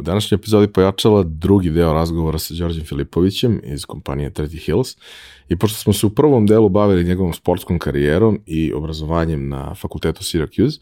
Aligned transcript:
U 0.00 0.02
današnjoj 0.02 0.36
epizodi 0.36 0.72
pojačala 0.72 1.22
drugi 1.22 1.70
deo 1.70 1.92
razgovora 1.92 2.38
sa 2.38 2.54
Đorđem 2.54 2.84
Filipovićem 2.84 3.60
iz 3.64 3.84
kompanije 3.84 4.30
30 4.30 4.64
Hills 4.64 4.96
i 5.48 5.56
pošto 5.56 5.78
smo 5.78 5.92
se 5.92 6.06
u 6.06 6.10
prvom 6.10 6.46
delu 6.46 6.68
bavili 6.68 7.04
njegovom 7.04 7.32
sportskom 7.32 7.78
karijerom 7.78 8.40
i 8.46 8.72
obrazovanjem 8.72 9.48
na 9.48 9.74
fakultetu 9.74 10.22
Syracuse, 10.22 10.80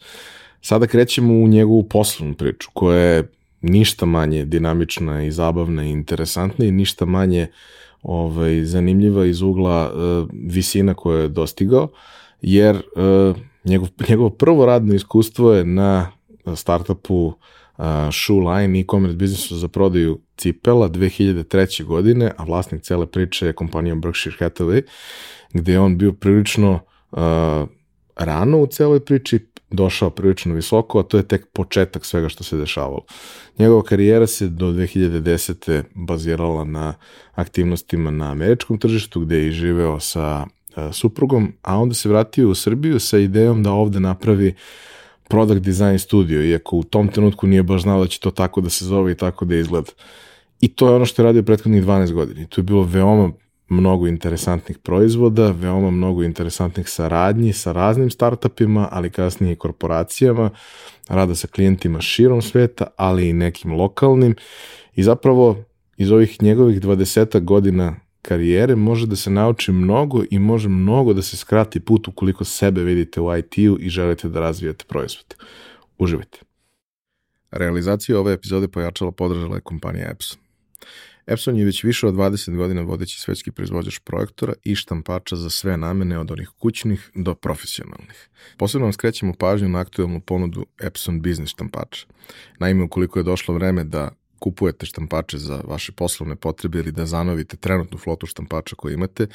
sada 0.61 0.87
krećemo 0.87 1.33
u 1.33 1.47
njegovu 1.47 1.83
poslovnu 1.83 2.35
priču 2.35 2.69
koja 2.73 2.99
je 2.99 3.31
ništa 3.61 4.05
manje 4.05 4.45
dinamična 4.45 5.23
i 5.23 5.31
zabavna 5.31 5.85
i 5.85 5.89
interesantna 5.89 6.65
i 6.65 6.71
ništa 6.71 7.05
manje 7.05 7.47
ovaj, 8.01 8.63
zanimljiva 8.63 9.25
iz 9.25 9.41
ugla 9.41 9.91
uh, 9.91 10.29
visina 10.33 10.93
koje 10.93 11.21
je 11.21 11.27
dostigao, 11.27 11.87
jer 12.41 12.75
uh, 12.75 13.37
njegov, 13.63 13.87
njegovo 14.09 14.29
prvo 14.29 14.65
radno 14.65 14.93
iskustvo 14.93 15.53
je 15.53 15.65
na 15.65 16.11
startupu 16.55 17.25
uh, 17.25 17.33
Shoe 18.11 18.39
Line 18.39 18.79
e-commerce 18.79 19.15
biznisu 19.15 19.57
za 19.57 19.67
prodaju 19.67 20.19
cipela 20.37 20.89
2003. 20.89 21.83
godine, 21.83 22.31
a 22.37 22.43
vlasnik 22.43 22.81
cele 22.81 23.05
priče 23.05 23.45
je 23.45 23.53
kompanija 23.53 23.95
Berkshire 23.95 24.37
Hathaway, 24.39 24.81
gde 25.53 25.71
je 25.71 25.79
on 25.79 25.97
bio 25.97 26.13
prilično 26.13 26.79
uh, 27.11 27.19
rano 28.15 28.57
u 28.57 28.67
celoj 28.67 28.99
priči, 28.99 29.39
došao 29.71 30.09
prilično 30.09 30.55
visoko, 30.55 30.99
a 30.99 31.03
to 31.03 31.17
je 31.17 31.27
tek 31.27 31.47
početak 31.53 32.05
svega 32.05 32.29
što 32.29 32.43
se 32.43 32.57
dešavalo. 32.57 33.05
Njegova 33.59 33.83
karijera 33.83 34.27
se 34.27 34.47
do 34.47 34.71
2010. 34.71 35.83
bazirala 35.95 36.63
na 36.63 36.93
aktivnostima 37.33 38.11
na 38.11 38.31
američkom 38.31 38.77
tržištu, 38.77 39.19
gde 39.19 39.37
je 39.37 39.47
i 39.47 39.51
živeo 39.51 39.99
sa 39.99 40.45
uh, 40.45 40.83
suprugom, 40.91 41.53
a 41.61 41.77
onda 41.77 41.95
se 41.95 42.09
vratio 42.09 42.49
u 42.49 42.55
Srbiju 42.55 42.99
sa 42.99 43.17
idejom 43.17 43.63
da 43.63 43.71
ovde 43.71 43.99
napravi 43.99 44.47
uh, 44.47 44.55
product 45.29 45.61
design 45.61 45.99
studio, 45.99 46.43
iako 46.43 46.77
u 46.77 46.83
tom 46.83 47.07
trenutku 47.07 47.47
nije 47.47 47.63
baš 47.63 47.81
znao 47.81 47.99
da 47.99 48.07
će 48.07 48.19
to 48.19 48.31
tako 48.31 48.61
da 48.61 48.69
se 48.69 48.85
zove 48.85 49.11
i 49.11 49.15
tako 49.15 49.45
da 49.45 49.55
izgleda. 49.55 49.91
I 50.61 50.67
to 50.67 50.89
je 50.89 50.95
ono 50.95 51.05
što 51.05 51.21
je 51.21 51.25
radio 51.25 51.43
prethodnih 51.43 51.83
12 51.83 52.13
godina. 52.13 52.47
Tu 52.47 52.59
je 52.61 52.63
bilo 52.63 52.83
veoma 52.83 53.31
mnogo 53.69 54.07
interesantnih 54.07 54.77
proizvoda, 54.77 55.51
veoma 55.51 55.91
mnogo 55.91 56.23
interesantnih 56.23 56.89
saradnji 56.89 57.53
sa 57.53 57.71
raznim 57.71 58.09
startupima, 58.09 58.87
ali 58.91 59.09
kasnije 59.09 59.53
i 59.53 59.55
korporacijama, 59.55 60.49
rada 61.07 61.35
sa 61.35 61.47
klijentima 61.47 62.01
širom 62.01 62.41
sveta, 62.41 62.87
ali 62.95 63.29
i 63.29 63.33
nekim 63.33 63.73
lokalnim. 63.73 64.35
I 64.95 65.03
zapravo 65.03 65.63
iz 65.97 66.11
ovih 66.11 66.41
njegovih 66.41 66.81
20 66.81 67.43
godina 67.43 67.95
karijere 68.21 68.75
može 68.75 69.07
da 69.07 69.15
se 69.15 69.29
nauči 69.29 69.71
mnogo 69.71 70.23
i 70.31 70.39
može 70.39 70.69
mnogo 70.69 71.13
da 71.13 71.21
se 71.21 71.37
skrati 71.37 71.79
put 71.79 72.07
ukoliko 72.07 72.45
sebe 72.45 72.83
vidite 72.83 73.21
u 73.21 73.37
IT-u 73.37 73.77
i 73.79 73.89
želite 73.89 74.29
da 74.29 74.39
razvijate 74.39 74.85
proizvod. 74.87 75.35
Uživajte. 75.97 76.39
Realizaciju 77.51 78.17
ove 78.17 78.33
epizode 78.33 78.67
pojačala 78.67 79.11
podržala 79.11 79.55
je 79.55 79.61
kompanija 79.61 80.09
Epson. 80.11 80.39
Epson 81.29 81.57
je 81.57 81.65
već 81.65 81.83
više 81.83 82.07
od 82.07 82.13
20 82.13 82.55
godina 82.55 82.81
vodeći 82.81 83.19
svetski 83.19 83.51
proizvođač 83.51 83.99
projektora 83.99 84.53
i 84.63 84.75
štampača 84.75 85.35
za 85.35 85.49
sve 85.49 85.77
namene 85.77 86.19
od 86.19 86.31
onih 86.31 86.49
kućnih 86.57 87.11
do 87.15 87.35
profesionalnih. 87.35 88.29
Posebno 88.57 88.85
vam 88.85 88.93
skrećemo 88.93 89.33
pažnju 89.33 89.69
na 89.69 89.79
aktuelnu 89.79 90.21
ponudu 90.21 90.65
Epson 90.81 91.21
Business 91.21 91.51
štampača. 91.51 92.05
Naime, 92.59 92.83
ukoliko 92.83 93.19
je 93.19 93.23
došlo 93.23 93.53
vreme 93.53 93.83
da 93.83 94.09
kupujete 94.39 94.85
štampače 94.85 95.37
za 95.37 95.61
vaše 95.67 95.91
poslovne 95.91 96.35
potrebe 96.35 96.79
ili 96.79 96.91
da 96.91 97.05
zanovite 97.05 97.57
trenutnu 97.57 97.97
flotu 97.97 98.27
štampača 98.27 98.75
koju 98.75 98.93
imate, 98.93 99.27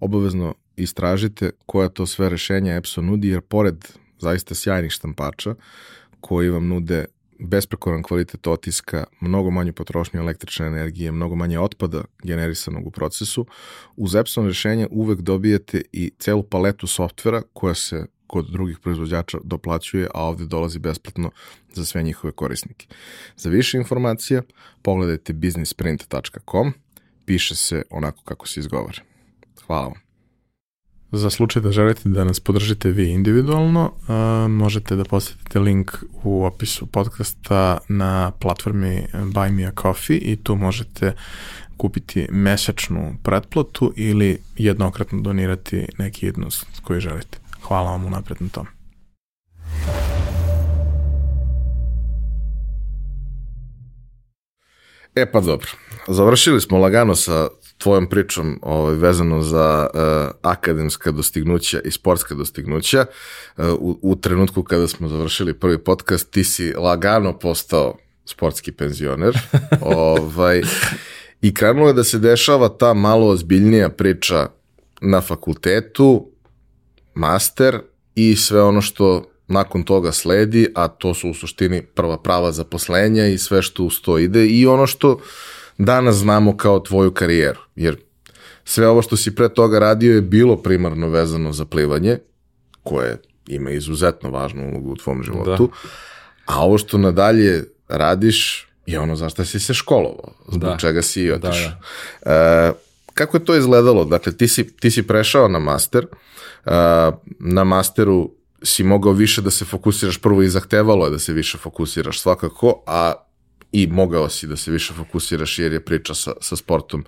obavezno 0.00 0.54
istražite 0.76 1.50
koja 1.66 1.88
to 1.88 2.06
sve 2.06 2.28
rešenja 2.28 2.74
Epson 2.76 3.06
nudi, 3.06 3.28
jer 3.28 3.40
pored 3.40 3.88
zaista 4.18 4.54
sjajnih 4.54 4.90
štampača 4.90 5.54
koji 6.20 6.50
vam 6.50 6.68
nude 6.68 7.04
besprekoran 7.38 8.02
kvalitet 8.02 8.46
otiska, 8.46 9.04
mnogo 9.20 9.50
manju 9.50 9.72
potrošnju 9.72 10.20
električne 10.20 10.66
energije, 10.66 11.12
mnogo 11.12 11.36
manje 11.36 11.58
otpada 11.58 12.04
generisanog 12.22 12.86
u 12.86 12.90
procesu, 12.90 13.46
uz 13.96 14.14
Epson 14.14 14.46
rešenja 14.46 14.88
uvek 14.90 15.20
dobijete 15.20 15.82
i 15.92 16.12
celu 16.18 16.42
paletu 16.42 16.86
softvera 16.86 17.42
koja 17.52 17.74
se 17.74 18.06
kod 18.30 18.46
drugih 18.50 18.78
proizvođača 18.78 19.38
doplaćuje, 19.44 20.08
a 20.14 20.24
ovde 20.24 20.46
dolazi 20.46 20.78
besplatno 20.78 21.30
za 21.72 21.84
sve 21.84 22.02
njihove 22.02 22.32
korisnike. 22.32 22.86
Za 23.36 23.50
više 23.50 23.78
informacija 23.78 24.42
pogledajte 24.82 25.32
businessprint.com, 25.32 26.72
piše 27.24 27.56
se 27.56 27.82
onako 27.90 28.22
kako 28.24 28.48
se 28.48 28.60
izgovara. 28.60 29.02
Hvala 29.66 29.82
vam. 29.82 30.00
Za 31.12 31.30
slučaj 31.30 31.62
da 31.62 31.72
želite 31.72 32.08
da 32.08 32.24
nas 32.24 32.40
podržite 32.40 32.90
vi 32.90 33.10
individualno, 33.10 33.92
možete 34.48 34.96
da 34.96 35.04
posetite 35.04 35.58
link 35.58 35.92
u 36.22 36.44
opisu 36.44 36.86
podcasta 36.86 37.78
na 37.88 38.30
platformi 38.30 39.06
Buy 39.12 39.52
Me 39.52 39.64
A 39.64 39.72
Coffee 39.82 40.18
i 40.18 40.36
tu 40.36 40.56
možete 40.56 41.12
kupiti 41.76 42.26
mesečnu 42.30 43.16
pretplatu 43.22 43.92
ili 43.96 44.38
jednokratno 44.56 45.20
donirati 45.20 45.86
neki 45.98 46.26
jednost 46.26 46.66
koji 46.82 47.00
želite. 47.00 47.49
Hvala 47.70 47.90
vam 47.90 48.06
unapred 48.06 48.36
na 48.40 48.48
tom. 48.48 48.66
E 55.14 55.32
pa 55.32 55.40
dobro, 55.40 55.68
završili 56.08 56.60
smo 56.60 56.78
lagano 56.78 57.14
sa 57.14 57.48
tvojom 57.78 58.08
pričom 58.08 58.58
ovaj, 58.62 58.94
vezano 58.94 59.42
za 59.42 59.88
uh, 59.94 60.00
akademska 60.42 61.10
dostignuća 61.10 61.80
i 61.80 61.90
sportska 61.90 62.34
dostignuća. 62.34 63.06
Uh, 63.56 63.64
u, 63.78 63.98
u 64.02 64.16
trenutku 64.16 64.62
kada 64.62 64.88
smo 64.88 65.08
završili 65.08 65.54
prvi 65.54 65.78
podcast, 65.78 66.30
ti 66.30 66.44
si 66.44 66.72
lagano 66.72 67.38
postao 67.38 67.96
sportski 68.24 68.72
penzioner. 68.72 69.38
ovaj, 69.80 70.62
I 71.42 71.54
krenulo 71.54 71.88
je 71.88 71.94
da 71.94 72.04
se 72.04 72.18
dešava 72.18 72.68
ta 72.68 72.94
malo 72.94 73.26
ozbiljnija 73.26 73.88
priča 73.88 74.48
na 75.00 75.20
fakultetu, 75.20 76.30
master 77.20 77.80
i 78.14 78.36
sve 78.36 78.62
ono 78.62 78.80
što 78.80 79.30
nakon 79.48 79.82
toga 79.82 80.12
sledi, 80.12 80.68
a 80.74 80.88
to 80.88 81.14
su 81.14 81.30
u 81.30 81.34
suštini 81.34 81.82
prva 81.82 82.18
prava 82.18 82.52
zaposlenja 82.52 83.26
i 83.26 83.38
sve 83.38 83.62
što 83.62 83.84
uz 83.84 84.00
to 84.02 84.18
ide 84.18 84.46
i 84.46 84.66
ono 84.66 84.86
što 84.86 85.18
danas 85.78 86.16
znamo 86.16 86.56
kao 86.56 86.80
tvoju 86.80 87.10
karijeru, 87.10 87.60
jer 87.76 87.96
sve 88.64 88.88
ovo 88.88 89.02
što 89.02 89.16
si 89.16 89.34
pre 89.34 89.48
toga 89.48 89.78
radio 89.78 90.14
je 90.14 90.20
bilo 90.20 90.56
primarno 90.56 91.08
vezano 91.08 91.52
za 91.52 91.64
plivanje, 91.64 92.18
koje 92.82 93.18
ima 93.46 93.70
izuzetno 93.70 94.30
važnu 94.30 94.70
ulogu 94.70 94.92
u 94.92 94.96
tvom 94.96 95.22
životu, 95.22 95.66
da. 95.66 96.54
a 96.54 96.64
ovo 96.64 96.78
što 96.78 96.98
nadalje 96.98 97.64
radiš 97.88 98.68
je 98.86 99.00
ono 99.00 99.16
zašto 99.16 99.44
si 99.44 99.60
se 99.60 99.74
školovao, 99.74 100.32
zbog 100.48 100.70
da. 100.70 100.76
čega 100.76 101.02
si 101.02 101.22
i 101.22 101.32
otišao. 101.32 101.72
Da, 102.24 102.30
da. 102.30 102.68
E, 102.68 102.72
kako 103.14 103.36
je 103.36 103.44
to 103.44 103.56
izgledalo? 103.56 104.04
Dakle, 104.04 104.32
ti 104.32 104.48
si, 104.48 104.76
ti 104.76 104.90
si 104.90 105.02
prešao 105.02 105.48
na 105.48 105.58
master, 105.58 106.06
uh, 106.12 106.18
na 107.38 107.64
masteru 107.64 108.30
si 108.62 108.84
mogao 108.84 109.12
više 109.12 109.42
da 109.42 109.50
se 109.50 109.64
fokusiraš, 109.64 110.18
prvo 110.18 110.42
i 110.42 110.48
zahtevalo 110.48 111.04
je 111.04 111.10
da 111.10 111.18
se 111.18 111.32
više 111.32 111.58
fokusiraš 111.58 112.20
svakako, 112.20 112.82
a 112.86 113.12
i 113.72 113.86
mogao 113.86 114.28
si 114.28 114.46
da 114.46 114.56
se 114.56 114.70
više 114.70 114.94
fokusiraš 114.94 115.58
jer 115.58 115.72
je 115.72 115.84
priča 115.84 116.14
sa, 116.14 116.32
sa 116.40 116.56
sportom 116.56 117.04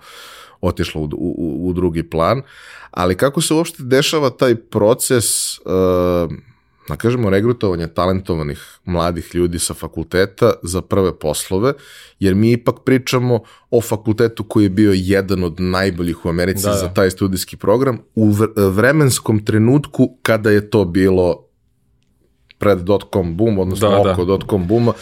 otišla 0.61 1.01
u, 1.01 1.09
u, 1.13 1.69
u 1.69 1.73
drugi 1.73 2.09
plan, 2.09 2.41
ali 2.91 3.17
kako 3.17 3.41
se 3.41 3.53
uopšte 3.53 3.83
dešava 3.83 4.29
taj 4.29 4.55
proces 4.55 5.57
uh, 5.57 5.63
da 6.89 6.95
kažemo, 6.95 7.29
regrutovanja 7.29 7.87
talentovanih 7.87 8.79
mladih 8.85 9.35
ljudi 9.35 9.59
sa 9.59 9.73
fakulteta 9.73 10.53
za 10.63 10.81
prve 10.81 11.19
poslove, 11.19 11.73
jer 12.19 12.35
mi 12.35 12.51
ipak 12.51 12.75
pričamo 12.85 13.39
o 13.71 13.81
fakultetu 13.81 14.43
koji 14.43 14.63
je 14.63 14.69
bio 14.69 14.91
jedan 14.95 15.43
od 15.43 15.59
najboljih 15.59 16.25
u 16.25 16.29
Americi 16.29 16.63
da, 16.63 16.73
za 16.73 16.87
da. 16.87 16.93
taj 16.93 17.11
studijski 17.11 17.57
program 17.57 17.99
u 18.15 18.31
vremenskom 18.55 19.45
trenutku 19.45 20.17
kada 20.21 20.51
je 20.51 20.69
to 20.69 20.85
bilo 20.85 21.47
pred 22.57 22.79
dot-com 22.79 23.37
boom, 23.37 23.59
odnosno 23.59 23.89
da, 23.89 23.99
oko 23.99 24.25
da. 24.25 24.31
dot-com 24.33 24.67
booma, 24.67 24.93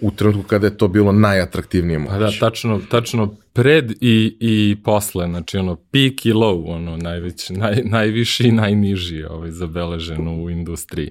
u 0.00 0.10
trenutku 0.10 0.42
kada 0.42 0.66
je 0.66 0.76
to 0.76 0.88
bilo 0.88 1.12
najatraktivnije 1.12 1.98
moguće. 1.98 2.18
Pa 2.18 2.24
da, 2.24 2.30
tačno, 2.40 2.80
tačno 2.90 3.34
pred 3.52 3.92
i, 4.00 4.36
i 4.40 4.76
posle, 4.84 5.26
znači 5.26 5.58
ono 5.58 5.76
peak 5.76 6.26
i 6.26 6.32
low, 6.32 6.64
ono 6.66 6.96
najveć, 6.96 7.50
naj, 7.50 7.82
najviši 7.84 8.48
i 8.48 8.52
najniži 8.52 9.24
ovaj, 9.24 9.50
zabeleženo 9.50 10.34
u 10.34 10.50
industriji. 10.50 11.10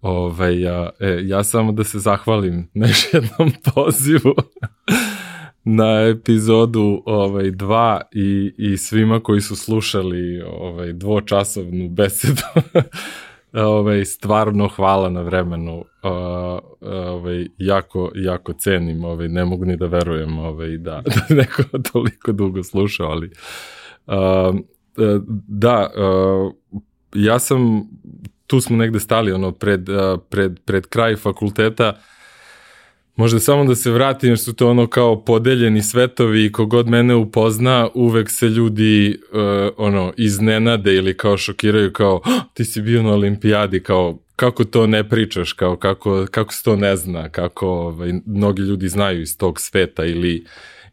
Ovaj, 0.00 0.60
ja, 0.60 0.90
e, 1.00 1.20
ja 1.22 1.44
samo 1.44 1.72
da 1.72 1.84
se 1.84 1.98
zahvalim 1.98 2.68
na 2.74 2.86
još 2.86 3.14
jednom 3.14 3.52
pozivu 3.74 4.34
na 5.64 6.00
epizodu 6.00 7.02
ovaj 7.06 7.44
2 7.44 8.00
i 8.12 8.54
i 8.58 8.76
svima 8.76 9.20
koji 9.20 9.40
su 9.40 9.56
slušali 9.56 10.42
ovaj 10.42 10.92
dvočasovnu 10.92 11.88
besedu 11.88 12.42
ovaj, 13.52 14.04
stvarno 14.04 14.68
hvala 14.68 15.08
na 15.08 15.20
vremenu. 15.20 15.78
Uh, 15.78 16.58
ovaj, 16.80 17.46
jako, 17.58 18.10
jako 18.14 18.52
cenim, 18.52 19.04
ovaj, 19.04 19.28
ne 19.28 19.44
mogu 19.44 19.64
ni 19.64 19.76
da 19.76 19.86
verujem 19.86 20.38
ovaj, 20.38 20.76
da, 20.76 21.02
da 21.28 21.34
neko 21.34 21.62
toliko 21.92 22.32
dugo 22.32 22.62
slušao, 22.62 23.06
ali 23.06 23.30
da, 25.48 25.90
ja 27.14 27.38
sam, 27.38 27.84
tu 28.46 28.60
smo 28.60 28.76
negde 28.76 29.00
stali, 29.00 29.32
ono, 29.32 29.52
pred, 29.52 29.88
pred, 30.28 30.60
pred 30.64 30.86
kraj 30.86 31.16
fakulteta, 31.16 31.98
Možda 33.16 33.40
samo 33.40 33.64
da 33.64 33.74
se 33.74 33.90
vratim, 33.90 34.28
jer 34.28 34.38
su 34.38 34.52
to 34.52 34.70
ono 34.70 34.86
kao 34.86 35.24
podeljeni 35.24 35.82
svetovi 35.82 36.44
i 36.44 36.52
kogod 36.52 36.88
mene 36.88 37.14
upozna, 37.14 37.88
uvek 37.94 38.30
se 38.30 38.46
ljudi 38.46 39.18
uh, 39.32 39.38
ono 39.76 40.12
iznenade 40.16 40.94
ili 40.94 41.16
kao 41.16 41.36
šokiraju 41.36 41.92
kao 41.92 42.20
ti 42.54 42.64
si 42.64 42.82
bio 42.82 43.02
na 43.02 43.12
olimpijadi, 43.12 43.82
kao 43.82 44.18
kako 44.36 44.64
to 44.64 44.86
ne 44.86 45.08
pričaš, 45.08 45.52
kao 45.52 45.76
kako, 45.76 46.26
kako 46.30 46.54
se 46.54 46.62
to 46.62 46.76
ne 46.76 46.96
zna, 46.96 47.28
kako 47.28 47.68
ovaj, 47.68 48.12
mnogi 48.26 48.62
ljudi 48.62 48.88
znaju 48.88 49.22
iz 49.22 49.38
tog 49.38 49.60
sveta 49.60 50.04
ili 50.04 50.44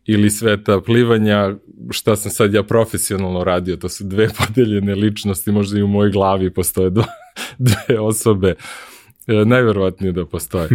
ili 0.06 0.30
sveta 0.30 0.82
plivanja, 0.82 1.56
šta 1.92 2.16
sam 2.16 2.32
sad 2.32 2.54
ja 2.54 2.64
profesionalno 2.64 3.44
radio, 3.44 3.76
to 3.76 3.90
su 3.90 4.04
dve 4.04 4.30
podeljene 4.40 4.96
ličnosti, 4.96 5.52
možda 5.52 5.80
i 5.80 5.84
u 5.84 5.88
mojoj 5.88 6.12
glavi 6.12 6.54
postoje 6.54 6.90
dva, 6.90 7.06
dve 7.68 8.00
osobe. 8.00 8.50
E, 8.50 8.56
najverovatnije 9.46 10.12
da 10.12 10.26
postoje. 10.26 10.70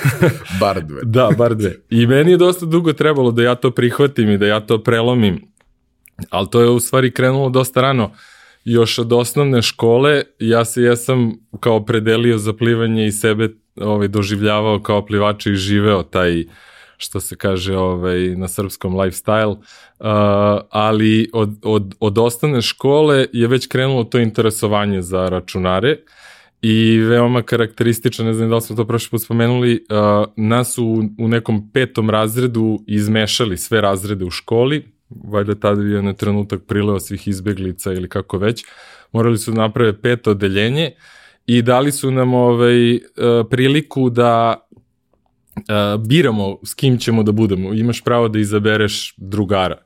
bar 0.60 0.84
dve. 0.84 1.00
da, 1.04 1.30
bar 1.38 1.54
dve. 1.54 1.74
I 1.90 2.06
meni 2.06 2.30
je 2.30 2.36
dosta 2.36 2.66
dugo 2.66 2.92
trebalo 2.92 3.30
da 3.30 3.42
ja 3.42 3.54
to 3.54 3.70
prihvatim 3.70 4.30
i 4.30 4.38
da 4.38 4.46
ja 4.46 4.60
to 4.60 4.82
prelomim, 4.82 5.40
ali 6.30 6.48
to 6.50 6.60
je 6.60 6.68
u 6.68 6.80
stvari 6.80 7.10
krenulo 7.10 7.48
dosta 7.48 7.80
rano. 7.80 8.10
Još 8.64 8.98
od 8.98 9.12
osnovne 9.12 9.62
škole 9.62 10.22
ja 10.38 10.64
se 10.64 10.82
jesam 10.82 11.32
kao 11.60 11.84
predelio 11.84 12.38
za 12.38 12.52
plivanje 12.52 13.06
i 13.06 13.12
sebe 13.12 13.48
ovaj, 13.76 14.08
doživljavao 14.08 14.80
kao 14.82 15.06
plivača 15.06 15.50
i 15.50 15.54
živeo 15.54 16.02
taj 16.02 16.44
što 16.98 17.20
se 17.20 17.36
kaže 17.36 17.76
ovaj, 17.76 18.36
na 18.36 18.48
srpskom 18.48 18.94
lifestyle, 18.94 19.56
uh, 19.56 19.56
ali 20.70 21.30
od, 21.32 21.50
od, 21.62 21.94
od 22.00 22.18
osnovne 22.18 22.62
škole 22.62 23.26
je 23.32 23.48
već 23.48 23.66
krenulo 23.66 24.04
to 24.04 24.18
interesovanje 24.18 25.02
za 25.02 25.28
računare. 25.28 25.92
Uh, 25.92 26.25
i 26.62 26.98
veoma 26.98 27.42
karakteristično, 27.42 28.24
ne 28.24 28.32
znam 28.32 28.48
da 28.48 28.54
li 28.54 28.62
smo 28.62 28.76
to 28.76 28.86
prošli 28.86 29.10
put 29.10 29.22
spomenuli, 29.22 29.84
uh, 29.90 30.32
nas 30.36 30.74
su 30.74 30.86
u, 30.86 31.24
u 31.24 31.28
nekom 31.28 31.70
petom 31.72 32.10
razredu 32.10 32.78
izmešali 32.86 33.56
sve 33.56 33.80
razrede 33.80 34.24
u 34.24 34.30
školi, 34.30 34.84
valjda 35.24 35.54
tada 35.54 35.82
je 35.82 36.02
na 36.02 36.12
trenutak 36.12 36.62
prileva 36.66 37.00
svih 37.00 37.28
izbeglica 37.28 37.92
ili 37.92 38.08
kako 38.08 38.38
već, 38.38 38.64
morali 39.12 39.38
su 39.38 39.52
da 39.52 39.60
naprave 39.60 40.00
peto 40.00 40.30
odeljenje 40.30 40.90
i 41.46 41.62
dali 41.62 41.92
su 41.92 42.10
nam 42.10 42.34
ovaj, 42.34 42.94
uh, 42.94 43.00
priliku 43.50 44.10
da 44.10 44.56
uh, 45.56 46.06
biramo 46.06 46.58
s 46.64 46.74
kim 46.74 46.98
ćemo 46.98 47.22
da 47.22 47.32
budemo. 47.32 47.74
Imaš 47.74 48.04
pravo 48.04 48.28
da 48.28 48.38
izabereš 48.38 49.14
drugara. 49.16 49.76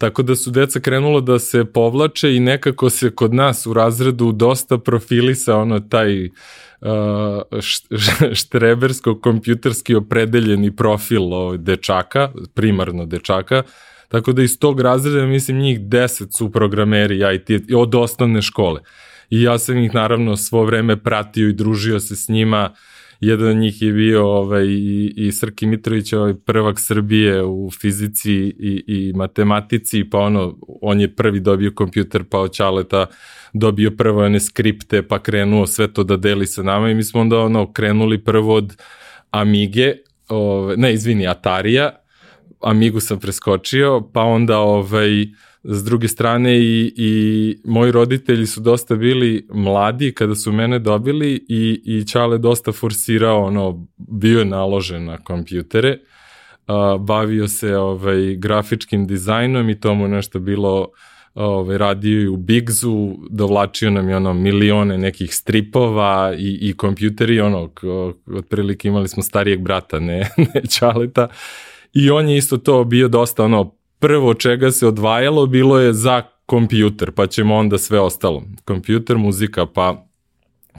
Tako 0.00 0.22
da 0.22 0.36
su 0.36 0.50
deca 0.50 0.80
krenula 0.80 1.20
da 1.20 1.38
se 1.38 1.64
povlače 1.64 2.36
i 2.36 2.40
nekako 2.40 2.90
se 2.90 3.10
kod 3.10 3.34
nas 3.34 3.66
u 3.66 3.72
razredu 3.72 4.32
dosta 4.32 4.78
profilisa 4.78 5.56
ono 5.56 5.80
taj 5.80 6.24
uh, 6.24 6.30
štrebersko-kompjuterski 8.40 9.96
opredeljeni 9.96 10.76
profil 10.76 11.34
ovaj, 11.34 11.58
dečaka, 11.58 12.30
primarno 12.54 13.06
dečaka, 13.06 13.62
tako 14.08 14.32
da 14.32 14.42
iz 14.42 14.58
tog 14.58 14.80
razreda, 14.80 15.26
mislim, 15.26 15.58
njih 15.58 15.80
deset 15.80 16.34
su 16.34 16.52
programeri 16.52 17.20
IT 17.34 17.74
od 17.76 17.94
osnovne 17.94 18.42
škole. 18.42 18.80
I 19.30 19.42
ja 19.42 19.58
sam 19.58 19.78
ih 19.78 19.94
naravno 19.94 20.36
svo 20.36 20.64
vreme 20.64 20.96
pratio 20.96 21.48
i 21.48 21.52
družio 21.52 22.00
se 22.00 22.16
s 22.16 22.28
njima, 22.28 22.70
uh, 22.70 22.89
Jedan 23.20 23.48
od 23.48 23.56
njih 23.56 23.82
je 23.82 23.92
bio 23.92 24.28
ovaj, 24.28 24.66
i, 24.66 25.12
i 25.16 25.32
Srki 25.32 25.66
Mitrović, 25.66 26.12
ovaj 26.12 26.34
prvak 26.34 26.80
Srbije 26.80 27.44
u 27.44 27.70
fizici 27.80 28.32
i, 28.32 28.84
i 28.86 29.12
matematici, 29.14 30.04
pa 30.10 30.18
ono, 30.18 30.58
on 30.82 31.00
je 31.00 31.16
prvi 31.16 31.40
dobio 31.40 31.72
kompjuter, 31.74 32.24
pa 32.30 32.38
od 32.38 32.54
Čaleta 32.54 33.06
dobio 33.52 33.90
prvo 33.90 34.24
one 34.24 34.40
skripte, 34.40 35.02
pa 35.02 35.22
krenuo 35.22 35.66
sve 35.66 35.92
to 35.92 36.04
da 36.04 36.16
deli 36.16 36.46
sa 36.46 36.62
nama 36.62 36.90
i 36.90 36.94
mi 36.94 37.02
smo 37.02 37.20
onda 37.20 37.38
ono, 37.38 37.72
krenuli 37.72 38.24
prvo 38.24 38.54
od 38.54 38.76
Amige, 39.30 39.94
ovaj, 40.28 40.76
ne, 40.76 40.94
izvini, 40.94 41.26
Atarija, 41.26 41.96
Amigu 42.60 43.00
sam 43.00 43.20
preskočio, 43.20 44.10
pa 44.12 44.22
onda 44.22 44.58
ovaj, 44.58 45.26
s 45.64 45.84
druge 45.84 46.08
strane 46.08 46.58
i, 46.58 46.92
i 46.96 47.56
moji 47.64 47.92
roditelji 47.92 48.46
su 48.46 48.60
dosta 48.60 48.96
bili 48.96 49.46
mladi 49.52 50.14
kada 50.14 50.34
su 50.34 50.52
mene 50.52 50.78
dobili 50.78 51.44
i, 51.48 51.82
i 51.84 52.06
Čale 52.06 52.38
dosta 52.38 52.72
forsirao, 52.72 53.44
ono, 53.44 53.86
bio 53.96 54.38
je 54.38 54.44
naložen 54.44 55.04
na 55.04 55.18
kompjutere, 55.18 55.98
uh, 56.68 57.00
bavio 57.00 57.48
se 57.48 57.76
ovaj, 57.76 58.36
grafičkim 58.36 59.06
dizajnom 59.06 59.70
i 59.70 59.80
to 59.80 59.94
mu 59.94 60.08
nešto 60.08 60.38
bilo 60.38 60.88
ovaj, 61.34 61.78
radio 61.78 62.20
i 62.20 62.28
u 62.28 62.36
Bigzu, 62.36 63.14
dovlačio 63.30 63.90
nam 63.90 64.08
je 64.08 64.16
ono 64.16 64.34
milione 64.34 64.98
nekih 64.98 65.34
stripova 65.34 66.34
i, 66.38 66.58
i 66.60 66.76
kompjuteri, 66.76 67.40
ono, 67.40 67.70
otprilike 68.36 68.88
imali 68.88 69.08
smo 69.08 69.22
starijeg 69.22 69.60
brata, 69.60 69.98
ne, 69.98 70.30
ne 70.54 70.62
Čaleta, 70.78 71.28
i 71.92 72.10
on 72.10 72.28
je 72.28 72.36
isto 72.36 72.56
to 72.56 72.84
bio 72.84 73.08
dosta 73.08 73.44
ono 73.44 73.79
prvo 74.00 74.34
čega 74.34 74.70
se 74.70 74.86
odvajalo 74.86 75.46
bilo 75.46 75.78
je 75.78 75.92
za 75.92 76.22
kompjuter, 76.46 77.12
pa 77.12 77.26
ćemo 77.26 77.56
onda 77.56 77.78
sve 77.78 78.00
ostalo. 78.00 78.42
Kompjuter, 78.64 79.18
muzika, 79.18 79.66
pa 79.66 80.06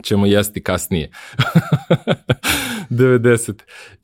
ćemo 0.03 0.25
jesti 0.25 0.63
kasnije. 0.63 1.09
90. 2.89 3.53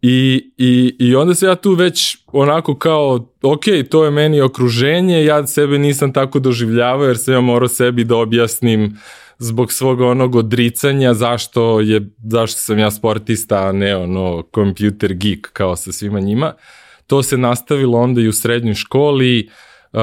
I, 0.02 0.50
i, 0.58 0.96
I 1.00 1.16
onda 1.16 1.36
se 1.36 1.46
ja 1.46 1.56
tu 1.56 1.74
već 1.74 2.18
onako 2.28 2.76
kao, 2.76 3.34
ok, 3.42 3.64
to 3.90 4.06
je 4.06 4.12
meni 4.12 4.42
okruženje, 4.42 5.26
ja 5.26 5.48
sebe 5.48 5.80
nisam 5.80 6.14
tako 6.14 6.40
doživljavao 6.40 7.06
jer 7.06 7.18
sam 7.18 7.34
ja 7.34 7.42
morao 7.42 7.68
sebi 7.68 8.04
da 8.04 8.16
objasnim 8.16 8.98
zbog 9.38 9.74
svog 9.74 10.02
onog 10.02 10.36
odricanja 10.36 11.14
zašto 11.14 11.80
je 11.80 12.10
zašto 12.24 12.62
sam 12.62 12.80
ja 12.80 12.92
sportista, 12.92 13.68
a 13.68 13.72
ne 13.72 13.96
ono 13.96 14.44
computer 14.56 15.14
geek 15.14 15.50
kao 15.54 15.76
sa 15.76 15.92
svima 15.92 16.20
njima. 16.20 16.48
Uh, 16.48 16.87
To 17.08 17.24
se 17.24 17.38
nastavilo 17.38 18.00
onda 18.00 18.22
i 18.22 18.28
u 18.28 18.34
srednjoj 18.34 18.76
školi, 18.76 19.50
Uh, 19.94 20.02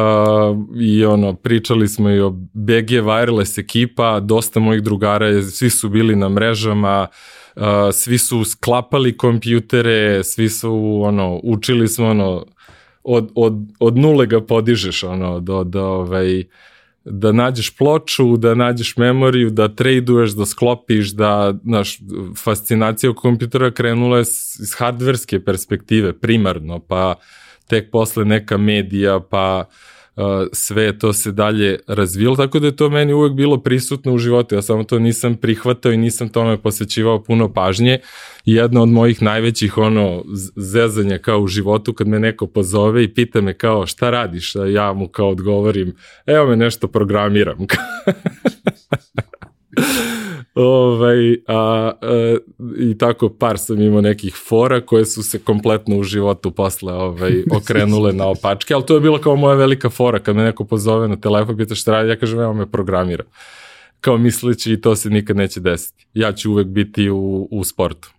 i 0.80 1.04
ono, 1.04 1.34
pričali 1.34 1.88
smo 1.88 2.10
i 2.10 2.20
o 2.20 2.30
BG 2.52 2.90
Wireless 2.90 3.60
ekipa, 3.60 4.20
dosta 4.20 4.60
mojih 4.60 4.82
drugara, 4.82 5.42
svi 5.42 5.70
su 5.70 5.88
bili 5.88 6.16
na 6.16 6.28
mrežama, 6.28 7.06
uh, 7.56 7.62
svi 7.92 8.18
su 8.18 8.44
sklapali 8.44 9.16
kompjutere, 9.16 10.24
svi 10.24 10.48
su, 10.48 11.00
ono, 11.04 11.40
učili 11.42 11.88
smo, 11.88 12.06
ono, 12.06 12.44
od, 13.02 13.32
od, 13.34 13.52
od 13.78 13.98
nule 13.98 14.26
ga 14.26 14.40
podižeš, 14.40 15.04
ono, 15.04 15.40
do, 15.40 15.64
do, 15.64 15.84
ovaj, 15.84 16.44
da 17.04 17.32
nađeš 17.32 17.76
ploču, 17.76 18.36
da 18.36 18.54
nađeš 18.54 18.96
memoriju, 18.96 19.50
da 19.50 19.68
traduješ, 19.68 20.30
da 20.30 20.46
sklopiš, 20.46 21.10
da, 21.10 21.54
znaš, 21.64 21.98
fascinacija 22.44 23.10
u 23.10 23.14
kompjutera 23.14 23.70
krenula 23.70 24.16
je 24.16 24.22
iz 24.60 24.74
hardverske 24.78 25.44
perspektive, 25.44 26.12
primarno, 26.12 26.78
pa 26.78 27.14
tek 27.68 27.90
posle 27.90 28.24
neka 28.24 28.56
medija, 28.56 29.20
pa 29.20 29.64
uh, 29.68 29.93
sve 30.52 30.98
to 30.98 31.12
se 31.12 31.32
dalje 31.32 31.78
razvilo, 31.86 32.36
tako 32.36 32.58
da 32.58 32.66
je 32.66 32.76
to 32.76 32.90
meni 32.90 33.12
uvek 33.12 33.32
bilo 33.32 33.62
prisutno 33.62 34.14
u 34.14 34.18
životu, 34.18 34.54
ja 34.54 34.62
samo 34.62 34.84
to 34.84 34.98
nisam 34.98 35.36
prihvatao 35.36 35.92
i 35.92 35.96
nisam 35.96 36.28
tome 36.28 36.62
posvećivao 36.62 37.22
puno 37.22 37.52
pažnje. 37.52 37.98
Jedna 38.44 38.82
od 38.82 38.88
mojih 38.88 39.22
najvećih 39.22 39.78
ono 39.78 40.24
zezanja 40.56 41.18
kao 41.18 41.40
u 41.40 41.46
životu 41.46 41.92
kad 41.92 42.08
me 42.08 42.18
neko 42.18 42.46
pozove 42.46 43.04
i 43.04 43.14
pita 43.14 43.40
me 43.40 43.54
kao 43.54 43.86
šta 43.86 44.10
radiš, 44.10 44.56
a 44.56 44.66
ja 44.66 44.92
mu 44.92 45.08
kao 45.08 45.28
odgovorim, 45.28 45.94
evo 46.26 46.46
me 46.46 46.56
nešto 46.56 46.88
programiram. 46.88 47.66
ovaj, 50.54 51.32
a, 51.46 51.92
a, 52.02 52.36
I 52.78 52.98
tako 52.98 53.28
par 53.28 53.58
sam 53.58 53.80
imao 53.80 54.00
nekih 54.00 54.34
fora 54.48 54.80
koje 54.80 55.04
su 55.04 55.22
se 55.22 55.38
kompletno 55.38 55.96
u 55.98 56.02
životu 56.02 56.50
posle 56.50 56.92
ovaj, 56.92 57.42
okrenule 57.56 58.12
na 58.12 58.26
opačke, 58.26 58.74
ali 58.74 58.86
to 58.86 58.94
je 58.94 59.00
bila 59.00 59.20
kao 59.20 59.36
moja 59.36 59.54
velika 59.54 59.90
fora 59.90 60.18
kad 60.18 60.36
me 60.36 60.44
neko 60.44 60.64
pozove 60.64 61.08
na 61.08 61.16
telefon, 61.16 61.56
pita 61.56 61.74
šta 61.74 61.92
radi, 61.92 62.08
ja 62.08 62.16
kažem 62.16 62.40
evo 62.40 62.52
me 62.52 62.70
programira. 62.70 63.24
Kao 64.00 64.18
misleći 64.18 64.72
i 64.72 64.80
to 64.80 64.96
se 64.96 65.10
nikad 65.10 65.36
neće 65.36 65.60
desiti. 65.60 66.06
Ja 66.14 66.32
ću 66.32 66.50
uvek 66.50 66.66
biti 66.66 67.10
u, 67.10 67.48
u 67.50 67.64
sportu. 67.64 68.12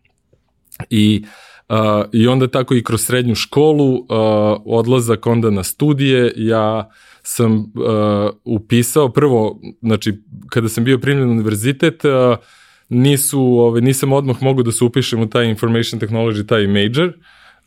I 0.89 1.23
Uh, 1.69 2.05
I 2.11 2.27
onda 2.27 2.47
tako 2.47 2.75
i 2.75 2.83
kroz 2.83 3.01
srednju 3.01 3.35
školu, 3.35 3.93
uh, 3.93 4.05
odlazak 4.65 5.25
onda 5.25 5.49
na 5.49 5.63
studije, 5.63 6.33
ja 6.35 6.91
sam 7.27 7.53
uh, 7.55 7.65
upisao 8.43 9.09
prvo, 9.09 9.59
znači 9.81 10.13
kada 10.49 10.69
sam 10.69 10.83
bio 10.83 10.97
primljen 10.97 11.27
na 11.27 11.33
univerzitet, 11.33 12.05
uh, 12.05 12.37
nisu, 12.89 13.41
ovaj, 13.41 13.81
nisam 13.81 14.13
odmah 14.13 14.43
mogu 14.43 14.63
da 14.63 14.71
se 14.71 14.83
upišem 14.83 15.21
u 15.21 15.29
taj 15.29 15.49
information 15.49 16.01
technology, 16.01 16.47
taj 16.47 16.67
major, 16.67 17.13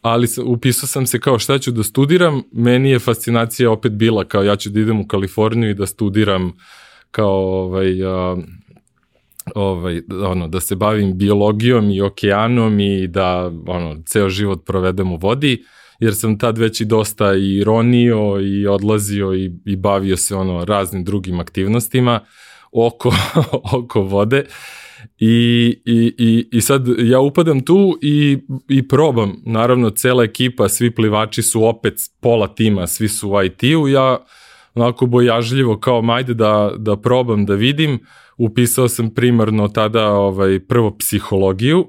ali 0.02 0.26
sam, 0.26 0.44
upisao 0.46 0.86
sam 0.86 1.06
se 1.06 1.20
kao 1.20 1.38
šta 1.38 1.58
ću 1.58 1.70
da 1.70 1.82
studiram, 1.82 2.42
meni 2.52 2.90
je 2.90 2.98
fascinacija 2.98 3.70
opet 3.70 3.92
bila 3.92 4.24
kao 4.24 4.42
ja 4.42 4.56
ću 4.56 4.70
da 4.70 4.80
idem 4.80 5.00
u 5.00 5.06
Kaliforniju 5.06 5.70
i 5.70 5.74
da 5.74 5.86
studiram 5.86 6.52
kao 7.10 7.64
ovaj, 7.64 8.02
uh, 8.02 8.38
ovaj, 9.54 10.02
ono, 10.24 10.48
da 10.48 10.60
se 10.60 10.76
bavim 10.76 11.18
biologijom 11.18 11.90
i 11.90 12.00
okeanom 12.00 12.80
i 12.80 13.06
da 13.06 13.52
ono, 13.66 14.02
ceo 14.06 14.28
život 14.28 14.64
provedem 14.66 15.12
u 15.12 15.16
vodi, 15.16 15.64
jer 15.98 16.14
sam 16.14 16.38
tad 16.38 16.58
već 16.58 16.80
i 16.80 16.84
dosta 16.84 17.34
i 17.34 17.64
ronio 17.64 18.40
i 18.40 18.66
odlazio 18.66 19.34
i, 19.34 19.52
i 19.64 19.76
bavio 19.76 20.16
se 20.16 20.34
ono 20.34 20.64
raznim 20.64 21.04
drugim 21.04 21.40
aktivnostima. 21.40 22.20
oko, 22.72 23.12
oko 23.78 24.00
vode. 24.00 24.44
I, 25.18 25.26
i, 25.84 26.14
i, 26.18 26.48
i 26.52 26.60
sad 26.60 26.86
ja 26.98 27.20
upadam 27.20 27.64
tu 27.64 27.98
i, 28.02 28.38
i 28.68 28.88
probam, 28.88 29.42
naravno 29.46 29.90
cela 29.90 30.24
ekipa, 30.24 30.68
svi 30.68 30.94
plivači 30.94 31.42
su 31.42 31.64
opet 31.64 31.94
pola 32.20 32.54
tima, 32.54 32.86
svi 32.86 33.08
su 33.08 33.30
u 33.30 33.42
IT-u, 33.42 33.88
ja 33.88 34.24
onako 34.74 35.06
bojažljivo 35.06 35.78
kao 35.78 36.02
majde 36.02 36.34
da, 36.34 36.72
da 36.78 36.96
probam 36.96 37.46
da 37.46 37.54
vidim, 37.54 37.98
upisao 38.36 38.88
sam 38.88 39.14
primarno 39.14 39.68
tada 39.68 40.10
ovaj, 40.10 40.60
prvo 40.60 40.96
psihologiju 40.98 41.86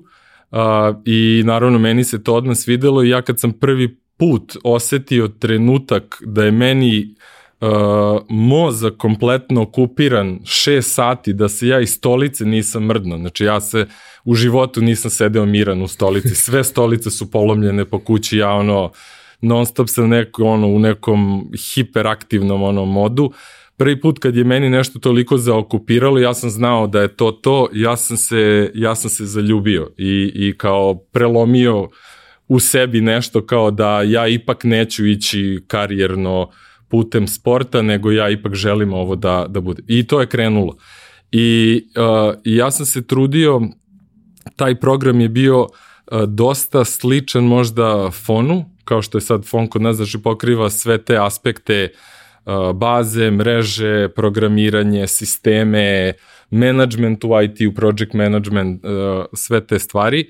a, 0.51 0.93
i 1.05 1.43
naravno 1.45 1.79
meni 1.79 2.03
se 2.03 2.23
to 2.23 2.35
od 2.35 2.45
nas 2.45 2.67
videlo 2.67 3.03
i 3.03 3.09
ja 3.09 3.21
kad 3.21 3.39
sam 3.39 3.51
prvi 3.51 3.98
put 4.19 4.57
osetio 4.63 5.27
trenutak 5.27 6.21
da 6.25 6.43
je 6.43 6.51
meni 6.51 7.15
uh, 7.61 7.67
mozak 8.29 8.97
kompletno 8.97 9.61
okupiran 9.61 10.39
6 10.43 10.81
sati 10.81 11.33
da 11.33 11.49
se 11.49 11.67
ja 11.67 11.79
iz 11.79 11.89
stolice 11.89 12.45
nisam 12.45 12.83
mrdno. 12.85 13.17
Znači 13.17 13.45
ja 13.45 13.61
se 13.61 13.85
u 14.25 14.35
životu 14.35 14.81
nisam 14.81 15.11
sedeo 15.11 15.45
miran 15.45 15.81
u 15.81 15.87
stolici. 15.87 16.35
Sve 16.45 16.63
stolice 16.63 17.11
su 17.11 17.31
polomljene 17.31 17.85
po 17.85 17.99
kući, 17.99 18.37
ja 18.37 18.49
ono 18.49 18.91
non 19.41 19.65
stop 19.65 19.89
sam 19.89 20.09
neko, 20.09 20.43
ono, 20.43 20.67
u 20.67 20.79
nekom 20.79 21.51
hiperaktivnom 21.73 22.63
ono, 22.63 22.85
modu. 22.85 23.31
Prvi 23.77 24.01
put 24.01 24.19
kad 24.19 24.35
je 24.35 24.43
meni 24.43 24.69
nešto 24.69 24.99
toliko 24.99 25.37
zaokupiralo, 25.37 26.19
ja 26.19 26.33
sam 26.33 26.49
znao 26.49 26.87
da 26.87 27.01
je 27.01 27.15
to 27.15 27.31
to, 27.31 27.69
ja 27.73 27.97
sam 27.97 28.17
se, 28.17 28.71
ja 28.75 28.95
sam 28.95 29.09
se 29.09 29.25
zaljubio 29.25 29.91
i, 29.97 30.31
i 30.35 30.57
kao 30.57 30.95
prelomio 30.95 31.89
u 32.49 32.59
sebi 32.59 33.01
nešto 33.01 33.45
kao 33.45 33.71
da 33.71 34.01
ja 34.01 34.27
ipak 34.27 34.63
neću 34.63 35.05
ići 35.05 35.63
karijerno 35.67 36.49
putem 36.87 37.27
sporta, 37.27 37.81
nego 37.81 38.11
ja 38.11 38.29
ipak 38.29 38.53
želim 38.53 38.93
ovo 38.93 39.15
da, 39.15 39.45
da 39.49 39.61
bude. 39.61 39.83
I 39.87 40.07
to 40.07 40.21
je 40.21 40.27
krenulo. 40.27 40.75
I 41.31 41.81
uh, 41.95 42.35
ja 42.43 42.71
sam 42.71 42.85
se 42.85 43.07
trudio, 43.07 43.61
taj 44.55 44.79
program 44.79 45.21
je 45.21 45.29
bio 45.29 45.61
uh, 45.61 45.69
dosta 46.27 46.85
sličan 46.85 47.43
možda 47.43 48.11
fonu, 48.11 48.65
kao 48.83 49.01
što 49.01 49.17
je 49.17 49.21
sad 49.21 49.45
fon 49.45 49.67
kod 49.67 49.81
nas, 49.81 49.95
znači 49.95 50.17
pokriva 50.23 50.69
sve 50.69 50.97
te 50.97 51.17
aspekte 51.17 51.89
uh, 52.45 52.71
baze, 52.75 53.31
mreže, 53.31 54.09
programiranje, 54.15 55.07
sisteme, 55.07 56.13
management 56.51 57.23
u 57.23 57.41
IT, 57.43 57.61
u 57.71 57.75
project 57.75 58.13
management, 58.13 58.81
sve 59.33 59.67
te 59.67 59.79
stvari. 59.79 60.29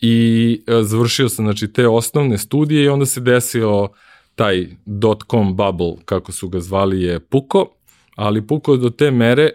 I 0.00 0.64
uh, 0.66 0.86
završio 0.86 1.28
sam 1.28 1.44
znači, 1.44 1.72
te 1.72 1.88
osnovne 1.88 2.38
studije 2.38 2.84
i 2.84 2.88
onda 2.88 3.06
se 3.06 3.20
desilo 3.20 3.82
uh, 3.82 3.88
taj 4.36 4.66
dot-com 4.86 5.56
bubble, 5.56 5.94
kako 6.04 6.32
su 6.32 6.48
ga 6.48 6.60
zvali, 6.60 7.02
je 7.02 7.20
puko, 7.20 7.66
ali 8.16 8.46
puko 8.46 8.76
do 8.76 8.90
te 8.90 9.10
mere 9.10 9.50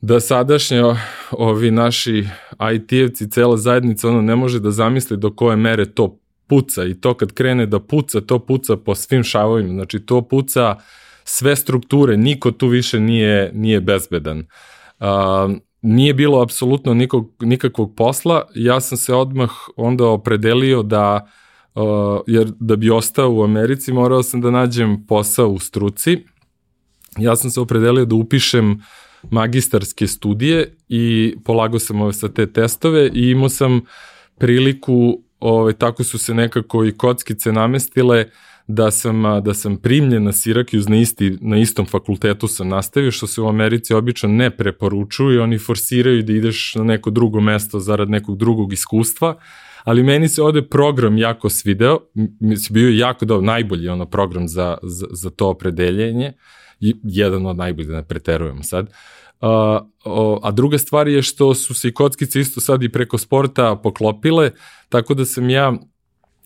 da 0.00 0.20
sadašnje 0.20 0.82
ovi 1.30 1.70
naši 1.70 2.24
IT-evci, 2.58 3.30
cela 3.30 3.56
zajednica, 3.56 4.08
ono 4.08 4.22
ne 4.22 4.36
može 4.36 4.60
da 4.60 4.70
zamisli 4.70 5.16
do 5.16 5.30
koje 5.30 5.56
mere 5.56 5.84
to 5.84 6.18
puca. 6.46 6.84
I 6.84 6.94
to 6.94 7.14
kad 7.14 7.32
krene 7.32 7.66
da 7.66 7.80
puca, 7.80 8.20
to 8.20 8.38
puca 8.38 8.76
po 8.76 8.94
svim 8.94 9.24
šavovima, 9.24 9.72
znači 9.72 9.98
to 10.00 10.22
puca 10.22 10.76
sve 11.24 11.56
strukture, 11.56 12.16
niko 12.16 12.50
tu 12.50 12.68
više 12.68 13.00
nije, 13.00 13.50
nije 13.54 13.80
bezbedan. 13.80 14.38
Uh, 15.00 15.06
nije 15.82 16.14
bilo 16.14 16.42
apsolutno 16.42 16.94
nikog, 16.94 17.32
nikakvog 17.40 17.94
posla, 17.96 18.42
ja 18.54 18.80
sam 18.80 18.98
se 18.98 19.14
odmah 19.14 19.50
onda 19.76 20.06
opredelio 20.06 20.82
da 20.82 21.20
uh, 21.24 21.30
Uh, 21.76 22.20
jer 22.26 22.52
da 22.60 22.76
bi 22.76 22.90
ostao 22.90 23.32
u 23.32 23.42
Americi 23.42 23.92
morao 23.92 24.22
sam 24.22 24.40
da 24.40 24.50
nađem 24.50 25.06
posao 25.06 25.48
u 25.48 25.58
struci. 25.58 26.18
Ja 27.18 27.36
sam 27.36 27.50
se 27.50 27.60
opredelio 27.60 28.04
da 28.04 28.14
upišem 28.14 28.82
magistarske 29.30 30.06
studije 30.06 30.76
i 30.88 31.34
polagao 31.44 31.78
sam 31.78 32.00
ove 32.00 32.12
sa 32.12 32.28
te 32.28 32.52
testove 32.52 33.10
i 33.14 33.30
imao 33.30 33.48
sam 33.48 33.80
priliku, 34.38 35.20
ove, 35.40 35.72
tako 35.72 36.04
su 36.04 36.18
se 36.18 36.34
nekako 36.34 36.84
i 36.84 36.92
kockice 36.92 37.52
namestile, 37.52 38.24
da 38.68 38.90
sam, 38.90 39.22
da 39.42 39.54
sam 39.54 39.76
primljen 39.76 40.24
na 40.24 40.32
Syracuse 40.32 40.88
na, 40.88 40.96
isti, 40.96 41.38
na 41.40 41.58
istom 41.58 41.86
fakultetu 41.86 42.48
sam 42.48 42.68
nastavio, 42.68 43.10
što 43.10 43.26
se 43.26 43.40
u 43.40 43.48
Americi 43.48 43.94
obično 43.94 44.28
ne 44.28 44.50
preporučuju 44.50 45.34
i 45.34 45.38
oni 45.38 45.58
forsiraju 45.58 46.22
da 46.22 46.32
ideš 46.32 46.74
na 46.74 46.84
neko 46.84 47.10
drugo 47.10 47.40
mesto 47.40 47.80
zarad 47.80 48.10
nekog 48.10 48.38
drugog 48.38 48.72
iskustva 48.72 49.36
ali 49.86 50.02
meni 50.02 50.28
se 50.28 50.42
ovde 50.42 50.62
program 50.62 51.18
jako 51.18 51.48
svideo, 51.48 51.98
mislim, 52.40 52.74
bio 52.74 52.90
jako 52.90 53.24
dobro, 53.24 53.46
najbolji 53.46 53.88
ono 53.88 54.06
program 54.06 54.48
za, 54.48 54.78
za, 54.82 55.06
za 55.10 55.30
to 55.30 55.48
opredeljenje, 55.48 56.32
jedan 57.02 57.46
od 57.46 57.56
najboljih, 57.56 57.88
da 57.88 57.96
ne 57.96 58.04
preterujemo 58.04 58.62
sad. 58.62 58.92
O, 60.04 60.40
a 60.42 60.50
druga 60.50 60.78
stvar 60.78 61.08
je 61.08 61.22
što 61.22 61.54
su 61.54 61.74
se 61.74 61.88
i 61.88 61.94
kockice 61.94 62.40
isto 62.40 62.60
sad 62.60 62.82
i 62.82 62.88
preko 62.88 63.18
sporta 63.18 63.76
poklopile, 63.76 64.50
tako 64.88 65.14
da 65.14 65.24
sam 65.24 65.50
ja 65.50 65.72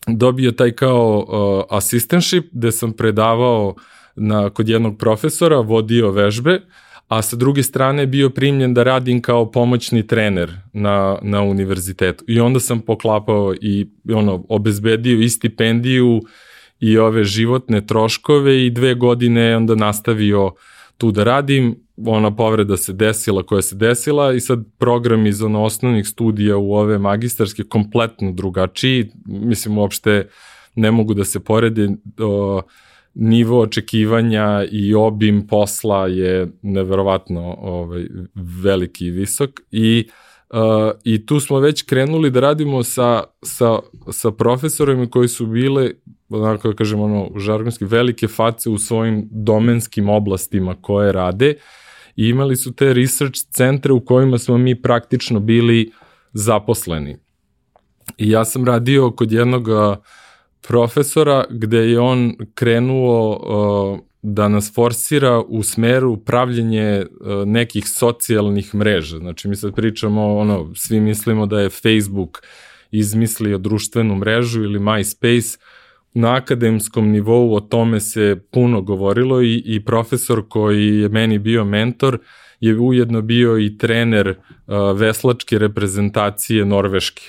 dobio 0.07 0.53
taj 0.53 0.73
kao 0.73 1.19
uh, 1.19 1.77
assistantship, 1.77 2.45
gde 2.53 2.73
sam 2.73 2.93
predavao 2.93 3.75
na, 4.17 4.51
kod 4.51 4.69
jednog 4.69 4.99
profesora, 4.99 5.61
vodio 5.61 6.11
vežbe, 6.11 6.61
a 7.09 7.23
sa 7.23 7.37
druge 7.37 7.63
strane 7.63 8.07
bio 8.07 8.31
primljen 8.31 8.75
da 8.75 8.83
radim 8.83 9.23
kao 9.23 9.51
pomoćni 9.51 10.07
trener 10.07 10.51
na, 10.73 11.19
na 11.23 11.43
univerzitetu. 11.43 12.25
I 12.29 12.41
onda 12.41 12.61
sam 12.61 12.81
poklapao 12.81 13.55
i 13.61 13.87
ono, 14.13 14.45
obezbedio 14.49 15.21
i 15.21 15.29
stipendiju 15.29 16.21
i 16.81 16.99
ove 16.99 17.25
životne 17.25 17.87
troškove 17.87 18.67
i 18.67 18.71
dve 18.71 18.95
godine 18.95 19.57
onda 19.57 19.75
nastavio 19.75 20.53
tu 21.01 21.11
da 21.13 21.25
radim. 21.25 21.77
Ona 22.07 22.37
povreda 22.37 22.77
se 22.77 22.93
desila 22.93 23.43
koja 23.43 23.63
se 23.63 23.77
desila 23.77 24.33
i 24.33 24.41
sad 24.41 24.65
program 24.79 25.27
iz 25.27 25.43
ono 25.43 25.63
osnovnih 25.65 26.09
studija 26.09 26.57
u 26.57 26.75
ove 26.75 26.99
magistarske 26.99 27.63
kompletno 27.63 28.33
drugačiji. 28.33 29.07
Mislim, 29.27 29.79
uopšte 29.79 30.29
ne 30.75 30.91
mogu 30.91 31.15
da 31.15 31.25
se 31.25 31.41
porede 31.41 31.89
o, 32.19 32.63
nivo 33.15 33.61
očekivanja 33.61 34.65
i 34.71 34.95
obim 34.95 35.47
posla 35.47 36.07
je 36.07 36.49
neverovatno 36.63 37.57
ovaj, 37.61 38.07
veliki 38.63 39.07
i 39.07 39.11
visok 39.11 39.51
i 39.71 40.09
Uh, 40.09 40.30
I 41.05 41.27
tu 41.27 41.41
smo 41.41 41.59
već 41.61 41.83
krenuli 41.83 42.31
da 42.31 42.41
radimo 42.41 42.83
sa, 42.83 43.25
sa, 43.43 43.79
sa 44.11 44.31
profesorima 44.31 45.07
koji 45.07 45.29
su 45.29 45.47
bile, 45.47 45.91
onako 46.29 46.69
da 46.69 46.75
kažem, 46.75 47.01
ono, 47.01 47.31
žargonski, 47.37 47.85
velike 47.85 48.29
face 48.29 48.71
u 48.71 48.79
svojim 48.79 49.29
domenskim 49.31 50.09
oblastima 50.09 50.77
koje 50.81 51.13
rade 51.13 51.55
i 52.17 52.29
imali 52.29 52.57
su 52.57 52.73
te 52.73 52.95
research 52.95 53.41
centre 53.51 53.93
u 53.93 54.05
kojima 54.05 54.39
smo 54.39 54.59
mi 54.59 54.83
praktično 54.83 55.41
bili 55.41 55.93
zaposleni. 56.33 57.17
I 58.19 58.31
ja 58.31 58.45
sam 58.45 58.65
radio 58.65 59.11
kod 59.11 59.33
jednog 59.33 59.69
uh, 59.69 59.97
profesora 60.69 61.45
gde 61.51 61.79
je 61.79 62.01
on 62.01 62.35
krenuo 62.55 63.31
uh, 63.31 64.10
da 64.23 64.49
nas 64.49 64.75
forsira 64.75 65.41
u 65.41 65.63
smeru 65.63 66.17
pravljenje 66.17 67.07
uh, 67.07 67.49
nekih 67.49 67.89
socijalnih 67.89 68.75
mreža. 68.75 69.19
Znači 69.19 69.49
mi 69.49 69.57
sad 69.57 69.75
pričamo, 69.75 70.37
ono, 70.37 70.73
svi 70.75 71.01
mislimo 71.01 71.47
da 71.47 71.61
je 71.61 71.71
Facebook 71.71 72.43
izmislio 72.91 73.59
društvenu 73.59 74.17
mrežu 74.17 74.63
ili 74.63 74.79
MySpace, 74.79 75.59
na 76.15 76.35
akademskom 76.35 77.11
nivou 77.11 77.55
o 77.55 77.61
tome 77.61 78.01
se 78.01 78.41
puno 78.51 78.81
govorilo 78.83 79.43
i, 79.43 79.63
i 79.67 79.85
profesor 79.85 80.49
koji 80.49 80.99
je 80.99 81.09
meni 81.09 81.39
bio 81.39 81.65
mentor 81.65 82.19
je 82.61 82.79
ujedno 82.79 83.23
bio 83.23 83.59
i 83.59 83.79
trener 83.79 84.29
uh, 84.29 84.99
veslačke 84.99 85.59
reprezentacije 85.59 86.65
Norveške. 86.65 87.23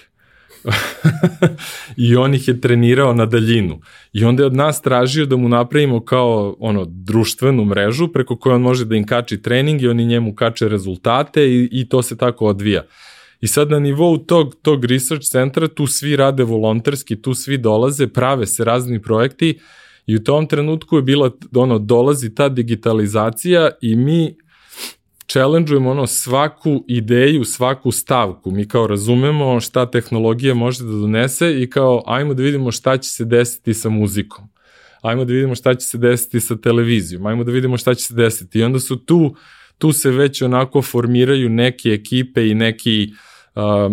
I 1.98 2.16
on 2.16 2.34
ih 2.34 2.48
je 2.48 2.62
trenirao 2.62 3.14
na 3.14 3.26
daljinu. 3.26 3.80
I 4.14 4.24
onda 4.24 4.44
je 4.44 4.48
od 4.48 4.56
nas 4.56 4.82
tražio 4.82 5.26
da 5.26 5.36
mu 5.36 5.50
napravimo 5.50 6.06
kao 6.06 6.56
ono 6.60 6.86
društvenu 6.86 7.66
mrežu 7.66 8.08
preko 8.08 8.38
koje 8.38 8.56
on 8.56 8.62
može 8.62 8.86
da 8.86 8.96
im 8.96 9.06
kači 9.06 9.42
trening 9.42 9.82
i 9.82 9.88
oni 9.88 10.06
njemu 10.06 10.36
kače 10.36 10.70
rezultate 10.70 11.46
i, 11.46 11.70
i 11.72 11.90
to 11.90 12.02
se 12.02 12.18
tako 12.18 12.46
odvija. 12.46 12.84
I 13.42 13.48
sad 13.48 13.70
na 13.70 13.80
nivou 13.80 14.18
tog, 14.18 14.56
tog 14.62 14.86
research 14.86 15.26
centra 15.32 15.68
tu 15.68 15.88
svi 15.88 16.16
rade 16.16 16.44
volonterski, 16.44 17.22
tu 17.22 17.34
svi 17.34 17.58
dolaze, 17.58 18.08
prave 18.08 18.46
se 18.46 18.64
razni 18.64 19.02
projekti 19.02 19.60
i 20.06 20.16
u 20.16 20.24
tom 20.24 20.48
trenutku 20.48 20.96
je 20.96 21.02
bila, 21.02 21.32
ono, 21.56 21.80
dolazi 21.80 22.36
ta 22.36 22.50
digitalizacija 22.50 23.70
i 23.82 23.96
mi 23.96 24.36
challenge-ujemo 25.34 25.90
ono 25.90 26.08
svaku 26.08 26.84
ideju, 26.88 27.44
svaku 27.44 27.92
stavku. 27.92 28.52
Mi 28.52 28.68
kao 28.68 28.88
razumemo 28.88 29.60
šta 29.60 29.92
tehnologija 29.92 30.54
može 30.54 30.84
da 30.84 30.92
donese 30.92 31.62
i 31.62 31.70
kao 31.70 32.04
ajmo 32.06 32.34
da 32.34 32.44
vidimo 32.44 32.72
šta 32.72 32.98
će 32.98 33.10
se 33.10 33.26
desiti 33.26 33.74
sa 33.74 33.90
muzikom. 33.90 34.46
Ajmo 35.02 35.26
da 35.26 35.34
vidimo 35.34 35.56
šta 35.56 35.76
će 35.76 35.88
se 35.88 35.98
desiti 35.98 36.40
sa 36.40 36.56
televizijom. 36.56 37.26
Ajmo 37.26 37.44
da 37.44 37.52
vidimo 37.52 37.78
šta 37.78 37.94
će 37.94 38.04
se 38.04 38.14
desiti. 38.14 38.60
I 38.60 38.64
onda 38.64 38.80
su 38.80 39.06
tu, 39.06 39.36
tu 39.78 39.92
se 39.92 40.12
već 40.12 40.42
onako 40.42 40.82
formiraju 40.82 41.50
neke 41.50 41.90
ekipe 41.90 42.48
i 42.48 42.54
neki 42.54 43.14
uh, 43.56 43.92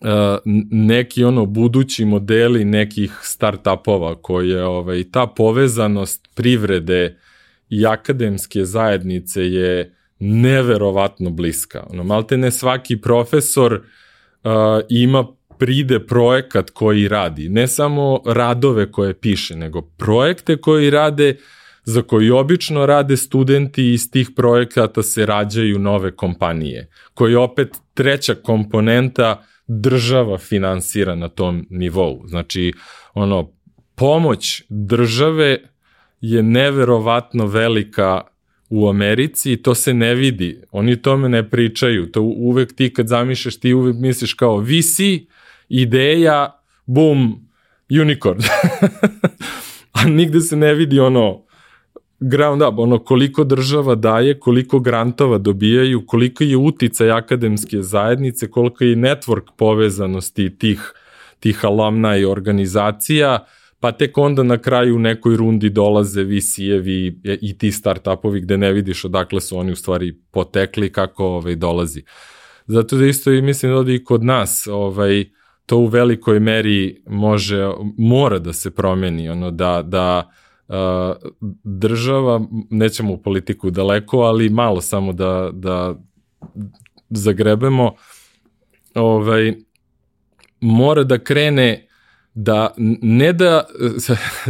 uh, 0.00 0.38
neki 0.70 1.24
ono 1.24 1.46
budući 1.46 2.04
modeli 2.04 2.64
nekih 2.64 3.12
startupova 3.22 4.22
koje 4.22 4.64
ovaj 4.64 5.04
ta 5.12 5.26
povezanost 5.26 6.28
privrede 6.34 7.18
i 7.68 7.86
akademske 7.86 8.64
zajednice 8.64 9.42
je 9.42 9.99
neverovatno 10.20 11.30
bliska. 11.30 11.86
Ono, 11.90 12.04
malte 12.04 12.36
ne 12.36 12.50
svaki 12.50 13.00
profesor 13.00 13.72
uh, 13.72 14.50
ima 14.88 15.26
pride 15.58 16.06
projekat 16.06 16.70
koji 16.70 17.08
radi. 17.08 17.48
Ne 17.48 17.66
samo 17.66 18.20
radove 18.26 18.92
koje 18.92 19.20
piše, 19.20 19.56
nego 19.56 19.82
projekte 19.82 20.56
koji 20.56 20.90
rade 20.90 21.36
za 21.84 22.02
koji 22.02 22.30
obično 22.30 22.86
rade 22.86 23.16
studenti 23.16 23.92
iz 23.92 24.10
tih 24.10 24.30
projekata 24.36 25.02
se 25.02 25.26
rađaju 25.26 25.78
nove 25.78 26.16
kompanije, 26.16 26.88
koji 27.14 27.34
opet 27.34 27.68
treća 27.94 28.34
komponenta 28.34 29.44
država 29.66 30.38
finansira 30.38 31.14
na 31.14 31.28
tom 31.28 31.66
nivou. 31.70 32.22
Znači, 32.26 32.72
ono, 33.14 33.52
pomoć 33.94 34.62
države 34.68 35.58
je 36.20 36.42
neverovatno 36.42 37.46
velika 37.46 38.20
u 38.70 38.88
Americi 38.88 39.56
to 39.56 39.74
se 39.74 39.94
ne 39.94 40.14
vidi. 40.14 40.60
Oni 40.70 41.02
tome 41.02 41.28
ne 41.28 41.50
pričaju. 41.50 42.06
To 42.12 42.22
uvek 42.22 42.72
ti 42.72 42.94
kad 42.94 43.08
zamišljaš, 43.08 43.56
ti 43.56 43.74
uvek 43.74 43.96
misliš 43.96 44.34
kao 44.34 44.56
VC, 44.56 45.00
ideja, 45.68 46.62
boom, 46.86 47.48
unicorn. 48.00 48.40
A 49.92 50.04
nigde 50.04 50.40
se 50.40 50.56
ne 50.56 50.74
vidi 50.74 51.00
ono 51.00 51.42
ground 52.20 52.62
up, 52.62 52.78
ono 52.78 52.98
koliko 52.98 53.44
država 53.44 53.94
daje, 53.94 54.38
koliko 54.40 54.78
grantova 54.78 55.38
dobijaju, 55.38 56.06
koliko 56.06 56.44
je 56.44 56.56
uticaj 56.56 57.10
akademske 57.10 57.82
zajednice, 57.82 58.50
koliko 58.50 58.84
je 58.84 58.96
network 58.96 59.50
povezanosti 59.56 60.58
tih, 60.58 60.92
tih 61.40 61.64
alumna 61.64 62.16
i 62.16 62.24
organizacija, 62.24 63.46
pa 63.80 63.92
tek 63.92 64.18
onda 64.18 64.42
na 64.42 64.58
kraju 64.58 64.96
u 64.96 64.98
nekoj 64.98 65.36
rundi 65.36 65.70
dolaze 65.70 66.24
VC-evi 66.24 67.20
i 67.40 67.58
ti 67.58 67.72
startupovi 67.72 68.40
gde 68.40 68.56
ne 68.56 68.72
vidiš 68.72 69.04
odakle 69.04 69.40
su 69.40 69.58
oni 69.58 69.72
u 69.72 69.76
stvari 69.76 70.18
potekli 70.30 70.92
kako 70.92 71.24
ovaj, 71.24 71.56
dolazi. 71.56 72.02
Zato 72.66 72.96
da 72.96 73.06
isto 73.06 73.32
i 73.32 73.42
mislim 73.42 73.84
da 73.84 73.92
i 73.92 74.04
kod 74.04 74.24
nas 74.24 74.66
ovaj, 74.66 75.24
to 75.66 75.76
u 75.76 75.86
velikoj 75.86 76.40
meri 76.40 77.02
može, 77.06 77.70
mora 77.98 78.38
da 78.38 78.52
se 78.52 78.70
promeni, 78.70 79.28
ono 79.28 79.50
da, 79.50 79.82
da 79.82 80.30
uh, 80.68 80.74
država, 81.64 82.40
nećemo 82.70 83.12
u 83.12 83.22
politiku 83.22 83.70
daleko, 83.70 84.18
ali 84.18 84.48
malo 84.48 84.80
samo 84.80 85.12
da, 85.12 85.50
da 85.52 85.94
zagrebemo, 87.10 87.94
ovaj, 88.94 89.54
mora 90.60 91.04
da 91.04 91.18
krene 91.18 91.89
da 92.34 92.74
ne 93.02 93.32
da, 93.32 93.64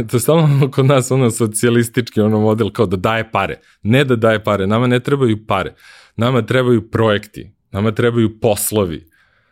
to 0.09 0.17
je 0.17 0.19
stalno 0.19 0.71
kod 0.71 0.85
nas 0.85 1.11
ono 1.11 1.31
socijalistički 1.31 2.21
ono 2.21 2.39
model 2.39 2.69
kao 2.69 2.85
da 2.85 2.97
daje 2.97 3.31
pare. 3.31 3.59
Ne 3.83 4.03
da 4.03 4.15
daje 4.15 4.43
pare, 4.43 4.67
nama 4.67 4.87
ne 4.87 4.99
trebaju 4.99 5.45
pare. 5.47 5.73
Nama 6.15 6.41
trebaju 6.41 6.89
projekti, 6.91 7.51
nama 7.71 7.91
trebaju 7.91 8.39
poslovi. 8.39 9.05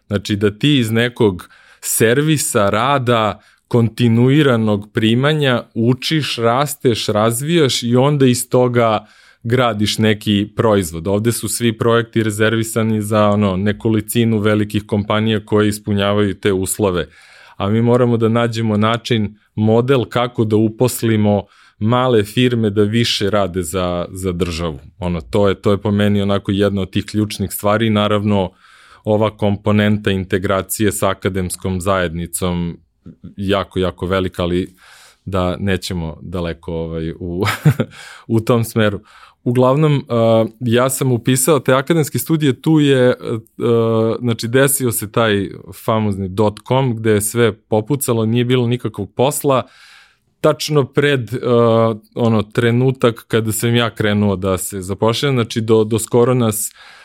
Znači 0.08 0.36
da 0.36 0.60
ti 0.60 0.80
iz 0.80 0.92
nekog 0.92 1.50
servisa, 1.82 2.70
rada, 2.70 3.40
kontinuiranog 3.68 4.90
primanja 4.94 5.64
učiš, 5.74 6.36
rasteš, 6.36 7.08
razvijaš 7.08 7.84
i 7.84 7.96
onda 7.96 8.26
iz 8.26 8.50
toga 8.50 9.06
gradiš 9.44 9.98
neki 9.98 10.50
proizvod. 10.56 11.08
Ovde 11.08 11.32
su 11.32 11.48
svi 11.48 11.78
projekti 11.78 12.24
rezervisani 12.24 13.02
za 13.02 13.30
ono 13.30 13.58
nekolicinu 13.58 14.40
velikih 14.40 14.84
kompanija 14.88 15.46
koje 15.46 15.68
ispunjavaju 15.68 16.34
te 16.34 16.54
uslove 16.54 17.08
a 17.60 17.70
mi 17.70 17.82
moramo 17.82 18.18
da 18.18 18.30
nađemo 18.30 18.78
način, 18.78 19.36
model 19.56 20.06
kako 20.06 20.46
da 20.46 20.56
uposlimo 20.56 21.44
male 21.80 22.24
firme 22.24 22.70
da 22.70 22.84
više 22.84 23.30
rade 23.30 23.64
za, 23.64 24.06
za 24.12 24.32
državu. 24.32 24.80
Ono, 25.00 25.22
to 25.22 25.50
je, 25.50 25.62
to 25.62 25.72
je 25.72 25.78
po 25.78 25.92
meni 25.92 26.22
onako 26.22 26.52
jedna 26.52 26.82
od 26.82 26.92
tih 26.92 27.06
ključnih 27.06 27.52
stvari. 27.52 27.90
Naravno, 27.90 28.52
ova 29.04 29.38
komponenta 29.38 30.12
integracije 30.12 30.92
sa 30.92 31.10
akademskom 31.10 31.82
zajednicom 31.82 32.78
jako, 33.38 33.80
jako 33.80 34.06
velika, 34.06 34.44
ali 34.44 34.76
da 35.26 35.58
nećemo 35.58 36.18
daleko 36.22 36.74
ovaj, 36.74 37.12
u, 37.20 37.44
u 38.36 38.40
tom 38.40 38.64
smeru. 38.64 39.00
Uglavnom, 39.44 40.06
ja 40.60 40.90
sam 40.90 41.12
upisao 41.12 41.60
te 41.60 41.74
akademske 41.74 42.20
studije, 42.20 42.62
tu 42.62 42.80
je, 42.80 43.16
znači 44.20 44.48
desio 44.48 44.92
se 44.92 45.12
taj 45.12 45.50
famozni 45.86 46.36
.com 46.68 46.96
gde 46.96 47.12
je 47.12 47.22
sve 47.22 47.54
popucalo, 47.54 48.26
nije 48.26 48.46
bilo 48.46 48.68
nikakvog 48.68 49.14
posla, 49.16 49.64
tačno 50.42 50.86
pred 50.86 51.30
ono 52.16 52.42
trenutak 52.42 53.26
kada 53.28 53.52
sam 53.52 53.76
ja 53.76 53.96
krenuo 53.96 54.36
da 54.36 54.58
se 54.58 54.82
zapošljam, 54.82 55.34
znači 55.36 55.62
do, 55.62 55.84
do 55.84 56.00
skoro 56.00 56.34
nas 56.34 56.72
uh, 56.72 56.99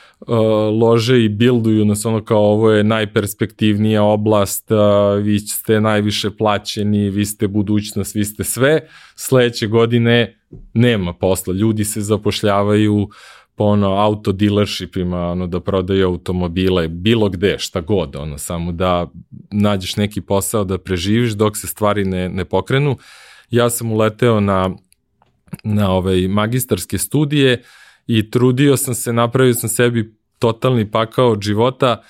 lože 0.80 1.24
i 1.24 1.28
bilduju 1.28 1.84
nas 1.84 2.06
ono 2.06 2.24
kao 2.24 2.42
ovo 2.42 2.70
je 2.70 2.84
najperspektivnija 2.84 4.02
oblast, 4.02 4.70
uh, 4.70 4.78
vi 5.22 5.38
ste 5.38 5.80
najviše 5.80 6.30
plaćeni, 6.30 7.10
vi 7.10 7.24
ste 7.24 7.48
budućnost, 7.48 8.14
vi 8.14 8.24
ste 8.24 8.44
sve. 8.44 8.80
Sledeće 9.16 9.66
godine 9.66 10.40
nema 10.74 11.14
posla, 11.14 11.54
ljudi 11.54 11.84
se 11.84 12.00
zapošljavaju 12.00 13.08
po 13.56 13.64
ono 13.64 13.94
auto 13.94 14.32
dealershipima, 14.32 15.30
ono 15.30 15.46
da 15.46 15.60
prodaju 15.60 16.06
automobile, 16.06 16.88
bilo 16.88 17.28
gde, 17.28 17.58
šta 17.58 17.80
god, 17.80 18.16
ono 18.16 18.38
samo 18.38 18.72
da 18.72 19.10
nađeš 19.50 19.96
neki 19.96 20.20
posao 20.20 20.64
da 20.64 20.78
preživiš 20.78 21.32
dok 21.32 21.56
se 21.56 21.66
stvari 21.66 22.04
ne, 22.04 22.28
ne 22.28 22.44
pokrenu. 22.44 22.96
Ja 23.50 23.70
sam 23.70 23.92
uleteo 23.92 24.40
na 24.40 24.70
na 25.64 25.90
ovaj 25.90 26.28
magistarske 26.28 26.98
studije 26.98 27.62
i 28.06 28.30
trudio 28.30 28.76
sam 28.76 28.94
se, 28.94 29.12
napravio 29.12 29.54
sam 29.54 29.68
sebi 29.68 30.14
totalni 30.38 30.90
pakao 30.90 31.30
od 31.30 31.42
života, 31.42 32.00
uh, 32.00 32.04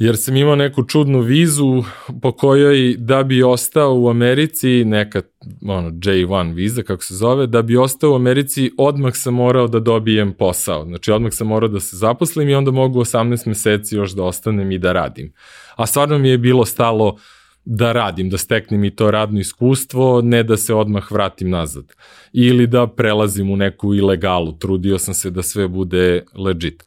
jer 0.00 0.16
sam 0.16 0.36
imao 0.36 0.56
neku 0.56 0.84
čudnu 0.84 1.20
vizu 1.20 1.82
po 2.22 2.32
kojoj 2.32 2.94
da 2.98 3.22
bi 3.22 3.42
ostao 3.42 3.94
u 3.94 4.08
Americi, 4.08 4.84
neka 4.84 5.22
ono, 5.68 5.90
J1 5.90 6.54
viza 6.54 6.82
kako 6.82 7.04
se 7.04 7.14
zove, 7.14 7.46
da 7.46 7.62
bi 7.62 7.76
ostao 7.76 8.12
u 8.12 8.14
Americi 8.14 8.70
odmah 8.78 9.16
sam 9.16 9.34
morao 9.34 9.68
da 9.68 9.80
dobijem 9.80 10.32
posao. 10.32 10.84
Znači 10.84 11.12
odmah 11.12 11.32
sam 11.32 11.46
morao 11.46 11.68
da 11.68 11.80
se 11.80 11.96
zaposlim 11.96 12.48
i 12.48 12.54
onda 12.54 12.70
mogu 12.70 13.00
18 13.00 13.46
meseci 13.46 13.96
još 13.96 14.12
da 14.12 14.24
ostanem 14.24 14.72
i 14.72 14.78
da 14.78 14.92
radim. 14.92 15.32
A 15.76 15.86
stvarno 15.86 16.18
mi 16.18 16.28
je 16.28 16.38
bilo 16.38 16.64
stalo 16.64 17.16
da 17.64 17.92
radim, 17.92 18.30
da 18.30 18.38
steknem 18.38 18.84
i 18.84 18.90
to 18.90 19.10
radno 19.10 19.40
iskustvo, 19.40 20.20
ne 20.22 20.42
da 20.42 20.56
se 20.56 20.74
odmah 20.74 21.12
vratim 21.12 21.50
nazad. 21.50 21.84
Ili 22.32 22.66
da 22.66 22.86
prelazim 22.86 23.50
u 23.50 23.56
neku 23.56 23.94
ilegalu, 23.94 24.52
trudio 24.52 24.98
sam 24.98 25.14
se 25.14 25.30
da 25.30 25.42
sve 25.42 25.68
bude 25.68 26.24
legit. 26.34 26.84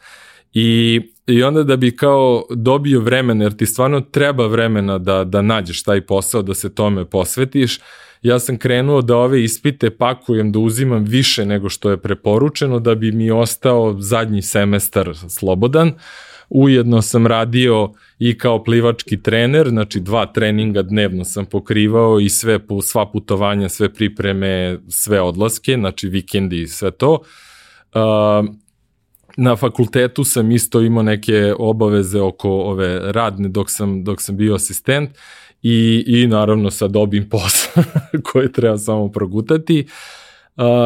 I 0.54 1.02
I 1.28 1.44
onda 1.44 1.64
da 1.64 1.78
bi 1.78 1.96
kao 1.96 2.44
dobio 2.52 3.00
vremena, 3.00 3.44
jer 3.44 3.54
ti 3.56 3.66
stvarno 3.66 4.02
treba 4.02 4.48
vremena 4.48 4.98
da, 4.98 5.24
da 5.24 5.42
nađeš 5.42 5.84
taj 5.84 6.02
posao, 6.02 6.42
da 6.42 6.54
se 6.54 6.76
tome 6.76 7.06
posvetiš, 7.06 7.80
ja 8.22 8.40
sam 8.40 8.58
krenuo 8.58 9.02
da 9.02 9.18
ove 9.18 9.44
ispite 9.44 9.90
pakujem, 9.90 10.52
da 10.52 10.60
uzimam 10.60 11.06
više 11.06 11.46
nego 11.46 11.70
što 11.70 11.90
je 11.90 12.02
preporučeno, 12.02 12.80
da 12.80 12.96
bi 12.96 13.12
mi 13.12 13.32
ostao 13.32 13.96
zadnji 14.00 14.42
semestar 14.42 15.14
slobodan. 15.30 15.94
Ujedno 16.50 17.02
sam 17.02 17.28
radio 17.28 17.94
i 18.26 18.38
kao 18.38 18.64
plivački 18.64 19.24
trener, 19.24 19.70
znači 19.70 20.00
dva 20.00 20.26
treninga 20.26 20.82
dnevno 20.82 21.24
sam 21.24 21.46
pokrivao 21.46 22.20
i 22.20 22.30
sve, 22.30 22.60
sva 22.84 23.12
putovanja, 23.12 23.70
sve 23.70 23.94
pripreme, 23.94 24.80
sve 24.90 25.22
odlaske, 25.22 25.74
znači 25.74 26.08
vikendi 26.08 26.62
i 26.62 26.68
sve 26.68 26.92
to. 26.92 27.20
Na 29.38 29.56
fakultetu 29.56 30.24
sam 30.24 30.52
isto 30.52 30.82
imao 30.82 31.04
neke 31.04 31.54
obaveze 31.60 32.22
oko 32.22 32.50
ove 32.50 33.12
radne 33.12 33.50
dok 33.50 33.72
sam, 33.72 34.04
dok 34.04 34.22
sam 34.22 34.38
bio 34.38 34.56
asistent 34.56 35.10
i, 35.62 36.04
i 36.08 36.28
naravno 36.28 36.72
sad 36.72 36.92
dobim 36.92 37.30
posao 37.32 37.84
koje 38.24 38.52
treba 38.52 38.78
samo 38.78 39.12
progutati, 39.12 39.88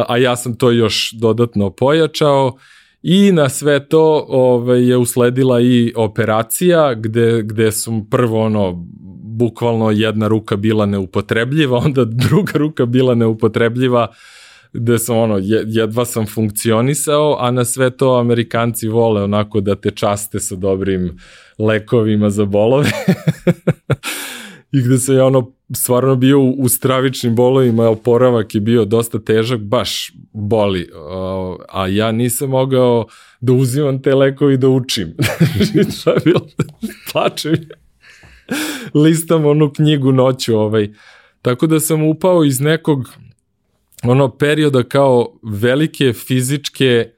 a 0.08 0.16
ja 0.16 0.36
sam 0.36 0.56
to 0.56 0.70
još 0.70 1.12
dodatno 1.12 1.70
pojačao 1.70 2.58
i 3.02 3.32
na 3.32 3.48
sve 3.48 3.88
to 3.88 4.26
ove, 4.28 4.86
je 4.86 4.96
usledila 4.96 5.60
i 5.60 5.92
operacija 5.96 6.94
gde, 6.94 7.42
gde 7.42 7.72
su 7.72 8.06
prvo 8.10 8.44
ono 8.44 8.86
bukvalno 9.38 9.90
jedna 9.90 10.28
ruka 10.28 10.56
bila 10.56 10.86
neupotrebljiva, 10.86 11.78
onda 11.84 12.04
druga 12.04 12.52
ruka 12.54 12.86
bila 12.86 13.14
neupotrebljiva, 13.14 14.06
gde 14.72 14.98
sam 14.98 15.16
ono, 15.16 15.38
jedva 15.66 16.04
sam 16.04 16.26
funkcionisao, 16.26 17.36
a 17.40 17.50
na 17.50 17.64
sve 17.64 17.90
to 17.90 18.16
Amerikanci 18.16 18.88
vole 18.88 19.22
onako 19.22 19.60
da 19.60 19.74
te 19.74 19.90
časte 19.90 20.40
sa 20.40 20.54
dobrim 20.56 21.18
lekovima 21.58 22.30
za 22.30 22.44
bolove. 22.44 22.90
I 24.72 24.82
gde 24.82 24.98
se 24.98 25.14
ja 25.14 25.26
ono 25.26 25.52
stvarno 25.74 26.16
bio 26.16 26.40
u 26.40 26.68
stravičnim 26.68 27.34
bolovima, 27.34 27.88
oporavak 27.88 28.54
je 28.54 28.60
bio 28.60 28.84
dosta 28.84 29.18
težak, 29.18 29.60
baš 29.60 30.12
boli. 30.32 30.90
A 31.68 31.86
ja 31.86 32.12
nisam 32.12 32.50
mogao 32.50 33.06
da 33.40 33.52
uzimam 33.52 34.02
te 34.02 34.14
lekovi 34.14 34.56
da 34.56 34.68
učim. 34.68 35.14
Šta 36.00 36.14
bilo? 36.24 36.46
Plačem. 37.12 37.54
Listam 38.94 39.46
onu 39.46 39.72
knjigu 39.72 40.12
noću. 40.12 40.56
Ovaj. 40.56 40.88
Tako 41.42 41.66
da 41.66 41.80
sam 41.80 42.02
upao 42.02 42.44
iz 42.44 42.60
nekog 42.60 43.12
ono 44.04 44.28
perioda 44.28 44.82
kao 44.82 45.38
velike 45.42 46.12
fizičke 46.12 47.10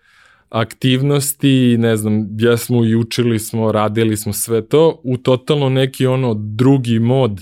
aktivnosti, 0.50 1.76
ne 1.78 1.96
znam, 1.96 2.28
ja 2.38 2.56
smo 2.56 2.84
i 2.84 2.94
učili 2.94 3.38
smo, 3.38 3.72
radili 3.72 4.16
smo 4.16 4.32
sve 4.32 4.68
to, 4.68 5.00
u 5.04 5.16
totalno 5.16 5.68
neki 5.68 6.06
ono 6.06 6.34
drugi 6.34 6.98
mod 6.98 7.40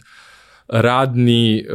radni, 0.68 1.64
uh, 1.68 1.74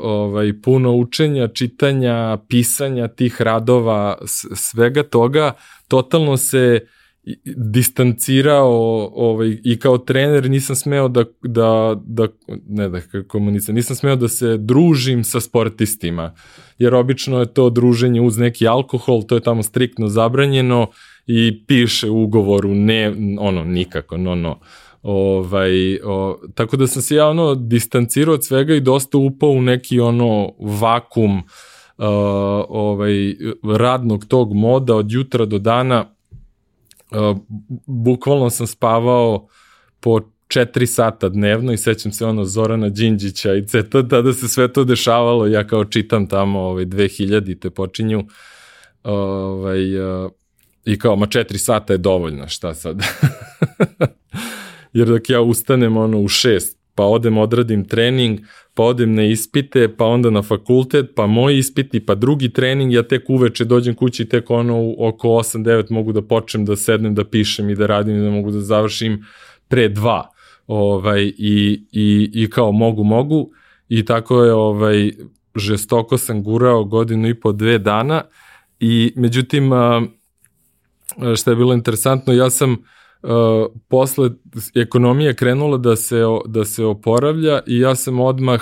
ovaj, 0.00 0.52
puno 0.62 0.92
učenja, 0.92 1.48
čitanja, 1.48 2.38
pisanja 2.48 3.08
tih 3.08 3.42
radova, 3.42 4.18
svega 4.54 5.02
toga, 5.02 5.52
totalno 5.88 6.36
se 6.36 6.80
distancirao 7.56 9.10
ovaj, 9.14 9.58
i 9.64 9.78
kao 9.78 9.98
trener 9.98 10.50
nisam 10.50 10.76
smeo 10.76 11.08
da, 11.08 11.24
da, 11.42 11.96
da 12.06 12.28
ne 12.68 12.88
da 12.88 13.00
komunicam, 13.28 13.74
nisam 13.74 13.96
smeo 13.96 14.16
da 14.16 14.28
se 14.28 14.56
družim 14.56 15.24
sa 15.24 15.40
sportistima, 15.40 16.34
jer 16.78 16.94
obično 16.94 17.40
je 17.40 17.54
to 17.54 17.70
druženje 17.70 18.20
uz 18.20 18.38
neki 18.38 18.68
alkohol, 18.68 19.22
to 19.22 19.34
je 19.34 19.40
tamo 19.40 19.62
striktno 19.62 20.08
zabranjeno 20.08 20.86
i 21.26 21.64
piše 21.66 22.10
u 22.10 22.22
ugovoru 22.22 22.74
ne, 22.74 23.14
ono, 23.40 23.64
nikako, 23.64 24.16
no, 24.16 24.34
no. 24.34 24.58
Ovaj, 25.02 26.00
o, 26.04 26.38
tako 26.54 26.76
da 26.76 26.86
sam 26.86 27.02
se 27.02 27.14
ja 27.14 27.28
ono 27.28 27.54
distancirao 27.54 28.34
od 28.34 28.44
svega 28.44 28.74
i 28.74 28.80
dosta 28.80 29.18
upao 29.18 29.50
u 29.50 29.62
neki 29.62 30.00
ono 30.00 30.52
vakum 30.58 31.38
uh, 31.38 31.44
ovaj, 32.68 33.34
radnog 33.76 34.24
tog 34.24 34.54
moda 34.54 34.96
od 34.96 35.12
jutra 35.12 35.44
do 35.44 35.58
dana 35.58 36.04
uh, 37.10 37.36
bukvalno 37.86 38.50
sam 38.50 38.66
spavao 38.66 39.48
po 40.00 40.20
4 40.48 40.86
sata 40.86 41.28
dnevno 41.28 41.72
i 41.72 41.76
sećam 41.76 42.12
se 42.12 42.26
ono 42.26 42.44
Zorana 42.44 42.88
Đinđića 42.88 43.54
i 43.54 43.66
ceta, 43.66 44.08
tada 44.08 44.32
se 44.32 44.48
sve 44.48 44.72
to 44.72 44.84
dešavalo, 44.84 45.46
ja 45.46 45.66
kao 45.66 45.84
čitam 45.84 46.26
tamo 46.26 46.60
ovaj, 46.60 46.84
2000 46.84 47.60
te 47.60 47.70
počinju 47.70 48.24
ovaj, 49.02 50.00
uh, 50.00 50.30
i 50.84 50.98
kao 50.98 51.16
ma 51.16 51.26
4 51.26 51.56
sata 51.56 51.92
je 51.92 51.98
dovoljno, 51.98 52.48
šta 52.48 52.74
sad? 52.74 53.02
Jer 54.92 55.08
dok 55.08 55.30
ja 55.30 55.40
ustanem 55.40 55.96
ono 55.96 56.18
u 56.18 56.28
6, 56.28 56.76
pa 56.94 57.04
odem 57.04 57.38
odradim 57.38 57.84
trening, 57.84 58.40
pa 58.74 58.82
odem 58.82 59.14
na 59.14 59.24
ispite, 59.24 59.96
pa 59.96 60.04
onda 60.04 60.30
na 60.30 60.42
fakultet, 60.42 61.06
pa 61.14 61.26
moji 61.26 61.58
ispiti, 61.58 62.06
pa 62.06 62.14
drugi 62.14 62.52
trening, 62.52 62.92
ja 62.92 63.02
tek 63.02 63.30
uveče 63.30 63.64
dođem 63.64 63.94
kući 63.94 64.22
i 64.22 64.28
tek 64.28 64.50
ono 64.50 64.94
oko 64.98 65.28
8-9 65.28 65.90
mogu 65.90 66.12
da 66.12 66.22
počnem 66.22 66.64
da 66.64 66.76
sednem, 66.76 67.14
da 67.14 67.24
pišem 67.24 67.70
i 67.70 67.74
da 67.74 67.86
radim 67.86 68.16
i 68.16 68.20
da 68.20 68.30
mogu 68.30 68.50
da 68.50 68.60
završim 68.60 69.24
pre 69.68 69.88
dva. 69.88 70.35
Ovaj, 70.66 71.22
i, 71.22 71.86
i, 71.92 72.30
I 72.32 72.50
kao 72.50 72.72
mogu, 72.72 73.04
mogu. 73.04 73.50
I 73.88 74.04
tako 74.04 74.44
je, 74.44 74.52
ovaj, 74.52 75.12
žestoko 75.54 76.18
sam 76.18 76.42
gurao 76.42 76.84
godinu 76.84 77.28
i 77.28 77.40
po 77.40 77.52
dve 77.52 77.78
dana 77.78 78.22
i 78.80 79.12
međutim, 79.16 79.70
šta 81.36 81.50
je 81.50 81.56
bilo 81.56 81.74
interesantno, 81.74 82.32
ja 82.32 82.50
sam 82.50 82.76
posle 83.88 84.30
ekonomija 84.74 85.34
krenula 85.34 85.78
da 85.78 85.96
se, 85.96 86.22
da 86.46 86.64
se 86.64 86.84
oporavlja 86.84 87.60
i 87.66 87.78
ja 87.78 87.94
sam 87.94 88.20
odmah 88.20 88.60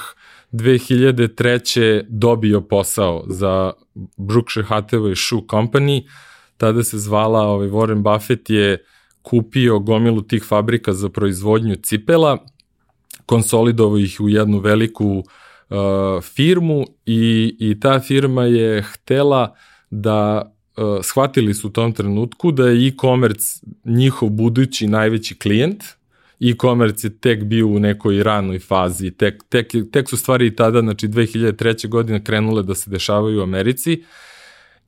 2003. 0.53 2.05
dobio 2.09 2.61
posao 2.61 3.25
za 3.27 3.73
Brookshire 4.17 4.67
Hathaway 4.69 5.29
Shoe 5.29 5.41
Company, 5.41 6.09
tada 6.57 6.83
se 6.83 6.99
zvala, 6.99 7.41
ovaj, 7.41 7.69
Warren 7.69 8.03
Buffett 8.03 8.51
je 8.51 8.85
kupio 9.25 9.79
gomilu 9.79 10.23
tih 10.23 10.45
fabrika 10.45 10.93
za 10.93 11.09
proizvodnju 11.09 11.77
cipela, 11.77 12.39
konsolidovao 13.27 13.99
ih 13.99 14.21
u 14.21 14.29
jednu 14.29 14.59
veliku 14.59 15.07
uh, 15.15 16.23
firmu 16.23 16.85
i, 17.07 17.57
i 17.59 17.81
ta 17.81 18.01
firma 18.01 18.45
je 18.45 18.83
htela 18.83 19.55
da 19.91 20.53
uh, 20.77 20.99
shvatili 21.03 21.55
su 21.55 21.69
u 21.69 21.71
tom 21.71 21.93
trenutku 21.93 22.53
da 22.53 22.69
je 22.69 22.89
e-commerce 22.89 23.67
njihov 23.85 24.29
budući 24.29 24.87
najveći 24.87 25.39
klijent, 25.39 25.85
e-commerce 26.41 27.07
je 27.07 27.19
tek 27.19 27.45
bio 27.45 27.67
u 27.67 27.79
nekoj 27.79 28.23
ranoj 28.23 28.59
fazi, 28.59 29.11
tek, 29.11 29.43
tek, 29.49 29.73
tek 29.93 30.09
su 30.09 30.17
stvari 30.17 30.47
i 30.47 30.57
tada, 30.57 30.81
znači 30.81 31.09
2003. 31.09 31.89
godine 31.89 32.25
krenule 32.25 32.63
da 32.63 32.75
se 32.75 32.91
dešavaju 32.91 33.41
u 33.41 33.43
Americi 33.43 34.03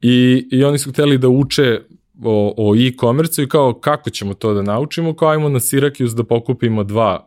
i, 0.03 0.49
i 0.51 0.65
oni 0.65 0.79
su 0.79 0.91
hteli 0.91 1.19
da 1.19 1.29
uče 1.29 1.81
o, 2.25 2.55
o 2.57 2.77
e-commerce 2.77 3.43
i 3.43 3.49
kao 3.49 3.75
kako 3.75 4.11
ćemo 4.11 4.35
to 4.35 4.55
da 4.55 4.63
naučimo, 4.63 5.15
kao 5.17 5.29
ajmo 5.29 5.49
na 5.49 5.59
Syracuse 5.59 6.15
da 6.15 6.25
pokupimo 6.25 6.85
dva 6.85 7.27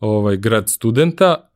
ovaj, 0.00 0.36
grad 0.36 0.70
studenta 0.70 1.48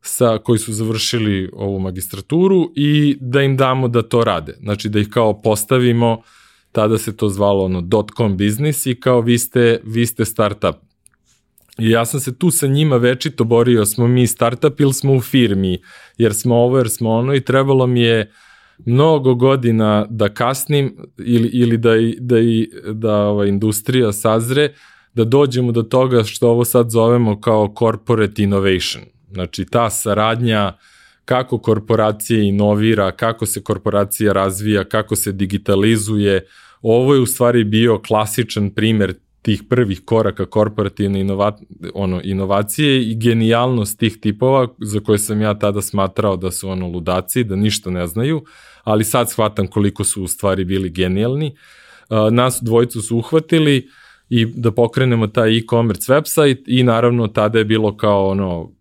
sa, 0.00 0.38
koji 0.38 0.58
su 0.58 0.72
završili 0.72 1.50
ovu 1.52 1.78
magistraturu 1.78 2.72
i 2.76 3.16
da 3.20 3.42
im 3.42 3.56
damo 3.56 3.88
da 3.88 4.02
to 4.02 4.24
rade. 4.24 4.56
Znači 4.60 4.88
da 4.88 4.98
ih 5.00 5.08
kao 5.08 5.42
postavimo, 5.42 6.22
tada 6.72 6.98
se 6.98 7.16
to 7.16 7.28
zvalo 7.28 7.64
ono 7.64 7.88
.com 8.16 8.36
biznis 8.36 8.86
i 8.86 9.00
kao 9.00 9.20
vi 9.20 9.38
ste, 9.38 9.80
vi 9.84 10.06
ste 10.06 10.24
startup. 10.24 10.76
I 11.78 11.90
ja 11.90 12.04
sam 12.04 12.20
se 12.20 12.38
tu 12.38 12.50
sa 12.50 12.66
njima 12.66 12.96
večito 12.96 13.44
borio, 13.44 13.86
smo 13.86 14.06
mi 14.06 14.26
startup 14.26 14.80
ili 14.80 14.92
smo 14.92 15.12
u 15.12 15.20
firmi, 15.20 15.78
jer 16.18 16.34
smo 16.34 16.54
ovo, 16.54 16.78
jer 16.78 16.90
smo 16.90 17.10
ono 17.10 17.34
i 17.34 17.40
trebalo 17.40 17.86
mi 17.86 18.00
je 18.00 18.32
mnogo 18.84 19.34
godina 19.34 20.06
da 20.10 20.28
kasnim 20.28 20.96
ili, 21.18 21.48
ili 21.48 21.76
da, 21.76 21.90
da, 22.18 22.36
da 22.92 23.14
ova 23.16 23.46
industrija 23.46 24.12
sazre, 24.12 24.74
da 25.14 25.24
dođemo 25.24 25.72
do 25.72 25.82
toga 25.82 26.24
što 26.24 26.48
ovo 26.48 26.64
sad 26.64 26.90
zovemo 26.90 27.40
kao 27.40 27.74
corporate 27.78 28.42
innovation. 28.42 29.04
Znači 29.32 29.64
ta 29.64 29.90
saradnja 29.90 30.72
kako 31.24 31.58
korporacija 31.58 32.42
inovira, 32.42 33.12
kako 33.12 33.46
se 33.46 33.62
korporacija 33.62 34.32
razvija, 34.32 34.84
kako 34.84 35.16
se 35.16 35.32
digitalizuje. 35.32 36.46
Ovo 36.82 37.14
je 37.14 37.20
u 37.20 37.26
stvari 37.26 37.64
bio 37.64 37.98
klasičan 37.98 38.70
primer 38.70 39.14
tih 39.44 39.62
prvih 39.68 40.00
koraka 40.04 40.46
korporativne 40.46 41.20
inova, 41.20 41.56
ono, 41.94 42.20
inovacije 42.24 43.02
i 43.02 43.14
genijalnost 43.14 43.98
tih 43.98 44.16
tipova 44.20 44.68
za 44.78 45.00
koje 45.00 45.18
sam 45.18 45.40
ja 45.40 45.58
tada 45.58 45.82
smatrao 45.82 46.36
da 46.36 46.50
su 46.50 46.68
ono 46.68 46.88
ludaci, 46.88 47.44
da 47.44 47.56
ništa 47.56 47.90
ne 47.90 48.06
znaju, 48.06 48.44
ali 48.84 49.04
sad 49.04 49.30
shvatam 49.30 49.66
koliko 49.66 50.04
su 50.04 50.22
u 50.22 50.28
stvari 50.28 50.64
bili 50.64 50.90
genijalni. 50.90 51.56
Nas 52.30 52.58
dvojicu 52.62 53.02
su 53.02 53.18
uhvatili 53.18 53.88
i 54.28 54.46
da 54.46 54.72
pokrenemo 54.72 55.26
taj 55.26 55.58
e-commerce 55.58 56.12
website 56.12 56.62
i 56.66 56.82
naravno 56.82 57.28
tada 57.28 57.58
je 57.58 57.64
bilo 57.64 57.96
kao 57.96 58.28
ono 58.28 58.72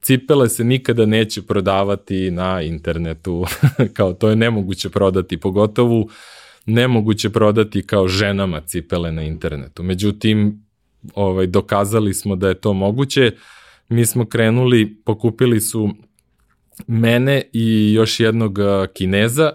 cipele 0.00 0.48
se 0.48 0.64
nikada 0.64 1.06
neće 1.06 1.42
prodavati 1.42 2.30
na 2.30 2.62
internetu, 2.62 3.44
kao 3.96 4.12
to 4.12 4.28
je 4.28 4.36
nemoguće 4.36 4.90
prodati, 4.90 5.40
pogotovo 5.40 6.06
nemoguće 6.66 7.30
prodati 7.30 7.86
kao 7.86 8.08
ženama 8.08 8.60
cipele 8.60 9.12
na 9.12 9.22
internetu. 9.22 9.82
Međutim, 9.82 10.64
ovaj, 11.14 11.46
dokazali 11.46 12.14
smo 12.14 12.36
da 12.36 12.48
je 12.48 12.54
to 12.54 12.72
moguće. 12.72 13.32
Mi 13.88 14.06
smo 14.06 14.26
krenuli, 14.26 14.96
pokupili 15.04 15.60
su 15.60 15.90
mene 16.86 17.42
i 17.52 17.92
još 17.92 18.20
jednog 18.20 18.58
kineza, 18.94 19.52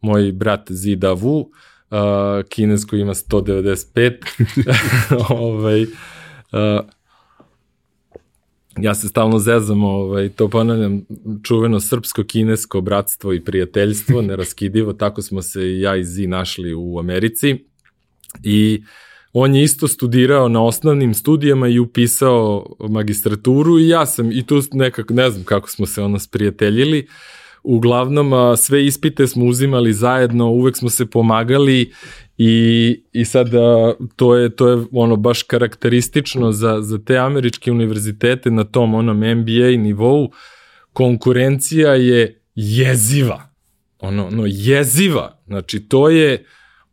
moj 0.00 0.32
brat 0.32 0.72
Zida 0.72 1.14
Wu, 1.14 1.46
uh, 1.90 2.48
kinez 2.48 2.86
koji 2.86 3.00
ima 3.00 3.14
195, 3.14 4.16
ovaj, 5.28 5.82
uh, 5.82 5.88
ja 8.82 8.94
se 8.94 9.08
stalno 9.08 9.38
zezam, 9.38 9.84
ovaj, 9.84 10.28
to 10.28 10.48
ponavljam, 10.48 11.02
čuveno 11.42 11.80
srpsko-kinesko 11.80 12.80
bratstvo 12.80 13.32
i 13.32 13.44
prijateljstvo, 13.44 14.22
neraskidivo, 14.28 14.92
tako 14.92 15.22
smo 15.22 15.42
se 15.42 15.62
i 15.62 15.80
ja 15.80 15.96
i 15.96 16.04
Zi 16.04 16.26
našli 16.26 16.74
u 16.74 16.98
Americi. 16.98 17.64
I 18.42 18.82
on 19.32 19.54
je 19.54 19.62
isto 19.62 19.88
studirao 19.88 20.48
na 20.48 20.64
osnovnim 20.64 21.14
studijama 21.14 21.68
i 21.68 21.78
upisao 21.78 22.66
magistraturu 22.88 23.78
i 23.78 23.88
ja 23.88 24.06
sam 24.06 24.32
i 24.32 24.46
tu 24.46 24.62
nekako, 24.72 25.14
ne 25.14 25.30
znam 25.30 25.44
kako 25.44 25.70
smo 25.70 25.86
se 25.86 26.02
ono 26.02 26.18
sprijateljili, 26.18 27.06
uglavnom 27.62 28.56
sve 28.56 28.86
ispite 28.86 29.26
smo 29.26 29.44
uzimali 29.44 29.92
zajedno, 29.92 30.50
uvek 30.50 30.76
smo 30.76 30.90
se 30.90 31.06
pomagali 31.06 31.92
I, 32.42 33.02
i 33.12 33.24
sad 33.24 33.50
to 34.16 34.36
je 34.36 34.56
to 34.56 34.68
je 34.68 34.84
ono 34.92 35.16
baš 35.16 35.42
karakteristično 35.42 36.52
za, 36.52 36.80
za 36.80 36.98
te 36.98 37.18
američke 37.18 37.72
univerzitete 37.72 38.50
na 38.50 38.64
tom 38.64 38.94
onom 38.94 39.16
MBA 39.16 39.76
nivou. 39.78 40.30
Konkurencija 40.92 41.94
je 41.94 42.42
jeziva. 42.54 43.42
Ono, 43.98 44.26
ono 44.26 44.44
jeziva. 44.46 45.38
Znači 45.46 45.80
to 45.80 46.08
je 46.08 46.44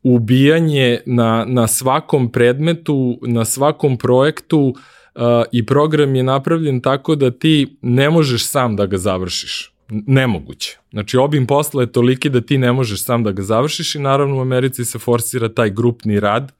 ubijanje 0.04 1.00
na, 1.06 1.46
na 1.48 1.68
svakom 1.68 2.32
predmetu, 2.32 3.20
na 3.22 3.46
svakom 3.46 3.98
projektu 3.98 4.60
uh, 4.60 5.22
i 5.52 5.66
program 5.66 6.16
je 6.16 6.24
napravljen 6.24 6.82
tako 6.82 7.16
da 7.16 7.32
ti 7.32 7.78
ne 7.82 8.10
možeš 8.10 8.46
sam 8.48 8.76
da 8.76 8.86
ga 8.86 8.98
završiš 8.98 9.77
nemoguće. 9.90 10.78
Znači, 10.92 11.18
obim 11.18 11.48
posla 11.48 11.82
je 11.82 11.92
toliki 11.92 12.30
da 12.30 12.42
ti 12.42 12.58
ne 12.58 12.72
možeš 12.72 13.04
sam 13.04 13.24
da 13.24 13.32
ga 13.32 13.42
završiš 13.42 13.96
i 13.96 14.00
naravno 14.00 14.38
u 14.38 14.42
Americi 14.42 14.86
se 14.86 15.00
forsira 15.00 15.50
taj 15.50 15.70
grupni 15.70 16.20
rad 16.20 16.52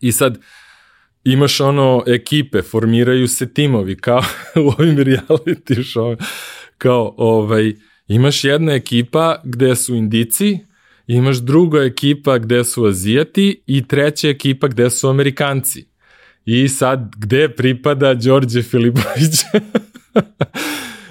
i 0.00 0.12
sad 0.12 0.38
imaš 1.24 1.60
ono 1.60 2.02
ekipe, 2.06 2.62
formiraju 2.62 3.28
se 3.28 3.54
timovi 3.54 3.96
kao 3.96 4.22
u 4.64 4.72
ovim 4.78 4.96
reality 4.96 5.78
show, 5.94 6.24
kao 6.78 7.14
ovaj, 7.16 7.74
Imaš 8.08 8.44
jedna 8.44 8.72
ekipa 8.72 9.40
gde 9.44 9.76
su 9.76 9.94
indici, 9.94 10.58
imaš 11.06 11.36
druga 11.36 11.82
ekipa 11.82 12.38
gde 12.38 12.64
su 12.64 12.84
azijati 12.84 13.62
i 13.66 13.88
treća 13.88 14.28
ekipa 14.28 14.68
gde 14.68 14.90
su 14.90 15.08
amerikanci. 15.08 15.86
I 16.44 16.68
sad, 16.68 17.12
gde 17.16 17.48
pripada 17.48 18.14
Đorđe 18.14 18.62
Filipović? 18.62 19.34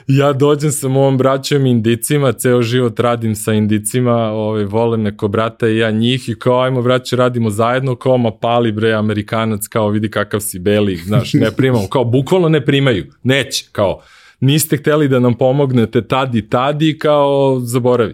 ja 0.08 0.34
dođem 0.34 0.72
sa 0.72 0.88
mojom 0.88 1.18
braćom 1.18 1.66
indicima, 1.66 2.32
ceo 2.32 2.62
život 2.62 3.00
radim 3.00 3.36
sa 3.36 3.54
indicima, 3.54 4.16
ovaj, 4.16 4.63
volim 4.63 5.02
neko 5.02 5.28
brata 5.28 5.68
i 5.68 5.78
ja 5.78 5.92
njih 5.92 6.30
i 6.30 6.36
kao 6.36 6.62
ajmo 6.62 6.82
braće 6.82 7.16
radimo 7.16 7.50
zajedno, 7.50 7.96
kao 7.96 8.18
ma 8.18 8.32
pali 8.32 8.72
bre 8.72 8.94
Amerikanac, 8.94 9.68
kao 9.68 9.89
vidi 9.89 10.12
kakav 10.12 10.39
si 10.39 10.60
beli, 10.60 10.96
znaš, 10.96 11.34
ne 11.34 11.52
primamo, 11.52 11.88
kao 11.88 12.04
bukvalno 12.04 12.50
ne 12.50 12.66
primaju, 12.66 13.06
neće, 13.24 13.66
kao 13.72 14.02
niste 14.39 14.78
hteli 14.78 15.08
da 15.08 15.20
nam 15.20 15.34
pomognete 15.34 16.08
tad 16.08 16.36
i 16.36 16.50
tad 16.50 16.82
i 16.82 17.00
kao 17.00 17.60
zaboravi. 17.60 18.13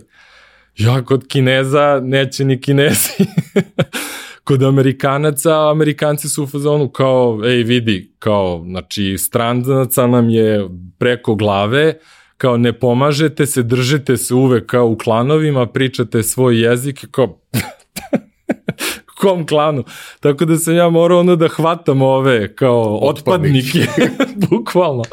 Ja 0.77 1.01
kod 1.01 1.27
Kineza 1.27 1.99
neće 2.03 2.45
ni 2.45 2.61
Kinezi. 2.61 3.09
kod 4.49 4.63
Amerikanaca, 4.63 5.69
Amerikanci 5.69 6.29
su 6.29 6.43
u 6.43 6.47
fazonu 6.47 6.89
kao, 6.89 7.39
ej 7.45 7.63
vidi, 7.63 8.13
kao, 8.19 8.63
znači, 8.67 9.17
stranaca 9.17 10.07
nam 10.07 10.29
je 10.29 10.69
preko 10.97 11.35
glave, 11.35 11.99
kao 12.37 12.57
ne 12.57 12.79
pomažete 12.79 13.45
se, 13.45 13.63
držite 13.63 14.17
se 14.17 14.33
uvek 14.33 14.65
kao 14.65 14.87
u 14.87 14.97
klanovima, 14.97 15.65
pričate 15.65 16.23
svoj 16.23 16.61
jezik, 16.61 17.05
kao, 17.11 17.39
kom 19.21 19.47
klanu. 19.47 19.83
Tako 20.19 20.45
da 20.45 20.57
sam 20.57 20.75
ja 20.75 20.89
morao 20.89 21.19
ono 21.19 21.35
da 21.35 21.47
hvatam 21.47 22.01
ove 22.01 22.55
kao 22.55 22.99
otpadnike, 23.01 23.85
bukvalno. 24.49 25.03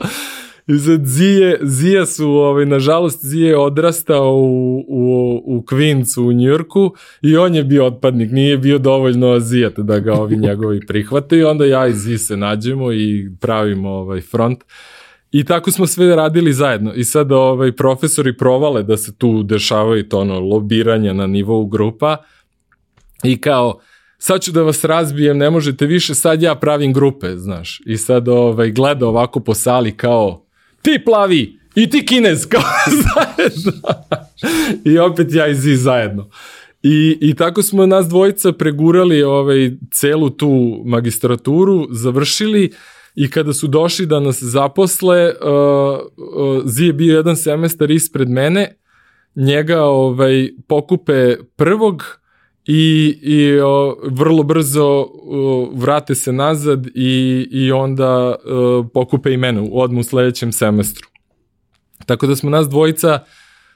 I 0.66 0.78
sad 0.78 1.04
Zije, 1.04 1.58
Zija 1.62 2.06
su, 2.06 2.28
ovaj, 2.28 2.66
nažalost, 2.66 3.24
Zije 3.24 3.48
je 3.48 3.58
odrastao 3.58 4.34
u, 4.34 4.84
u, 4.88 5.42
u 5.44 5.62
Queensu 5.62 6.28
u 6.28 6.32
Njurku 6.32 6.94
i 7.22 7.36
on 7.36 7.54
je 7.54 7.64
bio 7.64 7.86
otpadnik, 7.86 8.30
nije 8.30 8.58
bio 8.58 8.78
dovoljno 8.78 9.32
azijat 9.32 9.78
da 9.78 9.98
ga 9.98 10.14
ovi 10.14 10.36
njegovi 10.36 10.80
prihvate 10.88 11.38
i 11.38 11.44
onda 11.44 11.64
ja 11.64 11.86
i 11.86 11.92
Zije 11.92 12.18
se 12.18 12.36
nađemo 12.36 12.92
i 12.92 13.30
pravimo 13.40 13.90
ovaj 13.90 14.20
front. 14.20 14.64
I 15.32 15.44
tako 15.44 15.70
smo 15.70 15.86
sve 15.86 16.16
radili 16.16 16.52
zajedno. 16.52 16.92
I 16.94 17.04
sad 17.04 17.32
ovaj, 17.32 17.72
profesori 17.72 18.36
provale 18.36 18.82
da 18.82 18.96
se 18.96 19.16
tu 19.16 19.42
dešavaju 19.42 20.08
to 20.08 20.18
ono 20.18 20.40
lobiranje 20.40 21.14
na 21.14 21.26
nivou 21.26 21.66
grupa 21.66 22.16
i 23.24 23.40
kao 23.40 23.80
sad 24.18 24.40
ću 24.40 24.52
da 24.52 24.62
vas 24.62 24.84
razbijem, 24.84 25.38
ne 25.38 25.50
možete 25.50 25.86
više, 25.86 26.14
sad 26.14 26.42
ja 26.42 26.54
pravim 26.54 26.92
grupe, 26.92 27.36
znaš. 27.36 27.80
I 27.86 27.96
sad 27.96 28.28
ovaj, 28.28 28.70
gleda 28.70 29.08
ovako 29.08 29.40
po 29.40 29.54
sali 29.54 29.96
kao 29.96 30.45
ti 30.86 31.04
plavi 31.04 31.58
i 31.74 31.90
ti 31.90 32.06
kinez 32.06 32.46
kao 32.48 32.62
zajedno. 33.04 33.72
I 34.84 34.98
opet 34.98 35.26
ja 35.30 35.46
i 35.46 35.54
Zi 35.54 35.76
zajedno. 35.76 36.30
I, 36.82 37.18
I 37.20 37.34
tako 37.34 37.62
smo 37.62 37.86
nas 37.86 38.08
dvojica 38.08 38.52
pregurali 38.52 39.22
ovaj, 39.22 39.70
celu 39.92 40.30
tu 40.30 40.82
magistraturu, 40.84 41.86
završili 41.90 42.72
i 43.14 43.30
kada 43.30 43.52
su 43.52 43.66
došli 43.66 44.06
da 44.06 44.20
nas 44.20 44.42
zaposle, 44.42 45.26
uh, 45.26 45.98
uh, 46.16 46.62
Zi 46.64 46.84
je 46.84 46.92
bio 46.92 47.16
jedan 47.16 47.36
semestar 47.36 47.90
ispred 47.90 48.28
mene, 48.28 48.76
njega 49.34 49.82
ovaj, 49.82 50.50
pokupe 50.68 51.36
prvog 51.56 52.04
i, 52.66 53.18
i 53.22 53.60
o, 53.60 53.96
vrlo 54.04 54.42
brzo 54.42 54.84
o, 54.84 55.70
vrate 55.74 56.14
se 56.14 56.32
nazad 56.32 56.86
i, 56.94 57.48
i 57.50 57.72
onda 57.72 58.34
o, 58.44 58.88
pokupe 58.94 59.32
i 59.32 59.36
mene 59.36 59.68
odmu 59.72 60.00
u 60.00 60.04
sledećem 60.04 60.52
semestru. 60.52 61.08
Tako 62.06 62.26
da 62.26 62.36
smo 62.36 62.50
nas 62.50 62.68
dvojica 62.68 63.18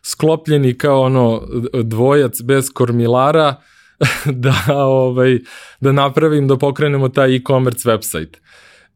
sklopljeni 0.02 0.78
kao 0.78 1.00
ono 1.00 1.42
dvojac 1.82 2.42
bez 2.42 2.70
kormilara 2.72 3.54
da 4.44 4.54
ovaj 4.68 5.38
da 5.80 5.92
napravim 5.92 6.48
da 6.48 6.56
pokrenemo 6.56 7.08
taj 7.08 7.36
e-commerce 7.36 7.90
website. 7.90 8.36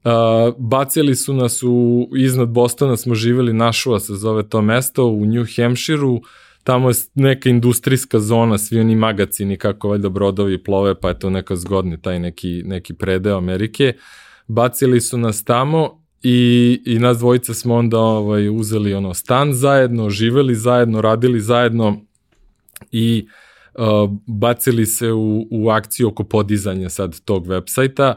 Uh, 0.05 0.11
bacili 0.59 1.15
su 1.15 1.35
nas 1.35 1.63
u 1.63 2.09
iznad 2.17 2.49
Bostona 2.49 2.97
smo 2.97 3.15
živeli 3.15 3.53
Našua 3.53 4.01
se 4.01 4.15
zove 4.15 4.49
to 4.49 4.63
mesto 4.63 5.05
u 5.05 5.25
New 5.27 5.45
Hampshireu 5.57 6.21
tamo 6.65 6.89
je 6.89 6.95
neka 7.15 7.49
industrijska 7.49 8.21
zona, 8.21 8.59
svi 8.59 8.81
oni 8.81 8.97
magacini 8.97 9.57
kako 9.57 9.89
valjda 9.89 10.09
brodovi 10.09 10.63
plove, 10.63 11.01
pa 11.01 11.09
je 11.09 11.19
to 11.19 11.31
neka 11.31 11.57
zgodni 11.57 12.03
taj 12.03 12.19
neki, 12.19 12.63
neki 12.65 12.95
predeo 12.95 13.37
Amerike. 13.37 13.93
Bacili 14.47 15.01
su 15.01 15.19
nas 15.19 15.45
tamo 15.45 16.05
i, 16.23 16.83
i 16.87 16.99
nas 16.99 17.19
dvojica 17.19 17.55
smo 17.55 17.75
onda 17.75 17.99
ovaj, 17.99 18.49
uzeli 18.49 18.95
ono 18.95 19.15
stan 19.15 19.53
zajedno, 19.53 20.11
živeli 20.11 20.55
zajedno, 20.55 21.01
radili 21.01 21.41
zajedno 21.41 22.01
i 22.93 23.27
uh, 23.75 24.11
bacili 24.27 24.87
se 24.87 25.13
u, 25.13 25.47
u 25.51 25.69
akciju 25.69 26.09
oko 26.09 26.25
podizanja 26.25 26.89
sad 26.89 27.21
tog 27.21 27.47
websajta. 27.47 28.15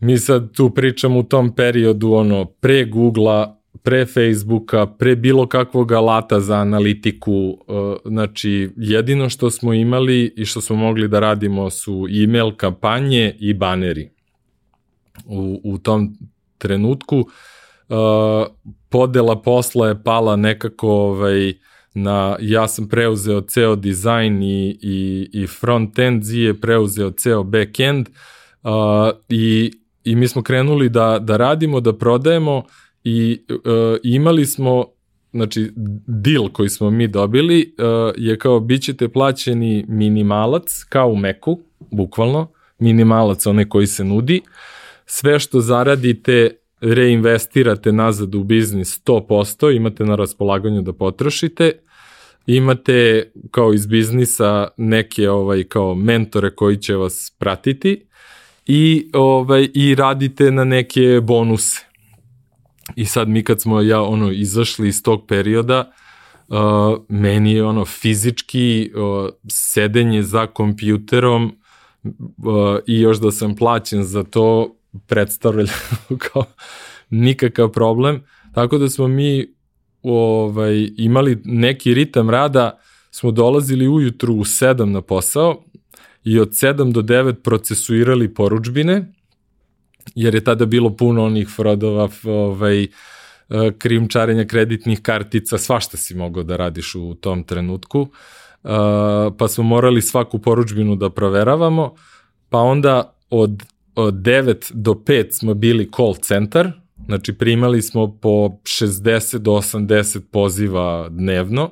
Mi 0.00 0.18
sad 0.18 0.52
tu 0.52 0.70
pričamo 0.70 1.18
u 1.18 1.22
tom 1.22 1.54
periodu 1.54 2.12
ono 2.12 2.44
pre 2.44 2.84
Google-a, 2.84 3.57
pre 3.88 4.06
Facebooka, 4.06 4.86
pre 4.86 5.16
bilo 5.16 5.46
kakvog 5.46 5.92
alata 5.92 6.40
za 6.40 6.56
analitiku, 6.56 7.32
uh, 7.32 7.96
znači 8.04 8.70
jedino 8.76 9.28
što 9.28 9.50
smo 9.50 9.74
imali 9.74 10.34
i 10.36 10.44
što 10.44 10.60
smo 10.60 10.76
mogli 10.76 11.08
da 11.08 11.20
radimo 11.20 11.70
su 11.70 12.06
email 12.22 12.56
kampanje 12.56 13.36
i 13.38 13.54
baneri. 13.54 14.10
U, 15.26 15.60
u 15.64 15.78
tom 15.78 16.16
trenutku 16.58 17.16
uh, 17.18 17.26
podela 18.88 19.42
posla 19.42 19.88
je 19.88 20.02
pala 20.02 20.36
nekako 20.36 20.88
ovaj, 20.88 21.52
na, 21.94 22.36
ja 22.40 22.68
sam 22.68 22.88
preuzeo 22.88 23.40
ceo 23.40 23.76
dizajn 23.76 24.42
i, 24.42 24.78
i, 24.82 25.28
i 25.32 25.46
front-end, 25.46 26.22
Zi 26.22 26.40
je 26.40 26.60
preuzeo 26.60 27.10
ceo 27.10 27.42
back-end 27.42 28.08
uh, 28.62 28.70
i, 29.28 29.72
i 30.04 30.14
mi 30.14 30.28
smo 30.28 30.42
krenuli 30.42 30.88
da, 30.88 31.18
da 31.18 31.36
radimo, 31.36 31.80
da 31.80 31.92
prodajemo 31.92 32.62
i 33.04 33.40
uh, 33.50 33.96
imali 34.02 34.46
smo 34.46 34.84
znači 35.32 35.72
deal 36.06 36.48
koji 36.48 36.68
smo 36.68 36.90
mi 36.90 37.08
dobili 37.08 37.74
uh, 37.78 38.14
je 38.16 38.38
kao 38.38 38.60
bit 38.60 38.82
ćete 38.82 39.08
plaćeni 39.08 39.84
minimalac 39.88 40.84
kao 40.88 41.08
u 41.08 41.16
Meku, 41.16 41.60
bukvalno, 41.90 42.50
minimalac 42.78 43.46
onaj 43.46 43.64
koji 43.64 43.86
se 43.86 44.04
nudi, 44.04 44.40
sve 45.06 45.38
što 45.38 45.60
zaradite 45.60 46.50
reinvestirate 46.80 47.92
nazad 47.92 48.34
u 48.34 48.44
biznis 48.44 49.00
100%, 49.04 49.76
imate 49.76 50.04
na 50.04 50.14
raspolaganju 50.14 50.82
da 50.82 50.92
potrošite, 50.92 51.72
imate 52.46 53.30
kao 53.50 53.74
iz 53.74 53.86
biznisa 53.86 54.68
neke 54.76 55.30
ovaj 55.30 55.64
kao 55.64 55.94
mentore 55.94 56.50
koji 56.50 56.76
će 56.76 56.94
vas 56.94 57.36
pratiti. 57.38 58.04
I 58.66 59.10
ovaj 59.14 59.68
i 59.74 59.94
radite 59.94 60.50
na 60.50 60.64
neke 60.64 61.20
bonuse 61.22 61.87
I 62.96 63.04
sad 63.04 63.28
mi 63.28 63.44
kad 63.44 63.60
smo 63.60 63.80
ja 63.80 64.02
ono 64.02 64.30
izašli 64.30 64.88
iz 64.88 65.02
tog 65.02 65.26
perioda, 65.26 65.92
uh, 66.48 66.56
meni 67.08 67.52
je 67.52 67.64
ono 67.64 67.84
fizički 67.84 68.92
uh, 68.94 69.28
sedenje 69.48 70.22
za 70.22 70.46
kompjuterom 70.46 71.44
uh, 72.04 72.78
i 72.86 73.00
još 73.00 73.20
da 73.20 73.30
sam 73.30 73.56
plaćen 73.56 74.04
za 74.04 74.22
to 74.22 74.76
predstavljalo 75.06 75.68
kao 76.32 76.44
nikakav 77.10 77.68
problem. 77.68 78.24
Tako 78.54 78.78
da 78.78 78.88
smo 78.88 79.08
mi 79.08 79.54
ovaj, 80.02 80.90
imali 80.96 81.42
neki 81.44 81.94
ritam 81.94 82.30
rada, 82.30 82.78
smo 83.10 83.30
dolazili 83.30 83.88
ujutru 83.88 84.34
u 84.34 84.44
7 84.44 84.84
na 84.84 85.02
posao 85.02 85.64
i 86.24 86.40
od 86.40 86.50
7 86.50 86.92
do 86.92 87.02
9 87.02 87.32
procesuirali 87.32 88.34
poručbine 88.34 89.12
jer 90.14 90.34
je 90.34 90.44
tada 90.44 90.66
bilo 90.66 90.96
puno 90.96 91.24
onih 91.24 91.48
frodova, 91.56 92.08
ovaj, 92.24 92.82
e, 92.82 92.88
krimčarenja 93.78 94.44
kreditnih 94.44 95.00
kartica, 95.02 95.58
svašta 95.58 95.96
si 95.96 96.14
mogao 96.14 96.42
da 96.42 96.56
radiš 96.56 96.94
u 96.94 97.14
tom 97.14 97.44
trenutku, 97.44 98.00
uh, 98.00 98.70
pa 99.38 99.48
smo 99.48 99.64
morali 99.64 100.02
svaku 100.02 100.38
poručbinu 100.38 100.96
da 100.96 101.10
proveravamo, 101.10 101.94
pa 102.48 102.58
onda 102.58 103.14
od, 103.30 103.62
od 103.94 104.14
9 104.14 104.72
do 104.72 104.92
5 104.92 105.30
smo 105.30 105.54
bili 105.54 105.90
call 105.96 106.14
centar, 106.14 106.72
znači 107.06 107.32
primali 107.32 107.82
smo 107.82 108.18
po 108.18 108.48
60 108.62 109.38
do 109.38 109.50
80 109.50 110.20
poziva 110.30 111.08
dnevno, 111.08 111.70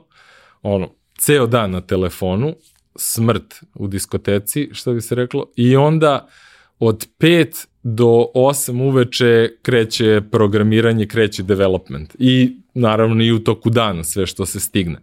ono, 0.63 0.89
ceo 1.19 1.47
dan 1.47 1.71
na 1.71 1.81
telefonu, 1.81 2.55
smrt 2.97 3.55
u 3.75 3.89
diskoteci, 3.89 4.69
što 4.73 4.93
bi 4.93 5.01
se 5.01 5.15
reklo, 5.15 5.51
i 5.57 5.77
onda 5.77 6.29
od 6.79 7.09
5 7.19 7.67
do 7.89 8.27
8 8.35 8.83
uveče 8.83 9.49
kreće 9.63 10.23
programiranje, 10.31 11.07
kreće 11.07 11.43
development 11.43 12.17
i 12.19 12.57
naravno 12.75 13.25
i 13.25 13.33
u 13.33 13.39
toku 13.39 13.71
dana 13.71 14.05
sve 14.05 14.27
što 14.27 14.47
se 14.47 14.61
stigne. 14.61 14.99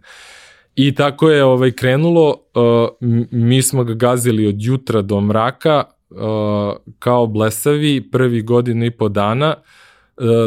I 0.74 0.94
tako 0.94 1.30
je 1.30 1.44
ovaj 1.44 1.70
krenulo, 1.70 2.28
uh, 2.30 2.88
mi 3.30 3.62
smo 3.62 3.84
ga 3.84 3.94
gazili 3.94 4.46
od 4.46 4.54
jutra 4.58 5.02
do 5.02 5.20
mraka 5.20 5.84
uh, 6.10 6.18
kao 6.98 7.26
blesavi 7.26 8.10
prvi 8.10 8.42
godinu 8.42 8.84
i 8.84 8.90
po 8.90 9.08
dana, 9.08 9.54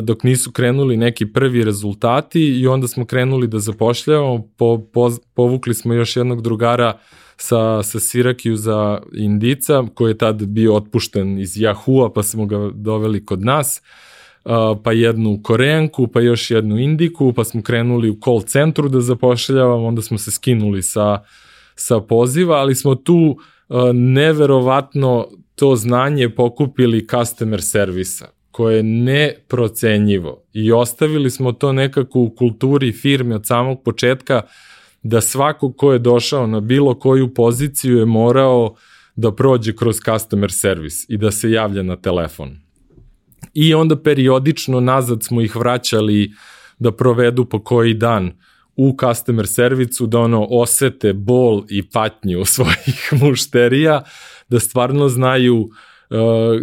dok 0.03 0.23
nisu 0.23 0.51
krenuli 0.51 0.97
neki 0.97 1.25
prvi 1.25 1.63
rezultati 1.63 2.41
i 2.41 2.67
onda 2.67 2.87
smo 2.87 3.05
krenuli 3.05 3.47
da 3.47 3.59
zapošljavamo, 3.59 4.47
po, 4.57 4.87
po, 4.93 5.11
povukli 5.33 5.73
smo 5.73 5.93
još 5.93 6.15
jednog 6.15 6.41
drugara 6.41 6.99
sa, 7.37 7.83
sa 7.83 7.99
Sirakiuza 7.99 9.01
Indica, 9.13 9.83
koji 9.93 10.11
je 10.11 10.17
tad 10.17 10.45
bio 10.45 10.75
otpušten 10.75 11.39
iz 11.39 11.53
Yahoo-a, 11.57 12.13
pa 12.13 12.23
smo 12.23 12.45
ga 12.45 12.69
doveli 12.73 13.25
kod 13.25 13.45
nas, 13.45 13.81
pa 14.83 14.91
jednu 14.91 15.39
Koreanku, 15.43 16.07
pa 16.07 16.21
još 16.21 16.51
jednu 16.51 16.79
Indiku, 16.79 17.33
pa 17.33 17.43
smo 17.43 17.61
krenuli 17.61 18.09
u 18.09 18.17
call 18.23 18.41
centru 18.41 18.89
da 18.89 19.01
zapošljavamo, 19.01 19.87
onda 19.87 20.01
smo 20.01 20.17
se 20.17 20.31
skinuli 20.31 20.83
sa, 20.83 21.19
sa 21.75 21.99
poziva, 21.99 22.55
ali 22.55 22.75
smo 22.75 22.95
tu 22.95 23.37
neverovatno 23.93 25.27
to 25.55 25.75
znanje 25.75 26.29
pokupili 26.29 27.07
customer 27.07 27.61
servisa 27.61 28.27
koje 28.51 28.77
je 28.77 28.83
neprocenjivo. 28.83 30.43
I 30.53 30.71
ostavili 30.71 31.29
smo 31.29 31.51
to 31.51 31.73
nekako 31.73 32.19
u 32.19 32.29
kulturi 32.29 32.91
firme 32.91 33.35
od 33.35 33.45
samog 33.45 33.83
početka 33.83 34.41
da 35.03 35.21
svako 35.21 35.71
ko 35.71 35.93
je 35.93 35.99
došao 35.99 36.47
na 36.47 36.59
bilo 36.59 36.99
koju 36.99 37.33
poziciju 37.33 37.97
je 37.97 38.05
morao 38.05 38.75
da 39.15 39.35
prođe 39.35 39.75
kroz 39.75 39.97
customer 40.05 40.51
service 40.51 41.05
i 41.09 41.17
da 41.17 41.31
se 41.31 41.51
javlja 41.51 41.83
na 41.83 41.95
telefon. 41.95 42.57
I 43.53 43.73
onda 43.73 44.01
periodično 44.01 44.79
nazad 44.79 45.23
smo 45.23 45.41
ih 45.41 45.55
vraćali 45.55 46.31
da 46.79 46.91
provedu 46.91 47.45
po 47.45 47.63
koji 47.63 47.93
dan 47.93 48.31
u 48.75 48.95
customer 48.99 49.47
servicu, 49.47 50.07
da 50.07 50.19
ono 50.19 50.47
osete 50.49 51.13
bol 51.13 51.63
i 51.69 51.89
patnju 51.89 52.45
svojih 52.55 53.13
mušterija, 53.21 54.03
da 54.49 54.59
stvarno 54.59 55.09
znaju 55.09 55.59
uh, 55.61 55.71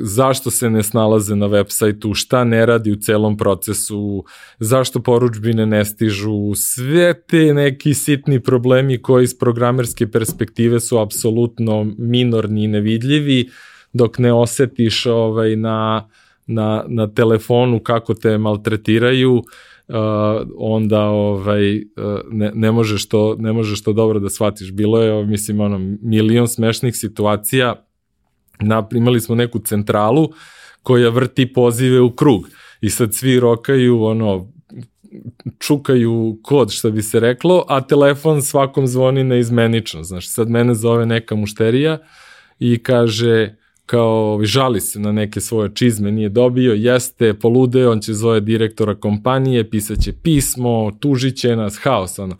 zašto 0.00 0.50
se 0.50 0.70
ne 0.70 0.82
snalaze 0.82 1.36
na 1.36 1.46
web 1.46 1.66
sajtu, 1.68 2.14
šta 2.14 2.44
ne 2.44 2.66
radi 2.66 2.92
u 2.92 2.96
celom 2.96 3.36
procesu, 3.36 4.24
zašto 4.58 5.02
poručbine 5.02 5.66
ne 5.66 5.84
stižu, 5.84 6.54
sve 6.54 7.14
te 7.26 7.54
neki 7.54 7.94
sitni 7.94 8.40
problemi 8.40 9.02
koji 9.02 9.24
iz 9.24 9.38
programerske 9.38 10.10
perspektive 10.10 10.80
su 10.80 10.98
apsolutno 10.98 11.86
minorni 11.98 12.64
i 12.64 12.68
nevidljivi, 12.68 13.48
dok 13.92 14.18
ne 14.18 14.32
osetiš 14.32 15.06
ovaj, 15.06 15.56
na, 15.56 16.08
na, 16.46 16.84
na 16.88 17.06
telefonu 17.14 17.80
kako 17.80 18.14
te 18.14 18.38
maltretiraju, 18.38 19.32
uh, 19.34 19.44
onda 20.56 21.00
ovaj 21.00 21.76
uh, 21.76 21.82
ne, 22.30 22.52
ne 22.54 22.72
možeš 22.72 23.08
to 23.08 23.36
ne 23.38 23.52
možeš 23.52 23.82
to 23.82 23.92
dobro 23.92 24.20
da 24.20 24.30
shvatiš. 24.30 24.72
Bilo 24.72 25.02
je 25.02 25.26
mislim 25.26 25.60
ono 25.60 25.96
milion 26.02 26.48
smešnih 26.48 26.96
situacija 26.96 27.84
imali 28.94 29.20
smo 29.20 29.34
neku 29.34 29.58
centralu 29.58 30.28
koja 30.82 31.08
vrti 31.08 31.52
pozive 31.52 32.00
u 32.00 32.10
krug 32.10 32.48
i 32.80 32.90
sad 32.90 33.14
svi 33.14 33.40
rokaju 33.40 34.04
ono 34.04 34.48
čukaju 35.58 36.38
kod, 36.42 36.70
što 36.70 36.90
bi 36.90 37.02
se 37.02 37.20
reklo, 37.20 37.64
a 37.68 37.80
telefon 37.80 38.42
svakom 38.42 38.86
zvoni 38.86 39.24
neizmenično. 39.24 40.02
Znaš, 40.02 40.28
sad 40.28 40.50
mene 40.50 40.74
zove 40.74 41.06
neka 41.06 41.34
mušterija 41.34 41.98
i 42.58 42.82
kaže 42.82 43.54
kao 43.86 44.40
žali 44.42 44.80
se 44.80 45.00
na 45.00 45.12
neke 45.12 45.40
svoje 45.40 45.74
čizme, 45.74 46.12
nije 46.12 46.28
dobio, 46.28 46.72
jeste, 46.72 47.34
polude, 47.34 47.88
on 47.88 48.00
će 48.00 48.14
zove 48.14 48.40
direktora 48.40 48.94
kompanije, 48.94 49.70
pisaće 49.70 50.12
pismo, 50.22 50.92
tužit 51.00 51.36
će 51.36 51.56
nas, 51.56 51.78
haos, 51.82 52.18
ono 52.18 52.36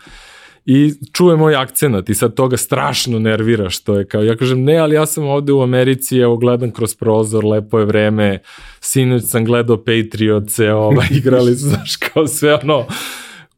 i 0.66 0.92
čuje 1.12 1.36
moj 1.36 1.56
akcenat 1.56 2.08
i 2.08 2.14
sad 2.14 2.34
toga 2.34 2.56
strašno 2.56 3.18
nervira 3.18 3.70
što 3.70 3.98
je 3.98 4.04
kao, 4.04 4.22
ja 4.22 4.36
kažem 4.36 4.64
ne, 4.64 4.76
ali 4.76 4.94
ja 4.94 5.06
sam 5.06 5.24
ovde 5.24 5.52
u 5.52 5.62
Americi, 5.62 6.18
evo 6.18 6.36
gledam 6.36 6.70
kroz 6.70 6.94
prozor, 6.94 7.44
lepo 7.44 7.78
je 7.78 7.84
vreme, 7.84 8.38
sinoć 8.80 9.22
sam 9.24 9.44
gledao 9.44 9.76
Patriotse, 9.76 10.72
ovaj, 10.72 11.06
igrali 11.18 11.56
su, 11.56 11.68
znaš, 11.68 11.96
kao 11.96 12.26
sve 12.26 12.54
ono, 12.54 12.86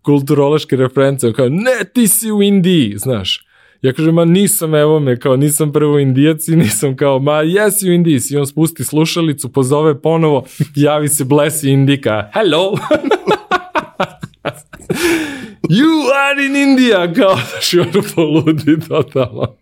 kulturološke 0.03 0.77
reference, 0.77 1.33
kao, 1.33 1.49
ne, 1.49 1.85
ti 1.95 2.09
si 2.09 2.33
u 2.33 2.42
Indiji, 2.42 2.95
znaš. 2.97 3.47
Ja 3.83 3.92
kažem, 3.92 4.14
ma 4.14 4.25
nisam, 4.25 4.75
evo 4.75 5.01
me, 5.01 5.21
kao 5.21 5.37
nisam 5.37 5.73
prvo 5.73 5.99
indijac 5.99 6.49
i 6.49 6.57
nisam 6.57 6.97
kao, 6.97 7.19
ma 7.19 7.40
jesi 7.40 7.90
u 7.90 7.92
Indiji, 7.92 8.21
i 8.31 8.37
on 8.37 8.47
spusti 8.47 8.85
slušalicu, 8.85 9.53
pozove 9.53 10.03
ponovo, 10.03 10.45
javi 10.75 11.09
se 11.09 11.25
Bless 11.25 11.62
Indika, 11.62 12.31
hello! 12.35 12.75
you 15.79 16.11
are 16.15 16.47
in 16.47 16.57
India, 16.57 17.15
kao 17.15 17.37
daši 17.55 17.81
ono 17.81 18.03
poludi 18.15 18.81
totalno. 18.89 19.57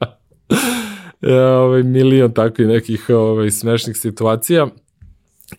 ja, 1.21 1.59
ovaj, 1.65 1.83
milion 1.83 2.33
takvih 2.33 2.69
nekih 2.69 3.07
ovaj, 3.09 3.51
smešnih 3.51 3.97
situacija. 3.97 4.67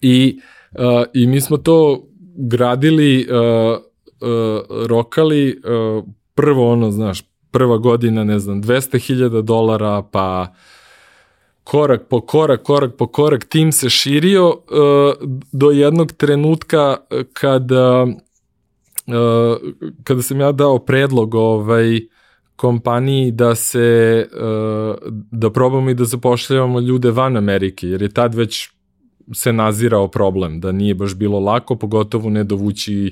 I, 0.01 0.39
uh, 0.71 1.03
I 1.13 1.27
mi 1.27 1.41
smo 1.41 1.57
to 1.57 2.07
gradili, 2.35 3.27
uh, 3.29 3.77
uh, 4.21 4.87
rokali, 4.87 5.61
uh, 5.97 6.03
prvo 6.35 6.71
ono, 6.71 6.91
znaš, 6.91 7.23
prva 7.51 7.77
godina, 7.77 8.23
ne 8.23 8.39
znam, 8.39 8.63
200.000 8.63 9.41
dolara, 9.41 10.01
pa 10.11 10.53
korak 11.63 12.07
po 12.09 12.21
korak, 12.21 12.63
korak 12.63 12.95
po 12.97 13.07
korak, 13.07 13.45
tim 13.45 13.71
se 13.71 13.89
širio 13.89 14.49
uh, 14.49 14.55
do 15.51 15.71
jednog 15.71 16.11
trenutka 16.11 16.97
kada 17.33 18.07
kada 20.03 20.21
sam 20.21 20.39
ja 20.39 20.51
dao 20.51 20.79
predlog 20.79 21.35
ovaj, 21.35 21.99
kompaniji 22.55 23.31
da 23.31 23.55
se 23.55 24.27
uh, 24.33 25.11
da 25.31 25.51
probamo 25.51 25.89
i 25.89 25.93
da 25.93 26.03
zapošljavamo 26.03 26.79
ljude 26.79 27.11
van 27.11 27.37
Amerike, 27.37 27.87
jer 27.87 28.01
je 28.01 28.09
tad 28.09 28.35
već 28.35 28.69
se 29.33 29.53
nazirao 29.53 30.07
problem, 30.07 30.59
da 30.59 30.71
nije 30.71 30.95
baš 30.95 31.15
bilo 31.15 31.39
lako, 31.39 31.75
pogotovo 31.75 32.29
ne 32.29 32.43
dovući 32.43 33.11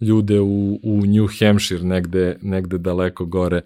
ljude 0.00 0.40
u, 0.40 0.80
u 0.82 1.06
New 1.06 1.26
Hampshire, 1.38 1.82
negde, 1.82 2.38
negde 2.42 2.78
daleko 2.78 3.24
gore, 3.24 3.60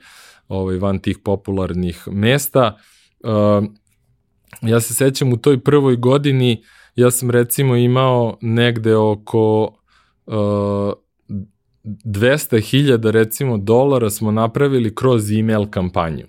ovaj, 0.48 0.76
van 0.76 0.98
tih 0.98 1.18
popularnih 1.18 2.08
mesta. 2.12 2.76
Uh, 3.20 3.64
ja 4.62 4.80
se 4.80 4.94
sećam 4.94 5.32
u 5.32 5.36
toj 5.36 5.60
prvoj 5.60 5.96
godini, 5.96 6.62
ja 6.96 7.10
sam 7.10 7.30
recimo 7.30 7.76
imao 7.76 8.38
negde 8.40 8.96
oko 8.96 9.74
uh, 10.26 10.92
200.000 12.04 13.10
recimo 13.10 13.58
dolara 13.58 14.10
smo 14.10 14.30
napravili 14.30 14.94
kroz 14.94 15.32
email 15.32 15.66
kampanju. 15.70 16.26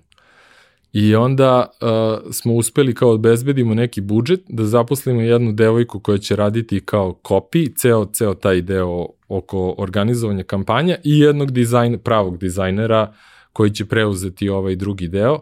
I 0.94 1.16
onda 1.16 1.68
uh, 1.82 2.32
smo 2.34 2.54
uspeli 2.54 2.96
kao 2.96 3.10
odbezbedimo 3.10 3.74
neki 3.74 4.02
budžet, 4.02 4.42
da 4.48 4.66
zaposlimo 4.66 5.22
jednu 5.22 5.52
devojku 5.52 6.00
koja 6.00 6.18
će 6.18 6.36
raditi 6.36 6.80
kao 6.86 7.20
copy, 7.24 7.76
ceo, 7.78 8.06
ceo 8.06 8.34
taj 8.34 8.62
deo 8.62 9.08
oko 9.28 9.76
organizovanja 9.78 10.44
kampanja 10.44 10.98
i 11.04 11.20
jednog 11.20 11.52
dizajn, 11.52 12.00
pravog 12.04 12.38
dizajnera 12.38 13.14
koji 13.54 13.72
će 13.72 13.86
preuzeti 13.86 14.50
ovaj 14.50 14.76
drugi 14.76 15.08
deo. 15.08 15.40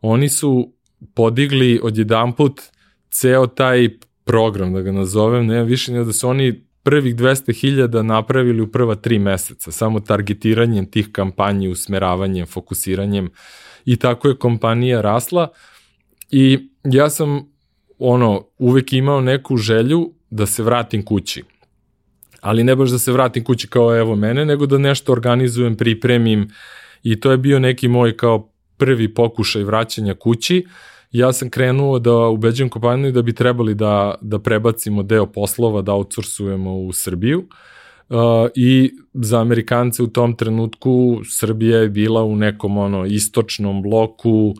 Oni 0.00 0.28
su 0.28 0.72
podigli 1.14 1.80
odjedan 1.82 2.32
put 2.32 2.60
ceo 3.10 3.46
taj 3.46 3.88
program, 4.24 4.72
da 4.72 4.80
ga 4.80 4.92
nazovem, 4.92 5.46
ne 5.46 5.64
više 5.64 5.92
nego 5.92 6.04
da 6.04 6.12
su 6.12 6.28
oni 6.28 6.64
prvih 6.82 7.16
200.000 7.16 8.02
napravili 8.02 8.62
u 8.62 8.72
prva 8.72 8.94
tri 8.94 9.18
meseca, 9.18 9.72
samo 9.72 10.00
targetiranjem 10.00 10.90
tih 10.90 11.08
kampanji, 11.12 11.68
usmeravanjem, 11.68 12.46
fokusiranjem 12.46 13.30
i 13.84 13.96
tako 13.96 14.28
je 14.28 14.36
kompanija 14.36 15.00
rasla 15.00 15.48
i 16.30 16.58
ja 16.84 17.10
sam 17.10 17.52
ono, 17.98 18.44
uvek 18.58 18.92
imao 18.92 19.20
neku 19.20 19.56
želju 19.56 20.12
da 20.30 20.46
se 20.46 20.62
vratim 20.62 21.04
kući. 21.04 21.42
Ali 22.40 22.64
ne 22.64 22.76
baš 22.76 22.90
da 22.90 22.98
se 22.98 23.12
vratim 23.12 23.44
kući 23.44 23.68
kao 23.68 23.98
evo 23.98 24.16
mene, 24.16 24.44
nego 24.44 24.66
da 24.66 24.78
nešto 24.78 25.12
organizujem, 25.12 25.76
pripremim 25.76 26.48
i 27.02 27.20
to 27.20 27.30
je 27.30 27.36
bio 27.36 27.58
neki 27.58 27.88
moj 27.88 28.16
kao 28.16 28.52
prvi 28.76 29.14
pokušaj 29.14 29.62
vraćanja 29.62 30.14
kući. 30.14 30.64
Uh, 30.66 30.72
ja 31.12 31.32
sam 31.32 31.50
krenuo 31.50 31.98
da 31.98 32.16
ubeđujem 32.16 32.68
kompaniju 32.68 33.12
da 33.12 33.22
bi 33.22 33.32
trebali 33.32 33.74
da, 33.74 34.14
da 34.20 34.38
prebacimo 34.38 35.02
deo 35.02 35.26
poslova, 35.26 35.82
da 35.82 35.92
outsourcujemo 35.92 36.76
u 36.76 36.92
Srbiju. 36.92 37.48
Uh, 38.08 38.16
I 38.54 38.92
za 39.14 39.40
Amerikance 39.40 40.02
u 40.02 40.06
tom 40.06 40.36
trenutku 40.36 41.20
Srbija 41.24 41.78
je 41.78 41.88
bila 41.88 42.24
u 42.24 42.36
nekom 42.36 42.78
ono 42.78 43.06
istočnom 43.06 43.82
bloku 43.82 44.54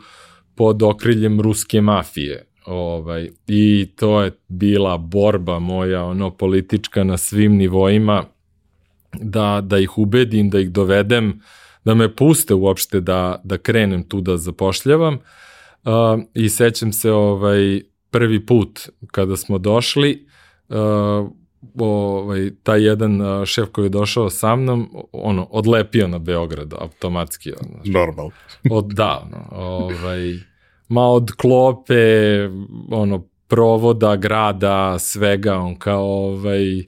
pod 0.54 0.82
okriljem 0.82 1.40
ruske 1.40 1.80
mafije. 1.80 2.46
Ovaj, 2.66 3.30
I 3.46 3.88
to 3.96 4.22
je 4.22 4.32
bila 4.48 4.98
borba 4.98 5.58
moja 5.58 6.04
ono 6.04 6.30
politička 6.30 7.04
na 7.04 7.16
svim 7.16 7.56
nivoima 7.56 8.24
da, 9.20 9.60
da 9.64 9.78
ih 9.78 9.98
ubedim, 9.98 10.50
da 10.50 10.60
ih 10.60 10.70
dovedem, 10.70 11.40
da 11.84 11.94
me 11.94 12.16
puste 12.16 12.54
uopšte 12.54 13.00
da, 13.00 13.40
da 13.44 13.58
krenem 13.58 14.02
tu 14.02 14.20
da 14.20 14.36
zapošljavam. 14.36 15.14
Uh, 15.14 15.20
Uh, 15.84 16.22
I 16.34 16.48
sećam 16.48 16.92
se 16.92 17.12
ovaj, 17.12 17.80
prvi 18.10 18.46
put 18.46 18.88
kada 19.06 19.36
smo 19.36 19.58
došli, 19.58 20.26
uh, 20.68 21.30
ovaj, 21.78 22.50
taj 22.62 22.84
jedan 22.84 23.20
uh, 23.20 23.44
šef 23.44 23.68
koji 23.72 23.84
je 23.84 23.88
došao 23.88 24.30
sa 24.30 24.56
mnom, 24.56 24.90
ono, 25.12 25.46
odlepio 25.50 26.08
na 26.08 26.18
Beograd 26.18 26.74
automatski. 26.78 27.52
Ono, 27.52 27.82
Normal. 27.84 28.30
od, 28.78 28.86
da, 28.86 29.26
ono, 29.26 29.64
ovaj, 29.64 30.34
ma 30.88 31.08
od 31.08 31.30
klope, 31.32 32.34
ono, 32.90 33.24
provoda, 33.46 34.16
grada, 34.16 34.98
svega, 34.98 35.58
on 35.58 35.76
kao, 35.76 36.04
ovaj, 36.04 36.84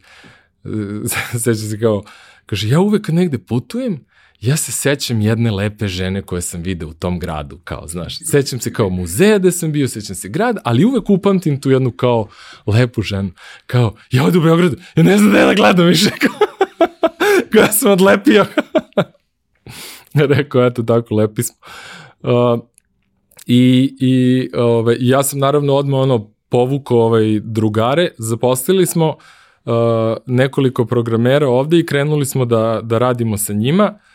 sećam 1.45 1.55
se 1.55 1.79
kao, 1.81 2.03
kaže, 2.47 2.69
ja 2.69 2.81
uvek 2.81 3.09
negde 3.09 3.39
putujem, 3.39 4.05
ja 4.43 4.57
se 4.57 4.73
sećam 4.73 5.21
jedne 5.21 5.51
lepe 5.51 5.89
žene 5.89 6.23
koje 6.23 6.43
sam 6.43 6.63
video 6.63 6.89
u 6.89 6.93
tom 6.93 7.19
gradu, 7.19 7.59
kao, 7.65 7.87
znaš, 7.89 8.19
sećam 8.19 8.61
se 8.61 8.73
kao 8.73 8.89
muzeja 8.89 9.39
gde 9.39 9.53
sam 9.53 9.73
bio, 9.73 9.89
sećam 9.89 10.17
se 10.17 10.29
grad, 10.29 10.57
ali 10.65 10.85
uvek 10.85 11.11
upamtim 11.11 11.61
tu 11.61 11.71
jednu 11.71 11.91
kao 11.91 12.29
lepu 12.67 13.03
ženu, 13.03 13.31
kao, 13.67 13.95
ja 14.11 14.25
odu 14.25 14.39
u 14.39 14.43
Beogradu, 14.43 14.77
ja 14.97 15.03
ne 15.03 15.19
znam 15.19 15.33
da 15.33 15.39
je 15.39 15.47
da 15.47 15.55
gledam 15.55 15.87
više, 15.87 16.11
kao, 16.23 16.49
koja 17.53 17.73
sam 17.73 17.91
odlepio. 17.93 18.47
Rekao, 20.35 20.67
eto, 20.67 20.83
tako, 20.83 21.15
lepi 21.15 21.43
smo. 21.43 21.57
Uh, 22.21 22.61
I, 23.47 23.95
i 24.01 24.49
ove, 24.55 24.97
ja 25.01 25.23
sam 25.23 25.39
naravno 25.39 25.75
odmah 25.75 26.01
ono 26.01 26.31
povukao 26.49 26.99
ovaj 26.99 27.41
drugare, 27.41 28.11
zaposlili 28.19 28.87
smo 28.87 29.09
uh, 29.09 29.73
nekoliko 30.27 30.85
programera 30.85 31.49
ovde 31.49 31.79
i 31.79 31.87
krenuli 31.87 32.27
smo 32.27 32.45
da, 32.45 32.81
da 32.83 32.99
radimo 32.99 33.39
sa 33.39 33.53
njima. 33.53 33.85
Uh, 33.85 34.12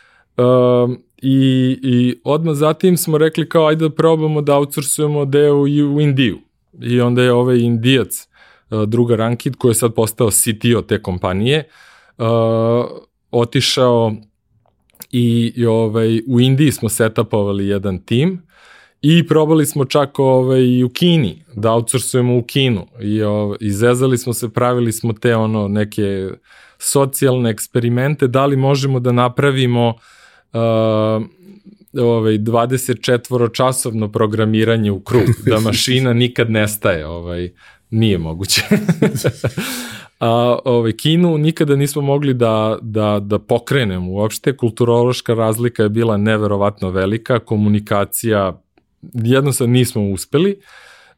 i, 1.22 1.78
I 1.82 2.20
odmah 2.24 2.54
zatim 2.54 2.96
smo 2.96 3.18
rekli 3.18 3.48
kao 3.48 3.66
ajde 3.66 3.88
da 3.88 3.94
probamo 3.94 4.40
da 4.40 4.56
outsourcujemo 4.56 5.24
deo 5.24 5.66
i 5.66 5.82
u 5.82 6.00
Indiju. 6.00 6.38
I 6.82 7.00
onda 7.00 7.22
je 7.22 7.32
ovaj 7.32 7.58
Indijac, 7.58 8.28
uh, 8.70 8.82
druga 8.82 9.16
Rankid, 9.16 9.56
koji 9.56 9.70
je 9.70 9.74
sad 9.74 9.94
postao 9.94 10.30
CTO 10.30 10.82
te 10.82 11.02
kompanije, 11.02 11.68
uh, 12.18 12.26
otišao 13.30 14.12
i, 15.12 15.52
i 15.56 15.66
ovaj, 15.66 16.20
u 16.28 16.40
Indiji 16.40 16.72
smo 16.72 16.88
setapovali 16.88 17.68
jedan 17.68 17.98
tim 17.98 18.42
i 19.02 19.26
probali 19.26 19.66
smo 19.66 19.84
čak 19.84 20.18
ovaj, 20.18 20.82
u 20.82 20.88
Kini, 20.88 21.44
da 21.56 21.72
outsourcujemo 21.72 22.36
u 22.36 22.42
Kinu 22.42 22.86
i 23.00 23.22
ovaj, 23.22 23.58
izezali 23.60 24.18
smo 24.18 24.32
se, 24.32 24.48
pravili 24.48 24.92
smo 24.92 25.12
te 25.12 25.36
ono 25.36 25.68
neke 25.68 26.30
socijalne 26.78 27.50
eksperimente, 27.50 28.26
da 28.26 28.46
li 28.46 28.56
možemo 28.56 29.00
da 29.00 29.12
napravimo 29.12 29.88
uh, 29.88 29.94
ovaj 30.52 32.38
24 32.38 33.54
časovno 33.54 34.12
programiranje 34.12 34.90
u 34.90 35.00
krug, 35.00 35.24
da 35.46 35.60
mašina 35.70 36.12
nikad 36.12 36.50
nestaje, 36.50 37.06
ovaj 37.06 37.50
nije 37.90 38.18
moguće. 38.18 38.62
a, 40.20 40.58
ovaj, 40.64 40.92
Kinu 40.92 41.38
nikada 41.38 41.76
nismo 41.76 42.02
mogli 42.02 42.34
da, 42.34 42.78
da, 42.82 43.20
da 43.22 43.38
pokrenemo 43.38 44.12
uopšte. 44.12 44.56
Kulturološka 44.56 45.34
razlika 45.34 45.82
je 45.82 45.88
bila 45.88 46.16
neverovatno 46.16 46.90
velika, 46.90 47.38
komunikacija 47.38 48.62
jednostavno 49.14 49.72
nismo 49.72 50.10
uspeli. 50.10 50.60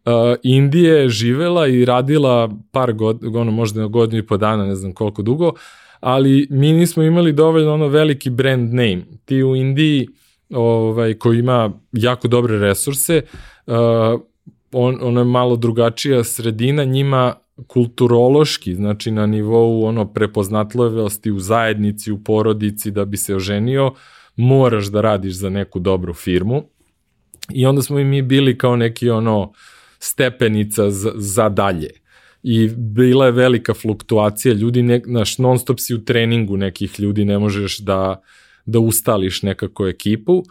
Uh, 0.04 0.12
Indija 0.42 0.94
je 0.94 1.08
živela 1.08 1.66
i 1.66 1.84
radila 1.84 2.50
par 2.72 2.92
godina, 2.92 3.40
ono 3.40 3.50
možda 3.50 3.86
godinu 3.86 4.22
i 4.22 4.26
po 4.26 4.36
dana, 4.36 4.66
ne 4.66 4.74
znam 4.74 4.92
koliko 4.92 5.22
dugo, 5.22 5.52
ali 6.00 6.46
mi 6.50 6.72
nismo 6.72 7.02
imali 7.02 7.32
dovoljno 7.32 7.74
ono 7.74 7.88
veliki 7.88 8.30
brand 8.30 8.74
name. 8.74 9.02
Ti 9.24 9.42
u 9.42 9.56
Indiji, 9.56 10.08
ovaj, 10.50 11.14
koji 11.14 11.38
ima 11.38 11.72
jako 11.92 12.28
dobre 12.28 12.58
resurse, 12.58 13.22
uh, 13.66 13.74
on, 14.72 14.98
ono 15.02 15.20
je 15.20 15.24
malo 15.24 15.56
drugačija 15.56 16.24
sredina, 16.24 16.84
njima 16.84 17.34
kulturološki, 17.66 18.74
znači 18.74 19.10
na 19.10 19.26
nivou 19.26 19.84
ono 19.84 20.12
prepoznatljivosti 20.12 21.30
u 21.30 21.38
zajednici, 21.38 22.12
u 22.12 22.24
porodici 22.24 22.90
da 22.90 23.04
bi 23.04 23.16
se 23.16 23.36
oženio, 23.36 23.92
moraš 24.36 24.86
da 24.86 25.00
radiš 25.00 25.32
za 25.32 25.50
neku 25.50 25.78
dobru 25.78 26.14
firmu. 26.14 26.62
I 27.52 27.66
onda 27.66 27.82
smo 27.82 27.98
i 27.98 28.04
mi 28.04 28.22
bili 28.22 28.58
kao 28.58 28.76
neki 28.76 29.10
ono 29.10 29.52
stepenica 29.98 30.90
za, 30.90 31.12
za 31.14 31.48
dalje. 31.48 31.90
I 32.42 32.68
bila 32.76 33.26
je 33.26 33.32
velika 33.32 33.74
fluktuacija, 33.74 34.54
ljudi, 34.54 34.82
ne, 34.82 35.02
naš, 35.06 35.38
non 35.38 35.58
stop 35.58 35.78
si 35.80 35.94
u 35.94 36.04
treningu 36.04 36.56
nekih 36.56 37.00
ljudi, 37.00 37.24
ne 37.24 37.38
možeš 37.38 37.78
da, 37.78 38.22
da 38.66 38.78
ustališ 38.78 39.42
nekako 39.42 39.88
ekipu, 39.88 40.42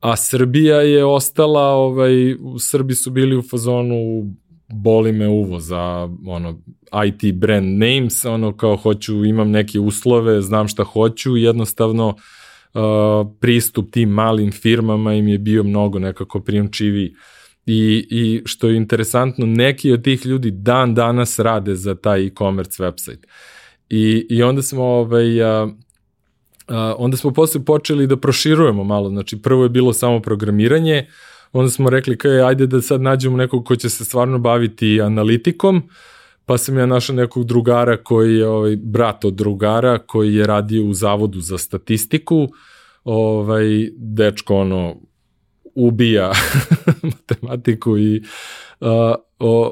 a 0.00 0.16
Srbija 0.16 0.80
je 0.80 1.04
ostala, 1.04 1.62
ovaj, 1.62 2.12
Srbi 2.58 2.94
su 2.94 3.10
bili 3.10 3.36
u 3.36 3.42
fazonu 3.42 3.96
boli 4.68 5.12
me 5.12 5.28
uvo 5.28 5.60
za 5.60 6.08
ono 6.26 6.58
IT 7.06 7.34
brand 7.34 7.78
names, 7.78 8.24
ono 8.24 8.56
kao 8.56 8.76
hoću, 8.76 9.24
imam 9.24 9.50
neke 9.50 9.80
uslove, 9.80 10.40
znam 10.40 10.68
šta 10.68 10.84
hoću. 10.84 11.36
I 11.36 11.42
jednostavno 11.42 12.08
uh, 12.08 12.82
pristup 13.40 13.90
tim 13.90 14.08
malim 14.08 14.52
firmama 14.52 15.14
im 15.14 15.28
je 15.28 15.38
bio 15.38 15.62
mnogo 15.62 15.98
nekako 15.98 16.40
prijemčivi 16.40 17.14
I, 17.70 18.06
I 18.10 18.42
što 18.44 18.68
je 18.68 18.76
interesantno, 18.76 19.46
neki 19.46 19.92
od 19.92 20.02
tih 20.04 20.26
ljudi 20.26 20.50
dan 20.50 20.94
danas 20.94 21.38
rade 21.38 21.74
za 21.74 21.94
taj 21.94 22.26
e-commerce 22.26 22.82
website. 22.82 23.24
I, 23.88 24.26
I 24.30 24.42
onda 24.42 24.62
smo 24.62 24.84
ovaj, 24.84 25.42
uh, 25.42 25.70
Uh, 26.68 26.74
onda 26.98 27.16
smo 27.16 27.30
posle 27.30 27.64
počeli 27.64 28.06
da 28.06 28.16
proširujemo 28.16 28.84
malo, 28.84 29.08
znači 29.08 29.42
prvo 29.42 29.62
je 29.62 29.68
bilo 29.68 29.92
samo 29.92 30.20
programiranje, 30.20 31.06
onda 31.52 31.70
smo 31.70 31.90
rekli 31.90 32.18
kaj, 32.18 32.40
ajde 32.40 32.66
da 32.66 32.82
sad 32.82 33.00
nađemo 33.00 33.36
nekog 33.36 33.64
ko 33.64 33.76
će 33.76 33.88
se 33.88 34.04
stvarno 34.04 34.38
baviti 34.38 35.00
analitikom, 35.00 35.82
pa 36.46 36.58
sam 36.58 36.78
ja 36.78 36.86
našao 36.86 37.16
nekog 37.16 37.44
drugara 37.44 37.96
koji 37.96 38.36
je 38.36 38.48
ovaj, 38.48 38.76
brat 38.76 39.24
od 39.24 39.34
drugara 39.34 39.98
koji 39.98 40.34
je 40.34 40.46
radio 40.46 40.84
u 40.84 40.94
Zavodu 40.94 41.40
za 41.40 41.58
statistiku, 41.58 42.48
ovaj, 43.04 43.90
dečko 43.96 44.56
ono 44.56 44.96
ubija 45.78 46.32
matematiku 47.12 47.98
i 47.98 48.22
uh, 48.80 48.88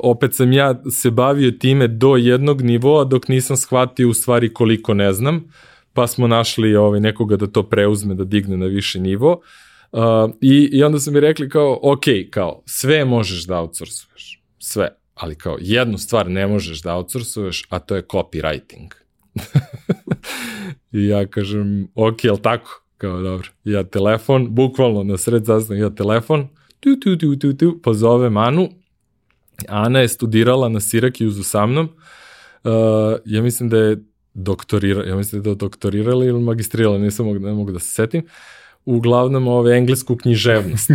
opet 0.03 0.35
sam 0.35 0.53
ja 0.53 0.83
se 0.91 1.11
bavio 1.11 1.51
time 1.51 1.89
do 1.89 2.17
jednog 2.17 2.63
nivoa 2.63 3.05
dok 3.05 3.29
nisam 3.29 3.57
shvatio 3.57 4.09
u 4.09 4.15
stvari 4.15 4.53
koliko 4.55 4.95
ne 4.95 5.13
znam, 5.13 5.45
pa 5.93 6.07
smo 6.07 6.27
našli 6.27 6.77
ovaj, 6.77 7.01
nekoga 7.01 7.37
da 7.37 7.47
to 7.47 7.63
preuzme, 7.63 8.15
da 8.15 8.25
digne 8.25 8.57
na 8.57 8.67
više 8.67 9.01
nivo. 9.01 9.41
Uh, 9.93 10.01
i, 10.41 10.69
I 10.73 10.83
onda 10.83 11.01
su 11.01 11.13
mi 11.13 11.21
rekli 11.21 11.49
kao, 11.49 11.79
ok, 11.83 12.05
kao, 12.31 12.63
sve 12.67 13.05
možeš 13.05 13.47
da 13.47 13.59
outsourcuješ, 13.59 14.43
sve, 14.59 14.89
ali 15.15 15.35
kao, 15.35 15.57
jednu 15.61 15.99
stvar 15.99 16.31
ne 16.31 16.47
možeš 16.47 16.83
da 16.83 16.95
outsourcuješ, 16.95 17.67
a 17.69 17.79
to 17.79 17.97
je 17.97 18.03
copywriting. 18.03 18.89
I 20.93 21.07
ja 21.07 21.27
kažem, 21.27 21.89
ok, 21.95 22.25
jel 22.25 22.37
tako? 22.37 22.86
Kao, 22.99 23.23
dobro, 23.23 23.49
ja 23.65 23.85
telefon, 23.85 24.55
bukvalno 24.55 25.03
na 25.03 25.17
sred 25.17 25.47
sastanak, 25.47 25.81
ja 25.81 25.91
telefon, 25.91 26.49
tu, 26.81 26.97
tu, 27.01 27.17
tu, 27.17 27.37
tu, 27.37 27.53
tu, 27.53 27.79
pozove 27.83 28.31
Manu, 28.31 28.69
Ana 29.69 30.01
je 30.01 30.09
studirala 30.09 30.69
na 30.69 30.81
Sirakiuzu 30.81 31.43
sa 31.43 31.67
mnom, 31.67 31.89
uh, 32.65 32.73
ja 33.25 33.43
mislim 33.43 33.69
da 33.69 33.79
je 33.79 33.97
doktorirala, 34.35 35.07
ja 35.07 35.17
mislim 35.17 35.43
da 35.43 35.51
je 35.51 35.55
doktorirala 35.55 36.25
ili 36.25 36.41
magistrirala, 36.41 36.99
nisam 36.99 37.27
mogu, 37.27 37.39
ne 37.39 37.53
mogu 37.53 37.73
da 37.73 37.79
se 37.79 37.89
setim, 37.89 38.27
uglavnom 38.85 39.49
ove 39.49 39.77
englesku 39.77 40.17
književnost. 40.17 40.91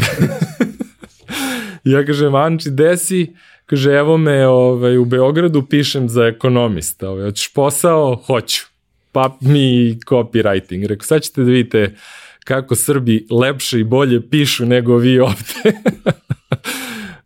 ja 1.84 2.06
kažem, 2.06 2.36
Anči, 2.36 2.70
desi, 2.70 3.34
kaže, 3.66 3.92
evo 3.92 4.18
me 4.18 4.48
ovaj, 4.48 4.98
u 4.98 5.06
Beogradu 5.06 5.66
pišem 5.70 6.10
za 6.10 6.26
ekonomista, 6.26 7.10
ovaj, 7.10 7.26
hoćeš 7.26 7.54
posao? 7.54 8.16
Hoću. 8.16 8.71
Pa 9.12 9.38
mi 9.42 9.96
copywriting. 10.10 10.88
Rekao, 10.88 11.06
sad 11.06 11.22
ćete 11.22 11.42
da 11.42 11.52
vidite 11.52 11.96
kako 12.44 12.76
Srbi 12.76 13.28
lepše 13.30 13.80
i 13.80 13.84
bolje 13.84 14.30
pišu 14.30 14.66
nego 14.66 14.98
vi 14.98 15.20
ovde. 15.20 15.74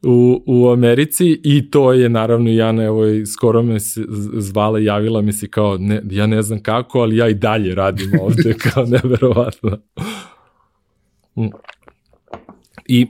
u, 0.05 0.43
u 0.45 0.69
Americi 0.69 1.41
i 1.43 1.71
to 1.71 1.93
je 1.93 2.09
naravno 2.09 2.49
Jana 2.49 2.83
evo 2.83 3.03
skoro 3.25 3.63
me 3.63 3.79
se 3.79 4.01
zvala 4.33 4.79
javila 4.79 5.21
mi 5.21 5.33
se 5.33 5.47
kao 5.47 5.77
ne, 5.77 6.01
ja 6.09 6.27
ne 6.27 6.41
znam 6.41 6.63
kako 6.63 6.99
ali 6.99 7.17
ja 7.17 7.29
i 7.29 7.33
dalje 7.33 7.75
radim 7.75 8.11
ovde 8.21 8.53
kao 8.73 8.85
neverovatno 8.85 9.77
mm. 11.35 11.47
i 12.85 13.07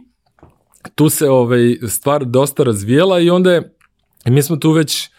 tu 0.95 1.09
se 1.09 1.29
ovaj 1.29 1.77
stvar 1.87 2.25
dosta 2.25 2.63
razvijela 2.63 3.19
i 3.19 3.29
onda 3.29 3.51
je 3.51 3.75
mi 4.25 4.41
smo 4.41 4.55
tu 4.55 4.71
već 4.71 5.09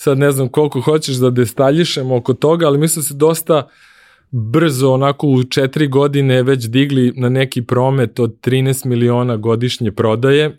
sad 0.00 0.18
ne 0.18 0.32
znam 0.32 0.48
koliko 0.48 0.80
hoćeš 0.80 1.16
da 1.16 1.30
destaljišemo 1.30 2.16
oko 2.16 2.34
toga 2.34 2.66
ali 2.66 2.78
mi 2.78 2.88
smo 2.88 3.02
se 3.02 3.14
dosta 3.14 3.68
brzo 4.30 4.92
onako 4.92 5.26
u 5.26 5.44
četiri 5.44 5.88
godine 5.88 6.42
već 6.42 6.64
digli 6.64 7.12
na 7.16 7.28
neki 7.28 7.62
promet 7.62 8.18
od 8.18 8.40
13 8.40 8.86
miliona 8.86 9.36
godišnje 9.36 9.92
prodaje 9.92 10.58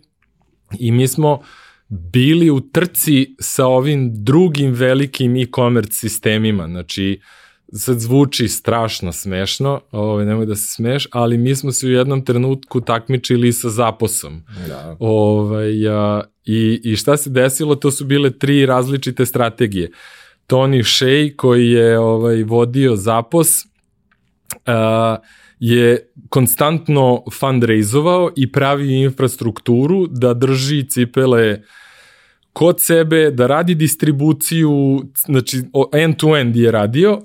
I 0.77 0.91
mi 0.91 1.07
smo 1.07 1.41
bili 1.87 2.49
u 2.49 2.59
trci 2.59 3.35
sa 3.39 3.65
ovim 3.65 4.23
drugim 4.23 4.71
velikim 4.71 5.35
e-commerce 5.35 5.93
sistemima, 5.93 6.67
znači 6.67 7.21
sad 7.73 7.99
zvuči 7.99 8.47
strašno 8.47 9.11
smešno, 9.11 9.81
ovaj, 9.91 10.25
nemoj 10.25 10.45
da 10.45 10.55
se 10.55 10.67
smeš, 10.67 11.07
ali 11.11 11.37
mi 11.37 11.55
smo 11.55 11.71
se 11.71 11.87
u 11.87 11.91
jednom 11.91 12.25
trenutku 12.25 12.81
takmičili 12.81 13.53
sa 13.53 13.69
zaposom. 13.69 14.43
Da. 14.67 14.95
Ovaj, 14.99 15.87
a, 15.87 16.23
i, 16.45 16.81
I 16.83 16.95
šta 16.95 17.17
se 17.17 17.29
desilo, 17.29 17.75
to 17.75 17.91
su 17.91 18.05
bile 18.05 18.29
tri 18.29 18.65
različite 18.65 19.25
strategije. 19.25 19.91
Tony 20.47 20.83
Shea 20.83 21.37
koji 21.37 21.71
je 21.71 21.99
ovaj, 21.99 22.43
vodio 22.43 22.95
zapos, 22.95 23.47
a, 24.65 25.17
je 25.59 26.11
konstantno 26.29 27.23
fundraizovao 27.39 28.31
i 28.35 28.51
pravi 28.51 28.93
infrastrukturu 28.93 30.07
da 30.07 30.33
drži 30.33 30.89
cipele 30.89 31.61
kod 32.53 32.81
sebe, 32.81 33.31
da 33.31 33.47
radi 33.47 33.75
distribuciju, 33.75 35.01
znači 35.25 35.61
end-to-end 35.93 36.55
je 36.55 36.71
radio, 36.71 37.21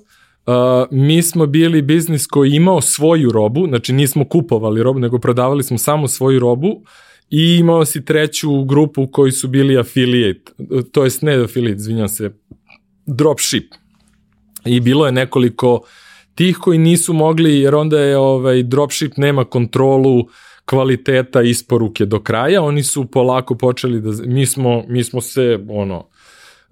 Uh, 0.46 0.54
mi 0.90 1.22
smo 1.22 1.46
bili 1.46 1.82
biznis 1.82 2.26
koji 2.26 2.50
imao 2.50 2.80
svoju 2.80 3.32
robu, 3.32 3.66
znači 3.68 3.92
nismo 3.92 4.24
kupovali 4.24 4.82
robu, 4.82 4.98
nego 4.98 5.18
prodavali 5.18 5.62
smo 5.62 5.78
samo 5.78 6.08
svoju 6.08 6.40
robu 6.40 6.82
i 7.30 7.56
imao 7.60 7.84
si 7.84 8.04
treću 8.04 8.64
grupu 8.64 9.06
koji 9.06 9.32
su 9.32 9.48
bili 9.48 9.78
affiliate, 9.78 10.52
to 10.92 11.04
jest 11.04 11.22
ne 11.22 11.34
affiliate, 11.34 11.76
izvinjam 11.76 12.08
se, 12.08 12.30
dropship. 13.06 13.74
I 14.64 14.80
bilo 14.80 15.06
je 15.06 15.12
nekoliko 15.12 15.80
tih 16.34 16.56
koji 16.56 16.78
nisu 16.78 17.12
mogli, 17.12 17.60
jer 17.60 17.74
onda 17.74 18.00
je 18.00 18.18
ovaj, 18.18 18.62
dropship 18.62 19.16
nema 19.16 19.44
kontrolu 19.44 20.28
kvaliteta 20.64 21.42
isporuke 21.42 22.06
do 22.06 22.20
kraja, 22.20 22.62
oni 22.62 22.82
su 22.82 23.06
polako 23.06 23.54
počeli 23.54 24.00
da, 24.00 24.10
mi 24.26 24.46
smo, 24.46 24.84
mi 24.88 25.04
smo 25.04 25.20
se, 25.20 25.58
ono, 25.68 26.08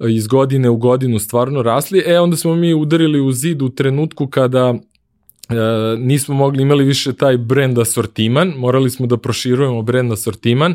iz 0.00 0.26
godine 0.26 0.70
u 0.70 0.76
godinu 0.76 1.18
stvarno 1.18 1.62
rasli, 1.62 2.02
e 2.06 2.20
onda 2.20 2.36
smo 2.36 2.54
mi 2.54 2.74
udarili 2.74 3.20
u 3.20 3.32
zid 3.32 3.62
u 3.62 3.68
trenutku 3.68 4.26
kada 4.26 4.74
e, 4.74 5.54
nismo 5.98 6.34
mogli, 6.34 6.62
imali 6.62 6.84
više 6.84 7.12
taj 7.12 7.36
brand 7.36 7.78
asortiman, 7.78 8.52
morali 8.56 8.90
smo 8.90 9.06
da 9.06 9.16
proširujemo 9.16 9.82
brand 9.82 10.12
asortiman, 10.12 10.74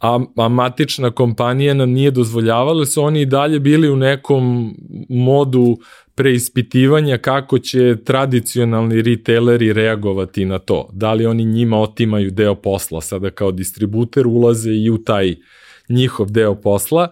a, 0.00 0.20
a 0.36 0.48
matična 0.48 1.10
kompanija 1.10 1.74
nam 1.74 1.90
nije 1.90 2.10
dozvoljavala, 2.10 2.86
su 2.86 3.02
oni 3.02 3.20
i 3.20 3.26
dalje 3.26 3.60
bili 3.60 3.90
u 3.90 3.96
nekom 3.96 4.74
modu 5.08 5.78
preispitivanja 6.14 7.18
kako 7.18 7.58
će 7.58 7.96
tradicionalni 8.04 9.02
retaileri 9.02 9.72
reagovati 9.72 10.44
na 10.44 10.58
to. 10.58 10.88
Da 10.92 11.12
li 11.12 11.26
oni 11.26 11.44
njima 11.44 11.80
otimaju 11.80 12.30
deo 12.30 12.54
posla, 12.54 13.00
sada 13.00 13.30
kao 13.30 13.52
distributer 13.52 14.26
ulaze 14.26 14.70
i 14.70 14.90
u 14.90 14.98
taj 14.98 15.36
njihov 15.88 16.30
deo 16.30 16.54
posla 16.54 17.08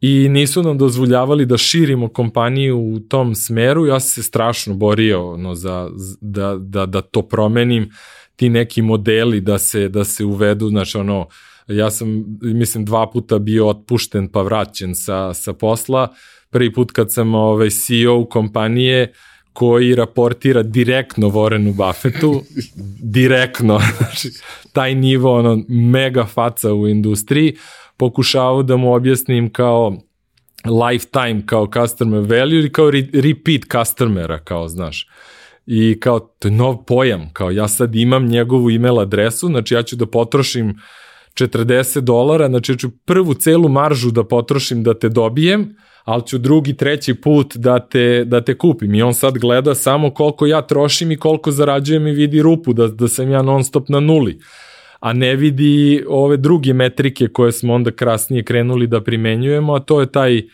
i 0.00 0.28
nisu 0.28 0.62
nam 0.62 0.78
dozvoljavali 0.78 1.46
da 1.46 1.56
širimo 1.56 2.08
kompaniju 2.08 2.78
u 2.78 3.00
tom 3.00 3.34
smeru. 3.34 3.86
Ja 3.86 4.00
sam 4.00 4.08
se 4.08 4.22
strašno 4.22 4.74
borio 4.74 5.36
no, 5.36 5.54
za, 5.54 5.90
da, 6.20 6.56
da, 6.60 6.86
da 6.86 7.00
to 7.00 7.22
promenim, 7.22 7.90
ti 8.36 8.48
neki 8.48 8.82
modeli 8.82 9.40
da 9.40 9.58
se, 9.58 9.88
da 9.88 10.04
se 10.04 10.24
uvedu, 10.24 10.68
znači 10.68 10.98
ono, 10.98 11.28
ja 11.68 11.90
sam, 11.90 12.24
mislim, 12.42 12.84
dva 12.84 13.10
puta 13.10 13.38
bio 13.38 13.68
otpušten 13.68 14.28
pa 14.28 14.42
vraćen 14.42 14.94
sa, 14.94 15.34
sa 15.34 15.52
posla, 15.52 16.08
prvi 16.50 16.72
put 16.72 16.92
kad 16.92 17.12
sam 17.12 17.34
ovaj, 17.34 17.70
CEO 17.70 18.24
kompanije 18.24 19.12
koji 19.52 19.94
raportira 19.94 20.62
direktno 20.62 21.28
Warrenu 21.28 21.74
Buffettu, 21.74 22.42
direktno, 23.18 23.80
znači, 23.98 24.28
taj 24.72 24.94
nivo, 24.94 25.38
ono, 25.38 25.64
mega 25.68 26.26
faca 26.26 26.72
u 26.72 26.88
industriji, 26.88 27.56
pokušavao 28.00 28.62
da 28.62 28.76
mu 28.76 28.94
objasnim 28.94 29.52
kao 29.52 29.96
lifetime, 30.64 31.42
kao 31.46 31.68
customer 31.74 32.20
value 32.20 32.58
ili 32.58 32.72
kao 32.72 32.90
re 32.90 33.06
repeat 33.12 33.62
customera, 33.72 34.38
kao, 34.38 34.68
znaš. 34.68 35.06
I 35.66 36.00
kao, 36.00 36.20
to 36.20 36.48
je 36.48 36.52
nov 36.52 36.84
pojam, 36.84 37.30
kao 37.32 37.50
ja 37.50 37.68
sad 37.68 37.94
imam 37.94 38.26
njegovu 38.26 38.70
email 38.70 38.98
adresu, 38.98 39.46
znači 39.46 39.74
ja 39.74 39.82
ću 39.82 39.96
da 39.96 40.06
potrošim 40.06 40.74
40 41.34 42.00
dolara, 42.00 42.48
znači 42.48 42.72
ja 42.72 42.76
ću 42.76 42.90
prvu 43.04 43.34
celu 43.34 43.68
maržu 43.68 44.10
da 44.10 44.24
potrošim 44.24 44.82
da 44.82 44.94
te 44.98 45.08
dobijem, 45.08 45.76
ali 46.04 46.26
ću 46.26 46.38
drugi, 46.38 46.76
treći 46.76 47.14
put 47.14 47.56
da 47.56 47.78
te, 47.78 48.24
da 48.24 48.40
te 48.40 48.58
kupim. 48.58 48.94
I 48.94 49.02
on 49.02 49.14
sad 49.14 49.38
gleda 49.38 49.74
samo 49.74 50.10
koliko 50.10 50.46
ja 50.46 50.62
trošim 50.62 51.12
i 51.12 51.16
koliko 51.16 51.50
zarađujem 51.50 52.06
i 52.06 52.12
vidi 52.12 52.42
rupu, 52.42 52.72
da, 52.72 52.88
da 52.88 53.08
sam 53.08 53.30
ja 53.30 53.42
non 53.42 53.64
stop 53.64 53.88
na 53.88 54.00
nuli. 54.00 54.38
A 55.00 55.12
ne 55.12 55.36
vidi 55.36 56.04
ove 56.08 56.36
druge 56.36 56.72
metrike 56.72 57.28
koje 57.28 57.52
smo 57.52 57.74
onda 57.74 57.90
krasnije 57.90 58.44
krenuli 58.44 58.86
da 58.86 59.00
primenjujemo, 59.00 59.74
a 59.74 59.80
to 59.80 60.00
je 60.00 60.12
taj 60.12 60.38
uh, 60.38 60.44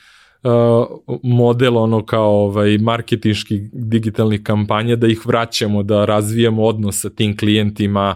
model 1.23 1.77
ono 1.79 2.07
kao 2.07 2.31
ovaj 2.31 2.79
marketinški 2.79 3.61
digitalnih 3.73 4.43
kampanja 4.43 4.97
da 4.97 5.07
ih 5.07 5.27
vraćamo, 5.27 5.83
da 5.83 6.05
razvijamo 6.05 6.65
odnos 6.65 7.01
sa 7.01 7.11
tim 7.11 7.37
klijentima, 7.37 8.15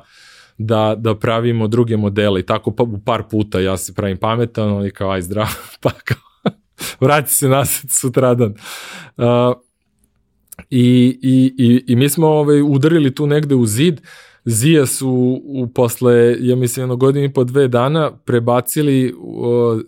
da, 0.59 0.95
da 0.99 1.14
pravimo 1.14 1.68
druge 1.68 1.97
modele 1.97 2.41
i 2.41 2.47
tako 2.47 2.70
pa, 2.70 2.85
par 3.05 3.22
puta 3.31 3.61
ja 3.61 3.76
se 3.76 3.95
pravim 3.95 4.16
pametan, 4.16 4.72
oni 4.72 4.91
kao 4.91 5.11
aj 5.11 5.22
zdravo, 5.22 5.51
pa 5.83 5.91
kao 5.91 6.53
vrati 7.01 7.35
se 7.35 7.49
nas 7.49 7.85
sutradan. 7.89 8.55
Uh, 9.16 9.24
i, 10.70 11.18
i, 11.22 11.55
i, 11.59 11.85
I 11.87 11.97
mi 11.97 12.09
smo 12.09 12.26
ovaj, 12.26 12.62
udarili 12.62 13.14
tu 13.14 13.26
negde 13.26 13.55
u 13.55 13.66
zid, 13.66 14.01
Zija 14.45 14.86
su 14.86 15.41
u 15.45 15.68
posle, 15.74 16.36
ja 16.41 16.57
mislim, 16.57 16.82
jedno 16.82 16.97
godini 16.97 17.26
i 17.26 17.32
po 17.32 17.45
dve 17.45 17.68
dana 17.68 18.11
prebacili 18.24 19.14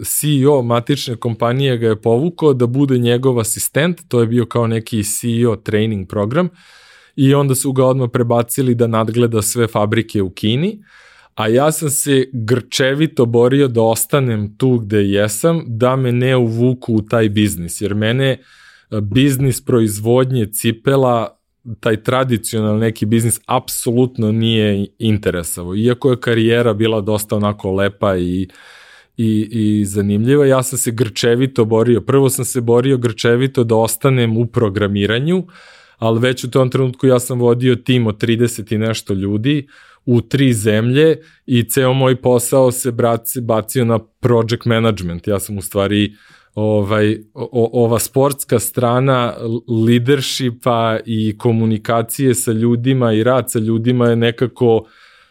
CEO 0.04 0.62
matične 0.62 1.16
kompanije 1.16 1.78
ga 1.78 1.88
je 1.88 2.00
povukao 2.00 2.54
da 2.54 2.66
bude 2.66 2.98
njegov 2.98 3.40
asistent, 3.40 4.00
to 4.08 4.20
je 4.20 4.26
bio 4.26 4.46
kao 4.46 4.66
neki 4.66 5.02
CEO 5.04 5.56
training 5.56 6.08
program 6.08 6.48
i 7.16 7.34
onda 7.34 7.54
su 7.54 7.72
ga 7.72 7.84
odmah 7.84 8.10
prebacili 8.12 8.74
da 8.74 8.86
nadgleda 8.86 9.42
sve 9.42 9.66
fabrike 9.66 10.22
u 10.22 10.30
Kini 10.30 10.82
a 11.34 11.48
ja 11.48 11.72
sam 11.72 11.90
se 11.90 12.24
grčevito 12.32 13.26
borio 13.26 13.68
da 13.68 13.82
ostanem 13.82 14.56
tu 14.58 14.78
gde 14.78 14.98
jesam, 14.98 15.64
da 15.66 15.96
me 15.96 16.12
ne 16.12 16.36
uvuku 16.36 16.94
u 16.94 17.02
taj 17.02 17.28
biznis, 17.28 17.80
jer 17.80 17.94
mene 17.94 18.30
e, 18.30 19.00
biznis 19.00 19.64
proizvodnje 19.64 20.46
cipela, 20.46 21.38
taj 21.80 22.02
tradicionalni 22.02 22.80
neki 22.80 23.06
biznis 23.06 23.40
apsolutno 23.46 24.32
nije 24.32 24.86
interesavo. 24.98 25.76
Iako 25.76 26.10
je 26.10 26.20
karijera 26.20 26.74
bila 26.74 27.00
dosta 27.00 27.36
onako 27.36 27.72
lepa 27.72 28.16
i 28.16 28.48
i, 29.16 29.48
i 29.50 29.84
zanimljiva. 29.84 30.46
Ja 30.46 30.62
sam 30.62 30.78
se 30.78 30.90
grčevito 30.90 31.64
borio. 31.64 32.00
Prvo 32.00 32.30
sam 32.30 32.44
se 32.44 32.60
borio 32.60 32.96
grčevito 32.96 33.64
da 33.64 33.76
ostanem 33.76 34.36
u 34.36 34.46
programiranju, 34.46 35.46
ali 35.98 36.20
već 36.20 36.44
u 36.44 36.50
tom 36.50 36.70
trenutku 36.70 37.06
ja 37.06 37.20
sam 37.20 37.40
vodio 37.40 37.76
tim 37.76 38.06
od 38.06 38.22
30 38.22 38.74
i 38.74 38.78
nešto 38.78 39.14
ljudi, 39.14 39.68
u 40.04 40.20
tri 40.20 40.52
zemlje 40.52 41.16
i 41.46 41.64
ceo 41.64 41.92
moj 41.92 42.16
posao 42.16 42.72
se 42.72 42.92
braci, 42.92 43.40
bacio 43.40 43.84
na 43.84 43.98
project 43.98 44.64
management. 44.64 45.26
Ja 45.26 45.38
sam 45.38 45.58
u 45.58 45.62
stvari 45.62 46.14
ovaj, 46.54 47.18
o, 47.34 47.70
ova 47.84 47.98
sportska 47.98 48.58
strana 48.58 49.34
leadershipa 49.86 50.98
i 51.06 51.38
komunikacije 51.38 52.34
sa 52.34 52.52
ljudima 52.52 53.12
i 53.12 53.24
rad 53.24 53.50
sa 53.50 53.58
ljudima 53.58 54.08
je 54.08 54.16
nekako 54.16 54.84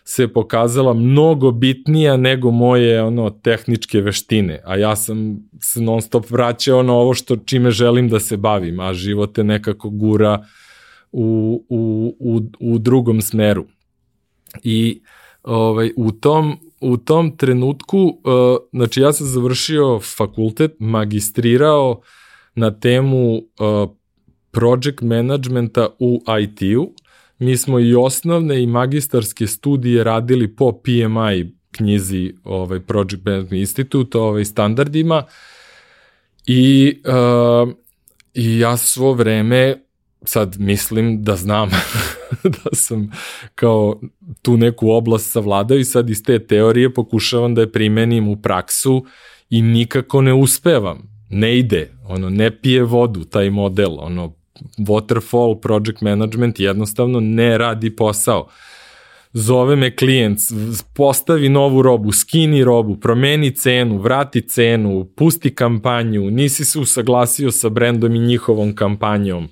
se 0.04 0.28
pokazala 0.28 0.94
mnogo 0.94 1.52
bitnija 1.52 2.18
nego 2.18 2.52
moje 2.52 3.04
ono 3.04 3.30
tehničke 3.30 4.02
veštine, 4.02 4.62
a 4.66 4.78
ja 4.78 4.96
sam 4.96 5.38
se 5.60 5.82
non 5.82 6.02
stop 6.02 6.30
vraćao 6.30 6.84
na 6.84 6.94
ovo 6.94 7.14
što 7.14 7.36
čime 7.36 7.72
želim 7.72 8.10
da 8.10 8.20
se 8.20 8.38
bavim, 8.38 8.80
a 8.80 8.94
život 8.94 9.38
je 9.38 9.44
nekako 9.44 9.90
gura 9.90 10.46
u, 11.12 11.64
u, 11.70 12.16
u, 12.20 12.42
u 12.60 12.78
drugom 12.78 13.22
smeru. 13.22 13.66
I 14.64 15.02
ovaj, 15.44 15.92
u 15.96 16.12
tom 16.12 16.58
u 16.82 16.98
tom 16.98 17.38
trenutku, 17.38 17.98
uh, 17.98 18.14
znači 18.72 19.02
ja 19.02 19.14
sam 19.14 19.28
završio 19.28 20.00
fakultet, 20.00 20.72
magistrirao 20.80 22.02
na 22.56 22.80
temu 22.80 23.36
uh, 23.36 23.90
project 24.52 25.02
managementa 25.02 25.88
u 26.00 26.22
IT-u. 26.42 26.94
Mi 27.40 27.58
smo 27.58 27.80
i 27.80 27.96
osnovne 27.96 28.64
i 28.64 28.68
magistarske 28.68 29.48
studije 29.48 30.04
radili 30.04 30.56
po 30.56 30.72
PMI 30.72 31.56
knjizi 31.72 32.34
ovaj, 32.44 32.80
Project 32.80 33.26
Management 33.26 33.60
Institute, 33.60 34.18
ovaj, 34.18 34.46
standardima 34.46 35.24
i, 36.46 37.02
uh, 37.06 37.70
i 38.34 38.60
ja 38.60 38.78
svo 38.78 39.14
vreme 39.14 39.84
sad 40.26 40.56
mislim 40.60 41.24
da 41.24 41.36
znam 41.36 41.70
da 42.64 42.70
sam 42.74 43.12
kao 43.56 44.00
tu 44.42 44.58
neku 44.58 44.90
oblast 44.90 45.32
savladao 45.32 45.78
i 45.78 45.86
sad 45.86 46.10
iz 46.10 46.24
te 46.24 46.48
teorije 46.48 46.94
pokušavam 46.94 47.56
da 47.56 47.62
je 47.62 47.72
primenim 47.72 48.28
u 48.28 48.42
praksu 48.42 49.06
i 49.50 49.62
nikako 49.62 50.22
ne 50.22 50.34
uspevam. 50.34 51.12
Ne 51.30 51.58
ide, 51.58 51.92
ono, 52.08 52.30
ne 52.30 52.62
pije 52.62 52.84
vodu 52.84 53.24
taj 53.24 53.50
model, 53.50 54.00
ono, 54.00 54.34
waterfall 54.78 55.62
project 55.62 56.02
management 56.02 56.60
jednostavno 56.60 57.20
ne 57.20 57.58
radi 57.58 57.96
posao. 57.96 58.48
Zove 59.34 59.76
me 59.76 59.96
klijent, 59.96 60.40
postavi 60.96 61.50
novu 61.50 61.82
robu, 61.82 62.12
skini 62.12 62.64
robu, 62.64 62.98
promeni 62.98 63.56
cenu, 63.56 63.98
vrati 63.98 64.42
cenu, 64.48 65.06
pusti 65.16 65.56
kampanju, 65.56 66.32
nisi 66.32 66.66
se 66.66 66.80
usaglasio 66.80 67.52
sa 67.52 67.70
brendom 67.70 68.16
i 68.16 68.20
njihovom 68.20 68.76
kampanjom. 68.76 69.44
Uh, 69.44 69.52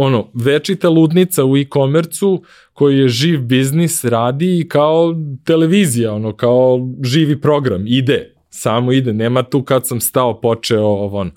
ono, 0.00 0.30
večita 0.34 0.88
ludnica 0.88 1.44
u 1.44 1.56
e-komercu 1.56 2.42
koji 2.72 2.98
je 2.98 3.08
živ 3.08 3.40
biznis, 3.40 4.04
radi 4.04 4.58
i 4.58 4.68
kao 4.68 5.14
televizija, 5.44 6.12
ono, 6.12 6.36
kao 6.36 6.80
živi 7.02 7.40
program, 7.40 7.84
ide, 7.86 8.34
samo 8.50 8.92
ide, 8.92 9.12
nema 9.12 9.42
tu 9.42 9.62
kad 9.62 9.86
sam 9.86 10.00
stao, 10.00 10.40
počeo, 10.40 10.84
ovo, 10.84 11.18
ono. 11.18 11.30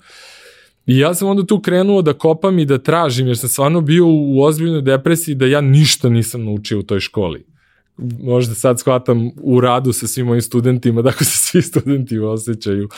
I 0.86 0.98
ja 0.98 1.14
sam 1.14 1.28
onda 1.28 1.46
tu 1.46 1.60
krenuo 1.60 2.02
da 2.02 2.12
kopam 2.12 2.58
i 2.58 2.64
da 2.64 2.78
tražim, 2.78 3.26
jer 3.26 3.38
sam 3.38 3.48
stvarno 3.48 3.80
bio 3.80 4.06
u 4.06 4.42
ozbiljnoj 4.42 4.82
depresiji 4.82 5.34
da 5.34 5.46
ja 5.46 5.60
ništa 5.60 6.08
nisam 6.08 6.44
naučio 6.44 6.78
u 6.78 6.82
toj 6.82 7.00
školi. 7.00 7.44
Možda 7.98 8.54
sad 8.54 8.80
shvatam 8.80 9.30
u 9.42 9.60
radu 9.60 9.92
sa 9.92 10.06
svim 10.06 10.26
mojim 10.26 10.42
studentima, 10.42 11.02
dakle 11.08 11.26
se 11.26 11.38
svi 11.38 11.62
studenti 11.62 12.18
osjećaju. 12.18 12.88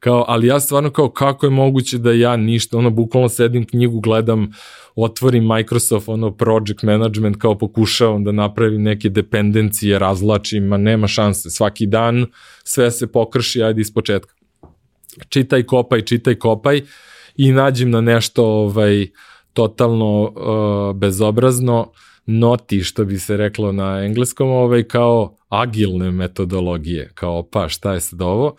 Kao, 0.00 0.24
ali 0.28 0.46
ja 0.46 0.60
stvarno 0.60 0.90
kao 0.90 1.10
kako 1.10 1.46
je 1.46 1.50
moguće 1.50 1.98
da 1.98 2.12
ja 2.12 2.36
ništa, 2.36 2.78
ono, 2.78 2.90
bukvalno 2.90 3.28
sedim 3.28 3.66
knjigu, 3.66 4.00
gledam, 4.00 4.52
otvorim 4.94 5.46
Microsoft, 5.46 6.08
ono, 6.08 6.30
project 6.30 6.82
management, 6.82 7.36
kao 7.36 7.58
pokušavam 7.58 8.24
da 8.24 8.32
napravim 8.32 8.82
neke 8.82 9.08
dependencije, 9.08 9.98
razlačim, 9.98 10.64
ma 10.64 10.76
nema 10.76 11.06
šanse. 11.06 11.50
Svaki 11.50 11.86
dan 11.86 12.26
sve 12.64 12.90
se 12.90 13.12
pokrši, 13.12 13.62
ajde 13.62 13.80
iz 13.80 13.94
početka. 13.94 14.34
Čitaj, 15.28 15.62
kopaj, 15.62 16.02
čitaj, 16.02 16.34
kopaj 16.34 16.82
i 17.36 17.52
nađem 17.52 17.90
na 17.90 18.00
nešto 18.00 18.46
ovaj, 18.46 19.06
totalno 19.52 20.22
uh, 20.22 20.96
bezobrazno, 20.96 21.92
noti, 22.26 22.82
što 22.82 23.04
bi 23.04 23.18
se 23.18 23.36
reklo 23.36 23.72
na 23.72 24.04
engleskom, 24.04 24.48
ovaj, 24.48 24.82
kao 24.82 25.36
agilne 25.48 26.10
metodologije, 26.10 27.10
kao 27.14 27.42
pa 27.42 27.68
šta 27.68 27.92
je 27.92 28.00
sad 28.00 28.22
ovo, 28.22 28.56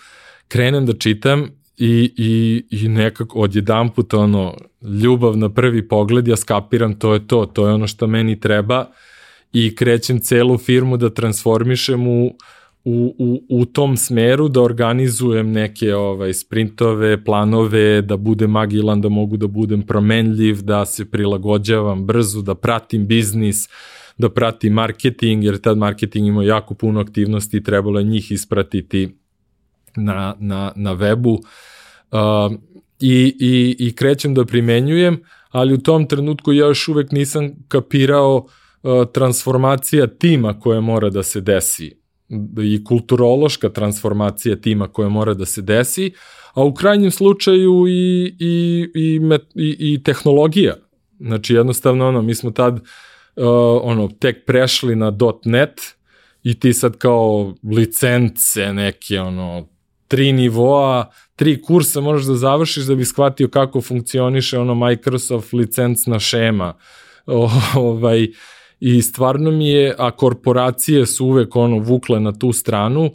krenem 0.48 0.86
da 0.86 0.94
čitam 0.94 1.50
i, 1.78 2.14
i, 2.18 2.64
i 2.70 2.88
nekako 2.88 3.40
odjedan 3.40 3.90
put 3.90 4.14
ono, 4.14 4.58
ljubav 5.04 5.38
na 5.38 5.50
prvi 5.50 5.88
pogled, 5.88 6.28
ja 6.28 6.36
skapiram 6.36 7.00
to 7.00 7.14
je 7.14 7.28
to, 7.28 7.46
to 7.46 7.68
je 7.68 7.74
ono 7.74 7.88
što 7.88 8.08
meni 8.08 8.40
treba 8.40 8.86
i 9.54 9.76
krećem 9.76 10.20
celu 10.20 10.58
firmu 10.58 10.98
da 10.98 11.14
transformišem 11.14 12.08
u, 12.08 12.36
u, 12.86 13.16
u, 13.18 13.44
u 13.50 13.66
tom 13.66 13.98
smeru 13.98 14.50
da 14.50 14.62
organizujem 14.62 15.52
neke 15.52 15.96
ovaj 15.96 16.34
sprintove, 16.34 17.24
planove, 17.24 18.02
da 18.02 18.18
budem 18.18 18.56
agilan, 18.56 19.02
da 19.02 19.10
mogu 19.10 19.38
da 19.38 19.48
budem 19.48 19.82
promenljiv, 19.82 20.62
da 20.62 20.86
se 20.86 21.12
prilagođavam 21.12 22.06
brzo, 22.06 22.42
da 22.42 22.56
pratim 22.56 23.08
biznis, 23.08 23.70
da 24.18 24.30
pratim 24.30 24.74
marketing, 24.74 25.44
jer 25.44 25.58
tad 25.58 25.78
marketing 25.78 26.28
ima 26.28 26.44
jako 26.44 26.74
puno 26.74 27.00
aktivnosti 27.00 27.58
i 27.58 27.64
trebalo 27.64 28.00
je 28.00 28.06
njih 28.06 28.32
ispratiti 28.32 29.16
na, 29.96 30.36
na, 30.40 30.72
na 30.76 30.96
webu. 30.96 31.38
Uh, 32.12 32.58
i, 33.00 33.36
i, 33.40 33.76
I 33.80 33.96
krećem 33.96 34.34
da 34.34 34.46
primenjujem, 34.46 35.24
ali 35.50 35.74
u 35.74 35.82
tom 35.82 36.08
trenutku 36.08 36.54
ja 36.54 36.68
još 36.68 36.88
uvek 36.88 37.12
nisam 37.12 37.50
kapirao 37.68 38.36
uh, 38.84 38.92
transformacija 39.14 40.08
tima 40.08 40.60
koja 40.60 40.82
mora 40.82 41.10
da 41.10 41.24
se 41.24 41.42
desi 41.42 42.05
i 42.64 42.84
kulturološka 42.84 43.70
transformacija 43.70 44.56
tima 44.56 44.88
koja 44.88 45.10
mora 45.10 45.34
da 45.34 45.46
se 45.46 45.62
desi, 45.62 46.12
a 46.54 46.64
u 46.64 46.74
krajnjem 46.74 47.12
slučaju 47.12 47.88
i, 47.88 48.36
i, 48.40 48.88
i, 48.96 49.20
i, 49.56 49.94
i 49.94 50.04
tehnologija. 50.04 50.76
Znači 51.20 51.54
jednostavno 51.54 52.08
ono, 52.08 52.22
mi 52.22 52.36
smo 52.36 52.52
tad 52.52 52.74
uh, 52.74 52.82
ono, 53.82 54.08
tek 54.20 54.46
prešli 54.46 54.96
na 54.96 55.18
.NET 55.46 55.82
i 56.44 56.60
ti 56.60 56.74
sad 56.74 56.98
kao 56.98 57.54
licence 57.64 58.74
neke 58.74 59.20
ono, 59.20 59.68
tri 60.08 60.32
nivoa, 60.32 61.12
tri 61.36 61.62
kursa 61.62 62.02
možeš 62.02 62.28
da 62.28 62.36
završiš 62.36 62.84
da 62.84 62.96
bi 62.96 63.06
shvatio 63.06 63.48
kako 63.48 63.82
funkcioniše 63.82 64.60
ono 64.60 64.76
Microsoft 64.76 65.54
licencna 65.54 66.20
šema. 66.20 66.74
Ovaj, 67.76 68.28
i 68.80 69.02
stvarno 69.02 69.52
mi 69.52 69.70
je, 69.70 69.96
a 69.98 70.12
korporacije 70.12 71.06
su 71.06 71.26
uvek 71.26 71.56
ono 71.56 71.80
vukle 71.80 72.20
na 72.20 72.34
tu 72.34 72.52
stranu, 72.52 73.12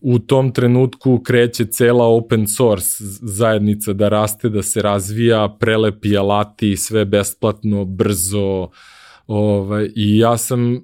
u 0.00 0.18
tom 0.18 0.52
trenutku 0.52 1.18
kreće 1.18 1.64
cela 1.64 2.06
open 2.06 2.46
source 2.46 3.04
zajednica 3.22 3.92
da 3.92 4.08
raste, 4.08 4.48
da 4.48 4.62
se 4.62 4.82
razvija, 4.82 5.56
prelepi 5.60 6.16
alati, 6.16 6.76
sve 6.76 7.04
besplatno, 7.04 7.84
brzo, 7.84 8.68
ovaj, 9.26 9.90
i 9.96 10.18
ja 10.18 10.36
sam 10.36 10.80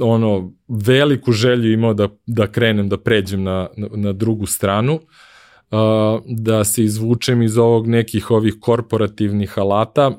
ono 0.00 0.52
veliku 0.68 1.32
želju 1.32 1.72
imao 1.72 1.94
da, 1.94 2.08
da 2.26 2.46
krenem, 2.46 2.88
da 2.88 2.98
pređem 2.98 3.42
na, 3.42 3.68
na, 3.76 4.12
drugu 4.12 4.46
stranu, 4.46 4.94
uh, 4.94 5.78
da 6.26 6.64
se 6.64 6.84
izvučem 6.84 7.42
iz 7.42 7.58
ovog 7.58 7.86
nekih 7.86 8.30
ovih 8.30 8.54
korporativnih 8.60 9.58
alata, 9.58 10.10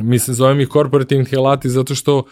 mislim 0.00 0.34
zovem 0.34 0.60
ih 0.60 0.68
korporativnih 0.68 1.34
alati 1.36 1.70
zato 1.70 1.94
što 1.94 2.18
uh, 2.18 2.24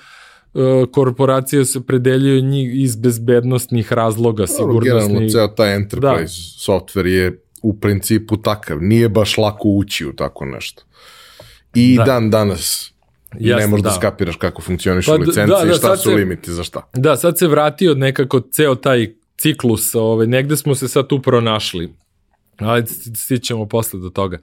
korporacije 0.93 1.65
se 1.65 1.81
predeljuju 1.81 2.43
njih 2.43 2.83
iz 2.83 2.97
bezbednostnih 2.97 3.93
razloga, 3.93 4.47
sigurnosnih. 4.47 4.83
Generalno, 4.83 5.29
ceo 5.29 5.49
taj 5.49 5.75
enterprise 5.75 6.35
da. 6.35 6.73
software 6.73 7.07
je 7.07 7.41
u 7.63 7.81
principu 7.81 8.37
takav. 8.37 8.79
Nije 8.81 9.09
baš 9.09 9.39
lako 9.39 9.69
ući 9.69 10.07
u 10.07 10.13
tako 10.13 10.45
nešto. 10.45 10.83
I 11.75 11.97
da. 11.97 12.05
dan 12.05 12.31
danas 12.31 12.93
Jasne, 13.39 13.61
ne 13.61 13.67
možeš 13.67 13.83
da. 13.83 13.89
da 13.89 13.95
skapiraš 13.95 14.37
kako 14.37 14.63
funkcionišu 14.63 15.11
pa, 15.11 15.17
licence 15.17 15.47
da, 15.47 15.65
da, 15.65 15.73
i 15.73 15.75
šta 15.75 15.97
su 15.97 16.09
se, 16.09 16.15
limiti 16.15 16.53
za 16.53 16.63
šta. 16.63 16.91
Da, 16.95 17.17
sad 17.17 17.39
se 17.39 17.47
vratio 17.47 17.95
nekako 17.95 18.41
ceo 18.41 18.75
taj 18.75 19.15
ciklus, 19.39 19.95
ovaj, 19.95 20.27
negde 20.27 20.57
smo 20.57 20.75
se 20.75 20.89
sad 20.89 21.07
tu 21.07 21.23
pronašli. 21.23 21.95
Ajde, 22.57 22.89
stićemo 23.15 23.67
posle 23.67 24.01
do 24.01 24.11
toga. 24.11 24.39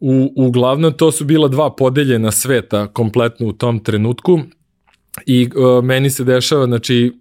U, 0.00 0.32
uglavnom 0.36 0.92
to 0.92 1.12
su 1.12 1.24
bila 1.24 1.48
dva 1.48 1.74
podeljena 1.76 2.30
sveta 2.30 2.86
kompletno 2.92 3.46
u 3.46 3.52
tom 3.52 3.84
trenutku 3.84 4.40
i 5.26 5.48
uh, 5.56 5.84
meni 5.84 6.10
se 6.10 6.24
dešava, 6.24 6.66
znači, 6.66 7.12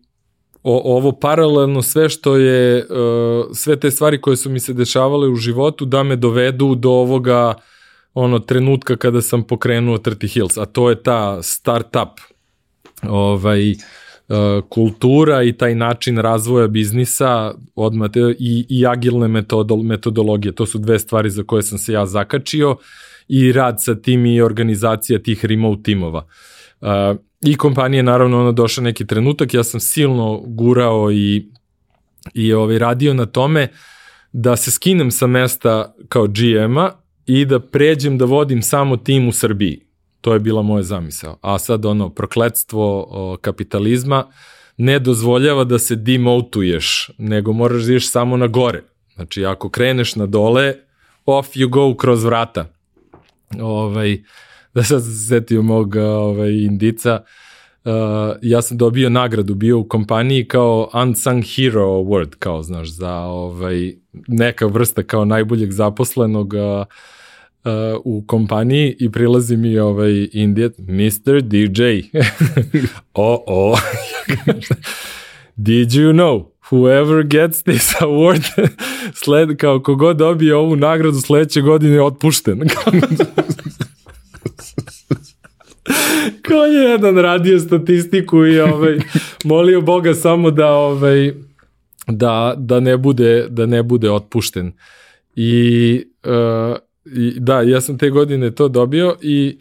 o, 0.64 0.98
ovo 0.98 1.12
paralelno 1.12 1.82
sve 1.82 2.10
što 2.10 2.36
je, 2.36 2.86
uh, 2.90 3.46
sve 3.54 3.80
te 3.80 3.92
stvari 3.92 4.22
koje 4.22 4.38
su 4.38 4.50
mi 4.50 4.60
se 4.60 4.74
dešavale 4.74 5.28
u 5.28 5.36
životu 5.36 5.86
da 5.86 6.04
me 6.04 6.16
dovedu 6.16 6.76
do 6.76 6.90
ovoga 6.90 7.54
ono 8.14 8.40
trenutka 8.40 8.96
kada 8.96 9.22
sam 9.22 9.44
pokrenuo 9.44 9.98
Trti 9.98 10.28
Hills, 10.28 10.58
a 10.58 10.66
to 10.66 10.90
je 10.90 11.04
ta 11.04 11.44
startup 11.44 12.20
ovaj, 13.10 13.74
E, 14.32 14.62
kultura 14.70 15.44
i 15.44 15.54
taj 15.54 15.76
način 15.76 16.18
razvoja 16.18 16.68
biznisa 16.68 17.54
odmah 17.76 18.10
i, 18.40 18.66
i 18.70 18.86
agilne 18.88 19.28
metodol, 19.28 19.84
metodologije. 19.84 20.52
To 20.52 20.66
su 20.66 20.78
dve 20.78 21.00
stvari 21.00 21.30
za 21.30 21.44
koje 21.44 21.64
sam 21.64 21.78
se 21.78 21.94
ja 21.94 22.06
zakačio 22.06 22.76
i 23.28 23.52
rad 23.52 23.84
sa 23.84 23.96
tim 23.96 24.26
i 24.26 24.42
organizacija 24.42 25.20
tih 25.20 25.46
remote 25.46 25.84
timova. 25.84 26.26
Uh, 26.82 26.88
I 27.42 27.58
kompanije, 27.58 28.04
naravno, 28.04 28.40
ono 28.40 28.52
došao 28.52 28.84
neki 28.84 29.08
trenutak, 29.08 29.54
ja 29.54 29.64
sam 29.64 29.80
silno 29.80 30.42
gurao 30.46 31.12
i, 31.12 31.50
i 32.34 32.54
ovaj, 32.54 32.80
radio 32.80 33.14
na 33.14 33.26
tome 33.26 33.68
da 34.34 34.56
se 34.56 34.72
skinem 34.72 35.12
sa 35.12 35.28
mesta 35.28 35.96
kao 36.10 36.28
GM-a 36.28 36.92
i 37.26 37.46
da 37.46 37.60
pređem 37.60 38.18
da 38.18 38.26
vodim 38.26 38.62
samo 38.62 38.98
tim 38.98 39.28
u 39.28 39.32
Srbiji 39.32 39.92
To 40.22 40.34
je 40.34 40.40
bila 40.40 40.62
moja 40.62 40.84
zamisao. 40.84 41.38
A 41.42 41.60
sad 41.60 41.86
ono, 41.86 42.10
prokledstvo 42.10 43.08
o, 43.10 43.38
kapitalizma 43.42 44.26
ne 44.78 45.00
dozvoljava 45.00 45.64
da 45.64 45.80
se 45.80 45.96
demotuješ, 45.96 47.12
nego 47.18 47.54
moraš 47.54 47.84
da 47.84 47.92
ideš 47.92 48.12
samo 48.12 48.38
na 48.38 48.48
gore. 48.48 48.84
Znači, 49.16 49.46
ako 49.46 49.70
kreneš 49.70 50.16
na 50.16 50.26
dole, 50.26 50.76
off 51.26 51.50
you 51.56 51.70
go 51.70 51.98
kroz 51.98 52.24
vrata. 52.24 52.66
Ovaj, 53.60 54.24
da 54.74 54.84
sad 54.84 55.04
se 55.04 55.12
setio 55.12 55.62
mog 55.62 55.96
ovaj, 55.96 56.52
indica, 56.52 57.24
uh, 57.86 57.92
ja 58.42 58.62
sam 58.62 58.78
dobio 58.78 59.10
nagradu, 59.10 59.56
bio 59.56 59.80
u 59.80 59.88
kompaniji 59.88 60.48
kao 60.48 60.90
Unsung 60.94 61.44
Hero 61.56 61.86
Award, 61.86 62.36
kao, 62.40 62.64
znaš, 62.64 62.90
za 62.90 63.16
ovaj, 63.16 63.94
neka 64.28 64.66
vrsta 64.66 65.04
kao 65.04 65.26
najboljeg 65.26 65.72
zaposlenog 65.72 66.54
uh, 66.54 66.86
uh, 67.64 68.02
u 68.04 68.24
kompaniji 68.28 68.96
i 69.00 69.12
prilazi 69.12 69.58
mi 69.58 69.80
ovaj 69.80 70.28
indijet, 70.34 70.78
Mr. 70.78 71.42
DJ. 71.42 71.84
o, 73.14 73.44
o. 73.48 73.78
Did 75.56 75.90
you 75.90 76.12
know? 76.12 76.52
Whoever 76.72 77.24
gets 77.24 77.64
this 77.64 77.94
award, 78.02 78.44
sled, 79.24 79.58
kao 79.58 79.80
kogod 79.80 80.18
dobije 80.18 80.56
ovu 80.56 80.76
nagradu 80.76 81.22
sledeće 81.22 81.62
godine 81.62 81.94
je 81.94 82.04
otpušten. 82.04 82.62
Ko 86.48 86.54
je 86.54 86.90
jedan 86.90 87.18
radio 87.18 87.60
statistiku 87.60 88.46
i 88.46 88.60
ovaj, 88.60 88.98
molio 89.44 89.82
Boga 89.82 90.14
samo 90.14 90.52
da 90.52 90.74
ovaj, 90.74 91.34
da, 92.08 92.54
da 92.58 92.80
ne 92.80 92.98
bude 92.98 93.48
da 93.50 93.66
ne 93.66 93.84
bude 93.84 94.12
otpušten. 94.12 94.72
I 95.36 96.04
uh, 96.24 96.78
I 97.06 97.40
da, 97.40 97.62
ja 97.62 97.82
sam 97.82 97.98
te 97.98 98.10
godine 98.10 98.52
to 98.52 98.68
dobio 98.68 99.16
i, 99.22 99.58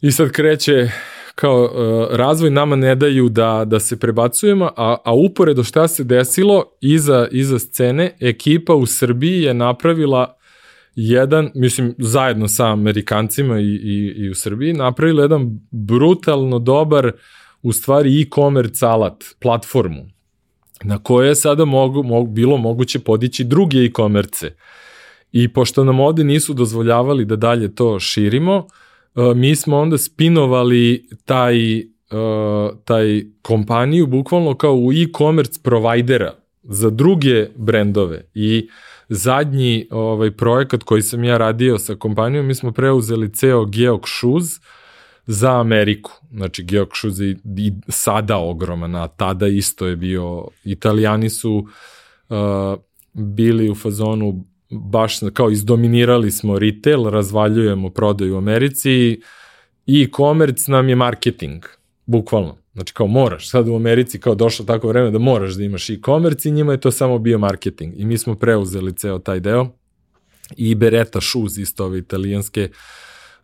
i 0.00 0.12
sad 0.12 0.30
kreće 0.30 0.88
kao 1.34 1.62
uh, 1.62 2.16
razvoj 2.16 2.50
nama 2.50 2.76
ne 2.76 2.94
daju 2.94 3.28
da, 3.28 3.64
da 3.66 3.80
se 3.80 3.98
prebacujemo, 3.98 4.70
a, 4.76 4.96
a 5.04 5.14
uporedo 5.14 5.64
šta 5.64 5.88
se 5.88 6.04
desilo 6.04 6.64
iza, 6.80 7.28
iza 7.30 7.58
scene, 7.58 8.16
ekipa 8.20 8.74
u 8.74 8.86
Srbiji 8.86 9.42
je 9.42 9.54
napravila 9.54 10.36
jedan, 10.94 11.50
mislim, 11.54 11.94
zajedno 11.98 12.48
sa 12.48 12.72
Amerikancima 12.72 13.60
i, 13.60 13.64
i, 13.64 14.12
i 14.16 14.30
u 14.30 14.34
Srbiji, 14.34 14.72
napravila 14.72 15.22
jedan 15.22 15.60
brutalno 15.70 16.58
dobar, 16.58 17.12
u 17.62 17.72
stvari 17.72 18.22
e-commerce 18.22 18.86
alat, 18.86 19.24
platformu, 19.40 20.06
na 20.82 20.98
koje 20.98 21.28
je 21.28 21.34
sada 21.34 21.64
mogu, 21.64 22.02
mogu, 22.02 22.30
bilo 22.30 22.56
moguće 22.56 22.98
podići 22.98 23.44
druge 23.44 23.78
e-commerce. 23.78 24.46
Uh, 24.46 24.52
I 25.32 25.48
pošto 25.48 25.84
nam 25.84 26.00
ovde 26.00 26.24
nisu 26.24 26.54
dozvoljavali 26.54 27.24
da 27.24 27.36
dalje 27.36 27.74
to 27.74 28.00
širimo, 28.00 28.66
e, 29.16 29.34
mi 29.34 29.56
smo 29.56 29.78
onda 29.78 29.98
spinovali 29.98 31.08
taj, 31.24 31.78
e, 31.78 31.84
uh, 32.10 32.70
taj 32.84 33.22
kompaniju 33.42 34.06
bukvalno 34.06 34.54
kao 34.54 34.74
u 34.74 34.92
e-commerce 34.92 35.60
provajdera 35.62 36.34
za 36.62 36.90
druge 36.90 37.46
brendove 37.56 38.24
i 38.34 38.68
zadnji 39.08 39.86
ovaj 39.90 40.30
projekat 40.30 40.82
koji 40.82 41.02
sam 41.02 41.24
ja 41.24 41.38
radio 41.38 41.78
sa 41.78 41.94
kompanijom, 41.94 42.46
mi 42.46 42.54
smo 42.54 42.72
preuzeli 42.72 43.34
ceo 43.34 43.64
Geok 43.64 44.08
Shoes 44.08 44.60
za 45.26 45.60
Ameriku. 45.60 46.12
Znači 46.30 46.62
Geok 46.62 46.96
Shoes 46.96 47.18
je 47.18 47.36
i 47.56 47.72
sada 47.88 48.38
ogroman, 48.38 48.96
a 48.96 49.08
tada 49.08 49.46
isto 49.46 49.86
je 49.86 49.96
bio, 49.96 50.48
italijani 50.64 51.30
su 51.30 51.66
uh, 52.28 52.36
bili 53.12 53.70
u 53.70 53.74
fazonu 53.74 54.44
baš 54.70 55.18
kao 55.34 55.50
izdominirali 55.50 56.30
smo 56.30 56.58
retail, 56.58 57.04
razvaljujemo 57.04 57.90
prodaju 57.90 58.34
u 58.34 58.38
Americi 58.38 59.20
i 59.86 60.02
e-commerce 60.02 60.72
nam 60.72 60.88
je 60.88 60.96
marketing, 60.96 61.64
bukvalno. 62.06 62.61
Znači 62.74 62.94
kao 62.94 63.06
moraš, 63.06 63.50
sad 63.50 63.68
u 63.68 63.74
Americi 63.74 64.20
kao 64.20 64.34
došlo 64.34 64.64
tako 64.64 64.88
vreme 64.88 65.10
da 65.10 65.18
moraš 65.18 65.54
da 65.54 65.64
imaš 65.64 65.90
e-commerce 65.90 66.48
i 66.48 66.52
njima 66.52 66.72
je 66.72 66.80
to 66.80 66.90
samo 66.90 67.18
bio 67.18 67.38
marketing. 67.38 67.94
I 67.96 68.04
mi 68.04 68.18
smo 68.18 68.34
preuzeli 68.34 68.96
ceo 68.96 69.18
taj 69.18 69.40
deo 69.40 69.68
i 70.56 70.74
Beretta 70.74 71.20
Shoes, 71.20 71.56
isto 71.56 71.84
ove 71.84 71.98
italijanske 71.98 72.68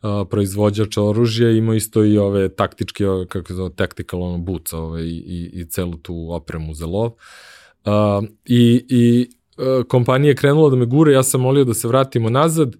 uh, 0.03 0.29
proizvođača 0.31 1.03
oružja, 1.03 1.51
ima 1.51 1.75
isto 1.75 2.05
i 2.05 2.19
ove 2.19 2.49
taktičke, 2.49 3.05
kako 3.29 3.49
se 3.49 3.55
zove, 3.55 3.71
tactical 3.75 4.23
ono, 4.23 4.39
boots 4.39 4.73
ove, 4.73 5.03
i, 5.03 5.17
i, 5.17 5.61
i 5.61 5.65
celu 5.65 5.97
tu 5.97 6.27
opremu 6.31 6.75
za 6.75 6.87
lov. 6.87 7.07
Uh, 7.07 8.29
I 8.45 8.85
i 8.89 9.29
uh, 9.57 9.85
kompanija 9.85 10.29
je 10.29 10.37
krenula 10.37 10.71
da 10.71 10.77
me 10.77 10.87
gure, 10.87 11.13
ja 11.13 11.23
sam 11.23 11.41
molio 11.41 11.65
da 11.65 11.75
se 11.75 11.89
vratimo 11.89 12.31
nazad. 12.31 12.75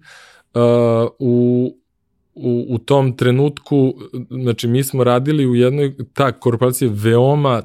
Uh, 0.53 1.09
u, 1.19 1.78
u, 2.35 2.65
u 2.69 2.77
tom 2.77 3.17
trenutku, 3.17 3.93
znači 4.29 4.67
mi 4.67 4.83
smo 4.83 5.03
radili 5.03 5.47
u 5.47 5.55
jednoj, 5.55 5.95
ta 6.13 6.31
korporacija 6.31 6.87
je 6.87 6.95
veoma 6.95 7.61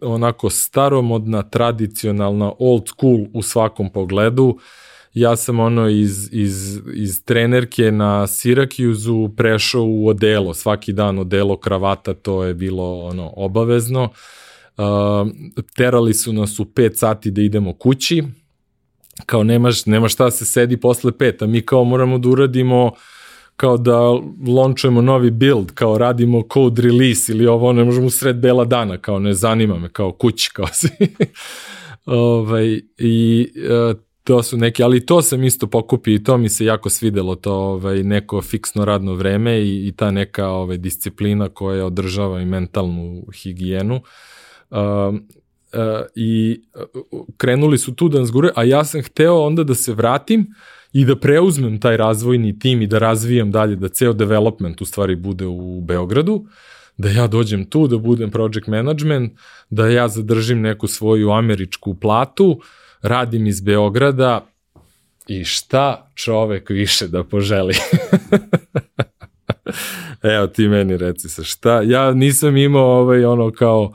onako 0.00 0.50
staromodna, 0.50 1.42
tradicionalna, 1.42 2.52
old 2.58 2.88
school 2.88 3.26
u 3.32 3.42
svakom 3.42 3.92
pogledu. 3.92 4.58
Ja 5.14 5.36
sam 5.36 5.60
ono 5.60 5.88
iz, 5.88 6.28
iz, 6.32 6.80
iz 6.94 7.24
trenerke 7.24 7.92
na 7.92 8.26
Sirakiuzu 8.26 9.28
prešao 9.36 9.84
u 9.84 10.08
odelo, 10.08 10.54
svaki 10.54 10.92
dan 10.92 11.18
odelo 11.18 11.56
kravata, 11.56 12.14
to 12.14 12.44
je 12.44 12.54
bilo 12.54 13.00
ono 13.00 13.32
obavezno. 13.36 14.02
Uh, 14.02 14.84
terali 15.76 16.14
su 16.14 16.32
nas 16.32 16.60
u 16.60 16.64
5 16.64 16.94
sati 16.94 17.30
da 17.30 17.42
idemo 17.42 17.72
kući, 17.72 18.24
kao 19.26 19.44
nemaš, 19.44 19.86
nemaš 19.86 20.12
šta 20.12 20.30
se 20.30 20.44
sedi 20.44 20.76
posle 20.76 21.12
5, 21.12 21.44
a 21.44 21.46
mi 21.46 21.60
kao 21.60 21.84
moramo 21.84 22.18
da 22.18 22.28
uradimo 22.28 22.84
uh, 22.84 22.92
kao 23.58 23.76
da 23.76 23.98
launchujemo 24.48 25.02
novi 25.02 25.30
build, 25.30 25.72
kao 25.74 25.98
radimo 25.98 26.42
code 26.52 26.82
release 26.82 27.32
ili 27.32 27.46
ovo, 27.46 27.72
ne 27.72 27.84
možemo 27.84 28.10
sred 28.10 28.36
bela 28.36 28.64
dana, 28.64 28.98
kao 28.98 29.18
ne 29.18 29.34
zanima 29.34 29.78
me, 29.78 29.88
kao 29.88 30.12
kući, 30.12 30.50
kao 30.56 30.66
si. 30.72 30.88
ovaj, 32.06 32.80
I 32.98 33.48
uh, 33.90 33.96
to 34.24 34.42
su 34.42 34.56
neki, 34.56 34.82
ali 34.82 35.06
to 35.06 35.22
sam 35.22 35.44
isto 35.44 35.66
pokupio 35.66 36.14
i 36.14 36.22
to 36.24 36.36
mi 36.36 36.48
se 36.48 36.64
jako 36.64 36.90
svidelo, 36.90 37.34
to 37.34 37.54
ovaj, 37.54 38.02
neko 38.02 38.42
fiksno 38.42 38.84
radno 38.84 39.14
vreme 39.14 39.60
i, 39.60 39.88
i 39.88 39.92
ta 39.92 40.10
neka 40.10 40.48
ovaj, 40.48 40.76
disciplina 40.76 41.48
koja 41.48 41.86
održava 41.86 42.40
i 42.40 42.44
mentalnu 42.44 43.22
higijenu. 43.42 43.94
Uh, 44.70 44.78
uh, 44.78 45.18
I 46.14 46.60
uh, 47.12 47.20
krenuli 47.36 47.78
su 47.78 47.94
tu 47.94 48.08
da 48.08 48.20
nas 48.20 48.30
gure, 48.30 48.50
a 48.54 48.64
ja 48.64 48.84
sam 48.84 49.02
hteo 49.02 49.40
onda 49.40 49.64
da 49.64 49.74
se 49.74 49.94
vratim, 49.94 50.46
i 50.92 51.04
da 51.04 51.16
preuzmem 51.16 51.80
taj 51.80 51.96
razvojni 51.96 52.58
tim 52.58 52.82
i 52.82 52.86
da 52.86 52.98
razvijam 52.98 53.50
dalje, 53.50 53.76
da 53.76 53.88
ceo 53.88 54.12
development 54.12 54.80
u 54.80 54.84
stvari 54.84 55.16
bude 55.16 55.46
u 55.46 55.80
Beogradu, 55.80 56.46
da 56.96 57.10
ja 57.10 57.26
dođem 57.26 57.64
tu, 57.64 57.88
da 57.88 57.98
budem 57.98 58.30
project 58.30 58.66
management, 58.66 59.32
da 59.70 59.88
ja 59.88 60.08
zadržim 60.08 60.60
neku 60.60 60.86
svoju 60.86 61.30
američku 61.30 61.94
platu, 61.94 62.60
radim 63.02 63.46
iz 63.46 63.60
Beograda 63.60 64.46
i 65.26 65.44
šta 65.44 66.10
čovek 66.14 66.70
više 66.70 67.08
da 67.08 67.24
poželi. 67.24 67.74
Evo 70.36 70.46
ti 70.46 70.68
meni 70.68 70.96
reci 70.96 71.28
se 71.28 71.44
šta. 71.44 71.82
Ja 71.82 72.12
nisam 72.12 72.56
imao 72.56 73.00
ovaj 73.00 73.24
ono 73.24 73.52
kao 73.52 73.92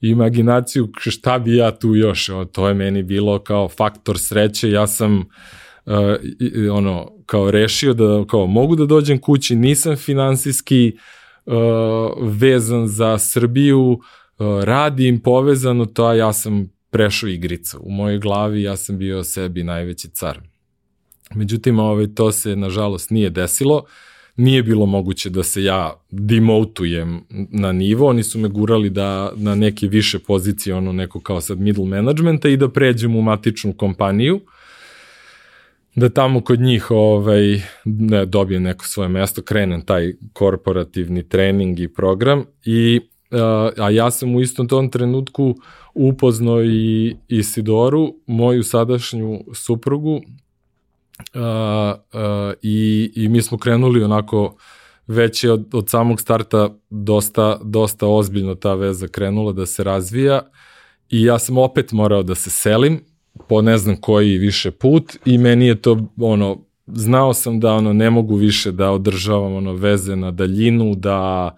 imaginaciju 0.00 0.88
šta 0.98 1.38
bi 1.38 1.56
ja 1.56 1.70
tu 1.70 1.94
još. 1.94 2.28
O, 2.28 2.44
to 2.44 2.68
je 2.68 2.74
meni 2.74 3.02
bilo 3.02 3.38
kao 3.38 3.68
faktor 3.68 4.18
sreće. 4.18 4.70
Ja 4.70 4.86
sam 4.86 5.18
uh, 5.18 5.24
uh, 5.86 6.72
ono, 6.72 7.10
kao 7.26 7.50
rešio 7.50 7.94
da 7.94 8.24
kao 8.30 8.46
mogu 8.46 8.76
da 8.76 8.86
dođem 8.86 9.18
kući, 9.18 9.56
nisam 9.56 9.96
finansijski 9.96 10.96
uh, 11.46 11.54
vezan 12.20 12.88
za 12.88 13.18
Srbiju, 13.18 13.90
uh, 13.90 14.64
radim 14.64 15.20
povezano 15.20 15.86
to, 15.86 16.04
a 16.04 16.14
ja 16.14 16.32
sam 16.32 16.72
prešao 16.90 17.28
igricu. 17.28 17.78
U 17.82 17.90
mojoj 17.90 18.18
glavi 18.18 18.62
ja 18.62 18.76
sam 18.76 18.98
bio 18.98 19.24
sebi 19.24 19.62
najveći 19.62 20.08
car. 20.08 20.40
Međutim, 21.34 21.78
ovaj, 21.78 22.14
to 22.14 22.32
se 22.32 22.56
nažalost 22.56 23.10
nije 23.10 23.30
desilo. 23.30 23.84
Nije 24.36 24.62
bilo 24.62 24.86
moguće 24.86 25.30
da 25.30 25.42
se 25.42 25.62
ja 25.62 25.94
demotujem 26.10 27.20
na 27.50 27.72
nivo, 27.72 28.08
oni 28.08 28.22
su 28.22 28.38
me 28.38 28.48
gurali 28.48 28.90
da 28.90 29.32
na 29.36 29.54
neke 29.54 29.86
više 29.86 30.18
pozicije, 30.18 30.74
ono 30.74 30.92
neko 30.92 31.20
kao 31.20 31.40
sad 31.40 31.60
middle 31.60 31.86
managementa 31.86 32.48
i 32.48 32.56
da 32.56 32.68
pređem 32.68 33.16
u 33.16 33.22
matičnu 33.22 33.72
kompaniju. 33.72 34.36
Uh, 34.36 34.42
da 35.94 36.08
tamo 36.08 36.40
kod 36.40 36.60
njih 36.60 36.90
ovaj, 36.90 37.60
ne, 37.84 38.26
dobijem 38.26 38.62
neko 38.62 38.84
svoje 38.84 39.08
mesto, 39.08 39.42
krenem 39.42 39.86
taj 39.86 40.12
korporativni 40.32 41.28
trening 41.28 41.80
i 41.80 41.92
program 41.92 42.44
i 42.64 43.00
a 43.78 43.90
ja 43.90 44.10
sam 44.10 44.34
u 44.34 44.40
istom 44.40 44.68
tom 44.68 44.90
trenutku 44.90 45.54
upoznao 45.94 46.64
i 46.64 47.16
Isidoru, 47.28 48.14
moju 48.26 48.62
sadašnju 48.62 49.40
suprugu 49.54 50.20
a, 51.34 51.94
a, 52.12 52.52
i, 52.62 53.12
i 53.14 53.28
mi 53.28 53.42
smo 53.42 53.58
krenuli 53.58 54.04
onako 54.04 54.56
već 55.06 55.44
je 55.44 55.52
od, 55.52 55.68
od 55.72 55.90
samog 55.90 56.20
starta 56.20 56.78
dosta, 56.90 57.60
dosta 57.64 58.06
ozbiljno 58.06 58.54
ta 58.54 58.74
veza 58.74 59.08
krenula 59.08 59.52
da 59.52 59.66
se 59.66 59.84
razvija 59.84 60.42
i 61.10 61.24
ja 61.24 61.38
sam 61.38 61.58
opet 61.58 61.92
morao 61.92 62.22
da 62.22 62.34
se 62.34 62.50
selim 62.50 63.04
po 63.48 63.62
ne 63.62 63.78
znam 63.78 63.96
koji 63.96 64.38
više 64.38 64.70
put 64.70 65.16
i 65.24 65.38
meni 65.38 65.66
je 65.66 65.82
to 65.82 66.06
ono 66.20 66.64
znao 66.86 67.34
sam 67.34 67.60
da 67.60 67.74
ono 67.74 67.92
ne 67.92 68.10
mogu 68.10 68.34
više 68.34 68.72
da 68.72 68.90
održavam 68.90 69.54
ono 69.54 69.72
veze 69.72 70.16
na 70.16 70.30
daljinu 70.30 70.94
da 70.94 71.50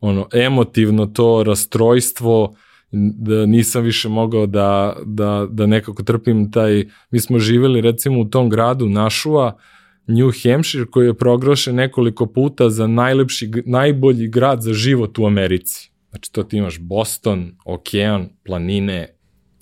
ono 0.00 0.28
emotivno 0.32 1.06
to 1.06 1.42
rastrojstvo 1.42 2.54
da 2.92 3.46
nisam 3.46 3.84
više 3.84 4.08
mogao 4.08 4.46
da, 4.46 4.96
da, 5.04 5.46
da 5.50 5.66
nekako 5.66 6.02
trpim 6.02 6.52
taj, 6.52 6.84
mi 7.10 7.20
smo 7.20 7.38
živeli 7.38 7.80
recimo 7.80 8.20
u 8.20 8.24
tom 8.24 8.50
gradu 8.50 8.88
Našua, 8.88 9.58
New 10.06 10.30
Hampshire 10.42 10.86
koji 10.86 11.06
je 11.06 11.14
proglašen 11.14 11.74
nekoliko 11.74 12.26
puta 12.26 12.70
za 12.70 12.86
najlepši, 12.86 13.50
najbolji 13.66 14.28
grad 14.28 14.62
za 14.62 14.72
život 14.72 15.18
u 15.18 15.26
Americi. 15.26 15.90
Znači 16.10 16.32
to 16.32 16.42
ti 16.42 16.56
imaš 16.56 16.78
Boston, 16.78 17.56
okean, 17.64 18.28
planine, 18.44 19.08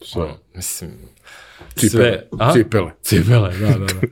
Sve. 0.02 0.22
Ono, 0.22 0.34
mislim, 0.54 0.90
Cipele. 1.74 2.04
sve. 2.04 2.28
A? 2.38 2.52
Cipele. 2.52 2.90
Cipele, 3.02 3.58
da, 3.58 3.66
da, 3.66 3.78
da. 3.78 4.06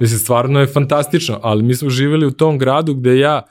Mislim, 0.00 0.18
stvarno 0.18 0.60
je 0.60 0.66
fantastično, 0.66 1.40
ali 1.42 1.62
mi 1.62 1.74
smo 1.74 1.90
živjeli 1.90 2.26
u 2.26 2.30
tom 2.30 2.58
gradu 2.58 2.94
gde 2.94 3.18
ja 3.18 3.42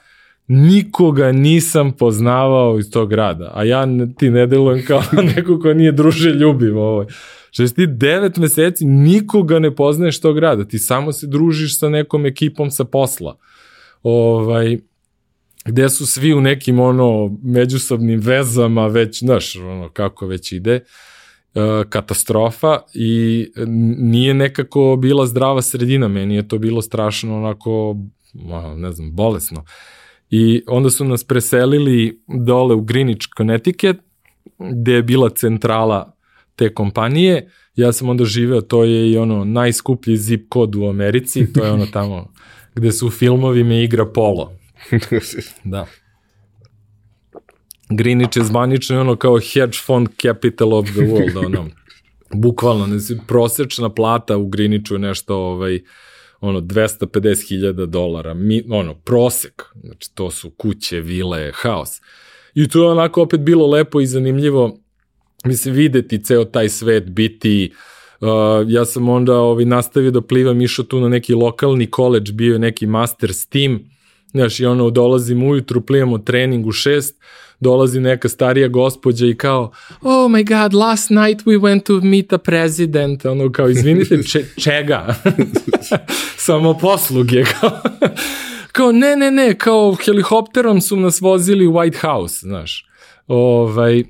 nikoga 0.48 1.32
nisam 1.32 1.92
poznavao 1.92 2.78
iz 2.78 2.90
tog 2.90 3.10
grada, 3.10 3.52
a 3.54 3.64
ja 3.64 3.86
ti 4.18 4.30
ne 4.30 4.46
delujem 4.46 4.86
kao 4.86 5.02
neko 5.36 5.60
ko 5.60 5.74
nije 5.74 5.92
druže 5.92 6.30
ljubiv 6.30 6.78
ovaj. 6.78 7.06
Što 7.50 7.68
ti 7.68 7.86
devet 7.86 8.36
meseci 8.36 8.84
nikoga 8.84 9.58
ne 9.58 9.76
poznaješ 9.76 10.20
tog 10.20 10.36
grada, 10.36 10.64
ti 10.64 10.78
samo 10.78 11.12
se 11.12 11.26
družiš 11.26 11.78
sa 11.78 11.88
nekom 11.88 12.26
ekipom 12.26 12.70
sa 12.70 12.84
posla. 12.84 13.36
Ovaj, 14.02 14.78
gde 15.64 15.88
su 15.88 16.06
svi 16.06 16.34
u 16.34 16.40
nekim 16.40 16.80
ono 16.80 17.38
međusobnim 17.42 18.20
vezama 18.20 18.86
već, 18.86 19.18
znaš, 19.18 19.56
ono 19.56 19.88
kako 19.88 20.26
već 20.26 20.52
ide. 20.52 20.74
Uh, 20.74 21.09
katastrofa 21.88 22.80
i 22.94 23.46
nije 23.98 24.34
nekako 24.34 24.96
bila 24.96 25.26
zdrava 25.26 25.62
sredina, 25.62 26.08
meni 26.08 26.34
je 26.34 26.48
to 26.48 26.58
bilo 26.58 26.82
strašno 26.82 27.36
onako, 27.36 27.96
ne 28.76 28.92
znam, 28.92 29.16
bolesno. 29.16 29.64
I 30.30 30.62
onda 30.66 30.90
su 30.90 31.04
nas 31.04 31.24
preselili 31.24 32.22
dole 32.28 32.74
u 32.74 32.80
Greenwich, 32.80 33.28
Connecticut, 33.36 33.96
gde 34.58 34.92
je 34.92 35.02
bila 35.02 35.30
centrala 35.30 36.16
te 36.56 36.74
kompanije. 36.74 37.50
Ja 37.76 37.92
sam 37.92 38.08
onda 38.08 38.24
živeo, 38.24 38.60
to 38.60 38.84
je 38.84 39.10
i 39.10 39.16
ono 39.16 39.44
najskuplji 39.44 40.16
zip 40.16 40.48
kod 40.48 40.76
u 40.76 40.86
Americi, 40.86 41.52
to 41.52 41.64
je 41.64 41.72
ono 41.72 41.86
tamo 41.86 42.32
gde 42.74 42.92
su 42.92 43.06
u 43.06 43.10
filmovima 43.10 43.74
igra 43.74 44.06
polo. 44.06 44.52
da. 45.64 45.86
Greenwich 47.90 48.36
je 48.36 48.44
zvanično 48.44 49.00
ono 49.00 49.16
kao 49.16 49.38
hedge 49.38 49.78
fund 49.86 50.08
capital 50.22 50.74
of 50.74 50.86
the 50.86 51.00
world, 51.00 51.38
ono, 51.46 51.66
bukvalno, 52.34 52.86
ne 52.86 52.98
znam, 52.98 53.26
prosečna 53.26 53.88
plata 53.88 54.36
u 54.36 54.48
Greenwichu 54.48 54.92
je 54.92 54.98
nešto, 54.98 55.36
ovaj, 55.36 55.80
ono, 56.40 56.60
250.000 56.60 57.86
dolara, 57.86 58.34
mi, 58.34 58.64
ono, 58.70 58.94
prosek, 58.94 59.64
znači 59.84 60.14
to 60.14 60.30
su 60.30 60.50
kuće, 60.50 61.00
vile, 61.00 61.52
haos. 61.54 62.00
I 62.54 62.68
to 62.68 62.82
je 62.82 62.90
onako 62.90 63.22
opet 63.22 63.40
bilo 63.40 63.66
lepo 63.66 64.00
i 64.00 64.06
zanimljivo, 64.06 64.78
mislim, 65.44 65.74
videti 65.74 66.24
ceo 66.24 66.44
taj 66.44 66.68
svet, 66.68 67.10
biti, 67.10 67.72
uh, 68.20 68.28
ja 68.68 68.84
sam 68.84 69.08
onda 69.08 69.38
ovaj, 69.38 69.64
nastavio 69.64 70.10
da 70.10 70.20
plivam, 70.20 70.60
išao 70.60 70.84
tu 70.84 71.00
na 71.00 71.08
neki 71.08 71.34
lokalni 71.34 71.86
koleđ, 71.86 72.32
bio 72.32 72.52
je 72.52 72.58
neki 72.58 72.86
master 72.86 73.34
s 73.34 73.46
tim, 73.46 73.90
znaš, 74.30 74.60
i 74.60 74.66
ono, 74.66 74.90
dolazim 74.90 75.42
ujutru, 75.42 75.80
plivamo 75.80 76.18
trening 76.18 76.66
u 76.66 76.72
šest, 76.72 77.20
dolazi 77.60 78.00
neka 78.00 78.28
starija 78.28 78.68
gospođa 78.68 79.26
i 79.26 79.34
kao, 79.34 79.70
oh 80.02 80.30
my 80.30 80.62
god, 80.62 80.74
last 80.74 81.10
night 81.10 81.46
we 81.46 81.60
went 81.60 81.82
to 81.82 82.00
meet 82.00 82.32
a 82.32 82.38
president, 82.38 83.24
ono 83.24 83.52
kao, 83.52 83.68
izvinite, 83.68 84.22
če, 84.30 84.44
čega? 84.58 85.14
Samo 86.46 86.78
posluge, 86.78 87.44
kao, 87.44 87.70
kao, 88.72 88.92
ne, 88.92 89.16
ne, 89.16 89.30
ne, 89.30 89.58
kao, 89.58 89.96
helikopterom 90.04 90.80
su 90.80 90.96
nas 90.96 91.20
vozili 91.20 91.66
u 91.66 91.72
White 91.72 92.00
House, 92.00 92.38
znaš, 92.40 92.86
ovaj, 93.26 94.04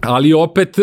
ali 0.00 0.32
opet 0.32 0.78
e, 0.78 0.82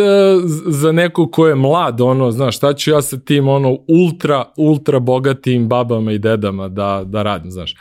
za 0.67 0.91
neko 0.91 1.31
ko 1.31 1.47
je 1.47 1.55
mlad, 1.55 2.01
ono, 2.01 2.31
znaš, 2.31 2.57
šta 2.57 2.73
ću 2.73 2.91
ja 2.91 3.01
sa 3.01 3.19
tim, 3.19 3.47
ono, 3.47 3.77
ultra, 3.87 4.45
ultra 4.57 4.99
bogatim 4.99 5.67
babama 5.67 6.11
i 6.11 6.19
dedama 6.19 6.67
da, 6.67 7.03
da 7.05 7.23
radim, 7.23 7.51
znaš. 7.51 7.75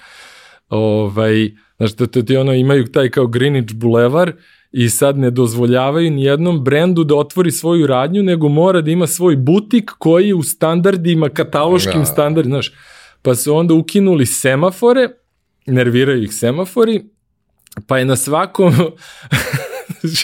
Ovaj, 0.71 1.51
Znaš, 1.81 1.97
to, 1.97 2.07
to 2.07 2.23
ti 2.23 2.37
ono, 2.37 2.55
imaju 2.55 2.87
taj 2.87 3.11
kao 3.11 3.27
Greenwich 3.27 3.75
Boulevard 3.75 4.35
i 4.73 4.89
sad 4.89 5.19
ne 5.19 5.31
dozvoljavaju 5.31 6.11
ni 6.11 6.25
jednom 6.25 6.65
brendu 6.65 7.05
da 7.05 7.15
otvori 7.15 7.51
svoju 7.51 7.87
radnju, 7.87 8.23
nego 8.23 8.49
mora 8.49 8.81
da 8.81 8.91
ima 8.91 9.07
svoj 9.07 9.37
butik 9.37 9.91
koji 9.99 10.29
je 10.29 10.35
u 10.35 10.43
standardima, 10.43 11.29
kataloškim 11.29 12.01
da. 12.01 12.05
standardima, 12.05 12.55
znaš. 12.55 12.73
Pa 13.23 13.35
su 13.35 13.55
onda 13.55 13.75
ukinuli 13.75 14.27
semafore, 14.27 15.09
nerviraju 15.67 16.23
ih 16.23 16.33
semafori, 16.33 17.05
pa 17.87 17.99
je 17.99 18.05
na 18.05 18.17
svakom 18.17 18.75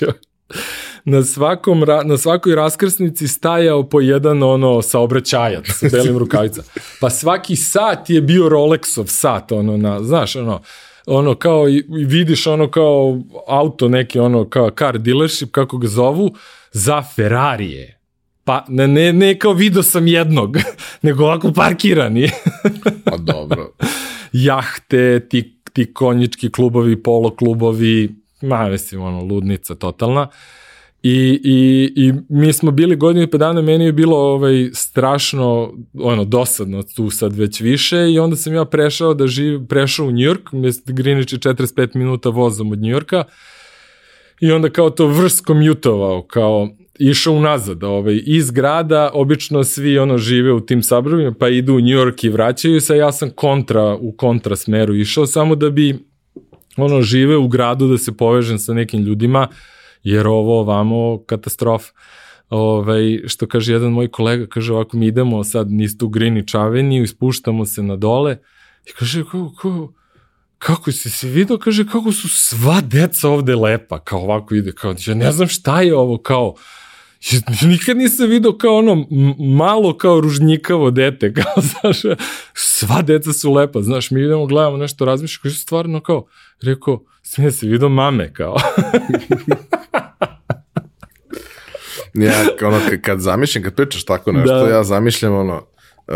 na 1.06 1.24
svakom 1.24 1.84
na 2.04 2.18
svakoj 2.18 2.54
raskrsnici 2.54 3.28
stajao 3.28 3.88
po 3.88 4.00
jedan 4.00 4.42
ono 4.42 4.82
saobraćajac 4.82 5.66
sa 5.66 5.86
belim 5.92 6.18
rukavicama. 6.18 6.68
Pa 7.00 7.10
svaki 7.10 7.56
sat 7.56 8.10
je 8.10 8.20
bio 8.20 8.48
Rolexov 8.48 9.06
sat, 9.06 9.52
ono 9.52 9.76
na, 9.76 10.02
znaš, 10.02 10.36
ono 10.36 10.60
ono 11.06 11.34
kao 11.34 11.68
i 11.68 11.84
vidiš 11.88 12.46
ono 12.46 12.70
kao 12.70 13.20
auto 13.48 13.88
neki 13.88 14.18
ono 14.18 14.48
kao 14.48 14.70
car 14.70 14.98
dealership 14.98 15.50
kako 15.50 15.78
ga 15.78 15.88
zovu 15.88 16.34
za 16.72 17.02
Ferrarije. 17.02 18.00
Pa 18.44 18.64
ne, 18.68 18.88
ne, 18.88 19.12
ne 19.12 19.38
kao 19.38 19.52
video 19.52 19.82
sam 19.82 20.06
jednog, 20.06 20.56
nego 21.02 21.24
ovako 21.24 21.52
parkirani. 21.52 22.30
pa 23.04 23.16
dobro. 23.16 23.72
Jahte, 24.32 25.28
ti, 25.28 25.60
ti 25.72 25.94
konjički 25.94 26.50
klubovi, 26.50 27.02
polo 27.02 27.36
klubovi, 27.36 28.14
ma 28.42 28.68
mislim 28.68 29.02
ono 29.02 29.24
ludnica 29.24 29.74
totalna. 29.74 30.22
Uh, 30.22 30.55
I, 31.02 31.40
i, 31.44 31.92
I 31.96 32.12
mi 32.28 32.52
smo 32.52 32.70
bili 32.70 32.96
godinu 32.96 33.24
i 33.24 33.30
pa 33.30 33.38
dana, 33.38 33.62
meni 33.62 33.84
je 33.84 33.92
bilo 33.92 34.16
ovaj, 34.16 34.70
strašno 34.72 35.72
ono, 35.94 36.24
dosadno 36.24 36.82
tu 36.82 37.10
sad 37.10 37.36
već 37.36 37.60
više 37.60 38.12
i 38.12 38.18
onda 38.18 38.36
sam 38.36 38.54
ja 38.54 38.64
prešao 38.64 39.14
da 39.14 39.26
živ, 39.26 39.66
prešao 39.66 40.06
u 40.06 40.10
Njujork, 40.10 40.50
Greenwich 40.86 41.32
je 41.32 41.54
45 41.54 41.96
minuta 41.96 42.28
vozom 42.28 42.72
od 42.72 42.78
Njujorka 42.78 43.24
i 44.40 44.50
onda 44.50 44.70
kao 44.70 44.90
to 44.90 45.06
vrst 45.06 45.44
komutovao, 45.44 46.22
kao 46.22 46.68
išao 46.98 47.34
unazad, 47.34 47.84
ovaj, 47.84 48.20
iz 48.26 48.50
grada, 48.50 49.10
obično 49.14 49.64
svi 49.64 49.98
ono 49.98 50.18
žive 50.18 50.52
u 50.52 50.60
tim 50.60 50.82
sabrobima, 50.82 51.34
pa 51.38 51.48
idu 51.48 51.74
u 51.74 51.80
York 51.80 52.26
i 52.26 52.28
vraćaju 52.28 52.80
se, 52.80 52.96
ja 52.96 53.12
sam 53.12 53.30
kontra, 53.30 53.94
u 53.94 54.12
kontra 54.12 54.56
smeru 54.56 54.94
išao, 54.94 55.26
samo 55.26 55.54
da 55.54 55.70
bi 55.70 55.98
ono 56.76 57.02
žive 57.02 57.36
u 57.36 57.48
gradu, 57.48 57.88
da 57.88 57.98
se 57.98 58.16
povežem 58.16 58.58
sa 58.58 58.74
nekim 58.74 59.02
ljudima, 59.02 59.48
jer 60.06 60.26
ovo 60.26 60.60
ovamo 60.60 61.22
katastrofa. 61.26 61.92
Ovaj, 62.50 63.22
što 63.26 63.46
kaže 63.46 63.72
jedan 63.72 63.92
moj 63.92 64.08
kolega, 64.08 64.46
kaže 64.46 64.72
ovako 64.72 64.96
mi 64.96 65.06
idemo 65.06 65.44
sad 65.44 65.70
niz 65.70 65.98
tu 65.98 66.08
Greenwich 66.08 66.58
Avenue, 66.58 67.02
ispuštamo 67.02 67.66
se 67.66 67.82
na 67.82 67.96
dole 67.96 68.38
i 68.84 68.92
kaže 68.98 69.24
kako, 69.24 69.52
kako, 69.54 69.92
kako 70.58 70.92
si 70.92 71.10
se 71.10 71.28
vidio, 71.28 71.58
kaže 71.58 71.86
kako 71.86 72.12
su 72.12 72.28
sva 72.28 72.80
deca 72.80 73.28
ovde 73.28 73.54
lepa, 73.54 73.98
kao 73.98 74.20
ovako 74.20 74.54
ide, 74.54 74.72
kao 74.72 74.94
ja 75.06 75.14
ne 75.14 75.32
znam 75.32 75.48
šta 75.48 75.82
je 75.82 75.96
ovo, 75.96 76.18
kao 76.18 76.54
nikad 77.62 77.96
nisam 77.96 78.30
vidio 78.30 78.52
kao 78.52 78.76
ono 78.76 79.06
malo 79.38 79.96
kao 79.96 80.20
ružnjikavo 80.20 80.90
dete, 80.90 81.32
kao 81.38 81.62
znaš, 81.62 82.18
sva 82.54 83.02
deca 83.02 83.32
su 83.32 83.52
lepa, 83.52 83.82
znaš, 83.82 84.10
mi 84.10 84.20
idemo, 84.20 84.46
gledamo 84.46 84.76
nešto, 84.76 85.04
razmišljamo, 85.04 85.42
kaže 85.42 85.58
stvarno 85.58 86.00
kao, 86.00 86.26
rekao, 86.62 87.04
smije 87.22 87.52
se 87.52 87.66
vidio 87.66 87.88
mame, 87.88 88.32
kao. 88.32 88.56
ja, 92.16 92.68
ono, 92.68 92.78
kad 93.02 93.20
zamišljam, 93.20 93.64
kad 93.64 93.74
pričaš 93.74 94.04
tako 94.04 94.32
nešto, 94.32 94.66
da. 94.66 94.68
ja 94.68 94.84
zamišljam 94.84 95.34
ono, 95.34 95.66
uh, 96.06 96.14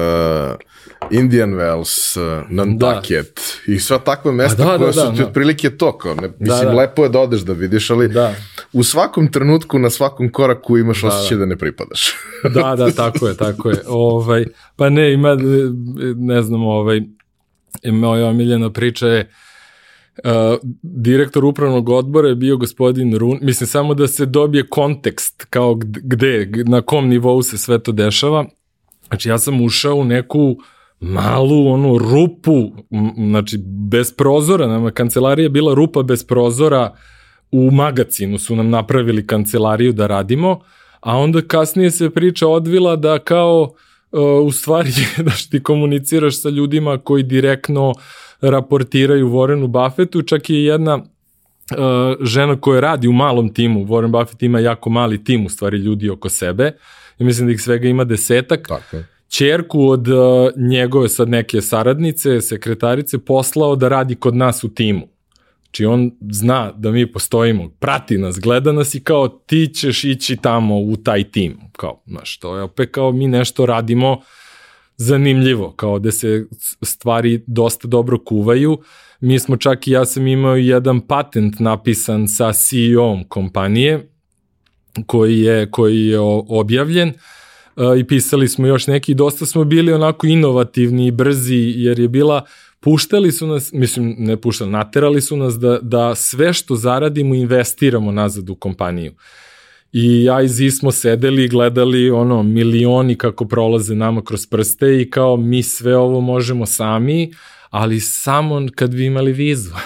Indian 1.10 1.50
Wells, 1.50 2.16
uh, 2.16 2.50
Nantucket 2.50 3.40
da. 3.66 3.72
i 3.72 3.78
sva 3.78 3.98
takva 3.98 4.32
mesta 4.32 4.64
da, 4.64 4.70
da, 4.70 4.78
koja 4.78 4.92
su 4.92 5.00
da, 5.00 5.12
ti 5.12 5.18
da. 5.18 5.26
otprilike 5.26 5.70
to, 5.70 5.98
kao, 5.98 6.14
ne, 6.14 6.28
mislim, 6.38 6.64
da, 6.64 6.64
da. 6.64 6.72
lepo 6.72 7.02
je 7.02 7.08
da 7.08 7.20
odeš 7.20 7.40
da 7.40 7.52
vidiš, 7.52 7.90
ali 7.90 8.08
da. 8.08 8.34
u 8.72 8.84
svakom 8.84 9.32
trenutku, 9.32 9.78
na 9.78 9.90
svakom 9.90 10.32
koraku 10.32 10.78
imaš 10.78 11.02
da, 11.02 11.08
osjećaj 11.08 11.36
da. 11.36 11.40
da 11.40 11.46
ne 11.46 11.56
pripadaš. 11.56 12.12
da, 12.54 12.76
da, 12.76 12.90
tako 12.90 13.28
je, 13.28 13.36
tako 13.36 13.70
je. 13.70 13.82
Ovaj, 13.88 14.44
pa 14.76 14.88
ne, 14.88 15.12
ima, 15.12 15.36
ne 16.16 16.42
znam, 16.42 16.62
ovaj, 16.66 17.00
moja 17.84 18.26
omiljena 18.26 18.70
priča 18.70 19.06
je, 19.06 19.20
Uh, 19.20 19.49
direktor 20.82 21.44
upravnog 21.44 21.88
odbora 21.88 22.28
je 22.28 22.34
bio 22.34 22.56
gospodin 22.56 23.16
Run, 23.16 23.38
mislim 23.42 23.66
samo 23.66 23.94
da 23.94 24.08
se 24.08 24.26
dobije 24.26 24.66
kontekst 24.66 25.46
kao 25.50 25.74
gde, 25.84 26.50
na 26.66 26.82
kom 26.82 27.08
nivou 27.08 27.42
se 27.42 27.58
sve 27.58 27.78
to 27.78 27.92
dešava. 27.92 28.46
Znači 29.08 29.28
ja 29.28 29.38
sam 29.38 29.60
ušao 29.60 29.94
u 29.94 30.04
neku 30.04 30.56
malu 31.00 31.72
onu 31.72 31.98
rupu, 31.98 32.70
znači 33.16 33.58
bez 33.90 34.12
prozora, 34.12 34.66
nama 34.66 34.90
kancelarija 34.90 35.44
je 35.44 35.50
bila 35.50 35.74
rupa 35.74 36.02
bez 36.02 36.24
prozora, 36.24 36.94
u 37.52 37.70
magacinu 37.70 38.38
su 38.38 38.56
nam 38.56 38.70
napravili 38.70 39.26
kancelariju 39.26 39.92
da 39.92 40.06
radimo, 40.06 40.60
a 41.00 41.18
onda 41.18 41.42
kasnije 41.42 41.90
se 41.90 42.10
priča 42.10 42.48
odvila 42.48 42.96
da 42.96 43.18
kao 43.18 43.72
uh, 44.12 44.46
u 44.46 44.52
stvari 44.52 44.90
da 45.26 45.32
ti 45.50 45.62
komuniciraš 45.62 46.42
sa 46.42 46.48
ljudima 46.48 46.98
koji 46.98 47.22
direktno 47.22 47.88
uh, 47.88 47.94
raportiraju 48.40 49.28
Warrenu 49.28 49.66
Buffettu, 49.66 50.22
čak 50.22 50.50
je 50.50 50.64
jedna 50.64 50.94
uh, 50.96 52.26
žena 52.26 52.60
koja 52.60 52.80
radi 52.80 53.08
u 53.08 53.12
malom 53.12 53.54
timu, 53.54 53.86
Warren 53.86 54.10
Buffett 54.10 54.42
ima 54.42 54.60
jako 54.60 54.90
mali 54.90 55.24
tim 55.24 55.46
u 55.46 55.48
stvari 55.48 55.76
ljudi 55.78 56.10
oko 56.10 56.28
sebe, 56.28 56.72
i 57.18 57.24
mislim 57.24 57.46
da 57.46 57.52
ih 57.52 57.60
svega 57.60 57.88
ima 57.88 58.04
desetak, 58.04 58.68
Tako 58.68 58.96
je. 58.96 59.06
Čerku 59.28 59.88
od 59.88 60.08
uh, 60.08 60.16
njegove 60.56 61.08
sad 61.08 61.28
neke 61.28 61.60
saradnice, 61.60 62.40
sekretarice, 62.40 63.18
poslao 63.18 63.76
da 63.76 63.88
radi 63.88 64.14
kod 64.14 64.36
nas 64.36 64.64
u 64.64 64.68
timu. 64.68 65.08
Znači 65.64 65.84
on 65.84 66.10
zna 66.30 66.72
da 66.76 66.90
mi 66.90 67.12
postojimo, 67.12 67.70
prati 67.78 68.18
nas, 68.18 68.40
gleda 68.40 68.72
nas 68.72 68.94
i 68.94 69.00
kao 69.00 69.28
ti 69.28 69.70
ćeš 69.74 70.04
ići 70.04 70.36
tamo 70.36 70.80
u 70.80 70.96
taj 70.96 71.24
tim. 71.24 71.58
Kao, 71.72 72.02
znaš, 72.06 72.38
to 72.38 72.56
je 72.56 72.62
opet 72.62 72.90
kao 72.92 73.12
mi 73.12 73.28
nešto 73.28 73.66
radimo, 73.66 74.12
uh, 74.12 74.22
zanimljivo, 75.00 75.72
kao 75.72 75.98
da 75.98 76.12
se 76.12 76.46
stvari 76.82 77.42
dosta 77.46 77.88
dobro 77.88 78.18
kuvaju. 78.18 78.78
Mi 79.20 79.38
smo 79.38 79.56
čak 79.56 79.88
i 79.88 79.90
ja 79.90 80.04
sam 80.04 80.26
imao 80.26 80.56
jedan 80.56 81.00
patent 81.00 81.58
napisan 81.58 82.28
sa 82.28 82.52
CEO-om 82.52 83.24
kompanije 83.28 84.10
koji 85.06 85.40
je, 85.40 85.70
koji 85.70 86.06
je 86.06 86.18
objavljen 86.48 87.08
uh, 87.08 87.98
i 87.98 88.06
pisali 88.06 88.48
smo 88.48 88.66
još 88.66 88.86
neki, 88.86 89.14
dosta 89.14 89.46
smo 89.46 89.64
bili 89.64 89.92
onako 89.92 90.26
inovativni 90.26 91.06
i 91.06 91.10
brzi 91.10 91.72
jer 91.76 91.98
je 91.98 92.08
bila 92.08 92.44
puštali 92.80 93.32
su 93.32 93.46
nas, 93.46 93.72
mislim 93.72 94.14
ne 94.18 94.36
puštali, 94.36 94.70
naterali 94.70 95.20
su 95.20 95.36
nas 95.36 95.54
da, 95.54 95.78
da 95.82 96.14
sve 96.14 96.52
što 96.52 96.76
zaradimo 96.76 97.34
investiramo 97.34 98.12
nazad 98.12 98.50
u 98.50 98.54
kompaniju. 98.54 99.12
I 99.92 100.24
ja 100.24 100.42
i 100.42 100.48
Zi 100.48 100.70
smo 100.70 100.90
sedeli 100.90 101.44
i 101.44 101.48
gledali 101.48 102.10
ono 102.10 102.42
milioni 102.42 103.14
kako 103.14 103.44
prolaze 103.44 103.94
nama 103.94 104.24
kroz 104.24 104.46
prste 104.46 105.00
i 105.00 105.10
kao 105.10 105.36
mi 105.36 105.62
sve 105.62 105.96
ovo 105.96 106.20
možemo 106.20 106.66
sami, 106.66 107.32
ali 107.70 108.00
samo 108.00 108.66
kad 108.74 108.94
bi 108.94 109.06
imali 109.06 109.32
vizu. 109.32 109.70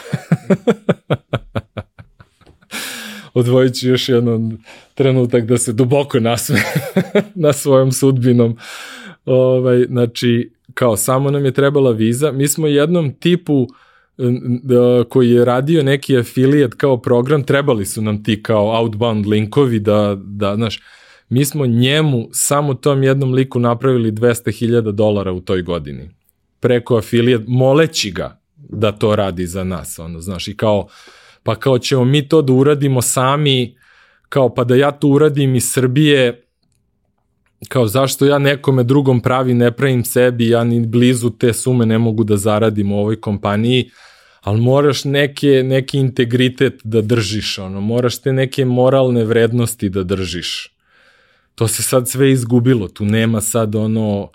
Odvojit 3.34 3.74
ću 3.74 3.88
još 3.88 4.09
jedan 4.09 4.59
trenutak 4.94 5.44
da 5.44 5.59
se 5.59 5.72
duboko 5.72 6.20
nasme 6.20 6.62
na 7.44 7.52
svojom 7.52 7.92
sudbinom. 7.92 8.57
Ovaj, 9.24 9.84
znači, 9.88 10.52
kao 10.74 10.96
samo 10.96 11.30
nam 11.30 11.44
je 11.44 11.52
trebala 11.52 11.90
viza. 11.90 12.32
Mi 12.32 12.48
smo 12.48 12.66
jednom 12.66 13.12
tipu 13.12 13.55
uh, 13.55 13.68
koji 15.08 15.30
je 15.30 15.44
radio 15.44 15.82
neki 15.82 16.18
affiliate 16.18 16.76
kao 16.76 16.96
program, 16.96 17.42
trebali 17.42 17.86
su 17.86 18.02
nam 18.02 18.24
ti 18.24 18.42
kao 18.42 18.80
outbound 18.80 19.26
linkovi 19.26 19.78
da, 19.78 20.16
da 20.18 20.54
znaš, 20.54 20.80
mi 21.28 21.44
smo 21.44 21.66
njemu 21.66 22.28
samo 22.32 22.74
tom 22.74 23.02
jednom 23.02 23.32
liku 23.32 23.58
napravili 23.58 24.12
200.000 24.12 24.92
dolara 24.92 25.32
u 25.32 25.40
toj 25.40 25.62
godini. 25.62 26.10
Preko 26.60 26.96
affiliate, 26.96 27.44
moleći 27.48 28.10
ga 28.10 28.40
da 28.56 28.92
to 28.92 29.16
radi 29.16 29.46
za 29.46 29.64
nas, 29.64 29.98
ono, 29.98 30.20
znaš, 30.20 30.48
i 30.48 30.56
kao 30.56 30.88
pa 31.42 31.54
kao 31.54 31.78
ćemo 31.78 32.04
mi 32.04 32.28
to 32.28 32.42
da 32.42 32.52
uradimo 32.52 33.02
sami, 33.02 33.76
kao 34.28 34.54
pa 34.54 34.64
da 34.64 34.74
ja 34.74 34.90
to 34.90 35.08
uradim 35.08 35.54
iz 35.54 35.70
Srbije, 35.72 36.43
kao 37.68 37.86
zašto 37.86 38.26
ja 38.26 38.38
nekome 38.38 38.82
drugom 38.82 39.20
pravi 39.20 39.54
ne 39.54 39.72
pravim 39.72 40.04
sebi, 40.04 40.48
ja 40.48 40.64
ni 40.64 40.86
blizu 40.86 41.30
te 41.30 41.52
sume 41.52 41.86
ne 41.86 41.98
mogu 41.98 42.24
da 42.24 42.36
zaradim 42.36 42.92
u 42.92 42.98
ovoj 42.98 43.20
kompaniji, 43.20 43.90
ali 44.40 44.60
moraš 44.60 45.04
neke, 45.04 45.62
neki 45.64 45.98
integritet 45.98 46.80
da 46.84 47.00
držiš, 47.00 47.58
ono, 47.58 47.80
moraš 47.80 48.18
te 48.18 48.32
neke 48.32 48.64
moralne 48.64 49.24
vrednosti 49.24 49.88
da 49.88 50.02
držiš. 50.02 50.70
To 51.54 51.68
se 51.68 51.82
sad 51.82 52.08
sve 52.08 52.32
izgubilo, 52.32 52.88
tu 52.88 53.04
nema 53.04 53.40
sad 53.40 53.74
ono 53.74 54.30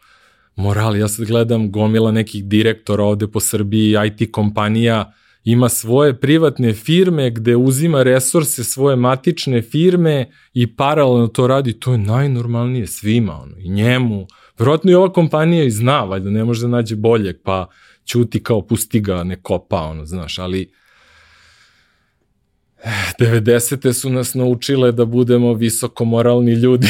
moral, 0.55 0.97
ja 0.97 1.07
sad 1.07 1.25
gledam 1.25 1.71
gomila 1.71 2.11
nekih 2.11 2.45
direktora 2.45 3.03
ovde 3.03 3.27
po 3.27 3.39
Srbiji, 3.39 3.95
IT 4.07 4.31
kompanija, 4.31 5.13
ima 5.43 5.69
svoje 5.69 6.19
privatne 6.19 6.73
firme 6.73 7.29
gde 7.29 7.55
uzima 7.55 8.03
resurse 8.03 8.63
svoje 8.63 8.95
matične 8.95 9.61
firme 9.61 10.31
i 10.53 10.75
paralelno 10.75 11.27
to 11.27 11.47
radi, 11.47 11.73
to 11.73 11.91
je 11.91 11.97
najnormalnije 11.97 12.87
svima, 12.87 13.41
ono, 13.41 13.55
i 13.57 13.69
njemu. 13.69 14.27
Vjerojatno 14.57 14.91
i 14.91 14.95
ova 14.95 15.13
kompanija 15.13 15.63
i 15.63 15.71
zna, 15.71 16.03
valjda 16.03 16.29
ne 16.29 16.43
može 16.43 16.61
da 16.61 16.67
nađe 16.67 16.95
boljeg, 16.95 17.35
pa 17.43 17.67
ćuti 18.05 18.43
kao 18.43 18.61
pusti 18.61 18.99
ga, 18.99 19.23
ne 19.23 19.41
kopa, 19.41 19.81
ono, 19.81 20.05
znaš, 20.05 20.39
ali 20.39 20.71
90. 23.19 23.93
su 23.93 24.09
nas 24.09 24.33
naučile 24.33 24.91
da 24.91 25.05
budemo 25.05 25.53
visoko 25.53 26.05
moralni 26.05 26.53
ljudi. 26.53 26.87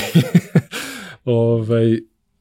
ovaj, 1.25 1.99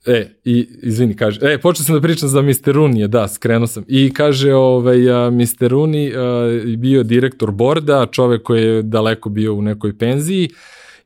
E, 0.08 0.30
i, 0.44 0.68
izvini, 0.82 1.16
kaže, 1.16 1.40
e, 1.42 1.58
počeo 1.58 1.84
sam 1.84 1.94
da 1.94 2.00
pričam 2.00 2.28
za 2.28 2.42
Mr. 2.42 2.52
Rooney, 2.52 3.06
da, 3.06 3.28
skrenuo 3.28 3.66
sam. 3.66 3.84
I 3.88 4.12
kaže, 4.14 4.54
ovaj, 4.54 5.10
a, 5.10 5.30
Mr. 5.30 5.68
Rooney 5.70 6.12
a, 6.16 6.76
bio 6.76 7.02
direktor 7.02 7.50
borda, 7.50 8.06
čovek 8.12 8.42
koji 8.42 8.62
je 8.62 8.82
daleko 8.82 9.28
bio 9.28 9.54
u 9.54 9.62
nekoj 9.62 9.98
penziji, 9.98 10.48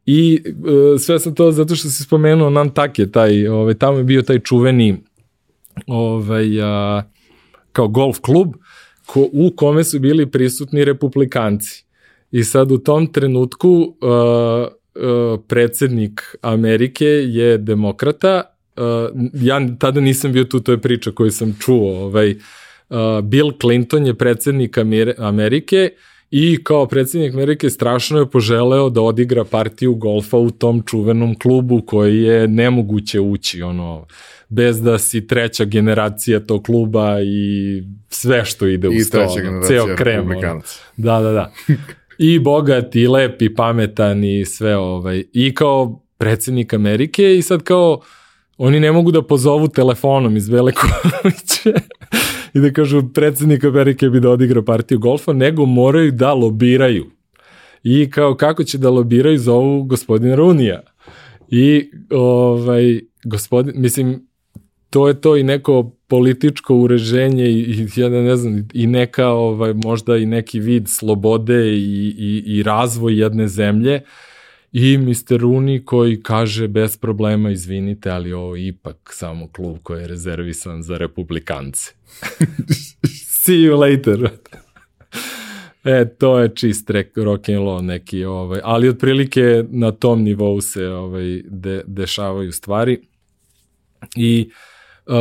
i 0.06 0.42
a, 0.44 0.94
e, 0.94 0.98
sve 0.98 1.18
sam 1.18 1.34
to 1.34 1.52
zato 1.52 1.76
što 1.76 1.88
si 1.88 2.02
spomenuo 2.02 2.50
Nantucket, 2.50 3.12
taj, 3.12 3.48
ovaj, 3.48 3.74
tamo 3.74 3.98
je 3.98 4.04
bio 4.04 4.22
taj 4.22 4.38
čuveni 4.38 4.96
ovaj, 5.86 6.62
a, 6.62 7.02
kao 7.72 7.88
golf 7.88 8.18
klub, 8.20 8.54
ko, 9.06 9.28
u 9.32 9.52
kome 9.56 9.84
su 9.84 9.98
bili 9.98 10.30
prisutni 10.30 10.84
republikanci. 10.84 11.84
I 12.30 12.44
sad 12.44 12.72
u 12.72 12.78
tom 12.78 13.06
trenutku 13.06 13.68
uh, 13.70 13.88
uh, 14.94 15.40
predsednik 15.48 16.36
Amerike 16.42 17.06
je 17.06 17.58
demokrata 17.58 18.51
uh, 18.76 18.84
ja 19.34 19.60
tada 19.78 20.00
nisam 20.00 20.32
bio 20.32 20.44
tu, 20.44 20.60
to 20.60 20.72
je 20.72 20.80
priča 20.80 21.10
koju 21.10 21.30
sam 21.30 21.56
čuo, 21.60 22.04
ovaj, 22.04 22.30
uh, 22.30 22.96
Bill 23.22 23.52
Clinton 23.60 24.06
je 24.06 24.14
predsednik 24.14 24.78
Amerike 25.18 25.90
i 26.34 26.64
kao 26.64 26.86
predsednik 26.86 27.34
Amerike 27.34 27.70
strašno 27.70 28.18
je 28.18 28.30
poželeo 28.30 28.90
da 28.90 29.00
odigra 29.00 29.44
partiju 29.44 29.94
golfa 29.94 30.36
u 30.36 30.50
tom 30.50 30.82
čuvenom 30.86 31.38
klubu 31.38 31.82
koji 31.86 32.22
je 32.22 32.48
nemoguće 32.48 33.20
ući, 33.20 33.62
ono, 33.62 34.06
bez 34.48 34.82
da 34.82 34.98
si 34.98 35.26
treća 35.26 35.64
generacija 35.64 36.40
tog 36.40 36.64
kluba 36.64 37.20
i 37.22 37.82
sve 38.08 38.44
što 38.44 38.66
ide 38.66 38.88
u 38.88 38.92
sto, 39.00 39.20
ono, 39.48 39.62
ceo 39.62 39.96
krem. 39.96 40.30
Ono. 40.30 40.62
Da, 40.96 41.20
da, 41.20 41.32
da. 41.32 41.52
I 42.18 42.38
bogat, 42.38 42.96
i 42.96 43.06
lep, 43.06 43.42
i 43.42 43.54
pametan, 43.54 44.24
i 44.24 44.44
sve, 44.44 44.76
ovaj, 44.76 45.24
i 45.32 45.54
kao 45.54 46.04
predsednik 46.18 46.74
Amerike 46.74 47.36
i 47.36 47.42
sad 47.42 47.62
kao, 47.62 48.00
oni 48.58 48.80
ne 48.80 48.92
mogu 48.92 49.10
da 49.10 49.22
pozovu 49.22 49.68
telefonom 49.68 50.36
iz 50.36 50.48
Vele 50.48 50.72
i 52.54 52.60
da 52.60 52.72
kažu 52.72 53.02
predsednik 53.14 53.64
Amerike 53.64 54.08
bi 54.08 54.20
da 54.20 54.30
odigra 54.30 54.62
partiju 54.62 54.98
golfa, 54.98 55.32
nego 55.32 55.66
moraju 55.66 56.12
da 56.12 56.34
lobiraju. 56.34 57.06
I 57.82 58.10
kao 58.10 58.34
kako 58.34 58.64
će 58.64 58.78
da 58.78 58.90
lobiraju 58.90 59.38
za 59.38 59.52
ovu 59.52 59.82
gospodina 59.82 60.34
Runija. 60.34 60.80
I 61.48 61.90
ovaj, 62.10 63.00
gospodin, 63.24 63.72
mislim, 63.76 64.26
to 64.90 65.08
je 65.08 65.20
to 65.20 65.36
i 65.36 65.42
neko 65.42 65.96
političko 66.08 66.76
ureženje 66.76 67.44
i, 67.44 67.60
i 67.60 68.00
ja 68.00 68.08
ne 68.08 68.36
znam, 68.36 68.68
i 68.72 68.86
neka, 68.86 69.28
ovaj, 69.28 69.74
možda 69.74 70.16
i 70.16 70.26
neki 70.26 70.60
vid 70.60 70.88
slobode 70.88 71.72
i, 71.72 72.14
i, 72.18 72.42
i 72.46 72.62
razvoj 72.62 73.20
jedne 73.20 73.48
zemlje, 73.48 74.00
I 74.72 74.98
Mr. 74.98 75.40
Rooney 75.40 75.84
koji 75.84 76.22
kaže 76.22 76.68
bez 76.68 76.96
problema 76.96 77.50
izvinite, 77.50 78.10
ali 78.10 78.32
ovo 78.32 78.56
ipak 78.56 78.96
samo 79.12 79.48
klub 79.48 79.76
koji 79.82 80.00
je 80.00 80.08
rezervisan 80.08 80.82
za 80.82 80.96
republikance. 80.96 81.80
See 83.44 83.56
you 83.56 83.76
later. 83.76 84.30
e, 85.84 86.08
to 86.18 86.38
je 86.38 86.54
čist 86.54 86.90
rock 87.16 87.48
and 87.48 87.58
roll 87.58 87.84
neki, 87.84 88.24
ovaj, 88.24 88.60
ali 88.64 88.88
otprilike 88.88 89.64
na 89.70 89.90
tom 89.90 90.22
nivou 90.22 90.60
se 90.60 90.86
ovaj, 90.88 91.42
de, 91.44 91.82
dešavaju 91.86 92.52
stvari. 92.52 93.00
I 94.16 94.50
uh, 95.06 95.14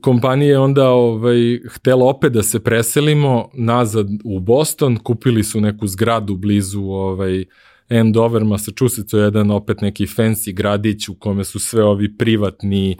kompanija 0.00 0.50
je 0.50 0.58
onda 0.58 0.88
ovaj, 0.90 1.60
htela 1.68 2.04
opet 2.04 2.32
da 2.32 2.42
se 2.42 2.60
preselimo 2.60 3.50
nazad 3.54 4.06
u 4.24 4.40
Boston, 4.40 4.96
kupili 4.96 5.44
su 5.44 5.60
neku 5.60 5.86
zgradu 5.86 6.36
blizu 6.36 6.82
ovaj, 6.82 7.40
uh, 7.40 7.46
Andover, 7.90 8.44
Massachusetts, 8.44 9.12
je 9.12 9.20
jedan 9.20 9.50
opet 9.50 9.80
neki 9.80 10.06
fancy 10.06 10.52
gradić 10.52 11.08
u 11.08 11.14
kome 11.14 11.44
su 11.44 11.58
sve 11.58 11.84
ovi 11.84 12.16
privatni 12.16 12.96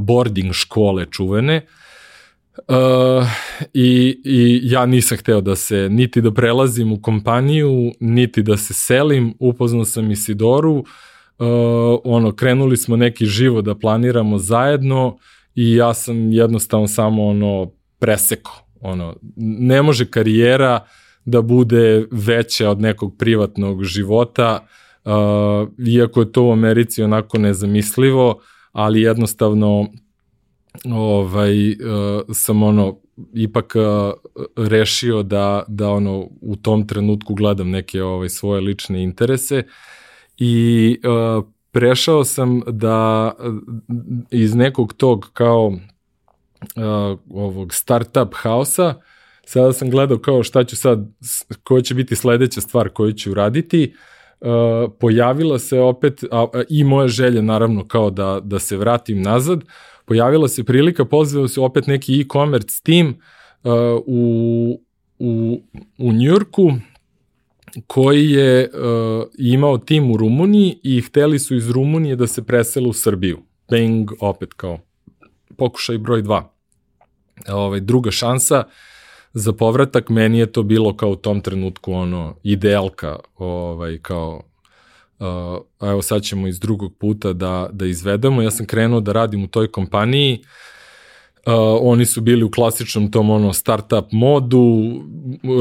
boarding 0.00 0.52
škole 0.52 1.06
čuvene. 1.10 1.66
Uh, 2.68 3.26
i, 3.74 4.20
I 4.24 4.60
ja 4.62 4.86
nisam 4.86 5.18
hteo 5.18 5.40
da 5.40 5.56
se, 5.56 5.88
niti 5.90 6.20
da 6.20 6.32
prelazim 6.34 6.92
u 6.92 7.02
kompaniju, 7.02 7.92
niti 8.00 8.42
da 8.42 8.56
se 8.56 8.74
selim, 8.74 9.34
upoznao 9.38 9.84
sam 9.84 10.10
Isidoru, 10.10 10.72
uh, 10.72 10.84
ono, 12.04 12.32
krenuli 12.32 12.76
smo 12.76 12.96
neki 12.96 13.26
živo 13.26 13.62
da 13.62 13.78
planiramo 13.78 14.38
zajedno 14.38 15.18
i 15.54 15.74
ja 15.74 15.94
sam 15.94 16.32
jednostavno 16.32 16.88
samo 16.88 17.26
ono 17.26 17.72
preseko. 17.98 18.64
Ono, 18.80 19.16
ne 19.36 19.82
može 19.82 20.10
karijera 20.10 20.80
uh, 20.82 21.01
da 21.24 21.42
bude 21.42 22.06
veća 22.10 22.70
od 22.70 22.80
nekog 22.80 23.16
privatnog 23.18 23.84
života, 23.84 24.66
uh, 25.04 25.12
iako 25.88 26.20
je 26.20 26.32
to 26.32 26.42
u 26.42 26.52
Americi 26.52 27.02
onako 27.02 27.38
nezamislivo, 27.38 28.40
ali 28.72 29.02
jednostavno 29.02 29.86
ovaj, 30.84 31.70
uh, 31.70 31.76
sam 32.32 32.62
ono, 32.62 32.96
ipak 33.34 33.74
uh, 33.76 34.12
rešio 34.68 35.22
da, 35.22 35.62
da 35.68 35.90
ono, 35.90 36.28
u 36.40 36.56
tom 36.56 36.86
trenutku 36.86 37.34
gledam 37.34 37.70
neke 37.70 38.02
ovaj, 38.02 38.28
svoje 38.28 38.60
lične 38.60 39.02
interese 39.02 39.62
i 40.38 40.98
uh, 41.04 41.44
prešao 41.70 42.24
sam 42.24 42.60
da 42.66 43.32
iz 44.30 44.54
nekog 44.54 44.92
tog 44.92 45.30
kao 45.32 45.66
uh, 45.66 47.18
ovog 47.30 47.74
startup 47.74 48.34
haosa 48.34 48.94
sada 49.52 49.72
sam 49.72 49.90
gledao 49.90 50.18
kao 50.18 50.42
šta 50.42 50.64
ću 50.64 50.76
sad, 50.76 51.08
koja 51.64 51.82
će 51.82 51.94
biti 51.94 52.16
sledeća 52.16 52.60
stvar 52.60 52.88
koju 52.88 53.12
ću 53.12 53.34
raditi, 53.34 53.94
uh, 54.40 54.48
pojavila 55.00 55.58
se 55.58 55.80
opet, 55.80 56.24
a, 56.30 56.46
a, 56.52 56.62
i 56.68 56.84
moja 56.84 57.08
želja 57.08 57.42
naravno 57.42 57.88
kao 57.88 58.10
da, 58.10 58.40
da 58.44 58.58
se 58.58 58.76
vratim 58.76 59.22
nazad, 59.22 59.64
pojavila 60.04 60.48
se 60.48 60.64
prilika, 60.64 61.04
pozvao 61.04 61.48
se 61.48 61.60
opet 61.60 61.86
neki 61.86 62.20
e-commerce 62.20 62.80
team 62.82 63.08
uh, 63.08 63.72
u, 64.06 64.80
u, 65.18 65.62
u 65.98 66.12
Njurku, 66.12 66.72
koji 67.86 68.30
je 68.30 68.70
uh, 68.74 69.26
imao 69.38 69.78
tim 69.78 70.10
u 70.10 70.16
Rumuniji 70.16 70.80
i 70.82 71.00
hteli 71.00 71.38
su 71.38 71.54
iz 71.54 71.70
Rumunije 71.70 72.16
da 72.16 72.26
se 72.26 72.44
presele 72.44 72.88
u 72.88 72.92
Srbiju. 72.92 73.38
Bang, 73.70 74.10
opet 74.20 74.52
kao 74.52 74.78
pokušaj 75.56 75.98
broj 75.98 76.22
dva. 76.22 76.54
Ovaj, 77.48 77.80
druga 77.80 78.10
šansa, 78.10 78.58
uh, 78.58 78.72
za 79.34 79.52
povratak, 79.52 80.08
meni 80.08 80.38
je 80.38 80.52
to 80.52 80.62
bilo 80.62 80.96
kao 80.96 81.10
u 81.10 81.16
tom 81.16 81.40
trenutku 81.40 81.92
ono 81.92 82.36
idealka, 82.42 83.18
ovaj, 83.36 83.98
kao 83.98 84.42
uh, 85.18 85.88
evo 85.88 86.02
sad 86.02 86.22
ćemo 86.22 86.48
iz 86.48 86.60
drugog 86.60 86.96
puta 86.98 87.32
da, 87.32 87.68
da 87.72 87.86
izvedemo. 87.86 88.42
Ja 88.42 88.50
sam 88.50 88.66
krenuo 88.66 89.00
da 89.00 89.12
radim 89.12 89.44
u 89.44 89.48
toj 89.48 89.72
kompaniji, 89.72 90.42
Uh, 91.46 91.52
oni 91.80 92.06
su 92.06 92.20
bili 92.20 92.44
u 92.44 92.50
klasičnom 92.50 93.10
tom 93.10 93.30
ono 93.30 93.52
startup 93.52 94.12
modu, 94.12 94.92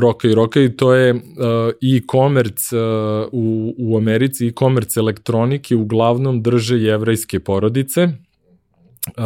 roka 0.02 0.28
i 0.28 0.36
roka 0.36 0.62
i 0.62 0.76
to 0.76 0.94
je 0.94 1.14
uh, 1.14 1.20
e-commerce 1.82 2.78
uh, 2.78 3.30
u, 3.32 3.74
u 3.78 3.98
Americi, 3.98 4.48
e-commerce 4.48 5.00
elektronike 5.00 5.76
uglavnom 5.76 6.42
drže 6.42 6.78
jevrajske 6.78 7.40
porodice. 7.40 8.04
Uh, 8.04 9.24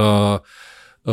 Uh, 1.06 1.12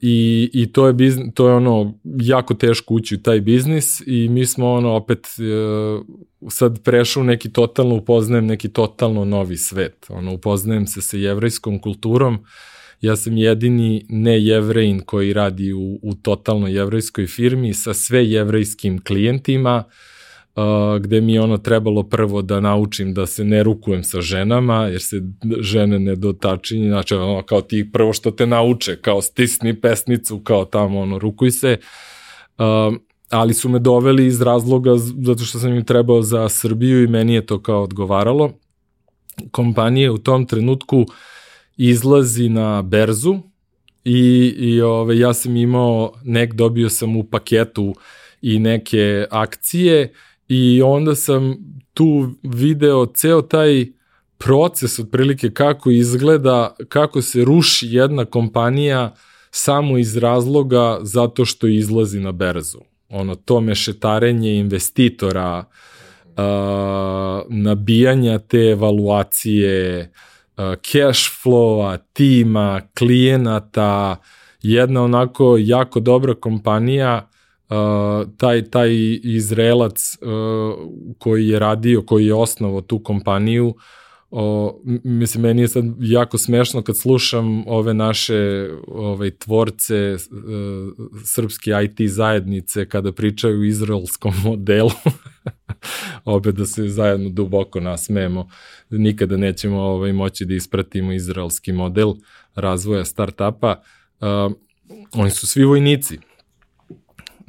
i, 0.00 0.50
i 0.52 0.72
to 0.72 0.86
je 0.86 0.92
biznis, 0.92 1.34
to 1.34 1.48
je 1.48 1.54
ono 1.54 1.94
jako 2.04 2.54
teško 2.54 2.94
ući 2.94 3.14
u 3.14 3.22
taj 3.22 3.40
biznis 3.40 4.02
i 4.06 4.28
mi 4.28 4.46
smo 4.46 4.72
ono 4.72 4.90
opet 4.90 5.26
uh, 5.38 6.06
sad 6.50 6.82
prešao 6.82 7.22
neki 7.22 7.52
totalno 7.52 7.94
upoznajem 7.94 8.46
neki 8.46 8.68
totalno 8.68 9.24
novi 9.24 9.56
svet. 9.56 10.06
Ono 10.08 10.34
upoznajem 10.34 10.86
se 10.86 11.02
sa 11.02 11.16
jevrejskom 11.16 11.78
kulturom. 11.78 12.38
Ja 13.00 13.16
sam 13.16 13.36
jedini 13.36 14.06
ne 14.08 14.44
jevrejin 14.44 15.00
koji 15.00 15.32
radi 15.32 15.72
u, 15.72 15.98
u 16.02 16.14
totalno 16.14 16.66
jevrejskoj 16.66 17.26
firmi 17.26 17.74
sa 17.74 17.94
sve 17.94 18.30
jevrejskim 18.30 19.04
klijentima. 19.04 19.84
uh, 19.86 19.92
gde 21.00 21.20
mi 21.20 21.32
je 21.32 21.40
ono 21.40 21.58
trebalo 21.58 22.02
prvo 22.02 22.42
da 22.42 22.60
naučim 22.60 23.14
da 23.14 23.26
se 23.26 23.44
ne 23.44 23.62
rukujem 23.62 24.04
sa 24.04 24.20
ženama, 24.20 24.86
jer 24.86 25.02
se 25.02 25.22
žene 25.60 25.98
ne 25.98 26.16
dotačinje, 26.16 26.88
znači 26.88 27.14
ono, 27.14 27.42
kao 27.42 27.60
ti 27.60 27.90
prvo 27.92 28.12
što 28.12 28.30
te 28.30 28.46
nauče, 28.46 28.96
kao 28.96 29.22
stisni 29.22 29.80
pesnicu, 29.80 30.38
kao 30.38 30.64
tamo 30.64 31.00
ono, 31.00 31.18
rukuj 31.18 31.50
se, 31.50 31.76
uh, 32.58 32.94
ali 33.30 33.54
su 33.54 33.68
me 33.68 33.78
doveli 33.78 34.26
iz 34.26 34.42
razloga 34.42 34.96
zato 34.96 35.44
što 35.44 35.58
sam 35.58 35.74
im 35.74 35.84
trebao 35.84 36.22
za 36.22 36.48
Srbiju 36.48 37.04
i 37.04 37.06
meni 37.06 37.34
je 37.34 37.46
to 37.46 37.62
kao 37.62 37.82
odgovaralo. 37.82 38.52
Kompanija 39.50 40.12
u 40.12 40.18
tom 40.18 40.46
trenutku 40.46 41.06
izlazi 41.76 42.48
na 42.48 42.82
berzu 42.82 43.38
i, 44.04 44.54
i 44.58 44.80
ove, 44.80 45.18
ja 45.18 45.34
sam 45.34 45.56
imao, 45.56 46.12
nek 46.24 46.54
dobio 46.54 46.88
sam 46.90 47.16
u 47.16 47.24
paketu 47.24 47.94
i 48.42 48.58
neke 48.58 49.26
akcije 49.30 50.12
i 50.52 50.82
onda 50.82 51.14
sam 51.14 51.56
tu 51.94 52.30
video 52.42 53.06
ceo 53.06 53.42
taj 53.42 53.86
proces 54.38 54.98
otprilike 54.98 55.50
kako 55.50 55.90
izgleda, 55.90 56.74
kako 56.88 57.22
se 57.22 57.44
ruši 57.44 57.86
jedna 57.90 58.24
kompanija 58.24 59.14
samo 59.50 59.98
iz 59.98 60.16
razloga 60.16 60.98
zato 61.02 61.44
što 61.44 61.66
izlazi 61.66 62.20
na 62.20 62.32
berzu. 62.32 62.78
Ono, 63.08 63.34
to 63.34 63.60
mešetarenje 63.60 64.54
investitora, 64.58 65.64
uh, 66.26 66.34
nabijanja 67.48 68.38
te 68.38 68.58
evaluacije, 68.58 70.00
uh, 70.56 70.64
cash 70.74 71.30
flowa, 71.44 71.98
tima, 72.12 72.80
klijenata, 72.98 74.16
jedna 74.62 75.02
onako 75.02 75.56
jako 75.60 76.00
dobra 76.00 76.34
kompanija 76.34 77.29
Uh, 77.70 78.28
taj, 78.36 78.62
taj 78.62 78.90
Izraelac 79.22 80.16
uh, 80.20 80.28
koji 81.18 81.48
je 81.48 81.58
radio, 81.58 82.02
koji 82.02 82.26
je 82.26 82.34
osnovao 82.34 82.80
tu 82.80 82.98
kompaniju, 83.02 83.74
o, 84.30 84.80
mislim, 85.04 85.42
meni 85.42 85.62
je 85.62 85.68
sad 85.68 85.84
jako 85.98 86.38
smešno 86.38 86.82
kad 86.82 86.98
slušam 86.98 87.64
ove 87.66 87.94
naše 87.94 88.70
ove, 88.88 89.30
tvorce 89.30 90.14
uh, 90.14 90.20
srpske 91.24 91.70
IT 91.84 92.10
zajednice 92.10 92.88
kada 92.88 93.12
pričaju 93.12 93.60
o 93.60 93.64
izraelskom 93.64 94.32
modelu, 94.44 94.90
obe 96.24 96.52
da 96.52 96.66
se 96.66 96.88
zajedno 96.88 97.30
duboko 97.30 97.80
nasmemo, 97.80 98.48
nikada 98.90 99.36
nećemo 99.36 99.80
ovaj, 99.80 100.12
moći 100.12 100.44
da 100.44 100.54
ispratimo 100.54 101.12
izraelski 101.12 101.72
model 101.72 102.14
razvoja 102.54 103.04
startapa. 103.04 103.82
Uh, 104.20 104.52
oni 105.12 105.30
su 105.30 105.46
svi 105.46 105.64
vojnici, 105.64 106.18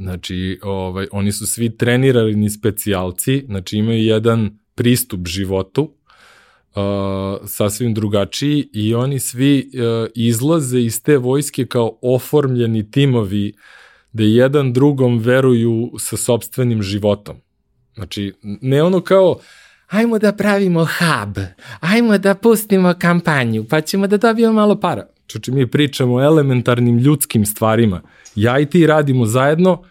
Znači, 0.02 0.60
ovaj, 0.64 1.08
oni 1.12 1.32
su 1.32 1.48
svi 1.48 1.78
trenirani 1.78 2.50
specijalci, 2.50 3.44
znači 3.46 3.78
imaju 3.78 4.04
jedan 4.04 4.60
pristup 4.76 5.28
životu, 5.28 5.82
uh, 6.76 7.48
sasvim 7.48 7.94
drugačiji 7.94 8.70
i 8.74 8.96
oni 8.96 9.20
svi 9.20 9.72
uh, 9.74 10.10
izlaze 10.16 10.82
iz 10.82 11.04
te 11.04 11.18
vojske 11.18 11.66
kao 11.66 11.98
oformljeni 12.02 12.92
timovi 12.92 13.54
da 14.12 14.24
jedan 14.24 14.74
drugom 14.74 15.20
veruju 15.20 15.92
sa 16.00 16.18
sobstvenim 16.18 16.82
životom. 16.82 17.36
Znači, 17.94 18.34
ne 18.62 18.84
ono 18.84 19.02
kao, 19.02 19.40
ajmo 19.88 20.20
da 20.20 20.34
pravimo 20.34 20.80
hub, 20.80 21.38
ajmo 21.80 22.18
da 22.18 22.36
pustimo 22.36 22.94
kampanju, 23.00 23.66
pa 23.70 23.82
ćemo 23.82 24.08
da 24.08 24.18
dobijemo 24.18 24.54
malo 24.54 24.80
para. 24.80 25.08
Znači, 25.32 25.52
mi 25.52 25.68
pričamo 25.68 26.16
o 26.16 26.24
elementarnim 26.24 26.98
ljudskim 26.98 27.46
stvarima. 27.46 28.02
Ja 28.36 28.60
i 28.60 28.66
ti 28.66 28.88
radimo 28.88 29.26
zajedno, 29.26 29.84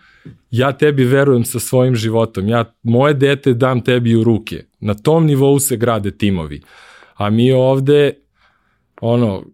ja 0.51 0.73
tebi 0.73 1.05
verujem 1.05 1.45
sa 1.45 1.59
svojim 1.59 1.95
životom, 1.95 2.49
ja 2.49 2.73
moje 2.83 3.15
dete 3.15 3.55
dam 3.55 3.85
tebi 3.85 4.17
u 4.17 4.25
ruke. 4.25 4.65
Na 4.81 4.95
tom 4.95 5.27
nivou 5.27 5.59
se 5.59 5.77
grade 5.77 6.11
timovi. 6.11 6.63
A 7.15 7.31
mi 7.31 7.53
ovde, 7.53 8.13
ono, 9.01 9.45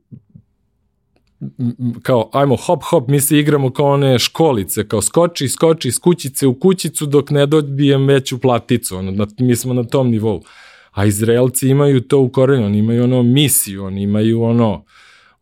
kao, 2.03 2.31
ajmo, 2.33 2.57
hop, 2.57 2.83
hop, 2.83 3.09
mi 3.09 3.21
se 3.21 3.39
igramo 3.39 3.73
kao 3.73 3.87
one 3.87 4.19
školice, 4.19 4.89
kao 4.89 5.03
skoči, 5.03 5.49
skoči 5.49 5.89
iz 5.89 5.99
kućice 5.99 6.47
u 6.47 6.55
kućicu 6.55 7.07
dok 7.07 7.31
ne 7.31 7.47
dobijem 7.47 8.07
veću 8.07 8.39
platicu, 8.39 8.97
ono, 8.97 9.11
na, 9.11 9.27
mi 9.39 9.57
smo 9.57 9.75
na 9.75 9.85
tom 9.85 10.11
nivou. 10.11 10.43
A 10.91 11.05
Izraelci 11.05 11.69
imaju 11.69 12.01
to 12.01 12.21
u 12.21 12.29
korenju, 12.29 12.67
oni 12.67 12.79
imaju 12.79 13.05
ono 13.05 13.23
misiju, 13.23 13.85
oni 13.85 14.03
imaju 14.03 14.43
ono, 14.43 14.85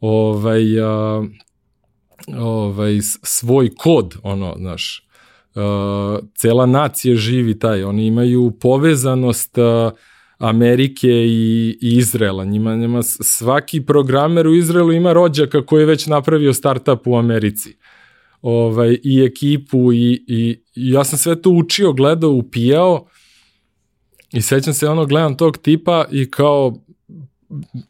ovaj, 0.00 0.80
a, 0.80 1.24
ovaj, 2.38 2.98
svoj 3.22 3.70
kod, 3.76 4.16
ono, 4.22 4.54
znaš, 4.58 5.08
uh, 5.54 6.18
cela 6.34 6.66
nacija 6.66 7.16
živi 7.16 7.58
taj, 7.58 7.84
oni 7.84 8.06
imaju 8.06 8.52
povezanost 8.60 9.58
uh, 9.58 9.92
Amerike 10.38 11.08
i, 11.08 11.78
i 11.80 11.96
Izrela. 11.96 12.44
Njima, 12.44 12.76
njima 12.76 13.02
svaki 13.02 13.80
programer 13.80 14.46
u 14.46 14.54
Izraelu 14.54 14.92
ima 14.92 15.12
rođaka 15.12 15.66
koji 15.66 15.82
je 15.82 15.86
već 15.86 16.06
napravio 16.06 16.52
startup 16.52 17.06
u 17.06 17.16
Americi. 17.16 17.76
Ovaj, 18.42 18.98
I 19.02 19.24
ekipu 19.24 19.92
i, 19.92 20.24
i, 20.28 20.62
i 20.74 20.90
ja 20.90 21.04
sam 21.04 21.18
sve 21.18 21.42
to 21.42 21.50
učio, 21.50 21.92
gledao, 21.92 22.30
upijao 22.30 23.06
i 24.32 24.42
sećam 24.42 24.74
se 24.74 24.88
ono, 24.88 25.06
gledam 25.06 25.36
tog 25.36 25.58
tipa 25.58 26.04
i 26.10 26.30
kao 26.30 26.74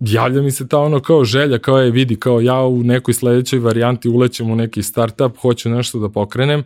javlja 0.01 0.43
mi 0.43 0.51
se 0.51 0.69
ta 0.69 0.79
ono 0.79 1.01
kao 1.01 1.25
želja, 1.25 1.59
kao 1.59 1.79
je 1.79 1.91
vidi, 1.91 2.17
kao 2.17 2.41
ja 2.41 2.61
u 2.61 2.83
nekoj 2.83 3.15
sledećoj 3.15 3.59
varijanti 3.59 4.09
ulećem 4.09 4.51
u 4.51 4.57
neki 4.57 4.83
startup, 4.83 5.37
hoću 5.37 5.71
nešto 5.71 5.99
da 5.99 6.09
pokrenem 6.09 6.65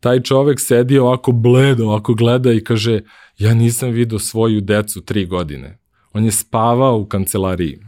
taj 0.00 0.22
čovek 0.22 0.60
sedi 0.60 0.98
ovako 0.98 1.32
bledo, 1.32 1.84
ovako 1.84 2.14
gleda 2.14 2.52
i 2.52 2.64
kaže, 2.64 3.00
ja 3.38 3.54
nisam 3.54 3.90
vidio 3.90 4.18
svoju 4.18 4.60
decu 4.60 5.00
tri 5.00 5.26
godine. 5.26 5.78
On 6.12 6.24
je 6.24 6.30
spavao 6.30 6.98
u 6.98 7.06
kancelariji. 7.06 7.78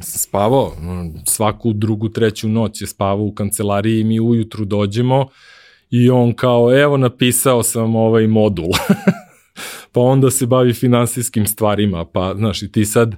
Spavao, 0.00 0.72
svaku 1.26 1.72
drugu, 1.72 2.08
treću 2.08 2.48
noć 2.48 2.80
je 2.80 2.86
spavao 2.86 3.24
u 3.24 3.34
kancelariji 3.34 4.00
i 4.00 4.04
mi 4.04 4.20
ujutru 4.20 4.64
dođemo 4.64 5.26
i 5.90 6.10
on 6.10 6.34
kao, 6.34 6.78
evo 6.78 6.96
napisao 6.96 7.62
sam 7.62 7.96
ovaj 7.96 8.26
modul. 8.26 8.70
pa 9.92 10.00
onda 10.00 10.30
se 10.30 10.46
bavi 10.46 10.72
finansijskim 10.72 11.46
stvarima, 11.46 12.04
pa 12.04 12.34
znaš 12.36 12.62
i 12.62 12.72
ti 12.72 12.84
sad 12.84 13.14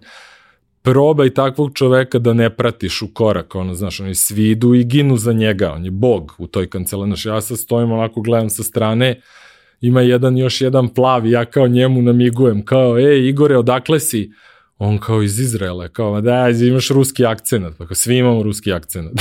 probaj 0.86 1.30
takvog 1.30 1.70
čoveka 1.74 2.18
da 2.18 2.32
ne 2.32 2.56
pratiš 2.56 3.02
u 3.02 3.08
korak, 3.14 3.54
ono, 3.54 3.74
znaš, 3.74 4.00
oni 4.00 4.14
svi 4.14 4.50
idu 4.50 4.74
i 4.74 4.84
ginu 4.84 5.16
za 5.16 5.32
njega, 5.32 5.72
on 5.72 5.84
je 5.84 5.90
bog 5.90 6.34
u 6.38 6.46
toj 6.46 6.70
kancelariji, 6.70 7.10
znaš, 7.10 7.26
ja 7.26 7.40
sad 7.40 7.58
stojim 7.58 7.92
onako, 7.92 8.20
gledam 8.20 8.50
sa 8.50 8.62
strane, 8.62 9.20
ima 9.80 10.00
jedan, 10.00 10.36
još 10.36 10.60
jedan 10.60 10.88
plav, 10.88 11.26
ja 11.26 11.44
kao 11.44 11.68
njemu 11.68 12.02
namigujem, 12.02 12.64
kao, 12.64 12.98
ej, 12.98 13.28
Igore, 13.28 13.56
odakle 13.56 14.00
si? 14.00 14.30
On 14.78 14.98
kao 14.98 15.22
iz 15.22 15.40
Izraela, 15.40 15.88
kao, 15.88 16.20
da, 16.20 16.48
imaš 16.48 16.88
ruski 16.88 17.24
akcenat, 17.24 17.74
pa 17.78 17.86
kao, 17.86 17.94
svi 17.94 18.16
imamo 18.16 18.42
ruski 18.42 18.72
akcenat. 18.72 19.12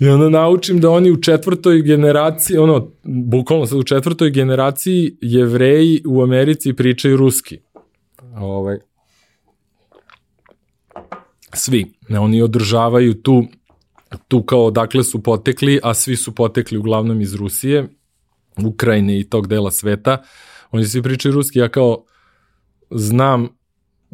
I 0.00 0.08
onda 0.08 0.28
naučim 0.28 0.80
da 0.80 0.90
oni 0.90 1.10
u 1.10 1.22
četvrtoj 1.22 1.82
generaciji, 1.82 2.58
ono, 2.58 2.90
bukvalno 3.04 3.66
sad 3.66 3.78
u 3.78 3.82
četvrtoj 3.82 4.30
generaciji 4.30 5.16
jevreji 5.20 6.02
u 6.06 6.22
Americi 6.22 6.72
pričaju 6.72 7.16
ruski. 7.16 7.58
Ovaj, 8.36 8.78
svi. 11.54 11.92
Oni 12.18 12.42
održavaju 12.42 13.14
tu 13.14 13.44
tu 14.28 14.42
kao 14.42 14.70
dakle 14.70 15.04
su 15.04 15.22
potekli, 15.22 15.80
a 15.82 15.94
svi 15.94 16.16
su 16.16 16.34
potekli 16.34 16.78
uglavnom 16.78 17.20
iz 17.20 17.34
Rusije, 17.34 17.88
Ukrajine 18.64 19.20
i 19.20 19.24
tog 19.24 19.46
dela 19.46 19.70
sveta. 19.70 20.22
Oni 20.70 20.84
svi 20.84 21.02
pričaju 21.02 21.34
ruski, 21.34 21.58
ja 21.58 21.68
kao 21.68 22.04
znam 22.90 23.48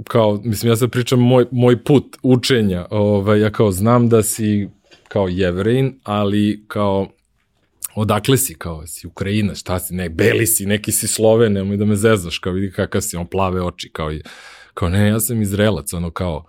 kao, 0.05 0.41
mislim, 0.45 0.73
ja 0.73 0.77
sad 0.77 0.91
pričam 0.91 1.21
moj, 1.21 1.47
moj 1.51 1.85
put 1.85 2.17
učenja, 2.23 2.87
ovaj, 2.91 3.41
ja 3.41 3.51
kao 3.51 3.73
znam 3.73 4.09
da 4.09 4.23
si 4.23 4.69
kao 5.09 5.29
jevrein, 5.29 6.01
ali 6.03 6.65
kao 6.69 7.09
odakle 7.95 8.37
si, 8.37 8.55
kao 8.55 8.87
si 8.87 9.07
Ukrajina, 9.07 9.55
šta 9.55 9.79
si, 9.79 9.95
ne, 9.95 10.09
beli 10.09 10.47
si, 10.47 10.67
neki 10.67 10.93
si 10.93 11.09
Sloven, 11.09 11.53
nemoj 11.53 11.77
da 11.77 11.85
me 11.85 11.97
zezaš, 11.97 12.39
kao 12.39 12.53
vidi 12.53 12.73
kakav 12.73 13.01
si, 13.01 13.17
on 13.17 13.27
plave 13.27 13.63
oči, 13.63 13.91
kao, 13.93 14.11
kao 14.75 14.89
ne, 14.89 15.09
ja 15.09 15.21
sam 15.21 15.43
Izraelac, 15.43 15.93
ono 15.93 16.11
kao, 16.11 16.45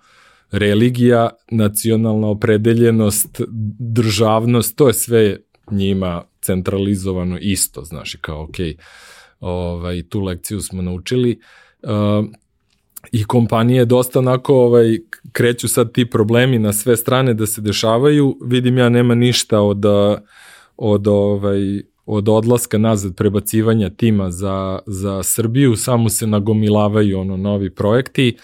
religija, 0.51 1.29
nacionalna 1.51 2.27
opredeljenost, 2.27 3.41
državnost, 3.79 4.75
to 4.75 4.87
je 4.87 4.93
sve 4.93 5.37
njima 5.71 6.23
centralizovano 6.41 7.37
isto, 7.41 7.83
znaš, 7.83 8.15
kao, 8.21 8.43
ok, 8.43 8.55
ovaj, 9.39 10.03
tu 10.03 10.21
lekciju 10.21 10.61
smo 10.61 10.81
naučili. 10.81 11.39
Uh, 11.83 12.25
I 13.11 13.23
kompanije 13.23 13.85
dosta 13.85 14.19
onako 14.19 14.55
ovaj, 14.55 14.97
kreću 15.31 15.67
sad 15.67 15.91
ti 15.91 16.09
problemi 16.09 16.59
na 16.59 16.73
sve 16.73 16.97
strane 16.97 17.33
da 17.33 17.45
se 17.45 17.61
dešavaju. 17.61 18.37
Vidim 18.45 18.77
ja 18.77 18.89
nema 18.89 19.15
ništa 19.15 19.61
od, 19.61 19.85
od, 20.77 21.07
ovaj, 21.07 21.81
od 22.05 22.29
odlaska 22.29 22.77
nazad 22.77 23.15
prebacivanja 23.15 23.89
tima 23.89 24.31
za, 24.31 24.79
za 24.85 25.23
Srbiju, 25.23 25.75
samo 25.75 26.09
se 26.09 26.27
nagomilavaju 26.27 27.19
ono 27.19 27.37
novi 27.37 27.69
projekti. 27.69 28.37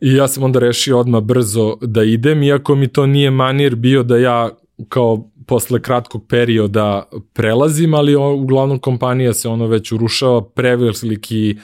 I 0.00 0.14
ja 0.14 0.28
sam 0.28 0.42
onda 0.42 0.58
rešio 0.58 0.98
odmah 0.98 1.22
brzo 1.22 1.76
da 1.80 2.02
idem, 2.02 2.42
iako 2.42 2.74
mi 2.74 2.88
to 2.88 3.06
nije 3.06 3.30
manir 3.30 3.76
bio 3.76 4.02
da 4.02 4.16
ja 4.16 4.50
kao 4.88 5.30
posle 5.46 5.82
kratkog 5.82 6.26
perioda 6.28 7.08
prelazim, 7.32 7.94
ali 7.94 8.16
uglavnom 8.16 8.78
kompanija 8.78 9.32
se 9.32 9.48
ono 9.48 9.66
već 9.66 9.92
urušava, 9.92 10.44
preveliki 10.44 11.56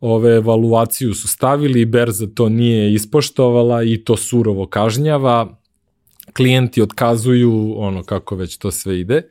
ove 0.00 0.36
evaluaciju 0.36 1.14
su 1.14 1.28
stavili, 1.28 1.84
Berza 1.84 2.26
to 2.34 2.48
nije 2.48 2.94
ispoštovala 2.94 3.82
i 3.82 4.04
to 4.04 4.16
surovo 4.16 4.66
kažnjava, 4.66 5.58
klijenti 6.32 6.82
otkazuju 6.82 7.74
ono 7.76 8.02
kako 8.02 8.36
već 8.36 8.56
to 8.56 8.70
sve 8.70 9.00
ide. 9.00 9.22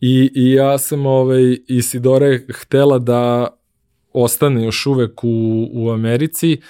I, 0.00 0.30
i 0.34 0.52
ja 0.52 0.78
sam 0.78 1.06
ovaj, 1.06 1.58
Isidore 1.68 2.46
htela 2.54 2.98
da 2.98 3.48
ostane 4.12 4.64
još 4.64 4.86
uvek 4.86 5.24
u, 5.24 5.68
u 5.72 5.90
Americi, 5.90 6.60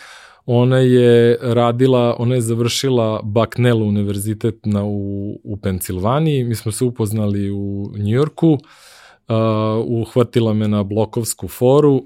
ona 0.47 0.79
je 0.79 1.39
radila, 1.41 2.17
ona 2.19 2.35
je 2.35 2.41
završila 2.41 3.21
Bucknell 3.23 3.83
univerzitet 3.83 4.57
na, 4.65 4.85
u, 4.85 5.33
u 5.45 5.57
Pensilvaniji, 5.57 6.45
mi 6.45 6.55
smo 6.55 6.73
se 6.73 6.85
upoznali 6.85 7.51
u 7.51 7.93
Njujorku, 7.97 8.51
uh, 8.53 8.59
uhvatila 9.87 10.53
me 10.53 10.69
na 10.69 10.83
blokovsku 10.83 11.49
foru, 11.49 12.05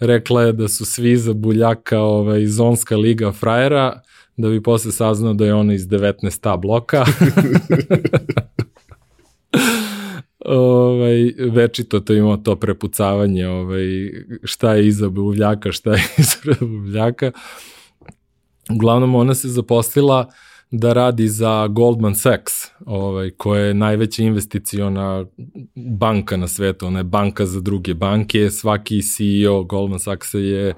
rekla 0.00 0.42
je 0.42 0.52
da 0.52 0.68
su 0.68 0.84
svi 0.84 1.16
za 1.16 1.32
buljaka 1.32 2.00
ovaj, 2.00 2.46
zonska 2.46 2.96
liga 2.96 3.32
frajera, 3.32 4.00
da 4.36 4.48
bi 4.48 4.62
posle 4.62 4.92
saznao 4.92 5.34
da 5.34 5.44
je 5.46 5.54
ona 5.54 5.74
iz 5.74 5.88
19. 5.88 6.60
bloka. 6.60 7.04
ovaj, 10.44 11.32
večito 11.50 12.00
to 12.00 12.14
ima 12.14 12.36
to 12.36 12.56
prepucavanje 12.56 13.48
ovaj, 13.48 13.86
šta 14.42 14.74
je 14.74 14.86
iza 14.86 15.08
buvljaka, 15.08 15.72
šta 15.72 15.92
je 15.92 16.02
iza 16.18 16.54
buvljaka. 16.60 17.32
Uglavnom 18.70 19.14
ona 19.14 19.34
se 19.34 19.48
zaposlila 19.48 20.30
da 20.70 20.92
radi 20.92 21.28
za 21.28 21.66
Goldman 21.66 22.14
Sachs, 22.14 22.52
ovaj, 22.86 23.30
koja 23.30 23.64
je 23.64 23.74
najveća 23.74 24.22
investiciona 24.22 25.24
banka 25.74 26.36
na 26.36 26.48
svetu, 26.48 26.86
ona 26.86 26.98
je 26.98 27.04
banka 27.04 27.46
za 27.46 27.60
druge 27.60 27.94
banke, 27.94 28.50
svaki 28.50 29.02
CEO 29.02 29.64
Goldman 29.64 30.00
Sachsa 30.00 30.38
je 30.38 30.74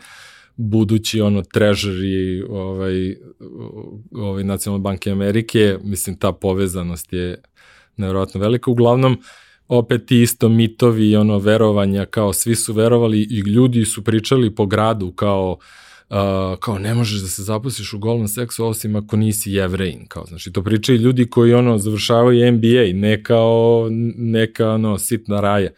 budući 0.56 1.20
ono 1.20 1.42
treasury 1.42 2.46
ovaj, 2.48 3.16
ovaj 4.12 4.44
nacionalne 4.44 4.82
banke 4.82 5.10
Amerike, 5.10 5.78
mislim 5.82 6.16
ta 6.16 6.32
povezanost 6.32 7.12
je 7.12 7.42
nevjerojatno 7.96 8.40
velika. 8.40 8.70
Uglavnom, 8.70 9.18
opet 9.68 10.10
isto 10.10 10.48
mitovi 10.48 11.10
i 11.10 11.16
ono 11.16 11.38
verovanja 11.38 12.04
kao 12.04 12.32
svi 12.32 12.54
su 12.54 12.72
verovali 12.72 13.20
i 13.30 13.38
ljudi 13.38 13.84
su 13.84 14.04
pričali 14.04 14.54
po 14.54 14.66
gradu 14.66 15.12
kao 15.12 15.58
uh, 16.10 16.58
kao 16.60 16.78
ne 16.78 16.94
možeš 16.94 17.20
da 17.22 17.28
se 17.28 17.42
zaposliš 17.42 17.92
u 17.92 17.98
Goldman 17.98 18.28
Sachsu 18.28 18.66
osim 18.66 18.96
ako 18.96 19.16
nisi 19.16 19.52
jevrejin, 19.52 20.06
kao 20.08 20.26
znači 20.26 20.52
to 20.52 20.62
pričaju 20.62 20.98
ljudi 20.98 21.26
koji 21.30 21.54
ono 21.54 21.78
završavaju 21.78 22.52
MBA, 22.52 23.00
ne 23.00 23.22
kao 23.22 23.88
neka 24.16 24.70
ono 24.70 24.98
sitna 24.98 25.40
raja. 25.40 25.70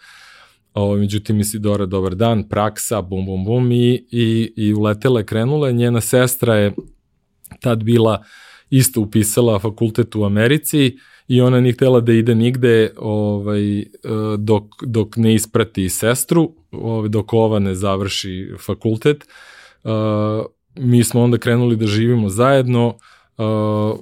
O, 0.74 0.96
međutim, 0.96 1.40
Isidora, 1.40 1.86
dobar 1.86 2.14
dan, 2.14 2.48
praksa, 2.48 3.02
bum, 3.02 3.26
bum, 3.26 3.44
bum, 3.44 3.72
i, 3.72 4.06
i, 4.10 4.52
i 4.56 4.74
uletela 4.74 5.20
je, 5.20 5.26
krenula, 5.26 5.70
njena 5.70 6.00
sestra 6.00 6.54
je 6.54 6.74
tad 7.60 7.82
bila 7.84 8.24
isto 8.70 9.00
upisala 9.00 9.58
fakultet 9.58 10.14
u 10.14 10.24
Americi 10.24 10.96
i 11.28 11.40
ona 11.40 11.60
nije 11.60 11.72
htela 11.72 12.00
da 12.00 12.12
ide 12.12 12.34
nigde 12.34 12.92
ovaj, 12.96 13.84
dok, 14.38 14.64
dok 14.82 15.16
ne 15.16 15.34
isprati 15.34 15.88
sestru, 15.88 16.52
ovaj, 16.70 17.08
dok 17.08 17.32
ova 17.32 17.58
ne 17.58 17.74
završi 17.74 18.50
fakultet. 18.66 19.28
Uh, 19.84 19.90
mi 20.76 21.04
smo 21.04 21.22
onda 21.22 21.38
krenuli 21.38 21.76
da 21.76 21.86
živimo 21.86 22.28
zajedno, 22.28 22.86
uh, 23.38 23.98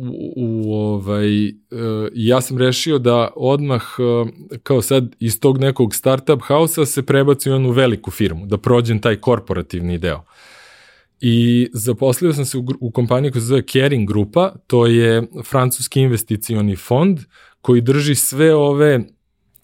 u, 0.00 0.32
u 0.36 0.74
ovaj, 0.74 1.52
ja 2.14 2.40
sam 2.40 2.58
rešio 2.58 2.98
da 2.98 3.28
odmah, 3.36 3.82
kao 4.62 4.82
sad, 4.82 5.16
iz 5.18 5.40
tog 5.40 5.58
nekog 5.58 5.94
startup 5.94 6.42
hausa 6.42 6.86
se 6.86 7.02
prebaci 7.02 7.50
u 7.50 7.70
veliku 7.70 8.10
firmu, 8.10 8.46
da 8.46 8.58
prođem 8.58 8.98
taj 8.98 9.16
korporativni 9.16 9.98
deo. 9.98 10.22
I 11.20 11.68
zaposlio 11.72 12.32
sam 12.32 12.44
se 12.44 12.58
u, 12.58 12.64
u 12.80 12.90
kompaniji 12.90 13.30
koja 13.30 13.40
se 13.40 13.46
zove 13.46 13.62
Caring 13.62 14.08
Grupa, 14.08 14.52
to 14.66 14.86
je 14.86 15.26
francuski 15.44 16.00
investicioni 16.00 16.76
fond 16.76 17.20
koji 17.60 17.80
drži 17.80 18.14
sve 18.14 18.54
ove 18.54 19.00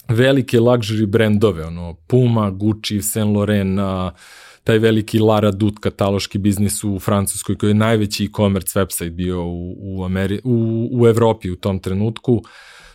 velike 0.08 0.60
luxury 0.60 1.06
brendove, 1.06 1.64
ono 1.64 1.94
Puma, 2.06 2.50
Gucci, 2.50 3.02
Saint 3.02 3.36
Laurent, 3.36 3.78
uh, 3.78 4.18
taj 4.64 4.78
veliki 4.78 5.18
Lara 5.18 5.50
Dut 5.50 5.78
kataloški 5.80 6.38
biznis 6.38 6.84
u 6.84 6.98
Francuskoj 6.98 7.58
koji 7.58 7.70
je 7.70 7.74
najveći 7.74 8.24
e-commerce 8.24 8.80
website 8.80 9.10
bio 9.10 9.44
u, 9.46 9.74
u, 9.78 10.04
Ameri 10.04 10.40
u, 10.44 10.88
u 10.92 11.06
Evropi 11.06 11.50
u 11.50 11.56
tom 11.56 11.78
trenutku 11.78 12.42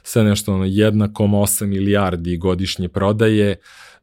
sa 0.04 0.24
nešto 0.24 0.54
ono 0.54 0.66
1,8 0.66 1.66
milijardi 1.66 2.38
godišnje 2.38 2.90
prodaje. 2.90 3.56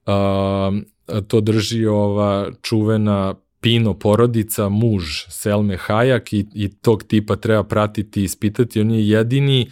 Uh, 0.06 1.22
to 1.28 1.40
drži 1.40 1.86
ova 1.86 2.51
čuvena 2.62 3.35
Pino 3.60 3.94
porodica, 3.94 4.68
muž 4.68 5.24
Selme 5.28 5.76
Hajak 5.76 6.32
i, 6.32 6.47
i 6.55 6.68
tog 6.68 7.02
tipa 7.02 7.36
treba 7.36 7.64
pratiti 7.64 8.20
i 8.20 8.24
ispitati. 8.24 8.80
On 8.80 8.90
je 8.90 9.09
jedini 9.09 9.70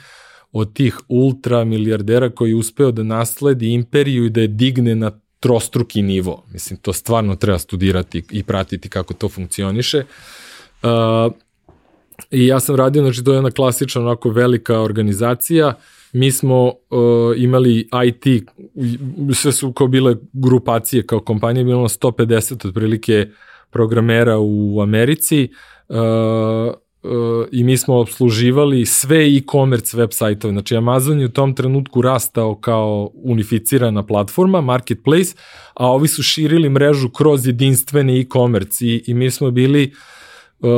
od 0.52 0.72
tih 0.72 0.98
ultra 1.08 1.64
milijardera 1.64 2.30
koji 2.30 2.50
je 2.50 2.56
uspeo 2.56 2.90
da 2.90 3.02
nasledi 3.02 3.72
imperiju 3.72 4.24
i 4.24 4.30
da 4.30 4.40
je 4.40 4.48
digne 4.48 4.94
na 4.94 5.10
trostruki 5.40 6.02
nivo. 6.02 6.44
Mislim, 6.52 6.78
to 6.78 6.92
stvarno 6.92 7.36
treba 7.36 7.58
studirati 7.58 8.22
i 8.30 8.42
pratiti 8.42 8.88
kako 8.88 9.14
to 9.14 9.28
funkcioniše. 9.28 10.04
Uh, 10.82 11.32
I 12.30 12.46
ja 12.46 12.60
sam 12.60 12.76
radio, 12.76 13.02
znači 13.02 13.24
to 13.24 13.32
je 13.32 13.36
jedna 13.36 13.50
klasična 13.50 14.02
onako 14.02 14.30
velika 14.30 14.80
organizacija, 14.80 15.74
mi 16.12 16.32
smo 16.32 16.64
uh, 16.66 16.72
imali 17.36 17.88
IT, 18.06 18.48
sve 19.34 19.52
su 19.52 19.72
kao 19.72 19.86
bile 19.86 20.16
grupacije 20.32 21.06
kao 21.06 21.20
kompanije, 21.20 21.64
bilo 21.64 21.88
150 21.88 22.68
otprilike 22.68 23.26
programera 23.77 24.39
u 24.39 24.81
Americi, 24.82 25.48
uh, 25.89 25.97
i 27.53 27.65
mi 27.65 27.77
smo 27.77 28.01
obsluživali 28.01 28.86
sve 28.86 29.36
e-commerce 29.36 29.97
web 29.97 30.11
sajtove. 30.12 30.53
Znači 30.53 30.77
Amazon 30.77 31.20
je 31.20 31.27
u 31.27 31.32
tom 31.32 31.55
trenutku 31.55 32.03
rastao 32.03 32.55
kao 32.55 33.11
unificirana 33.15 34.07
platforma, 34.07 34.61
marketplace, 34.61 35.35
a 35.74 35.86
ovi 35.93 36.09
su 36.09 36.23
širili 36.23 36.69
mrežu 36.69 37.09
kroz 37.09 37.47
jedinstveni 37.47 38.20
e-commerce 38.20 38.86
i, 38.86 39.05
i 39.07 39.15
mi 39.15 39.31
smo 39.31 39.51
bili 39.51 39.93
uh, 40.59 40.69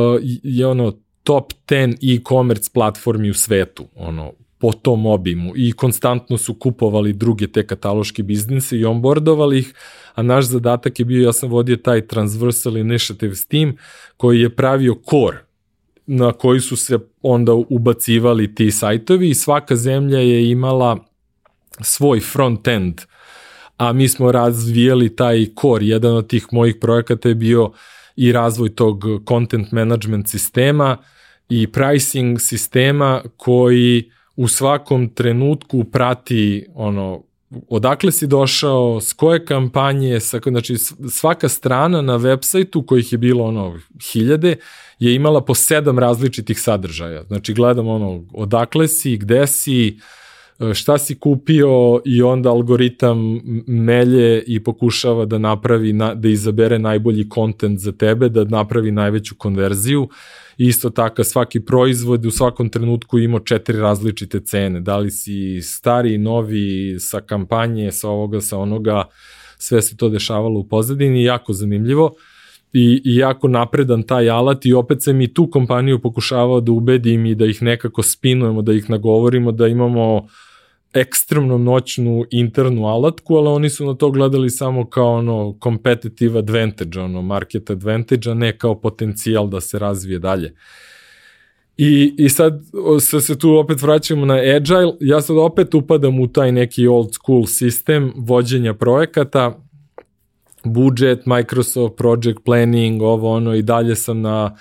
je 0.43 0.67
ono 0.67 0.93
top 1.23 1.53
10 1.69 2.17
e-commerce 2.17 2.71
platformi 2.75 3.31
u 3.31 3.35
svetu, 3.35 3.85
ono 3.97 4.33
po 4.59 4.73
tom 4.73 5.07
obimu 5.07 5.53
i 5.57 5.73
konstantno 5.73 6.39
su 6.39 6.55
kupovali 6.55 7.13
druge 7.13 7.47
te 7.47 7.67
kataloške 7.67 8.23
biznise 8.23 8.79
i 8.79 8.85
onboardovali 8.85 9.59
ih, 9.59 9.75
a 10.15 10.23
naš 10.23 10.45
zadatak 10.45 10.99
je 10.99 11.05
bio, 11.05 11.25
ja 11.25 11.33
sam 11.33 11.51
vodio 11.51 11.77
taj 11.77 12.07
Transversal 12.07 12.77
Initiative 12.77 13.35
team 13.49 13.77
koji 14.17 14.41
je 14.41 14.57
pravio 14.57 14.97
core 15.11 15.49
na 16.07 16.33
koji 16.33 16.61
su 16.61 16.77
se 16.77 16.99
onda 17.23 17.53
ubacivali 17.53 18.55
ti 18.55 18.71
sajtovi 18.71 19.31
i 19.31 19.35
svaka 19.35 19.77
zemlja 19.77 20.19
je 20.19 20.51
imala 20.51 20.99
svoj 21.81 22.21
front-end, 22.21 23.01
a 23.77 23.93
mi 23.93 24.09
smo 24.09 24.33
razvijali 24.33 25.17
taj 25.17 25.47
core. 25.61 25.87
Jedan 25.87 26.17
od 26.17 26.27
tih 26.27 26.47
mojih 26.53 26.77
projekata 26.81 27.29
je 27.29 27.35
bio 27.35 27.73
i 28.17 28.33
razvoj 28.33 28.75
tog 28.75 29.05
content 29.29 29.73
management 29.73 30.29
sistema 30.29 30.97
i 31.49 31.67
pricing 31.67 32.41
sistema 32.41 33.23
koji 33.37 34.11
u 34.39 34.49
svakom 34.49 35.09
trenutku 35.09 35.85
prati 35.85 36.67
ono 36.75 37.23
odakle 37.69 38.13
si 38.13 38.27
došao, 38.27 39.01
s 39.01 39.13
koje 39.13 39.45
kampanje, 39.45 40.21
sa, 40.21 40.41
znači 40.47 40.77
svaka 41.11 41.49
strana 41.49 42.03
na 42.03 42.17
web 42.17 42.39
sajtu 42.43 42.83
kojih 42.83 43.13
je 43.13 43.19
bilo 43.19 43.45
ono 43.45 43.79
hiljade 44.13 44.57
je 44.99 45.15
imala 45.15 45.45
po 45.45 45.55
sedam 45.55 45.99
različitih 45.99 46.61
sadržaja. 46.61 47.25
Znači 47.25 47.55
gledam 47.55 47.89
ono 47.89 48.25
odakle 48.33 48.89
si, 48.89 49.17
gde 49.17 49.47
si, 49.47 49.99
šta 50.75 50.99
si 50.99 51.19
kupio 51.19 52.01
i 52.05 52.23
onda 52.23 52.51
algoritam 52.51 53.41
melje 53.67 54.43
i 54.47 54.65
pokušava 54.65 55.25
da 55.25 55.39
napravi, 55.39 55.93
da 56.15 56.29
izabere 56.29 56.79
najbolji 56.79 57.29
kontent 57.29 57.81
za 57.81 57.93
tebe, 57.93 58.29
da 58.29 58.45
napravi 58.45 58.91
najveću 58.91 59.35
konverziju. 59.39 60.09
Isto 60.59 60.91
tako, 60.91 61.25
svaki 61.25 61.61
proizvod 61.61 62.27
u 62.27 62.31
svakom 62.31 62.69
trenutku 62.69 63.19
ima 63.19 63.41
četiri 63.45 63.79
različite 63.79 64.41
cene. 64.41 64.81
Da 64.81 64.97
li 64.97 65.11
si 65.11 65.61
stari, 65.63 66.19
novi, 66.19 66.97
sa 66.99 67.21
kampanje, 67.21 67.93
sa 67.93 68.09
ovoga, 68.09 68.41
sa 68.41 68.59
onoga, 68.59 69.05
sve 69.59 69.83
se 69.83 69.97
to 69.97 70.09
dešavalo 70.09 70.61
u 70.61 70.69
pozadini, 70.69 71.25
jako 71.25 71.53
zanimljivo 71.53 72.15
i, 72.73 73.03
i 73.05 73.17
jako 73.17 73.49
napredan 73.49 74.03
taj 74.03 74.31
alat 74.31 74.67
i 74.67 74.73
opet 74.73 75.03
sam 75.03 75.21
i 75.21 75.35
tu 75.35 75.51
kompaniju 75.51 75.99
pokušavao 75.99 76.61
da 76.61 76.73
ubedim 76.73 77.27
i 77.27 77.35
da 77.35 77.47
ih 77.47 77.63
nekako 77.63 78.03
spinujemo, 78.03 78.63
da 78.63 78.73
ih 78.73 78.91
nagovorimo, 78.91 79.53
da 79.53 79.67
imamo 79.67 80.27
ekstremno 80.95 81.59
noćnu 81.59 82.25
internu 82.31 82.87
alatku, 82.87 83.37
ali 83.37 83.49
oni 83.49 83.71
su 83.71 83.87
na 83.87 83.95
to 83.95 84.11
gledali 84.11 84.51
samo 84.51 84.91
kao 84.91 85.13
ono 85.13 85.59
competitive 85.63 86.39
advantage, 86.39 87.01
ono 87.01 87.23
market 87.23 87.71
advantage, 87.71 88.31
a 88.31 88.35
ne 88.35 88.59
kao 88.59 88.81
potencijal 88.81 89.49
da 89.49 89.61
se 89.61 89.79
razvije 89.79 90.19
dalje. 90.19 90.55
I, 91.77 92.15
I 92.19 92.29
sad 92.29 92.61
se, 93.01 93.21
se 93.21 93.39
tu 93.39 93.57
opet 93.57 93.83
vraćamo 93.83 94.27
na 94.27 94.35
Agile, 94.35 94.93
ja 95.01 95.21
sad 95.21 95.37
opet 95.37 95.75
upadam 95.75 96.21
u 96.21 96.29
taj 96.29 96.53
neki 96.53 96.87
old 96.87 97.15
school 97.15 97.47
sistem 97.47 98.13
vođenja 98.17 98.75
projekata, 98.75 99.59
budžet, 100.65 101.27
Microsoft 101.27 101.97
Project 101.97 102.39
Planning, 102.45 103.03
ovo 103.03 103.33
ono 103.33 103.55
i 103.55 103.63
dalje 103.63 103.97
sam 103.97 104.21
na, 104.21 104.57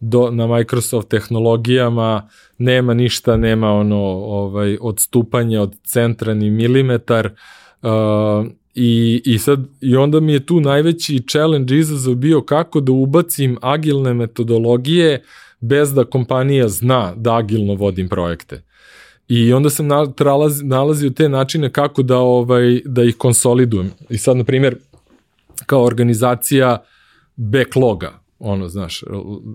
do, 0.00 0.30
na 0.30 0.46
Microsoft 0.46 1.08
tehnologijama, 1.08 2.28
nema 2.58 2.94
ništa, 2.94 3.36
nema 3.36 3.72
ono 3.72 4.02
ovaj 4.26 4.78
odstupanja 4.80 5.62
od 5.62 5.76
centra 5.84 6.34
ni 6.34 6.50
milimetar, 6.50 7.30
uh, 7.82 8.46
I, 8.74 9.22
i, 9.24 9.38
sad, 9.38 9.60
I 9.80 9.96
onda 9.96 10.20
mi 10.20 10.32
je 10.32 10.46
tu 10.46 10.60
najveći 10.60 11.22
challenge 11.28 11.76
izazov 11.76 12.14
bio 12.14 12.40
kako 12.40 12.80
da 12.80 12.92
ubacim 12.92 13.56
agilne 13.60 14.14
metodologije 14.14 15.22
bez 15.60 15.94
da 15.94 16.04
kompanija 16.04 16.68
zna 16.68 17.14
da 17.16 17.36
agilno 17.36 17.74
vodim 17.74 18.08
projekte. 18.08 18.62
I 19.28 19.52
onda 19.52 19.70
sam 19.70 19.88
nalazio 20.62 21.10
te 21.10 21.28
načine 21.28 21.70
kako 21.72 22.02
da 22.02 22.18
ovaj 22.18 22.80
da 22.84 23.02
ih 23.02 23.16
konsolidujem. 23.16 23.90
I 24.08 24.18
sad 24.18 24.36
na 24.36 24.44
primjer 24.44 24.76
kao 25.66 25.84
organizacija 25.84 26.78
backloga, 27.36 28.19
ono 28.40 28.68
znaš, 28.68 29.04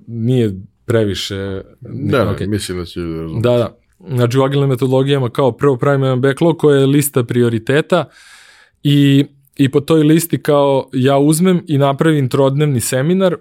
nije 0.07 0.53
previše 0.85 1.61
Da, 1.81 2.35
okay. 2.35 2.47
mislim 2.47 2.77
da 2.77 2.85
će 2.85 2.99
Da, 3.39 3.57
da. 3.57 3.77
Znači 4.15 4.39
u 4.39 4.43
agilnim 4.43 4.69
metodologijama 4.69 5.29
kao 5.29 5.51
prvo 5.51 5.77
pravimo 5.77 6.05
jedan 6.05 6.21
backlog 6.21 6.57
koja 6.57 6.79
je 6.79 6.85
lista 6.85 7.23
prioriteta 7.23 8.05
i 8.83 9.25
i 9.57 9.71
po 9.71 9.79
toj 9.79 10.03
listi 10.03 10.41
kao 10.41 10.89
ja 10.93 11.17
uzmem 11.17 11.61
i 11.67 11.77
napravim 11.77 12.29
trodnevni 12.29 12.79
seminar 12.79 13.35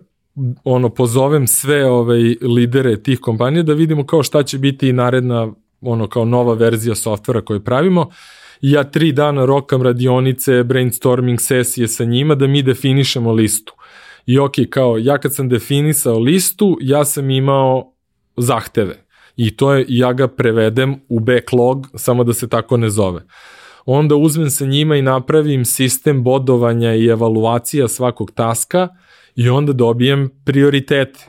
ono 0.64 0.88
pozovem 0.88 1.46
sve 1.46 1.90
ovaj 1.90 2.20
lidere 2.42 3.02
tih 3.02 3.20
kompanija 3.20 3.62
da 3.62 3.72
vidimo 3.72 4.06
kao 4.06 4.22
šta 4.22 4.42
će 4.42 4.58
biti 4.58 4.92
naredna 4.92 5.52
ono 5.80 6.08
kao 6.08 6.24
nova 6.24 6.54
verzija 6.54 6.94
softvera 6.94 7.40
koju 7.40 7.64
pravimo 7.64 8.10
i 8.62 8.70
ja 8.70 8.84
tri 8.84 9.12
dana 9.12 9.44
rokam 9.44 9.82
radionice, 9.82 10.64
brainstorming 10.64 11.40
sesije 11.40 11.88
sa 11.88 12.04
njima 12.04 12.34
da 12.34 12.46
mi 12.46 12.62
definišemo 12.62 13.32
listu. 13.32 13.74
I 14.26 14.38
ok, 14.38 14.52
kao 14.70 14.98
ja 14.98 15.18
kad 15.18 15.34
sam 15.34 15.48
definisao 15.48 16.18
listu, 16.18 16.78
ja 16.80 17.04
sam 17.04 17.30
imao 17.30 17.92
zahteve. 18.36 19.04
I 19.36 19.56
to 19.56 19.72
je, 19.72 19.84
ja 19.88 20.12
ga 20.12 20.28
prevedem 20.28 21.00
u 21.08 21.20
backlog, 21.20 21.88
samo 21.94 22.24
da 22.24 22.32
se 22.32 22.48
tako 22.48 22.76
ne 22.76 22.90
zove. 22.90 23.22
Onda 23.86 24.16
uzmem 24.16 24.50
sa 24.50 24.66
njima 24.66 24.96
i 24.96 25.02
napravim 25.02 25.64
sistem 25.64 26.24
bodovanja 26.24 26.94
i 26.94 27.06
evaluacija 27.06 27.88
svakog 27.88 28.30
taska 28.30 28.88
i 29.34 29.48
onda 29.48 29.72
dobijem 29.72 30.30
prioritete. 30.44 31.20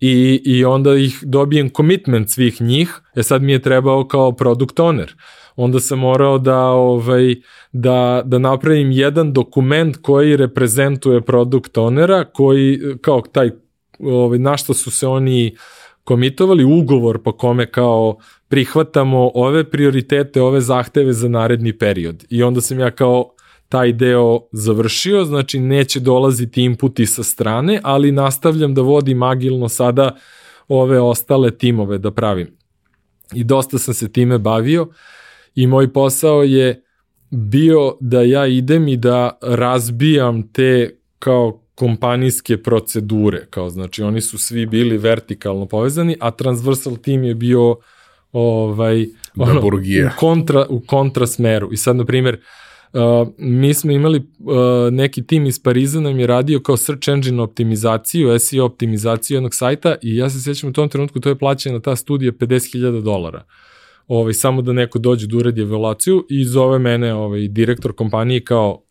I, 0.00 0.42
I 0.44 0.64
onda 0.64 0.94
ih 0.94 1.18
dobijem 1.22 1.70
commitment 1.76 2.30
svih 2.30 2.62
njih, 2.62 3.00
e 3.16 3.22
sad 3.22 3.42
mi 3.42 3.52
je 3.52 3.62
trebao 3.62 4.08
kao 4.08 4.32
product 4.32 4.76
owner. 4.76 5.14
Onda 5.56 5.80
sam 5.80 5.98
morao 5.98 6.38
da, 6.38 6.60
ovaj, 6.60 7.34
da, 7.72 8.22
da 8.24 8.38
napravim 8.38 8.90
jedan 8.90 9.32
dokument 9.32 9.96
koji 10.02 10.36
reprezentuje 10.36 11.20
product 11.20 11.76
ownera, 11.76 12.24
koji 12.32 12.80
kao 13.00 13.20
taj, 13.20 13.50
ovaj, 13.98 14.38
na 14.38 14.56
što 14.56 14.74
su 14.74 14.90
se 14.90 15.06
oni 15.06 15.56
komitovali, 16.04 16.64
ugovor 16.64 17.22
po 17.22 17.32
kome 17.32 17.70
kao 17.70 18.16
prihvatamo 18.48 19.30
ove 19.34 19.70
prioritete, 19.70 20.42
ove 20.42 20.60
zahteve 20.60 21.12
za 21.12 21.28
naredni 21.28 21.78
period. 21.78 22.24
I 22.30 22.42
onda 22.42 22.60
sam 22.60 22.80
ja 22.80 22.90
kao 22.90 23.30
taj 23.68 23.92
deo 23.92 24.40
završio, 24.52 25.24
znači 25.24 25.60
neće 25.60 26.00
dolaziti 26.00 26.62
inputi 26.62 27.06
sa 27.06 27.22
strane, 27.22 27.80
ali 27.82 28.12
nastavljam 28.12 28.74
da 28.74 28.82
vodim 28.82 29.22
agilno 29.22 29.68
sada 29.68 30.16
ove 30.68 31.00
ostale 31.00 31.50
timove 31.50 31.98
da 31.98 32.10
pravim. 32.10 32.56
I 33.34 33.44
dosta 33.44 33.78
sam 33.78 33.94
se 33.94 34.12
time 34.12 34.38
bavio 34.38 34.88
i 35.54 35.66
moj 35.66 35.92
posao 35.92 36.42
je 36.42 36.82
bio 37.30 37.96
da 38.00 38.22
ja 38.22 38.46
idem 38.46 38.88
i 38.88 38.96
da 38.96 39.38
razbijam 39.42 40.52
te 40.52 40.96
kao 41.18 41.62
kompanijske 41.74 42.62
procedure, 42.62 43.46
kao 43.50 43.70
znači 43.70 44.02
oni 44.02 44.20
su 44.20 44.38
svi 44.38 44.66
bili 44.66 44.98
vertikalno 44.98 45.66
povezani, 45.66 46.16
a 46.20 46.30
transversal 46.30 46.96
tim 46.96 47.24
je 47.24 47.34
bio 47.34 47.76
ovaj 48.32 49.06
ono, 49.36 49.60
u 49.60 50.18
kontra 50.18 50.66
u 50.68 50.80
kontra 50.80 51.26
smeru. 51.26 51.72
I 51.72 51.76
sad 51.76 51.96
na 51.96 52.04
primjer 52.04 52.40
Uh, 52.92 53.28
mi 53.38 53.74
smo 53.74 53.92
imali 53.92 54.18
uh, 54.18 54.92
neki 54.92 55.26
tim 55.26 55.46
iz 55.46 55.62
Pariza 55.62 56.00
nam 56.00 56.20
je 56.20 56.26
radio 56.26 56.60
kao 56.60 56.76
search 56.76 57.08
engine 57.08 57.42
optimizaciju, 57.42 58.38
SEO 58.38 58.64
optimizaciju 58.64 59.36
jednog 59.36 59.54
sajta 59.54 59.94
i 60.02 60.16
ja 60.16 60.30
se 60.30 60.42
sjećam 60.42 60.70
u 60.70 60.72
tom 60.72 60.88
trenutku 60.88 61.20
to 61.20 61.28
je 61.28 61.38
plaćena 61.38 61.80
ta 61.80 61.96
studija 61.96 62.32
50.000 62.32 63.02
dolara. 63.02 63.44
Ovaj, 64.10 64.34
samo 64.34 64.62
da 64.62 64.72
neko 64.72 64.98
dođe 64.98 65.26
da 65.26 65.36
uredi 65.36 65.60
evaluaciju 65.60 66.26
i 66.28 66.44
zove 66.44 66.78
mene 66.78 67.14
ovaj, 67.14 67.48
direktor 67.48 67.92
kompanije 67.92 68.44
kao 68.44 68.82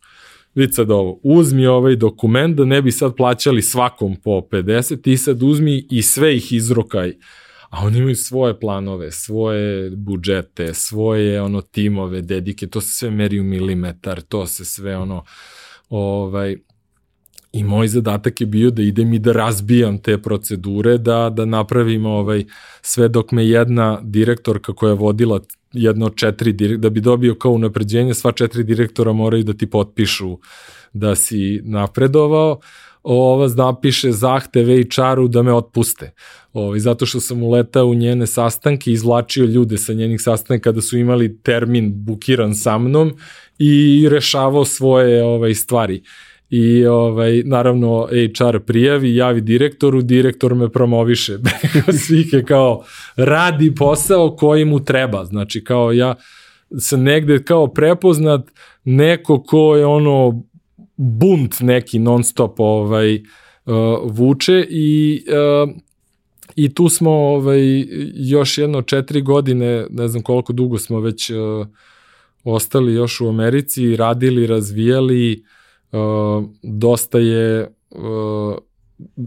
vidi 0.54 0.72
sad 0.72 0.90
ovo, 0.90 1.20
uzmi 1.22 1.66
ovaj 1.66 1.96
dokument 1.96 2.56
da 2.56 2.64
ne 2.64 2.82
bi 2.82 2.92
sad 2.92 3.16
plaćali 3.16 3.62
svakom 3.62 4.16
po 4.16 4.30
50, 4.30 5.02
ti 5.02 5.16
sad 5.16 5.42
uzmi 5.42 5.86
i 5.90 6.02
sve 6.02 6.36
ih 6.36 6.52
izrokaj. 6.52 7.12
A 7.70 7.86
oni 7.86 7.98
imaju 7.98 8.16
svoje 8.16 8.60
planove, 8.60 9.10
svoje 9.10 9.90
budžete, 9.90 10.74
svoje 10.74 11.42
ono 11.42 11.60
timove, 11.60 12.20
dedike, 12.22 12.66
to 12.66 12.80
se 12.80 12.88
sve 12.88 13.10
meri 13.10 13.40
u 13.40 13.44
milimetar, 13.44 14.20
to 14.20 14.46
se 14.46 14.64
sve 14.64 14.96
ono 14.96 15.24
ovaj 15.88 16.56
I 17.52 17.64
moj 17.64 17.88
zadatak 17.88 18.40
je 18.40 18.46
bio 18.46 18.70
da 18.70 18.82
idem 18.82 19.12
i 19.14 19.18
da 19.18 19.32
razbijam 19.32 19.98
te 19.98 20.18
procedure, 20.22 20.98
da, 20.98 21.30
da 21.30 21.44
napravim 21.44 22.06
ovaj, 22.06 22.44
sve 22.82 23.08
dok 23.08 23.32
me 23.32 23.46
jedna 23.46 24.00
direktorka 24.02 24.72
koja 24.72 24.90
je 24.90 24.96
vodila 24.96 25.40
jedno 25.72 26.06
od 26.06 26.16
četiri, 26.16 26.52
da 26.76 26.90
bi 26.90 27.00
dobio 27.00 27.34
kao 27.34 27.52
unapređenje, 27.52 28.14
sva 28.14 28.32
četiri 28.32 28.64
direktora 28.64 29.12
moraju 29.12 29.44
da 29.44 29.52
ti 29.52 29.70
potpišu 29.70 30.38
da 30.92 31.14
si 31.14 31.60
napredovao, 31.64 32.60
ova 33.02 33.48
napiše 33.56 34.12
zahteve 34.12 34.82
HR-u 34.82 35.28
da 35.28 35.42
me 35.42 35.52
otpuste. 35.52 36.12
Ovaj, 36.52 36.78
zato 36.78 37.06
što 37.06 37.20
sam 37.20 37.42
uletao 37.42 37.86
u 37.86 37.94
njene 37.94 38.26
sastanke, 38.26 38.92
izvlačio 38.92 39.44
ljude 39.44 39.78
sa 39.78 39.92
njenih 39.92 40.20
sastanka 40.20 40.62
kada 40.62 40.80
su 40.80 40.98
imali 40.98 41.38
termin 41.42 41.92
bukiran 41.94 42.54
sa 42.54 42.78
mnom 42.78 43.12
i 43.58 44.08
rešavao 44.10 44.64
svoje 44.64 45.24
ovaj, 45.24 45.54
stvari. 45.54 46.02
I 46.50 46.86
ovaj, 46.86 47.42
naravno 47.44 48.08
HR 48.38 48.58
prijavi, 48.58 49.14
javi 49.14 49.40
direktoru, 49.40 50.02
direktor 50.02 50.54
me 50.54 50.68
promoviše. 50.72 51.38
Svih 52.06 52.32
je 52.32 52.44
kao 52.44 52.84
radi 53.16 53.74
posao 53.74 54.36
koji 54.36 54.64
mu 54.64 54.84
treba. 54.84 55.24
Znači 55.24 55.64
kao 55.64 55.92
ja 55.92 56.14
sam 56.78 57.02
negde 57.02 57.42
kao 57.42 57.66
prepoznat 57.66 58.50
neko 58.84 59.42
ko 59.42 59.76
je 59.76 59.86
ono 59.86 60.42
bunt 60.96 61.60
neki 61.60 61.98
non 61.98 62.24
stop 62.24 62.60
ovaj 62.60 63.14
uh, 63.14 63.22
vuče 64.04 64.66
i 64.70 65.22
uh, 65.64 65.70
i 66.56 66.74
tu 66.74 66.88
smo 66.88 67.10
ovaj 67.10 67.84
još 68.14 68.58
jedno 68.58 68.82
četiri 68.82 69.22
godine, 69.22 69.86
ne 69.90 70.08
znam 70.08 70.22
koliko 70.22 70.52
dugo 70.52 70.78
smo 70.78 71.00
već 71.00 71.30
uh, 71.30 71.66
ostali 72.44 72.94
još 72.94 73.20
u 73.20 73.28
Americi, 73.28 73.96
radili, 73.96 74.46
razvijali, 74.46 75.32
uh, 75.32 75.59
dosta 76.62 77.18
je 77.18 77.74
uh, 77.90 78.56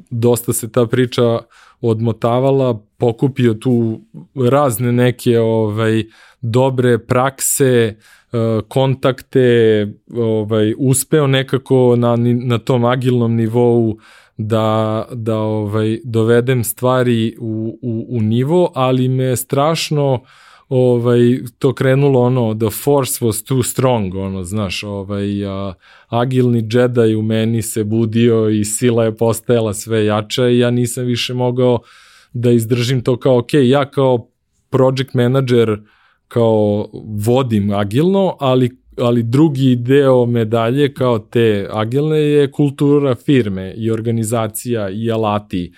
dosta 0.10 0.53
se 0.53 0.72
ta 0.72 0.85
priča 0.85 1.40
odmotavala, 1.81 2.80
pokupio 2.98 3.53
tu 3.53 4.02
razne 4.35 4.91
neke 4.91 5.40
ovaj 5.40 6.03
dobre 6.41 6.98
prakse, 6.99 7.95
E, 8.34 8.61
kontakte, 8.68 9.88
ovaj, 10.15 10.73
uspeo 10.77 11.27
nekako 11.27 11.95
na, 11.95 12.15
na 12.45 12.57
tom 12.57 12.85
agilnom 12.85 13.35
nivou 13.35 13.98
da, 14.38 15.06
da 15.11 15.38
ovaj, 15.38 15.99
dovedem 16.03 16.64
stvari 16.64 17.35
u, 17.40 17.80
u, 17.81 18.06
u 18.10 18.22
nivo, 18.22 18.72
ali 18.76 19.07
me 19.07 19.35
strašno 19.35 20.22
ovaj, 20.69 21.19
to 21.60 21.73
krenulo 21.73 22.22
ono, 22.22 22.56
the 22.56 22.69
force 22.69 23.26
was 23.26 23.48
too 23.48 23.64
strong, 23.64 24.15
ono, 24.15 24.44
znaš, 24.44 24.84
ovaj, 24.84 25.45
a, 25.45 25.73
agilni 26.07 26.68
Jedi 26.72 27.15
u 27.15 27.22
meni 27.22 27.61
se 27.61 27.84
budio 27.84 28.49
i 28.49 28.65
sila 28.65 29.03
je 29.03 29.18
postajala 29.18 29.73
sve 29.73 30.06
jača 30.06 30.49
i 30.49 30.60
ja 30.60 30.72
nisam 30.72 31.06
više 31.06 31.34
mogao 31.34 31.80
da 32.34 32.52
izdržim 32.52 33.02
to 33.02 33.19
kao, 33.19 33.38
ok, 33.38 33.53
ja 33.53 33.91
kao 33.91 34.30
project 34.69 35.14
manager 35.14 35.80
kao 36.27 36.90
vodim 37.03 37.72
agilno, 37.72 38.35
ali 38.40 38.84
ali 38.98 39.23
drugi 39.23 39.76
deo 39.76 40.26
medalje 40.26 40.94
kao 40.94 41.19
te 41.19 41.68
agilne 41.72 42.19
je 42.19 42.52
kultura 42.52 43.15
firme 43.15 43.73
i 43.77 43.91
organizacija 43.91 44.90
i 44.90 45.11
alati 45.11 45.73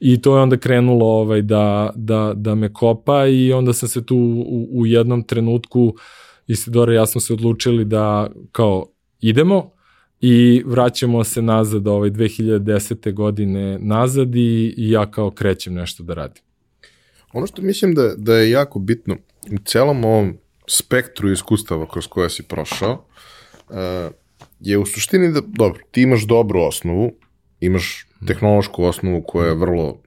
i 0.00 0.22
to 0.22 0.36
je 0.36 0.42
onda 0.42 0.56
krenulo 0.56 1.06
ovaj 1.06 1.42
da, 1.42 1.92
da, 1.94 2.32
da 2.36 2.54
me 2.54 2.72
kopa 2.72 3.26
i 3.26 3.52
onda 3.52 3.72
sam 3.72 3.88
se 3.88 4.06
tu 4.06 4.16
u, 4.46 4.68
u 4.72 4.86
jednom 4.86 5.22
trenutku 5.22 5.94
Isidora 6.46 6.94
ja 6.94 7.06
smo 7.06 7.20
se 7.20 7.32
odlučili 7.32 7.84
da 7.84 8.30
kao 8.52 8.86
idemo 9.20 9.70
i 10.20 10.62
vraćamo 10.66 11.24
se 11.24 11.42
nazad 11.42 11.86
ovaj 11.86 12.10
2010. 12.10 13.12
godine 13.12 13.78
nazad 13.78 14.36
i, 14.36 14.74
i 14.76 14.90
ja 14.90 15.10
kao 15.10 15.30
krećem 15.30 15.74
nešto 15.74 16.02
da 16.02 16.14
radim. 16.14 16.42
Ono 17.32 17.46
što 17.46 17.62
mislim 17.62 17.94
da, 17.94 18.14
da 18.16 18.36
je 18.36 18.50
jako 18.50 18.78
bitno 18.78 19.16
u 19.52 19.58
celom 19.64 20.04
ovom 20.04 20.36
spektru 20.68 21.32
iskustava 21.32 21.88
kroz 21.88 22.06
koja 22.06 22.28
si 22.28 22.42
prošao, 22.42 23.06
uh, 23.68 23.76
je 24.60 24.78
u 24.78 24.86
suštini 24.86 25.32
da, 25.32 25.40
dobro, 25.46 25.80
ti 25.90 26.02
imaš 26.02 26.26
dobru 26.26 26.60
osnovu, 26.60 27.12
imaš 27.60 28.06
tehnološku 28.26 28.84
osnovu 28.84 29.22
koja 29.22 29.48
je 29.48 29.54
vrlo 29.54 29.98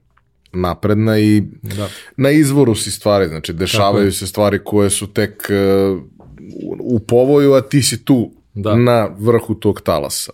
napredna 0.53 1.19
i 1.19 1.43
da. 1.61 1.89
na 2.17 2.31
izvoru 2.31 2.75
si 2.75 2.91
stvari, 2.91 3.27
znači 3.27 3.53
dešavaju 3.53 4.11
se 4.11 4.27
stvari 4.27 4.59
koje 4.63 4.89
su 4.89 5.07
tek 5.13 5.49
uh, 5.49 6.01
u 6.79 6.99
povoju, 6.99 7.53
a 7.53 7.61
ti 7.61 7.81
si 7.81 8.05
tu 8.05 8.31
da. 8.53 8.75
na 8.75 9.09
vrhu 9.19 9.55
tog 9.55 9.81
talasa. 9.81 10.31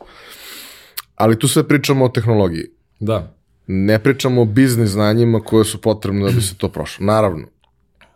Ali 1.15 1.39
tu 1.39 1.47
sve 1.47 1.67
pričamo 1.67 2.05
o 2.05 2.09
tehnologiji. 2.09 2.65
Da. 2.99 3.35
Ne 3.67 3.99
pričamo 3.99 4.41
o 4.41 4.45
biznis 4.45 4.89
znanjima 4.89 5.39
koje 5.39 5.65
su 5.65 5.81
potrebne 5.81 6.25
da 6.25 6.31
bi 6.31 6.41
se 6.41 6.55
to 6.55 6.69
prošlo. 6.69 7.05
Naravno, 7.05 7.47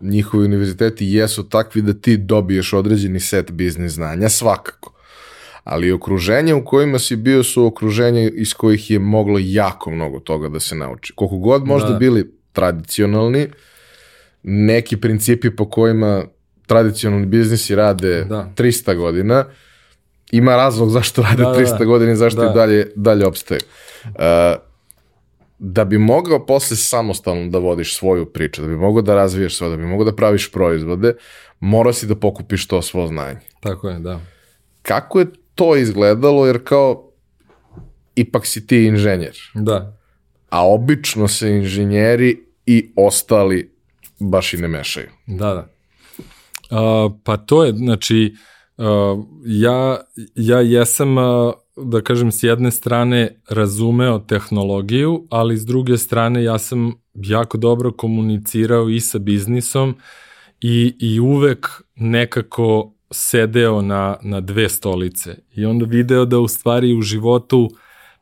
njihovi 0.02 0.46
univerziteti 0.46 1.06
jesu 1.06 1.50
takvi 1.50 1.82
da 1.82 1.94
ti 1.94 2.18
dobiješ 2.18 2.74
određeni 2.74 3.20
set 3.20 3.52
biznis 3.52 3.92
znanja, 3.92 4.30
svakako. 4.30 4.97
Ali 5.70 5.92
okruženje 5.92 6.54
u 6.54 6.66
kojima 6.66 7.00
si 7.00 7.16
bio 7.16 7.44
su 7.44 7.66
okruženje 7.66 8.30
iz 8.30 8.54
kojih 8.54 8.92
je 8.92 9.00
moglo 9.00 9.40
jako 9.42 9.92
mnogo 9.92 10.20
toga 10.20 10.50
da 10.50 10.60
se 10.60 10.76
nauči. 10.76 11.14
Koliko 11.16 11.38
god 11.38 11.66
možda 11.66 11.90
da. 11.90 11.98
bili 11.98 12.32
tradicionalni, 12.52 13.48
neki 14.44 14.98
principi 14.98 15.56
po 15.56 15.70
kojima 15.70 16.26
tradicionalni 16.66 17.26
biznisi 17.26 17.76
rade 17.76 18.24
da. 18.24 18.52
300 18.56 18.96
godina, 18.96 19.46
ima 20.32 20.56
razlog 20.56 20.90
zašto 20.90 21.22
rade 21.22 21.44
da, 21.44 21.54
300 21.56 21.80
da, 21.80 21.86
godina 21.86 22.12
i 22.12 22.16
zašto 22.16 22.42
da. 22.42 22.52
i 22.52 22.54
dalje, 22.54 22.92
dalje 22.96 23.28
opstaju. 23.28 23.62
Uh, 24.06 24.12
da 25.60 25.86
bi 25.86 25.98
mogao 25.98 26.46
posle 26.46 26.78
samostalno 26.78 27.50
da 27.50 27.58
vodiš 27.58 27.98
svoju 27.98 28.26
priču, 28.26 28.62
da 28.62 28.68
bi 28.68 28.76
mogao 28.76 29.02
da 29.02 29.16
razviješ 29.16 29.58
sve, 29.58 29.70
da 29.70 29.78
bi 29.78 29.86
mogao 29.86 30.06
da 30.06 30.16
praviš 30.16 30.52
proizvode, 30.52 31.14
mora 31.60 31.94
si 31.94 32.08
da 32.08 32.16
pokupiš 32.16 32.68
to 32.68 32.82
svo 32.82 33.08
znanje. 33.08 33.40
Tako 33.60 33.90
je, 33.90 34.00
da. 34.00 34.20
Kako 34.82 35.20
je 35.20 35.28
to 35.58 35.76
izgledalo, 35.76 36.46
jer 36.46 36.64
kao 36.64 37.12
ipak 38.16 38.46
si 38.46 38.68
ti 38.68 38.86
inženjer. 38.86 39.38
Da. 39.54 39.98
A 40.50 40.68
obično 40.68 41.28
se 41.28 41.50
inženjeri 41.50 42.40
i 42.66 42.92
ostali 42.96 43.72
baš 44.20 44.54
i 44.54 44.58
ne 44.58 44.68
mešaju. 44.68 45.10
Da, 45.26 45.54
da. 45.54 45.68
Uh, 46.70 47.14
pa 47.24 47.38
to 47.38 47.64
je, 47.64 47.74
znači, 47.74 48.36
uh, 48.78 48.86
ja, 49.46 50.02
ja 50.36 50.62
jesam, 50.62 51.18
uh, 51.18 51.54
da 51.78 52.02
kažem, 52.02 52.32
s 52.32 52.44
jedne 52.44 52.72
strane 52.72 53.42
razumeo 53.50 54.20
tehnologiju, 54.20 55.28
ali 55.30 55.58
s 55.58 55.66
druge 55.66 55.98
strane 55.98 56.44
ja 56.44 56.58
sam 56.58 56.94
jako 57.14 57.58
dobro 57.58 57.92
komunicirao 57.92 58.90
i 58.90 59.00
sa 59.00 59.20
biznisom 59.20 59.96
i, 60.62 60.96
i 61.00 61.20
uvek 61.20 61.68
nekako 61.96 62.94
sedeo 63.12 63.82
na, 63.82 64.18
na 64.22 64.42
dve 64.42 64.70
stolice 64.70 65.36
i 65.56 65.66
onda 65.66 65.86
video 65.86 66.26
da 66.26 66.40
u 66.40 66.48
stvari 66.48 66.96
u 66.96 67.02
životu 67.02 67.70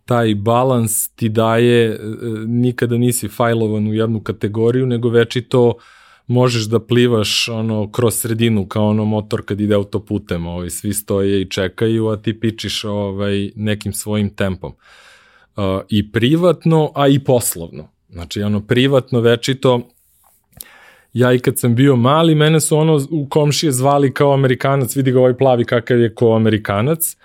taj 0.06 0.36
balans 0.36 1.10
ti 1.10 1.30
daje, 1.30 2.00
nikada 2.48 2.98
nisi 2.98 3.28
fajlovan 3.28 3.88
u 3.88 3.94
jednu 3.94 4.22
kategoriju, 4.22 4.86
nego 4.86 5.10
večito 5.10 5.50
to 5.50 5.74
možeš 6.28 6.64
da 6.64 6.80
plivaš 6.80 7.50
ono 7.50 7.92
kroz 7.92 8.16
sredinu 8.16 8.68
kao 8.68 8.88
ono 8.88 9.06
motor 9.06 9.46
kad 9.46 9.62
ide 9.62 9.76
autoputem, 9.76 10.48
ovaj, 10.48 10.70
svi 10.70 10.94
stoje 10.94 11.42
i 11.42 11.50
čekaju, 11.50 12.08
a 12.08 12.18
ti 12.18 12.40
pičiš 12.40 12.84
ovaj, 12.84 13.52
nekim 13.56 13.94
svojim 13.94 14.30
tempom. 14.30 14.74
Uh, 15.56 15.64
I 15.90 16.12
privatno, 16.12 16.92
a 16.96 17.08
i 17.08 17.20
poslovno. 17.20 17.90
Znači, 18.10 18.42
ono, 18.42 18.62
privatno 18.62 19.20
večito, 19.20 19.90
ja 21.16 21.34
i 21.34 21.40
kad 21.40 21.60
sam 21.60 21.76
bio 21.76 21.96
mali, 21.96 22.36
mene 22.36 22.60
su 22.60 22.78
ono 22.78 23.00
u 23.12 23.28
komšije 23.30 23.72
zvali 23.72 24.14
kao 24.14 24.34
Amerikanac, 24.34 24.96
vidi 24.96 25.12
ga 25.12 25.20
ovaj 25.20 25.38
plavi 25.38 25.66
kakav 25.66 26.00
je 26.00 26.16
ko 26.16 26.36
Amerikanac. 26.36 27.16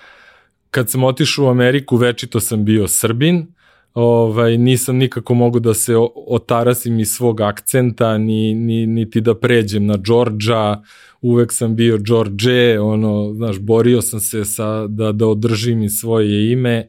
Kad 0.71 0.91
sam 0.91 1.05
otišao 1.05 1.45
u 1.45 1.49
Ameriku, 1.49 1.97
večito 1.97 2.41
sam 2.41 2.65
bio 2.65 2.89
Srbin, 2.89 3.47
ovaj, 3.95 4.59
nisam 4.59 4.97
nikako 4.97 5.35
mogu 5.35 5.61
da 5.61 5.75
se 5.75 5.95
otarasim 6.27 7.01
iz 7.01 7.13
svog 7.13 7.41
akcenta, 7.41 8.19
ni, 8.19 8.55
ni, 8.55 8.87
niti 8.87 9.21
da 9.21 9.35
pređem 9.35 9.87
na 9.87 9.97
Georgia, 9.97 10.83
uvek 11.21 11.53
sam 11.53 11.77
bio 11.77 11.99
George, 11.99 12.81
ono, 12.81 13.35
znaš, 13.35 13.59
borio 13.59 14.03
sam 14.03 14.21
se 14.21 14.45
sa, 14.45 14.87
da, 14.87 15.13
da 15.13 15.27
održim 15.27 15.83
i 15.83 15.91
svoje 15.91 16.53
ime, 16.53 16.89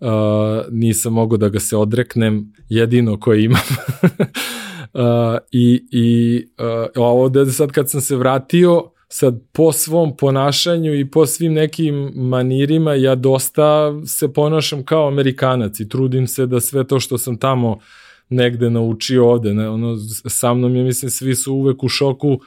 uh, 0.00 0.08
nisam 0.70 1.12
mogu 1.12 1.36
da 1.36 1.48
ga 1.48 1.60
se 1.60 1.76
odreknem, 1.76 2.52
jedino 2.68 3.20
koje 3.20 3.44
imam. 3.44 3.62
uh, 4.94 5.38
I 5.50 5.84
i 5.90 6.38
uh, 6.96 7.02
ovde 7.04 7.46
sad 7.46 7.72
kad 7.72 7.90
sam 7.90 8.00
se 8.00 8.16
vratio, 8.16 8.90
sad 9.08 9.40
po 9.52 9.72
svom 9.72 10.16
ponašanju 10.16 10.94
i 10.94 11.10
po 11.10 11.26
svim 11.26 11.52
nekim 11.52 12.12
manirima 12.14 12.94
ja 12.94 13.14
dosta 13.14 13.92
se 14.06 14.32
ponašam 14.32 14.84
kao 14.84 15.08
Amerikanac 15.08 15.80
i 15.80 15.88
trudim 15.88 16.26
se 16.26 16.46
da 16.46 16.60
sve 16.60 16.86
to 16.86 17.00
što 17.00 17.18
sam 17.18 17.36
tamo 17.36 17.78
negde 18.28 18.70
naučio 18.70 19.30
ovde, 19.30 19.54
ne, 19.54 19.68
ono, 19.68 19.96
sa 20.28 20.54
mnom 20.54 20.76
je, 20.76 20.84
mislim, 20.84 21.10
svi 21.10 21.34
su 21.34 21.54
uvek 21.54 21.84
u 21.84 21.88
šoku 21.88 22.40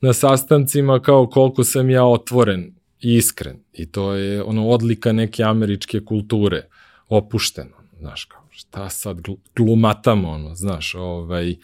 na 0.00 0.12
sastancima 0.12 1.00
kao 1.00 1.26
koliko 1.26 1.64
sam 1.64 1.90
ja 1.90 2.04
otvoren 2.04 2.74
i 3.00 3.16
iskren. 3.16 3.56
I 3.72 3.86
to 3.86 4.12
je 4.12 4.42
ono 4.42 4.68
odlika 4.68 5.12
neke 5.12 5.42
američke 5.42 6.04
kulture, 6.04 6.68
opušteno, 7.08 7.76
znaš, 7.98 8.24
kao 8.24 8.39
šta 8.60 8.88
sad 8.88 9.20
glumatamo, 9.56 10.30
ono, 10.30 10.54
znaš, 10.54 10.94
ovaj, 10.94 11.56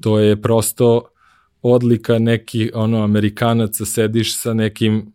to 0.00 0.18
je 0.18 0.42
prosto 0.42 1.04
odlika 1.62 2.18
neki 2.18 2.70
ono 2.74 3.02
Amerikanaca 3.02 3.84
sediš 3.84 4.38
sa 4.38 4.54
nekim 4.54 5.12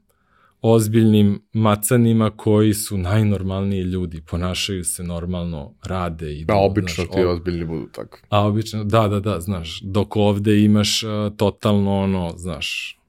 ozbiljnim 0.62 1.42
macanima 1.54 2.30
koji 2.30 2.74
su 2.74 2.98
najnormalniji 2.98 3.82
ljudi, 3.82 4.22
ponašaju 4.22 4.84
se 4.84 5.04
normalno, 5.04 5.74
rade 5.84 6.34
i 6.34 6.46
da 6.46 6.56
obično 6.56 7.04
znaš, 7.04 7.16
ti 7.16 7.24
ob... 7.24 7.30
ozbiljni 7.30 7.66
budu 7.66 7.88
tako. 7.88 8.20
A 8.30 8.46
obično, 8.46 8.84
da, 8.84 9.08
da, 9.08 9.20
da, 9.20 9.40
znaš, 9.40 9.82
dok 9.82 10.16
ovde 10.16 10.64
imaš 10.64 11.04
uh, 11.04 11.10
totalno 11.38 11.98
ono, 11.98 12.34
znaš, 12.38 13.00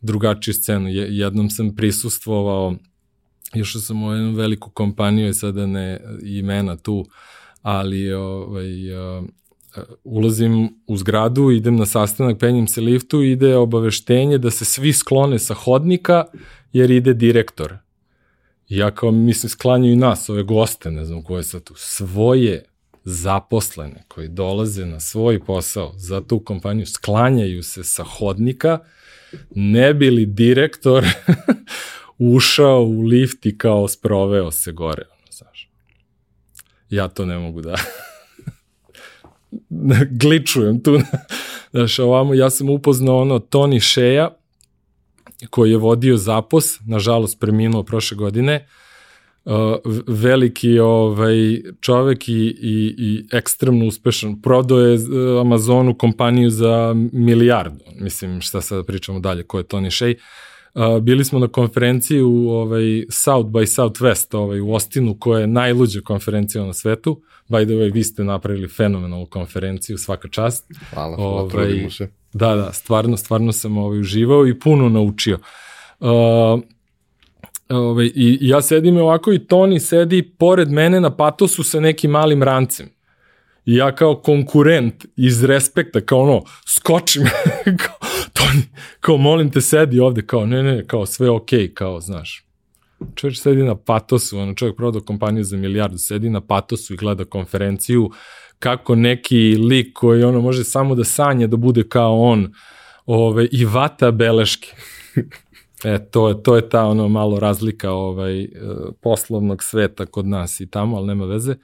drugačiju 0.00 0.54
scenu. 0.54 0.88
Jednom 0.90 1.50
sam 1.50 1.76
prisustvovao, 1.76 2.74
išao 3.54 3.80
sam 3.80 4.02
u 4.02 4.12
jednu 4.14 4.32
veliku 4.32 4.70
kompaniju 4.70 5.28
i 5.28 5.34
sada 5.34 5.66
ne 5.66 6.00
imena 6.22 6.76
tu, 6.76 7.06
ali 7.62 8.12
ovaj, 8.12 8.92
uh, 8.92 9.24
ulazim 10.04 10.68
u 10.86 10.96
zgradu, 10.96 11.50
idem 11.50 11.76
na 11.76 11.86
sastanak, 11.86 12.38
penjem 12.38 12.66
se 12.66 12.80
liftu, 12.80 13.22
ide 13.22 13.56
obaveštenje 13.56 14.38
da 14.38 14.50
se 14.50 14.64
svi 14.64 14.92
sklone 14.92 15.38
sa 15.38 15.54
hodnika, 15.54 16.24
jer 16.72 16.90
ide 16.90 17.14
direktor. 17.14 17.76
I 18.68 18.76
ja 18.76 18.90
kao, 18.90 19.10
mislim, 19.10 19.50
sklanjaju 19.50 19.96
nas, 19.96 20.28
ove 20.28 20.42
goste, 20.42 20.90
ne 20.90 21.04
znam 21.04 21.22
ko 21.22 21.36
je 21.36 21.42
sad 21.42 21.64
tu, 21.64 21.74
svoje 21.76 22.64
zaposlene 23.04 24.04
koji 24.08 24.28
dolaze 24.28 24.86
na 24.86 25.00
svoj 25.00 25.44
posao 25.44 25.92
za 25.96 26.20
tu 26.20 26.40
kompaniju, 26.40 26.86
sklanjaju 26.86 27.62
se 27.62 27.84
sa 27.84 28.04
hodnika, 28.04 28.78
ne 29.50 29.94
bi 29.94 30.10
li 30.10 30.26
direktor 30.26 31.04
ušao 32.18 32.82
u 32.82 33.02
lift 33.02 33.46
i 33.46 33.58
kao 33.58 33.88
sproveo 33.88 34.50
se 34.50 34.72
gore. 34.72 35.11
Ja 36.92 37.08
to 37.08 37.26
ne 37.26 37.38
mogu 37.38 37.60
da 37.60 37.74
gličujem 40.22 40.82
tu. 40.82 41.00
Znaš, 41.70 41.98
ovamo, 41.98 42.34
ja 42.34 42.50
sam 42.50 42.70
upoznao 42.70 43.20
ono 43.20 43.38
Tony 43.38 43.92
Shea, 43.92 44.30
koji 45.50 45.70
je 45.70 45.76
vodio 45.76 46.16
Zapos, 46.16 46.80
nažalost 46.86 47.40
preminuo 47.40 47.82
prošle 47.82 48.16
godine, 48.16 48.66
uh, 49.44 49.52
veliki 50.06 50.78
ovaj 50.78 51.62
čovek 51.80 52.28
i, 52.28 52.32
i, 52.32 52.94
i 52.98 53.24
ekstremno 53.32 53.86
uspešan. 53.86 54.42
Prodao 54.42 54.78
je 54.78 54.98
Amazonu 55.40 55.98
kompaniju 55.98 56.50
za 56.50 56.94
milijardu. 57.12 57.84
Mislim, 58.00 58.40
šta 58.40 58.60
sad 58.60 58.86
pričamo 58.86 59.20
dalje, 59.20 59.42
ko 59.42 59.58
je 59.58 59.64
Shea. 59.90 60.10
Uh, 60.10 60.16
bili 61.02 61.24
smo 61.24 61.38
na 61.38 61.48
konferenciji 61.48 62.22
u 62.22 62.50
ovaj, 62.50 63.04
South 63.10 63.50
by 63.50 63.66
Southwest 63.66 64.36
ovaj, 64.36 64.60
u 64.60 64.72
Ostinu, 64.72 65.16
koja 65.18 65.40
je 65.40 65.46
najluđa 65.46 66.00
konferencija 66.00 66.64
na 66.64 66.72
svetu. 66.72 67.20
By 67.48 67.64
the 67.64 67.74
way, 67.74 67.92
vi 67.92 68.04
ste 68.04 68.24
napravili 68.24 68.68
fenomenalnu 68.68 69.26
konferenciju, 69.26 69.98
svaka 69.98 70.28
čast. 70.28 70.64
Hvala, 70.90 71.16
hvala, 71.16 71.30
ovaj, 71.30 71.50
trudimo 71.50 71.90
se. 71.90 72.08
Da, 72.32 72.54
da, 72.54 72.72
stvarno, 72.72 73.16
stvarno 73.16 73.52
sam 73.52 73.78
ovaj, 73.78 74.00
uživao 74.00 74.46
i 74.46 74.58
puno 74.58 74.88
naučio. 74.88 75.38
Uh, 76.00 76.08
ovaj, 77.68 78.06
i, 78.06 78.38
I 78.40 78.48
ja 78.48 78.62
sedim 78.62 78.96
ovako 78.96 79.32
i 79.32 79.38
Toni 79.38 79.80
sedi 79.80 80.22
pored 80.22 80.70
mene 80.70 81.00
na 81.00 81.16
patosu 81.16 81.62
sa 81.62 81.80
nekim 81.80 82.10
malim 82.10 82.42
rancem. 82.42 82.88
I 83.64 83.76
ja 83.76 83.94
kao 83.94 84.14
konkurent 84.14 85.06
iz 85.16 85.44
respekta, 85.44 86.00
kao 86.00 86.20
ono, 86.20 86.42
skočim, 86.66 87.22
kao, 87.84 88.08
Toni, 88.42 88.62
kao 89.00 89.16
molim 89.16 89.50
te 89.50 89.60
sedi 89.60 90.00
ovde, 90.00 90.26
kao 90.26 90.46
ne, 90.46 90.62
ne, 90.62 90.84
kao 90.86 91.06
sve 91.06 91.30
okej, 91.30 91.58
okay, 91.58 91.74
kao, 91.74 92.00
znaš. 92.00 92.46
Čovječ 93.14 93.38
sedi 93.38 93.62
na 93.62 93.76
patosu, 93.76 94.38
ono 94.38 94.54
čovjek 94.54 94.76
prodao 94.76 95.02
kompaniju 95.02 95.44
za 95.44 95.56
milijardu, 95.56 95.98
sedi 95.98 96.30
na 96.30 96.40
patosu 96.40 96.94
i 96.94 96.96
gleda 96.96 97.24
konferenciju 97.24 98.10
kako 98.58 98.94
neki 98.94 99.56
lik 99.56 99.92
koji 99.94 100.24
ono 100.24 100.40
može 100.40 100.64
samo 100.64 100.94
da 100.94 101.04
sanja 101.04 101.46
da 101.46 101.56
bude 101.56 101.88
kao 101.88 102.20
on 102.20 102.52
ove, 103.06 103.48
i 103.52 103.64
vata 103.64 104.10
beleške. 104.10 104.74
E, 105.84 105.98
to 106.10 106.28
je, 106.28 106.42
to 106.42 106.56
je 106.56 106.68
ta 106.68 106.84
ono 106.84 107.08
malo 107.08 107.40
razlika 107.40 107.90
ovaj, 107.90 108.42
e, 108.42 108.48
poslovnog 109.00 109.62
sveta 109.62 110.06
kod 110.06 110.26
nas 110.26 110.60
i 110.60 110.70
tamo, 110.70 110.96
ali 110.96 111.06
nema 111.06 111.24
veze. 111.24 111.56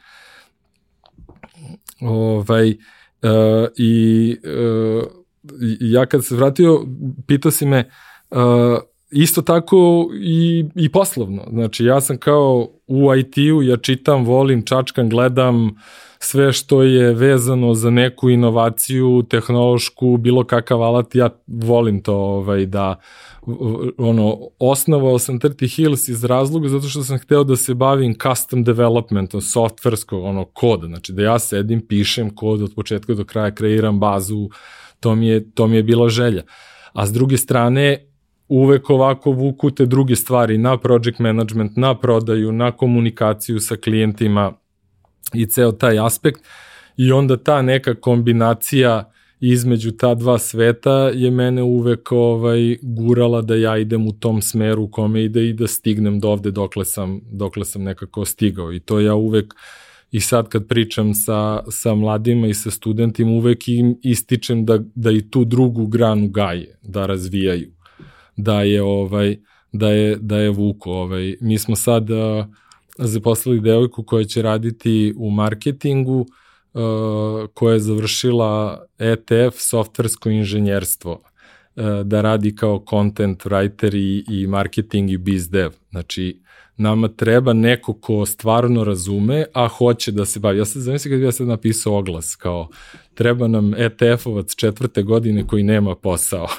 Ovaj, 2.01 2.71
uh, 3.23 3.69
i 3.77 4.37
uh, 4.45 5.05
ja 5.81 6.07
kad 6.07 6.25
se 6.25 6.37
vratio, 6.37 6.87
pitao 7.27 7.51
si 7.51 7.67
me, 7.67 7.91
uh, 8.31 8.39
isto 9.11 9.43
tako 9.43 10.11
i, 10.21 10.65
i 10.75 10.89
poslovno. 10.89 11.47
Znači, 11.51 11.85
ja 11.85 12.01
sam 12.01 12.19
kao 12.19 12.69
u 12.87 13.15
IT-u, 13.15 13.63
ja 13.63 13.77
čitam, 13.77 14.25
volim, 14.25 14.63
čačkam, 14.63 15.09
gledam 15.09 15.77
sve 16.19 16.53
što 16.53 16.83
je 16.83 17.15
vezano 17.15 17.75
za 17.75 17.91
neku 17.91 18.31
inovaciju, 18.31 19.23
tehnološku, 19.31 20.17
bilo 20.17 20.45
kakav 20.45 20.83
alat, 20.83 21.15
ja 21.15 21.31
volim 21.47 22.03
to 22.03 22.15
ovaj, 22.15 22.67
da 22.67 23.01
ono, 23.99 24.39
osnovao 24.59 25.19
sam 25.19 25.41
30 25.41 25.77
Hills 25.77 26.09
iz 26.09 26.25
razloga 26.25 26.69
zato 26.69 26.89
što 26.89 27.03
sam 27.03 27.19
hteo 27.19 27.45
da 27.45 27.57
se 27.57 27.75
bavim 27.75 28.15
custom 28.23 28.65
developmentom, 28.65 29.41
softversko, 29.41 30.21
ono, 30.21 30.45
kod, 30.45 30.81
znači 30.87 31.13
da 31.13 31.23
ja 31.23 31.39
sedim, 31.39 31.87
pišem 31.87 32.35
kod 32.35 32.63
od 32.63 32.75
početka 32.75 33.15
do 33.15 33.25
kraja, 33.25 33.55
kreiram 33.55 34.01
bazu, 34.01 34.49
to 35.01 35.15
mi 35.15 35.29
je, 35.29 35.51
to 35.51 35.67
mi 35.67 35.77
je 35.77 35.83
bila 35.83 36.09
želja. 36.09 36.43
A 36.93 37.07
s 37.07 37.13
druge 37.13 37.37
strane, 37.37 38.07
uvek 38.49 38.91
ovako 38.91 39.31
vuku 39.31 39.71
te 39.71 39.87
druge 39.87 40.17
stvari 40.17 40.59
na 40.59 40.79
project 40.79 41.19
management, 41.19 41.77
na 41.77 41.99
prodaju, 41.99 42.53
na 42.53 42.73
komunikaciju 42.73 43.61
sa 43.61 43.77
klijentima 43.77 44.53
i 45.35 45.47
ceo 45.47 45.73
taj 45.73 45.99
aspekt 45.99 46.41
i 46.97 47.13
onda 47.13 47.37
ta 47.37 47.63
neka 47.63 47.95
kombinacija 47.95 49.13
između 49.41 49.91
ta 49.91 50.15
dva 50.15 50.39
sveta 50.39 51.11
je 51.15 51.31
mene 51.31 51.63
uvek 51.63 52.13
ovaj 52.13 52.77
gurala 52.83 53.43
da 53.43 53.55
ja 53.55 53.79
idem 53.79 54.07
u 54.07 54.13
tom 54.13 54.43
smeru 54.43 54.83
u 54.83 54.91
kome 54.91 55.25
ide 55.25 55.49
i 55.49 55.53
da 55.53 55.67
stignem 55.67 56.21
do 56.21 56.29
ovde 56.29 56.51
dokle 56.51 56.85
sam, 56.85 57.21
dokle 57.33 57.65
sam 57.65 57.83
nekako 57.83 58.25
stigao 58.25 58.73
i 58.73 58.81
to 58.81 59.01
ja 59.01 59.15
uvek 59.15 59.55
i 60.11 60.21
sad 60.21 60.49
kad 60.49 60.67
pričam 60.67 61.15
sa, 61.15 61.63
sa 61.71 61.95
mladima 61.95 62.47
i 62.47 62.55
sa 62.55 62.71
studentima 62.71 63.31
uvek 63.31 63.69
im 63.69 63.97
ističem 64.03 64.65
da, 64.65 64.79
da 64.95 65.11
i 65.11 65.31
tu 65.31 65.45
drugu 65.45 65.87
granu 65.87 66.29
gaje, 66.29 66.79
da 66.83 67.07
razvijaju. 67.07 67.73
Da 68.37 68.63
je 68.63 68.83
ovaj 68.83 69.37
da 69.73 69.89
je 69.89 70.17
da 70.17 70.39
je 70.39 70.51
vuku 70.51 70.91
ovaj. 70.91 71.37
Mi 71.41 71.59
smo 71.59 71.77
sad 71.77 72.11
uh, 72.11 72.45
zaposlili 72.99 73.61
devojku 73.61 74.03
koja 74.03 74.25
će 74.25 74.43
raditi 74.43 75.15
u 75.17 75.31
marketingu 75.31 76.21
uh, 76.21 77.49
koja 77.55 77.73
je 77.73 77.81
završila 77.81 78.85
ETF 78.99 79.57
softversko 79.57 80.31
inženjerstvo 80.31 81.23
da 82.05 82.21
radi 82.21 82.57
kao 82.57 82.85
content 82.91 83.45
writer 83.45 83.97
i, 83.97 84.25
i 84.29 84.47
marketing 84.47 85.11
i 85.11 85.19
biz 85.19 85.51
dev. 85.51 85.71
Znači 85.91 86.41
nama 86.79 87.09
treba 87.09 87.53
neko 87.53 87.93
ko 87.93 88.27
stvarno 88.27 88.85
razume, 88.85 89.45
a 89.55 89.69
hoće 89.69 90.13
da 90.13 90.25
se 90.25 90.41
bavi. 90.41 90.59
Ja 90.59 90.65
se 90.65 90.81
zamislim 90.81 91.13
kad 91.13 91.19
bi 91.19 91.27
ja 91.27 91.33
sad 91.33 91.47
napisao 91.47 91.97
oglas 91.97 92.37
kao 92.37 92.69
treba 93.15 93.49
nam 93.49 93.71
ETF-ovac 93.75 94.57
četvrte 94.57 95.03
godine 95.03 95.47
koji 95.47 95.63
nema 95.63 95.95
posao. 95.97 96.49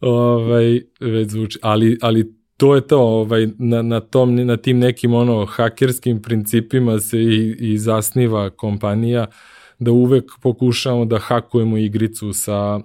ovaj, 0.00 0.80
već 1.00 1.30
zvuči. 1.30 1.58
Ali, 1.62 1.98
ali 2.02 2.34
to 2.56 2.74
je 2.74 2.86
to, 2.86 3.00
ovaj, 3.00 3.48
na, 3.58 3.82
na, 3.82 4.00
tom, 4.00 4.34
na 4.34 4.56
tim 4.56 4.78
nekim 4.78 5.14
ono 5.14 5.46
hakerskim 5.46 6.22
principima 6.22 6.98
se 7.00 7.18
i, 7.18 7.56
i 7.58 7.78
zasniva 7.78 8.50
kompanija 8.50 9.26
da 9.78 9.92
uvek 9.92 10.24
pokušamo 10.42 11.04
da 11.04 11.18
hakujemo 11.18 11.76
igricu 11.76 12.32
sa, 12.32 12.80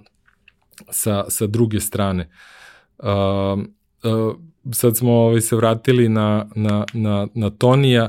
sa, 0.90 1.24
sa 1.28 1.46
druge 1.46 1.80
strane. 1.80 2.30
Uh, 2.98 3.06
uh, 4.04 4.34
sad 4.72 4.96
smo 4.96 5.12
ovaj, 5.12 5.40
se 5.40 5.56
vratili 5.56 6.08
na, 6.08 6.46
na, 6.54 6.84
na, 6.92 7.28
na 7.34 7.50
Tonija, 7.50 8.04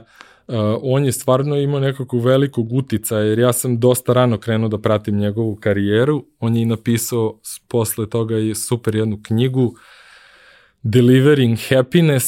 uh, 0.48 0.56
on 0.82 1.06
je 1.06 1.12
stvarno 1.12 1.58
imao 1.58 1.80
nekako 1.80 2.18
velikog 2.18 2.74
utica, 2.74 3.18
jer 3.18 3.40
ja 3.40 3.54
sam 3.54 3.80
dosta 3.80 4.14
rano 4.14 4.38
krenuo 4.38 4.70
da 4.70 4.78
pratim 4.78 5.18
njegovu 5.18 5.56
karijeru, 5.56 6.26
on 6.40 6.56
je 6.56 6.62
i 6.62 6.66
napisao 6.66 7.40
posle 7.68 8.10
toga 8.10 8.38
i 8.38 8.56
super 8.56 8.96
jednu 8.96 9.20
knjigu, 9.24 9.76
Delivering 10.84 11.58
Happiness 11.70 12.26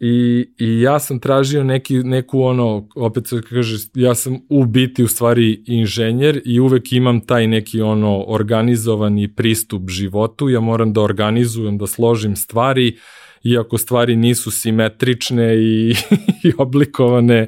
i, 0.00 0.46
i 0.58 0.80
ja 0.80 0.98
sam 0.98 1.20
tražio 1.20 1.64
neki, 1.64 1.98
neku 1.98 2.42
ono, 2.42 2.88
opet 2.96 3.26
se 3.26 3.42
kaže, 3.50 3.76
ja 3.94 4.14
sam 4.14 4.38
u 4.48 4.64
biti 4.64 5.04
u 5.04 5.08
stvari 5.08 5.64
inženjer 5.66 6.42
i 6.44 6.60
uvek 6.60 6.92
imam 6.92 7.20
taj 7.20 7.46
neki 7.46 7.80
ono 7.80 8.24
organizovani 8.26 9.34
pristup 9.34 9.90
životu, 9.90 10.48
ja 10.48 10.60
moram 10.60 10.92
da 10.92 11.00
organizujem, 11.00 11.78
da 11.78 11.86
složim 11.86 12.36
stvari, 12.36 12.98
iako 13.44 13.78
stvari 13.78 14.16
nisu 14.16 14.50
simetrične 14.50 15.56
i, 15.56 15.90
i 16.44 16.52
oblikovane, 16.58 17.46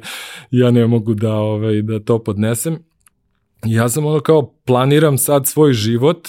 ja 0.51 0.71
ne 0.71 0.87
mogu 0.87 1.13
da, 1.13 1.33
ovaj, 1.33 1.81
da 1.81 1.99
to 1.99 2.23
podnesem. 2.23 2.77
Ja 3.65 3.89
sam 3.89 4.05
ono 4.05 4.19
kao 4.19 4.53
planiram 4.65 5.17
sad 5.17 5.47
svoj 5.47 5.73
život 5.73 6.27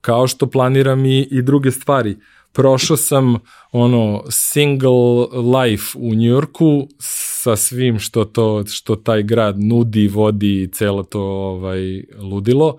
kao 0.00 0.26
što 0.26 0.50
planiram 0.50 1.06
i, 1.06 1.28
i 1.30 1.42
druge 1.42 1.70
stvari 1.70 2.16
prošao 2.54 2.96
sam 2.96 3.36
ono 3.72 4.24
single 4.30 5.26
life 5.60 5.98
u 5.98 6.14
Njujorku 6.14 6.88
sa 6.98 7.56
svim 7.56 7.98
što 7.98 8.24
to 8.24 8.64
što 8.66 8.96
taj 8.96 9.22
grad 9.22 9.60
nudi, 9.60 10.08
vodi 10.08 10.70
celo 10.72 11.02
to 11.02 11.20
ovaj 11.22 12.02
ludilo. 12.18 12.78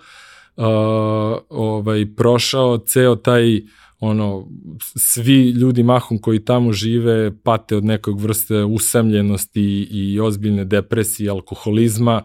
Uh, 0.57 0.65
ovaj 1.49 2.05
prošao 2.15 2.77
ceo 2.77 3.15
taj 3.15 3.61
ono 3.99 4.47
svi 4.95 5.49
ljudi 5.49 5.83
mahom 5.83 6.17
koji 6.21 6.45
tamo 6.45 6.71
žive 6.71 7.37
pate 7.43 7.75
od 7.75 7.85
nekog 7.85 8.21
vrste 8.21 8.63
usamljenosti 8.63 9.87
i 9.91 10.19
ozbiljne 10.19 10.65
depresije, 10.65 11.29
alkoholizma. 11.29 12.23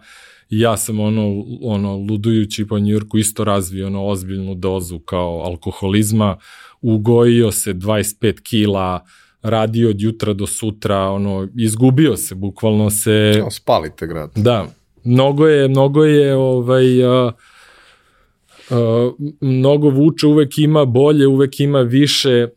Ja 0.50 0.76
sam 0.76 1.00
ono 1.00 1.44
ono 1.62 1.96
ludujući 1.96 2.66
po 2.66 2.78
Njujorku 2.78 3.18
isto 3.18 3.44
razvio 3.44 3.86
ono 3.86 4.06
ozbiljnu 4.06 4.54
dozu 4.54 4.98
kao 4.98 5.42
alkoholizma 5.44 6.36
ugojio 6.80 7.52
se 7.52 7.74
25 7.74 8.40
kila, 8.42 9.04
radio 9.42 9.90
od 9.90 10.00
jutra 10.00 10.32
do 10.32 10.46
sutra, 10.46 10.98
ono, 10.98 11.48
izgubio 11.56 12.16
se, 12.16 12.34
bukvalno 12.34 12.90
se... 12.90 13.44
Spalite 13.50 14.06
grad. 14.06 14.30
Da, 14.36 14.66
mnogo 15.04 15.46
je, 15.46 15.68
mnogo 15.68 16.04
je, 16.04 16.34
ovaj, 16.36 17.04
a, 17.04 17.32
a, 18.70 19.10
mnogo 19.40 19.88
vuče, 19.88 20.26
uvek 20.26 20.58
ima 20.58 20.84
bolje, 20.84 21.26
uvek 21.26 21.60
ima 21.60 21.80
više. 21.80 22.48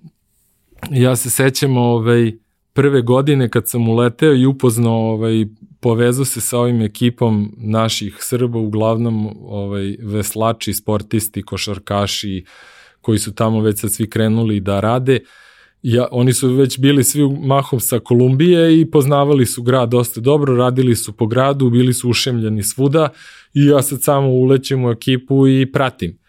Ja 0.92 1.16
se 1.16 1.30
sećam, 1.30 1.78
ovaj, 1.78 2.32
prve 2.74 3.02
godine 3.02 3.50
kad 3.50 3.70
sam 3.70 3.90
uleteo 3.90 4.34
i 4.34 4.46
upoznao, 4.46 5.12
ovaj, 5.12 5.46
povezao 5.84 6.26
se 6.26 6.42
sa 6.42 6.60
ovim 6.60 6.82
ekipom 6.82 7.56
naših 7.58 8.18
Srba, 8.20 8.60
uglavnom 8.60 9.28
ovaj, 9.42 9.98
veslači, 10.02 10.74
sportisti, 10.74 11.44
košarkaši, 11.44 12.46
koji 13.02 13.20
su 13.20 13.36
tamo 13.36 13.62
već 13.62 13.80
sad 13.80 13.92
svi 13.92 14.10
krenuli 14.10 14.60
da 14.60 14.80
rade, 14.80 15.20
ja, 15.84 16.08
oni 16.12 16.34
su 16.34 16.54
već 16.54 16.80
bili 16.80 17.04
svi 17.04 17.22
mahom 17.44 17.80
sa 17.80 18.00
Kolumbije 18.00 18.80
i 18.82 18.92
poznavali 18.92 19.46
su 19.46 19.64
grad 19.64 19.90
dosta 19.90 20.22
dobro, 20.22 20.56
radili 20.56 20.96
su 20.96 21.14
po 21.14 21.28
gradu, 21.28 21.70
bili 21.70 21.94
su 21.94 22.10
ušemljeni 22.10 22.64
svuda 22.64 23.10
i 23.54 23.66
ja 23.66 23.82
sad 23.82 24.02
samo 24.02 24.30
ulećem 24.30 24.86
u 24.86 24.92
ekipu 24.92 25.48
i 25.48 25.72
pratim. 25.72 26.23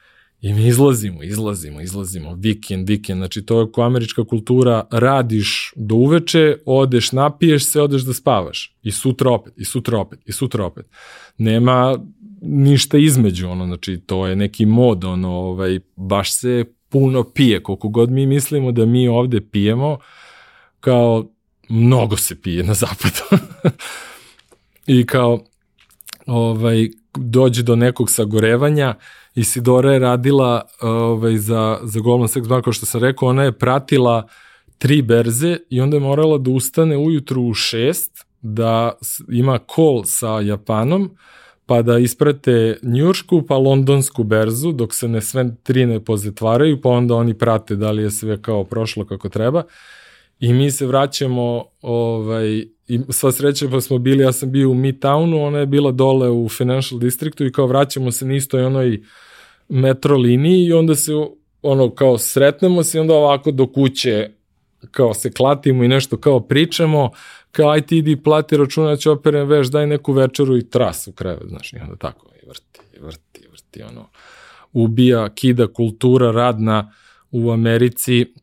I 0.44 0.52
mi 0.52 0.66
izlazimo, 0.66 1.22
izlazimo, 1.22 1.80
izlazimo, 1.80 2.34
vikend, 2.34 2.88
vikend, 2.88 3.18
znači 3.18 3.42
to 3.42 3.60
je 3.60 3.72
ko 3.72 3.82
američka 3.82 4.24
kultura, 4.24 4.86
radiš 4.90 5.72
do 5.76 5.94
uveče, 5.94 6.56
odeš, 6.66 7.12
napiješ 7.12 7.70
se, 7.70 7.80
odeš 7.80 8.02
da 8.02 8.12
spavaš. 8.12 8.76
I 8.82 8.92
sutra 8.92 9.30
opet, 9.30 9.52
i 9.56 9.64
sutra 9.64 9.98
opet, 9.98 10.18
i 10.26 10.32
sutra 10.32 10.66
opet. 10.66 10.86
Nema 11.38 11.98
ništa 12.42 12.98
između, 12.98 13.48
ono, 13.48 13.66
znači 13.66 14.00
to 14.06 14.26
je 14.26 14.36
neki 14.36 14.66
mod, 14.66 15.04
ono, 15.04 15.30
ovaj, 15.30 15.80
baš 15.96 16.32
se 16.32 16.64
puno 16.88 17.24
pije, 17.24 17.62
koliko 17.62 17.88
god 17.88 18.10
mi 18.10 18.26
mislimo 18.26 18.72
da 18.72 18.86
mi 18.86 19.08
ovde 19.08 19.40
pijemo, 19.40 19.98
kao 20.80 21.28
mnogo 21.68 22.16
se 22.16 22.42
pije 22.42 22.64
na 22.64 22.74
zapadu. 22.74 23.44
I 24.86 25.06
kao 25.06 25.44
ovaj, 26.26 26.88
dođe 27.14 27.62
do 27.62 27.76
nekog 27.76 28.10
sagorevanja, 28.10 28.94
Isidora 29.34 29.92
je 29.92 29.98
radila 29.98 30.62
ovaj, 30.80 31.36
za, 31.36 31.78
za 31.82 32.00
Goldman 32.00 32.28
Sachs 32.28 32.48
Bank, 32.48 32.64
kao 32.64 32.72
što 32.72 32.86
sam 32.86 33.00
rekao, 33.00 33.28
ona 33.28 33.42
je 33.42 33.58
pratila 33.58 34.28
tri 34.78 35.02
berze 35.02 35.56
i 35.70 35.80
onda 35.80 35.96
je 35.96 36.00
morala 36.00 36.38
da 36.38 36.50
ustane 36.50 36.96
ujutru 36.96 37.42
u 37.42 37.54
šest, 37.54 38.26
da 38.42 38.92
ima 39.28 39.58
call 39.74 40.02
sa 40.04 40.40
Japanom, 40.40 41.10
pa 41.66 41.82
da 41.82 41.98
isprate 41.98 42.78
Njuršku, 42.82 43.42
pa 43.42 43.56
londonsku 43.56 44.24
berzu, 44.24 44.72
dok 44.72 44.94
se 44.94 45.08
ne 45.08 45.20
sve 45.20 45.54
tri 45.62 45.86
ne 45.86 46.04
pozatvaraju, 46.04 46.80
pa 46.80 46.88
onda 46.88 47.14
oni 47.14 47.38
prate 47.38 47.76
da 47.76 47.90
li 47.90 48.02
je 48.02 48.10
sve 48.10 48.42
kao 48.42 48.64
prošlo 48.64 49.06
kako 49.06 49.28
treba. 49.28 49.62
I 50.40 50.52
mi 50.52 50.70
se 50.70 50.86
vraćamo, 50.86 51.64
ovaj, 51.82 52.64
i 52.88 53.00
sva 53.08 53.32
sreća 53.32 53.68
pa 53.70 53.80
smo 53.80 53.98
bili, 53.98 54.22
ja 54.22 54.32
sam 54.32 54.52
bio 54.52 54.70
u 54.70 54.74
Midtownu, 54.74 55.46
ona 55.46 55.58
je 55.58 55.66
bila 55.66 55.92
dole 55.92 56.30
u 56.30 56.48
Financial 56.48 57.00
Districtu 57.00 57.46
i 57.46 57.52
kao 57.52 57.66
vraćamo 57.66 58.12
se 58.12 58.26
na 58.26 58.34
istoj 58.34 58.64
onoj 58.64 59.02
metro 59.68 60.16
liniji 60.16 60.64
i 60.64 60.72
onda 60.72 60.94
se 60.94 61.12
ono 61.62 61.90
kao 61.94 62.18
sretnemo 62.18 62.82
se 62.82 62.98
i 62.98 63.00
onda 63.00 63.14
ovako 63.14 63.50
do 63.50 63.66
kuće 63.66 64.30
kao 64.90 65.14
se 65.14 65.32
klatimo 65.32 65.84
i 65.84 65.88
nešto 65.88 66.16
kao 66.16 66.40
pričamo, 66.40 67.10
kao 67.52 67.70
aj 67.70 67.86
ti 67.86 67.98
idi 67.98 68.22
plati 68.22 68.56
računa, 68.56 68.96
će 68.96 69.10
operem 69.10 69.48
veš, 69.48 69.66
daj 69.66 69.86
neku 69.86 70.12
večeru 70.12 70.56
i 70.56 70.70
tras 70.70 71.08
u 71.08 71.12
krevet, 71.12 71.48
znaš, 71.48 71.72
i 71.72 71.76
onda 71.82 71.96
tako 71.96 72.30
i 72.42 72.48
vrti, 72.48 72.80
vrti, 73.00 73.48
vrti, 73.52 73.82
ono, 73.82 74.08
ubija, 74.72 75.28
kida 75.34 75.66
kultura 75.66 76.30
radna 76.30 76.92
u 77.30 77.50
Americi 77.50 78.34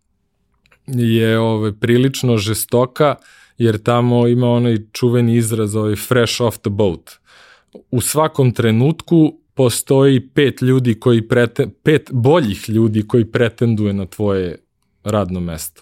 je 0.87 1.39
ove, 1.39 1.79
prilično 1.79 2.37
žestoka, 2.37 3.15
jer 3.57 3.83
tamo 3.83 4.27
ima 4.27 4.47
onaj 4.49 4.77
čuveni 4.91 5.35
izraz, 5.35 5.75
ovaj 5.75 5.95
fresh 5.95 6.41
off 6.41 6.57
the 6.57 6.69
boat. 6.69 7.11
U 7.91 8.01
svakom 8.01 8.51
trenutku 8.51 9.37
postoji 9.53 10.29
pet 10.29 10.61
ljudi 10.61 10.99
koji 10.99 11.27
prete, 11.27 11.67
pet 11.83 12.09
boljih 12.11 12.69
ljudi 12.69 13.07
koji 13.07 13.25
pretenduje 13.25 13.93
na 13.93 14.05
tvoje 14.05 14.57
radno 15.03 15.39
mesto. 15.39 15.81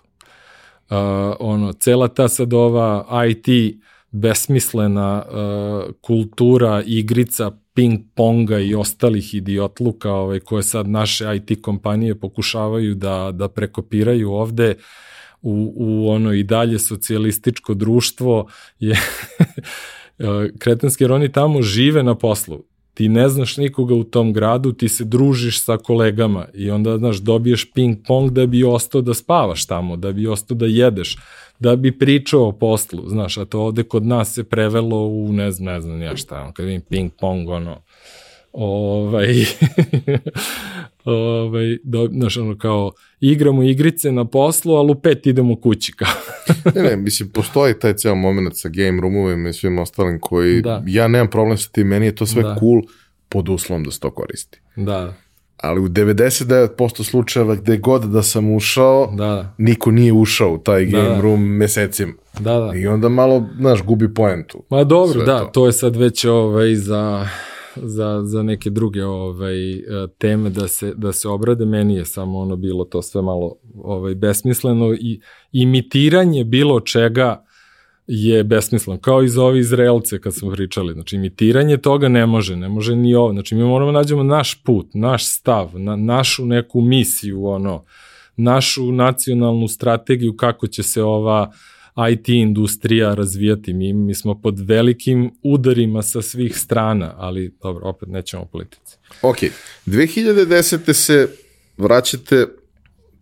Uh, 0.89 0.95
ono, 1.39 1.73
cela 1.73 2.07
ta 2.07 2.27
sad 2.27 2.53
ova 2.53 3.05
IT 3.29 3.75
besmislena 4.11 5.23
uh, 5.25 5.93
kultura, 6.01 6.83
igrica, 6.85 7.51
ping 7.79 7.99
ponga 8.15 8.59
i 8.59 8.75
ostalih 8.75 9.33
idiotluka 9.33 10.11
ovaj, 10.11 10.39
koje 10.39 10.63
sad 10.63 10.87
naše 10.87 11.25
IT 11.35 11.61
kompanije 11.61 12.19
pokušavaju 12.19 12.95
da, 12.95 13.31
da 13.33 13.47
prekopiraju 13.47 14.31
ovde 14.31 14.75
u, 15.41 15.73
u 15.75 16.09
ono 16.09 16.33
i 16.33 16.43
dalje 16.43 16.79
socijalističko 16.79 17.73
društvo 17.73 18.47
je 18.79 18.95
kretenski 20.59 21.03
jer 21.03 21.11
oni 21.11 21.31
tamo 21.31 21.61
žive 21.61 22.03
na 22.03 22.15
poslu. 22.15 22.63
Ti 22.93 23.09
ne 23.09 23.29
znaš 23.29 23.57
nikoga 23.57 23.95
u 23.95 24.03
tom 24.03 24.33
gradu, 24.33 24.73
ti 24.73 24.89
se 24.89 25.03
družiš 25.03 25.63
sa 25.63 25.77
kolegama 25.77 26.45
i 26.53 26.71
onda, 26.71 26.97
znaš, 26.97 27.17
dobiješ 27.17 27.71
ping 27.73 27.97
pong 28.07 28.31
da 28.31 28.45
bi 28.45 28.63
ostao 28.63 29.01
da 29.01 29.13
spavaš 29.13 29.65
tamo, 29.67 29.97
da 29.97 30.11
bi 30.11 30.27
ostao 30.27 30.57
da 30.57 30.65
jedeš, 30.65 31.17
da 31.59 31.75
bi 31.75 31.97
pričao 31.97 32.47
o 32.47 32.51
poslu, 32.51 33.09
znaš, 33.09 33.37
a 33.37 33.45
to 33.45 33.61
ovde 33.61 33.83
kod 33.83 34.05
nas 34.05 34.33
se 34.33 34.43
prevelo 34.43 35.07
u, 35.07 35.33
ne 35.33 35.51
znam, 35.51 35.73
ne 35.73 35.81
znam 35.81 36.01
ja 36.01 36.15
šta, 36.15 36.51
kad 36.51 36.65
vidim 36.65 36.81
ping 36.81 37.11
pong, 37.19 37.49
ono, 37.49 37.81
ovaj, 38.53 39.27
ovaj, 41.05 41.77
do, 41.83 42.09
znaš, 42.11 42.37
ono 42.37 42.57
kao, 42.57 42.91
igramo 43.19 43.63
igrice 43.63 44.11
na 44.11 44.25
poslu, 44.25 44.75
ali 44.75 44.91
u 44.91 44.95
pet 44.95 45.27
idemo 45.27 45.55
kući, 45.55 45.93
kao. 45.93 46.13
ne, 46.75 46.81
ne, 46.81 46.95
mislim, 46.95 47.29
postoji 47.29 47.79
taj 47.79 47.93
ceo 47.93 48.15
moment 48.15 48.57
sa 48.57 48.69
game 48.69 49.01
roomovima 49.01 49.49
i 49.49 49.53
svim 49.53 49.79
ostalim 49.79 50.19
koji, 50.19 50.61
da. 50.61 50.83
ja 50.87 51.07
nemam 51.07 51.29
problem 51.29 51.57
sa 51.57 51.69
tim, 51.69 51.87
meni 51.87 52.05
je 52.05 52.15
to 52.15 52.25
sve 52.25 52.43
da. 52.43 52.55
cool 52.59 52.81
pod 53.29 53.49
uslovom 53.49 53.83
da 53.83 53.91
se 53.91 53.99
to 53.99 54.11
koristi. 54.11 54.59
Da. 54.75 55.13
Ali 55.63 55.81
u 55.81 55.87
99% 55.87 57.03
slučajeva 57.03 57.55
gde 57.55 57.77
god 57.77 58.03
da 58.03 58.23
sam 58.23 58.55
ušao, 58.55 59.13
da. 59.17 59.53
niko 59.57 59.91
nije 59.91 60.13
ušao 60.13 60.53
u 60.53 60.57
taj 60.57 60.85
da, 60.85 60.97
game 60.97 61.15
da. 61.15 61.21
room 61.21 61.41
mesecima. 61.41 62.13
Da, 62.39 62.59
da. 62.59 62.71
I 62.75 62.87
onda 62.87 63.09
malo, 63.09 63.45
znaš, 63.59 63.83
gubi 63.83 64.13
poentu. 64.13 64.63
Ma 64.69 64.83
dobro, 64.83 65.23
da, 65.25 65.39
to. 65.39 65.45
to 65.45 65.65
je 65.65 65.73
sad 65.73 65.95
već 65.95 66.25
ovaj 66.25 66.75
za 66.75 67.27
za, 67.75 68.21
za 68.23 68.43
neke 68.43 68.69
druge 68.69 69.05
ovaj, 69.05 69.73
e, 69.73 69.79
teme 70.17 70.49
da 70.49 70.67
se, 70.67 70.93
da 70.95 71.13
se 71.13 71.27
obrade. 71.27 71.65
Meni 71.65 71.95
je 71.95 72.05
samo 72.05 72.39
ono 72.39 72.55
bilo 72.55 72.83
to 72.85 73.01
sve 73.01 73.21
malo 73.21 73.55
ovaj, 73.83 74.15
besmisleno 74.15 74.93
i 74.93 75.21
imitiranje 75.51 76.43
bilo 76.43 76.79
čega 76.79 77.45
je 78.11 78.43
besmisleno. 78.43 78.99
Kao 78.99 79.23
i 79.23 79.29
za 79.29 79.43
ovi 79.43 79.59
Izraelce 79.59 80.21
kad 80.21 80.35
smo 80.35 80.51
pričali. 80.51 80.93
Znači, 80.93 81.15
imitiranje 81.15 81.77
toga 81.77 82.07
ne 82.07 82.25
može, 82.25 82.55
ne 82.55 82.69
može 82.69 82.95
ni 82.95 83.15
ovo. 83.15 83.33
Znači, 83.33 83.55
mi 83.55 83.63
moramo 83.63 83.91
da 83.91 83.97
nađemo 83.97 84.23
naš 84.23 84.63
put, 84.63 84.87
naš 84.93 85.25
stav, 85.25 85.79
na, 85.79 85.95
našu 85.95 86.45
neku 86.45 86.81
misiju, 86.81 87.45
ono, 87.45 87.85
našu 88.35 88.91
nacionalnu 88.91 89.67
strategiju 89.67 90.35
kako 90.37 90.67
će 90.67 90.83
se 90.83 91.03
ova 91.03 91.51
IT 92.11 92.29
industrija 92.29 93.13
razvijati. 93.13 93.73
Mi, 93.73 93.93
mi 93.93 94.15
smo 94.15 94.41
pod 94.41 94.59
velikim 94.59 95.31
udarima 95.43 96.01
sa 96.01 96.21
svih 96.21 96.57
strana, 96.57 97.13
ali 97.17 97.55
dobro, 97.63 97.87
opet 97.87 98.09
nećemo 98.09 98.43
o 98.43 98.45
politici. 98.45 98.97
Ok, 99.21 99.37
2010. 99.85 100.93
se 100.93 101.29
vraćate, 101.77 102.45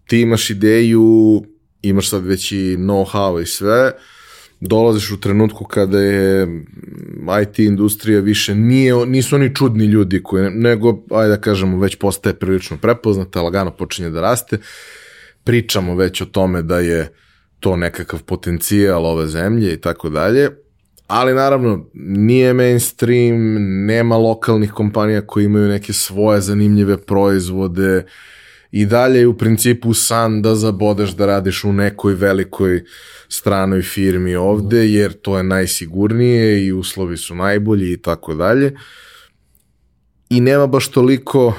ti 0.06 0.22
imaš 0.22 0.50
ideju, 0.50 1.44
imaš 1.82 2.10
sad 2.10 2.26
već 2.26 2.52
i 2.52 2.56
know-how 2.78 3.42
i 3.42 3.46
sve, 3.46 3.92
dolaziš 4.60 5.12
u 5.12 5.20
trenutku 5.20 5.66
kada 5.66 6.00
je 6.00 6.48
IT 7.44 7.60
industrija 7.60 8.20
više 8.20 8.56
nije, 8.56 9.06
nisu 9.06 9.36
oni 9.36 9.56
čudni 9.56 9.86
ljudi 9.86 10.24
koji, 10.24 10.50
nego, 10.50 11.04
ajde 11.12 11.30
da 11.30 11.42
kažemo, 11.42 11.80
već 11.80 11.96
postaje 11.96 12.34
prilično 12.34 12.78
prepoznata, 12.78 13.42
lagano 13.42 13.72
počinje 13.72 14.10
da 14.10 14.22
raste, 14.22 14.58
pričamo 15.44 15.96
već 15.96 16.22
o 16.22 16.26
tome 16.26 16.62
da 16.62 16.80
je 16.80 17.14
to 17.60 17.76
nekakav 17.76 18.24
potencijal 18.24 19.06
ove 19.06 19.28
zemlje 19.28 19.74
i 19.74 19.82
tako 19.82 20.10
dalje, 20.10 20.50
ali 21.08 21.34
naravno 21.34 21.90
nije 21.94 22.54
mainstream, 22.54 23.56
nema 23.86 24.18
lokalnih 24.18 24.72
kompanija 24.72 25.22
koji 25.22 25.46
imaju 25.46 25.68
neke 25.68 25.94
svoje 25.94 26.42
zanimljive 26.42 26.98
proizvode 26.98 28.06
i 28.78 28.86
dalje 28.86 29.20
je 29.20 29.28
u 29.28 29.38
principu 29.38 29.94
san 29.94 30.42
da 30.42 30.56
zabodeš 30.56 31.10
da 31.10 31.26
radiš 31.26 31.64
u 31.64 31.74
nekoj 31.74 32.14
velikoj 32.14 32.84
stranoj 33.30 33.82
firmi 33.82 34.36
ovde, 34.36 34.92
jer 34.92 35.14
to 35.14 35.38
je 35.38 35.44
najsigurnije 35.44 36.66
i 36.66 36.72
uslovi 36.72 37.18
su 37.18 37.36
najbolji 37.36 37.94
i 37.94 37.98
tako 37.98 38.34
dalje. 38.34 38.76
I 40.30 40.42
nema 40.42 40.68
baš 40.68 40.88
toliko 40.88 41.54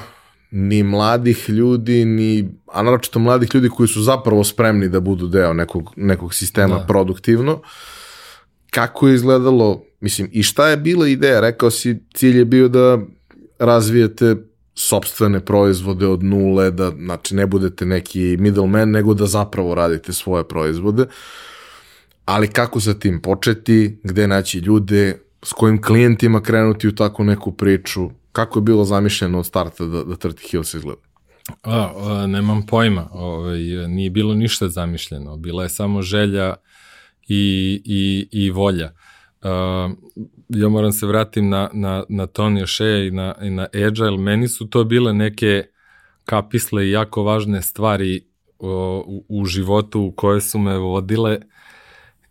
ni 0.51 0.83
mladih 0.83 1.49
ljudi, 1.49 2.05
ni, 2.05 2.49
a 2.67 2.83
naročito 2.83 3.19
mladih 3.19 3.49
ljudi 3.53 3.69
koji 3.69 3.87
su 3.87 4.01
zapravo 4.01 4.43
spremni 4.43 4.89
da 4.89 4.99
budu 4.99 5.27
deo 5.27 5.53
nekog, 5.53 5.93
nekog 5.95 6.33
sistema 6.33 6.75
da. 6.75 6.85
produktivno. 6.85 7.61
Kako 8.71 9.07
je 9.07 9.15
izgledalo, 9.15 9.83
mislim, 9.99 10.29
i 10.31 10.43
šta 10.43 10.69
je 10.69 10.77
bila 10.77 11.07
ideja? 11.07 11.39
Rekao 11.39 11.71
si, 11.71 11.99
cilj 12.13 12.37
je 12.37 12.45
bio 12.45 12.67
da 12.67 12.99
razvijete 13.59 14.35
sobstvene 14.79 15.39
proizvode 15.39 16.07
od 16.07 16.23
nule, 16.23 16.71
da 16.71 16.91
znači 16.97 17.35
ne 17.35 17.47
budete 17.47 17.85
neki 17.85 18.37
middleman, 18.39 18.91
nego 18.91 19.13
da 19.13 19.25
zapravo 19.25 19.75
radite 19.75 20.13
svoje 20.13 20.47
proizvode. 20.47 21.05
Ali 22.25 22.47
kako 22.47 22.79
sa 22.79 22.93
tim 22.93 23.21
početi, 23.21 23.99
gde 24.03 24.27
naći 24.27 24.59
ljude, 24.59 25.19
s 25.43 25.53
kojim 25.53 25.81
klijentima 25.81 26.41
krenuti 26.41 26.87
u 26.87 26.95
takvu 26.95 27.25
neku 27.25 27.51
priču, 27.51 28.09
kako 28.31 28.59
je 28.59 28.63
bilo 28.63 28.85
zamišljeno 28.85 29.39
od 29.39 29.45
starta 29.45 29.85
da, 29.85 30.03
da 30.03 30.15
Trti 30.15 30.47
Hills 30.51 30.73
izgleda? 30.73 31.01
A, 31.63 31.91
a, 31.95 32.27
nemam 32.27 32.65
pojma, 32.65 33.09
ovaj, 33.11 33.59
nije 33.87 34.09
bilo 34.09 34.33
ništa 34.33 34.69
zamišljeno, 34.69 35.37
bila 35.37 35.63
je 35.63 35.69
samo 35.69 36.01
želja 36.01 36.55
i, 37.27 37.81
i, 37.85 38.27
i 38.31 38.51
volja. 38.51 38.93
Uh, 39.41 39.91
ja 40.49 40.69
moram 40.69 40.91
se 40.91 41.07
vratim 41.07 41.49
na, 41.49 41.69
na, 41.73 42.03
na 42.09 42.27
Tony 42.27 42.67
Shea 42.67 43.07
i 43.07 43.11
na, 43.11 43.35
i 43.41 43.49
na 43.49 43.67
Agile, 43.87 44.17
meni 44.17 44.47
su 44.47 44.69
to 44.69 44.83
bile 44.83 45.13
neke 45.13 45.63
kapisle 46.25 46.87
i 46.87 46.91
jako 46.91 47.23
važne 47.23 47.61
stvari 47.61 48.25
o, 48.59 49.03
u, 49.07 49.25
u 49.29 49.45
životu 49.45 50.01
u 50.01 50.11
koje 50.11 50.41
su 50.41 50.59
me 50.59 50.77
vodile 50.77 51.39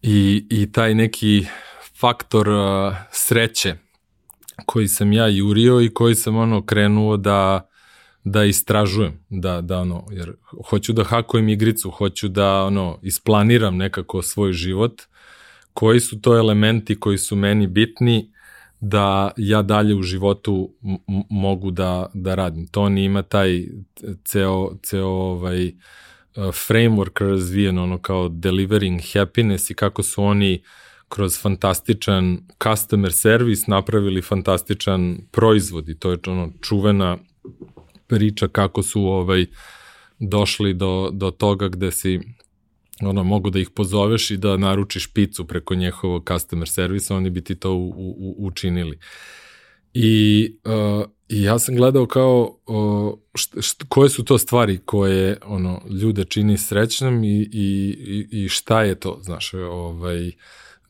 i, 0.03 0.47
i 0.51 0.73
taj 0.73 0.95
neki 0.95 1.47
faktor 2.01 2.49
uh, 2.49 2.95
sreće 3.11 3.75
koji 4.67 4.89
sam 4.89 5.13
ja 5.13 5.27
jurio 5.29 5.81
i 5.81 5.95
koji 5.95 6.15
sam 6.15 6.37
ono 6.37 6.67
krenuo 6.67 7.17
da 7.17 7.69
da 8.25 8.45
istražujem, 8.45 9.25
da, 9.31 9.61
da 9.61 9.79
ono, 9.79 10.05
jer 10.11 10.33
hoću 10.71 10.93
da 10.93 11.05
hakujem 11.05 11.49
igricu, 11.49 11.91
hoću 11.91 12.29
da 12.29 12.65
ono, 12.65 12.99
isplaniram 13.03 13.77
nekako 13.77 14.23
svoj 14.23 14.53
život, 14.53 15.03
koji 15.75 16.01
su 16.01 16.21
to 16.21 16.37
elementi 16.39 17.01
koji 17.01 17.19
su 17.19 17.37
meni 17.37 17.67
bitni 17.67 18.33
da 18.81 19.31
ja 19.37 19.63
dalje 19.63 19.95
u 19.95 20.03
životu 20.03 20.75
mogu 21.31 21.71
da, 21.71 22.11
da 22.15 22.35
radim. 22.35 22.67
Tony 22.67 23.05
ima 23.05 23.23
taj 23.23 23.67
ceo, 24.25 24.77
ceo 24.83 25.07
ovaj, 25.07 25.67
uh, 25.67 25.73
framework 26.37 27.21
razvijen, 27.21 27.79
ono 27.79 27.99
kao 27.99 28.29
delivering 28.29 29.01
happiness 29.13 29.71
i 29.71 29.75
kako 29.75 30.03
su 30.03 30.25
oni 30.25 30.63
kroz 31.09 31.41
fantastičan 31.41 32.39
customer 32.63 33.13
service 33.13 33.65
napravili 33.67 34.23
fantastičan 34.23 35.19
proizvod 35.31 35.89
i 35.89 35.99
to 35.99 36.11
je 36.11 36.19
ono 36.27 36.53
čuvena 36.63 37.19
priča 38.07 38.49
kako 38.49 38.83
su 38.83 39.03
ovaj 39.03 39.47
došli 40.19 40.75
do, 40.75 41.11
do 41.13 41.31
toga 41.31 41.69
gde 41.69 41.91
si 41.91 42.21
ono, 43.03 43.25
mogu 43.25 43.51
da 43.51 43.59
ih 43.59 43.71
pozoveš 43.71 44.31
i 44.31 44.37
da 44.37 44.57
naručiš 44.57 45.13
picu 45.13 45.47
preko 45.47 45.75
njihovog 45.75 46.31
customer 46.33 46.69
servisa, 46.69 47.17
oni 47.17 47.31
bi 47.31 47.45
ti 47.45 47.55
to 47.55 47.73
u, 47.73 47.89
u, 47.97 48.37
učinili. 48.39 48.99
I, 49.95 50.49
uh, 50.65 51.05
I 51.29 51.43
ja 51.43 51.59
sam 51.59 51.77
gledao 51.77 52.07
kao 52.07 52.59
o, 52.67 53.19
št, 53.35 53.55
št, 53.61 53.83
koje 53.89 54.09
su 54.09 54.25
to 54.25 54.39
stvari 54.39 54.79
koje 54.85 55.37
ono 55.45 55.83
ljude 56.03 56.25
čini 56.25 56.59
srećnim 56.59 57.25
i, 57.25 57.49
i, 57.53 58.29
i 58.31 58.49
šta 58.49 58.83
je 58.83 58.95
to, 58.95 59.19
znaš, 59.23 59.55
ovaj, 59.55 60.31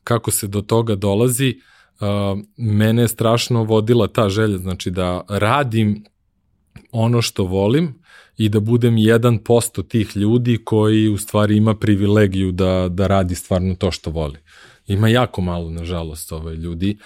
kako 0.03 0.31
se 0.31 0.47
do 0.47 0.61
toga 0.61 0.95
dolazi. 0.95 1.59
Uh, 1.99 2.39
mene 2.57 3.01
je 3.01 3.07
strašno 3.07 3.63
vodila 3.63 4.07
ta 4.07 4.29
želja, 4.29 4.57
znači 4.57 4.91
da 4.91 5.21
radim 5.29 6.03
ono 6.91 7.21
što 7.21 7.43
volim 7.43 7.98
i 8.39 8.49
da 8.49 8.59
budem 8.59 8.95
1% 8.95 9.87
tih 9.87 10.17
ljudi 10.17 10.57
koji 10.63 11.07
u 11.07 11.17
stvari 11.17 11.57
ima 11.57 11.75
privilegiju 11.75 12.51
da, 12.51 12.87
da 12.91 13.07
radi 13.07 13.35
stvarno 13.35 13.75
to 13.75 13.91
što 13.91 14.11
voli. 14.11 14.37
Ima 14.87 15.09
jako 15.09 15.41
malo, 15.41 15.69
nažalost, 15.69 16.31
ovaj, 16.31 16.55
ljudi. 16.55 16.97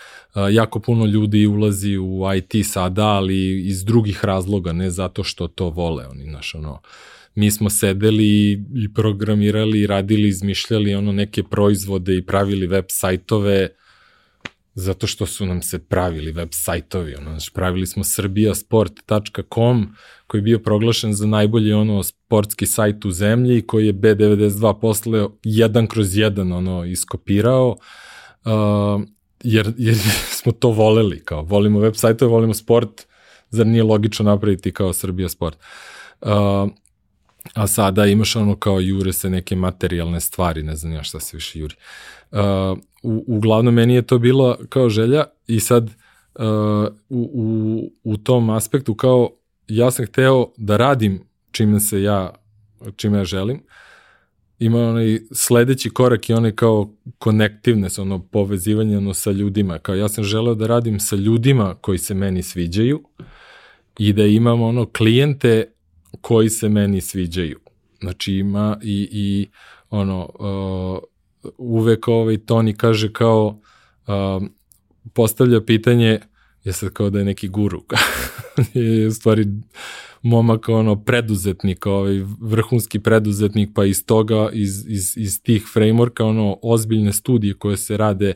jako 0.52 0.80
puno 0.80 1.06
ljudi 1.06 1.46
ulazi 1.46 1.98
u 1.98 2.22
IT 2.36 2.68
sada, 2.68 3.06
ali 3.06 3.68
iz 3.68 3.86
drugih 3.86 4.26
razloga, 4.26 4.74
ne 4.74 4.90
zato 4.90 5.24
što 5.24 5.48
to 5.48 5.70
vole. 5.70 6.08
Oni, 6.08 6.26
naš, 6.26 6.56
ono, 6.56 6.82
mi 7.36 7.52
smo 7.52 7.70
sedeli 7.70 8.52
i 8.76 8.94
programirali, 8.96 9.80
i 9.80 9.88
radili, 9.88 10.28
izmišljali 10.28 10.96
ono 10.96 11.12
neke 11.12 11.44
proizvode 11.44 12.18
i 12.18 12.26
pravili 12.26 12.68
web 12.68 12.86
sajtove, 12.88 13.70
zato 14.74 15.08
što 15.08 15.26
su 15.26 15.46
nam 15.46 15.62
se 15.62 15.80
pravili 15.80 16.32
web 16.32 16.50
sajtovi, 16.52 17.16
ono, 17.16 17.30
znači 17.30 17.52
pravili 17.54 17.88
smo 17.88 18.04
srbijasport.com 18.04 19.96
koji 20.28 20.40
je 20.40 20.44
bio 20.44 20.60
proglašen 20.60 21.14
za 21.14 21.28
najbolji 21.28 21.74
ono 21.74 22.04
sportski 22.04 22.66
sajt 22.66 23.06
u 23.06 23.12
zemlji 23.12 23.62
koji 23.62 23.88
je 23.88 23.94
B92 23.94 24.80
posle 24.80 25.28
jedan 25.44 25.88
kroz 25.88 26.18
jedan 26.18 26.52
ono 26.52 26.86
iskopirao 26.86 27.70
uh, 28.46 29.04
jer, 29.44 29.74
jer 29.78 29.98
smo 30.40 30.52
to 30.52 30.70
voleli, 30.70 31.24
kao 31.26 31.42
volimo 31.42 31.80
web 31.80 31.94
sajtove, 31.96 32.32
volimo 32.32 32.54
sport, 32.54 33.06
zar 33.50 33.68
nije 33.68 33.84
logično 33.84 34.26
napraviti 34.26 34.72
kao 34.72 34.94
Srbija 34.94 35.30
sport. 35.30 35.58
Uh, 36.22 36.30
a 37.54 37.68
sada 37.68 38.06
imaš 38.06 38.36
ono 38.36 38.56
kao 38.56 38.80
jure 38.80 39.14
se 39.14 39.30
neke 39.30 39.56
materijalne 39.56 40.20
stvari, 40.20 40.64
ne 40.64 40.76
znam 40.76 40.94
ja 40.94 41.04
šta 41.04 41.20
se 41.20 41.38
više 41.38 41.60
juri. 41.60 41.76
Uh, 42.32 42.40
u, 43.04 43.24
uglavnom 43.28 43.74
meni 43.74 43.96
je 43.96 44.02
to 44.02 44.20
bilo 44.20 44.58
kao 44.70 44.90
želja 44.90 45.24
i 45.48 45.60
sad 45.60 45.84
uh, 45.86 46.44
u, 47.10 47.30
u, 47.34 47.92
u 48.04 48.18
tom 48.18 48.50
aspektu 48.50 48.96
kao 48.96 49.30
ja 49.68 49.92
sam 49.92 50.06
hteo 50.06 50.48
da 50.58 50.78
radim 50.78 51.22
čime 51.52 51.80
se 51.80 52.02
ja, 52.02 52.34
čime 52.96 53.18
ja 53.18 53.26
želim, 53.26 53.64
ima 54.60 54.80
onaj 54.80 55.20
sledeći 55.32 55.90
korak 55.90 56.30
i 56.30 56.34
onaj 56.34 56.52
kao 56.52 56.94
connectiveness, 57.20 58.02
ono 58.02 58.20
povezivanje 58.20 58.98
ono 58.98 59.14
sa 59.14 59.32
ljudima. 59.32 59.80
Kao 59.80 59.96
ja 59.96 60.10
sam 60.10 60.24
želeo 60.24 60.56
da 60.56 60.68
radim 60.68 61.00
sa 61.00 61.16
ljudima 61.16 61.76
koji 61.82 61.98
se 61.98 62.14
meni 62.14 62.44
sviđaju 62.44 63.04
i 64.00 64.14
da 64.14 64.26
imam 64.26 64.62
ono 64.62 64.86
klijente 64.86 65.74
koji 66.22 66.50
se 66.50 66.70
meni 66.70 67.02
sviđaju. 67.02 67.60
Znači 68.02 68.34
ima 68.34 68.78
i, 68.84 69.10
i 69.12 69.48
ono, 69.90 70.30
uh, 70.40 71.13
uvek 71.58 72.08
ovaj 72.08 72.38
Toni 72.38 72.74
kaže 72.74 73.14
kao, 73.14 73.60
uh, 74.08 74.48
postavlja 75.14 75.62
pitanje, 75.62 76.20
je 76.64 76.74
sad 76.74 76.90
kao 76.94 77.10
da 77.10 77.20
je 77.20 77.26
neki 77.26 77.48
guru, 77.48 77.84
je 78.74 79.08
u 79.08 79.12
stvari 79.12 79.48
momak 80.22 80.70
ono 80.70 81.04
preduzetnik, 81.04 81.86
ovaj 81.86 82.22
vrhunski 82.42 83.00
preduzetnik, 83.00 83.70
pa 83.76 83.86
iz 83.86 84.06
toga, 84.06 84.50
iz, 84.54 84.86
iz, 84.88 85.18
iz 85.18 85.42
tih 85.44 85.66
frameworka, 85.76 86.24
ono 86.24 86.60
ozbiljne 86.62 87.14
studije 87.14 87.54
koje 87.54 87.78
se 87.78 87.98
rade 87.98 88.34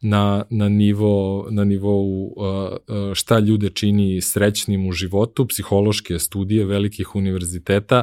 na, 0.00 0.44
na, 0.50 0.68
nivo, 0.68 1.46
na 1.50 1.64
nivou 1.64 2.26
uh, 2.26 2.34
uh, 2.36 3.14
šta 3.14 3.38
ljude 3.38 3.70
čini 3.70 4.20
srećnim 4.20 4.88
u 4.88 4.92
životu, 4.92 5.46
psihološke 5.46 6.18
studije 6.18 6.64
velikih 6.64 7.14
univerziteta, 7.14 8.02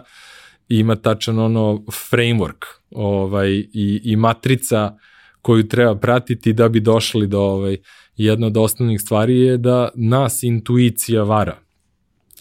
ima 0.70 0.96
tačan 0.96 1.40
ono 1.40 1.84
framework 2.12 2.66
ovaj, 2.92 3.52
i, 3.74 4.02
i 4.04 4.16
matrica 4.16 4.98
koju 5.42 5.68
treba 5.68 5.96
pratiti 5.96 6.54
da 6.54 6.70
bi 6.70 6.80
došli 6.80 7.28
do 7.28 7.42
ovaj, 7.42 7.78
jedna 8.18 8.48
od 8.48 8.58
osnovnih 8.58 9.02
stvari 9.02 9.40
je 9.40 9.58
da 9.58 9.90
nas 9.96 10.44
intuicija 10.44 11.24
vara. 11.24 11.58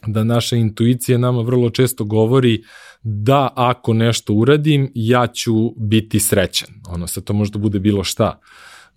Da 0.06 0.24
naša 0.24 0.56
intuicija 0.56 1.18
nama 1.18 1.42
vrlo 1.42 1.70
često 1.70 2.04
govori 2.04 2.62
da 3.02 3.52
ako 3.56 3.92
nešto 3.92 4.34
uradim, 4.34 4.90
ja 4.94 5.26
ću 5.26 5.70
biti 5.76 6.20
srećan. 6.20 6.68
Ono, 6.88 7.06
sad 7.06 7.24
to 7.24 7.32
možda 7.32 7.58
bude 7.58 7.78
bilo 7.78 8.04
šta. 8.04 8.40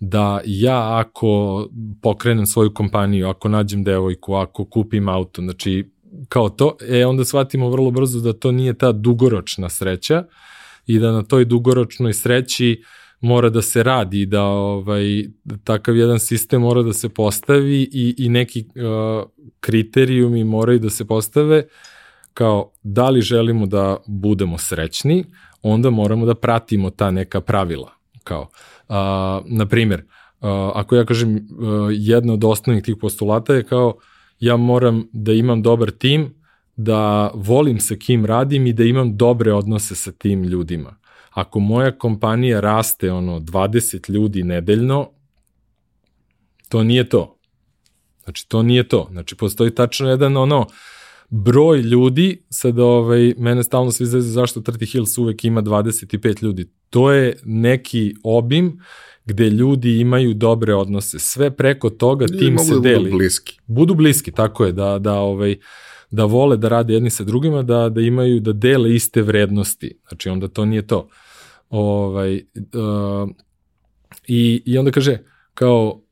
Da 0.00 0.40
ja 0.44 0.98
ako 0.98 1.68
pokrenem 2.02 2.46
svoju 2.46 2.74
kompaniju, 2.74 3.28
ako 3.28 3.48
nađem 3.48 3.84
devojku, 3.84 4.34
ako 4.34 4.64
kupim 4.64 5.08
auto, 5.08 5.42
znači 5.42 5.90
kao 6.28 6.48
to, 6.48 6.76
e 6.88 7.06
onda 7.06 7.24
shvatimo 7.24 7.70
vrlo 7.70 7.90
brzo 7.90 8.20
da 8.20 8.32
to 8.32 8.52
nije 8.52 8.74
ta 8.74 8.92
dugoročna 8.92 9.68
sreća 9.68 10.24
i 10.86 10.98
da 10.98 11.12
na 11.12 11.22
toj 11.22 11.44
dugoročnoj 11.44 12.12
sreći 12.12 12.82
mora 13.20 13.50
da 13.50 13.62
se 13.62 13.82
radi, 13.82 14.26
da 14.26 14.42
ovaj, 14.44 15.24
takav 15.64 15.96
jedan 15.96 16.18
sistem 16.18 16.60
mora 16.60 16.82
da 16.82 16.92
se 16.92 17.08
postavi 17.08 17.88
i, 17.92 18.14
i 18.18 18.28
neki 18.28 18.64
uh, 18.64 19.30
kriterijumi 19.60 20.44
moraju 20.44 20.78
da 20.78 20.90
se 20.90 21.06
postave 21.06 21.66
kao 22.34 22.70
da 22.82 23.10
li 23.10 23.20
želimo 23.20 23.66
da 23.66 23.96
budemo 24.06 24.58
srećni, 24.58 25.24
onda 25.62 25.90
moramo 25.90 26.26
da 26.26 26.34
pratimo 26.34 26.90
ta 26.90 27.10
neka 27.10 27.40
pravila. 27.40 27.92
Kao, 28.24 28.40
uh, 28.40 28.96
na 29.46 29.66
primjer, 29.68 30.04
ako 30.74 30.96
ja 30.96 31.04
kažem 31.04 31.34
uh, 31.34 31.40
jedna 31.90 32.32
od 32.32 32.44
osnovnih 32.44 32.84
tih 32.84 32.96
postulata 33.00 33.54
je 33.54 33.64
kao 33.64 33.94
ja 34.40 34.56
moram 34.56 35.08
da 35.12 35.32
imam 35.32 35.62
dobar 35.62 35.90
tim, 35.90 36.34
da 36.76 37.30
volim 37.34 37.80
sa 37.80 37.96
kim 37.96 38.26
radim 38.26 38.66
i 38.66 38.72
da 38.72 38.84
imam 38.84 39.16
dobre 39.16 39.52
odnose 39.52 39.94
sa 39.94 40.12
tim 40.12 40.44
ljudima 40.44 41.00
ako 41.30 41.60
moja 41.60 41.98
kompanija 41.98 42.60
raste 42.60 43.12
ono 43.12 43.40
20 43.40 44.10
ljudi 44.10 44.42
nedeljno, 44.42 45.10
to 46.68 46.82
nije 46.82 47.08
to. 47.08 47.36
Znači, 48.24 48.48
to 48.48 48.62
nije 48.62 48.88
to. 48.88 49.08
Znači, 49.10 49.36
postoji 49.36 49.74
tačno 49.74 50.10
jedan 50.10 50.36
ono 50.36 50.66
broj 51.28 51.78
ljudi, 51.78 52.42
sad 52.50 52.78
ovaj, 52.78 53.34
mene 53.38 53.62
stalno 53.62 53.90
svi 53.90 54.06
zazve 54.06 54.30
zašto 54.30 54.60
Trti 54.60 54.86
Hills 54.86 55.18
uvek 55.18 55.44
ima 55.44 55.62
25 55.62 56.42
ljudi. 56.42 56.70
To 56.90 57.12
je 57.12 57.38
neki 57.44 58.14
obim 58.22 58.80
gde 59.30 59.50
ljudi 59.50 59.98
imaju 60.00 60.34
dobre 60.34 60.74
odnose. 60.74 61.18
Sve 61.18 61.50
preko 61.50 61.90
toga 61.90 62.26
Nije 62.30 62.38
tim 62.38 62.58
se 62.58 62.74
da 62.74 62.80
deli. 62.80 63.04
Budu 63.04 63.16
bliski. 63.16 63.58
Budu 63.66 63.94
bliski, 63.94 64.32
tako 64.32 64.64
je, 64.64 64.72
da, 64.72 64.98
da 64.98 65.14
ovaj, 65.14 65.56
da 66.10 66.24
vole 66.24 66.56
da 66.56 66.68
rade 66.68 66.94
jedni 66.94 67.10
sa 67.10 67.24
drugima, 67.24 67.62
da, 67.62 67.88
da 67.88 68.00
imaju, 68.00 68.40
da 68.40 68.52
dele 68.52 68.94
iste 68.94 69.22
vrednosti. 69.22 69.98
Znači, 70.08 70.28
onda 70.28 70.48
to 70.48 70.64
nije 70.64 70.86
to. 70.86 71.08
Ovaj, 71.70 72.34
uh, 72.34 73.30
i, 74.26 74.62
I 74.66 74.78
onda 74.78 74.90
kaže, 74.90 75.18
kao, 75.54 76.02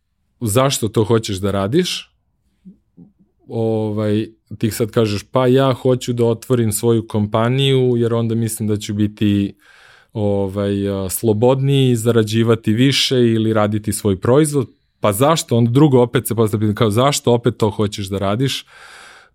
zašto 0.40 0.88
to 0.88 1.04
hoćeš 1.04 1.36
da 1.36 1.50
radiš? 1.50 2.14
Ovaj, 3.48 4.26
ti 4.58 4.70
sad 4.70 4.90
kažeš, 4.90 5.22
pa 5.22 5.46
ja 5.46 5.72
hoću 5.72 6.12
da 6.12 6.24
otvorim 6.24 6.72
svoju 6.72 7.06
kompaniju, 7.08 7.96
jer 7.96 8.14
onda 8.14 8.34
mislim 8.34 8.68
da 8.68 8.76
ću 8.76 8.94
biti 8.94 9.54
ovaj, 10.12 10.74
slobodniji, 11.10 11.96
zarađivati 11.96 12.72
više 12.72 13.16
ili 13.16 13.52
raditi 13.52 13.92
svoj 13.92 14.20
proizvod. 14.20 14.66
Pa 15.00 15.12
zašto? 15.12 15.56
Onda 15.56 15.70
drugo 15.70 16.02
opet 16.02 16.28
se 16.28 16.34
postavlja 16.34 16.74
kao 16.74 16.90
zašto 16.90 17.32
opet 17.32 17.56
to 17.56 17.70
hoćeš 17.70 18.06
da 18.06 18.18
radiš? 18.18 18.64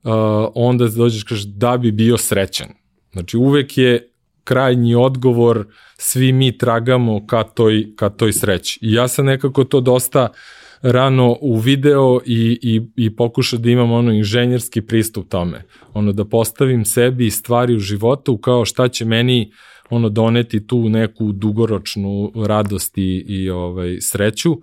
Uh, 0.03 0.11
onda 0.55 0.87
dođeš 0.87 1.23
kažeš 1.23 1.43
da 1.45 1.77
bi 1.77 1.91
bio 1.91 2.17
srećan. 2.17 2.67
Znači 3.11 3.37
uvek 3.37 3.77
je 3.77 4.09
krajnji 4.43 4.95
odgovor, 4.95 5.65
svi 5.97 6.31
mi 6.31 6.57
tragamo 6.57 7.27
ka 7.27 7.43
toj, 7.43 7.87
ka 7.95 8.09
toj 8.09 8.33
sreći. 8.33 8.79
I 8.81 8.93
ja 8.93 9.07
sam 9.07 9.25
nekako 9.25 9.63
to 9.63 9.81
dosta 9.81 10.29
rano 10.81 11.37
u 11.41 11.57
video 11.57 12.19
i, 12.25 12.59
i, 12.61 12.81
i 12.95 13.15
pokušao 13.15 13.59
da 13.59 13.69
imam 13.69 13.91
ono 13.91 14.11
inženjerski 14.11 14.81
pristup 14.81 15.29
tome. 15.29 15.63
Ono 15.93 16.11
da 16.11 16.25
postavim 16.25 16.85
sebi 16.85 17.31
stvari 17.31 17.75
u 17.75 17.79
životu 17.79 18.37
kao 18.37 18.65
šta 18.65 18.87
će 18.87 19.05
meni 19.05 19.51
ono 19.93 20.09
doneti 20.09 20.67
tu 20.67 20.89
neku 20.89 21.31
dugoročnu 21.31 22.31
radost 22.35 22.97
i, 22.97 23.25
i 23.27 23.49
ovaj, 23.49 23.97
sreću. 24.01 24.57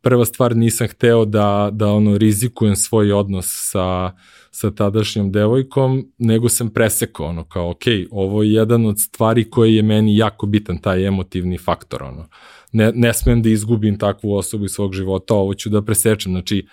Prva 0.00 0.24
stvar 0.24 0.56
nisam 0.56 0.88
hteo 0.88 1.24
da, 1.24 1.68
da 1.72 1.88
ono 1.88 2.18
rizikujem 2.18 2.76
svoj 2.76 3.12
odnos 3.12 3.46
sa 3.48 4.12
sa 4.50 4.70
tadašnjom 4.70 5.32
devojkom, 5.32 6.12
nego 6.18 6.48
sam 6.48 6.70
presekao, 6.70 7.26
ono, 7.26 7.44
kao, 7.44 7.70
ok, 7.70 7.82
ovo 8.10 8.42
je 8.42 8.52
jedan 8.52 8.86
od 8.86 9.00
stvari 9.00 9.50
koji 9.50 9.74
je 9.74 9.82
meni 9.82 10.16
jako 10.16 10.46
bitan, 10.46 10.78
taj 10.78 11.06
emotivni 11.06 11.58
faktor, 11.58 12.02
ono. 12.02 12.28
Ne, 12.72 12.92
ne 12.94 13.14
smem 13.14 13.42
da 13.42 13.48
izgubim 13.48 13.98
takvu 13.98 14.34
osobu 14.34 14.64
iz 14.64 14.70
svog 14.70 14.94
života, 14.94 15.34
ovo 15.34 15.54
ću 15.54 15.68
da 15.70 15.82
presečem, 15.82 16.32
znači, 16.32 16.66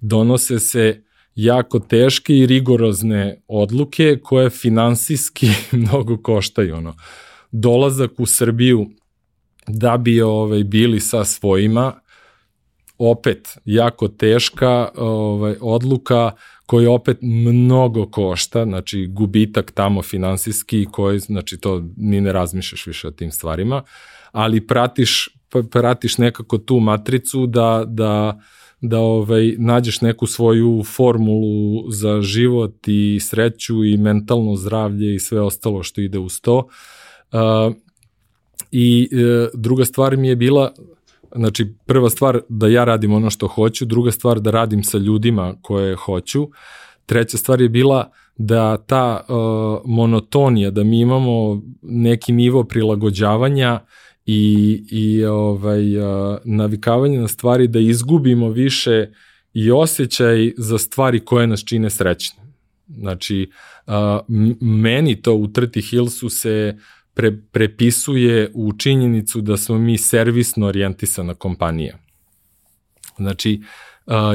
donose 0.00 0.58
se 0.58 1.02
jako 1.34 1.78
teške 1.78 2.36
i 2.36 2.46
rigorozne 2.46 3.42
odluke 3.48 4.18
koje 4.22 4.50
finansijski 4.50 5.48
mnogo 5.72 6.16
koštaju, 6.16 6.76
ono. 6.76 6.94
Dolazak 7.52 8.10
u 8.18 8.26
Srbiju 8.26 8.86
da 9.66 9.96
bi 9.96 10.22
ovaj, 10.22 10.64
bili 10.64 11.00
sa 11.00 11.24
svojima, 11.24 11.92
opet 12.98 13.48
jako 13.64 14.08
teška 14.08 14.88
ovaj, 14.96 15.54
odluka 15.60 16.30
koji 16.66 16.86
opet 16.86 17.18
mnogo 17.20 18.06
košta, 18.06 18.64
znači 18.64 19.06
gubitak 19.06 19.70
tamo 19.70 20.02
finansijski 20.02 20.86
koji, 20.92 21.18
znači 21.18 21.60
to 21.60 21.84
ni 21.96 22.20
ne 22.20 22.32
razmišljaš 22.32 22.86
više 22.86 23.08
o 23.08 23.10
tim 23.10 23.30
stvarima, 23.30 23.82
ali 24.32 24.66
pratiš, 24.66 25.28
pratiš 25.70 26.18
nekako 26.18 26.58
tu 26.58 26.80
matricu 26.80 27.46
da, 27.46 27.84
da, 27.86 28.40
da 28.80 28.98
ovaj, 28.98 29.54
nađeš 29.58 30.00
neku 30.00 30.26
svoju 30.26 30.82
formulu 30.84 31.90
za 31.90 32.22
život 32.22 32.74
i 32.86 33.18
sreću 33.20 33.84
i 33.84 33.96
mentalno 33.96 34.56
zdravlje 34.56 35.14
i 35.14 35.18
sve 35.18 35.40
ostalo 35.40 35.82
što 35.82 36.00
ide 36.00 36.18
uz 36.18 36.40
to. 36.40 36.56
Uh, 36.56 37.01
I 38.70 39.08
uh, 39.12 39.60
druga 39.60 39.84
stvar 39.84 40.16
mi 40.16 40.28
je 40.28 40.36
bila, 40.36 40.72
znači 41.36 41.74
prva 41.86 42.10
stvar 42.10 42.40
da 42.48 42.68
ja 42.68 42.84
radim 42.84 43.12
ono 43.12 43.30
što 43.30 43.48
hoću, 43.48 43.84
druga 43.84 44.10
stvar 44.10 44.40
da 44.40 44.50
radim 44.50 44.82
sa 44.82 44.98
ljudima 44.98 45.54
koje 45.62 45.94
hoću, 45.94 46.48
treća 47.06 47.36
stvar 47.36 47.60
je 47.60 47.68
bila 47.68 48.10
da 48.36 48.76
ta 48.76 49.20
uh, 49.28 49.36
monotonija, 49.84 50.70
da 50.70 50.84
mi 50.84 51.00
imamo 51.00 51.62
neki 51.82 52.32
nivo 52.32 52.64
prilagođavanja 52.64 53.80
i, 54.26 54.82
i 54.90 55.24
ovaj, 55.24 55.98
uh, 55.98 56.38
navikavanje 56.44 57.18
na 57.18 57.28
stvari 57.28 57.68
da 57.68 57.78
izgubimo 57.78 58.48
više 58.48 59.10
i 59.54 59.70
osjećaj 59.70 60.52
za 60.56 60.78
stvari 60.78 61.20
koje 61.20 61.46
nas 61.46 61.64
čine 61.64 61.90
srećne. 61.90 62.42
Znači, 62.88 63.50
uh, 63.86 63.92
meni 64.60 65.22
to 65.22 65.34
u 65.34 65.48
Trti 65.48 65.82
Hillsu 65.82 66.28
se 66.28 66.78
pre, 67.14 67.36
prepisuje 67.52 68.50
u 68.54 68.72
činjenicu 68.72 69.40
da 69.40 69.56
smo 69.56 69.78
mi 69.78 69.98
servisno 69.98 70.66
orijentisana 70.66 71.34
kompanija. 71.34 71.98
Znači, 73.16 73.60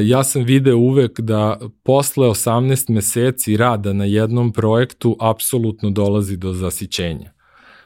ja 0.03 0.23
sam 0.23 0.43
video 0.43 0.77
uvek 0.77 1.19
da 1.19 1.59
posle 1.83 2.27
18 2.27 2.89
meseci 2.89 3.57
rada 3.57 3.93
na 3.93 4.05
jednom 4.05 4.53
projektu 4.53 5.17
apsolutno 5.19 5.89
dolazi 5.89 6.37
do 6.37 6.53
zasićenja 6.53 7.37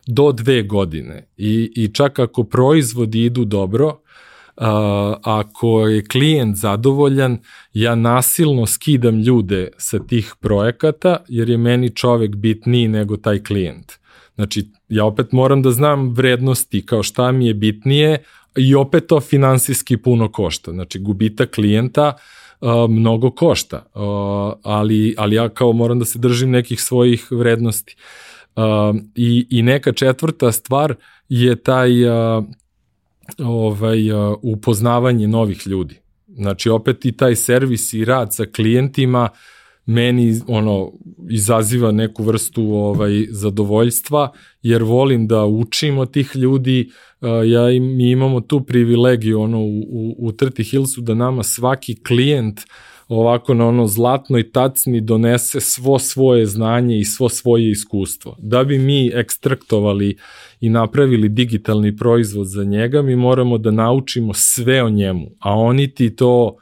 do 0.08 0.32
dve 0.32 0.64
godine. 0.64 1.28
I, 1.38 1.72
i 1.76 1.94
čak 1.94 2.20
ako 2.20 2.44
proizvodi 2.44 3.26
idu 3.26 3.46
dobro, 3.46 3.88
uh, 3.88 3.98
ako 5.24 5.88
je 5.88 6.06
klijent 6.06 6.58
zadovoljan, 6.58 7.38
ja 7.74 7.96
nasilno 7.96 8.66
skidam 8.66 9.20
ljude 9.20 9.70
sa 9.78 10.00
tih 10.00 10.34
projekata, 10.40 11.18
jer 11.28 11.50
je 11.50 11.58
meni 11.58 11.96
čovek 11.96 12.36
bitniji 12.36 12.88
nego 12.88 13.18
taj 13.18 13.44
klijent. 13.44 14.01
Znači, 14.42 14.68
ja 14.90 15.06
opet 15.06 15.32
moram 15.32 15.62
da 15.62 15.72
znam 15.72 16.14
vrednosti 16.14 16.86
kao 16.86 17.04
šta 17.04 17.32
mi 17.32 17.48
je 17.48 17.54
bitnije 17.54 18.24
i 18.58 18.76
opet 18.76 19.08
to 19.08 19.20
finansijski 19.20 19.98
puno 19.98 20.32
košta. 20.32 20.72
Znači, 20.72 21.00
gubita 21.00 21.46
klijenta 21.46 22.14
uh, 22.62 22.90
mnogo 22.90 23.32
košta, 23.32 23.78
uh, 23.78 24.54
ali, 24.64 25.16
ali 25.18 25.36
ja 25.36 25.50
kao 25.50 25.74
moram 25.74 26.00
da 26.00 26.06
se 26.06 26.20
držim 26.20 26.50
nekih 26.50 26.82
svojih 26.82 27.32
vrednosti. 27.32 27.96
Uh, 27.98 28.32
Uh, 28.56 28.96
i, 29.16 29.48
I 29.50 29.62
neka 29.62 29.92
četvrta 29.92 30.52
stvar 30.52 30.96
je 31.30 31.56
taj 31.56 32.06
uh, 32.06 32.44
ovaj, 33.38 34.12
uh, 34.12 34.38
upoznavanje 34.42 35.28
novih 35.28 35.68
ljudi. 35.68 35.96
Znači, 36.28 36.70
opet 36.70 37.06
i 37.06 37.12
taj 37.12 37.36
servis 37.36 37.94
i 37.94 38.06
rad 38.06 38.36
sa 38.36 38.46
klijentima 38.56 39.30
meni 39.86 40.40
ono 40.48 40.92
izaziva 41.30 41.92
neku 41.92 42.24
vrstu 42.24 42.64
ovaj 42.64 43.26
zadovoljstva 43.30 44.32
jer 44.62 44.84
volim 44.84 45.28
da 45.28 45.46
učim 45.46 45.98
od 45.98 46.12
tih 46.12 46.32
ljudi 46.36 46.90
ja 47.46 47.72
im, 47.72 47.96
mi 47.98 48.12
imamo 48.12 48.42
tu 48.42 48.62
privilegiju 48.62 49.42
ono 49.42 49.60
u, 49.60 49.80
u, 49.80 50.16
u 50.18 50.32
Trti 50.32 50.64
Hillsu 50.64 51.02
da 51.02 51.14
nama 51.14 51.44
svaki 51.44 52.04
klijent 52.04 52.60
ovako 53.08 53.54
na 53.54 53.68
ono 53.68 53.88
zlatnoj 53.88 54.52
tacni 54.52 55.02
donese 55.02 55.60
svo 55.60 56.00
svoje 56.00 56.46
znanje 56.46 57.00
i 57.00 57.06
svo 57.06 57.30
svoje 57.30 57.72
iskustvo. 57.72 58.36
Da 58.40 58.64
bi 58.64 58.80
mi 58.80 59.12
ekstraktovali 59.14 60.18
i 60.60 60.70
napravili 60.70 61.30
digitalni 61.30 61.98
proizvod 61.98 62.48
za 62.48 62.64
njega, 62.64 63.02
mi 63.02 63.16
moramo 63.16 63.58
da 63.58 63.72
naučimo 63.72 64.34
sve 64.34 64.84
o 64.84 64.90
njemu, 64.90 65.28
a 65.40 65.54
oni 65.54 65.94
ti 65.94 66.16
to 66.16 66.56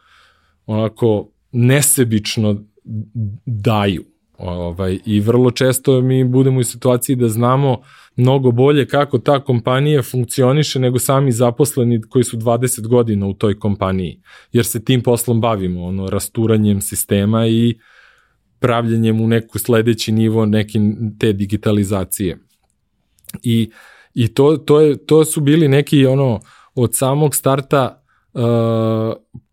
onako 0.65 1.29
nesebično 1.51 2.63
daju. 3.45 4.03
Ovaj, 4.37 4.99
I 5.05 5.19
vrlo 5.19 5.51
često 5.51 6.01
mi 6.01 6.23
budemo 6.23 6.59
u 6.59 6.63
situaciji 6.63 7.15
da 7.15 7.29
znamo 7.29 7.81
mnogo 8.15 8.51
bolje 8.51 8.87
kako 8.87 9.17
ta 9.17 9.39
kompanija 9.43 10.01
funkcioniše 10.01 10.79
nego 10.79 10.99
sami 10.99 11.31
zaposleni 11.31 12.01
koji 12.01 12.23
su 12.23 12.37
20 12.37 12.87
godina 12.87 13.27
u 13.27 13.33
toj 13.33 13.59
kompaniji. 13.59 14.21
Jer 14.51 14.65
se 14.65 14.83
tim 14.85 15.01
poslom 15.01 15.41
bavimo, 15.41 15.83
ono, 15.83 16.09
rasturanjem 16.09 16.81
sistema 16.81 17.47
i 17.47 17.79
pravljanjem 18.59 19.21
u 19.21 19.27
neku 19.27 19.59
sledeći 19.59 20.11
nivo 20.11 20.45
neke 20.45 20.79
te 21.19 21.33
digitalizacije. 21.33 22.37
I, 23.43 23.71
i 24.13 24.27
to, 24.27 24.57
to, 24.57 24.79
je, 24.79 25.05
to 25.05 25.25
su 25.25 25.41
bili 25.41 25.67
neki 25.67 26.05
ono 26.05 26.39
od 26.75 26.95
samog 26.95 27.35
starta 27.35 28.03
uh, 28.33 28.41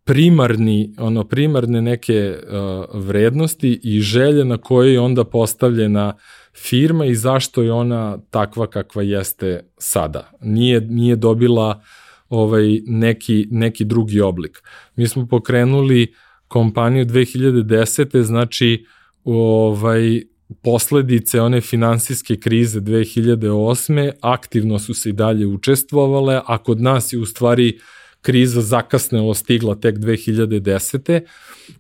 primarni, 0.07 0.95
ono, 0.99 1.25
primarne 1.25 1.83
neke 1.83 2.37
uh, 2.37 3.03
vrednosti 3.03 3.81
i 3.83 4.01
želje 4.01 4.45
na 4.45 4.59
koje 4.59 4.93
je 4.93 5.01
onda 5.01 5.25
postavljena 5.25 6.17
firma 6.55 7.05
i 7.05 7.15
zašto 7.15 7.63
je 7.63 7.73
ona 7.73 8.19
takva 8.31 8.67
kakva 8.67 9.03
jeste 9.03 9.71
sada. 9.79 10.31
Nije, 10.41 10.81
nije 10.81 11.17
dobila 11.17 11.83
ovaj 12.29 12.81
neki, 12.87 13.47
neki 13.51 13.85
drugi 13.85 14.21
oblik. 14.21 14.63
Mi 14.97 15.09
smo 15.09 15.27
pokrenuli 15.27 16.15
kompaniju 16.49 17.05
2010. 17.05 18.23
znači 18.23 18.87
ovaj 19.25 20.23
posledice 20.63 21.41
one 21.41 21.61
finansijske 21.61 22.37
krize 22.37 22.81
2008. 22.81 24.13
aktivno 24.21 24.79
su 24.79 24.95
se 24.95 25.09
i 25.09 25.13
dalje 25.13 25.47
učestvovale, 25.47 26.41
a 26.47 26.59
kod 26.59 26.81
nas 26.81 27.13
je 27.13 27.19
u 27.19 27.27
stvari 27.27 27.79
kriza 28.23 28.61
zakasnelo 28.61 29.35
stigla 29.35 29.75
tek 29.75 29.97
2010. 29.97 31.21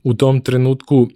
U 0.03 0.15
tom 0.15 0.41
trenutku 0.41 1.09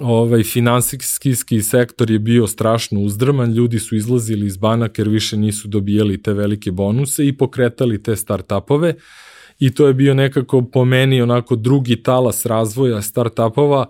ovaj 0.00 0.42
finansijski 0.42 1.62
sektor 1.62 2.10
je 2.10 2.18
bio 2.18 2.46
strašno 2.46 3.00
uzdrman, 3.00 3.52
ljudi 3.52 3.78
su 3.78 3.96
izlazili 3.96 4.46
iz 4.46 4.56
banaka 4.56 5.02
jer 5.02 5.08
više 5.08 5.36
nisu 5.36 5.68
dobijali 5.68 6.22
te 6.22 6.32
velike 6.32 6.70
bonuse 6.70 7.26
i 7.26 7.36
pokretali 7.36 8.02
te 8.02 8.16
startupove 8.16 8.94
i 9.58 9.74
to 9.74 9.86
je 9.86 9.94
bio 9.94 10.14
nekako 10.14 10.62
po 10.62 10.84
meni 10.84 11.22
onako 11.22 11.56
drugi 11.56 12.02
talas 12.02 12.46
razvoja 12.46 13.02
startupova 13.02 13.86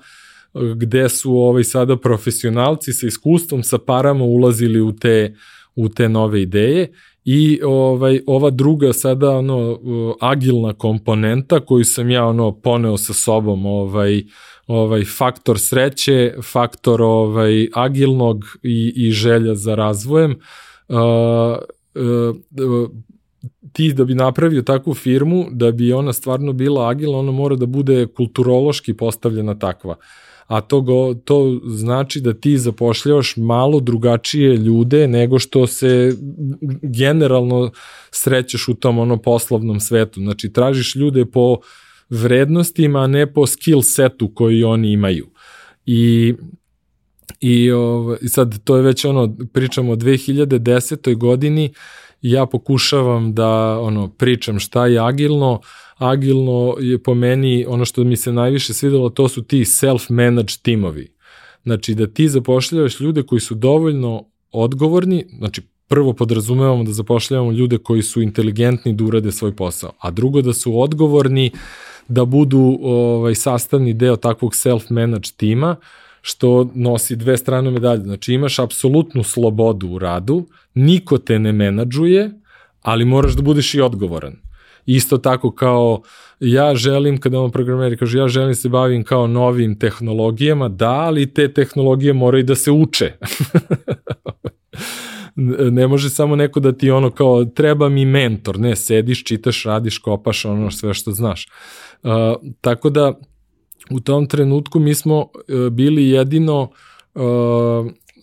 gde 0.77 1.09
su 1.09 1.37
ovaj 1.37 1.65
sada 1.65 1.97
profesionalci 1.97 2.93
sa 2.93 3.07
iskustvom, 3.07 3.63
sa 3.63 3.79
parama 3.79 4.25
ulazili 4.25 4.81
u 4.81 4.97
te 4.97 5.35
u 5.77 5.89
te 5.89 6.09
nove 6.09 6.43
ideje 6.43 6.93
i 7.25 7.61
ovaj 7.65 8.21
ova 8.27 8.51
druga 8.51 8.93
sada 8.93 9.31
ono 9.31 9.79
agilna 10.21 10.73
komponenta 10.73 11.61
koju 11.61 11.85
sam 11.85 12.11
ja 12.11 12.27
ono 12.27 12.53
poneo 12.53 12.97
sa 12.97 13.13
sobom 13.13 13.67
ovaj 13.67 14.23
ovaj 14.67 15.05
faktor 15.05 15.59
sreće, 15.59 16.35
faktor 16.43 17.03
ovaj 17.03 17.69
agilnog 17.75 18.45
i 18.63 18.93
i 18.97 19.11
želja 19.11 19.55
za 19.55 19.75
razvojem 19.75 20.31
uh, 20.89 20.97
uh, 21.95 22.91
ti 23.73 23.93
da 23.93 24.05
bi 24.05 24.15
napravio 24.15 24.63
takvu 24.63 24.95
firmu, 24.95 25.47
da 25.51 25.71
bi 25.71 25.93
ona 25.93 26.13
stvarno 26.13 26.53
bila 26.53 26.89
agilna, 26.89 27.19
ona 27.19 27.33
mora 27.33 27.57
da 27.57 27.67
bude 27.67 28.07
kulturološki 28.07 28.95
postavljena 28.95 29.59
takva. 29.59 29.97
A 30.53 30.61
to, 30.61 30.81
go, 30.81 31.15
to 31.15 31.61
znači 31.67 32.21
da 32.21 32.35
ti 32.35 32.59
zapošljavaš 32.59 33.37
malo 33.37 33.81
drugačije 33.81 34.57
ljude 34.57 35.09
nego 35.09 35.39
što 35.39 35.67
se 35.67 36.17
generalno 36.83 37.71
srećeš 38.11 38.69
u 38.69 38.75
tom 38.75 38.99
ono 38.99 39.17
poslovnom 39.17 39.81
svetu. 39.81 40.21
Znači 40.21 40.53
tražiš 40.53 40.97
ljude 40.97 41.27
po 41.27 41.57
vrednostima, 42.11 43.01
a 43.01 43.07
ne 43.07 43.33
po 43.33 43.47
skill 43.47 43.83
setu 43.83 44.33
koji 44.35 44.65
oni 44.65 44.93
imaju. 44.93 45.31
I 45.87 46.35
I, 47.41 47.73
ov, 47.73 48.15
I 48.21 48.29
sad 48.29 48.65
to 48.65 48.77
je 48.77 48.83
već 48.83 49.05
ono, 49.05 49.37
pričamo 49.53 49.93
o 49.93 49.97
2010. 49.97 51.17
godini, 51.17 51.73
ja 52.21 52.47
pokušavam 52.47 53.35
da 53.35 53.79
ono 53.81 54.09
pričam 54.09 54.59
šta 54.59 54.87
je 54.87 54.99
agilno, 54.99 55.61
agilno 56.11 56.77
je 56.81 57.03
po 57.03 57.15
meni 57.15 57.65
ono 57.69 57.85
što 57.85 58.05
mi 58.05 58.17
se 58.17 58.33
najviše 58.33 58.75
svidelo, 58.75 59.11
to 59.11 59.29
su 59.29 59.43
ti 59.43 59.65
self-managed 59.65 60.63
timovi. 60.63 61.13
Znači 61.63 61.95
da 61.95 62.07
ti 62.07 62.29
zapošljavaš 62.29 63.01
ljude 63.01 63.23
koji 63.23 63.41
su 63.41 63.55
dovoljno 63.55 64.25
odgovorni, 64.53 65.27
znači 65.39 65.63
prvo 65.89 66.13
podrazumevamo 66.13 66.85
da 66.85 66.93
zapošljavamo 66.93 67.53
ljude 67.53 67.79
koji 67.79 68.03
su 68.03 68.23
inteligentni 68.23 68.93
da 68.93 69.05
urade 69.05 69.33
svoj 69.33 69.57
posao, 69.57 69.93
a 69.99 70.11
drugo 70.11 70.43
da 70.43 70.53
su 70.53 70.81
odgovorni 70.81 71.51
da 72.09 72.25
budu 72.25 72.79
ovaj, 72.83 73.35
sastavni 73.35 73.95
deo 73.95 74.17
takvog 74.17 74.53
self-managed 74.53 75.37
tima, 75.37 75.77
što 76.23 76.71
nosi 76.75 77.17
dve 77.17 77.37
strane 77.37 77.71
medalje. 77.71 78.03
Znači 78.03 78.35
imaš 78.35 78.59
apsolutnu 78.59 79.23
slobodu 79.23 79.89
u 79.89 79.99
radu, 79.99 80.47
niko 80.75 81.19
te 81.19 81.39
ne 81.39 81.53
menadžuje, 81.53 82.31
ali 82.83 83.05
moraš 83.05 83.33
da 83.33 83.43
budeš 83.43 83.75
i 83.75 83.81
odgovoran. 83.81 84.42
Isto 84.87 85.19
tako 85.19 85.51
kao 85.51 86.03
ja 86.41 86.75
želim, 86.75 87.21
kada 87.21 87.39
vam 87.39 87.51
programeri 87.51 87.97
kažu 87.97 88.19
ja 88.19 88.29
želim 88.29 88.55
se 88.55 88.69
bavim 88.69 89.05
kao 89.05 89.27
novim 89.27 89.79
tehnologijama, 89.79 90.69
da, 90.69 90.91
ali 90.91 91.35
te 91.35 91.53
tehnologije 91.53 92.13
moraju 92.13 92.45
da 92.45 92.55
se 92.55 92.71
uče. 92.71 93.13
ne 95.71 95.87
može 95.87 96.11
samo 96.11 96.37
neko 96.37 96.61
da 96.61 96.73
ti 96.73 96.91
ono 96.91 97.11
kao 97.11 97.45
treba 97.45 97.89
mi 97.89 98.05
mentor, 98.05 98.59
ne, 98.59 98.77
sediš, 98.77 99.25
čitaš, 99.25 99.65
radiš, 99.65 99.99
kopaš 99.99 100.45
ono 100.45 100.71
sve 100.71 100.95
što 100.95 101.11
znaš. 101.11 101.49
Uh, 102.03 102.11
tako 102.61 102.91
da 102.91 103.13
u 103.91 104.01
tom 104.01 104.27
trenutku 104.27 104.79
mi 104.79 104.95
smo 104.95 105.19
uh, 105.21 105.69
bili 105.69 106.09
jedino 106.09 106.63
uh, 107.15 107.23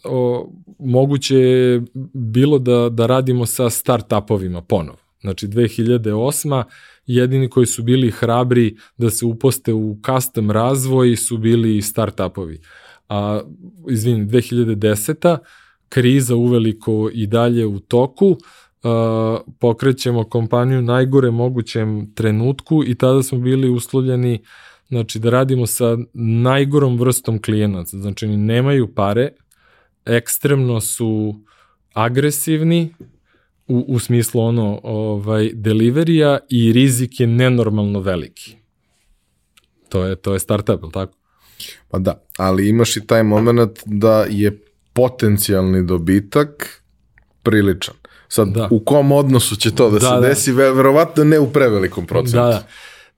o, 0.03 0.49
moguće 0.79 1.35
je 1.35 1.81
bilo 2.13 2.59
da, 2.59 2.89
da 2.89 3.05
radimo 3.05 3.45
sa 3.45 3.69
start-upovima 3.69 4.61
ponovo. 4.61 4.97
Znači 5.21 5.47
2008 5.47 6.63
jedini 7.05 7.49
koji 7.49 7.65
su 7.65 7.83
bili 7.83 8.11
hrabri 8.11 8.77
da 8.97 9.09
se 9.09 9.25
uposte 9.25 9.73
u 9.73 9.97
custom 10.05 10.51
razvoj 10.51 11.15
su 11.15 11.37
bili 11.37 11.81
startupovi. 11.81 12.61
A, 13.09 13.41
izvini, 13.89 14.25
2010 14.25 15.37
kriza 15.89 16.35
uveliko 16.35 17.09
i 17.13 17.27
dalje 17.27 17.65
u 17.65 17.79
toku, 17.79 18.27
uh, 18.27 19.39
pokrećemo 19.59 20.23
kompaniju 20.23 20.81
najgore 20.81 21.31
mogućem 21.31 22.13
trenutku 22.15 22.83
i 22.83 22.95
tada 22.95 23.23
smo 23.23 23.39
bili 23.39 23.69
uslovljeni 23.69 24.39
znači 24.87 25.19
da 25.19 25.29
radimo 25.29 25.65
sa 25.65 25.97
najgorom 26.13 26.99
vrstom 26.99 27.41
klijenaca, 27.41 27.97
znači 27.97 28.25
oni 28.25 28.37
nemaju 28.37 28.93
pare, 28.95 29.31
ekstremno 30.05 30.81
su 30.81 31.39
agresivni 31.93 32.93
u, 33.69 33.85
u 33.87 33.99
smislu 33.99 34.41
ono 34.41 34.79
ovaj 34.83 35.49
deliverija 35.53 36.39
i 36.49 36.73
rizik 36.73 37.19
je 37.19 37.27
nenormalno 37.27 37.99
veliki. 37.99 38.55
To 39.89 40.05
je 40.05 40.15
to 40.15 40.33
je 40.33 40.39
startup, 40.39 40.81
tako? 40.93 41.13
Pa 41.89 41.99
da, 41.99 42.23
ali 42.37 42.69
imaš 42.69 42.97
i 42.97 43.07
taj 43.07 43.23
moment 43.23 43.79
da 43.85 44.25
je 44.29 44.61
potencijalni 44.93 45.85
dobitak 45.85 46.83
priličan. 47.43 47.95
Sad, 48.27 48.47
da. 48.47 48.67
u 48.71 48.79
kom 48.79 49.11
odnosu 49.11 49.55
će 49.55 49.75
to 49.75 49.89
da, 49.89 49.93
da 49.93 49.99
se 49.99 50.05
da. 50.05 50.19
desi, 50.19 50.51
verovatno 50.51 51.23
ne 51.23 51.39
u 51.39 51.49
prevelikom 51.49 52.05
procentu. 52.05 52.37
Da, 52.37 52.47
da. 52.47 52.67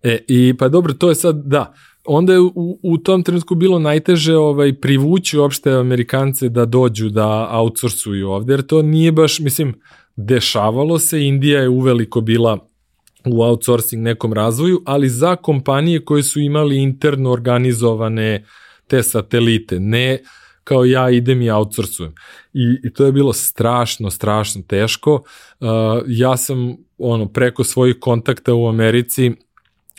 E, 0.03 0.19
i 0.28 0.53
pa 0.60 0.68
dobro, 0.68 0.94
to 0.94 1.10
je 1.10 1.15
sad, 1.15 1.41
da, 1.45 1.73
onda 2.06 2.34
je 2.34 2.40
u, 2.40 2.80
u 2.84 2.98
tom 2.98 3.23
trenutku 3.23 3.56
bilo 3.56 3.80
najteže 3.80 4.36
ovaj, 4.36 4.73
privući 4.73 5.38
uopšte 5.38 5.72
Amerikance 5.72 6.49
da 6.49 6.65
dođu 6.65 7.10
da 7.10 7.49
outsourcuju 7.52 8.30
ovde, 8.30 8.53
jer 8.53 8.61
to 8.61 8.82
nije 8.82 9.11
baš, 9.11 9.40
mislim, 9.40 9.76
dešavalo 10.26 10.99
se, 10.99 11.26
Indija 11.26 11.61
je 11.61 11.69
uveliko 11.69 12.22
bila 12.22 12.57
u 13.26 13.41
outsourcing 13.41 14.03
nekom 14.03 14.34
razvoju, 14.34 14.81
ali 14.85 15.10
za 15.10 15.35
kompanije 15.35 16.06
koje 16.06 16.23
su 16.23 16.39
imali 16.39 16.77
interno 16.77 17.31
organizovane 17.31 18.45
te 18.88 19.03
satelite, 19.03 19.80
ne 19.80 20.19
kao 20.64 20.85
ja 20.85 21.10
idem 21.10 21.41
i 21.41 21.49
outsourcujem. 21.49 22.14
I, 22.53 22.77
i 22.84 22.93
to 22.93 23.06
je 23.06 23.11
bilo 23.11 23.34
strašno, 23.34 24.11
strašno 24.11 24.61
teško. 24.68 25.14
Uh, 25.14 25.68
ja 26.07 26.38
sam 26.38 26.77
ono 26.98 27.26
preko 27.26 27.64
svojih 27.64 27.95
kontakta 27.99 28.53
u 28.53 28.68
Americi 28.68 29.31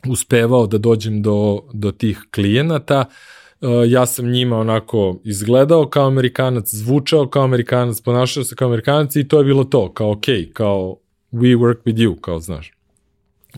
uspevao 0.08 0.66
da 0.66 0.78
dođem 0.78 1.22
do, 1.22 1.62
do 1.72 1.92
tih 1.92 2.26
klijenata. 2.30 3.04
Uh, 3.08 3.41
ja 3.89 4.06
sam 4.06 4.30
njima 4.30 4.59
onako 4.59 5.20
izgledao 5.24 5.89
kao 5.89 6.06
Amerikanac, 6.06 6.74
zvučao 6.74 7.28
kao 7.28 7.44
Amerikanac, 7.44 8.01
ponašao 8.01 8.44
se 8.44 8.55
kao 8.55 8.68
Amerikanac 8.68 9.16
i 9.16 9.28
to 9.28 9.39
je 9.39 9.44
bilo 9.44 9.64
to, 9.64 9.93
kao 9.93 10.12
ok, 10.12 10.24
kao 10.52 10.97
we 11.32 11.56
work 11.56 11.76
with 11.84 11.97
you, 11.97 12.20
kao 12.20 12.40
znaš. 12.40 12.72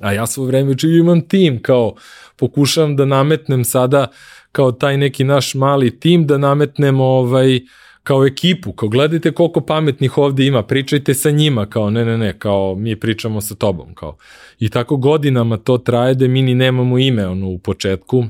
A 0.00 0.12
ja 0.12 0.26
svo 0.26 0.44
vreme 0.44 0.68
već 0.68 0.84
imam 0.84 1.20
tim, 1.20 1.62
kao 1.62 1.94
pokušavam 2.36 2.96
da 2.96 3.04
nametnem 3.04 3.64
sada 3.64 4.06
kao 4.52 4.72
taj 4.72 4.96
neki 4.96 5.24
naš 5.24 5.54
mali 5.54 6.00
tim 6.00 6.26
da 6.26 6.38
nametnemo 6.38 7.04
ovaj 7.04 7.60
kao 8.02 8.26
ekipu, 8.26 8.72
kao 8.72 8.88
gledajte 8.88 9.32
koliko 9.32 9.60
pametnih 9.60 10.18
ovde 10.18 10.46
ima, 10.46 10.62
pričajte 10.62 11.14
sa 11.14 11.30
njima, 11.30 11.66
kao 11.66 11.90
ne, 11.90 12.04
ne, 12.04 12.18
ne, 12.18 12.38
kao 12.38 12.74
mi 12.74 13.00
pričamo 13.00 13.40
sa 13.40 13.54
tobom, 13.54 13.94
kao. 13.94 14.16
I 14.58 14.68
tako 14.68 14.96
godinama 14.96 15.56
to 15.56 15.78
traje 15.78 16.14
da 16.14 16.28
mi 16.28 16.42
ni 16.42 16.54
nemamo 16.54 16.98
ime 16.98 17.26
ono, 17.26 17.48
u 17.48 17.58
početku, 17.58 18.24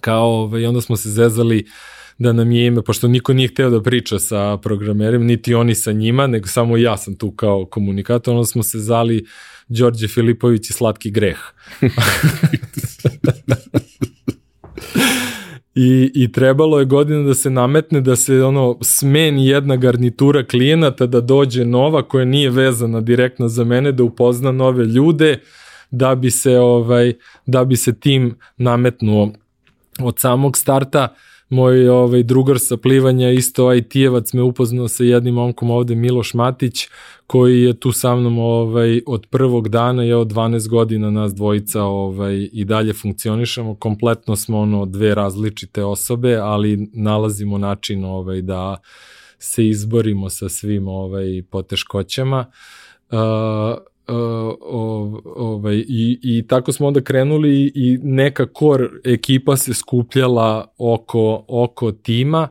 kao, 0.00 0.26
ovaj, 0.26 0.66
onda 0.66 0.80
smo 0.80 0.96
se 0.96 1.10
zezali 1.10 1.66
da 2.18 2.32
nam 2.32 2.50
je 2.50 2.66
ime, 2.66 2.82
pošto 2.82 3.08
niko 3.08 3.32
nije 3.32 3.48
hteo 3.48 3.70
da 3.70 3.82
priča 3.82 4.18
sa 4.18 4.56
programerima, 4.56 5.24
niti 5.24 5.54
oni 5.54 5.74
sa 5.74 5.92
njima, 5.92 6.26
nego 6.26 6.46
samo 6.46 6.76
ja 6.76 6.96
sam 6.96 7.16
tu 7.16 7.30
kao 7.30 7.66
komunikator, 7.66 8.34
onda 8.34 8.46
smo 8.46 8.62
se 8.62 8.78
zali 8.78 9.26
Đorđe 9.68 10.08
Filipović 10.08 10.70
i 10.70 10.72
Slatki 10.72 11.10
greh. 11.10 11.38
I, 15.74 16.10
I 16.14 16.32
trebalo 16.32 16.78
je 16.78 16.84
godina 16.84 17.22
da 17.22 17.34
se 17.34 17.50
nametne 17.50 18.00
da 18.00 18.16
se 18.16 18.42
ono 18.42 18.78
smeni 18.82 19.46
jedna 19.46 19.76
garnitura 19.76 20.44
klijenata 20.46 21.06
da 21.06 21.20
dođe 21.20 21.64
nova 21.64 22.02
koja 22.02 22.24
nije 22.24 22.50
vezana 22.50 23.00
direktno 23.00 23.48
za 23.48 23.64
mene 23.64 23.92
da 23.92 24.02
upozna 24.04 24.52
nove 24.52 24.84
ljude 24.84 25.38
da 25.90 26.14
bi 26.14 26.30
se 26.30 26.58
ovaj 26.58 27.12
da 27.46 27.64
bi 27.64 27.76
se 27.76 28.00
tim 28.00 28.34
nametnuo 28.56 29.32
od 30.00 30.18
samog 30.18 30.56
starta 30.56 31.14
moj 31.48 31.88
ovaj 31.88 32.22
drugar 32.22 32.58
sa 32.58 32.76
plivanja 32.76 33.30
isto 33.30 33.74
IT-evac 33.74 34.32
me 34.32 34.42
upoznao 34.42 34.88
sa 34.88 35.04
jednim 35.04 35.34
momkom 35.34 35.70
ovde 35.70 35.94
Miloš 35.94 36.34
Matić 36.34 36.88
koji 37.26 37.62
je 37.62 37.80
tu 37.80 37.92
sa 37.92 38.16
mnom 38.16 38.38
ovaj 38.38 39.00
od 39.06 39.26
prvog 39.30 39.68
dana 39.68 40.02
je 40.02 40.16
od 40.16 40.32
12 40.32 40.68
godina 40.68 41.10
nas 41.10 41.34
dvojica 41.34 41.82
ovaj 41.82 42.48
i 42.52 42.64
dalje 42.64 42.92
funkcionišemo. 42.92 43.74
Kompletno 43.74 44.36
smo 44.36 44.58
ono 44.58 44.86
dve 44.86 45.14
različite 45.14 45.84
osobe 45.84 46.36
ali 46.36 46.88
nalazimo 46.92 47.58
način 47.58 48.04
ovaj 48.04 48.42
da 48.42 48.76
se 49.38 49.68
izborimo 49.68 50.30
sa 50.30 50.48
svim 50.48 50.88
ovaj 50.88 51.42
poteškoćama. 51.50 52.46
Uh, 53.10 53.18
uh, 54.08 54.14
ovaj, 55.24 55.76
i, 55.76 56.18
i 56.22 56.46
tako 56.46 56.72
smo 56.72 56.86
onda 56.86 57.00
krenuli 57.00 57.72
i 57.74 57.98
neka 58.02 58.46
kor 58.46 59.00
ekipa 59.04 59.56
se 59.56 59.74
skupljala 59.74 60.74
oko, 60.78 61.44
oko 61.48 61.92
tima 61.92 62.48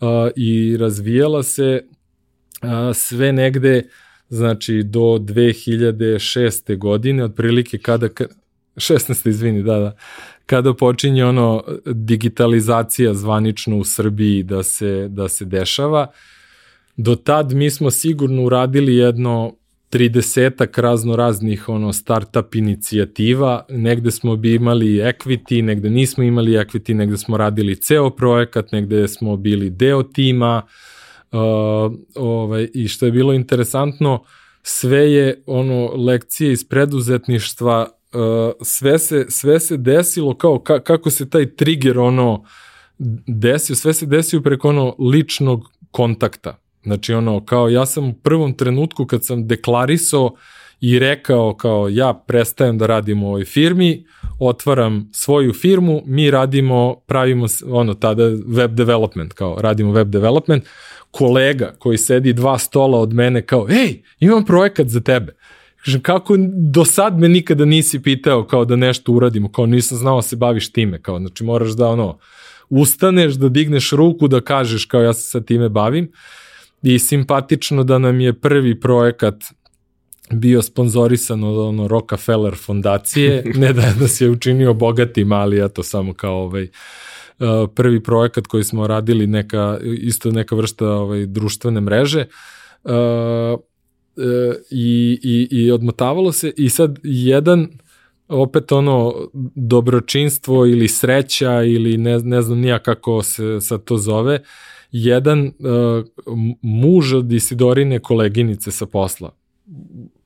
uh, 0.00 0.08
i 0.36 0.76
razvijala 0.76 1.42
se 1.42 1.82
uh, 2.62 2.68
sve 2.94 3.32
negde 3.32 3.88
znači 4.28 4.82
do 4.82 5.00
2006. 5.00 6.78
godine, 6.78 7.24
otprilike 7.24 7.78
kada, 7.78 8.08
16. 8.76 9.28
izvini, 9.28 9.62
da, 9.62 9.78
da, 9.78 9.96
kada 10.46 10.74
počinje 10.74 11.24
ono 11.24 11.64
digitalizacija 11.86 13.14
zvanično 13.14 13.78
u 13.78 13.84
Srbiji 13.84 14.42
da 14.42 14.62
se, 14.62 15.08
da 15.08 15.28
se 15.28 15.44
dešava, 15.44 16.06
do 16.96 17.14
tad 17.14 17.52
mi 17.52 17.70
smo 17.70 17.90
sigurno 17.90 18.44
uradili 18.44 18.96
jedno 18.96 19.56
30 19.92 20.80
razno 20.80 21.16
raznih 21.16 21.68
ono 21.68 21.92
startup 21.92 22.54
inicijativa, 22.54 23.64
negde 23.68 24.10
smo 24.10 24.36
bi 24.36 24.54
imali 24.54 24.86
equity, 24.86 25.62
negde 25.62 25.90
nismo 25.90 26.24
imali 26.24 26.52
equity, 26.52 26.94
negde 26.94 27.16
smo 27.16 27.36
radili 27.36 27.76
ceo 27.76 28.10
projekat, 28.10 28.72
negde 28.72 29.08
smo 29.08 29.36
bili 29.36 29.70
deo 29.70 30.02
tima, 30.02 30.62
uh, 31.32 31.38
ovaj, 32.14 32.68
i 32.74 32.88
što 32.88 33.06
je 33.06 33.12
bilo 33.12 33.32
interesantno, 33.32 34.24
sve 34.62 35.12
je 35.12 35.42
ono 35.46 35.86
lekcije 35.86 36.52
iz 36.52 36.68
preduzetništva, 36.68 37.88
uh, 38.12 38.52
sve, 38.62 38.98
se, 38.98 39.26
sve 39.28 39.60
se 39.60 39.76
desilo 39.76 40.34
kao 40.34 40.58
ka, 40.58 40.80
kako 40.80 41.10
se 41.10 41.30
taj 41.30 41.54
trigger 41.54 41.98
ono 41.98 42.44
desio, 43.26 43.76
sve 43.76 43.94
se 43.94 44.06
desio 44.06 44.40
preko 44.40 44.68
ono 44.68 44.96
ličnog 44.98 45.70
kontakta. 45.90 46.56
Znači 46.82 47.14
ono, 47.14 47.44
kao 47.44 47.68
ja 47.68 47.86
sam 47.86 48.08
u 48.08 48.14
prvom 48.14 48.52
trenutku 48.52 49.06
kad 49.06 49.24
sam 49.24 49.48
deklarisao 49.48 50.34
i 50.80 50.98
rekao 50.98 51.54
kao 51.54 51.88
ja 51.88 52.14
prestajem 52.26 52.78
da 52.78 52.86
radim 52.86 53.22
u 53.22 53.28
ovoj 53.28 53.44
firmi, 53.44 54.06
otvaram 54.38 55.10
svoju 55.12 55.52
firmu, 55.52 56.02
mi 56.06 56.30
radimo, 56.30 56.94
pravimo 57.06 57.46
ono 57.66 57.94
tada 57.94 58.24
web 58.46 58.74
development, 58.74 59.32
kao 59.32 59.56
radimo 59.60 59.92
web 59.92 60.08
development, 60.08 60.64
kolega 61.10 61.74
koji 61.78 61.98
sedi 61.98 62.32
dva 62.32 62.58
stola 62.58 62.98
od 62.98 63.12
mene 63.12 63.46
kao, 63.46 63.66
ej, 63.70 64.02
imam 64.20 64.44
projekat 64.44 64.86
za 64.86 65.00
tebe. 65.00 65.34
Kažem, 65.84 66.00
kako 66.00 66.36
do 66.72 66.84
sad 66.84 67.18
me 67.18 67.28
nikada 67.28 67.64
nisi 67.64 68.02
pitao 68.02 68.46
kao 68.46 68.64
da 68.64 68.76
nešto 68.76 69.12
uradimo, 69.12 69.52
kao 69.52 69.66
nisam 69.66 69.98
znao 69.98 70.16
da 70.16 70.22
se 70.22 70.36
baviš 70.36 70.72
time, 70.72 71.02
kao, 71.02 71.18
znači 71.18 71.44
moraš 71.44 71.70
da 71.70 71.88
ono, 71.88 72.18
ustaneš, 72.68 73.34
da 73.34 73.48
digneš 73.48 73.92
ruku, 73.92 74.28
da 74.28 74.40
kažeš 74.40 74.84
kao 74.84 75.02
ja 75.02 75.12
se 75.12 75.22
sa 75.22 75.40
time 75.40 75.68
bavim 75.68 76.12
i 76.82 76.98
simpatično 76.98 77.84
da 77.84 77.98
nam 77.98 78.20
je 78.20 78.32
prvi 78.32 78.80
projekat 78.80 79.34
bio 80.32 80.62
sponzorisan 80.62 81.44
od 81.44 81.58
ono 81.58 81.88
Rockefeller 81.88 82.54
fondacije, 82.56 83.44
ne 83.62 83.72
da 83.72 83.94
nas 84.00 84.20
je 84.20 84.30
učinio 84.30 84.74
bogatim, 84.74 85.32
ali 85.32 85.56
ja 85.56 85.68
to 85.68 85.82
samo 85.82 86.14
kao 86.14 86.42
ovaj, 86.42 86.62
uh, 86.62 87.70
prvi 87.74 88.02
projekat 88.02 88.46
koji 88.46 88.64
smo 88.64 88.86
radili, 88.86 89.26
neka, 89.26 89.78
isto 89.82 90.30
neka 90.30 90.54
vrsta 90.54 90.86
ovaj, 90.86 91.26
društvene 91.26 91.80
mreže. 91.80 92.26
Uh, 92.84 93.60
i, 94.70 95.20
i, 95.22 95.48
i 95.50 95.70
odmotavalo 95.70 96.32
se 96.32 96.52
i 96.56 96.68
sad 96.68 96.98
jedan 97.02 97.68
opet 98.28 98.72
ono 98.72 99.14
dobročinstvo 99.54 100.66
ili 100.66 100.88
sreća 100.88 101.62
ili 101.62 101.96
ne, 101.96 102.18
ne 102.18 102.42
znam 102.42 102.58
nija 102.58 102.78
kako 102.78 103.22
se 103.22 103.60
sad 103.60 103.84
to 103.84 103.96
zove, 103.96 104.42
jedan 104.92 105.46
uh, 105.46 106.04
muž 106.62 107.14
od 107.14 107.32
Isidorine 107.32 107.98
koleginice 107.98 108.70
sa 108.70 108.86
posla, 108.86 109.30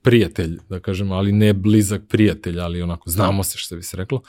prijatelj, 0.03 0.59
da 0.69 0.81
kažem, 0.81 1.13
ali 1.13 1.33
ne 1.33 1.53
blizak 1.53 2.03
prijatelj, 2.09 2.61
ali 2.61 2.83
onako 2.83 3.11
znamo 3.11 3.45
se 3.45 3.59
što 3.59 3.77
bi 3.77 3.83
se 3.83 3.97
reklo, 3.97 4.23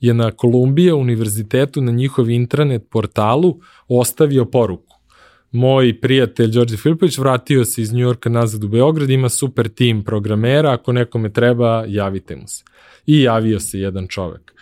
je 0.00 0.14
na 0.14 0.30
Kolumbija 0.30 0.94
univerzitetu 0.94 1.80
na 1.80 1.92
njihov 1.92 2.30
intranet 2.30 2.82
portalu 2.90 3.60
ostavio 3.88 4.44
poruku. 4.44 4.96
Moj 5.52 6.00
prijatelj 6.00 6.50
Đorđe 6.50 6.76
Filipović 6.76 7.18
vratio 7.18 7.64
se 7.64 7.82
iz 7.82 7.92
Njujorka 7.92 8.30
nazad 8.30 8.64
u 8.64 8.68
Beograd, 8.68 9.10
ima 9.10 9.28
super 9.28 9.68
tim 9.68 10.04
programera, 10.04 10.72
ako 10.72 10.92
nekome 10.92 11.32
treba, 11.32 11.84
javite 11.88 12.36
mu 12.36 12.48
se. 12.48 12.64
I 13.06 13.22
javio 13.22 13.60
se 13.60 13.80
jedan 13.80 14.06
čovek. 14.08 14.54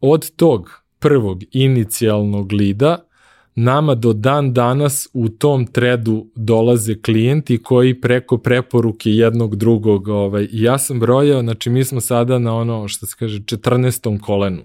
Od 0.00 0.30
tog 0.36 0.70
prvog 0.98 1.42
inicijalnog 1.52 2.52
lida 2.52 3.08
nama 3.54 3.94
do 3.94 4.12
dan 4.12 4.52
danas 4.52 5.08
u 5.12 5.28
tom 5.28 5.66
tredu 5.66 6.26
dolaze 6.34 6.94
klijenti 6.94 7.62
koji 7.62 8.00
preko 8.00 8.38
preporuke 8.38 9.10
jednog 9.10 9.56
drugog, 9.56 10.08
ovaj, 10.08 10.48
ja 10.52 10.78
sam 10.78 11.00
brojao, 11.00 11.42
znači 11.42 11.70
mi 11.70 11.84
smo 11.84 12.00
sada 12.00 12.38
na 12.38 12.56
ono 12.56 12.88
što 12.88 13.06
se 13.06 13.16
kaže 13.18 13.40
14. 13.40 14.20
kolenu. 14.20 14.62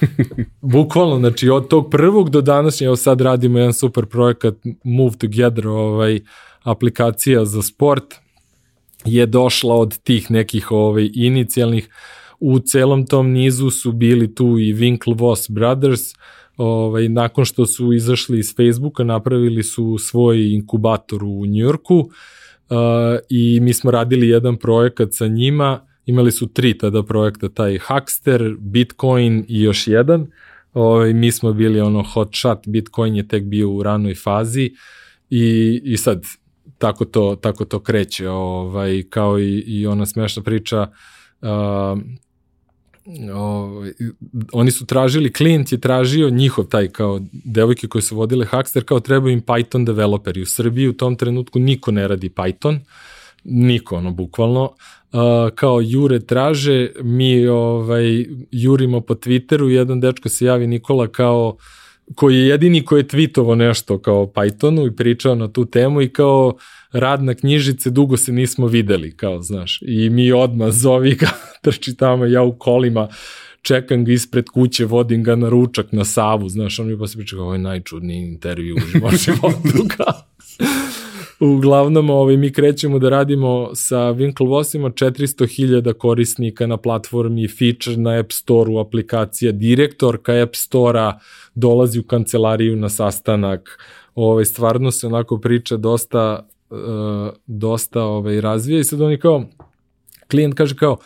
Bukvalno, 0.60 1.18
znači 1.18 1.48
od 1.48 1.68
tog 1.68 1.90
prvog 1.90 2.30
do 2.30 2.40
današnje, 2.40 2.86
evo 2.86 2.96
sad 2.96 3.20
radimo 3.20 3.58
jedan 3.58 3.72
super 3.72 4.06
projekat 4.06 4.54
Move 4.84 5.16
Together, 5.18 5.68
ovaj, 5.68 6.20
aplikacija 6.62 7.44
za 7.44 7.62
sport, 7.62 8.14
je 9.04 9.26
došla 9.26 9.74
od 9.74 9.98
tih 9.98 10.30
nekih 10.30 10.70
ovaj, 10.70 11.10
inicijalnih, 11.14 11.88
u 12.40 12.58
celom 12.58 13.06
tom 13.06 13.30
nizu 13.30 13.70
su 13.70 13.92
bili 13.92 14.34
tu 14.34 14.58
i 14.58 14.74
Winklevoss 14.74 15.52
Brothers, 15.52 16.00
ovaj, 16.56 17.08
nakon 17.08 17.44
što 17.44 17.66
su 17.66 17.92
izašli 17.92 18.38
iz 18.38 18.54
Facebooka, 18.56 19.04
napravili 19.04 19.62
su 19.62 19.98
svoj 19.98 20.52
inkubator 20.52 21.24
u 21.24 21.46
Njujorku 21.46 21.96
uh, 21.98 22.08
i 23.28 23.60
mi 23.60 23.72
smo 23.72 23.90
radili 23.90 24.28
jedan 24.28 24.56
projekat 24.56 25.08
sa 25.12 25.26
njima, 25.26 25.86
imali 26.06 26.32
su 26.32 26.46
tri 26.46 26.78
tada 26.78 27.02
projekta, 27.02 27.48
taj 27.48 27.78
Huckster, 27.78 28.56
Bitcoin 28.58 29.44
i 29.48 29.62
još 29.62 29.86
jedan, 29.86 30.26
ovaj, 30.72 31.12
mi 31.12 31.32
smo 31.32 31.52
bili 31.52 31.80
ono 31.80 32.02
hot 32.02 32.34
shot, 32.34 32.58
Bitcoin 32.66 33.16
je 33.16 33.28
tek 33.28 33.44
bio 33.44 33.70
u 33.70 33.82
ranoj 33.82 34.14
fazi 34.14 34.70
i, 35.30 35.80
i 35.84 35.96
sad 35.96 36.24
tako 36.78 37.04
to, 37.04 37.36
tako 37.36 37.64
to 37.64 37.80
kreće, 37.80 38.28
ovaj, 38.28 39.02
kao 39.10 39.38
i, 39.38 39.64
i 39.66 39.86
ona 39.86 40.06
smešna 40.06 40.42
priča, 40.42 40.86
uh, 41.40 41.48
o, 43.34 43.84
oni 44.52 44.70
su 44.70 44.86
tražili, 44.86 45.32
klijent 45.32 45.72
je 45.72 45.80
tražio 45.80 46.30
njihov 46.30 46.64
taj 46.64 46.88
kao 46.88 47.20
devojke 47.32 47.86
koje 47.88 48.02
su 48.02 48.16
vodile 48.16 48.46
Hackster, 48.46 48.84
kao 48.84 49.00
treba 49.00 49.30
im 49.30 49.42
Python 49.42 49.84
developeri. 49.84 50.42
U 50.42 50.46
Srbiji 50.46 50.88
u 50.88 50.92
tom 50.92 51.16
trenutku 51.16 51.58
niko 51.58 51.90
ne 51.90 52.08
radi 52.08 52.28
Python, 52.28 52.78
niko 53.44 53.96
ono 53.96 54.10
bukvalno, 54.10 54.62
uh, 54.64 55.54
kao 55.54 55.80
jure 55.80 56.20
traže, 56.20 56.90
mi 57.02 57.46
ovaj, 57.46 58.26
jurimo 58.50 59.00
po 59.00 59.14
Twitteru, 59.14 59.68
jedan 59.68 60.00
dečko 60.00 60.28
se 60.28 60.44
javi 60.44 60.66
Nikola 60.66 61.08
kao 61.08 61.56
koji 62.14 62.36
je 62.36 62.48
jedini 62.48 62.84
koji 62.84 63.00
je 63.00 63.06
tweetovo 63.06 63.54
nešto 63.54 63.98
kao 63.98 64.26
Pythonu 64.26 64.92
i 64.92 64.96
pričao 64.96 65.34
na 65.34 65.52
tu 65.52 65.64
temu 65.64 66.02
i 66.02 66.08
kao 66.08 66.54
rad 66.92 67.22
na 67.22 67.34
knjižice, 67.34 67.90
dugo 67.90 68.16
se 68.16 68.32
nismo 68.32 68.66
videli, 68.66 69.16
kao, 69.16 69.42
znaš, 69.42 69.78
i 69.82 70.10
mi 70.10 70.32
odmah 70.32 70.70
zovi 70.70 71.14
ga, 71.14 71.30
trči 71.62 71.96
tamo, 71.96 72.26
ja 72.26 72.42
u 72.42 72.58
kolima, 72.58 73.08
čekam 73.62 74.04
ga 74.04 74.12
ispred 74.12 74.44
kuće, 74.48 74.84
vodim 74.84 75.22
ga 75.22 75.36
na 75.36 75.48
ručak, 75.48 75.92
na 75.92 76.04
Savu, 76.04 76.48
znaš, 76.48 76.78
on 76.78 76.86
mi 76.86 76.98
posle 76.98 77.18
priča 77.18 77.36
kao, 77.36 77.44
ovo 77.44 77.52
je 77.52 77.58
najčudniji 77.58 78.18
intervju 78.18 78.76
u 78.76 79.16
životu, 79.16 79.88
kao. 79.96 80.22
Uglavnom, 81.42 82.10
ovaj, 82.10 82.36
mi 82.36 82.52
krećemo 82.52 82.98
da 82.98 83.08
radimo 83.08 83.70
sa 83.74 83.96
Winklevossima 83.96 84.90
400.000 84.90 85.92
korisnika 85.92 86.66
na 86.66 86.76
platformi, 86.76 87.48
feature 87.48 87.96
na 87.96 88.18
App 88.18 88.32
Store-u, 88.32 88.78
aplikacija, 88.78 89.52
direktorka 89.52 90.32
App 90.32 90.54
Store-a 90.56 91.18
dolazi 91.54 91.98
u 91.98 92.02
kancelariju 92.02 92.76
na 92.76 92.88
sastanak, 92.88 93.78
ovaj, 94.14 94.44
stvarno 94.44 94.90
se 94.90 95.06
onako 95.06 95.40
priča 95.40 95.76
dosta 95.76 96.46
uh, 96.70 96.78
dosta 97.46 98.02
ovaj, 98.02 98.40
razvija 98.40 98.80
i 98.80 98.84
sad 98.84 99.00
oni 99.00 99.18
kao, 99.18 99.44
klijent 100.30 100.54
kaže 100.54 100.76
kao, 100.76 100.92
uh, 100.92 100.98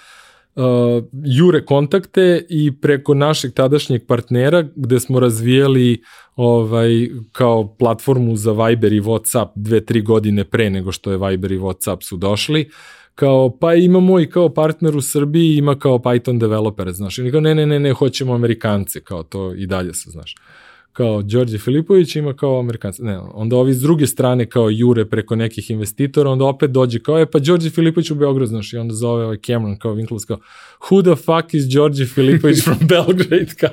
jure 1.24 1.64
kontakte 1.64 2.46
i 2.48 2.80
preko 2.80 3.14
našeg 3.14 3.52
tadašnjeg 3.52 4.06
partnera 4.06 4.68
gde 4.76 5.00
smo 5.00 5.20
razvijali 5.20 6.02
ovaj 6.36 7.08
kao 7.32 7.76
platformu 7.78 8.36
za 8.36 8.52
Viber 8.52 8.92
i 8.92 9.00
WhatsApp 9.00 9.48
dve, 9.54 9.84
tri 9.84 10.02
godine 10.02 10.44
pre 10.44 10.70
nego 10.70 10.92
što 10.92 11.10
je 11.10 11.18
Viber 11.18 11.52
i 11.52 11.58
WhatsApp 11.58 12.02
su 12.02 12.16
došli, 12.16 12.70
kao, 13.14 13.58
pa 13.60 13.74
imamo 13.74 14.20
i 14.20 14.30
kao 14.30 14.48
partner 14.48 14.96
u 14.96 15.00
Srbiji, 15.00 15.56
ima 15.56 15.78
kao 15.78 15.98
Python 15.98 16.38
developer, 16.38 16.92
znaš, 16.92 17.18
i 17.18 17.30
kao, 17.30 17.40
ne, 17.40 17.54
ne, 17.54 17.66
ne, 17.66 17.80
ne, 17.80 17.92
hoćemo 17.92 18.34
Amerikance, 18.34 19.00
kao 19.00 19.22
to 19.22 19.54
i 19.54 19.66
dalje 19.66 19.94
se, 19.94 20.10
znaš 20.10 20.34
kao 20.97 21.23
Đorđe 21.23 21.59
Filipović 21.59 22.16
ima 22.16 22.32
kao 22.32 22.59
Amerikanci. 22.59 23.02
Ne, 23.02 23.18
onda 23.18 23.56
ovi 23.56 23.74
s 23.74 23.81
druge 23.81 24.06
strane 24.06 24.47
kao 24.47 24.70
jure 24.70 25.05
preko 25.05 25.36
nekih 25.36 25.70
investitora, 25.70 26.31
onda 26.31 26.44
opet 26.44 26.70
dođe 26.70 26.98
kao, 26.98 27.20
e 27.20 27.27
pa 27.27 27.39
Đorđe 27.39 27.70
Filipović 27.70 28.10
u 28.10 28.14
Beograd, 28.14 28.48
znaš, 28.48 28.73
i 28.73 28.77
onda 28.77 28.94
zove 28.94 29.24
ovaj 29.24 29.36
Cameron 29.47 29.78
kao 29.78 29.94
Winklevoss 29.94 30.27
kao, 30.27 30.39
who 30.81 31.02
the 31.02 31.23
fuck 31.23 31.55
is 31.55 31.64
Đorđe 31.64 32.06
Filipović 32.06 32.64
from 32.64 32.78
Belgrade? 32.89 33.47
Kao, 33.60 33.70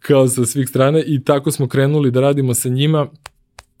kao 0.00 0.28
sa 0.28 0.46
svih 0.46 0.68
strana 0.68 1.02
i 1.06 1.24
tako 1.24 1.50
smo 1.50 1.68
krenuli 1.68 2.10
da 2.10 2.20
radimo 2.20 2.54
sa 2.54 2.68
njima 2.68 3.06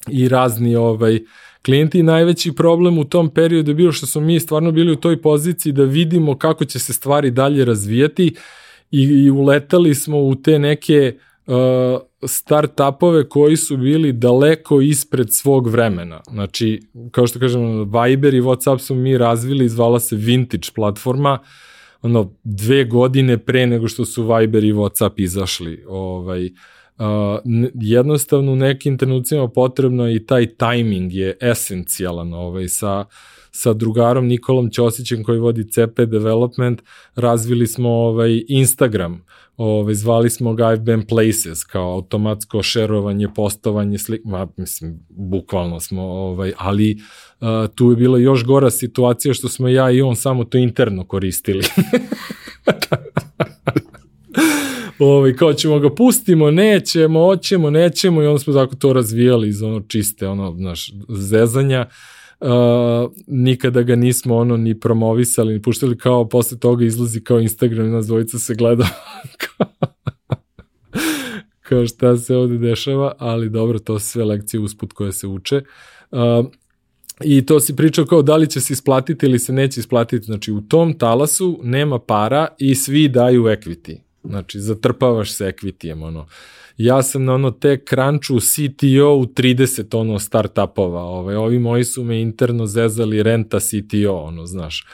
i 0.08 0.28
razni 0.28 0.76
ovaj, 0.76 1.18
klijenti 1.62 1.98
i 1.98 2.02
najveći 2.02 2.52
problem 2.52 2.98
u 2.98 3.04
tom 3.04 3.30
periodu 3.34 3.70
je 3.70 3.74
bio 3.74 3.92
što 3.92 4.06
smo 4.06 4.20
mi 4.20 4.40
stvarno 4.40 4.72
bili 4.72 4.92
u 4.92 4.96
toj 4.96 5.22
poziciji 5.22 5.72
da 5.72 5.84
vidimo 5.84 6.38
kako 6.38 6.64
će 6.64 6.78
se 6.78 6.92
stvari 6.92 7.30
dalje 7.30 7.64
razvijati 7.64 8.34
i, 8.90 9.02
i 9.02 9.30
uletali 9.30 9.94
smo 9.94 10.18
u 10.18 10.34
te 10.34 10.58
neke 10.58 11.16
uh, 11.46 11.54
start-upove 12.22 13.28
koji 13.28 13.56
su 13.56 13.76
bili 13.76 14.12
daleko 14.12 14.80
ispred 14.80 15.32
svog 15.32 15.68
vremena. 15.68 16.20
Znači, 16.30 16.80
kao 17.10 17.26
što 17.26 17.38
kažem, 17.38 17.78
Viber 17.78 18.34
i 18.34 18.40
Whatsapp 18.40 18.78
su 18.78 18.94
mi 18.94 19.18
razvili, 19.18 19.68
zvala 19.68 20.00
se 20.00 20.16
Vintage 20.16 20.68
platforma, 20.74 21.38
ono, 22.02 22.32
dve 22.44 22.84
godine 22.84 23.38
pre 23.38 23.66
nego 23.66 23.88
što 23.88 24.04
su 24.04 24.22
Viber 24.22 24.64
i 24.64 24.72
Whatsapp 24.72 25.12
izašli. 25.16 25.84
Ovaj, 25.88 26.46
uh, 26.46 26.52
jednostavno 27.74 28.52
u 28.52 28.56
nekim 28.56 28.98
trenucima 28.98 29.48
potrebno 29.48 30.10
i 30.10 30.26
taj 30.26 30.46
timing 30.46 31.12
je 31.12 31.36
esencijalan 31.40 32.34
ovaj, 32.34 32.68
sa 32.68 33.04
sa 33.50 33.72
drugarom 33.72 34.26
Nikolom 34.26 34.70
Ćosićem 34.70 35.24
koji 35.24 35.38
vodi 35.38 35.70
CP 35.70 36.00
Development 36.00 36.82
razvili 37.14 37.66
smo 37.66 37.88
ovaj 37.88 38.44
Instagram, 38.48 39.24
ovaj, 39.56 39.94
zvali 39.94 40.30
smo 40.30 40.54
ga 40.54 40.72
IFBM 40.72 41.00
Places 41.08 41.64
kao 41.64 41.92
automatsko 41.92 42.62
šerovanje, 42.62 43.28
postovanje 43.34 43.98
slik, 43.98 44.24
ma, 44.24 44.48
mislim, 44.56 45.00
bukvalno 45.08 45.80
smo, 45.80 46.02
ovaj, 46.02 46.52
ali 46.58 46.96
uh, 47.40 47.48
tu 47.74 47.90
je 47.90 47.96
bila 47.96 48.18
još 48.18 48.44
gora 48.44 48.70
situacija 48.70 49.34
što 49.34 49.48
smo 49.48 49.68
ja 49.68 49.90
i 49.90 50.02
on 50.02 50.16
samo 50.16 50.44
to 50.44 50.58
interno 50.58 51.06
koristili. 51.06 51.64
ovaj, 54.98 55.36
kao 55.36 55.52
ćemo 55.52 55.78
ga 55.78 55.94
pustimo, 55.94 56.50
nećemo, 56.50 57.24
hoćemo, 57.24 57.70
nećemo 57.70 58.22
i 58.22 58.26
onda 58.26 58.38
smo 58.38 58.52
tako 58.52 58.76
to 58.76 58.92
razvijali 58.92 59.48
iz 59.48 59.62
ono 59.62 59.80
čiste, 59.80 60.28
ono, 60.28 60.54
znaš, 60.56 60.92
zezanja. 61.08 61.80
Uh, 61.80 62.19
uh, 62.40 63.12
nikada 63.26 63.82
ga 63.82 63.96
nismo 63.96 64.36
ono 64.36 64.56
ni 64.56 64.80
promovisali, 64.80 65.52
ni 65.52 65.62
puštali 65.62 65.98
kao 65.98 66.28
posle 66.28 66.58
toga 66.58 66.84
izlazi 66.84 67.24
kao 67.24 67.40
Instagram 67.40 67.86
i 67.86 67.90
nas 67.90 68.06
dvojica 68.06 68.38
se 68.38 68.54
gleda 68.54 68.88
kao 71.68 71.86
šta 71.86 72.16
se 72.16 72.36
ovde 72.36 72.58
dešava, 72.58 73.12
ali 73.18 73.50
dobro, 73.50 73.78
to 73.78 73.98
su 73.98 74.06
sve 74.06 74.24
lekcije 74.24 74.60
usput 74.60 74.92
koje 74.92 75.12
se 75.12 75.26
uče. 75.26 75.62
Uh, 76.10 76.18
I 77.24 77.46
to 77.46 77.60
si 77.60 77.76
pričao 77.76 78.04
kao 78.04 78.22
da 78.22 78.36
li 78.36 78.50
će 78.50 78.60
se 78.60 78.72
isplatiti 78.72 79.26
ili 79.26 79.38
se 79.38 79.52
neće 79.52 79.80
isplatiti. 79.80 80.24
Znači 80.24 80.52
u 80.52 80.60
tom 80.60 80.98
talasu 80.98 81.60
nema 81.62 81.98
para 81.98 82.46
i 82.58 82.74
svi 82.74 83.08
daju 83.08 83.42
equity. 83.42 83.96
Znači 84.24 84.60
zatrpavaš 84.60 85.32
se 85.32 85.44
equity-em. 85.44 86.02
Ono. 86.02 86.20
Uh, 86.20 86.26
ja 86.84 87.02
sam 87.02 87.24
na 87.24 87.34
ono 87.34 87.50
tech 87.50 87.82
crunchu 87.88 88.40
CTO 88.40 89.14
u 89.14 89.26
30 89.26 89.96
ono 89.96 90.18
startupova, 90.18 91.02
ovaj, 91.02 91.36
ovi 91.36 91.58
moji 91.58 91.84
su 91.84 92.04
me 92.04 92.20
interno 92.20 92.66
zezali 92.66 93.22
renta 93.22 93.58
CTO, 93.60 94.14
ono, 94.14 94.46
znaš. 94.46 94.84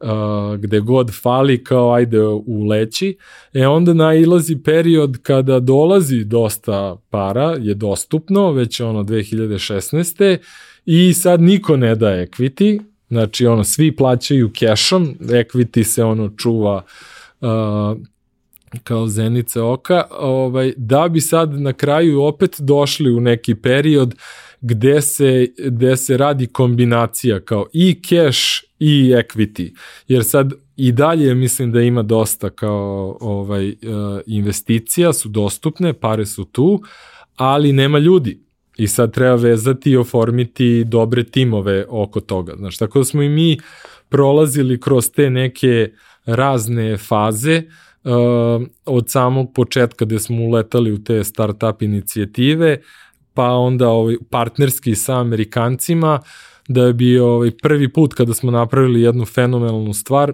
uh, 0.00 0.08
gde 0.56 0.80
god 0.80 1.10
fali 1.22 1.64
kao 1.64 1.92
ajde 1.92 2.20
u 2.46 2.66
leći, 2.68 3.16
e 3.52 3.66
onda 3.66 3.94
nailazi 3.94 4.62
period 4.64 5.18
kada 5.22 5.60
dolazi 5.60 6.24
dosta 6.24 6.96
para, 7.10 7.56
je 7.60 7.74
dostupno, 7.74 8.52
već 8.52 8.80
ono 8.80 9.02
2016. 9.02 10.38
i 10.86 11.12
sad 11.14 11.40
niko 11.40 11.76
ne 11.76 11.94
da 11.94 12.06
equity, 12.06 12.80
znači 13.08 13.46
ono 13.46 13.64
svi 13.64 13.96
plaćaju 13.96 14.50
cashom, 14.58 15.14
equity 15.20 15.82
se 15.82 16.04
ono 16.04 16.30
čuva 16.36 16.84
uh, 17.40 17.48
kao 18.84 19.06
zenice 19.06 19.60
oka, 19.60 20.04
ovaj, 20.10 20.72
da 20.76 21.08
bi 21.08 21.20
sad 21.20 21.60
na 21.60 21.72
kraju 21.72 22.22
opet 22.22 22.56
došli 22.58 23.10
u 23.10 23.20
neki 23.20 23.54
period 23.54 24.14
gde 24.60 25.02
se, 25.02 25.46
gde 25.58 25.96
se 25.96 26.16
radi 26.16 26.46
kombinacija 26.46 27.40
kao 27.40 27.66
i 27.72 28.00
cash 28.02 28.40
i 28.78 29.14
equity. 29.14 29.74
Jer 30.08 30.24
sad 30.24 30.52
i 30.76 30.92
dalje 30.92 31.34
mislim 31.34 31.72
da 31.72 31.80
ima 31.80 32.02
dosta 32.02 32.50
kao 32.50 33.18
ovaj 33.20 33.68
uh, 33.68 33.74
investicija 34.26 35.12
su 35.12 35.28
dostupne, 35.28 35.92
pare 35.92 36.26
su 36.26 36.44
tu, 36.44 36.82
ali 37.36 37.72
nema 37.72 37.98
ljudi. 37.98 38.40
I 38.76 38.88
sad 38.88 39.12
treba 39.14 39.34
vezati 39.34 39.90
i 39.90 39.96
oformiti 39.96 40.84
dobre 40.84 41.24
timove 41.24 41.86
oko 41.88 42.20
toga. 42.20 42.54
Znaš, 42.56 42.78
tako 42.78 42.98
da 42.98 43.04
smo 43.04 43.22
i 43.22 43.28
mi 43.28 43.58
prolazili 44.08 44.80
kroz 44.80 45.10
te 45.10 45.30
neke 45.30 45.92
razne 46.26 46.96
faze 46.96 47.62
uh, 47.66 47.72
od 48.84 49.10
samog 49.10 49.52
početka 49.54 50.04
gde 50.04 50.18
smo 50.18 50.42
uletali 50.42 50.92
u 50.92 51.04
te 51.04 51.24
startup 51.24 51.82
inicijative, 51.82 52.78
pa 53.34 53.50
onda 53.50 53.88
ovaj, 53.88 54.16
partnerski 54.30 54.94
sa 54.94 55.20
Amerikancima, 55.20 56.20
da 56.68 56.84
je 56.84 56.92
bio 56.92 57.34
ovaj, 57.34 57.50
prvi 57.62 57.92
put 57.92 58.14
kada 58.14 58.34
smo 58.34 58.50
napravili 58.50 59.02
jednu 59.02 59.24
fenomenalnu 59.24 59.92
stvar, 59.92 60.32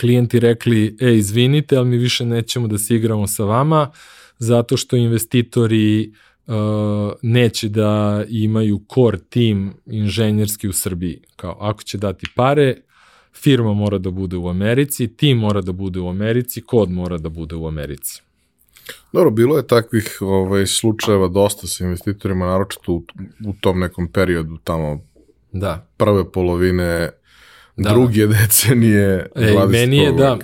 klijenti 0.00 0.40
rekli, 0.40 0.96
e, 1.00 1.14
izvinite, 1.14 1.76
ali 1.76 1.88
mi 1.88 1.96
više 1.96 2.24
nećemo 2.24 2.68
da 2.68 2.78
se 2.78 2.96
igramo 2.96 3.26
sa 3.26 3.44
vama, 3.44 3.90
zato 4.38 4.76
što 4.76 4.96
investitori 4.96 6.12
uh, 6.46 6.54
neće 7.22 7.68
da 7.68 8.24
imaju 8.28 8.80
core 8.94 9.18
tim 9.28 9.72
inženjerski 9.86 10.68
u 10.68 10.72
Srbiji. 10.72 11.22
Kao, 11.36 11.56
ako 11.60 11.82
će 11.82 11.98
dati 11.98 12.26
pare, 12.36 12.76
firma 13.32 13.74
mora 13.74 13.98
da 13.98 14.10
bude 14.10 14.36
u 14.36 14.48
Americi, 14.48 15.16
tim 15.16 15.38
mora 15.38 15.60
da 15.60 15.72
bude 15.72 16.00
u 16.00 16.08
Americi, 16.08 16.60
kod 16.62 16.90
mora 16.90 17.18
da 17.18 17.28
bude 17.28 17.54
u 17.54 17.66
Americi. 17.66 18.22
Dobro, 19.12 19.30
bilo 19.30 19.56
je 19.56 19.66
takvih 19.66 20.18
ovaj, 20.20 20.66
slučajeva 20.66 21.28
dosta 21.28 21.66
sa 21.66 21.84
investitorima, 21.84 22.46
naročito 22.46 22.92
u, 22.92 23.02
u 23.46 23.52
tom 23.60 23.80
nekom 23.80 24.08
periodu 24.08 24.58
tamo 24.64 25.00
da. 25.52 25.86
prve 25.96 26.32
polovine 26.32 27.10
da. 27.76 27.90
druge 27.90 28.26
decenije 28.40 29.26
20. 29.36 29.68
meni 29.68 29.96
je 29.96 30.12
da, 30.12 30.38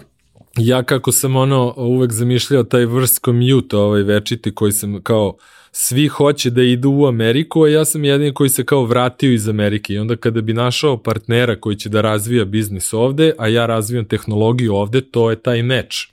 ja 0.57 0.83
kako 0.83 1.13
sam 1.13 1.37
ono 1.37 1.75
uvek 1.77 2.13
zamišljao 2.13 2.63
taj 2.63 2.87
vrst 2.87 3.25
commute, 3.25 3.77
ovaj 3.77 4.03
večiti 4.03 4.55
koji 4.55 4.73
sam 4.73 5.03
kao 5.03 5.37
svi 5.79 6.09
hoće 6.09 6.51
da 6.51 6.63
idu 6.63 6.91
u 6.91 7.07
Ameriku, 7.07 7.63
a 7.63 7.69
ja 7.69 7.85
sam 7.85 8.05
jedin 8.05 8.35
koji 8.35 8.51
se 8.51 8.65
kao 8.65 8.85
vratio 8.85 9.33
iz 9.33 9.49
Amerike 9.49 9.95
i 9.95 9.99
onda 9.99 10.17
kada 10.17 10.41
bi 10.41 10.53
našao 10.53 10.97
partnera 11.03 11.61
koji 11.61 11.77
će 11.77 11.89
da 11.89 12.01
razvija 12.01 12.45
biznis 12.45 12.93
ovde, 12.93 13.33
a 13.39 13.49
ja 13.49 13.67
razvijam 13.67 14.05
tehnologiju 14.05 14.75
ovde, 14.75 15.01
to 15.01 15.31
je 15.31 15.43
taj 15.43 15.63
meč. 15.63 16.09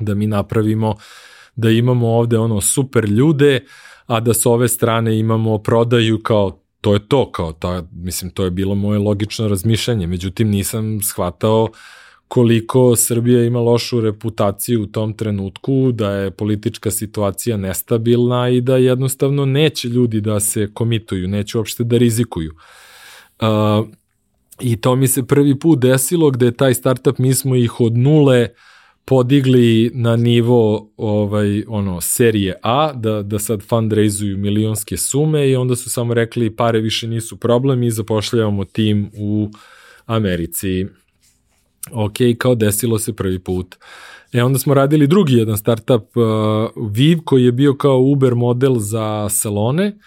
Da 0.00 0.14
mi 0.14 0.26
napravimo, 0.26 0.94
da 1.56 1.70
imamo 1.70 2.08
ovde 2.08 2.38
ono 2.38 2.60
super 2.60 3.04
ljude, 3.04 3.60
a 4.06 4.20
da 4.20 4.34
s 4.34 4.46
ove 4.46 4.68
strane 4.68 5.18
imamo 5.18 5.58
prodaju 5.58 6.22
kao 6.22 6.58
to 6.80 6.94
je 6.94 7.08
to, 7.08 7.32
kao 7.32 7.52
ta, 7.52 7.82
mislim, 7.92 8.30
to 8.30 8.44
je 8.44 8.50
bilo 8.50 8.74
moje 8.74 8.98
logično 8.98 9.48
razmišljanje, 9.48 10.06
međutim 10.06 10.48
nisam 10.48 11.00
shvatao 11.02 11.68
koliko 12.32 12.96
Srbija 12.96 13.44
ima 13.44 13.60
lošu 13.60 14.00
reputaciju 14.00 14.82
u 14.82 14.86
tom 14.86 15.12
trenutku, 15.12 15.92
da 15.92 16.10
je 16.10 16.30
politička 16.30 16.90
situacija 16.90 17.56
nestabilna 17.56 18.48
i 18.48 18.60
da 18.60 18.76
jednostavno 18.76 19.44
neće 19.44 19.88
ljudi 19.88 20.20
da 20.20 20.40
se 20.40 20.70
komituju, 20.74 21.28
neće 21.28 21.58
uopšte 21.58 21.84
da 21.84 21.98
rizikuju. 21.98 22.52
Uh, 23.40 23.86
I 24.60 24.76
to 24.80 24.96
mi 24.96 25.08
se 25.08 25.26
prvi 25.26 25.58
put 25.58 25.78
desilo 25.78 26.30
gde 26.30 26.46
je 26.46 26.56
taj 26.56 26.74
startup, 26.74 27.18
mi 27.18 27.34
smo 27.34 27.56
ih 27.56 27.80
od 27.80 27.96
nule 27.96 28.48
podigli 29.04 29.90
na 29.94 30.16
nivo 30.16 30.90
ovaj 30.96 31.64
ono 31.68 32.00
serije 32.00 32.54
A 32.62 32.92
da 32.92 33.22
da 33.22 33.38
sad 33.38 33.62
fundraisuju 33.62 34.38
milionske 34.38 34.96
sume 34.96 35.50
i 35.50 35.56
onda 35.56 35.76
su 35.76 35.90
samo 35.90 36.14
rekli 36.14 36.56
pare 36.56 36.80
više 36.80 37.08
nisu 37.08 37.36
problem 37.36 37.82
i 37.82 37.90
zapošljavamo 37.90 38.64
tim 38.64 39.10
u 39.18 39.50
Americi 40.06 40.86
ok, 41.90 42.14
kao 42.38 42.54
desilo 42.54 42.98
se 42.98 43.12
prvi 43.12 43.38
put. 43.38 43.76
E 44.32 44.42
onda 44.42 44.58
smo 44.58 44.74
radili 44.74 45.06
drugi 45.06 45.34
jedan 45.34 45.56
startup, 45.56 46.16
uh, 46.16 46.90
Viv, 46.90 47.18
koji 47.24 47.44
je 47.44 47.52
bio 47.52 47.74
kao 47.74 48.00
Uber 48.00 48.34
model 48.34 48.78
za 48.78 49.28
salone. 49.28 49.98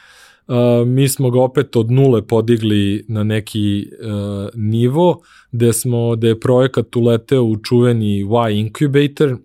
Uh, 0.48 0.88
mi 0.88 1.08
smo 1.08 1.32
ga 1.32 1.42
opet 1.42 1.76
od 1.76 1.92
nule 1.92 2.28
podigli 2.28 3.06
na 3.08 3.24
neki 3.24 3.88
uh, 4.02 4.50
nivo, 4.54 5.22
gde 5.52 5.74
smo, 5.74 6.16
gde 6.16 6.28
je 6.28 6.40
projekat 6.40 6.96
uleteo 6.96 7.44
u 7.44 7.58
čuveni 7.58 8.20
Y 8.20 8.60
Incubator, 8.60 9.38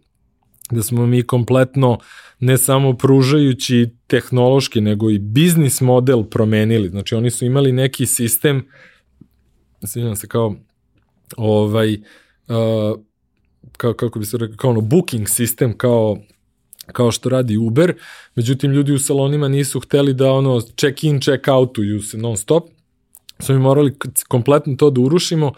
gde 0.70 0.82
smo 0.82 1.06
mi 1.06 1.22
kompletno 1.22 1.98
ne 2.38 2.58
samo 2.58 2.92
pružajući 2.92 3.88
tehnološki, 4.06 4.80
nego 4.80 5.10
i 5.10 5.18
biznis 5.18 5.80
model 5.80 6.24
promenili. 6.24 6.88
Znači 6.88 7.14
oni 7.14 7.30
su 7.30 7.44
imali 7.44 7.72
neki 7.72 8.06
sistem, 8.06 8.66
sviđam 9.84 10.16
se 10.16 10.28
kao 10.28 10.56
ovaj, 11.36 11.94
uh, 11.94 13.00
kao, 13.76 13.92
kako 13.92 14.18
bi 14.18 14.26
se 14.26 14.38
rekao, 14.38 14.56
kao 14.56 14.70
ono 14.70 14.80
booking 14.80 15.28
sistem, 15.28 15.78
kao 15.78 16.18
kao 16.92 17.10
što 17.10 17.28
radi 17.28 17.56
Uber, 17.56 17.94
međutim 18.34 18.72
ljudi 18.72 18.92
u 18.92 18.98
salonima 18.98 19.48
nisu 19.48 19.80
hteli 19.80 20.14
da 20.14 20.32
ono 20.32 20.60
check 20.60 21.04
in, 21.04 21.20
check 21.20 21.48
outuju 21.48 22.02
se 22.02 22.18
non 22.18 22.36
stop, 22.36 22.68
smo 23.38 23.54
mi 23.54 23.60
morali 23.60 23.94
kompletno 24.28 24.76
to 24.76 24.90
da 24.90 25.00
urušimo, 25.00 25.52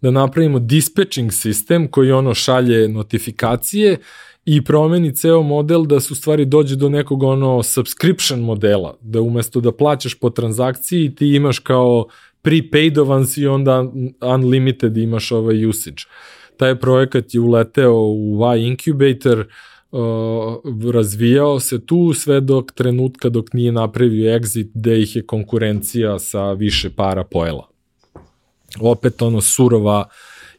da 0.00 0.10
napravimo 0.10 0.58
dispatching 0.58 1.32
sistem 1.32 1.88
koji 1.88 2.12
ono 2.12 2.34
šalje 2.34 2.88
notifikacije 2.88 3.98
i 4.44 4.64
promeni 4.64 5.16
ceo 5.16 5.42
model 5.42 5.84
da 5.84 6.00
su 6.00 6.14
stvari 6.14 6.44
dođe 6.44 6.76
do 6.76 6.88
nekog 6.88 7.22
ono 7.22 7.62
subscription 7.62 8.40
modela, 8.40 8.96
da 9.00 9.20
umesto 9.20 9.60
da 9.60 9.72
plaćaš 9.72 10.14
po 10.14 10.30
transakciji 10.30 11.14
ti 11.14 11.34
imaš 11.34 11.58
kao 11.58 12.06
prepaidovan 12.46 13.26
si 13.26 13.46
onda 13.46 13.84
unlimited 14.34 14.96
imaš 14.96 15.32
ovaj 15.32 15.66
usage. 15.66 16.02
Taj 16.56 16.78
projekat 16.80 17.34
je 17.34 17.40
uleteo 17.40 17.94
u 17.94 18.40
Y 18.56 18.66
Incubator, 18.66 19.46
uh, 19.90 20.92
razvijao 20.92 21.60
se 21.60 21.86
tu 21.86 22.12
sve 22.14 22.40
dok 22.40 22.72
trenutka 22.72 23.28
dok 23.28 23.52
nije 23.52 23.72
napravio 23.72 24.38
exit 24.38 24.68
gde 24.74 25.00
ih 25.02 25.16
je 25.16 25.26
konkurencija 25.26 26.18
sa 26.18 26.52
više 26.52 26.90
para 26.90 27.24
pojela. 27.24 27.68
Opet 28.80 29.22
ono 29.22 29.40
surova 29.40 30.08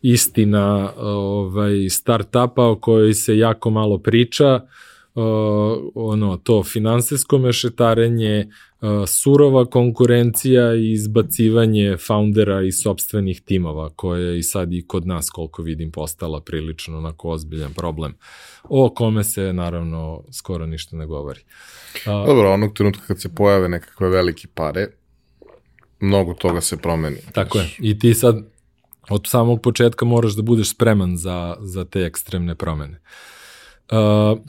istina 0.02 0.92
ovaj, 0.98 1.90
start-upa 1.90 2.64
o 2.64 2.76
kojoj 2.76 3.14
se 3.14 3.38
jako 3.38 3.70
malo 3.70 3.98
priča, 3.98 4.56
uh, 4.56 5.24
ono 5.96 6.38
to 6.38 6.64
finansijsko 6.64 7.38
mešetarenje, 7.38 8.50
surova 9.08 9.66
konkurencija 9.66 10.76
i 10.76 10.92
izbacivanje 10.92 11.98
foundera 11.98 12.62
i 12.62 12.72
sobstvenih 12.72 13.42
timova, 13.42 13.90
koje 13.90 14.24
je 14.24 14.40
i 14.40 14.44
sad 14.44 14.74
i 14.74 14.86
kod 14.88 15.08
nas, 15.08 15.30
koliko 15.30 15.62
vidim, 15.62 15.92
postala 15.92 16.42
prilično 16.42 16.98
onako 16.98 17.30
ozbiljan 17.30 17.74
problem, 17.74 18.16
o 18.64 18.90
kome 18.90 19.24
se 19.24 19.54
naravno 19.54 20.24
skoro 20.32 20.66
ništa 20.66 20.96
ne 20.96 21.06
govori. 21.06 21.40
Uh, 21.96 22.28
Dobro, 22.28 22.54
onog 22.54 22.74
trenutka 22.74 23.04
kad 23.08 23.22
se 23.22 23.36
pojave 23.36 23.70
nekakve 23.70 24.10
velike 24.10 24.48
pare, 24.54 24.88
mnogo 26.00 26.34
toga 26.34 26.62
se 26.62 26.78
promeni. 26.78 27.18
Tako 27.34 27.58
je. 27.58 27.70
I 27.80 28.00
ti 28.00 28.14
sad 28.14 28.36
od 29.10 29.28
samog 29.28 29.62
početka 29.62 30.06
moraš 30.06 30.34
da 30.34 30.42
budeš 30.42 30.70
spreman 30.70 31.18
za, 31.18 31.56
za 31.60 31.86
te 31.86 32.06
ekstremne 32.06 32.56
promene. 32.56 33.00
Uh, 33.92 34.40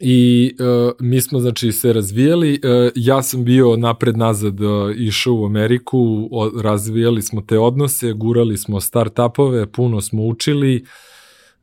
I 0.00 0.54
uh, 0.60 0.92
mi 1.00 1.20
smo 1.20 1.40
znači 1.40 1.72
se 1.72 1.92
razvijali, 1.92 2.52
uh, 2.52 2.92
ja 2.94 3.22
sam 3.22 3.44
bio 3.44 3.76
napred 3.76 4.16
nazad 4.16 4.60
uh, 4.60 4.96
išao 4.96 5.34
u 5.34 5.44
Ameriku, 5.44 6.28
o, 6.32 6.50
razvijali 6.62 7.22
smo 7.22 7.40
te 7.40 7.58
odnose, 7.58 8.12
gurali 8.12 8.58
smo 8.58 8.80
startupove, 8.80 9.72
puno 9.72 10.00
smo 10.00 10.26
učili, 10.26 10.84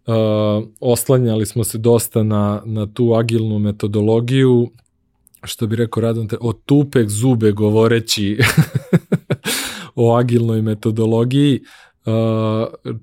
uh, 0.08 0.14
oslanjali 0.80 1.46
smo 1.46 1.64
se 1.64 1.78
dosta 1.78 2.24
na, 2.24 2.62
na 2.66 2.94
tu 2.94 3.14
agilnu 3.14 3.60
metodologiju, 3.60 4.70
što 5.44 5.68
bi 5.68 5.76
rekao 5.76 6.02
Radon, 6.02 6.28
o 6.42 6.54
tupek 6.54 7.10
zube 7.10 7.52
govoreći 7.52 8.38
o 9.96 10.16
agilnoj 10.16 10.62
metodologiji, 10.62 11.62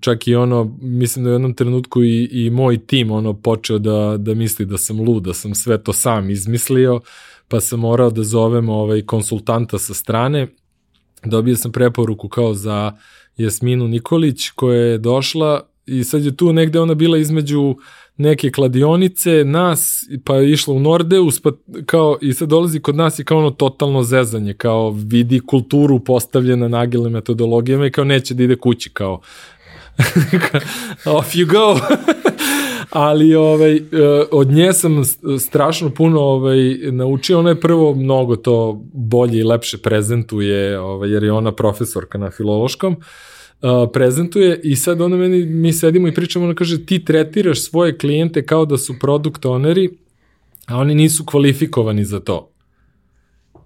čak 0.00 0.28
i 0.28 0.34
ono, 0.34 0.76
mislim 0.80 1.24
da 1.24 1.30
u 1.30 1.32
jednom 1.32 1.54
trenutku 1.54 2.02
i, 2.02 2.28
i 2.32 2.50
moj 2.50 2.86
tim 2.86 3.10
ono 3.10 3.34
počeo 3.34 3.78
da, 3.78 4.16
da 4.18 4.34
misli 4.34 4.66
da 4.66 4.78
sam 4.78 5.00
lud, 5.00 5.22
da 5.22 5.34
sam 5.34 5.54
sve 5.54 5.82
to 5.82 5.92
sam 5.92 6.30
izmislio, 6.30 7.00
pa 7.48 7.60
sam 7.60 7.80
morao 7.80 8.10
da 8.10 8.22
zovem 8.22 8.68
ovaj 8.68 9.02
konsultanta 9.02 9.78
sa 9.78 9.94
strane. 9.94 10.48
Dobio 11.24 11.56
sam 11.56 11.72
preporuku 11.72 12.28
kao 12.28 12.54
za 12.54 12.92
Jasminu 13.36 13.88
Nikolić 13.88 14.50
koja 14.50 14.80
je 14.80 14.98
došla 14.98 15.60
i 15.86 16.04
sad 16.04 16.24
je 16.24 16.36
tu 16.36 16.52
negde 16.52 16.80
ona 16.80 16.94
bila 16.94 17.18
između 17.18 17.76
neke 18.22 18.50
kladionice, 18.50 19.44
nas, 19.44 20.04
pa 20.24 20.36
je 20.36 20.52
išla 20.52 20.74
u 20.74 20.80
Nordeus, 20.80 21.40
pa 21.40 21.50
kao, 21.86 22.18
i 22.20 22.32
sad 22.32 22.48
dolazi 22.48 22.80
kod 22.80 22.96
nas 22.96 23.18
i 23.18 23.24
kao 23.24 23.38
ono 23.38 23.50
totalno 23.50 24.02
zezanje, 24.02 24.54
kao 24.54 24.90
vidi 24.90 25.40
kulturu 25.40 25.98
postavljena 25.98 26.68
na 26.68 26.80
agilne 26.80 27.10
metodologijama 27.10 27.86
i 27.86 27.90
kao 27.90 28.04
neće 28.04 28.34
da 28.34 28.42
ide 28.42 28.56
kući, 28.56 28.90
kao 28.90 29.20
off 31.18 31.34
you 31.34 31.46
go. 31.46 31.80
ali 32.90 33.34
ovaj, 33.34 33.76
e, 33.76 33.82
od 34.32 34.50
nje 34.50 34.72
sam 34.72 35.02
strašno 35.38 35.90
puno 35.90 36.20
ovaj, 36.20 36.58
naučio. 36.90 37.38
Ona 37.38 37.48
je 37.48 37.60
prvo 37.60 37.94
mnogo 37.94 38.36
to 38.36 38.82
bolje 38.92 39.38
i 39.38 39.44
lepše 39.44 39.78
prezentuje, 39.78 40.78
ovaj, 40.78 41.10
jer 41.10 41.22
je 41.22 41.32
ona 41.32 41.52
profesorka 41.52 42.18
na 42.18 42.30
filološkom. 42.30 42.92
Uh, 42.92 43.04
prezentuje 43.92 44.60
i 44.64 44.76
sad 44.76 45.00
ona 45.00 45.16
meni, 45.16 45.46
mi 45.46 45.72
sedimo 45.72 46.08
i 46.08 46.14
pričamo, 46.14 46.44
ona 46.44 46.54
kaže 46.54 46.86
ti 46.86 47.04
tretiraš 47.04 47.62
svoje 47.62 47.98
klijente 47.98 48.46
kao 48.46 48.64
da 48.66 48.78
su 48.78 48.94
product 49.00 49.44
owneri, 49.44 49.90
a 50.66 50.78
oni 50.78 50.94
nisu 50.94 51.24
kvalifikovani 51.24 52.04
za 52.04 52.20
to. 52.20 52.48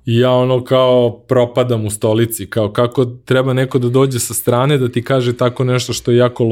I 0.06 0.18
ja 0.18 0.30
ono 0.30 0.64
kao 0.64 1.18
propadam 1.28 1.84
u 1.84 1.90
stolici, 1.90 2.46
kao 2.46 2.72
kako 2.72 3.04
treba 3.04 3.52
neko 3.52 3.78
da 3.78 3.88
dođe 3.88 4.18
sa 4.18 4.34
strane 4.34 4.78
da 4.78 4.88
ti 4.88 5.02
kaže 5.02 5.36
tako 5.36 5.64
nešto 5.64 5.92
što 5.92 6.10
je 6.10 6.16
jako 6.16 6.44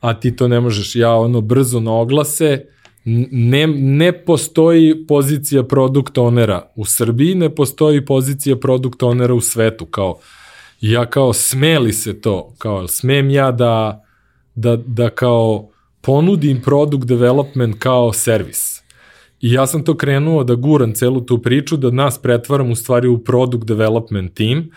a 0.00 0.20
ti 0.20 0.36
to 0.36 0.48
ne 0.48 0.60
možeš. 0.60 0.96
Ja 0.96 1.14
ono 1.14 1.40
brzo 1.40 1.80
na 1.80 1.92
oglase, 1.92 2.64
ne, 3.30 3.66
ne 3.66 4.24
postoji 4.24 5.06
pozicija 5.06 5.62
produkt 5.62 6.18
onera 6.18 6.72
u 6.76 6.84
Srbiji, 6.84 7.34
ne 7.34 7.54
postoji 7.54 8.04
pozicija 8.04 8.56
produkt 8.56 9.02
onera 9.02 9.34
u 9.34 9.40
svetu, 9.40 9.86
kao 9.86 10.18
ja 10.90 11.06
kao 11.06 11.32
smeli 11.32 11.92
se 11.92 12.20
to, 12.20 12.54
kao 12.58 12.88
smem 12.88 13.30
ja 13.30 13.52
da, 13.52 14.04
da, 14.54 14.76
da 14.76 15.10
kao 15.10 15.68
ponudim 16.00 16.60
product 16.62 17.04
development 17.04 17.76
kao 17.78 18.12
servis. 18.12 18.82
I 19.40 19.52
ja 19.52 19.66
sam 19.66 19.84
to 19.84 19.96
krenuo 19.96 20.44
da 20.44 20.54
guram 20.54 20.94
celu 20.94 21.20
tu 21.20 21.42
priču, 21.42 21.76
da 21.76 21.90
nas 21.90 22.18
pretvaram 22.22 22.70
u 22.70 22.74
stvari 22.74 23.08
u 23.08 23.18
product 23.18 23.64
development 23.64 24.34
team 24.34 24.70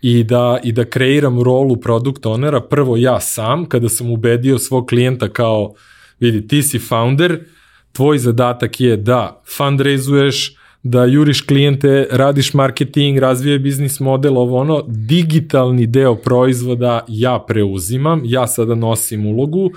i 0.00 0.24
da, 0.24 0.60
i 0.64 0.72
da 0.72 0.84
kreiram 0.84 1.42
rolu 1.42 1.76
product 1.76 2.24
ownera, 2.24 2.60
prvo 2.60 2.96
ja 2.96 3.20
sam, 3.20 3.66
kada 3.66 3.88
sam 3.88 4.10
ubedio 4.10 4.58
svog 4.58 4.86
klijenta 4.88 5.28
kao, 5.28 5.74
vidi, 6.20 6.48
ti 6.48 6.62
si 6.62 6.78
founder, 6.78 7.44
tvoj 7.92 8.18
zadatak 8.18 8.80
je 8.80 8.96
da 8.96 9.42
fundraizuješ, 9.56 10.56
da 10.82 11.04
juriš 11.04 11.40
klijente, 11.40 12.06
radiš 12.10 12.54
marketing, 12.54 13.18
razvije 13.18 13.58
biznis 13.58 14.00
model, 14.00 14.38
ovo 14.38 14.58
ono, 14.58 14.84
digitalni 14.88 15.86
deo 15.86 16.14
proizvoda 16.14 17.04
ja 17.08 17.44
preuzimam, 17.48 18.22
ja 18.24 18.46
sada 18.46 18.74
nosim 18.74 19.26
ulogu 19.26 19.70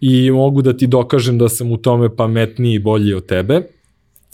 i 0.00 0.30
mogu 0.30 0.62
da 0.62 0.76
ti 0.76 0.86
dokažem 0.86 1.38
da 1.38 1.48
sam 1.48 1.72
u 1.72 1.76
tome 1.76 2.16
pametniji 2.16 2.74
i 2.74 2.78
bolji 2.78 3.14
od 3.14 3.26
tebe 3.26 3.62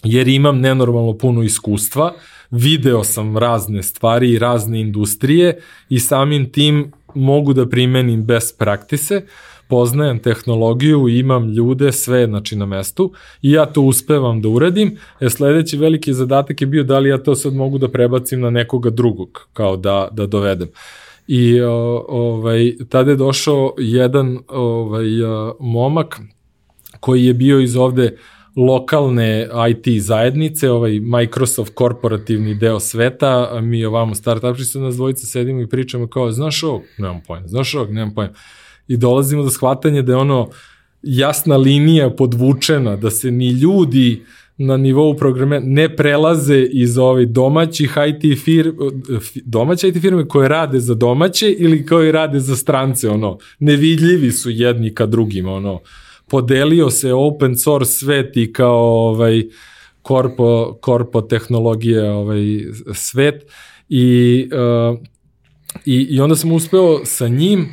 jer 0.04 0.28
imam 0.28 0.60
nenormalno 0.60 1.18
puno 1.18 1.42
iskustva, 1.42 2.12
video 2.50 3.04
sam 3.04 3.38
razne 3.38 3.82
stvari 3.82 4.30
i 4.30 4.38
razne 4.38 4.80
industrije 4.80 5.60
i 5.88 5.98
samim 5.98 6.52
tim 6.52 6.92
mogu 7.14 7.52
da 7.52 7.68
primenim 7.68 8.24
best 8.24 8.58
praktise, 8.58 9.22
poznajem 9.68 10.18
tehnologiju, 10.18 11.08
imam 11.08 11.48
ljude, 11.48 11.92
sve 11.92 12.26
znači 12.26 12.56
na 12.56 12.66
mestu 12.66 13.12
i 13.42 13.52
ja 13.52 13.66
to 13.66 13.82
uspevam 13.82 14.42
da 14.42 14.48
uradim. 14.48 14.96
E, 15.20 15.30
sledeći 15.30 15.76
veliki 15.76 16.14
zadatak 16.14 16.60
je 16.60 16.66
bio 16.66 16.84
da 16.84 16.98
li 16.98 17.08
ja 17.08 17.18
to 17.18 17.34
sad 17.34 17.54
mogu 17.54 17.78
da 17.78 17.88
prebacim 17.88 18.40
na 18.40 18.50
nekoga 18.50 18.90
drugog, 18.90 19.48
kao 19.52 19.76
da, 19.76 20.08
da 20.12 20.26
dovedem. 20.26 20.68
I 21.26 21.60
o, 21.60 22.04
ovaj, 22.08 22.72
tada 22.88 23.10
je 23.10 23.16
došao 23.16 23.74
jedan 23.78 24.38
ovaj, 24.48 25.06
momak 25.60 26.20
koji 27.00 27.24
je 27.24 27.34
bio 27.34 27.60
iz 27.60 27.76
ovde 27.76 28.16
lokalne 28.56 29.48
IT 29.70 30.02
zajednice, 30.02 30.70
ovaj 30.70 31.00
Microsoft 31.00 31.74
korporativni 31.74 32.54
deo 32.54 32.80
sveta, 32.80 33.60
mi 33.62 33.84
ovamo 33.84 34.14
startupi 34.14 34.64
se 34.64 34.78
nas 34.78 34.96
dvojica 34.96 35.26
sedimo 35.26 35.60
i 35.60 35.68
pričamo 35.68 36.06
kao, 36.06 36.32
znaš 36.32 36.62
ovog? 36.62 36.82
Nemam 36.98 37.20
pojma, 37.26 37.46
znaš 37.46 37.74
ovog? 37.74 37.92
Nemam 37.92 38.14
pojma. 38.14 38.32
I 38.88 38.96
dolazimo 38.96 39.42
do 39.42 39.50
shvatanja 39.50 40.02
da 40.02 40.12
je 40.12 40.16
ono 40.16 40.48
jasna 41.02 41.56
linija 41.56 42.10
podvučena, 42.10 42.96
da 42.96 43.10
se 43.10 43.30
ni 43.30 43.48
ljudi 43.48 44.22
na 44.56 44.76
nivou 44.76 45.16
programe 45.16 45.60
ne 45.60 45.96
prelaze 45.96 46.68
iz 46.72 46.98
ovih 46.98 47.28
domaćih 47.28 47.96
IT 48.08 48.44
firme, 48.44 48.72
domaće 49.44 49.88
IT 49.88 50.00
firme 50.00 50.28
koje 50.28 50.48
rade 50.48 50.80
za 50.80 50.94
domaće 50.94 51.52
ili 51.52 51.86
koje 51.86 52.12
rade 52.12 52.40
za 52.40 52.56
strance, 52.56 53.08
ono, 53.08 53.38
nevidljivi 53.58 54.32
su 54.32 54.50
jedni 54.50 54.94
ka 54.94 55.06
drugima, 55.06 55.52
ono, 55.52 55.80
podelio 56.28 56.90
se 56.90 57.12
open 57.12 57.56
source 57.56 57.92
svet 57.92 58.36
i 58.36 58.52
kao 58.52 59.08
ovaj 59.08 59.42
korpo, 60.02 60.78
korpo 60.80 61.20
tehnologije 61.20 62.10
ovaj 62.10 62.40
svet 62.94 63.52
i, 63.88 64.48
uh, 64.52 64.98
i, 65.84 66.06
i 66.10 66.20
onda 66.20 66.36
sam 66.36 66.52
uspeo 66.52 67.04
sa 67.04 67.28
njim 67.28 67.72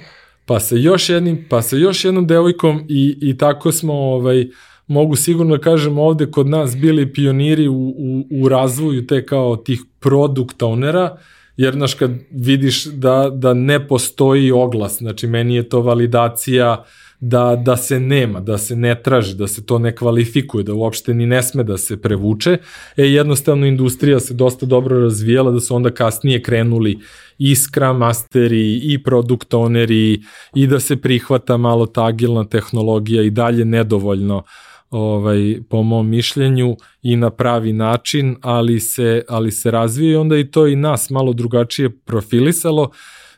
pa 0.52 0.60
sa 0.60 0.76
još 0.76 1.10
jednim, 1.10 1.45
pa 1.49 1.61
sa 1.61 1.76
još 1.76 2.06
jednom 2.06 2.28
devojkom 2.28 2.82
i, 2.90 3.18
i 3.22 3.38
tako 3.38 3.72
smo 3.72 3.94
ovaj, 3.94 4.48
mogu 4.88 5.15
sigurno 5.15 5.57
da 5.57 5.61
kažem 5.64 5.98
ovde 5.98 6.32
kod 6.32 6.48
nas 6.48 6.78
bili 6.78 7.14
pioniri 7.14 7.68
u, 7.68 7.73
u, 7.73 8.23
u 8.32 8.49
razvoju 8.49 9.07
te 9.07 9.26
kao 9.26 9.56
tih 9.56 9.82
produkt 9.99 10.61
ownera, 10.61 11.10
jer 11.57 11.73
znaš 11.73 11.94
kad 11.94 12.11
vidiš 12.32 12.86
da, 12.86 13.30
da 13.34 13.53
ne 13.53 13.88
postoji 13.88 14.52
oglas, 14.52 14.98
znači 14.98 15.28
meni 15.28 15.56
je 15.56 15.69
to 15.69 15.82
validacija 15.82 16.78
uh, 16.80 16.86
da, 17.22 17.56
da 17.56 17.78
se 17.78 17.99
nema, 17.99 18.40
da 18.40 18.57
se 18.57 18.76
ne 18.76 19.02
traži, 19.03 19.36
da 19.36 19.48
se 19.48 19.65
to 19.65 19.80
ne 19.80 19.95
kvalifikuje, 19.95 20.64
da 20.64 20.73
uopšte 20.73 21.14
ni 21.14 21.26
ne 21.26 21.44
sme 21.44 21.64
da 21.64 21.78
se 21.78 22.02
prevuče. 22.02 22.57
E, 22.98 23.03
jednostavno 23.03 23.65
industrija 23.65 24.19
se 24.19 24.34
dosta 24.34 24.65
dobro 24.65 24.99
razvijala, 24.99 25.52
da 25.52 25.60
su 25.60 25.76
onda 25.76 25.91
kasnije 25.91 26.41
krenuli 26.41 26.99
i 27.38 27.56
Scrum 27.56 27.98
Masteri, 27.98 28.76
i 28.84 29.03
Product 29.03 29.53
Owneri, 29.53 30.23
i 30.56 30.68
da 30.68 30.80
se 30.80 30.98
prihvata 30.98 31.57
malo 31.57 31.86
ta 31.86 32.06
agilna 32.06 32.44
tehnologija 32.44 33.23
i 33.23 33.30
dalje 33.30 33.65
nedovoljno 33.65 34.44
ovaj 34.91 35.61
po 35.69 35.84
mom 35.84 36.09
mišljenju 36.09 36.77
i 37.01 37.15
na 37.15 37.30
pravi 37.30 37.73
način, 37.73 38.35
ali 38.41 38.80
se 38.80 39.23
ali 39.27 39.51
se 39.51 39.72
razvije 39.72 40.19
onda 40.19 40.38
i 40.38 40.51
to 40.51 40.68
i 40.68 40.76
nas 40.76 41.09
malo 41.09 41.34
drugačije 41.34 41.89
profilisalo. 41.89 42.89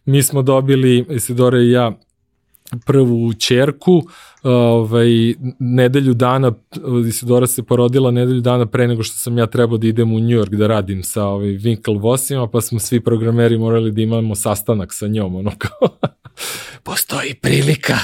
Mi 0.05 0.23
smo 0.23 0.41
dobili 0.41 1.05
Isidore 1.09 1.59
i 1.59 1.71
ja 1.71 1.99
prvu 2.85 3.33
čerku, 3.33 4.03
ovaj, 4.43 5.33
nedelju 5.59 6.13
dana, 6.13 6.53
Isidora 7.07 7.47
se 7.47 7.63
porodila 7.63 8.11
nedelju 8.11 8.41
dana 8.41 8.65
pre 8.65 8.87
nego 8.87 9.03
što 9.03 9.17
sam 9.17 9.37
ja 9.37 9.47
trebao 9.47 9.77
da 9.77 9.87
idem 9.87 10.13
u 10.13 10.19
New 10.19 10.39
York 10.39 10.55
da 10.55 10.67
radim 10.67 11.03
sa 11.03 11.25
ovaj, 11.25 11.47
Winklevossima, 11.47 12.47
pa 12.51 12.61
smo 12.61 12.79
svi 12.79 12.99
programeri 12.99 13.57
morali 13.57 13.91
da 13.91 14.01
imamo 14.01 14.35
sastanak 14.35 14.93
sa 14.93 15.07
njom, 15.07 15.35
ono 15.35 15.51
kao, 15.57 15.89
postoji 16.83 17.33
prilika, 17.33 17.97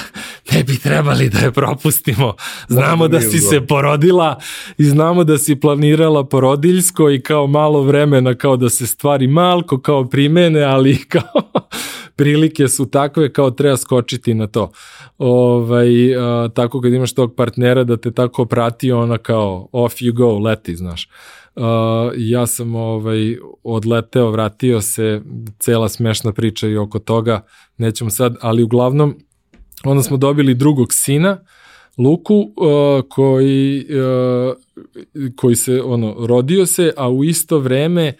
ne 0.52 0.64
bi 0.64 0.78
trebali 0.78 1.28
da 1.28 1.38
je 1.38 1.52
propustimo. 1.52 2.34
Znamo 2.68 3.08
da 3.08 3.20
si 3.20 3.38
se 3.38 3.66
porodila 3.66 4.40
i 4.78 4.84
znamo 4.84 5.24
da 5.24 5.38
si 5.38 5.60
planirala 5.60 6.24
porodiljsko 6.24 7.10
i 7.10 7.22
kao 7.22 7.46
malo 7.46 7.82
vremena 7.82 8.34
kao 8.34 8.56
da 8.56 8.68
se 8.68 8.86
stvari 8.86 9.26
malko 9.26 9.80
kao 9.80 10.04
primene, 10.04 10.62
ali 10.62 11.04
kao 11.12 11.42
prilike 12.16 12.68
su 12.68 12.90
takve 12.90 13.32
kao 13.32 13.50
treba 13.50 13.76
skočiti 13.76 14.34
na 14.34 14.46
to. 14.46 14.70
Ovaj, 15.18 16.16
a, 16.16 16.48
tako 16.54 16.80
kad 16.80 16.92
imaš 16.92 17.14
tog 17.14 17.34
partnera 17.34 17.84
da 17.84 17.96
te 17.96 18.12
tako 18.12 18.44
prati, 18.44 18.92
ona 18.92 19.18
kao 19.18 19.68
off 19.72 19.94
you 19.94 20.12
go, 20.12 20.38
leti, 20.38 20.76
znaš. 20.76 21.08
Uh, 21.60 22.12
ja 22.16 22.46
sam 22.46 22.74
ovaj, 22.74 23.36
odleteo, 23.62 24.30
vratio 24.30 24.80
se, 24.80 25.22
cela 25.58 25.88
smešna 25.88 26.32
priča 26.32 26.68
i 26.68 26.76
oko 26.76 26.98
toga, 26.98 27.40
nećemo 27.76 28.10
sad, 28.10 28.36
ali 28.40 28.62
uglavnom, 28.62 29.14
onda 29.84 30.02
smo 30.02 30.16
dobili 30.16 30.54
drugog 30.54 30.92
sina, 30.92 31.38
Luku, 31.98 32.34
uh, 32.34 33.02
koji, 33.08 33.86
uh, 33.90 34.56
koji 35.36 35.56
se, 35.56 35.82
ono, 35.82 36.26
rodio 36.26 36.66
se, 36.66 36.92
a 36.96 37.08
u 37.08 37.24
isto 37.24 37.58
vreme 37.58 38.12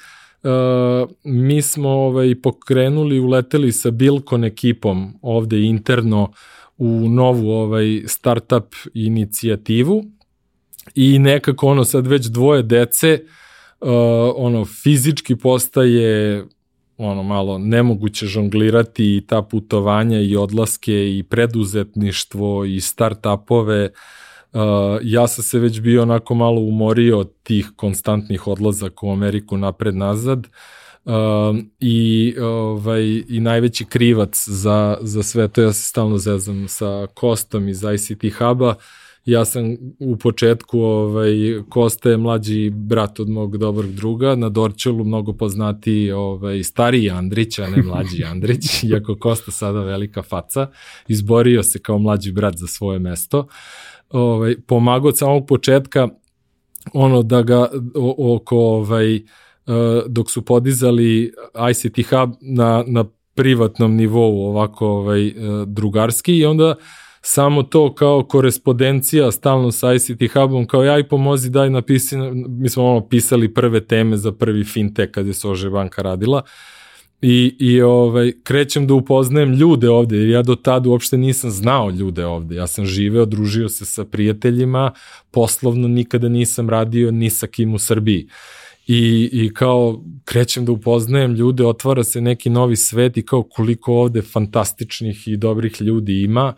uh, 0.43 1.11
mi 1.25 1.62
smo 1.62 1.89
ovaj, 1.89 2.35
pokrenuli, 2.43 3.21
uleteli 3.21 3.73
sa 3.73 3.91
Bilkon 3.91 4.45
ekipom 4.45 5.19
ovde 5.23 5.61
interno 5.61 6.33
u 6.79 7.09
novu 7.09 7.51
ovaj, 7.51 8.03
startup 8.07 8.75
inicijativu 8.95 10.05
i 10.94 11.19
nekako 11.19 11.66
ono 11.66 11.85
sad 11.85 12.07
već 12.07 12.27
dvoje 12.27 12.62
dece 12.62 13.20
uh, 13.81 13.89
ono 14.36 14.65
fizički 14.65 15.36
postaje 15.36 16.44
ono 16.97 17.23
malo 17.23 17.59
nemoguće 17.59 18.27
žonglirati 18.27 19.16
i 19.16 19.27
ta 19.27 19.43
putovanja 19.43 20.20
i 20.20 20.36
odlaske 20.36 21.19
i 21.19 21.23
preduzetništvo 21.23 22.65
i 22.65 22.81
startupove 22.81 23.85
uh, 23.85 23.90
Uh, 24.52 24.61
ja 25.02 25.28
sam 25.28 25.44
se 25.44 25.59
već 25.59 25.81
bio 25.81 26.02
onako 26.02 26.35
malo 26.35 26.61
umorio 26.61 27.19
od 27.19 27.32
tih 27.43 27.70
konstantnih 27.77 28.47
odlazaka 28.47 29.07
u 29.07 29.12
Ameriku 29.12 29.57
napred-nazad. 29.57 30.47
Um, 31.05 31.70
i, 31.81 32.35
ovaj, 32.40 33.02
i 33.28 33.40
najveći 33.40 33.85
krivac 33.85 34.48
za, 34.48 34.98
za 35.01 35.23
sve 35.23 35.48
to, 35.48 35.62
ja 35.62 35.73
se 35.73 35.82
stalno 35.82 36.19
zezam 36.19 36.69
sa 36.69 37.07
Kostom 37.15 37.69
iz 37.69 37.82
ICT 37.82 38.39
Huba, 38.39 38.74
ja 39.25 39.45
sam 39.45 39.77
u 39.99 40.17
početku, 40.17 40.81
ovaj, 40.81 41.33
Kosta 41.69 42.11
je 42.11 42.17
mlađi 42.17 42.71
brat 42.71 43.21
od 43.21 43.29
mog 43.29 43.59
dobrog 43.59 43.93
druga, 43.93 44.35
na 44.35 44.49
Dorčelu 44.49 45.05
mnogo 45.05 45.33
poznati 45.33 46.11
ovaj, 46.11 46.63
stariji 46.63 47.11
Andrić, 47.11 47.59
a 47.59 47.67
ne 47.67 47.83
mlađi 47.89 48.25
Andrić, 48.25 48.83
iako 48.85 49.17
Kosta 49.17 49.51
sada 49.51 49.83
velika 49.83 50.23
faca, 50.23 50.71
izborio 51.09 51.63
se 51.63 51.79
kao 51.79 51.99
mlađi 51.99 52.33
brat 52.33 52.57
za 52.57 52.67
svoje 52.67 52.99
mesto. 52.99 53.47
Ovaj, 54.11 54.57
pomagao 54.67 55.09
od 55.09 55.19
samog 55.19 55.47
početka 55.47 56.09
ono 56.93 57.23
da 57.23 57.43
ga 57.43 57.69
o, 57.95 58.35
oko 58.37 58.57
ovaj, 58.57 59.21
E, 59.71 60.03
dok 60.07 60.31
su 60.31 60.43
podizali 60.43 61.33
ICT 61.71 62.11
Hub 62.11 62.31
na, 62.41 62.85
na 62.87 63.05
privatnom 63.35 63.95
nivou 63.95 64.47
ovako 64.47 64.89
ovaj, 64.89 65.27
e, 65.27 65.33
drugarski 65.67 66.37
i 66.37 66.45
onda 66.45 66.75
samo 67.23 67.63
to 67.63 67.95
kao 67.95 68.25
korespondencija 68.25 69.33
stalno 69.33 69.73
sa 69.73 69.95
ICT 69.95 70.33
Hubom, 70.33 70.67
kao 70.67 70.85
ja 70.85 70.99
i 70.99 71.09
pomozi 71.09 71.51
daj 71.51 71.71
napisi, 71.71 72.17
mi 72.49 72.69
smo 72.69 72.85
ono 72.85 73.09
pisali 73.09 73.55
prve 73.55 73.85
teme 73.85 74.17
za 74.17 74.33
prvi 74.33 74.65
fintech 74.65 75.11
kad 75.11 75.27
je 75.27 75.35
Sože 75.35 75.71
banka 75.71 76.03
radila. 76.03 76.43
I, 77.23 77.57
i 77.59 77.83
ovaj, 77.83 78.33
krećem 78.43 78.87
da 78.87 78.95
upoznajem 78.95 79.53
ljude 79.55 79.89
ovde, 79.91 80.17
jer 80.17 80.29
ja 80.29 80.43
do 80.43 80.55
tada 80.55 80.89
uopšte 80.89 81.17
nisam 81.17 81.51
znao 81.51 81.91
ljude 81.91 82.27
ovde, 82.27 82.55
ja 82.55 82.67
sam 82.67 82.87
živeo, 82.87 83.25
družio 83.25 83.69
se 83.69 83.85
sa 83.85 84.05
prijateljima, 84.05 84.93
poslovno 85.31 85.89
nikada 85.89 86.29
nisam 86.29 86.71
radio 86.71 87.11
ni 87.11 87.31
sa 87.31 87.47
kim 87.47 87.75
u 87.75 87.79
Srbiji. 87.79 88.29
I, 88.87 89.31
i 89.33 89.55
kao 89.55 90.05
krećem 90.25 90.65
da 90.65 90.73
upoznajem 90.73 91.35
ljude, 91.35 91.67
otvara 91.67 92.05
se 92.05 92.21
neki 92.21 92.51
novi 92.51 92.77
svet 92.77 93.17
i 93.17 93.23
kao 93.23 93.43
koliko 93.43 93.95
ovde 93.95 94.23
fantastičnih 94.23 95.29
i 95.29 95.37
dobrih 95.37 95.81
ljudi 95.81 96.23
ima 96.23 96.55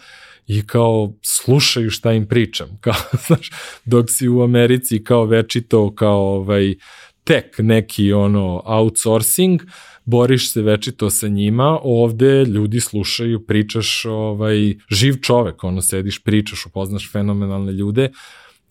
i 0.47 0.67
kao 0.67 1.13
slušaju 1.23 1.91
šta 1.91 2.13
im 2.13 2.27
pričam. 2.27 2.69
Kao, 2.81 2.95
znaš, 3.27 3.51
dok 3.85 4.11
si 4.11 4.29
u 4.29 4.43
Americi 4.43 5.05
kao 5.05 5.25
večito, 5.25 5.95
kao 5.95 6.35
ovaj, 6.37 6.75
tek 7.25 7.59
neki 7.59 8.13
ono 8.13 8.63
outsourcing, 8.65 9.63
boriš 10.05 10.53
se 10.53 10.63
večito 10.63 11.11
sa 11.11 11.29
njima, 11.29 11.79
ovde 11.83 12.45
ljudi 12.45 12.81
slušaju, 12.81 13.47
pričaš, 13.47 14.05
ovaj, 14.05 14.75
živ 14.91 15.15
čovek, 15.23 15.65
ono, 15.65 15.83
sediš, 15.83 16.23
pričaš, 16.25 16.67
upoznaš 16.67 17.13
fenomenalne 17.13 17.73
ljude 17.73 18.11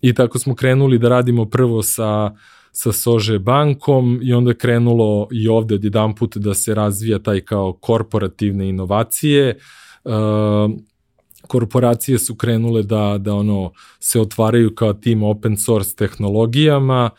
i 0.02 0.14
tako 0.14 0.39
smo 0.39 0.56
krenuli 0.56 0.99
da 0.99 1.10
radimo 1.10 1.45
prvo 1.45 1.84
sa 1.84 2.31
sa 2.72 2.91
Sože 2.91 3.39
bankom 3.39 4.19
i 4.23 4.34
onda 4.34 4.53
krenulo 4.53 5.27
i 5.31 5.48
ovde 5.48 5.76
od 5.76 5.84
jedan 5.84 6.15
put 6.15 6.38
da 6.38 6.53
se 6.53 6.76
razvija 6.76 7.19
taj 7.19 7.41
kao 7.41 7.73
korporativne 7.73 8.69
inovacije. 8.69 9.57
Uh, 10.03 10.14
korporacije 11.51 12.19
su 12.19 12.35
krenule 12.35 12.83
da, 12.83 13.17
da 13.19 13.33
ono 13.33 13.71
se 13.99 14.21
otvaraju 14.21 14.75
kao 14.75 14.93
tim 14.93 15.23
open 15.23 15.57
source 15.57 15.95
tehnologijama 15.95 17.09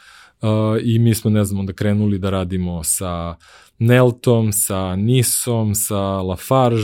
uh, 0.43 0.49
i 0.83 0.99
mi 0.99 1.15
smo, 1.15 1.31
ne 1.31 1.45
znam, 1.45 1.61
onda 1.61 1.73
krenuli 1.73 2.19
da 2.19 2.31
radimo 2.31 2.85
sa 2.85 3.37
Neltom, 3.79 4.53
sa 4.53 4.97
Nisom, 4.97 5.75
sa 5.75 6.01
Lafarge, 6.01 6.83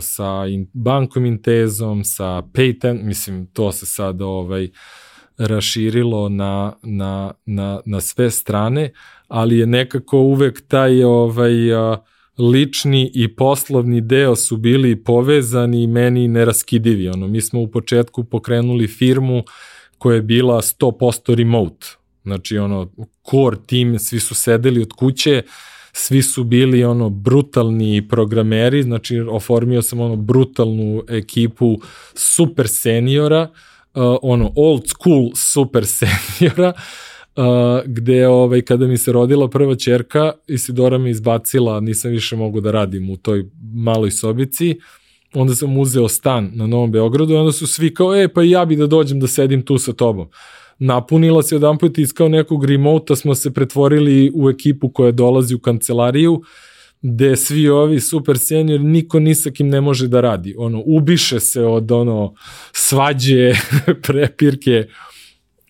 sa 0.00 0.46
in, 0.48 0.66
bankom 0.72 1.26
Intezom, 1.26 2.04
sa 2.04 2.42
Payton, 2.52 3.02
mislim, 3.02 3.46
to 3.46 3.72
se 3.72 3.86
sad 3.86 4.22
ovaj, 4.22 4.64
uh, 4.64 4.70
raširilo 5.46 6.28
na, 6.28 6.72
na, 6.82 7.32
na, 7.46 7.80
na 7.86 8.00
sve 8.00 8.30
strane, 8.30 8.92
ali 9.28 9.58
je 9.58 9.66
nekako 9.66 10.18
uvek 10.18 10.68
taj 10.68 11.02
ovaj, 11.04 11.74
a, 11.74 11.96
lični 12.40 13.10
i 13.14 13.36
poslovni 13.36 14.00
deo 14.00 14.36
su 14.36 14.56
bili 14.56 15.04
povezani 15.04 15.82
i 15.82 15.86
meni 15.86 16.28
neraskidivi. 16.28 17.08
Ono, 17.08 17.28
mi 17.28 17.40
smo 17.40 17.60
u 17.60 17.68
početku 17.68 18.24
pokrenuli 18.24 18.88
firmu 18.88 19.42
koja 19.98 20.14
je 20.14 20.22
bila 20.22 20.60
100% 20.60 21.34
remote. 21.34 21.86
Znači, 22.22 22.58
ono, 22.58 22.90
core 23.30 23.56
team, 23.66 23.98
svi 23.98 24.20
su 24.20 24.34
sedeli 24.34 24.82
od 24.82 24.92
kuće, 24.92 25.42
svi 25.92 26.22
su 26.22 26.44
bili 26.44 26.84
ono 26.84 27.10
brutalni 27.10 28.08
programeri, 28.08 28.82
znači 28.82 29.20
oformio 29.20 29.82
sam 29.82 30.00
ono 30.00 30.16
brutalnu 30.16 31.02
ekipu 31.08 31.78
super 32.14 32.68
seniora, 32.68 33.42
uh, 33.94 34.02
ono 34.22 34.52
old 34.56 34.82
school 34.88 35.30
super 35.34 35.86
seniora 35.98 36.72
uh, 36.76 36.82
gde 37.86 38.28
ovaj, 38.28 38.62
kada 38.62 38.86
mi 38.86 38.96
se 38.96 39.12
rodila 39.12 39.48
prva 39.50 39.74
čerka 39.74 40.32
Isidora 40.46 40.98
me 40.98 41.10
izbacila, 41.10 41.80
nisam 41.80 42.10
više 42.10 42.36
mogu 42.36 42.60
da 42.60 42.70
radim 42.70 43.10
u 43.10 43.16
toj 43.16 43.44
maloj 43.74 44.10
sobici 44.10 44.76
onda 45.34 45.54
sam 45.54 45.78
uzeo 45.78 46.08
stan 46.08 46.50
na 46.54 46.66
Novom 46.66 46.92
Beogradu 46.92 47.32
i 47.32 47.36
onda 47.36 47.52
su 47.52 47.66
svi 47.66 47.94
kao, 47.94 48.16
e, 48.16 48.28
pa 48.28 48.42
ja 48.42 48.64
bi 48.64 48.76
da 48.76 48.86
dođem 48.86 49.20
da 49.20 49.26
sedim 49.26 49.62
tu 49.62 49.78
sa 49.78 49.92
tobom. 49.92 50.28
Napunila 50.78 51.42
se 51.42 51.54
jedan 51.54 51.78
put 51.78 51.98
iz 51.98 52.12
kao 52.12 52.28
nekog 52.28 52.64
remota 52.64 53.16
smo 53.16 53.34
se 53.34 53.54
pretvorili 53.54 54.32
u 54.34 54.50
ekipu 54.50 54.88
koja 54.88 55.12
dolazi 55.12 55.54
u 55.54 55.58
kancelariju 55.58 56.42
gde 57.02 57.36
svi 57.36 57.68
ovi 57.68 58.00
super 58.00 58.38
senior 58.38 58.80
niko 58.80 59.20
ni 59.20 59.34
sa 59.34 59.50
kim 59.50 59.68
ne 59.68 59.80
može 59.80 60.08
da 60.08 60.20
radi. 60.20 60.54
Ono, 60.58 60.82
ubiše 60.86 61.40
se 61.40 61.64
od 61.64 61.92
ono 61.92 62.34
svađe, 62.72 63.52
prepirke, 64.06 64.86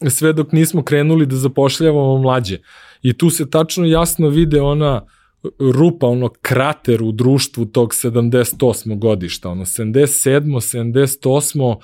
sve 0.09 0.33
dok 0.33 0.53
nismo 0.53 0.83
krenuli 0.83 1.27
da 1.27 1.37
zapošljavamo 1.37 2.19
mlađe. 2.19 2.59
I 3.03 3.13
tu 3.13 3.31
se 3.31 3.51
tačno 3.51 3.87
jasno 3.87 4.29
vide 4.29 4.61
ona 4.61 5.07
rupa, 5.59 6.07
ono 6.07 6.29
krater 6.43 7.03
u 7.03 7.13
društvu 7.13 7.65
tog 7.67 7.91
78. 7.91 8.99
godišta, 8.99 9.49
ono 9.51 9.65
77. 9.65 10.43
78 10.43 11.77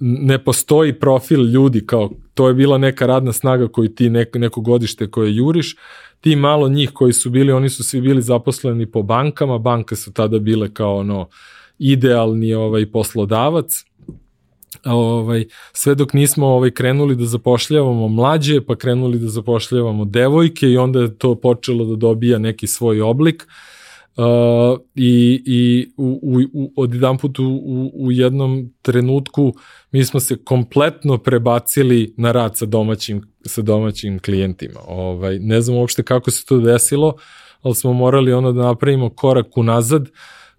ne 0.00 0.44
postoji 0.44 0.98
profil 0.98 1.44
ljudi 1.44 1.86
kao 1.86 2.10
to 2.34 2.48
je 2.48 2.54
bila 2.54 2.78
neka 2.78 3.06
radna 3.06 3.32
snaga 3.32 3.68
koju 3.68 3.88
ti 3.88 4.10
neko, 4.10 4.38
neko 4.38 4.60
godište 4.60 5.10
koje 5.10 5.36
juriš 5.36 5.76
ti 6.20 6.36
malo 6.36 6.68
njih 6.68 6.90
koji 6.94 7.12
su 7.12 7.30
bili, 7.30 7.52
oni 7.52 7.68
su 7.68 7.84
svi 7.84 8.00
bili 8.00 8.22
zaposleni 8.22 8.90
po 8.90 9.02
bankama, 9.02 9.58
banke 9.58 9.96
su 9.96 10.12
tada 10.12 10.38
bile 10.38 10.74
kao 10.74 10.96
ono 10.96 11.28
idealni 11.78 12.54
ovaj 12.54 12.90
poslodavac. 12.90 13.84
Ovaj 14.88 15.44
sve 15.72 15.94
dok 15.94 16.12
nismo 16.12 16.46
ovaj 16.46 16.70
krenuli 16.70 17.16
da 17.16 17.24
zapošljavamo 17.24 18.08
mlađe, 18.08 18.60
pa 18.60 18.76
krenuli 18.76 19.18
da 19.18 19.28
zapošljavamo 19.28 20.04
devojke 20.04 20.66
i 20.66 20.76
onda 20.76 21.00
je 21.00 21.18
to 21.18 21.34
počelo 21.34 21.84
da 21.84 21.96
dobija 21.96 22.38
neki 22.38 22.66
svoj 22.66 23.00
oblik. 23.00 23.46
Uh, 24.16 24.24
i, 24.94 25.42
i 25.46 25.92
u, 25.96 26.20
u, 26.22 26.40
u, 26.52 26.72
od 26.76 26.94
jedan 26.94 27.18
put 27.18 27.38
u, 27.38 27.44
u, 27.44 27.90
u 27.94 28.12
jednom 28.12 28.74
trenutku 28.82 29.54
mi 29.90 30.04
smo 30.04 30.20
se 30.20 30.44
kompletno 30.44 31.18
prebacili 31.18 32.14
na 32.16 32.32
rad 32.32 32.56
sa 32.56 32.66
domaćim 32.66 33.22
sa 33.46 33.62
domaćim 33.62 34.18
klijentima. 34.18 34.80
Ovaj, 34.88 35.38
ne 35.38 35.60
znam 35.60 35.76
uopšte 35.76 36.02
kako 36.02 36.30
se 36.30 36.44
to 36.46 36.58
desilo, 36.58 37.14
ali 37.62 37.74
smo 37.74 37.92
morali 37.92 38.32
ono 38.32 38.52
da 38.52 38.62
napravimo 38.62 39.10
korak 39.10 39.56
unazad 39.56 40.08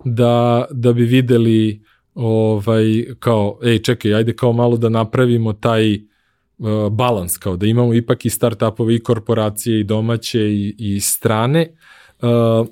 da, 0.05 0.65
da 0.71 0.93
bi 0.93 1.03
videli 1.03 1.81
ovaj, 2.21 3.05
kao, 3.19 3.59
ej 3.63 3.79
čekaj, 3.79 4.15
ajde 4.15 4.35
kao 4.35 4.53
malo 4.53 4.77
da 4.77 4.89
napravimo 4.89 5.53
taj 5.53 5.95
uh, 5.95 6.91
balans, 6.91 7.37
kao 7.37 7.57
da 7.57 7.65
imamo 7.65 7.93
ipak 7.93 8.25
i 8.25 8.29
startupove 8.29 8.95
i 8.95 9.03
korporacije 9.03 9.79
i 9.79 9.83
domaće 9.83 10.41
i, 10.41 10.75
i 10.77 10.99
strane. 10.99 11.75
Uh, 12.21 12.67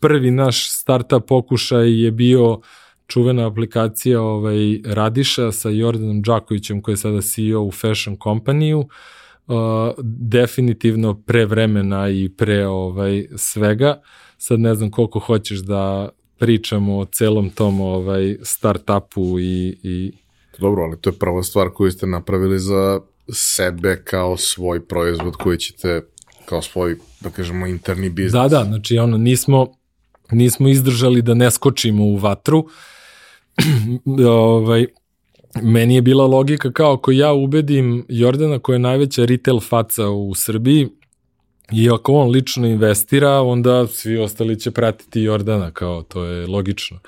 prvi 0.00 0.30
naš 0.30 0.70
startup 0.70 1.26
pokušaj 1.28 2.02
je 2.02 2.10
bio 2.10 2.60
čuvena 3.06 3.46
aplikacija 3.46 4.22
ovaj, 4.22 4.80
Radiša 4.84 5.52
sa 5.52 5.70
Jordanom 5.70 6.22
Đakovićem 6.22 6.82
koji 6.82 6.92
je 6.92 6.96
sada 6.96 7.20
CEO 7.20 7.62
u 7.62 7.70
Fashion 7.70 8.16
Company-u. 8.16 8.78
Uh, 8.78 8.86
uh, 9.46 9.94
definitivno 10.04 11.22
pre 11.22 11.46
vremena 11.46 12.08
i 12.08 12.28
pre 12.28 12.66
ovaj 12.66 13.26
svega. 13.36 14.00
Sad 14.38 14.60
ne 14.60 14.74
znam 14.74 14.90
koliko 14.90 15.18
hoćeš 15.18 15.58
da 15.58 16.08
pričamo 16.38 16.98
o 16.98 17.04
celom 17.04 17.50
tom 17.50 17.80
ovaj 17.80 18.36
startupu 18.42 19.40
i, 19.40 19.78
i 19.82 20.12
Dobro, 20.58 20.82
ali 20.82 20.96
to 21.00 21.10
je 21.10 21.18
prva 21.18 21.42
stvar 21.42 21.68
koju 21.74 21.92
ste 21.92 22.06
napravili 22.06 22.58
za 22.58 23.00
sebe 23.32 24.02
kao 24.04 24.36
svoj 24.36 24.86
proizvod 24.86 25.36
koji 25.36 25.58
ćete 25.58 26.00
kao 26.44 26.62
svoj, 26.62 26.96
da 27.20 27.30
kažemo, 27.30 27.66
interni 27.66 28.10
biznis. 28.10 28.32
Da, 28.32 28.48
da, 28.48 28.64
znači 28.64 28.98
ono, 28.98 29.16
nismo, 29.16 29.66
nismo 30.30 30.68
izdržali 30.68 31.22
da 31.22 31.34
ne 31.34 31.50
skočimo 31.50 32.04
u 32.04 32.16
vatru. 32.16 32.66
ovaj, 34.28 34.86
meni 35.62 35.94
je 35.94 36.02
bila 36.02 36.26
logika 36.26 36.72
kao 36.72 36.92
ako 36.92 37.12
ja 37.12 37.32
ubedim 37.32 38.06
Jordana 38.08 38.58
koja 38.58 38.74
je 38.74 38.78
najveća 38.78 39.24
retail 39.24 39.60
faca 39.60 40.08
u 40.08 40.34
Srbiji 40.34 40.88
i 41.72 41.90
ako 41.90 42.12
on 42.12 42.30
lično 42.30 42.66
investira, 42.66 43.40
onda 43.42 43.86
svi 43.86 44.18
ostali 44.18 44.60
će 44.60 44.70
pratiti 44.70 45.20
Jordana, 45.20 45.70
kao 45.70 46.02
to 46.02 46.24
je 46.24 46.46
logično. 46.46 46.98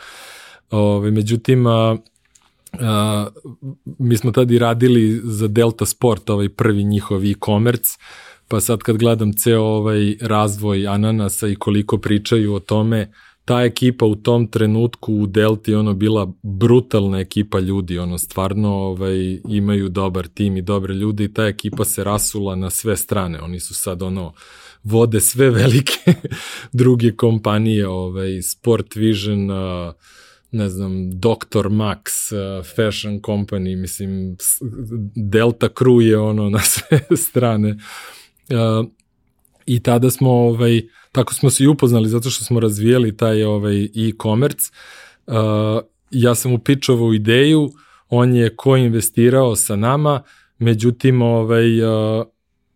Ove, 0.70 1.10
međutim, 1.10 1.66
a, 1.66 1.96
a, 2.72 3.26
mi 3.98 4.16
smo 4.16 4.32
tada 4.32 4.54
i 4.54 4.58
radili 4.58 5.20
za 5.24 5.48
Delta 5.48 5.86
Sport, 5.86 6.30
ovaj 6.30 6.48
prvi 6.48 6.84
njihov 6.84 7.24
e-commerce, 7.24 7.98
pa 8.48 8.60
sad 8.60 8.78
kad 8.78 8.96
gledam 8.96 9.32
ceo 9.32 9.62
ovaj 9.62 10.16
razvoj 10.20 10.86
Ananasa 10.86 11.48
i 11.48 11.56
koliko 11.56 11.98
pričaju 11.98 12.54
o 12.54 12.60
tome, 12.60 13.12
ta 13.48 13.62
ekipa 13.62 14.06
u 14.06 14.14
tom 14.14 14.46
trenutku 14.46 15.14
u 15.14 15.26
Delti 15.26 15.74
ono 15.74 15.94
bila 15.94 16.32
brutalna 16.42 17.20
ekipa 17.20 17.58
ljudi, 17.58 17.98
ono 17.98 18.18
stvarno 18.18 18.74
ovaj, 18.74 19.40
imaju 19.48 19.88
dobar 19.88 20.26
tim 20.26 20.56
i 20.56 20.62
dobre 20.62 20.94
ljude 20.94 21.24
i 21.24 21.32
ta 21.32 21.46
ekipa 21.46 21.84
se 21.84 22.04
rasula 22.04 22.56
na 22.56 22.70
sve 22.70 22.96
strane, 22.96 23.40
oni 23.40 23.60
su 23.60 23.74
sad 23.74 24.02
ono 24.02 24.32
vode 24.82 25.20
sve 25.20 25.50
velike 25.60 26.14
druge 26.72 27.16
kompanije, 27.16 27.88
ovaj, 27.88 28.42
Sport 28.42 28.96
Vision, 28.96 29.50
uh, 29.50 29.94
ne 30.50 30.68
znam, 30.68 31.10
Dr. 31.10 31.68
Max, 31.68 32.32
uh, 32.32 32.66
Fashion 32.76 33.20
Company, 33.20 33.80
mislim, 33.80 34.36
Delta 35.14 35.68
Crew 35.68 36.00
je 36.00 36.18
ono 36.18 36.50
na 36.56 36.60
sve 36.60 37.00
strane. 37.16 37.70
Uh, 37.70 38.88
I 39.66 39.80
tada 39.82 40.10
smo, 40.10 40.30
ovaj, 40.30 40.82
tako 41.12 41.34
smo 41.34 41.50
se 41.50 41.64
i 41.64 41.66
upoznali 41.66 42.08
zato 42.08 42.30
što 42.30 42.44
smo 42.44 42.60
razvijali 42.60 43.16
taj 43.16 43.42
ovaj, 43.42 43.84
e-commerce. 43.84 44.70
Uh, 45.26 45.34
ja 46.10 46.34
sam 46.34 46.52
upičovao 46.52 47.12
ideju, 47.12 47.70
on 48.08 48.34
je 48.34 48.56
ko-investirao 48.56 49.56
sa 49.56 49.76
nama, 49.76 50.22
međutim, 50.58 51.22
ovaj, 51.22 51.82
uh, 51.82 52.24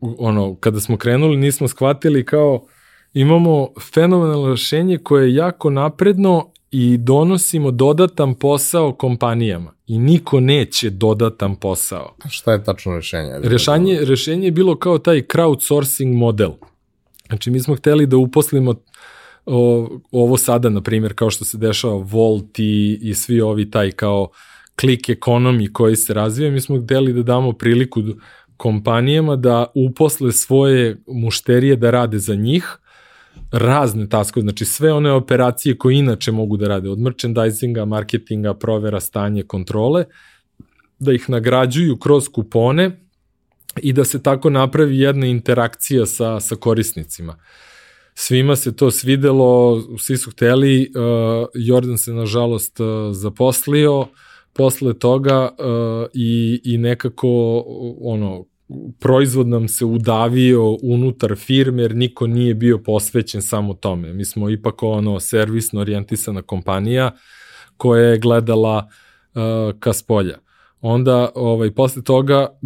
ono, 0.01 0.55
kada 0.55 0.81
smo 0.81 0.97
krenuli 0.97 1.37
nismo 1.37 1.69
shvatili 1.69 2.25
kao 2.25 2.67
imamo 3.15 3.69
fenomenalno 3.95 4.51
rešenje 4.51 4.99
koje 4.99 5.29
je 5.29 5.35
jako 5.35 5.71
napredno 5.71 6.53
i 6.71 6.97
donosimo 6.97 7.71
dodatan 7.71 8.35
posao 8.35 8.93
kompanijama 8.93 9.73
i 9.87 9.99
niko 9.99 10.41
neće 10.41 10.91
dodatan 10.91 11.57
posao. 11.57 12.17
Šta 12.29 12.53
je 12.53 12.65
tačno 12.65 12.97
rešenje? 12.97 13.31
Rešanje, 13.43 13.99
rešenje 14.01 14.45
je 14.45 14.51
bilo 14.51 14.77
kao 14.77 14.99
taj 14.99 15.23
crowdsourcing 15.23 16.15
model. 16.15 16.51
Znači 17.33 17.51
mi 17.51 17.61
smo 17.61 17.75
hteli 17.75 18.07
da 18.07 18.17
uposlimo 18.17 18.75
o, 19.47 19.89
ovo 20.11 20.37
sada, 20.37 20.69
na 20.69 20.81
primjer, 20.83 21.15
kao 21.15 21.31
što 21.31 21.45
se 21.45 21.59
dešava 21.59 21.95
Volt 21.95 22.59
i, 22.59 22.99
i 23.03 23.15
svi 23.15 23.41
ovi 23.41 23.71
taj 23.71 23.91
kao 23.91 24.29
klik 24.81 25.09
ekonomi 25.09 25.73
koji 25.73 25.97
se 25.97 26.15
razvija, 26.15 26.51
mi 26.51 26.61
smo 26.61 26.83
hteli 26.83 27.13
da 27.13 27.23
damo 27.23 27.53
priliku 27.53 28.03
kompanijama 28.57 29.37
da 29.37 29.67
uposle 29.75 30.33
svoje 30.33 31.03
mušterije 31.07 31.77
da 31.77 31.91
rade 31.91 32.19
za 32.19 32.35
njih, 32.35 32.79
razne 33.53 34.09
taskove, 34.09 34.43
znači 34.43 34.65
sve 34.65 34.93
one 34.93 35.13
operacije 35.13 35.79
koje 35.79 35.99
inače 35.99 36.33
mogu 36.33 36.57
da 36.57 36.69
rade, 36.69 36.91
od 36.91 36.99
merchandisinga, 36.99 37.85
marketinga, 37.85 38.55
provera 38.55 39.01
stanje, 39.01 39.43
kontrole, 39.43 40.05
da 40.99 41.13
ih 41.13 41.31
nagrađuju 41.31 41.97
kroz 41.97 42.29
kupone 42.29 42.91
i 43.77 43.93
da 43.93 44.05
se 44.05 44.23
tako 44.23 44.51
napravi 44.51 44.99
jedna 44.99 45.27
interakcija 45.27 46.07
sa, 46.07 46.41
sa 46.41 46.57
korisnicima. 46.57 47.37
Svima 48.15 48.57
se 48.57 48.77
to 48.77 48.91
svidelo, 48.91 49.83
svi 49.99 50.17
su 50.17 50.31
hteli, 50.31 50.91
uh, 50.97 51.49
Jordan 51.55 51.99
se 51.99 52.13
nažalost 52.13 52.81
uh, 52.81 52.87
zaposlio, 53.13 54.07
posle 54.53 54.99
toga 54.99 55.51
uh, 55.59 56.07
i, 56.15 56.61
i 56.65 56.79
nekako 56.79 57.65
ono 58.01 58.45
proizvod 59.01 59.49
nam 59.49 59.69
se 59.69 59.85
udavio 59.85 60.79
unutar 60.83 61.37
firme 61.37 61.83
jer 61.83 61.95
niko 61.95 62.27
nije 62.27 62.55
bio 62.55 62.79
posvećen 62.79 63.43
samo 63.43 63.75
tome. 63.75 64.13
Mi 64.13 64.25
smo 64.25 64.51
ipak 64.51 64.83
ono 64.83 65.21
servisno 65.21 65.81
orijentisana 65.81 66.43
kompanija 66.43 67.13
koja 67.77 68.03
je 68.03 68.19
gledala 68.19 68.89
uh, 69.35 69.79
ka 69.81 69.93
spolja. 69.93 70.39
Onda 70.83 71.31
ovaj 71.35 71.71
posle 71.71 72.03
toga 72.03 72.59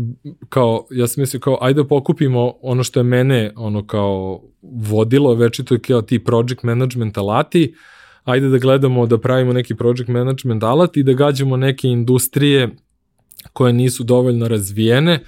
kao 0.48 0.86
ja 0.90 1.06
sam 1.06 1.20
mislio 1.22 1.40
kao 1.40 1.59
ajde 1.60 1.82
da 1.82 1.88
pokupimo 1.88 2.52
ono 2.62 2.84
što 2.84 3.01
je 3.01 3.05
mene 3.05 3.52
ono 3.56 3.86
kao 3.86 4.43
vodilo 4.62 5.34
večito 5.34 5.74
je 5.74 5.80
kao 5.80 6.02
ti 6.02 6.24
project 6.24 6.62
management 6.62 7.18
alati 7.18 7.74
ajde 8.24 8.48
da 8.48 8.59
gledamo 8.59 9.06
da 9.06 9.18
pravimo 9.18 9.52
neki 9.52 9.74
project 9.74 10.09
management 10.09 10.62
alat 10.62 10.97
i 10.97 11.02
da 11.02 11.12
gađamo 11.12 11.56
neke 11.56 11.88
industrije 11.88 12.76
koje 13.52 13.72
nisu 13.72 14.05
dovoljno 14.05 14.48
razvijene. 14.48 15.20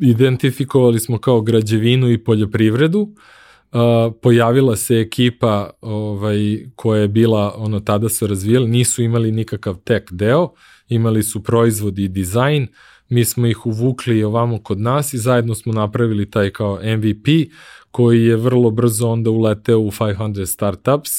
Identifikovali 0.00 1.00
smo 1.00 1.18
kao 1.18 1.40
građevinu 1.40 2.10
i 2.10 2.24
poljoprivredu, 2.24 3.00
uh, 3.00 3.80
pojavila 4.22 4.76
se 4.76 5.00
ekipa 5.00 5.70
ovaj, 5.80 6.66
koja 6.76 7.00
je 7.00 7.08
bila, 7.08 7.54
ono, 7.56 7.80
tada 7.80 8.08
su 8.08 8.26
razvijali, 8.26 8.68
nisu 8.68 9.02
imali 9.02 9.32
nikakav 9.32 9.76
tech 9.84 10.12
deo, 10.12 10.52
imali 10.88 11.22
su 11.22 11.42
proizvod 11.42 11.98
i 11.98 12.08
dizajn, 12.08 12.66
mi 13.08 13.24
smo 13.24 13.46
ih 13.46 13.66
uvukli 13.66 14.24
ovamo 14.24 14.62
kod 14.62 14.80
nas 14.80 15.14
i 15.14 15.18
zajedno 15.18 15.54
smo 15.54 15.72
napravili 15.72 16.30
taj 16.30 16.50
kao 16.50 16.80
MVP 16.96 17.50
koji 17.90 18.24
je 18.24 18.36
vrlo 18.36 18.70
brzo 18.70 19.08
onda 19.08 19.30
uleteo 19.30 19.78
u 19.78 19.90
500 19.90 20.46
startups 20.46 21.10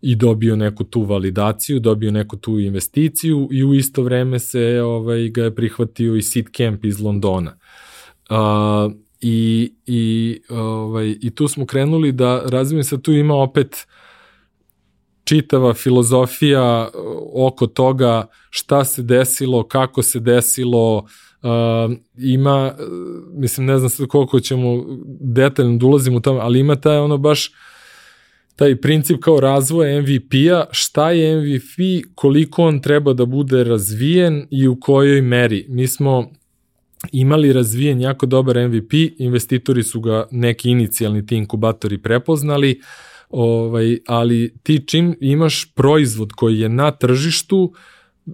i 0.00 0.16
dobio 0.16 0.56
neku 0.56 0.84
tu 0.84 1.02
validaciju, 1.02 1.80
dobio 1.80 2.10
neku 2.10 2.36
tu 2.36 2.58
investiciju 2.58 3.48
i 3.52 3.64
u 3.64 3.74
isto 3.74 4.02
vreme 4.02 4.38
se 4.38 4.80
ovaj, 4.82 5.28
ga 5.28 5.44
je 5.44 5.54
prihvatio 5.54 6.16
i 6.16 6.22
Seed 6.22 6.46
Camp 6.56 6.84
iz 6.84 7.00
Londona. 7.00 7.56
Uh, 8.30 8.92
i, 9.20 9.72
i, 9.86 10.40
ovaj, 10.48 11.16
I 11.20 11.30
tu 11.34 11.48
smo 11.48 11.66
krenuli 11.66 12.12
da 12.12 12.42
razvijem 12.46 12.84
se 12.84 13.02
tu 13.02 13.12
ima 13.12 13.34
opet 13.34 13.86
čitava 15.26 15.74
filozofija 15.74 16.88
oko 17.34 17.66
toga 17.66 18.26
šta 18.50 18.84
se 18.84 19.02
desilo, 19.02 19.68
kako 19.68 20.02
se 20.02 20.20
desilo, 20.20 20.96
uh, 20.96 21.96
ima, 22.18 22.74
mislim 23.32 23.66
ne 23.66 23.78
znam 23.78 23.90
sad 23.90 24.06
koliko 24.06 24.40
ćemo 24.40 24.84
detaljno 25.20 25.76
da 25.76 25.86
ulazimo 25.86 26.16
u 26.16 26.20
tome, 26.20 26.40
ali 26.40 26.60
ima 26.60 26.76
taj 26.76 26.98
ono 26.98 27.18
baš 27.18 27.52
taj 28.56 28.76
princip 28.76 29.20
kao 29.20 29.40
razvoja 29.40 30.02
MVP-a, 30.02 30.64
šta 30.70 31.10
je 31.10 31.36
MVP, 31.36 32.06
koliko 32.14 32.62
on 32.62 32.80
treba 32.80 33.12
da 33.12 33.24
bude 33.24 33.64
razvijen 33.64 34.46
i 34.50 34.68
u 34.68 34.80
kojoj 34.80 35.22
meri. 35.22 35.66
Mi 35.68 35.86
smo 35.86 36.30
imali 37.12 37.52
razvijen 37.52 38.00
jako 38.00 38.26
dobar 38.26 38.68
MVP, 38.68 38.92
investitori 39.18 39.82
su 39.82 40.00
ga 40.00 40.26
neki 40.30 40.70
inicijalni 40.70 41.26
ti 41.26 41.36
inkubatori 41.36 41.98
prepoznali, 41.98 42.80
ovaj, 43.30 43.98
ali 44.06 44.54
ti 44.62 44.84
čim 44.86 45.16
imaš 45.20 45.72
proizvod 45.74 46.32
koji 46.32 46.60
je 46.60 46.68
na 46.68 46.90
tržištu, 46.90 47.72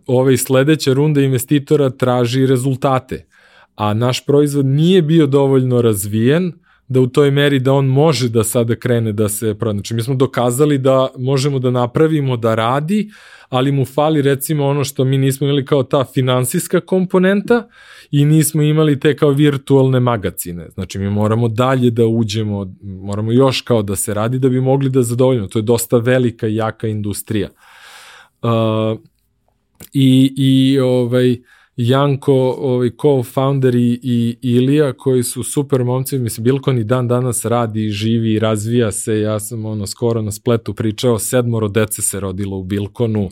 ovaj 0.07 0.37
sledeća 0.37 0.93
runda 0.93 1.21
investitora 1.21 1.91
traži 1.91 2.47
rezultate. 2.47 3.27
A 3.75 3.95
naš 3.95 4.27
proizvod 4.27 4.67
nije 4.67 5.03
bio 5.03 5.27
dovoljno 5.27 5.83
razvijen 5.83 6.53
da 6.93 7.01
u 7.01 7.07
toj 7.07 7.31
meri 7.31 7.59
da 7.59 7.73
on 7.73 7.87
može 7.87 8.29
da 8.29 8.45
sada 8.45 8.77
krene 8.77 9.13
da 9.13 9.29
se 9.29 9.55
proda. 9.55 9.73
Znači 9.73 9.95
mi 9.95 10.03
smo 10.03 10.15
dokazali 10.15 10.79
da 10.79 11.09
možemo 11.19 11.59
da 11.59 11.71
napravimo 11.71 12.37
da 12.37 12.55
radi, 12.55 13.11
ali 13.49 13.73
mu 13.73 13.85
fali 13.85 14.23
recimo 14.23 14.67
ono 14.67 14.85
što 14.85 15.05
mi 15.05 15.19
nismo 15.19 15.47
imali 15.47 15.65
kao 15.65 15.83
ta 15.83 16.05
finansijska 16.05 16.81
komponenta 16.81 17.69
i 18.11 18.25
nismo 18.25 18.63
imali 18.63 19.01
te 19.01 19.17
kao 19.17 19.31
virtualne 19.31 20.01
magacine. 20.01 20.69
Znači 20.75 20.99
mi 20.99 21.11
moramo 21.11 21.49
dalje 21.49 21.91
da 21.91 22.07
uđemo, 22.07 22.75
moramo 22.83 23.33
još 23.33 23.61
kao 23.61 23.83
da 23.83 23.97
se 23.97 24.15
radi 24.15 24.39
da 24.39 24.49
bi 24.49 24.61
mogli 24.61 24.91
da 24.91 25.03
zadovoljimo. 25.03 25.47
To 25.47 25.59
je 25.59 25.63
dosta 25.63 25.99
velika 25.99 26.49
i 26.49 26.55
jaka 26.55 26.89
industrija. 26.89 27.49
Uh, 28.43 28.99
I, 29.93 30.35
i 30.37 30.81
ovaj, 30.81 31.37
Janko, 31.77 32.57
ovaj, 32.59 32.91
co-founder 32.91 33.75
i, 33.75 34.01
i 34.03 34.39
Ilija, 34.43 34.93
koji 34.93 35.23
su 35.23 35.43
super 35.43 35.85
momci, 35.85 36.19
mislim, 36.19 36.45
Bilkon 36.45 36.79
i 36.79 36.85
dan 36.85 37.09
danas 37.09 37.45
radi, 37.45 37.89
živi, 37.89 38.39
razvija 38.39 38.93
se, 38.93 39.21
ja 39.21 39.41
sam 39.41 39.65
ono 39.65 39.87
skoro 39.87 40.23
na 40.23 40.31
spletu 40.31 40.75
pričao, 40.75 41.19
sedmoro 41.19 41.69
dece 41.69 42.03
se 42.03 42.21
rodilo 42.21 42.57
u 42.57 42.63
Bilkonu, 42.63 43.31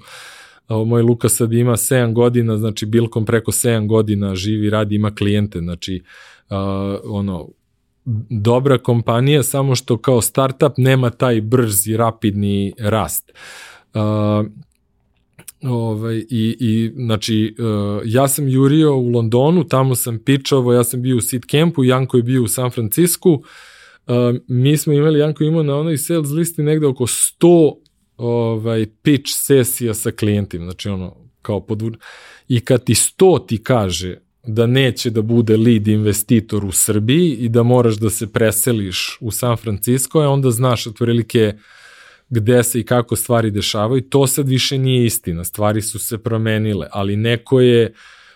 moj 0.69 1.03
Luka 1.03 1.29
sad 1.29 1.53
ima 1.53 1.73
7 1.73 2.13
godina, 2.13 2.57
znači 2.57 2.87
Bilkon 2.87 3.25
preko 3.25 3.53
7 3.53 3.87
godina 3.87 4.35
živi, 4.35 4.71
radi, 4.71 4.95
ima 4.95 5.15
klijente, 5.15 5.59
znači 5.59 6.03
uh, 6.51 6.57
ono, 7.05 7.49
dobra 8.31 8.79
kompanija, 8.79 9.43
samo 9.43 9.75
što 9.75 9.99
kao 9.99 10.21
startup 10.21 10.73
nema 10.77 11.11
taj 11.11 11.41
brzi, 11.41 11.97
rapidni 11.97 12.73
rast. 12.79 13.33
Uh, 13.95 14.01
Ovaj, 15.63 16.17
i, 16.17 16.57
i, 16.61 16.93
znači, 16.97 17.55
uh, 17.59 18.03
ja 18.05 18.29
sam 18.29 18.49
jurio 18.49 18.97
u 18.97 19.09
Londonu, 19.09 19.65
tamo 19.65 19.95
sam 19.95 20.19
pičavo, 20.19 20.73
ja 20.73 20.85
sam 20.85 21.03
bio 21.03 21.17
u 21.17 21.21
Seed 21.21 21.43
Campu, 21.51 21.85
Janko 21.85 22.17
je 22.17 22.23
bio 22.23 22.43
u 22.43 22.49
San 22.49 22.71
Francisku, 22.71 23.31
uh, 23.33 24.15
mi 24.49 24.77
smo 24.77 24.93
imali, 24.93 25.19
Janko 25.19 25.45
imao 25.45 25.63
na 25.63 25.77
onoj 25.77 25.99
sales 25.99 26.31
listi 26.31 26.63
negde 26.63 26.87
oko 26.87 27.07
100 27.07 27.75
ovaj, 28.17 28.87
pitch 29.03 29.33
sesija 29.33 29.95
sa 29.95 30.11
klijentima, 30.11 30.65
znači 30.65 30.89
ono, 30.89 31.17
kao 31.43 31.61
podvur... 31.61 31.97
I 32.49 32.61
kad 32.61 32.85
ti 32.85 32.95
100 32.95 33.47
ti 33.47 33.63
kaže 33.63 34.17
da 34.47 34.67
neće 34.67 35.11
da 35.11 35.23
bude 35.23 35.57
lead 35.57 35.89
investitor 35.89 36.65
u 36.65 36.73
Srbiji 36.73 37.33
i 37.33 37.49
da 37.49 37.63
moraš 37.63 37.97
da 37.97 38.11
se 38.11 38.33
preseliš 38.33 39.19
u 39.21 39.31
San 39.31 39.57
Francisco, 39.57 40.21
onda 40.21 40.51
znaš 40.51 40.87
otvorilike 40.87 41.53
uh, 41.55 41.61
gde 42.31 42.63
se 42.63 42.81
i 42.81 42.85
kako 42.85 43.17
stvari 43.17 43.51
dešavaju, 43.51 44.03
to 44.03 44.27
sad 44.27 44.49
više 44.49 44.79
nije 44.79 45.07
istina, 45.07 45.45
stvari 45.45 45.83
su 45.83 45.99
se 45.99 46.19
promenile, 46.19 46.87
ali 46.93 47.17
neko 47.17 47.61
je 47.61 47.93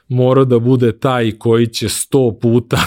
morao 0.09 0.45
da 0.45 0.59
bude 0.59 0.99
taj 0.99 1.33
koji 1.39 1.66
će 1.66 1.89
sto 1.89 2.39
puta 2.41 2.81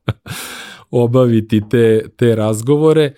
obaviti 0.90 1.62
te, 1.70 2.08
te 2.16 2.34
razgovore 2.34 3.12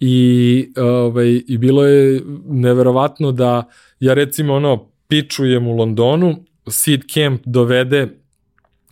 i, 0.00 0.68
ovaj, 0.76 1.40
i 1.48 1.58
bilo 1.58 1.86
je 1.86 2.20
neverovatno 2.46 3.32
da 3.32 3.68
ja 4.00 4.14
recimo 4.14 4.54
ono 4.54 4.90
pičujem 5.08 5.66
u 5.66 5.76
Londonu, 5.76 6.44
Seed 6.68 7.00
Camp 7.14 7.42
dovede 7.44 8.08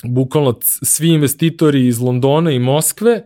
bukvalno 0.05 0.59
svi 0.63 1.09
investitori 1.09 1.87
iz 1.87 2.01
Londona 2.01 2.51
i 2.51 2.59
Moskve 2.59 3.23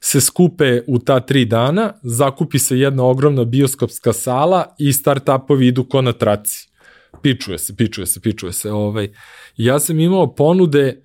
se 0.00 0.20
skupe 0.20 0.80
u 0.86 0.98
ta 0.98 1.20
tri 1.20 1.44
dana, 1.44 1.92
zakupi 2.02 2.58
se 2.58 2.78
jedna 2.78 3.04
ogromna 3.04 3.44
bioskopska 3.44 4.12
sala 4.12 4.74
i 4.78 4.92
startupovi 4.92 5.66
idu 5.66 5.84
ko 5.84 6.02
na 6.02 6.12
traci. 6.12 6.68
Pičuje 7.22 7.58
se, 7.58 7.76
pičuje 7.76 8.06
se, 8.06 8.20
pičuje 8.20 8.52
se. 8.52 8.70
Ovaj. 8.70 9.08
Ja 9.56 9.78
sam 9.80 10.00
imao 10.00 10.34
ponude, 10.34 11.02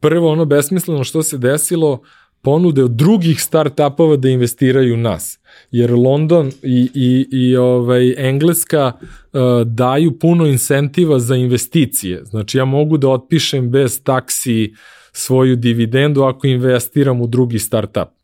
prvo 0.00 0.32
ono 0.32 0.44
besmisleno 0.44 1.04
što 1.04 1.22
se 1.22 1.38
desilo, 1.38 2.02
ponude 2.42 2.84
od 2.84 2.90
drugih 2.90 3.42
startupova 3.42 4.16
da 4.16 4.28
investiraju 4.28 4.94
u 4.94 4.96
nas. 4.96 5.38
Jer 5.70 5.92
London 5.92 6.52
i, 6.62 6.90
i, 6.94 7.28
i 7.32 7.56
ovaj, 7.56 8.14
Engleska 8.28 8.92
uh, 8.92 9.40
daju 9.66 10.18
puno 10.18 10.46
incentiva 10.46 11.18
za 11.18 11.36
investicije. 11.36 12.24
Znači 12.24 12.58
ja 12.58 12.64
mogu 12.64 12.96
da 12.96 13.08
otpišem 13.08 13.70
bez 13.70 14.02
taksi 14.02 14.74
svoju 15.12 15.56
dividendu 15.56 16.22
ako 16.22 16.46
investiram 16.46 17.20
u 17.20 17.26
drugi 17.26 17.58
startup. 17.58 18.19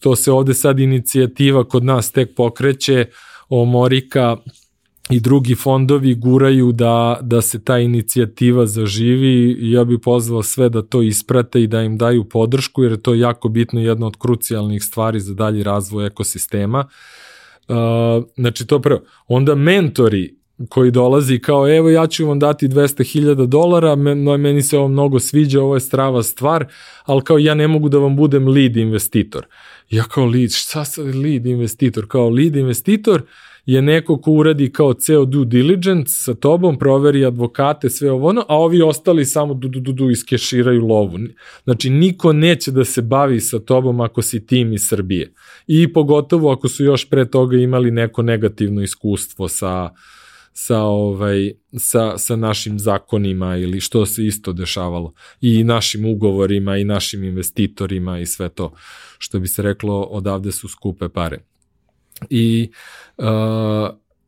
To 0.00 0.16
se 0.16 0.32
ovde 0.32 0.54
sad 0.54 0.78
inicijativa 0.78 1.64
kod 1.64 1.84
nas 1.84 2.12
tek 2.12 2.34
pokreće, 2.36 3.06
Omorika 3.48 4.36
i 5.10 5.20
drugi 5.20 5.54
fondovi 5.54 6.14
guraju 6.14 6.72
da, 6.72 7.18
da 7.22 7.42
se 7.42 7.64
ta 7.64 7.78
inicijativa 7.78 8.66
zaživi 8.66 9.56
i 9.60 9.72
ja 9.72 9.84
bih 9.84 9.98
pozvao 10.02 10.42
sve 10.42 10.68
da 10.68 10.82
to 10.82 11.02
isprate 11.02 11.62
i 11.62 11.66
da 11.66 11.82
im 11.82 11.98
daju 11.98 12.24
podršku 12.24 12.82
jer 12.82 12.92
je 12.92 13.02
to 13.02 13.14
jako 13.14 13.48
bitno 13.48 13.80
jedna 13.80 14.06
od 14.06 14.16
krucijalnih 14.16 14.82
stvari 14.82 15.20
za 15.20 15.34
dalji 15.34 15.62
razvoj 15.62 16.06
ekosistema. 16.06 16.88
Uh, 17.68 17.76
znači 18.36 18.66
to 18.66 18.78
prvo. 18.78 19.00
Onda 19.28 19.54
mentori 19.54 20.40
koji 20.68 20.90
dolazi 20.90 21.38
kao 21.38 21.76
evo 21.76 21.90
ja 21.90 22.06
ću 22.06 22.26
vam 22.26 22.38
dati 22.38 22.68
200.000 22.68 23.46
dolara, 23.46 23.96
meni 24.36 24.62
se 24.62 24.78
ovo 24.78 24.88
mnogo 24.88 25.20
sviđa, 25.20 25.62
ovo 25.62 25.74
je 25.74 25.80
strava 25.80 26.22
stvar, 26.22 26.66
ali 27.04 27.22
kao 27.22 27.38
ja 27.38 27.54
ne 27.54 27.68
mogu 27.68 27.88
da 27.88 27.98
vam 27.98 28.16
budem 28.16 28.48
lead 28.48 28.76
investitor. 28.76 29.46
Ja 29.90 30.04
kao 30.04 30.26
lead, 30.26 30.50
šta 30.50 30.84
sad 30.84 31.14
lead 31.14 31.46
investitor? 31.46 32.06
Kao 32.08 32.28
lead 32.28 32.56
investitor 32.56 33.22
je 33.66 33.82
neko 33.82 34.20
ko 34.20 34.30
uradi 34.32 34.72
kao 34.72 34.94
ceo 34.94 35.24
due 35.24 35.44
diligence 35.44 36.12
sa 36.12 36.34
tobom, 36.34 36.78
proveri 36.78 37.24
advokate, 37.24 37.90
sve 37.90 38.10
ovo 38.10 38.28
ono, 38.28 38.44
a 38.48 38.56
ovi 38.56 38.82
ostali 38.82 39.24
samo 39.24 39.54
du, 39.54 39.68
du, 39.68 39.80
du, 39.80 39.92
du 39.92 40.10
iskeširaju 40.10 40.86
lovu. 40.86 41.18
Znači, 41.64 41.90
niko 41.90 42.32
neće 42.32 42.70
da 42.70 42.84
se 42.84 43.02
bavi 43.02 43.40
sa 43.40 43.58
tobom 43.58 44.00
ako 44.00 44.22
si 44.22 44.46
tim 44.46 44.72
iz 44.72 44.88
Srbije. 44.88 45.32
I 45.66 45.92
pogotovo 45.92 46.52
ako 46.52 46.68
su 46.68 46.84
još 46.84 47.08
pre 47.08 47.30
toga 47.30 47.56
imali 47.56 47.90
neko 47.90 48.22
negativno 48.22 48.82
iskustvo 48.82 49.48
sa 49.48 49.90
sa 50.52 50.78
ovaj 50.82 51.52
sa 51.78 52.18
sa 52.18 52.36
našim 52.36 52.78
zakonima 52.78 53.56
ili 53.56 53.80
što 53.80 54.06
se 54.06 54.26
isto 54.26 54.52
dešavalo 54.52 55.12
i 55.40 55.64
našim 55.64 56.04
ugovorima 56.04 56.76
i 56.76 56.84
našim 56.84 57.24
investitorima 57.24 58.18
i 58.18 58.26
sve 58.26 58.48
to 58.48 58.72
što 59.20 59.38
bi 59.38 59.48
se 59.48 59.62
reklo 59.62 60.00
odavde 60.00 60.52
su 60.52 60.68
skupe 60.68 61.08
pare. 61.08 61.38
I 62.30 62.70
uh, 63.18 63.26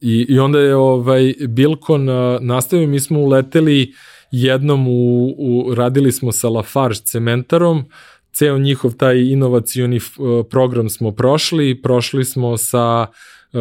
i, 0.00 0.26
i 0.28 0.38
onda 0.38 0.58
je 0.60 0.76
ovaj 0.76 1.34
Bilkon 1.48 2.08
uh, 2.08 2.40
nastavio 2.40 2.88
mi 2.88 3.00
smo 3.00 3.20
uleteli 3.20 3.94
jednom 4.30 4.88
u, 4.88 5.34
u 5.38 5.74
radili 5.74 6.12
smo 6.12 6.32
sa 6.32 6.48
Lafarge 6.48 7.00
cementarom 7.04 7.84
ceo 8.32 8.58
njihov 8.58 8.94
taj 8.94 9.20
inovacioni 9.20 9.96
uh, 9.96 10.46
program 10.50 10.88
smo 10.88 11.12
prošli, 11.12 11.82
prošli 11.82 12.24
smo 12.24 12.56
sa 12.56 13.06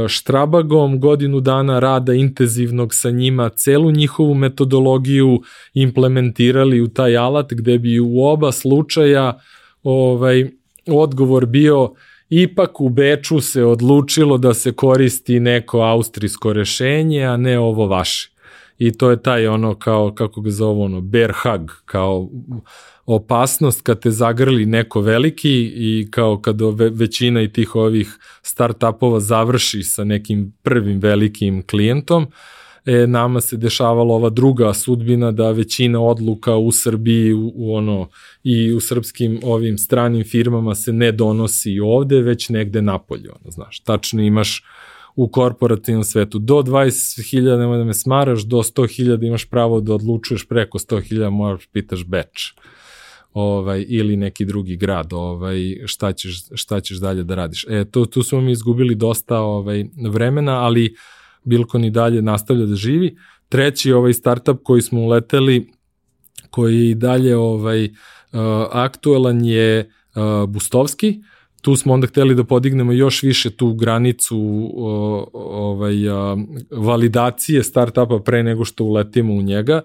Štrabagom, 0.08 1.00
godinu 1.00 1.40
dana 1.40 1.80
rada 1.80 2.14
intenzivnog 2.14 2.94
sa 2.94 3.10
njima, 3.10 3.50
celu 3.50 3.92
njihovu 3.92 4.34
metodologiju 4.34 5.42
implementirali 5.74 6.82
u 6.82 6.88
taj 6.88 7.18
alat 7.18 7.54
gde 7.54 7.78
bi 7.80 8.00
u 8.00 8.24
oba 8.24 8.52
slučaja 8.52 9.40
ovaj 9.84 10.61
odgovor 10.98 11.46
bio 11.46 11.94
ipak 12.30 12.82
u 12.82 12.90
Beču 12.90 13.42
se 13.42 13.64
odlučilo 13.64 14.38
da 14.38 14.54
se 14.54 14.72
koristi 14.72 15.40
neko 15.40 15.80
austrijsko 15.80 16.54
rešenje, 16.54 17.24
a 17.24 17.38
ne 17.38 17.60
ovo 17.60 17.88
vaše. 17.88 18.32
I 18.78 18.92
to 18.92 19.10
je 19.10 19.22
taj 19.24 19.48
ono 19.48 19.76
kao, 19.76 20.14
kako 20.14 20.42
ga 20.42 20.50
zove 20.50 20.82
ono, 20.82 21.02
bear 21.02 21.32
hug, 21.32 21.82
kao 21.86 22.30
opasnost 23.06 23.82
kad 23.82 24.00
te 24.00 24.12
zagrli 24.12 24.66
neko 24.66 25.02
veliki 25.02 25.72
i 25.76 26.08
kao 26.12 26.42
kad 26.42 26.60
većina 26.92 27.42
i 27.42 27.54
tih 27.54 27.76
ovih 27.76 28.18
startupova 28.42 29.20
završi 29.20 29.84
sa 29.84 30.04
nekim 30.04 30.54
prvim 30.64 31.00
velikim 31.00 31.64
klijentom, 31.68 32.28
e, 32.86 33.08
nama 33.08 33.42
se 33.42 33.58
dešavala 33.58 34.14
ova 34.16 34.30
druga 34.30 34.74
sudbina 34.74 35.32
da 35.32 35.52
većina 35.52 36.02
odluka 36.02 36.56
u 36.56 36.72
Srbiji 36.72 37.34
u, 37.34 37.52
u 37.56 37.76
ono 37.76 38.10
i 38.44 38.74
u 38.74 38.80
srpskim 38.80 39.40
ovim 39.44 39.78
stranim 39.78 40.24
firmama 40.24 40.76
se 40.76 40.94
ne 40.94 41.12
donosi 41.12 41.80
ovde, 41.80 42.22
već 42.22 42.50
negde 42.50 42.82
napolje, 42.82 43.30
ono, 43.30 43.52
znaš. 43.52 43.80
Tačno 43.80 44.22
imaš 44.22 44.64
u 45.16 45.28
korporativnom 45.28 46.04
svetu. 46.04 46.40
Do 46.40 46.56
20.000 46.56 47.58
nemoj 47.58 47.78
da 47.78 47.84
me 47.84 47.94
smaraš, 47.94 48.42
do 48.42 48.58
100.000 48.58 49.28
imaš 49.28 49.50
pravo 49.50 49.82
da 49.82 49.94
odlučuješ 49.94 50.48
preko 50.48 50.80
100.000 50.80 51.30
moraš 51.30 51.68
pitaš 51.68 52.06
beč 52.06 52.54
ovaj, 53.34 53.86
ili 53.90 54.16
neki 54.18 54.46
drugi 54.46 54.76
grad, 54.76 55.14
ovaj, 55.14 55.58
šta, 55.86 56.14
ćeš, 56.14 56.44
šta 56.54 56.80
ćeš 56.80 56.98
dalje 56.98 57.24
da 57.24 57.36
radiš. 57.36 57.66
E, 57.70 57.86
tu, 57.92 58.06
tu 58.06 58.24
smo 58.24 58.42
mi 58.42 58.52
izgubili 58.52 58.96
dosta 58.96 59.40
ovaj, 59.40 59.86
vremena, 60.10 60.60
ali 60.60 60.96
Bilkon 61.44 61.86
i 61.86 61.92
dalje 61.92 62.22
nastavlja 62.22 62.66
da 62.66 62.76
živi. 62.76 63.18
Treći 63.50 63.92
ovaj 63.92 64.14
startup 64.14 64.60
koji 64.64 64.82
smo 64.82 65.02
uleteli, 65.02 65.72
koji 66.50 66.90
i 66.90 66.96
dalje 66.96 67.38
ovaj, 67.38 67.86
uh, 67.86 67.90
aktuelan 68.72 69.46
je 69.46 69.90
uh, 70.16 70.50
Bustovski, 70.50 71.22
tu 71.62 71.76
smo 71.76 71.94
onda 71.94 72.08
hteli 72.08 72.36
da 72.36 72.44
podignemo 72.44 72.92
još 72.92 73.24
više 73.24 73.50
tu 73.50 73.74
granicu 73.74 74.38
uh, 74.38 75.28
ovaj, 75.34 75.96
validacije 76.72 77.64
startupa 77.64 78.20
pre 78.20 78.44
nego 78.44 78.66
što 78.66 78.84
uletimo 78.84 79.34
u 79.34 79.42
njega. 79.42 79.82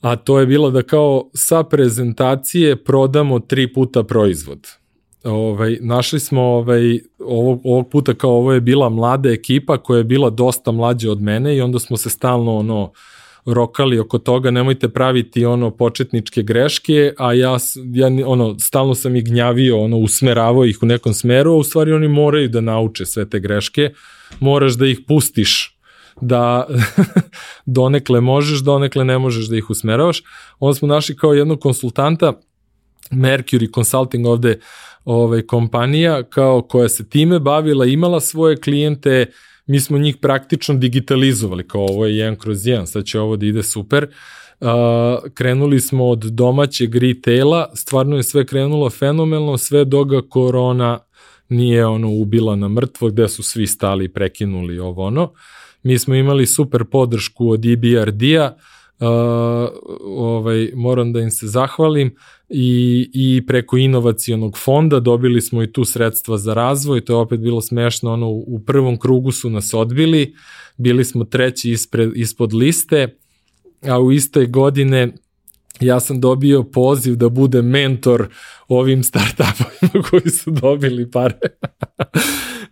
A 0.00 0.16
to 0.16 0.40
je 0.40 0.46
bilo 0.46 0.70
da 0.70 0.82
kao 0.82 1.30
sa 1.34 1.62
prezentacije 1.62 2.76
prodamo 2.76 3.40
tri 3.40 3.72
puta 3.72 4.02
proizvod. 4.02 4.83
Ovaj, 5.24 5.78
našli 5.80 6.20
smo 6.20 6.42
ovaj, 6.42 7.00
ovog, 7.18 7.60
ovog 7.64 7.90
puta 7.90 8.14
kao 8.14 8.30
ovo 8.30 8.52
je 8.52 8.60
bila 8.60 8.88
mlada 8.88 9.30
ekipa 9.30 9.78
koja 9.78 9.98
je 9.98 10.04
bila 10.04 10.30
dosta 10.30 10.72
mlađa 10.72 11.10
od 11.10 11.22
mene 11.22 11.56
i 11.56 11.60
onda 11.60 11.78
smo 11.78 11.96
se 11.96 12.10
stalno 12.10 12.56
ono 12.56 12.92
rokali 13.46 13.98
oko 13.98 14.18
toga, 14.18 14.50
nemojte 14.50 14.88
praviti 14.88 15.44
ono 15.44 15.70
početničke 15.70 16.42
greške, 16.42 17.12
a 17.18 17.32
ja, 17.32 17.56
ja 17.92 18.26
ono, 18.26 18.58
stalno 18.58 18.94
sam 18.94 19.16
ih 19.16 19.24
gnjavio, 19.24 19.80
ono, 19.80 19.96
usmeravao 19.96 20.64
ih 20.64 20.78
u 20.82 20.86
nekom 20.86 21.14
smeru, 21.14 21.52
a 21.52 21.56
u 21.56 21.62
stvari 21.62 21.92
oni 21.92 22.08
moraju 22.08 22.48
da 22.48 22.60
nauče 22.60 23.06
sve 23.06 23.30
te 23.30 23.40
greške, 23.40 23.92
moraš 24.40 24.72
da 24.72 24.86
ih 24.86 25.00
pustiš 25.08 25.78
da 26.20 26.66
donekle 27.66 28.20
možeš, 28.20 28.60
donekle 28.60 29.04
ne 29.04 29.18
možeš 29.18 29.46
da 29.46 29.56
ih 29.56 29.70
usmeravaš. 29.70 30.22
Onda 30.58 30.74
smo 30.74 30.88
našli 30.88 31.16
kao 31.16 31.34
jednog 31.34 31.60
konsultanta, 31.60 32.32
Mercury 33.10 33.74
Consulting 33.74 34.26
ovde 34.26 34.58
ovaj, 35.04 35.42
kompanija 35.42 36.22
kao 36.22 36.62
koja 36.62 36.88
se 36.88 37.08
time 37.08 37.38
bavila, 37.38 37.86
imala 37.86 38.20
svoje 38.20 38.56
klijente, 38.56 39.26
mi 39.66 39.80
smo 39.80 39.98
njih 39.98 40.16
praktično 40.16 40.74
digitalizovali, 40.74 41.68
kao 41.68 41.80
ovo 41.80 42.06
je 42.06 42.16
jedan 42.16 42.36
kroz 42.36 42.66
jedan, 42.66 42.86
sad 42.86 43.04
će 43.04 43.20
ovo 43.20 43.36
da 43.36 43.46
ide 43.46 43.62
super. 43.62 44.06
Uh, 44.60 44.68
krenuli 45.34 45.80
smo 45.80 46.08
od 46.08 46.18
domaćeg 46.18 46.94
retaila, 46.94 47.70
stvarno 47.74 48.16
je 48.16 48.22
sve 48.22 48.46
krenulo 48.46 48.90
fenomenalno, 48.90 49.58
sve 49.58 49.84
doga 49.84 50.22
korona 50.28 50.98
nije 51.48 51.86
ono 51.86 52.10
ubila 52.10 52.56
na 52.56 52.68
mrtvo, 52.68 53.08
gde 53.08 53.28
su 53.28 53.42
svi 53.42 53.66
stali 53.66 54.04
i 54.04 54.12
prekinuli 54.12 54.78
ovo 54.78 55.06
ono. 55.06 55.32
Mi 55.82 55.98
smo 55.98 56.14
imali 56.14 56.46
super 56.46 56.84
podršku 56.84 57.50
od 57.50 57.66
EBRD-a, 57.66 58.54
uh, 58.56 58.73
ovaj, 60.04 60.70
moram 60.74 61.12
da 61.12 61.20
im 61.20 61.30
se 61.30 61.46
zahvalim 61.46 62.14
i, 62.48 63.10
i 63.12 63.46
preko 63.46 63.76
inovacionog 63.76 64.58
fonda 64.58 65.00
dobili 65.00 65.40
smo 65.40 65.62
i 65.62 65.72
tu 65.72 65.84
sredstva 65.84 66.38
za 66.38 66.54
razvoj, 66.54 67.04
to 67.04 67.12
je 67.12 67.16
opet 67.16 67.40
bilo 67.40 67.60
smešno, 67.60 68.12
ono, 68.12 68.28
u 68.28 68.60
prvom 68.66 68.98
krugu 68.98 69.32
su 69.32 69.50
nas 69.50 69.74
odbili, 69.74 70.34
bili 70.76 71.04
smo 71.04 71.24
treći 71.24 71.70
ispred, 71.70 72.10
ispod 72.14 72.54
liste, 72.54 73.18
a 73.82 74.00
u 74.00 74.12
istoj 74.12 74.46
godine 74.46 75.12
ja 75.80 76.00
sam 76.00 76.20
dobio 76.20 76.62
poziv 76.62 77.16
da 77.16 77.28
bude 77.28 77.62
mentor 77.62 78.28
ovim 78.68 79.02
startupovima 79.02 80.04
koji 80.10 80.30
su 80.30 80.50
dobili 80.50 81.10
pare. 81.10 81.38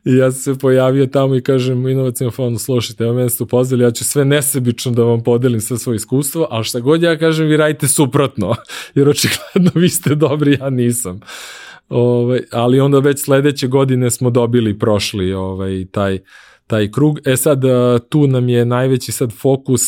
I 0.05 0.17
ja 0.17 0.33
sam 0.33 0.55
se 0.55 0.59
pojavio 0.61 1.07
tamo 1.07 1.35
i 1.35 1.43
kažem 1.43 1.89
inovacijom 1.89 2.31
fondu, 2.31 2.59
slušajte, 2.59 3.05
evo 3.05 3.15
mene 3.15 3.29
ste 3.29 3.43
upozvali, 3.43 3.85
ja 3.85 3.91
ću 3.91 4.05
sve 4.05 4.25
nesebično 4.25 4.93
da 4.93 5.03
vam 5.03 5.23
podelim 5.23 5.61
sve 5.61 5.79
svoje 5.79 5.97
iskustvo, 5.97 6.47
ali 6.51 6.65
šta 6.65 6.81
god 6.81 7.03
ja 7.03 7.19
kažem, 7.19 7.47
vi 7.47 7.57
radite 7.57 7.89
suprotno, 7.89 8.55
jer 8.95 9.09
očigledno 9.09 9.71
vi 9.75 9.89
ste 9.89 10.15
dobri, 10.15 10.59
ja 10.61 10.71
nisam. 10.71 11.21
ovaj, 11.89 12.41
ali 12.51 12.81
onda 12.81 12.99
već 12.99 13.25
sledeće 13.25 13.67
godine 13.67 14.11
smo 14.11 14.31
dobili 14.31 14.79
prošli 14.79 15.33
ovaj, 15.33 15.85
taj, 15.93 16.19
taj 16.67 16.91
krug. 16.91 17.21
E 17.25 17.37
sad, 17.37 17.63
tu 18.09 18.27
nam 18.27 18.49
je 18.49 18.65
najveći 18.65 19.13
sad 19.13 19.33
fokus 19.33 19.83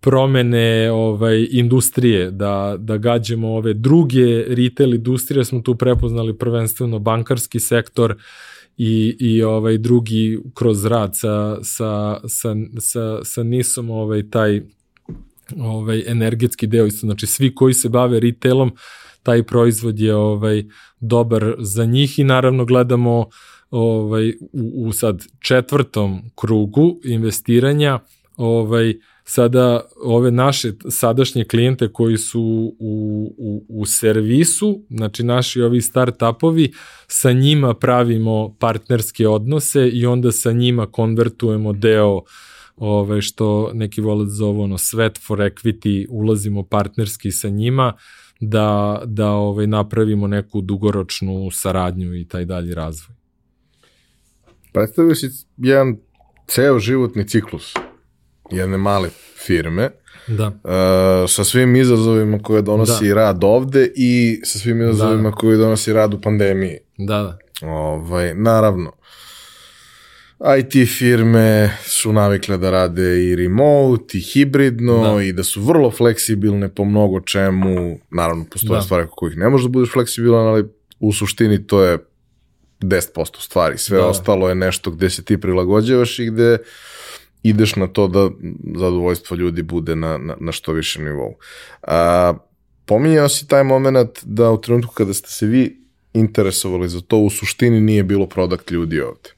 promene 0.00 0.90
ovaj 0.92 1.46
industrije, 1.50 2.30
da, 2.30 2.76
da 2.78 2.96
gađemo 2.96 3.48
ove 3.48 3.74
druge 3.74 4.44
retail 4.48 4.94
industrije, 4.94 5.44
smo 5.44 5.60
tu 5.60 5.74
prepoznali 5.74 6.38
prvenstveno 6.38 6.98
bankarski 6.98 7.60
sektor 7.60 8.16
i, 8.78 9.16
i 9.20 9.42
ovaj 9.42 9.78
drugi 9.78 10.38
kroz 10.54 10.84
rad 10.84 11.16
sa, 11.16 11.58
sa, 11.62 12.20
sa, 12.28 12.54
sa, 12.80 13.24
sa 13.24 13.42
NIS-om 13.42 13.90
ovaj, 13.90 14.30
taj 14.30 14.62
ovaj 15.60 16.02
energetski 16.06 16.66
deo 16.66 16.86
isto, 16.86 17.06
znači 17.06 17.26
svi 17.26 17.54
koji 17.54 17.74
se 17.74 17.88
bave 17.88 18.20
retailom, 18.20 18.72
taj 19.22 19.42
proizvod 19.42 20.00
je 20.00 20.14
ovaj 20.14 20.64
dobar 21.00 21.54
za 21.58 21.84
njih 21.84 22.18
i 22.18 22.24
naravno 22.24 22.64
gledamo 22.64 23.26
ovaj 23.70 24.28
u, 24.52 24.86
u 24.86 24.92
sad 24.92 25.24
četvrtom 25.40 26.22
krugu 26.34 27.00
investiranja 27.04 27.98
ovaj 28.36 28.94
sada 29.28 29.80
ove 30.02 30.30
naše 30.30 30.72
sadašnje 30.88 31.44
klijente 31.44 31.88
koji 31.92 32.16
su 32.16 32.40
u, 32.78 33.34
u, 33.38 33.64
u 33.68 33.86
servisu, 33.86 34.82
znači 34.90 35.24
naši 35.24 35.62
ovi 35.62 35.80
start-upovi, 35.80 36.72
sa 37.06 37.32
njima 37.32 37.74
pravimo 37.74 38.56
partnerske 38.58 39.28
odnose 39.28 39.88
i 39.88 40.06
onda 40.06 40.32
sa 40.32 40.52
njima 40.52 40.86
konvertujemo 40.86 41.72
deo 41.72 42.22
ove, 42.76 43.22
što 43.22 43.70
neki 43.74 44.00
vole 44.00 44.24
da 44.24 44.30
zovu 44.30 44.62
ono 44.62 44.78
sweat 44.78 45.26
for 45.26 45.38
equity, 45.38 46.06
ulazimo 46.10 46.62
partnerski 46.62 47.30
sa 47.30 47.48
njima 47.48 47.92
da, 48.40 49.02
da 49.04 49.30
ovaj, 49.30 49.66
napravimo 49.66 50.26
neku 50.26 50.60
dugoročnu 50.60 51.50
saradnju 51.50 52.14
i 52.14 52.24
taj 52.24 52.44
dalji 52.44 52.74
razvoj. 52.74 53.16
Predstavio 54.72 55.14
si 55.14 55.30
jedan 55.56 55.96
ceo 56.46 56.78
životni 56.78 57.28
ciklus 57.28 57.74
jedne 58.50 58.76
male 58.76 59.08
firme, 59.36 59.90
da. 60.26 60.46
Uh, 60.46 61.30
sa 61.30 61.44
svim 61.44 61.76
izazovima 61.76 62.38
koje 62.38 62.62
donosi 62.62 63.08
da. 63.08 63.14
rad 63.14 63.44
ovde 63.44 63.92
i 63.96 64.40
sa 64.44 64.58
svim 64.58 64.82
izazovima 64.82 65.30
da. 65.30 65.36
koje 65.36 65.56
donosi 65.56 65.92
rad 65.92 66.14
u 66.14 66.20
pandemiji. 66.20 66.78
Da, 66.98 67.22
da. 67.22 67.38
Ovaj, 67.68 68.34
naravno, 68.34 68.92
IT 70.58 70.88
firme 70.98 71.76
su 71.84 72.12
navikle 72.12 72.58
da 72.58 72.70
rade 72.70 73.24
i 73.24 73.36
remote 73.36 74.18
i 74.18 74.20
hibridno 74.20 75.14
da. 75.14 75.22
i 75.22 75.32
da 75.32 75.44
su 75.44 75.62
vrlo 75.62 75.90
fleksibilne 75.90 76.68
po 76.68 76.84
mnogo 76.84 77.20
čemu. 77.20 77.98
Naravno, 78.10 78.44
postoje 78.50 78.78
da. 78.78 78.82
stvari 78.82 79.06
kojih 79.10 79.36
ne 79.36 79.48
možeš 79.48 79.64
da 79.64 79.70
budeš 79.70 79.92
fleksibilan, 79.92 80.46
ali 80.46 80.64
u 81.00 81.12
suštini 81.12 81.66
to 81.66 81.82
je 81.82 81.98
10% 82.80 83.40
stvari. 83.40 83.78
Sve 83.78 83.98
da. 83.98 84.06
ostalo 84.06 84.48
je 84.48 84.54
nešto 84.54 84.90
gde 84.90 85.10
se 85.10 85.24
ti 85.24 85.40
prilagođavaš 85.40 86.18
i 86.18 86.26
gde 86.26 86.58
ideš 87.48 87.76
na 87.76 87.86
to 87.86 88.08
da 88.08 88.30
zadovoljstvo 88.76 89.36
ljudi 89.36 89.62
bude 89.62 89.96
na, 89.96 90.18
na, 90.18 90.36
na 90.40 90.52
što 90.52 90.72
više 90.72 91.02
nivou. 91.02 91.36
A, 91.82 92.34
pominjao 92.86 93.28
si 93.28 93.48
taj 93.48 93.64
moment 93.64 94.10
da 94.24 94.50
u 94.50 94.60
trenutku 94.60 94.94
kada 94.94 95.14
ste 95.14 95.30
se 95.30 95.46
vi 95.46 95.80
interesovali 96.14 96.88
za 96.88 97.00
to, 97.00 97.18
u 97.18 97.30
suštini 97.30 97.80
nije 97.80 98.02
bilo 98.02 98.26
produkt 98.26 98.70
ljudi 98.70 99.00
ovde. 99.00 99.30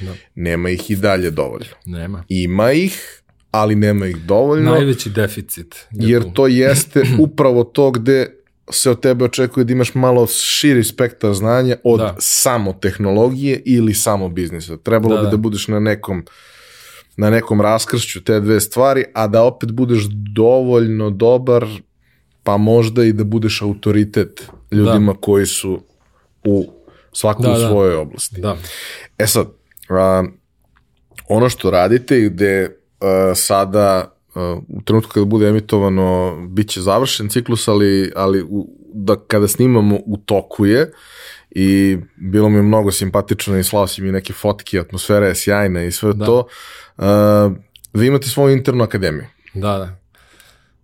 Da. 0.00 0.12
Nema 0.34 0.70
ih 0.70 0.90
i 0.90 0.96
dalje 0.96 1.30
dovoljno. 1.30 1.74
Nema. 1.86 2.24
Ima 2.28 2.72
ih, 2.72 3.22
ali 3.50 3.74
nema 3.74 4.06
ih 4.06 4.16
dovoljno. 4.16 4.70
Najveći 4.70 5.10
deficit. 5.10 5.86
Jer 5.90 6.22
tu. 6.22 6.30
to 6.30 6.46
jeste 6.46 7.02
upravo 7.26 7.64
to 7.64 7.90
gde 7.90 8.44
se 8.70 8.90
od 8.90 9.00
tebe 9.00 9.24
očekuje 9.24 9.64
da 9.64 9.72
imaš 9.72 9.94
malo 9.94 10.26
širi 10.26 10.84
spektar 10.84 11.34
znanja 11.34 11.76
od 11.84 12.00
da. 12.00 12.16
samo 12.18 12.72
tehnologije 12.72 13.62
ili 13.64 13.94
samo 13.94 14.28
biznisa. 14.28 14.76
Trebalo 14.76 15.14
da, 15.14 15.20
bi 15.20 15.24
da. 15.24 15.30
da 15.30 15.36
budeš 15.36 15.68
na 15.68 15.80
nekom 15.80 16.24
na 17.16 17.30
nekom 17.30 17.60
raskršću 17.60 18.24
te 18.24 18.40
dve 18.40 18.60
stvari, 18.60 19.04
a 19.14 19.26
da 19.26 19.42
opet 19.42 19.72
budeš 19.72 20.04
dovoljno 20.34 21.10
dobar, 21.10 21.66
pa 22.42 22.56
možda 22.56 23.04
i 23.04 23.12
da 23.12 23.24
budeš 23.24 23.62
autoritet 23.62 24.48
ljudima 24.70 25.12
da. 25.12 25.18
koji 25.20 25.46
su 25.46 25.80
u 26.44 26.72
svakoj 27.12 27.46
da, 27.46 27.68
svojoj 27.68 27.94
da. 27.94 28.00
oblasti. 28.00 28.40
Da. 28.40 28.56
E 29.18 29.26
sad, 29.26 29.46
a, 29.88 30.24
ono 31.28 31.48
što 31.48 31.70
radite 31.70 32.18
i 32.18 32.28
gde 32.28 32.76
a, 33.00 33.32
sada 33.34 34.14
a, 34.34 34.60
u 34.68 34.82
trenutku 34.82 35.12
kada 35.12 35.26
bude 35.26 35.48
emitovano 35.48 36.36
bit 36.48 36.68
će 36.68 36.80
završen 36.80 37.28
ciklus, 37.28 37.68
ali, 37.68 38.12
ali 38.16 38.42
u, 38.42 38.68
da 38.94 39.16
kada 39.16 39.48
snimamo 39.48 39.98
u 40.06 40.16
toku 40.16 40.66
je 40.66 40.92
i 41.50 41.98
bilo 42.16 42.48
mi 42.48 42.62
mnogo 42.62 42.92
simpatično 42.92 43.58
i 43.58 43.64
slao 43.64 43.86
si 43.86 44.02
mi 44.02 44.12
neke 44.12 44.32
fotke, 44.32 44.78
atmosfera 44.78 45.26
je 45.26 45.34
sjajna 45.34 45.84
i 45.84 45.92
sve 45.92 46.12
da. 46.12 46.26
to. 46.26 46.46
Uh, 46.96 47.52
vi 47.92 48.06
imate 48.06 48.28
svoju 48.28 48.56
internu 48.56 48.84
akademiju. 48.84 49.26
Da, 49.54 49.78
da. 49.78 49.96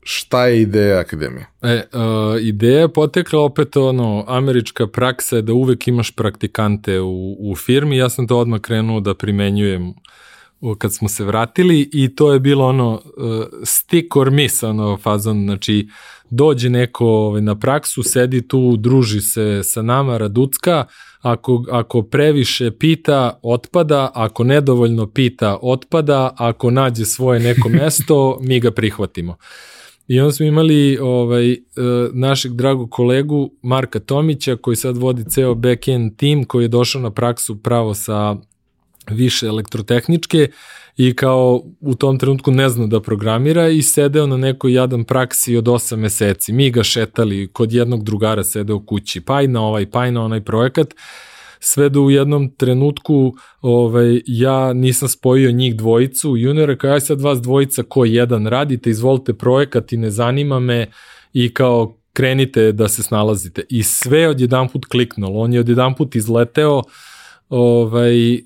Šta 0.02 0.46
je 0.46 0.62
ideja 0.62 0.98
akademije? 0.98 1.46
E, 1.62 1.82
uh, 1.92 2.42
ideja 2.42 2.80
je 2.80 2.92
potekla 2.92 3.40
opet 3.40 3.76
ono, 3.76 4.24
američka 4.28 4.86
praksa 4.86 5.36
je 5.36 5.42
da 5.42 5.52
uvek 5.52 5.88
imaš 5.88 6.10
praktikante 6.10 7.00
u, 7.00 7.36
u 7.40 7.56
firmi, 7.56 7.96
ja 7.96 8.08
sam 8.08 8.26
to 8.26 8.38
odmah 8.38 8.60
krenuo 8.60 9.00
da 9.00 9.14
primenjujem 9.14 9.94
kad 10.78 10.94
smo 10.94 11.08
se 11.08 11.24
vratili 11.24 11.90
i 11.92 12.14
to 12.14 12.32
je 12.32 12.40
bilo 12.40 12.66
ono 12.66 12.92
uh, 12.92 13.44
stick 13.64 14.16
or 14.16 14.30
miss 14.30 14.62
ono 14.62 14.96
fazon, 14.96 15.44
znači 15.44 15.88
dođe 16.30 16.70
neko 16.70 17.06
ovaj, 17.06 17.42
na 17.42 17.58
praksu, 17.58 18.02
sedi 18.02 18.48
tu, 18.48 18.76
druži 18.76 19.20
se 19.20 19.60
sa 19.62 19.82
nama, 19.82 20.18
raducka, 20.18 20.84
ako, 21.20 21.64
ako 21.70 22.02
previše 22.02 22.70
pita, 22.70 23.38
otpada, 23.42 24.10
ako 24.14 24.44
nedovoljno 24.44 25.06
pita, 25.06 25.58
otpada, 25.62 26.34
ako 26.36 26.70
nađe 26.70 27.04
svoje 27.04 27.40
neko 27.40 27.68
mesto, 27.80 28.38
mi 28.42 28.60
ga 28.60 28.70
prihvatimo. 28.70 29.36
I 30.08 30.20
onda 30.20 30.32
smo 30.32 30.46
imali 30.46 30.98
ovaj, 30.98 31.52
e, 31.52 31.58
našeg 32.12 32.52
dragog 32.52 32.90
kolegu 32.90 33.50
Marka 33.62 34.00
Tomića 34.00 34.56
koji 34.56 34.76
sad 34.76 34.96
vodi 34.96 35.24
ceo 35.24 35.54
back-end 35.54 36.16
tim 36.16 36.44
koji 36.44 36.64
je 36.64 36.68
došao 36.68 37.02
na 37.02 37.10
praksu 37.10 37.62
pravo 37.62 37.94
sa 37.94 38.36
više 39.10 39.46
elektrotehničke 39.46 40.48
i 40.96 41.16
kao 41.16 41.62
u 41.80 41.94
tom 41.94 42.18
trenutku 42.18 42.50
ne 42.50 42.68
zna 42.68 42.86
da 42.86 43.00
programira 43.00 43.68
i 43.68 43.82
sedeo 43.82 44.26
na 44.26 44.36
nekoj 44.36 44.72
jadan 44.72 45.04
praksi 45.04 45.56
od 45.56 45.64
8 45.64 45.96
meseci. 45.96 46.52
Mi 46.52 46.70
ga 46.70 46.82
šetali, 46.82 47.48
kod 47.52 47.72
jednog 47.72 48.04
drugara 48.04 48.44
sedeo 48.44 48.86
kući, 48.86 49.20
pa 49.20 49.42
i 49.42 49.48
na 49.48 49.62
ovaj, 49.62 49.90
pa 49.90 50.06
i 50.06 50.10
na 50.10 50.24
onaj 50.24 50.44
projekat. 50.44 50.94
Sve 51.60 51.88
do 51.88 52.00
u 52.00 52.10
jednom 52.10 52.50
trenutku 52.56 53.34
ovaj, 53.60 54.20
ja 54.26 54.72
nisam 54.72 55.08
spojio 55.08 55.50
njih 55.50 55.76
dvojicu. 55.76 56.36
Juniora, 56.36 56.76
kao 56.76 56.92
aj 56.92 57.00
sad 57.00 57.20
vas 57.20 57.42
dvojica 57.42 57.82
ko 57.82 58.04
jedan 58.04 58.46
radite, 58.46 58.90
izvolite 58.90 59.34
projekat 59.34 59.92
i 59.92 59.96
ne 59.96 60.10
zanima 60.10 60.60
me. 60.60 60.86
I 61.32 61.54
kao 61.54 61.96
krenite 62.12 62.72
da 62.72 62.88
se 62.88 63.02
snalazite. 63.02 63.62
I 63.68 63.82
sve 63.82 64.28
odjedan 64.28 64.68
put 64.68 64.86
kliknulo, 64.86 65.40
on 65.40 65.52
je 65.52 65.60
odjedan 65.60 65.94
put 65.94 66.16
izleteo, 66.16 66.82
ovaj, 67.50 68.34
e, 68.34 68.40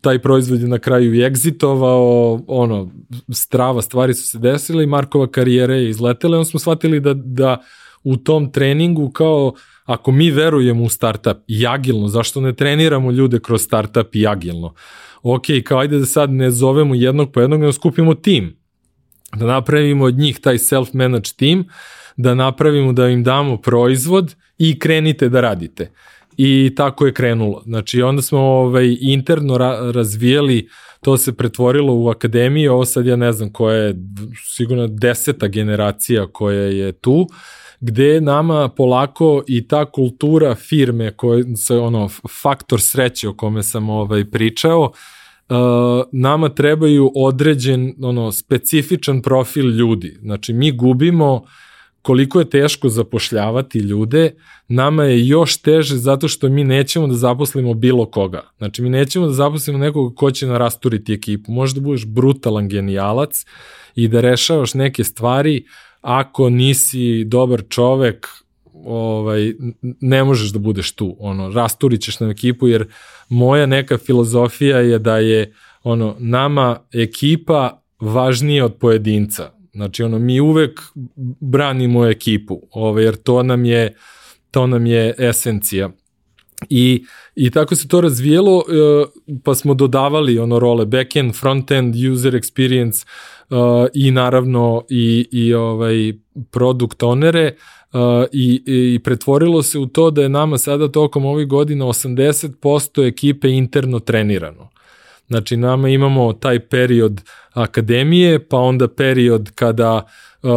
taj 0.00 0.18
proizvod 0.18 0.60
je 0.60 0.68
na 0.68 0.78
kraju 0.78 1.14
i 1.14 1.22
egzitovao, 1.24 2.40
ono, 2.46 2.90
strava 3.32 3.82
stvari 3.82 4.14
su 4.14 4.28
se 4.28 4.38
desile 4.38 4.84
i 4.84 4.86
Markova 4.86 5.26
karijera 5.26 5.74
je 5.74 5.90
izletela 5.90 6.36
i 6.36 6.38
on 6.38 6.44
smo 6.44 6.60
shvatili 6.60 7.00
da, 7.00 7.14
da 7.14 7.62
u 8.04 8.16
tom 8.16 8.52
treningu 8.52 9.10
kao 9.10 9.52
ako 9.84 10.12
mi 10.12 10.30
verujemo 10.30 10.84
u 10.84 10.88
startup 10.88 11.36
i 11.46 11.66
agilno, 11.66 12.08
zašto 12.08 12.40
ne 12.40 12.54
treniramo 12.54 13.10
ljude 13.10 13.40
kroz 13.40 13.62
startup 13.62 14.14
i 14.14 14.26
agilno? 14.26 14.74
Ok, 15.22 15.44
kao 15.64 15.78
ajde 15.78 15.98
da 15.98 16.06
sad 16.06 16.30
ne 16.30 16.50
zovemo 16.50 16.94
jednog 16.94 17.32
po 17.32 17.40
jednog, 17.40 17.60
nego 17.60 17.72
skupimo 17.72 18.14
tim. 18.14 18.56
Da 19.36 19.46
napravimo 19.46 20.04
od 20.04 20.18
njih 20.18 20.40
taj 20.40 20.58
self-managed 20.58 21.36
tim, 21.36 21.64
da 22.16 22.34
napravimo 22.34 22.92
da 22.92 23.08
im 23.08 23.24
damo 23.24 23.56
proizvod 23.56 24.34
i 24.58 24.78
krenite 24.78 25.28
da 25.28 25.40
radite 25.40 25.90
i 26.36 26.72
tako 26.76 27.06
je 27.06 27.14
krenulo. 27.14 27.62
Znači 27.64 28.02
onda 28.02 28.22
smo 28.22 28.40
ovaj, 28.40 28.96
interno 29.00 29.58
ra 29.58 29.90
razvijali, 29.94 30.68
to 31.00 31.16
se 31.16 31.36
pretvorilo 31.36 31.94
u 31.94 32.08
akademiju, 32.08 32.72
ovo 32.72 32.84
sad 32.84 33.06
ja 33.06 33.16
ne 33.16 33.32
znam 33.32 33.52
koja 33.52 33.76
je, 33.76 33.94
sigurno 34.54 34.86
deseta 34.86 35.48
generacija 35.48 36.26
koja 36.26 36.62
je 36.62 36.92
tu, 36.92 37.26
gde 37.80 38.20
nama 38.20 38.68
polako 38.68 39.42
i 39.46 39.68
ta 39.68 39.90
kultura 39.90 40.54
firme 40.54 41.16
koja 41.16 41.44
se 41.56 41.76
ono 41.76 42.08
faktor 42.42 42.80
sreće 42.80 43.28
o 43.28 43.34
kome 43.34 43.62
sam 43.62 43.90
ovaj 43.90 44.30
pričao 44.30 44.80
uh, 44.82 45.56
nama 46.12 46.48
trebaju 46.48 47.12
određen 47.14 47.94
ono 48.02 48.32
specifičan 48.32 49.22
profil 49.22 49.70
ljudi. 49.70 50.18
Znači 50.22 50.52
mi 50.52 50.72
gubimo 50.72 51.34
uh, 51.34 51.48
koliko 52.04 52.38
je 52.38 52.50
teško 52.50 52.88
zapošljavati 52.88 53.78
ljude, 53.78 54.34
nama 54.68 55.04
je 55.04 55.26
još 55.26 55.56
teže 55.56 55.96
zato 55.96 56.28
što 56.28 56.48
mi 56.48 56.64
nećemo 56.64 57.06
da 57.06 57.14
zaposlimo 57.14 57.74
bilo 57.74 58.06
koga. 58.06 58.42
Znači, 58.58 58.82
mi 58.82 58.90
nećemo 58.90 59.26
da 59.26 59.32
zaposlimo 59.32 59.78
nekoga 59.78 60.14
ko 60.14 60.30
će 60.30 60.46
narasturiti 60.46 61.12
ekipu. 61.12 61.52
Možda 61.52 61.80
budeš 61.80 62.06
brutalan 62.06 62.68
genijalac 62.68 63.44
i 63.94 64.08
da 64.08 64.20
rešavaš 64.20 64.74
neke 64.74 65.04
stvari, 65.04 65.64
ako 66.00 66.50
nisi 66.50 67.24
dobar 67.24 67.62
čovek, 67.68 68.28
ovaj, 68.74 69.54
ne 70.00 70.24
možeš 70.24 70.52
da 70.52 70.58
budeš 70.58 70.92
tu, 70.92 71.16
ono, 71.18 71.48
rasturićeš 71.50 72.20
na 72.20 72.28
ekipu, 72.30 72.68
jer 72.68 72.86
moja 73.28 73.66
neka 73.66 73.98
filozofija 73.98 74.78
je 74.78 74.98
da 74.98 75.18
je, 75.18 75.54
ono, 75.82 76.16
nama 76.18 76.80
ekipa 76.92 77.82
važnije 78.00 78.64
od 78.64 78.74
pojedinca. 78.74 79.53
Znači, 79.74 80.02
ono, 80.02 80.18
mi 80.18 80.40
uvek 80.40 80.80
branimo 81.40 82.06
ekipu, 82.06 82.60
ovaj, 82.70 83.04
jer 83.04 83.16
to 83.16 83.42
nam 83.42 83.64
je, 83.64 83.94
to 84.50 84.66
nam 84.66 84.86
je 84.86 85.14
esencija. 85.18 85.90
I, 86.70 87.04
I 87.34 87.50
tako 87.50 87.74
se 87.74 87.88
to 87.88 88.00
razvijelo, 88.00 88.58
e, 88.58 89.04
pa 89.44 89.54
smo 89.54 89.74
dodavali 89.74 90.38
ono 90.38 90.58
role 90.58 90.86
backend, 90.86 91.34
frontend, 91.34 91.94
user 92.12 92.34
experience 92.34 93.06
uh, 93.50 93.86
i 93.94 94.10
naravno 94.10 94.84
i, 94.90 95.28
i 95.32 95.54
ovaj 95.54 96.12
product 96.50 97.02
onere 97.02 97.54
uh, 97.92 98.00
i, 98.32 98.62
i 98.66 98.98
pretvorilo 98.98 99.62
se 99.62 99.78
u 99.78 99.86
to 99.86 100.10
da 100.10 100.22
je 100.22 100.28
nama 100.28 100.58
sada 100.58 100.92
tokom 100.92 101.24
ovih 101.24 101.46
godina 101.46 101.84
80% 101.84 103.08
ekipe 103.08 103.48
interno 103.48 104.00
trenirano. 104.00 104.68
Znači 105.28 105.56
nama 105.56 105.88
imamo 105.88 106.32
taj 106.32 106.60
period 106.60 107.20
akademije, 107.52 108.48
pa 108.48 108.58
onda 108.58 108.88
period 108.88 109.50
kada 109.54 109.94
uh, 110.42 110.50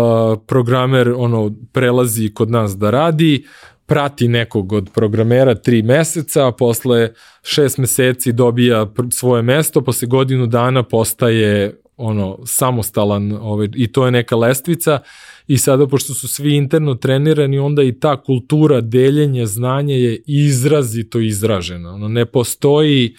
programer 0.48 1.14
ono 1.18 1.56
prelazi 1.72 2.34
kod 2.34 2.52
nas 2.52 2.78
da 2.78 2.90
radi, 2.90 3.46
prati 3.86 4.28
nekog 4.28 4.74
od 4.74 4.90
programera 4.94 5.56
tri 5.56 5.82
meseca, 5.82 6.52
posle 6.52 7.14
šest 7.44 7.78
meseci 7.78 8.32
dobija 8.32 8.94
svoje 9.12 9.42
mesto, 9.42 9.82
posle 9.82 10.08
godinu 10.08 10.48
dana 10.48 10.84
postaje 10.84 11.82
ono 11.98 12.40
samostalan 12.46 13.32
ovaj, 13.32 13.68
i 13.76 13.92
to 13.92 14.06
je 14.06 14.12
neka 14.12 14.36
lestvica. 14.36 15.00
I 15.48 15.58
sada 15.58 15.88
pošto 15.88 16.14
su 16.14 16.28
svi 16.28 16.56
interno 16.56 16.96
trenirani 16.96 17.60
onda 17.60 17.84
i 17.84 18.00
ta 18.00 18.22
kultura 18.22 18.82
deljenja 18.82 19.46
znanja 19.46 19.96
je 19.96 20.24
izrazito 20.26 21.20
izražena. 21.20 21.94
Ono 21.94 22.08
ne 22.08 22.26
postoji 22.26 23.16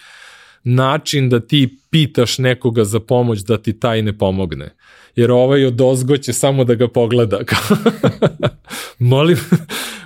način 0.63 1.29
da 1.29 1.39
ti 1.39 1.79
pitaš 1.89 2.37
nekoga 2.37 2.83
za 2.83 2.99
pomoć 2.99 3.39
da 3.39 3.57
ti 3.57 3.79
taj 3.79 4.01
ne 4.01 4.17
pomogne 4.17 4.75
jer 5.15 5.31
ovaj 5.31 5.65
od 5.65 5.81
ozgo 5.81 6.17
će 6.17 6.33
samo 6.33 6.63
da 6.63 6.75
ga 6.75 6.87
pogleda 6.87 7.39
molim 8.99 9.37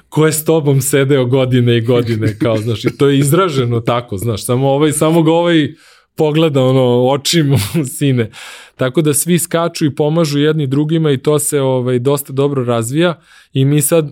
ko 0.10 0.26
je 0.26 0.34
s 0.34 0.46
tobom 0.46 0.82
sedeo 0.82 1.26
godine 1.26 1.78
i 1.78 1.82
godine, 1.82 2.38
kao, 2.40 2.58
znaš, 2.58 2.86
i 2.86 2.98
to 2.98 3.08
je 3.08 3.20
izraženo 3.20 3.80
tako, 3.80 4.18
znaš, 4.18 4.46
samo 4.46 4.70
ovaj, 4.70 4.92
samo 4.92 5.24
ga 5.24 5.32
ovaj 5.32 5.74
pogleda 6.16 6.64
ono 6.64 7.10
očima 7.10 7.58
sine. 7.98 8.30
Tako 8.76 9.02
da 9.02 9.14
svi 9.14 9.40
skaču 9.40 9.86
i 9.86 9.96
pomažu 9.96 10.40
jedni 10.40 10.68
drugima 10.68 11.12
i 11.12 11.18
to 11.18 11.40
se 11.40 11.62
ovaj 11.62 12.00
dosta 12.00 12.34
dobro 12.34 12.64
razvija 12.64 13.20
i 13.54 13.66
mi 13.66 13.82
sad 13.82 14.12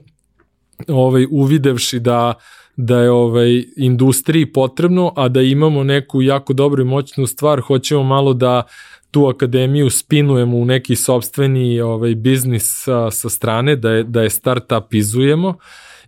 ovaj 0.87 1.25
uvidevši 1.31 1.99
da 1.99 2.33
da 2.77 2.99
je 2.99 3.11
ovaj 3.11 3.63
industriji 3.77 4.45
potrebno, 4.45 5.13
a 5.15 5.27
da 5.27 5.41
imamo 5.41 5.83
neku 5.83 6.21
jako 6.21 6.53
dobru 6.53 6.81
i 6.81 6.85
moćnu 6.85 7.27
stvar, 7.27 7.61
hoćemo 7.61 8.03
malo 8.03 8.33
da 8.33 8.63
tu 9.11 9.27
akademiju 9.27 9.89
spinujemo 9.89 10.57
u 10.57 10.65
neki 10.65 10.95
sobstveni 10.95 11.81
ovaj 11.81 12.15
biznis 12.15 12.63
sa, 12.83 13.11
sa 13.11 13.29
strane, 13.29 13.75
da 13.75 13.91
je, 13.91 14.03
da 14.03 14.21
je 14.21 14.29
startupizujemo. 14.29 15.47
Uh, 15.47 15.55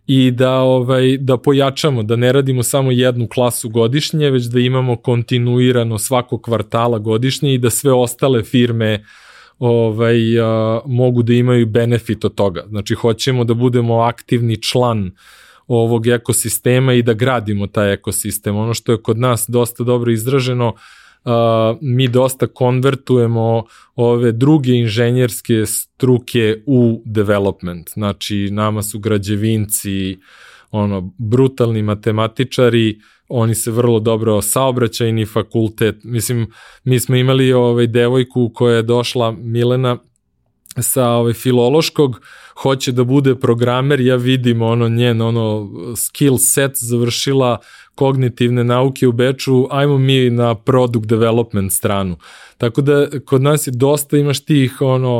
i 0.07 0.31
da 0.31 0.59
ovaj 0.59 1.17
da 1.17 1.37
pojačamo, 1.37 2.03
da 2.03 2.15
ne 2.15 2.31
radimo 2.31 2.63
samo 2.63 2.91
jednu 2.91 3.27
klasu 3.27 3.69
godišnje, 3.69 4.29
već 4.29 4.43
da 4.43 4.59
imamo 4.59 4.95
kontinuirano 4.95 5.97
svako 5.97 6.37
kvartala 6.37 6.99
godišnje 6.99 7.53
i 7.53 7.57
da 7.57 7.69
sve 7.69 7.93
ostale 7.93 8.43
firme 8.43 9.03
ovaj 9.59 10.39
a, 10.41 10.79
mogu 10.85 11.23
da 11.23 11.33
imaju 11.33 11.65
benefit 11.65 12.25
od 12.25 12.35
toga. 12.35 12.63
Znači 12.69 12.95
hoćemo 12.95 13.43
da 13.43 13.53
budemo 13.53 13.99
aktivni 13.99 14.61
član 14.61 15.11
ovog 15.67 16.07
ekosistema 16.07 16.93
i 16.93 17.01
da 17.01 17.13
gradimo 17.13 17.67
taj 17.67 17.93
ekosistem. 17.93 18.55
Ono 18.55 18.73
što 18.73 18.91
je 18.91 19.01
kod 19.01 19.17
nas 19.19 19.45
dosta 19.47 19.83
dobro 19.83 20.11
izraženo, 20.11 20.67
uh, 20.67 21.31
mi 21.81 22.07
dosta 22.07 22.47
konvertujemo 22.47 23.63
ove 23.95 24.31
druge 24.31 24.71
inženjerske 24.71 25.65
struke 25.65 26.63
u 26.65 27.01
development. 27.05 27.89
Znači, 27.93 28.49
nama 28.51 28.83
su 28.83 28.99
građevinci, 28.99 30.17
ono, 30.71 31.13
brutalni 31.17 31.81
matematičari, 31.81 32.99
oni 33.27 33.55
se 33.55 33.71
vrlo 33.71 33.99
dobro 33.99 34.41
saobraćajni 34.41 35.25
fakultet. 35.25 35.95
Mislim, 36.03 36.47
mi 36.83 36.99
smo 36.99 37.15
imali 37.15 37.53
ovaj 37.53 37.87
devojku 37.87 38.51
koja 38.53 38.75
je 38.75 38.83
došla 38.83 39.31
Milena 39.31 39.97
sa 40.81 41.07
ovaj 41.07 41.33
filološkog 41.33 42.21
hoće 42.61 42.91
da 42.91 43.03
bude 43.03 43.35
programer, 43.35 44.01
ja 44.01 44.15
vidim 44.15 44.61
ono 44.61 44.89
njen 44.89 45.21
ono 45.21 45.69
skill 45.95 46.37
set 46.37 46.71
završila 46.75 47.57
kognitivne 47.95 48.63
nauke 48.63 49.07
u 49.07 49.11
Beču, 49.11 49.67
ajmo 49.69 49.97
mi 49.97 50.29
na 50.29 50.55
product 50.55 51.05
development 51.05 51.73
stranu. 51.73 52.17
Tako 52.57 52.81
da 52.81 53.07
kod 53.25 53.41
nas 53.41 53.67
je 53.67 53.71
dosta 53.71 54.17
imaš 54.17 54.45
tih 54.45 54.81
ono 54.81 55.19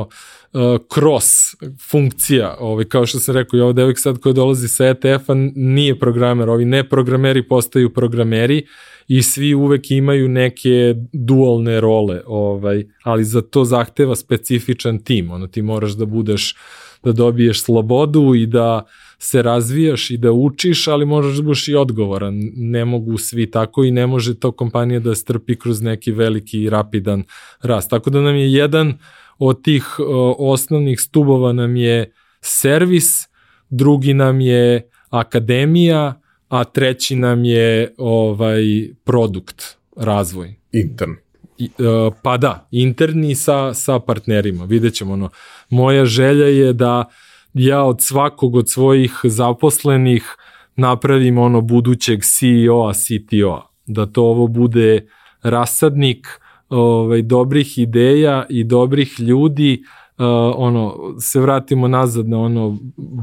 uh, 0.53 0.61
cross 0.93 1.55
funkcija, 1.89 2.55
ovaj, 2.59 2.85
kao 2.85 3.05
što 3.05 3.19
sam 3.19 3.35
rekao, 3.35 3.57
i 3.57 3.61
ovo 3.61 3.73
devojk 3.73 3.99
sad 3.99 4.19
koja 4.19 4.33
dolazi 4.33 4.67
sa 4.67 4.85
ETF-a 4.85 5.33
nije 5.55 5.99
programer, 5.99 6.49
ovi 6.49 6.65
ne 6.65 6.89
programeri 6.89 7.47
postaju 7.47 7.93
programeri 7.93 8.65
i 9.07 9.21
svi 9.21 9.53
uvek 9.53 9.91
imaju 9.91 10.29
neke 10.29 10.95
dualne 11.13 11.81
role, 11.81 12.21
ovaj, 12.25 12.85
ali 13.03 13.23
za 13.23 13.41
to 13.41 13.65
zahteva 13.65 14.15
specifičan 14.15 15.03
tim, 15.03 15.31
ono 15.31 15.47
ti 15.47 15.61
moraš 15.61 15.91
da 15.91 16.05
budeš 16.05 16.55
da 17.03 17.11
dobiješ 17.11 17.63
slobodu 17.63 18.35
i 18.35 18.45
da 18.45 18.85
se 19.19 19.41
razvijaš 19.41 20.11
i 20.11 20.17
da 20.17 20.31
učiš, 20.31 20.87
ali 20.87 21.05
možeš 21.05 21.35
da 21.37 21.43
budeš 21.43 21.67
i 21.67 21.75
odgovoran. 21.75 22.39
Ne 22.55 22.85
mogu 22.85 23.17
svi 23.17 23.51
tako 23.51 23.83
i 23.83 23.91
ne 23.91 24.07
može 24.07 24.39
to 24.39 24.51
kompanija 24.51 24.99
da 24.99 25.15
strpi 25.15 25.55
kroz 25.55 25.81
neki 25.81 26.11
veliki 26.11 26.61
i 26.61 26.69
rapidan 26.69 27.23
rast. 27.61 27.89
Tako 27.89 28.09
da 28.09 28.21
nam 28.21 28.35
je 28.35 28.53
jedan 28.53 28.93
od 29.37 29.63
tih 29.63 29.99
o, 29.99 30.35
osnovnih 30.39 30.99
stubova 30.99 31.53
nam 31.53 31.75
je 31.75 32.13
servis, 32.41 33.27
drugi 33.69 34.13
nam 34.13 34.41
je 34.41 34.89
akademija, 35.09 36.21
a 36.53 36.63
treći 36.63 37.15
nam 37.15 37.45
je 37.45 37.93
ovaj 37.97 38.63
produkt, 39.03 39.77
razvoj. 39.97 40.55
Intern. 40.71 41.11
I, 41.57 41.69
uh, 41.77 42.13
pa 42.23 42.37
da, 42.37 42.67
interni 42.71 43.35
sa, 43.35 43.73
sa 43.73 43.99
partnerima. 43.99 44.65
Vidjet 44.65 44.93
ćemo, 44.93 45.13
ono, 45.13 45.29
moja 45.69 46.05
želja 46.05 46.45
je 46.45 46.73
da 46.73 47.05
ja 47.53 47.83
od 47.83 48.01
svakog 48.01 48.55
od 48.55 48.69
svojih 48.69 49.19
zaposlenih 49.23 50.35
napravim 50.75 51.37
ono 51.37 51.61
budućeg 51.61 52.19
CEO-a, 52.23 52.93
CTO-a. 52.93 53.61
Da 53.85 54.05
to 54.05 54.23
ovo 54.23 54.47
bude 54.47 55.07
rasadnik 55.43 56.27
ovaj, 56.69 57.21
dobrih 57.21 57.77
ideja 57.77 58.45
i 58.49 58.63
dobrih 58.63 59.19
ljudi, 59.19 59.83
uh, 60.17 60.25
ono, 60.55 61.15
se 61.19 61.39
vratimo 61.39 61.87
nazad 61.87 62.27
na 62.27 62.39
ono 62.39 62.77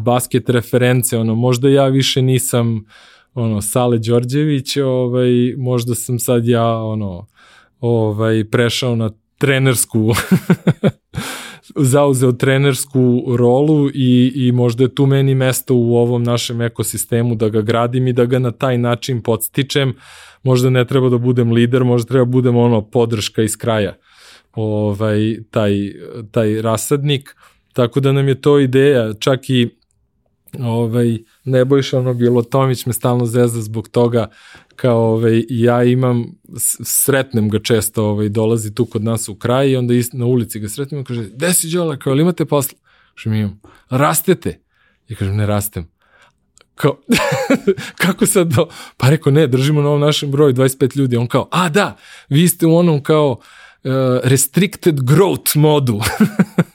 basket 0.04 0.50
reference, 0.50 1.18
ono, 1.18 1.34
možda 1.34 1.68
ja 1.68 1.86
više 1.86 2.22
nisam 2.22 2.84
ono, 3.34 3.60
Sale 3.60 3.98
Đorđević, 3.98 4.76
ovaj, 4.76 5.54
možda 5.56 5.94
sam 5.94 6.18
sad 6.18 6.46
ja, 6.46 6.82
ono, 6.82 7.26
ovaj, 7.80 8.44
prešao 8.50 8.96
na 8.96 9.10
trenersku 9.38 10.10
zauzeo 11.76 12.32
trenersku 12.32 13.24
rolu 13.36 13.90
i, 13.94 14.32
i 14.34 14.52
možda 14.52 14.84
je 14.84 14.94
tu 14.94 15.06
meni 15.06 15.34
mesto 15.34 15.74
u 15.74 15.96
ovom 15.96 16.22
našem 16.22 16.60
ekosistemu 16.60 17.34
da 17.34 17.48
ga 17.48 17.60
gradim 17.60 18.06
i 18.08 18.12
da 18.12 18.24
ga 18.24 18.38
na 18.38 18.50
taj 18.50 18.78
način 18.78 19.22
podstičem. 19.22 19.94
Možda 20.42 20.70
ne 20.70 20.84
treba 20.84 21.08
da 21.08 21.18
budem 21.18 21.52
lider, 21.52 21.84
možda 21.84 22.08
treba 22.08 22.24
da 22.24 22.30
budem 22.30 22.56
ono 22.56 22.82
podrška 22.82 23.42
iz 23.42 23.56
kraja 23.56 23.96
ovaj, 24.52 25.38
taj, 25.50 25.92
taj 26.30 26.62
rasadnik. 26.62 27.36
Tako 27.72 28.00
da 28.00 28.12
nam 28.12 28.28
je 28.28 28.40
to 28.40 28.58
ideja, 28.58 29.12
čak 29.14 29.50
i 29.50 29.68
ovaj, 30.58 31.18
Nebojša 31.44 31.98
ono 31.98 32.14
bilo 32.14 32.42
Tomić 32.42 32.86
me 32.86 32.92
stalno 32.92 33.26
zezda 33.26 33.60
zbog 33.60 33.88
toga 33.88 34.28
kao 34.76 35.12
ovaj, 35.12 35.44
ja 35.48 35.84
imam, 35.84 36.24
sretnem 36.84 37.48
ga 37.48 37.58
često, 37.58 38.04
ovaj, 38.04 38.28
dolazi 38.28 38.74
tu 38.74 38.84
kod 38.84 39.04
nas 39.04 39.28
u 39.28 39.34
kraj 39.34 39.70
i 39.70 39.76
onda 39.76 39.94
ist, 39.94 40.12
na 40.12 40.26
ulici 40.26 40.60
ga 40.60 40.68
sretnem 40.68 41.00
i 41.00 41.04
kaže, 41.04 41.22
gde 41.22 41.52
si 41.52 41.68
Đola, 41.68 41.96
kao 41.96 42.14
li 42.14 42.22
imate 42.22 42.44
posla? 42.44 42.78
Kaže 43.14 43.30
mi 43.30 43.38
imam, 43.38 43.60
rastete? 43.90 44.60
Ja 45.08 45.16
kažem, 45.16 45.36
ne 45.36 45.46
rastem. 45.46 45.90
Kao, 46.74 46.96
kako 48.02 48.26
sad 48.26 48.46
do... 48.46 48.68
Pa 48.96 49.10
rekao, 49.10 49.32
ne, 49.32 49.46
držimo 49.46 49.82
na 49.82 49.88
ovom 49.88 50.00
našem 50.00 50.30
broju 50.30 50.54
25 50.54 50.96
ljudi. 50.96 51.16
On 51.16 51.26
kao, 51.26 51.48
a 51.52 51.68
da, 51.68 51.96
vi 52.28 52.48
ste 52.48 52.66
u 52.66 52.76
onom 52.76 53.02
kao, 53.02 53.30
uh, 53.30 53.44
restricted 54.22 55.00
growth 55.00 55.56
modu. 55.56 56.00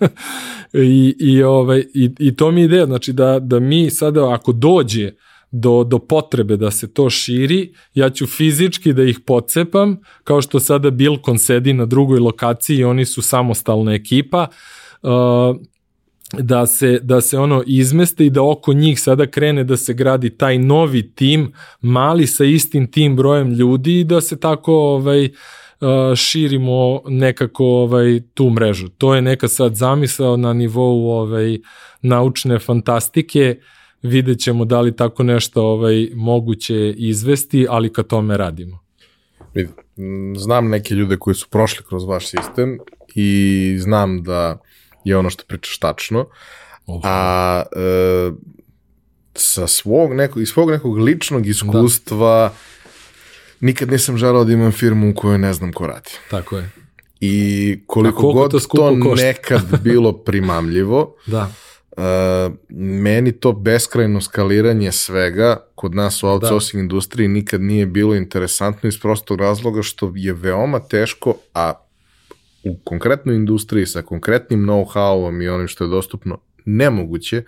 I, 0.73 1.15
i, 1.19 1.43
ovaj, 1.43 1.79
i, 1.93 2.09
I 2.19 2.35
to 2.35 2.51
mi 2.51 2.61
je 2.61 2.65
ideja, 2.65 2.85
znači 2.85 3.13
da, 3.13 3.39
da 3.39 3.59
mi 3.59 3.89
sada 3.89 4.33
ako 4.33 4.51
dođe 4.51 5.11
do, 5.51 5.83
do 5.83 5.99
potrebe 5.99 6.57
da 6.57 6.71
se 6.71 6.93
to 6.93 7.09
širi, 7.09 7.73
ja 7.93 8.09
ću 8.09 8.27
fizički 8.27 8.93
da 8.93 9.03
ih 9.03 9.19
pocepam, 9.25 9.97
kao 10.23 10.41
što 10.41 10.59
sada 10.59 10.91
Bilkon 10.91 11.39
sedi 11.39 11.73
na 11.73 11.85
drugoj 11.85 12.19
lokaciji 12.19 12.77
i 12.77 12.83
oni 12.83 13.05
su 13.05 13.21
samostalna 13.21 13.93
ekipa. 13.93 14.47
Uh, 15.01 15.11
da 16.33 16.65
se, 16.67 16.99
da 17.03 17.21
se 17.21 17.39
ono 17.39 17.63
izmeste 17.67 18.25
i 18.25 18.29
da 18.29 18.43
oko 18.43 18.73
njih 18.73 18.99
sada 19.01 19.27
krene 19.27 19.63
da 19.63 19.77
se 19.77 19.93
gradi 19.93 20.29
taj 20.29 20.57
novi 20.57 21.11
tim, 21.11 21.53
mali 21.81 22.27
sa 22.27 22.45
istim 22.45 22.91
tim 22.91 23.15
brojem 23.15 23.53
ljudi 23.53 23.99
i 23.99 24.03
da 24.03 24.21
se 24.21 24.39
tako 24.39 24.73
ovaj, 24.73 25.29
širimo 26.15 27.01
nekako 27.07 27.65
ovaj, 27.65 28.21
tu 28.33 28.49
mrežu. 28.49 28.89
To 28.89 29.15
je 29.15 29.21
neka 29.21 29.47
sad 29.47 29.75
zamisao 29.75 30.37
na 30.37 30.53
nivou 30.53 31.09
ovaj, 31.09 31.57
naučne 32.01 32.59
fantastike, 32.59 33.59
vidjet 34.01 34.39
ćemo 34.39 34.65
da 34.65 34.81
li 34.81 34.95
tako 34.95 35.23
nešto 35.23 35.63
ovaj, 35.63 36.09
moguće 36.13 36.93
izvesti, 36.97 37.67
ali 37.69 37.93
ka 37.93 38.03
tome 38.03 38.37
radimo. 38.37 38.79
Znam 40.37 40.69
neke 40.69 40.95
ljude 40.95 41.17
koji 41.17 41.35
su 41.35 41.47
prošli 41.49 41.85
kroz 41.85 42.03
vaš 42.05 42.27
sistem 42.27 42.79
i 43.15 43.77
znam 43.79 44.23
da 44.23 44.57
je 45.03 45.17
ono 45.17 45.29
što 45.29 45.43
pričaš 45.47 45.77
tačno, 45.77 46.27
oh. 46.85 47.01
a 47.03 47.63
e, 47.75 48.31
sa 49.33 49.67
svog 49.67 50.13
nekog, 50.13 50.41
iz 50.41 50.49
svog 50.49 50.71
nekog 50.71 50.97
ličnog 50.97 51.47
iskustva 51.47 52.49
da. 52.49 52.55
Nikad 53.59 53.91
nisam 53.91 54.17
želao 54.17 54.43
da 54.43 54.53
imam 54.53 54.71
firmu 54.71 55.09
u 55.09 55.13
kojoj 55.13 55.37
ne 55.37 55.53
znam 55.53 55.73
ko 55.73 55.87
radi. 55.87 56.11
Tako 56.29 56.57
je. 56.57 56.69
I 57.19 57.79
koliko 57.87 58.33
god 58.33 58.51
to, 58.51 58.59
to 58.59 59.15
nekad 59.15 59.61
bilo 59.83 60.13
primamljivo, 60.13 61.15
da. 61.25 61.51
Uh, 61.97 62.03
meni 62.77 63.31
to 63.31 63.51
beskrajno 63.51 64.21
skaliranje 64.21 64.91
svega 64.91 65.67
kod 65.75 65.95
nas 65.95 66.23
u 66.23 66.27
outsourcing 66.27 66.73
da. 66.73 66.79
industriji 66.79 67.27
nikad 67.27 67.61
nije 67.61 67.85
bilo 67.85 68.15
interesantno 68.15 68.87
iz 68.87 68.99
prostog 68.99 69.39
razloga 69.39 69.81
što 69.81 70.11
je 70.15 70.33
veoma 70.33 70.79
teško, 70.79 71.35
a 71.53 71.73
u 72.63 72.77
konkretnoj 72.83 73.35
industriji 73.35 73.85
sa 73.85 74.01
konkretnim 74.01 74.59
know-howom 74.59 75.43
i 75.43 75.47
onim 75.47 75.67
što 75.67 75.83
je 75.83 75.87
dostupno 75.87 76.37
nemoguće 76.65 77.43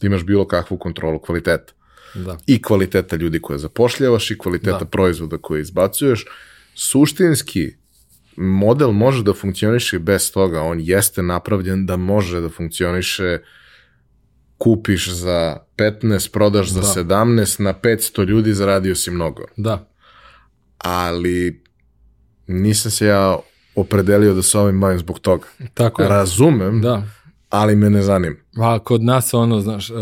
da 0.00 0.06
imaš 0.06 0.24
bilo 0.24 0.46
kakvu 0.46 0.78
kontrolu 0.78 1.18
kvaliteta. 1.18 1.72
Da. 2.14 2.38
I 2.46 2.62
kvaliteta 2.62 3.16
ljudi 3.16 3.40
koje 3.40 3.58
zapošljavaš 3.58 4.30
i 4.30 4.38
kvaliteta 4.38 4.78
da. 4.78 4.84
proizvoda 4.84 5.38
koje 5.38 5.60
izbacuješ. 5.60 6.24
Suštinski, 6.74 7.72
model 8.36 8.90
može 8.90 9.22
da 9.22 9.32
funkcioniše 9.32 9.98
bez 9.98 10.32
toga. 10.32 10.62
On 10.62 10.80
jeste 10.80 11.22
napravljen 11.22 11.86
da 11.86 11.96
može 11.96 12.40
da 12.40 12.48
funkcioniše 12.48 13.38
kupiš 14.58 15.10
za 15.10 15.56
15, 15.76 16.32
prodaš 16.32 16.68
za 16.68 16.80
da. 16.80 16.86
17, 16.86 17.60
na 17.60 17.74
500 17.74 18.24
ljudi 18.24 18.54
zaradio 18.54 18.94
si 18.94 19.10
mnogo. 19.10 19.44
Da. 19.56 19.88
Ali 20.78 21.62
nisam 22.46 22.90
se 22.90 23.06
ja 23.06 23.38
opredelio 23.74 24.34
da 24.34 24.42
se 24.42 24.58
ovim 24.58 24.80
bavim 24.80 24.98
zbog 24.98 25.18
toga. 25.18 25.46
Tako 25.74 26.02
je. 26.02 26.08
Razumem, 26.08 26.80
da. 26.80 27.02
ali 27.50 27.76
me 27.76 27.90
ne 27.90 28.02
zanim. 28.02 28.36
A 28.56 28.78
kod 28.78 29.02
nas 29.02 29.34
ono, 29.34 29.60
znaš, 29.60 29.90
uh, 29.90 29.96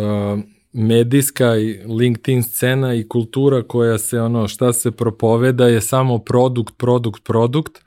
medijska 0.76 1.56
i 1.56 1.80
LinkedIn 1.98 2.42
scena 2.42 2.94
i 2.94 3.08
kultura 3.08 3.62
koja 3.62 3.98
se 3.98 4.20
ono 4.20 4.48
šta 4.48 4.72
se 4.72 4.90
propoveda 4.90 5.68
je 5.68 5.80
samo 5.80 6.18
produkt, 6.18 6.74
produkt, 6.76 7.24
produkt. 7.24 7.84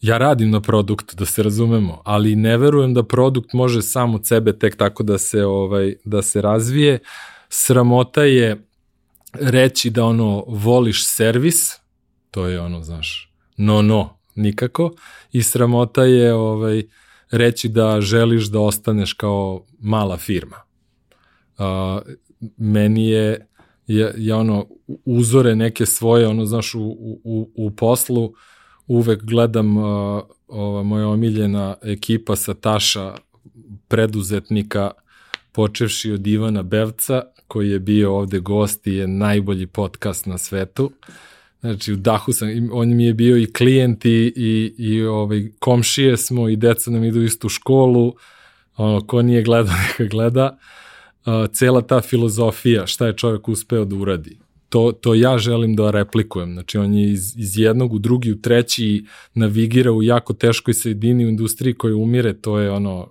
Ja 0.00 0.18
radim 0.18 0.50
na 0.50 0.60
produktu, 0.60 1.16
da 1.16 1.24
se 1.24 1.42
razumemo, 1.42 2.02
ali 2.04 2.36
ne 2.36 2.56
verujem 2.58 2.94
da 2.94 3.02
produkt 3.02 3.52
može 3.52 3.82
sam 3.82 4.14
od 4.14 4.26
sebe 4.26 4.58
tek 4.58 4.76
tako 4.76 5.02
da 5.02 5.18
se 5.18 5.44
ovaj 5.44 5.94
da 6.04 6.22
se 6.22 6.42
razvije. 6.42 6.98
Sramota 7.48 8.22
je 8.22 8.66
reći 9.32 9.90
da 9.90 10.04
ono 10.04 10.44
voliš 10.46 11.06
servis, 11.06 11.72
to 12.30 12.46
je 12.46 12.60
ono, 12.60 12.82
znaš, 12.82 13.32
no 13.56 13.82
no, 13.82 14.18
nikako 14.34 14.90
i 15.32 15.42
sramota 15.42 16.04
je 16.04 16.34
ovaj 16.34 16.82
reći 17.30 17.68
da 17.68 18.00
želiš 18.00 18.44
da 18.44 18.60
ostaneš 18.60 19.12
kao 19.12 19.64
mala 19.80 20.16
firma. 20.16 20.63
Uh, 21.58 22.02
meni 22.56 23.08
je 23.08 23.46
ja, 23.86 24.10
ja 24.16 24.36
ono 24.36 24.66
uzore 25.04 25.56
neke 25.56 25.86
svoje 25.86 26.28
ono 26.28 26.46
znaš 26.46 26.74
u, 26.74 26.80
u, 27.24 27.50
u 27.54 27.70
poslu 27.70 28.34
uvek 28.86 29.22
gledam 29.22 29.76
uh, 29.76 29.84
ova 30.48 30.82
moja 30.82 31.08
omiljena 31.08 31.76
ekipa 31.82 32.36
sa 32.36 32.54
Taša 32.54 33.14
preduzetnika 33.88 34.90
počevši 35.52 36.12
od 36.12 36.26
Ivana 36.26 36.62
Bevca 36.62 37.22
koji 37.48 37.70
je 37.70 37.78
bio 37.78 38.16
ovde 38.16 38.40
gost 38.40 38.86
i 38.86 38.94
je 38.94 39.08
najbolji 39.08 39.66
podcast 39.66 40.26
na 40.26 40.38
svetu. 40.38 40.90
Znači, 41.60 41.92
u 41.92 41.96
dahu 41.96 42.32
sam, 42.32 42.48
on 42.72 42.96
mi 42.96 43.04
je 43.04 43.14
bio 43.14 43.36
i 43.36 43.52
klijent 43.52 44.04
i, 44.04 44.32
i, 44.36 44.74
i 44.78 45.02
ovaj, 45.02 45.50
komšije 45.58 46.16
smo 46.16 46.48
i 46.48 46.56
deca 46.56 46.90
nam 46.90 47.04
idu 47.04 47.22
istu 47.22 47.48
školu, 47.48 48.14
ono, 48.76 49.06
ko 49.06 49.22
nije 49.22 49.42
gledao, 49.42 49.74
neka 49.88 50.04
gleda. 50.04 50.50
Uh, 50.52 50.83
cela 51.52 51.82
ta 51.82 52.00
filozofija, 52.00 52.86
šta 52.86 53.06
je 53.06 53.16
čovjek 53.16 53.48
uspeo 53.48 53.84
da 53.84 53.96
uradi. 53.96 54.38
To, 54.68 54.92
to 54.92 55.14
ja 55.14 55.38
želim 55.38 55.76
da 55.76 55.90
replikujem. 55.90 56.52
Znači, 56.52 56.78
on 56.78 56.94
je 56.94 57.12
iz, 57.12 57.36
iz 57.36 57.58
jednog 57.58 57.92
u 57.92 57.98
drugi, 57.98 58.32
u 58.32 58.40
treći 58.40 59.04
navigira 59.34 59.92
u 59.92 60.02
jako 60.02 60.32
teškoj 60.32 60.74
sredini 60.74 61.26
u 61.26 61.28
industriji 61.28 61.74
koja 61.74 61.96
umire, 61.96 62.32
to 62.32 62.58
je 62.58 62.70
ono 62.70 63.08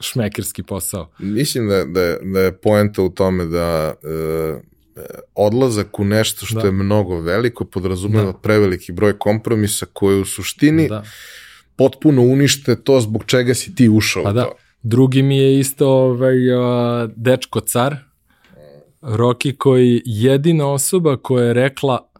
šmekirski 0.00 0.62
posao. 0.62 1.10
Mislim 1.18 1.68
da, 1.68 1.84
da, 1.84 2.16
da 2.22 2.40
je 2.40 2.52
poenta 2.52 3.02
u 3.02 3.08
tome 3.08 3.44
da 3.44 3.94
uh, 4.02 4.60
odlazak 5.34 5.98
u 5.98 6.04
nešto 6.04 6.46
što 6.46 6.60
da. 6.60 6.66
je 6.66 6.72
mnogo 6.72 7.20
veliko 7.20 7.64
podrazumeva 7.64 8.32
da. 8.32 8.38
preveliki 8.38 8.92
broj 8.92 9.18
kompromisa 9.18 9.86
koji 9.92 10.20
u 10.20 10.24
suštini 10.24 10.88
da. 10.88 11.04
potpuno 11.76 12.22
unište 12.22 12.76
to 12.76 13.00
zbog 13.00 13.24
čega 13.26 13.54
si 13.54 13.74
ti 13.74 13.88
ušao 13.88 14.22
pa 14.22 14.32
da. 14.32 14.42
to. 14.42 14.56
Drugi 14.86 15.22
mi 15.22 15.38
je 15.38 15.58
isto 15.58 15.88
ovaj, 15.88 16.36
dečko 17.16 17.60
car, 17.60 17.96
Roki 19.02 19.56
koji 19.56 20.02
jedina 20.04 20.66
osoba 20.72 21.16
koja 21.16 21.44
je 21.44 21.54
rekla 21.54 22.10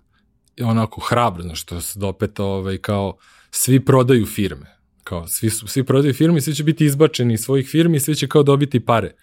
onako 0.62 1.00
hrabro, 1.00 1.42
znaš, 1.42 1.62
što 1.62 1.80
se 1.80 1.98
dopeta 1.98 2.44
ovaj, 2.44 2.78
kao 2.78 3.16
svi 3.50 3.84
prodaju 3.84 4.26
firme. 4.26 4.66
Kao, 5.02 5.26
svi, 5.26 5.50
su, 5.50 5.66
svi 5.66 5.84
prodaju 5.84 6.14
firme 6.14 6.40
svi 6.40 6.54
će 6.54 6.64
biti 6.64 6.84
izbačeni 6.84 7.34
iz 7.34 7.40
svojih 7.40 7.68
firmi 7.68 8.00
svi 8.00 8.14
će 8.14 8.28
kao 8.28 8.42
dobiti 8.42 8.80
pare. 8.80 9.14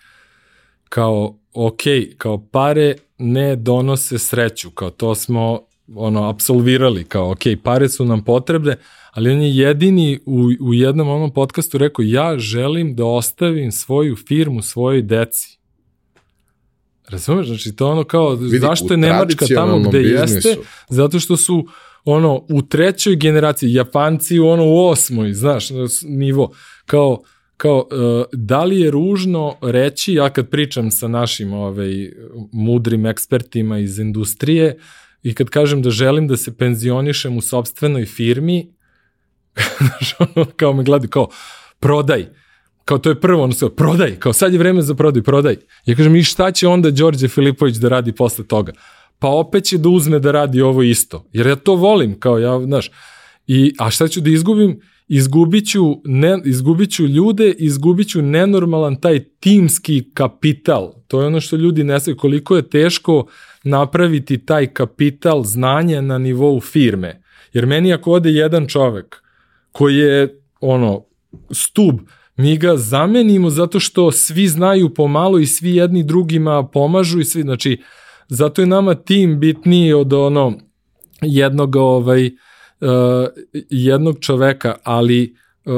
Kao, 0.90 1.40
ok, 1.54 1.82
kao 2.18 2.46
pare 2.52 2.96
ne 3.18 3.56
donose 3.56 4.20
sreću, 4.20 4.72
kao 4.72 4.90
to 4.90 5.16
smo 5.16 5.68
ono 5.96 6.30
apsolvirali, 6.30 7.04
kao 7.04 7.32
ok, 7.32 7.40
pare 7.64 7.90
su 7.90 8.06
nam 8.06 8.24
potrebne, 8.24 8.76
ali 9.12 9.32
on 9.32 9.42
je 9.42 9.56
jedini 9.56 10.20
u, 10.26 10.50
u 10.60 10.74
jednom 10.74 11.10
onom 11.10 11.34
podcastu 11.34 11.78
rekao 11.78 12.04
ja 12.04 12.38
želim 12.38 12.96
da 12.96 13.06
ostavim 13.06 13.72
svoju 13.72 14.16
firmu 14.16 14.62
svojoj 14.62 15.02
deci. 15.02 15.58
Razumeš? 17.10 17.48
Znači 17.48 17.76
to 17.76 17.88
ono 17.88 18.04
kao, 18.04 18.30
Vidi, 18.36 18.60
zašto 18.60 18.94
je 18.94 18.98
Nemačka 18.98 19.46
tamo 19.56 19.80
gde 19.80 20.00
biznisu. 20.00 20.36
jeste? 20.36 20.58
Zato 20.90 21.20
što 21.20 21.38
su 21.38 21.66
ono 22.06 22.46
u 22.50 22.62
trećoj 22.62 23.16
generaciji, 23.16 23.74
Japanci 23.74 24.40
u 24.40 24.48
ono 24.48 24.66
u 24.66 24.88
osmoj, 24.88 25.34
znaš, 25.34 25.68
nivo. 26.04 26.52
Kao, 26.86 27.22
kao, 27.58 27.78
uh, 27.78 28.26
da 28.34 28.64
li 28.64 28.80
je 28.80 28.92
ružno 28.92 29.56
reći, 29.62 30.14
ja 30.14 30.30
kad 30.30 30.50
pričam 30.50 30.92
sa 30.92 31.08
našim 31.08 31.54
ovaj, 31.54 32.12
mudrim 32.52 33.06
ekspertima 33.06 33.80
iz 33.80 34.00
industrije 34.00 34.78
i 35.24 35.34
kad 35.34 35.50
kažem 35.50 35.82
da 35.82 35.90
želim 35.90 36.28
da 36.28 36.38
se 36.38 36.58
penzionišem 36.58 37.38
u 37.38 37.42
sobstvenoj 37.42 38.06
firmi, 38.06 38.74
kao 40.60 40.74
me 40.74 40.84
gledi, 40.84 41.08
kao, 41.08 41.28
prodaj, 41.80 42.26
kao 42.86 42.98
to 42.98 43.10
je 43.10 43.20
prvo, 43.20 43.44
ono 43.44 43.54
sve, 43.54 43.76
prodaj, 43.76 44.16
kao 44.20 44.34
sad 44.34 44.54
je 44.54 44.60
vreme 44.60 44.82
za 44.82 44.96
prodaj, 44.96 45.24
prodaj. 45.24 45.58
Ja 45.86 45.96
kažem, 45.96 46.16
i 46.16 46.24
šta 46.24 46.52
će 46.52 46.68
onda 46.68 46.92
Đorđe 46.92 47.28
Filipović 47.28 47.76
da 47.76 47.90
radi 47.90 48.12
posle 48.12 48.48
toga? 48.48 48.74
Pa 49.20 49.28
opet 49.28 49.64
će 49.64 49.78
da 49.78 49.90
uzme 49.90 50.20
da 50.20 50.32
radi 50.32 50.62
ovo 50.62 50.84
isto, 50.84 51.26
jer 51.34 51.48
ja 51.48 51.56
to 51.56 51.76
volim, 51.76 52.20
kao 52.20 52.40
ja, 52.40 52.62
znaš, 52.66 52.92
i, 53.48 53.74
a 53.80 53.90
šta 53.90 54.08
ću 54.08 54.22
da 54.22 54.30
izgubim? 54.30 54.80
izgubiću, 55.14 56.02
ne, 56.06 56.42
izgubiću 56.46 57.06
ljude, 57.06 57.54
izgubiću 57.58 58.22
nenormalan 58.22 58.96
taj 58.96 59.24
timski 59.40 60.04
kapital. 60.14 60.94
To 61.08 61.22
je 61.22 61.28
ono 61.28 61.42
što 61.42 61.56
ljudi 61.56 61.84
ne 61.84 62.00
znaju 62.00 62.18
koliko 62.18 62.56
je 62.56 62.70
teško 62.70 63.26
napraviti 63.64 64.46
taj 64.46 64.68
kapital 64.68 65.44
znanja 65.44 66.02
na 66.02 66.18
nivou 66.18 66.60
firme. 66.60 67.22
Jer 67.54 67.66
meni 67.66 67.94
ako 67.94 68.12
ode 68.12 68.30
jedan 68.30 68.68
čovek 68.68 69.24
koji 69.72 69.98
je 69.98 70.42
ono 70.62 71.04
stub, 71.52 72.00
mi 72.36 72.58
ga 72.58 72.78
zamenimo 72.78 73.50
zato 73.50 73.80
što 73.80 74.12
svi 74.12 74.48
znaju 74.48 74.94
pomalo 74.94 75.40
i 75.40 75.46
svi 75.46 75.76
jedni 75.76 76.04
drugima 76.04 76.68
pomažu 76.68 77.20
i 77.20 77.26
svi, 77.26 77.42
znači, 77.42 77.82
zato 78.28 78.62
je 78.62 78.68
nama 78.68 78.96
tim 78.96 79.40
bitniji 79.40 79.94
od 79.94 80.14
ono 80.14 80.54
jednog 81.22 81.76
ovaj, 81.76 82.26
uh, 82.26 82.32
uh, 82.82 83.28
jednog 83.70 84.20
čoveka, 84.20 84.76
ali 84.84 85.36
uh, 85.66 85.74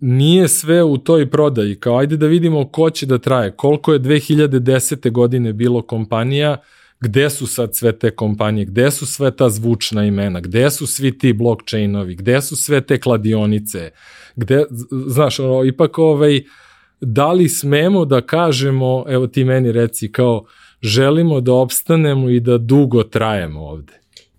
nije 0.00 0.48
sve 0.48 0.82
u 0.82 0.98
toj 0.98 1.30
prodaji. 1.30 1.76
Kao 1.76 1.98
ajde 1.98 2.16
da 2.16 2.26
vidimo 2.26 2.68
ko 2.68 2.90
će 2.90 3.06
da 3.06 3.18
traje. 3.18 3.50
Koliko 3.50 3.92
je 3.92 4.00
2010. 4.00 5.10
godine 5.10 5.52
bilo 5.52 5.82
kompanija, 5.82 6.56
gde 7.02 7.30
su 7.30 7.46
sad 7.46 7.76
sve 7.76 7.92
te 7.92 8.10
kompanije, 8.10 8.64
gde 8.64 8.90
su 8.90 9.06
sve 9.06 9.36
ta 9.36 9.50
zvučna 9.50 10.04
imena, 10.04 10.40
gde 10.40 10.70
su 10.70 10.86
svi 10.86 11.18
ti 11.18 11.32
blockchainovi, 11.32 12.14
gde 12.14 12.42
su 12.42 12.56
sve 12.56 12.80
te 12.80 13.00
kladionice, 13.00 13.90
gde, 14.36 14.64
znaš, 15.06 15.38
ono, 15.38 15.64
ipak 15.64 15.98
ovaj, 15.98 16.42
da 17.00 17.32
li 17.32 17.48
smemo 17.48 18.04
da 18.04 18.20
kažemo, 18.20 19.04
evo 19.08 19.26
ti 19.26 19.44
meni 19.44 19.72
reci, 19.72 20.12
kao 20.12 20.44
želimo 20.82 21.40
da 21.40 21.52
opstanemo 21.52 22.30
i 22.30 22.40
da 22.40 22.58
dugo 22.58 23.02
trajemo 23.02 23.60
ovde. 23.60 23.92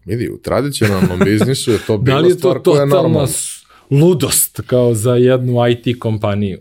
Vidi, 0.06 0.30
u 0.30 0.38
tradicionalnom 0.38 1.20
biznisu 1.26 1.72
je 1.72 1.78
to 1.78 1.98
bila 1.98 2.16
da 2.16 2.22
li 2.22 2.30
je 2.30 2.34
to 2.34 2.40
stvar 2.40 2.54
koja 2.54 2.60
je 2.60 2.64
totalna 2.64 2.96
normalna. 2.96 3.28
s- 3.28 3.64
ludost 3.92 4.62
kao 4.66 4.94
za 4.94 5.16
jednu 5.16 5.54
IT 5.70 6.00
kompaniju? 6.00 6.58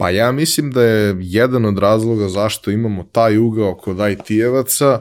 Pa 0.00 0.10
ja 0.10 0.32
mislim 0.32 0.70
da 0.70 0.82
je 0.82 1.16
jedan 1.20 1.64
od 1.64 1.78
razloga 1.78 2.28
zašto 2.28 2.70
imamo 2.70 3.04
taj 3.12 3.38
ugao 3.38 3.74
kod 3.74 3.96
IT-evaca, 3.96 5.00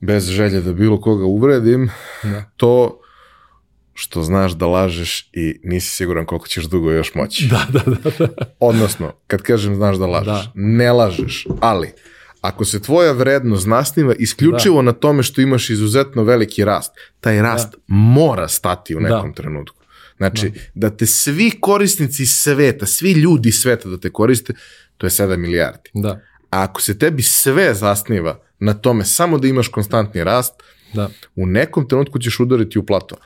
bez 0.00 0.28
želje 0.28 0.60
da 0.60 0.72
bilo 0.72 1.00
koga 1.00 1.24
uvredim, 1.24 1.90
Da. 2.22 2.44
to 2.56 3.00
što 3.94 4.22
znaš 4.22 4.52
da 4.52 4.66
lažeš 4.66 5.30
i 5.32 5.60
nisi 5.64 5.88
siguran 5.96 6.26
koliko 6.26 6.46
ćeš 6.48 6.64
dugo 6.64 6.90
još 6.90 7.14
moći. 7.14 7.46
Da, 7.46 7.66
da, 7.72 7.80
da. 7.84 8.10
da. 8.18 8.28
Odnosno, 8.60 9.12
kad 9.26 9.42
kažem 9.42 9.74
znaš 9.74 9.96
da 9.96 10.06
lažeš, 10.06 10.44
Da. 10.44 10.52
ne 10.54 10.92
lažeš, 10.92 11.46
ali 11.60 11.92
ako 12.40 12.64
se 12.64 12.82
tvoja 12.82 13.12
vrednost 13.12 13.66
zasniva 13.68 14.14
isključivo 14.18 14.82
na 14.82 14.92
tome 14.92 15.22
što 15.22 15.40
imaš 15.40 15.70
izuzetno 15.70 16.22
veliki 16.22 16.64
rast, 16.64 16.92
taj 17.20 17.42
rast 17.42 17.74
mora 17.86 18.48
stati 18.48 18.96
u 18.96 19.00
nekom 19.00 19.32
trenutku. 19.34 19.79
Znači, 20.20 20.52
da. 20.74 20.90
te 20.90 21.06
svi 21.06 21.50
korisnici 21.60 22.26
sveta, 22.26 22.86
svi 22.86 23.12
ljudi 23.12 23.52
sveta 23.52 23.88
da 23.88 23.98
te 23.98 24.10
koriste, 24.10 24.52
to 24.96 25.06
je 25.06 25.10
7 25.10 25.36
milijardi. 25.36 25.90
da. 25.94 26.08
A 26.50 26.62
ako 26.62 26.82
se 26.82 26.98
tebi 26.98 27.22
sve 27.22 27.74
zasniva 27.74 28.40
na 28.58 28.74
tome 28.74 29.04
samo 29.04 29.38
da 29.38 29.48
imaš 29.48 29.68
konstantni 29.68 30.24
rast, 30.24 30.54
da. 30.92 31.08
u 31.36 31.46
nekom 31.46 31.88
trenutku 31.88 32.18
ćeš 32.18 32.40
udariti 32.40 32.78
u 32.78 32.86
plato. 32.86 33.16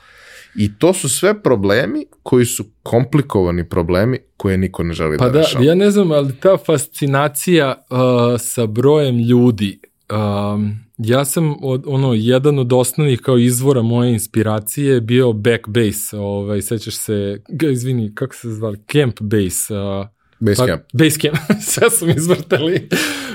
I 0.55 0.77
to 0.77 0.93
su 0.93 1.09
sve 1.09 1.43
problemi 1.43 2.05
koji 2.23 2.45
su 2.45 2.65
komplikovani 2.83 3.69
problemi 3.69 4.19
koje 4.37 4.57
niko 4.57 4.83
ne 4.83 4.93
želi 4.93 5.17
Pa 5.17 5.25
da, 5.25 5.31
da, 5.31 5.39
rešava. 5.39 5.65
ja 5.65 5.75
ne 5.75 5.91
znam, 5.91 6.11
ali 6.11 6.35
ta 6.35 6.57
fascinacija 6.57 7.85
uh, 7.89 7.97
sa 8.39 8.65
brojem 8.65 9.19
ljudi, 9.19 9.79
um, 10.11 10.84
ja 10.97 11.25
sam 11.25 11.55
od, 11.61 11.83
ono, 11.87 12.13
jedan 12.13 12.59
od 12.59 12.73
osnovnih 12.73 13.19
kao 13.21 13.37
izvora 13.37 13.81
moje 13.81 14.13
inspiracije 14.13 14.93
je 14.93 15.01
bio 15.01 15.33
Backbase, 15.33 16.17
ovaj, 16.17 16.61
sećaš 16.61 16.95
se, 16.95 17.41
ga, 17.49 17.69
izvini, 17.69 18.15
kako 18.15 18.35
se 18.35 18.49
zvali, 18.49 18.77
Camp 18.91 19.21
Base, 19.21 19.73
uh, 19.73 20.05
Basecamp. 20.39 20.81
Pa, 20.81 20.97
Basecamp, 20.97 21.37
sve 21.61 21.89
su 21.97 22.05
mi 22.05 22.13
izvrtali. 22.17 22.89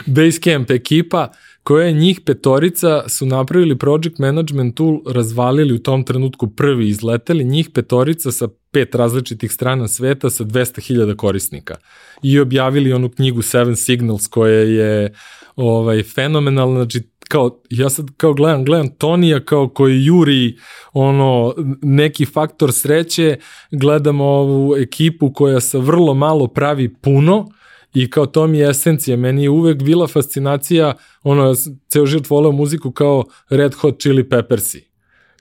Basecamp 0.07 0.71
ekipa 0.71 1.33
koja 1.63 1.87
je 1.87 1.93
njih 1.93 2.21
petorica 2.21 3.09
su 3.09 3.27
napravili 3.27 3.79
project 3.79 4.19
management 4.19 4.77
tool, 4.77 5.01
razvalili 5.07 5.75
u 5.75 5.83
tom 5.83 6.05
trenutku 6.05 6.51
prvi 6.51 6.89
izleteli, 6.89 7.45
njih 7.45 7.71
petorica 7.75 8.33
sa 8.33 8.49
pet 8.71 8.95
različitih 8.95 9.53
strana 9.53 9.89
sveta 9.89 10.31
sa 10.31 10.45
200.000 10.45 11.17
korisnika 11.17 11.77
i 12.23 12.41
objavili 12.41 12.93
onu 12.93 13.11
knjigu 13.11 13.43
Seven 13.43 13.77
Signals 13.77 14.27
koja 14.27 14.61
je 14.61 15.13
ovaj 15.57 16.03
fenomenalna, 16.03 16.85
znači 16.85 17.03
kao, 17.31 17.61
ja 17.71 17.91
sad 17.91 18.07
kao 18.17 18.35
gledam, 18.35 18.65
gledam 18.65 18.89
Tonija 18.89 19.45
kao 19.45 19.69
koji 19.69 20.05
juri 20.05 20.57
ono, 20.93 21.55
neki 21.83 22.25
faktor 22.25 22.73
sreće, 22.73 23.37
gledam 23.71 24.21
ovu 24.21 24.77
ekipu 24.77 25.33
koja 25.33 25.61
sa 25.61 25.79
vrlo 25.79 26.15
malo 26.15 26.47
pravi 26.47 26.95
puno 26.95 27.49
i 27.95 28.11
kao 28.11 28.27
to 28.27 28.47
mi 28.47 28.59
je 28.59 28.71
esencija. 28.71 29.17
Meni 29.17 29.43
je 29.43 29.51
uvek 29.51 29.83
bila 29.83 30.07
fascinacija, 30.07 30.95
ono, 31.23 31.55
ceo 31.89 32.07
život 32.07 32.31
voleo 32.31 32.53
muziku 32.53 32.91
kao 32.91 33.25
Red 33.51 33.75
Hot 33.75 34.01
Chili 34.01 34.29
Peppersi. 34.29 34.91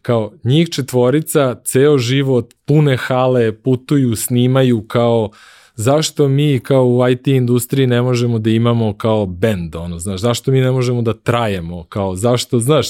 Kao 0.01 0.31
njih 0.43 0.69
četvorica, 0.69 1.61
ceo 1.65 1.97
život, 1.97 2.53
pune 2.65 2.97
hale, 2.97 3.61
putuju, 3.61 4.15
snimaju 4.15 4.85
kao 4.87 5.29
zašto 5.79 6.27
mi 6.27 6.59
kao 6.59 6.87
u 6.87 7.09
IT 7.09 7.27
industriji 7.27 7.87
ne 7.87 8.01
možemo 8.01 8.39
da 8.39 8.49
imamo 8.49 8.97
kao 8.97 9.25
band, 9.25 9.75
ono, 9.75 9.99
znaš, 9.99 10.21
zašto 10.21 10.51
mi 10.51 10.61
ne 10.61 10.71
možemo 10.71 11.01
da 11.01 11.13
trajemo, 11.13 11.83
kao, 11.83 12.15
zašto, 12.15 12.59
znaš, 12.59 12.87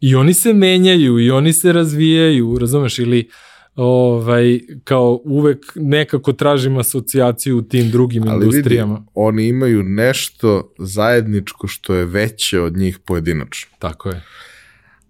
i 0.00 0.14
oni 0.14 0.34
se 0.34 0.52
menjaju 0.52 1.18
i 1.18 1.30
oni 1.30 1.52
se 1.52 1.72
razvijaju, 1.72 2.58
razumeš, 2.58 2.98
ili 2.98 3.28
ovaj, 3.76 4.60
kao 4.84 5.20
uvek 5.24 5.72
nekako 5.74 6.32
tražim 6.32 6.78
asocijaciju 6.78 7.58
u 7.58 7.62
tim 7.62 7.90
drugim 7.90 8.28
Ali 8.28 8.44
industrijama. 8.44 8.94
vidi, 8.94 9.06
oni 9.14 9.48
imaju 9.48 9.82
nešto 9.82 10.72
zajedničko 10.78 11.66
što 11.66 11.94
je 11.94 12.04
veće 12.04 12.60
od 12.60 12.76
njih 12.76 12.98
pojedinačno. 12.98 13.70
Tako 13.78 14.08
je, 14.08 14.22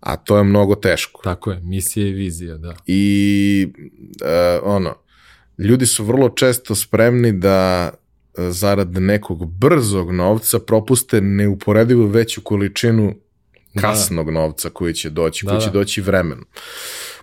A 0.00 0.16
to 0.16 0.38
je 0.38 0.44
mnogo 0.44 0.74
teško. 0.74 1.20
tako 1.24 1.50
je, 1.50 1.60
misija 1.60 2.06
i 2.06 2.12
vizija, 2.12 2.56
da. 2.56 2.76
I 2.86 3.68
e, 4.24 4.58
ono, 4.62 4.94
ljudi 5.60 5.86
su 5.86 6.04
vrlo 6.04 6.28
često 6.28 6.74
spremni 6.74 7.32
da 7.32 7.90
e, 8.38 8.50
zarad 8.50 8.92
nekog 8.92 9.46
brzog 9.46 10.12
novca 10.12 10.58
propuste 10.58 11.20
neuporedivo 11.20 12.06
veću 12.06 12.40
količinu 12.40 13.14
kasnog 13.80 14.30
novca 14.30 14.70
koji 14.70 14.94
će 14.94 15.10
doći, 15.10 15.46
Da, 15.46 15.50
koji 15.50 15.60
će 15.60 15.66
da. 15.66 15.72
doći 15.72 16.00
vremenom. 16.00 16.46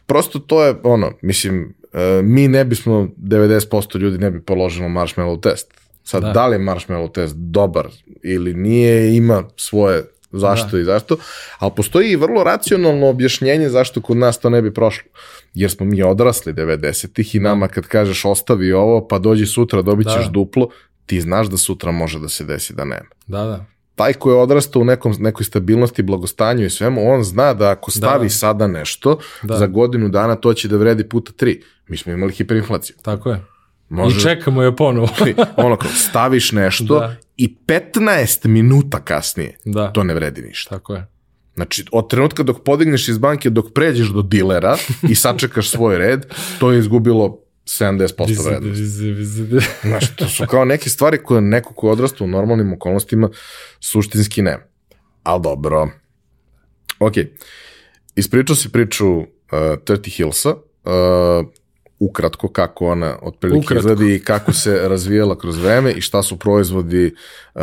Prosto 0.06 0.40
to 0.40 0.66
je 0.66 0.76
ono, 0.84 1.12
mislim, 1.22 1.74
e, 1.94 2.22
mi 2.24 2.48
ne 2.48 2.66
bismo, 2.66 3.10
90% 3.18 4.00
ljudi 4.00 4.18
ne 4.18 4.32
bi 4.32 4.42
položilo 4.42 4.90
marshmallow 4.90 5.42
test. 5.42 5.74
Sad, 6.04 6.24
da. 6.24 6.32
Da. 6.32 6.48
li 6.48 6.56
je 6.56 6.60
marshmallow 6.60 7.12
test 7.12 7.36
dobar 7.36 7.88
ili 8.24 8.54
nije, 8.54 9.16
ima 9.16 9.44
svoje 9.58 10.04
zašto 10.40 10.68
da. 10.72 10.80
i 10.80 10.84
zašto, 10.84 11.18
ali 11.60 11.72
postoji 11.76 12.10
i 12.10 12.16
vrlo 12.16 12.44
racionalno 12.44 13.08
objašnjenje 13.08 13.70
zašto 13.70 14.02
kod 14.02 14.18
nas 14.18 14.40
to 14.40 14.50
ne 14.50 14.62
bi 14.62 14.74
prošlo. 14.74 15.10
Jer 15.54 15.72
smo 15.72 15.86
mi 15.86 16.04
odrasli 16.04 16.54
90-ih 16.54 17.36
i 17.36 17.40
nama 17.40 17.68
kad 17.68 17.88
kažeš 17.88 18.26
ostavi 18.26 18.74
ovo, 18.74 19.08
pa 19.08 19.20
dođi 19.20 19.46
sutra, 19.46 19.82
dobit 19.82 20.08
ćeš 20.08 20.26
Da. 20.26 20.32
duplo, 20.32 20.68
ti 21.06 21.22
znaš 21.22 21.48
da 21.48 21.58
sutra 21.58 21.92
može 21.92 22.20
da 22.20 22.30
se 22.30 22.44
desi 22.44 22.74
da 22.74 22.84
nema. 22.84 23.10
Da, 23.28 23.44
da. 23.44 23.66
Taj 23.96 24.14
ko 24.14 24.32
je 24.32 24.38
odrastao 24.38 24.82
u 24.82 24.86
nekom, 24.86 25.14
nekoj 25.20 25.44
stabilnosti, 25.44 26.04
blagostanju 26.04 26.66
i 26.66 26.70
svemu, 26.70 27.12
on 27.12 27.24
zna 27.24 27.54
da 27.54 27.70
ako 27.70 27.92
stavi 27.92 28.26
Da. 28.26 28.30
sada 28.30 28.68
nešto, 28.68 29.20
Da. 29.44 29.58
za 29.58 29.68
godinu 29.68 30.10
dana 30.10 30.36
to 30.36 30.54
će 30.54 30.68
da 30.68 30.78
vredi 30.78 31.10
puta 31.10 31.32
tri. 31.32 31.64
Mi 31.88 31.98
smo 31.98 32.14
imali 32.14 32.34
hiperinflaciju. 32.34 32.96
Tako 33.02 33.30
je. 33.30 33.42
Možeš, 33.90 34.18
I 34.18 34.24
čekamo 34.24 34.64
je 34.64 34.76
ponovo. 34.76 35.08
ono 35.58 35.76
kao, 35.78 35.90
staviš 35.92 36.52
nešto 36.52 37.00
Da. 37.00 37.16
I 37.38 37.58
15 37.68 38.48
minuta 38.48 39.00
kasnije 39.00 39.58
da, 39.66 39.94
to 39.94 40.04
ne 40.04 40.14
vredi 40.14 40.42
ništa. 40.42 40.70
tako 40.70 40.94
je. 40.94 41.08
Znači, 41.56 41.86
od 41.92 42.10
trenutka 42.10 42.44
dok 42.44 42.64
podigneš 42.64 43.08
iz 43.08 43.18
banke, 43.18 43.50
dok 43.50 43.74
pređeš 43.74 44.08
do 44.08 44.22
dilera 44.22 44.78
i 45.10 45.16
sačekaš 45.16 45.70
svoj 45.70 45.98
red, 45.98 46.26
to 46.60 46.72
je 46.72 46.80
izgubilo 46.80 47.40
70% 47.66 48.46
vrednosti. 48.46 49.70
Znaš, 49.90 50.16
to 50.16 50.28
su 50.28 50.46
kao 50.50 50.66
neke 50.66 50.90
stvari 50.90 51.18
koje 51.24 51.42
neko 51.42 51.74
ko 51.74 51.90
odrasta 51.90 52.24
u 52.24 52.28
normalnim 52.28 52.74
okolnostima 52.74 53.30
suštinski 53.80 54.42
nema. 54.42 54.64
Ali 55.24 55.42
dobro. 55.42 55.90
Ok. 57.00 57.14
Ispričao 58.16 58.56
si 58.56 58.70
priču 58.70 59.08
uh, 59.18 59.26
30 59.52 60.16
Hillsa, 60.16 60.50
uh, 60.50 61.48
ukratko 62.00 62.48
kako 62.48 62.88
ona 62.88 63.17
otprilike 63.22 63.66
Ukratko. 63.66 63.80
izgledi 63.80 64.16
i 64.16 64.19
kako 64.19 64.53
se 64.53 64.88
razvijala 64.90 65.38
kroz 65.38 65.58
vreme 65.58 65.92
i 65.92 66.01
šta 66.01 66.24
su 66.24 66.40
proizvodi 66.40 67.16
uh, 67.56 67.61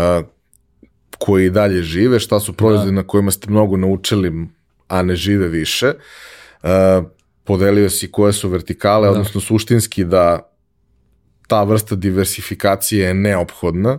koji 1.19 1.51
dalje 1.51 1.83
žive, 1.83 2.21
šta 2.21 2.41
su 2.41 2.53
proizvodi 2.53 2.93
na 2.93 3.03
kojima 3.03 3.31
ste 3.31 3.51
mnogo 3.51 3.77
naučili, 3.77 4.33
a 4.89 5.03
ne 5.03 5.17
žive 5.17 5.49
više. 5.49 5.93
Uh, 6.63 6.69
podelio 7.45 7.91
si 7.91 8.13
koje 8.13 8.33
su 8.33 8.49
vertikale, 8.49 9.09
odnosno 9.09 9.41
suštinski 9.41 10.05
da 10.05 10.51
ta 11.49 11.63
vrsta 11.63 11.95
diversifikacije 11.95 13.07
je 13.07 13.15
neophodna 13.15 13.99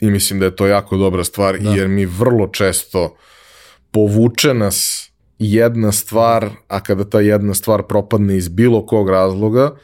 i 0.00 0.10
mislim 0.10 0.40
da 0.40 0.44
je 0.44 0.56
to 0.56 0.66
jako 0.66 0.96
dobra 0.96 1.24
stvar 1.24 1.58
Da. 1.58 1.70
jer 1.70 1.88
mi 1.88 2.06
vrlo 2.06 2.46
često 2.46 3.16
povuče 3.90 4.54
nas 4.54 5.09
jedna 5.40 5.92
stvar, 5.92 6.50
a 6.68 6.80
kada 6.80 7.04
ta 7.04 7.20
jedna 7.20 7.54
stvar 7.54 7.82
propadne 7.82 8.36
iz 8.36 8.48
bilo 8.48 8.86
kog 8.86 9.10
razloga, 9.10 9.76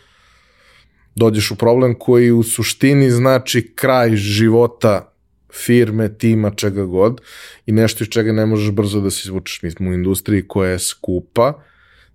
dođeš 1.15 1.51
u 1.51 1.57
problem 1.57 1.95
koji 1.99 2.31
u 2.31 2.43
suštini 2.43 3.11
znači 3.11 3.73
kraj 3.75 4.17
života 4.17 5.13
firme, 5.53 6.19
tima, 6.19 6.51
čega 6.51 6.85
god 6.85 7.21
i 7.67 7.73
nešto 7.73 8.05
iz 8.05 8.09
čega 8.09 8.33
ne 8.33 8.47
možeš 8.47 8.71
brzo 8.71 9.01
da 9.01 9.11
se 9.11 9.21
izvučeš. 9.25 9.63
Mi 9.63 9.71
smo 9.71 9.91
u 9.91 9.95
industriji 9.95 10.49
koja 10.49 10.71
je 10.71 10.79
skupa, 10.79 11.63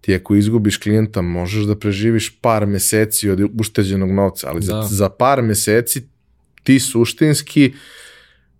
ti 0.01 0.15
ako 0.15 0.35
izgubiš 0.35 0.77
klijenta 0.77 1.21
možeš 1.21 1.63
da 1.63 1.75
preživiš 1.75 2.39
par 2.41 2.65
meseci 2.65 3.29
od 3.29 3.49
ušteđenog 3.59 4.11
novca, 4.11 4.47
ali 4.49 4.61
za, 4.61 4.73
Da. 4.73 4.83
za 4.83 5.09
par 5.09 5.41
meseci 5.41 6.03
ti 6.63 6.79
suštinski 6.79 7.73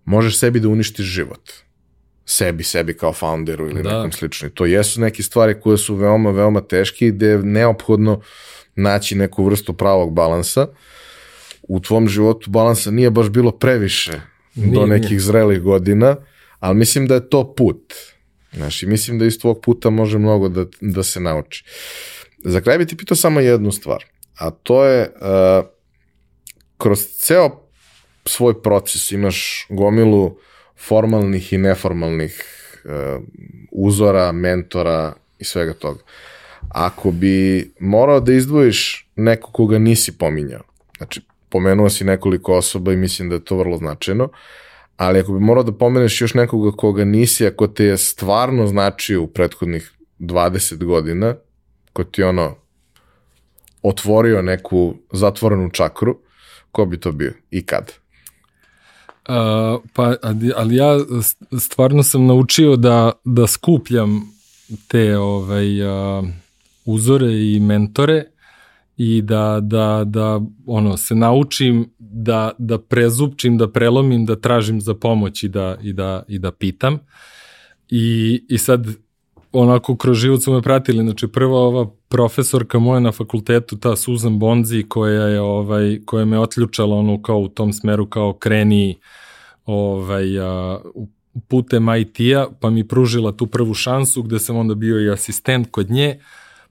možeš 0.04 0.38
sebi 0.38 0.60
da 0.60 0.68
uništiš 0.68 1.06
život. 1.06 1.50
Sebi, 2.24 2.64
sebi 2.64 2.96
kao 2.96 3.12
founderu 3.12 3.70
ili 3.70 3.82
Da. 3.82 3.96
nekom 3.96 4.12
slično. 4.12 4.48
To 4.48 4.66
jesu 4.66 5.00
neke 5.00 5.22
stvari 5.22 5.60
koje 5.60 5.78
su 5.78 5.94
veoma, 5.94 6.30
veoma 6.30 6.60
teške 6.60 7.06
i 7.06 7.10
gde 7.10 7.26
je 7.26 7.38
neophodno 7.38 8.20
naći 8.76 9.14
neku 9.14 9.44
vrstu 9.44 9.72
pravog 9.72 10.12
balansa. 10.14 10.66
U 11.62 11.80
tvom 11.80 12.08
životu 12.08 12.50
balansa 12.50 12.90
nije 12.90 13.10
baš 13.10 13.28
bilo 13.28 13.50
previše 13.50 14.12
do 14.54 14.62
Nije, 14.80 14.86
nekih 14.86 15.10
nije. 15.10 15.20
zrelih 15.20 15.60
godina, 15.60 16.16
ali 16.60 16.78
mislim 16.78 17.06
da 17.06 17.14
je 17.14 17.28
to 17.28 17.54
put. 17.54 17.94
Znaš, 18.52 18.82
i 18.82 18.86
mislim 18.86 19.18
da 19.18 19.24
iz 19.24 19.38
tvog 19.38 19.60
puta 19.60 19.90
može 19.90 20.18
mnogo 20.18 20.48
da, 20.48 20.64
da 20.80 21.02
se 21.02 21.20
nauči. 21.20 21.64
Za 22.44 22.60
kraj 22.60 22.78
bi 22.78 22.86
ti 22.86 22.96
pitao 22.96 23.16
samo 23.16 23.40
jednu 23.40 23.72
stvar, 23.72 24.04
a 24.38 24.50
to 24.50 24.84
je 24.84 25.02
uh, 25.02 25.66
kroz 26.78 27.06
ceo 27.18 27.50
svoj 28.24 28.62
proces, 28.62 29.12
imaš 29.12 29.66
gomilu 29.70 30.36
formalnih 30.86 31.52
i 31.52 31.58
neformalnih 31.58 32.44
uh, 32.84 33.22
uzora, 33.70 34.32
mentora 34.32 35.12
i 35.38 35.44
svega 35.44 35.72
toga. 35.72 36.00
Ako 36.68 37.10
bi 37.10 37.70
morao 37.80 38.20
da 38.20 38.32
izdvojiš 38.32 39.08
neko 39.16 39.52
koga 39.52 39.78
nisi 39.78 40.18
pominjao, 40.18 40.62
znači 40.96 41.20
pomenuo 41.48 41.90
si 41.90 42.04
nekoliko 42.04 42.56
osoba 42.56 42.92
i 42.92 42.96
mislim 42.96 43.28
da 43.28 43.34
je 43.34 43.44
to 43.44 43.56
vrlo 43.56 43.76
značajno, 43.76 44.28
ali 44.96 45.18
ako 45.18 45.32
bi 45.32 45.40
morao 45.40 45.64
da 45.64 45.72
pomeneš 45.72 46.20
još 46.20 46.34
nekoga 46.34 46.76
koga 46.76 47.04
nisi, 47.04 47.46
ako 47.46 47.66
te 47.66 47.84
je 47.84 47.96
stvarno 47.98 48.66
značio 48.66 49.22
u 49.22 49.26
prethodnih 49.26 49.92
20 50.18 50.84
godina, 50.84 51.34
ko 51.92 52.04
ti 52.04 52.22
ono 52.22 52.56
otvorio 53.82 54.42
neku 54.42 54.94
zatvorenu 55.12 55.70
čakru, 55.70 56.18
ko 56.72 56.84
bi 56.84 57.00
to 57.00 57.12
bio 57.12 57.32
i 57.50 57.66
kad? 57.66 58.01
Uh, 59.28 59.82
pa, 59.92 60.14
ali 60.56 60.76
ja 60.76 60.98
stvarno 61.60 62.02
sam 62.02 62.26
naučio 62.26 62.76
da, 62.76 63.12
da 63.24 63.46
skupljam 63.46 64.22
te 64.88 65.18
ovaj, 65.18 65.82
uh, 65.82 66.24
uzore 66.84 67.52
i 67.52 67.60
mentore 67.60 68.24
i 68.96 69.22
da, 69.22 69.58
da, 69.62 70.04
da 70.06 70.40
ono, 70.66 70.96
se 70.96 71.14
naučim 71.14 71.90
da, 71.98 72.50
da 72.58 72.78
prezupčim, 72.78 73.58
da 73.58 73.68
prelomim, 73.68 74.26
da 74.26 74.36
tražim 74.36 74.80
za 74.80 74.94
pomoć 74.94 75.42
i 75.42 75.48
da, 75.48 75.76
i 75.82 75.92
da, 75.92 76.22
i 76.28 76.38
da 76.38 76.52
pitam. 76.52 76.98
I, 77.88 78.44
I 78.48 78.58
sad 78.58 78.86
onako 79.52 79.96
kroz 79.96 80.18
život 80.18 80.42
su 80.42 80.52
me 80.52 80.62
pratili, 80.62 81.04
znači 81.04 81.28
prva 81.28 81.58
ova 81.58 81.90
profesorka 82.08 82.78
moja 82.78 83.00
na 83.00 83.12
fakultetu, 83.12 83.76
ta 83.76 83.96
Susan 83.96 84.38
Bonzi 84.38 84.84
koja 84.88 85.22
je 85.22 85.40
ovaj 85.40 86.00
koja 86.04 86.24
me 86.24 86.38
otključala 86.38 86.96
ono 86.96 87.22
kao 87.22 87.38
u 87.38 87.48
tom 87.48 87.72
smeru 87.72 88.06
kao 88.06 88.32
kreni 88.32 88.98
ovaj 89.66 90.38
a, 90.40 90.78
putem 91.48 91.86
IT-a, 92.00 92.46
pa 92.60 92.70
mi 92.70 92.88
pružila 92.88 93.32
tu 93.32 93.46
prvu 93.46 93.74
šansu 93.74 94.22
gde 94.22 94.38
sam 94.38 94.56
onda 94.56 94.74
bio 94.74 95.00
i 95.00 95.10
asistent 95.10 95.68
kod 95.70 95.90
nje, 95.90 96.20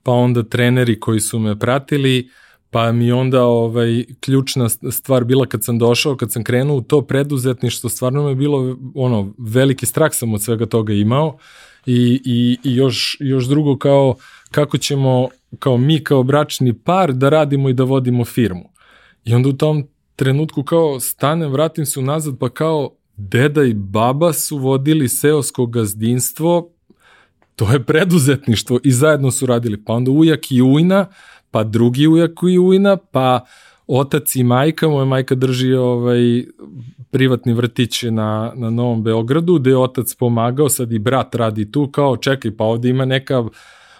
pa 0.02 0.12
onda 0.12 0.42
treneri 0.42 1.00
koji 1.00 1.20
su 1.20 1.38
me 1.38 1.58
pratili, 1.58 2.30
pa 2.70 2.92
mi 2.92 3.12
onda 3.12 3.44
ovaj 3.44 4.04
ključna 4.20 4.68
stvar 4.68 5.24
bila 5.24 5.46
kad 5.46 5.64
sam 5.64 5.78
došao, 5.78 6.16
kad 6.16 6.32
sam 6.32 6.44
krenuo 6.44 6.76
u 6.76 6.82
to 6.82 7.02
preduzetništvo, 7.02 7.90
stvarno 7.90 8.22
me 8.22 8.34
bilo 8.34 8.76
ono 8.94 9.34
veliki 9.38 9.86
strah 9.86 10.14
sam 10.14 10.34
od 10.34 10.42
svega 10.42 10.66
toga 10.66 10.92
imao 10.92 11.38
i, 11.86 12.20
i, 12.24 12.58
i 12.64 12.74
još, 12.76 13.16
još 13.20 13.44
drugo 13.44 13.78
kao 13.78 14.14
kako 14.50 14.78
ćemo 14.78 15.28
kao 15.58 15.76
mi 15.76 16.04
kao 16.04 16.22
bračni 16.22 16.78
par 16.78 17.12
da 17.12 17.28
radimo 17.28 17.68
i 17.68 17.72
da 17.72 17.84
vodimo 17.84 18.24
firmu. 18.24 18.72
I 19.24 19.34
onda 19.34 19.48
u 19.48 19.52
tom 19.52 19.88
trenutku 20.16 20.62
kao 20.62 21.00
stanem, 21.00 21.52
vratim 21.52 21.86
se 21.86 22.00
unazad 22.00 22.38
pa 22.38 22.48
kao 22.48 22.90
deda 23.16 23.62
i 23.62 23.74
baba 23.74 24.32
su 24.32 24.58
vodili 24.58 25.08
seosko 25.08 25.66
gazdinstvo, 25.66 26.70
to 27.56 27.72
je 27.72 27.84
preduzetništvo 27.84 28.80
i 28.84 28.92
zajedno 28.92 29.30
su 29.30 29.46
radili. 29.46 29.84
Pa 29.84 29.92
onda 29.92 30.10
ujak 30.10 30.52
i 30.52 30.62
ujna, 30.62 31.06
pa 31.50 31.64
drugi 31.64 32.06
ujak 32.06 32.32
i 32.52 32.58
ujna, 32.58 32.96
pa 32.96 33.44
otac 33.98 34.36
i 34.36 34.44
majka, 34.44 34.88
moja 34.88 35.04
majka 35.04 35.34
drži 35.34 35.74
ovaj 35.74 36.44
privatni 37.10 37.52
vrtić 37.52 38.02
na, 38.02 38.52
na 38.56 38.70
Novom 38.70 39.02
Beogradu, 39.02 39.58
gde 39.58 39.70
je 39.70 39.78
otac 39.78 40.14
pomagao, 40.14 40.68
sad 40.68 40.92
i 40.92 40.98
brat 40.98 41.34
radi 41.34 41.72
tu, 41.72 41.86
kao 41.86 42.16
čekaj, 42.16 42.56
pa 42.56 42.64
ovde 42.64 42.88
ima 42.88 43.04
neka 43.04 43.44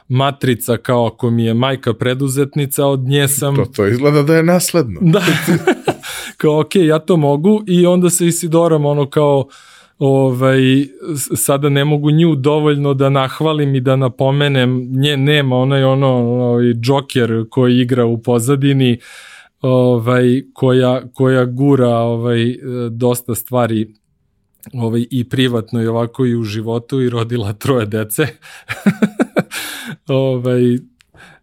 matrica 0.09 0.77
kao 0.77 1.07
ako 1.07 1.31
mi 1.31 1.45
je 1.45 1.55
majka 1.55 1.95
preduzetnica, 1.95 2.87
od 2.87 3.01
nje 3.01 3.29
sam... 3.29 3.57
To, 3.57 3.65
to 3.65 3.87
izgleda 3.87 4.23
da 4.23 4.37
je 4.37 4.43
nasledno. 4.43 5.01
Da, 5.03 5.23
kao 6.41 6.61
ok, 6.61 6.75
ja 6.75 6.99
to 6.99 7.17
mogu 7.17 7.63
i 7.67 7.87
onda 7.87 8.11
se 8.11 8.27
Isidoram 8.27 8.87
ono 8.87 9.11
kao 9.11 9.49
ovaj, 9.99 10.61
sada 11.37 11.69
ne 11.69 11.85
mogu 11.85 12.11
nju 12.11 12.35
dovoljno 12.35 12.95
da 12.95 13.11
nahvalim 13.11 13.75
i 13.75 13.81
da 13.81 13.97
napomenem, 13.97 14.89
nje 15.01 15.17
nema, 15.17 15.57
ona 15.57 15.77
je 15.77 15.87
ono, 15.87 16.09
ovaj, 16.09 16.73
džoker 16.73 17.45
koji 17.51 17.79
igra 17.79 18.07
u 18.07 18.23
pozadini, 18.23 18.99
ovaj, 19.63 20.43
koja, 20.55 21.03
koja 21.15 21.45
gura 21.45 21.97
ovaj, 21.97 22.57
dosta 22.91 23.35
stvari 23.35 23.95
ovaj, 24.73 25.07
i 25.11 25.29
privatno 25.29 25.83
i 25.83 25.87
ovako 25.87 26.27
i 26.27 26.37
u 26.37 26.43
životu 26.43 27.01
i 27.01 27.11
rodila 27.11 27.53
troje 27.63 27.87
dece. 27.87 28.27
ovaj, 30.09 30.75
uh, 30.75 30.79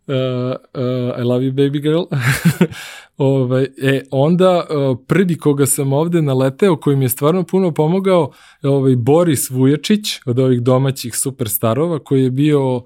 uh, 0.08 1.20
I 1.20 1.24
love 1.24 1.46
you 1.46 1.52
baby 1.52 1.82
girl. 1.82 2.04
ovaj, 3.18 3.64
e, 3.64 4.02
onda 4.12 4.66
uh, 4.70 4.98
prvi 5.08 5.38
koga 5.38 5.66
sam 5.66 5.94
ovde 5.94 6.22
naleteo, 6.22 6.76
koji 6.76 6.96
mi 6.96 7.06
je 7.06 7.10
stvarno 7.10 7.44
puno 7.44 7.74
pomogao, 7.74 8.32
je 8.64 8.70
ovaj 8.70 8.96
Boris 8.96 9.50
Vujačić 9.50 10.20
od 10.26 10.40
ovih 10.40 10.62
domaćih 10.62 11.18
superstarova, 11.18 12.00
koji 12.00 12.24
je 12.24 12.32
bio 12.32 12.84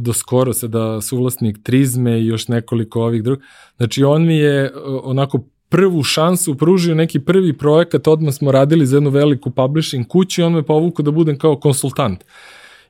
do 0.00 0.12
skoro 0.12 0.52
sada 0.52 1.00
suvlasnik 1.00 1.58
Trizme 1.62 2.20
i 2.20 2.26
još 2.26 2.48
nekoliko 2.48 3.02
ovih 3.02 3.22
drugih. 3.22 3.44
Znači 3.76 4.04
on 4.04 4.26
mi 4.26 4.36
je 4.36 4.72
onako 5.02 5.44
prvu 5.68 6.02
šansu 6.02 6.54
pružio 6.54 6.94
neki 6.94 7.20
prvi 7.20 7.58
projekat, 7.58 8.08
odmah 8.08 8.34
smo 8.34 8.52
radili 8.52 8.86
za 8.86 8.96
jednu 8.96 9.10
veliku 9.10 9.50
publishing 9.50 10.06
kuću 10.08 10.40
i 10.40 10.44
on 10.44 10.52
me 10.52 10.62
povukao 10.62 11.02
da 11.02 11.10
budem 11.10 11.38
kao 11.38 11.56
konsultant. 11.56 12.24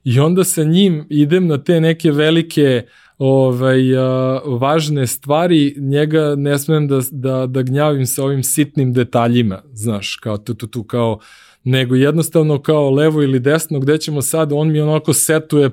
I 0.04 0.20
onda 0.20 0.44
sa 0.44 0.64
njim 0.64 1.06
idem 1.10 1.46
na 1.46 1.58
te 1.58 1.80
neke 1.80 2.10
velike 2.10 2.86
ovaj, 3.18 3.96
a, 3.96 4.40
važne 4.46 5.06
stvari, 5.06 5.74
njega 5.78 6.34
ne 6.36 6.58
smem 6.58 6.88
da, 6.88 7.00
da, 7.10 7.46
da 7.46 7.62
gnjavim 7.62 8.06
sa 8.06 8.24
ovim 8.24 8.42
sitnim 8.42 8.92
detaljima, 8.92 9.62
znaš, 9.72 10.16
kao 10.16 10.38
tu, 10.38 10.54
tu, 10.54 10.66
tu, 10.66 10.84
kao, 10.84 11.18
nego 11.64 11.94
jednostavno 11.94 12.62
kao 12.62 12.90
levo 12.90 13.22
ili 13.22 13.40
desno, 13.40 13.80
gde 13.80 13.98
ćemo 13.98 14.22
sad, 14.22 14.52
on 14.52 14.72
mi 14.72 14.80
onako 14.80 15.12
setuje 15.12 15.70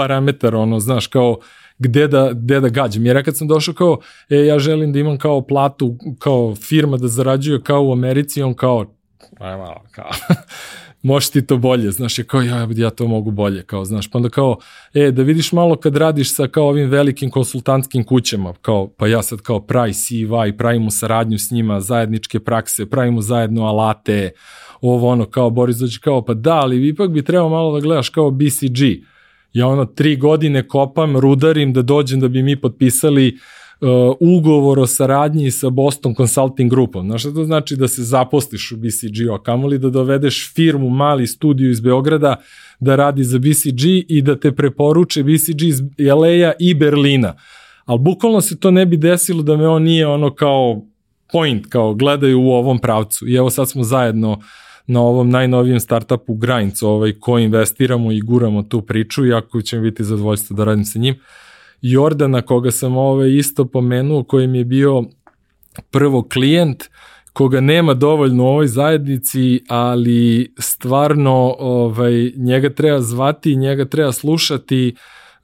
parametar, 0.00 0.54
ono, 0.54 0.80
znaš, 0.80 1.06
kao 1.06 1.38
gde 1.78 2.08
da, 2.08 2.30
gde 2.32 2.60
da 2.60 2.68
gađam. 2.68 3.06
Jer 3.06 3.16
ja 3.16 3.22
kad 3.22 3.36
sam 3.36 3.48
došao 3.48 3.74
kao, 3.74 3.98
e, 4.30 4.36
ja 4.36 4.58
želim 4.58 4.92
da 4.92 4.98
imam 4.98 5.18
kao 5.18 5.40
platu, 5.46 5.96
kao 6.18 6.54
firma 6.54 6.96
da 6.96 7.08
zarađuje 7.08 7.62
kao 7.62 7.82
u 7.82 7.92
Americi, 7.92 8.42
on 8.42 8.54
kao, 8.54 8.94
aj 9.38 9.56
malo, 9.56 9.82
kao, 9.90 10.10
možeš 11.02 11.30
ti 11.30 11.46
to 11.46 11.56
bolje, 11.56 11.90
znaš, 11.90 12.18
je 12.18 12.24
kao, 12.24 12.42
ja, 12.42 12.68
ja 12.76 12.90
to 12.90 13.06
mogu 13.06 13.30
bolje, 13.30 13.62
kao, 13.62 13.84
znaš, 13.84 14.10
pa 14.10 14.18
onda 14.18 14.28
kao, 14.28 14.56
e, 14.94 15.10
da 15.10 15.22
vidiš 15.22 15.52
malo 15.52 15.76
kad 15.76 15.96
radiš 15.96 16.34
sa 16.34 16.48
kao 16.48 16.68
ovim 16.68 16.90
velikim 16.90 17.30
konsultantskim 17.30 18.04
kućama, 18.04 18.54
kao, 18.62 18.88
pa 18.88 19.06
ja 19.06 19.22
sad 19.22 19.40
kao 19.40 19.60
Price, 19.60 20.14
EY, 20.14 20.56
pravimo 20.56 20.90
saradnju 20.90 21.38
s 21.38 21.50
njima, 21.50 21.80
zajedničke 21.80 22.40
prakse, 22.40 22.90
pravimo 22.90 23.20
zajedno 23.20 23.64
alate, 23.64 24.30
ovo 24.80 25.08
ono, 25.08 25.26
kao 25.26 25.50
Boris 25.50 25.76
dođe 25.76 25.98
kao, 26.00 26.24
pa 26.24 26.34
da, 26.34 26.54
ali 26.54 26.88
ipak 26.88 27.10
bi 27.10 27.24
trebao 27.24 27.48
malo 27.48 27.72
da 27.74 27.80
gledaš 27.80 28.08
kao 28.08 28.30
BCG, 28.30 29.10
ja 29.52 29.66
ono 29.66 29.84
tri 29.84 30.16
godine 30.16 30.68
kopam, 30.68 31.16
rudarim 31.16 31.72
da 31.72 31.82
dođem 31.82 32.20
da 32.20 32.28
bi 32.28 32.42
mi 32.42 32.60
potpisali 32.60 33.38
uh, 33.80 33.88
ugovor 34.20 34.78
o 34.78 34.86
saradnji 34.86 35.50
sa 35.50 35.70
Boston 35.70 36.14
Consulting 36.14 36.70
Grupom. 36.70 37.06
Znaš 37.06 37.20
šta 37.20 37.34
to 37.34 37.44
znači 37.44 37.76
da 37.76 37.88
se 37.88 38.02
zaposliš 38.02 38.72
u 38.72 38.76
BCG-u, 38.76 39.34
a 39.34 39.42
kamoli 39.42 39.78
da 39.78 39.90
dovedeš 39.90 40.52
firmu, 40.54 40.90
mali 40.90 41.26
studiju 41.26 41.70
iz 41.70 41.80
Beograda 41.80 42.36
da 42.80 42.96
radi 42.96 43.24
za 43.24 43.38
BCG 43.38 43.84
i 44.08 44.22
da 44.22 44.40
te 44.40 44.52
preporuče 44.52 45.22
BCG 45.22 45.62
iz 45.62 45.80
LA-a 45.98 46.52
i 46.58 46.74
Berlina. 46.74 47.34
Ali 47.84 47.98
bukvalno 47.98 48.40
se 48.40 48.60
to 48.60 48.70
ne 48.70 48.86
bi 48.86 48.96
desilo 48.96 49.42
da 49.42 49.56
me 49.56 49.68
on 49.68 49.82
nije 49.82 50.06
ono 50.06 50.34
kao 50.34 50.82
point, 51.32 51.66
kao 51.66 51.94
gledaju 51.94 52.40
u 52.40 52.52
ovom 52.52 52.78
pravcu. 52.78 53.28
I 53.28 53.34
evo 53.34 53.50
sad 53.50 53.70
smo 53.70 53.82
zajedno 53.82 54.32
uh, 54.32 54.44
na 54.90 55.00
ovom 55.00 55.30
najnovijem 55.30 55.80
startupu 55.80 56.34
Grinds, 56.34 56.82
ovaj, 56.82 57.12
ko 57.20 57.38
investiramo 57.38 58.12
i 58.12 58.20
guramo 58.20 58.62
tu 58.62 58.82
priču, 58.82 59.26
jako 59.26 59.62
će 59.62 59.76
mi 59.76 59.90
biti 59.90 60.04
zadovoljstvo 60.04 60.56
da 60.56 60.64
radim 60.64 60.84
sa 60.84 60.98
njim. 60.98 61.14
Jordana, 61.82 62.42
koga 62.42 62.70
sam 62.70 62.96
ovaj 62.96 63.30
isto 63.30 63.64
pomenuo, 63.64 64.24
koji 64.24 64.46
mi 64.46 64.58
je 64.58 64.64
bio 64.64 65.04
prvo 65.90 66.22
klijent, 66.22 66.84
koga 67.32 67.60
nema 67.60 67.94
dovoljno 67.94 68.44
u 68.44 68.46
ovoj 68.46 68.66
zajednici, 68.66 69.64
ali 69.68 70.54
stvarno 70.58 71.54
ovaj, 71.58 72.32
njega 72.36 72.70
treba 72.70 73.00
zvati, 73.00 73.56
njega 73.56 73.84
treba 73.84 74.12
slušati, 74.12 74.94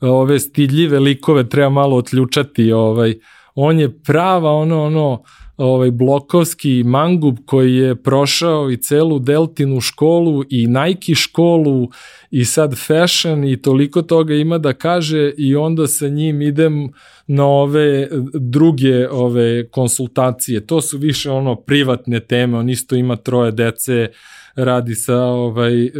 ove 0.01 0.39
stidljive 0.39 1.01
likove 1.01 1.49
treba 1.49 1.71
malo 1.71 1.97
otključati, 1.97 2.73
ovaj, 2.73 3.15
on 3.55 3.81
je 3.81 4.03
prava 4.03 4.53
ono, 4.53 4.83
ono, 4.85 5.23
ovaj 5.57 5.91
blokovski 5.91 6.83
mangub 6.87 7.37
koji 7.47 7.77
je 7.77 7.97
prošao 8.03 8.71
i 8.71 8.77
celu 8.77 9.19
Deltinu 9.19 9.81
školu 9.81 10.45
i 10.51 10.67
Nike 10.67 11.15
školu 11.15 11.89
i 12.31 12.45
sad 12.45 12.75
fashion 12.87 13.45
i 13.45 13.63
toliko 13.63 14.03
toga 14.03 14.35
ima 14.35 14.59
da 14.59 14.73
kaže 14.73 15.33
i 15.39 15.57
onda 15.57 15.87
sa 15.87 16.09
njim 16.09 16.43
idem 16.43 16.93
na 17.27 17.47
ove 17.47 18.09
druge 18.35 19.09
ove 19.09 19.69
konsultacije. 19.69 20.67
To 20.67 20.81
su 20.81 20.99
više 20.99 21.31
ono 21.31 21.57
privatne 21.57 22.21
teme, 22.21 22.59
on 22.59 22.71
isto 22.71 22.97
ima 22.97 23.17
troje 23.17 23.53
dece, 23.53 24.09
radi 24.55 24.95
sa 24.95 25.25
ovaj 25.25 25.85
e, 25.85 25.91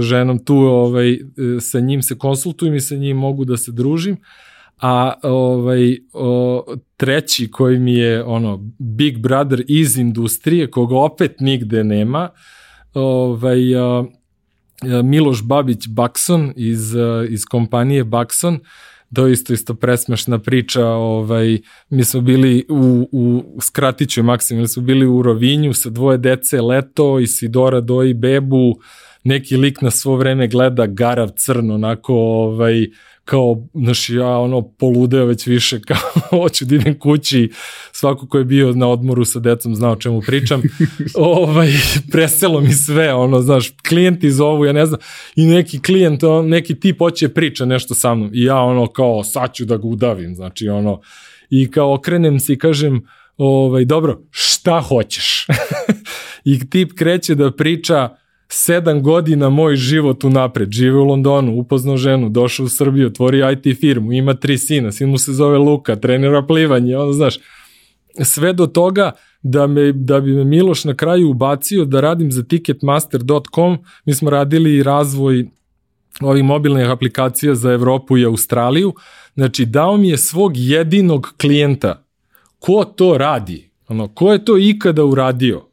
ženom 0.00 0.44
tu 0.44 0.56
ovaj 0.56 1.18
sa 1.60 1.80
njim 1.80 2.02
se 2.02 2.18
konsultujem 2.18 2.74
i 2.74 2.80
sa 2.80 2.94
njim 2.94 3.16
mogu 3.16 3.44
da 3.44 3.56
se 3.56 3.72
družim 3.72 4.16
a 4.80 5.12
ovaj, 5.22 5.98
o, 6.12 6.64
treći 6.96 7.50
koji 7.50 7.78
mi 7.78 7.94
je 7.94 8.24
ono 8.24 8.70
Big 8.78 9.18
Brother 9.18 9.64
iz 9.68 9.98
industrije, 9.98 10.70
koga 10.70 10.96
opet 10.96 11.40
nigde 11.40 11.84
nema, 11.84 12.28
ovaj, 12.94 13.76
a, 13.76 14.04
Miloš 15.04 15.42
Babić 15.44 15.88
Bakson 15.88 16.52
iz, 16.56 16.94
iz 17.28 17.44
kompanije 17.44 18.04
Bakson, 18.04 18.58
to 19.14 19.28
isto 19.28 19.52
isto 19.52 19.74
presmešna 19.74 20.38
priča, 20.38 20.86
ovaj, 20.86 21.58
mi 21.90 22.04
smo 22.04 22.20
bili 22.20 22.66
u, 22.68 23.08
u 23.12 23.60
skratiću 23.60 24.22
maksimum, 24.22 24.66
smo 24.66 24.82
bili 24.82 25.06
u 25.06 25.22
Rovinju 25.22 25.74
sa 25.74 25.90
dvoje 25.90 26.18
dece 26.18 26.60
leto 26.60 27.18
i 27.18 27.26
Sidora 27.26 27.80
doji 27.80 28.14
bebu, 28.14 28.74
neki 29.24 29.56
lik 29.56 29.82
na 29.82 29.90
svo 29.90 30.16
vreme 30.16 30.48
gleda 30.48 30.86
garav 30.86 31.28
crno, 31.36 31.74
onako, 31.74 32.14
ovaj, 32.14 32.86
kao, 33.28 33.68
znaš, 33.74 34.10
ja 34.10 34.38
ono 34.38 34.62
poludeo 34.62 35.24
već 35.24 35.46
više, 35.46 35.80
kao, 35.88 35.96
hoću 36.30 36.64
da 36.64 36.74
idem 36.74 36.98
kući, 36.98 37.50
svako 37.92 38.26
ko 38.28 38.38
je 38.38 38.44
bio 38.44 38.72
na 38.72 38.88
odmoru 38.88 39.24
sa 39.24 39.38
decom 39.38 39.74
znao 39.74 39.92
o 39.92 39.96
čemu 39.96 40.20
pričam, 40.20 40.62
ovaj, 41.14 41.68
preselo 42.12 42.60
mi 42.60 42.72
sve, 42.72 43.14
ono, 43.14 43.40
znaš, 43.40 43.70
klijenti 43.88 44.30
zovu, 44.30 44.64
ja 44.64 44.72
ne 44.72 44.86
znam, 44.86 45.00
i 45.36 45.46
neki 45.46 45.82
klijent, 45.82 46.22
on, 46.22 46.48
neki 46.48 46.80
tip 46.80 46.98
hoće 46.98 47.28
priča 47.28 47.64
nešto 47.64 47.94
sa 47.94 48.14
mnom, 48.14 48.30
i 48.34 48.42
ja 48.42 48.56
ono, 48.56 48.86
kao, 48.86 49.24
sad 49.24 49.54
ću 49.54 49.64
da 49.64 49.76
ga 49.76 49.86
udavim, 49.86 50.34
znači, 50.34 50.68
ono, 50.68 51.00
i 51.50 51.70
kao 51.70 51.94
okrenem 51.94 52.40
se 52.40 52.52
i 52.52 52.58
kažem, 52.58 53.06
ovaj, 53.36 53.84
dobro, 53.84 54.22
šta 54.30 54.80
hoćeš? 54.80 55.46
I 56.44 56.70
tip 56.70 56.92
kreće 56.92 57.34
da 57.34 57.50
priča, 57.50 58.08
sedam 58.48 59.02
godina 59.02 59.48
moj 59.48 59.76
život 59.76 60.24
unapred, 60.24 60.70
žive 60.70 60.98
u 60.98 61.04
Londonu, 61.04 61.58
upoznao 61.58 61.96
ženu, 61.96 62.28
došao 62.28 62.66
u 62.66 62.68
Srbiju, 62.68 63.06
otvori 63.06 63.42
IT 63.52 63.80
firmu, 63.80 64.12
ima 64.12 64.34
tri 64.34 64.58
sina, 64.58 64.92
sin 64.92 65.08
mu 65.08 65.18
se 65.18 65.32
zove 65.32 65.58
Luka, 65.58 65.96
trenira 65.96 66.42
plivanje, 66.42 66.96
ono, 66.96 67.12
znaš, 67.12 67.38
sve 68.22 68.52
do 68.52 68.66
toga 68.66 69.12
da, 69.42 69.66
me, 69.66 69.92
da 69.92 70.20
bi 70.20 70.32
me 70.32 70.44
Miloš 70.44 70.84
na 70.84 70.94
kraju 70.94 71.30
ubacio 71.30 71.84
da 71.84 72.00
radim 72.00 72.32
za 72.32 72.42
ticketmaster.com, 72.42 73.78
mi 74.04 74.14
smo 74.14 74.30
radili 74.30 74.82
razvoj 74.82 75.46
ovih 76.20 76.44
mobilnih 76.44 76.90
aplikacija 76.90 77.54
za 77.54 77.72
Evropu 77.72 78.18
i 78.18 78.24
Australiju, 78.24 78.94
znači 79.34 79.64
dao 79.64 79.96
mi 79.96 80.08
je 80.08 80.16
svog 80.16 80.52
jedinog 80.56 81.34
klijenta, 81.40 82.04
ko 82.58 82.84
to 82.84 83.18
radi, 83.18 83.70
ono, 83.88 84.08
ko 84.08 84.32
je 84.32 84.44
to 84.44 84.58
ikada 84.58 85.04
uradio, 85.04 85.67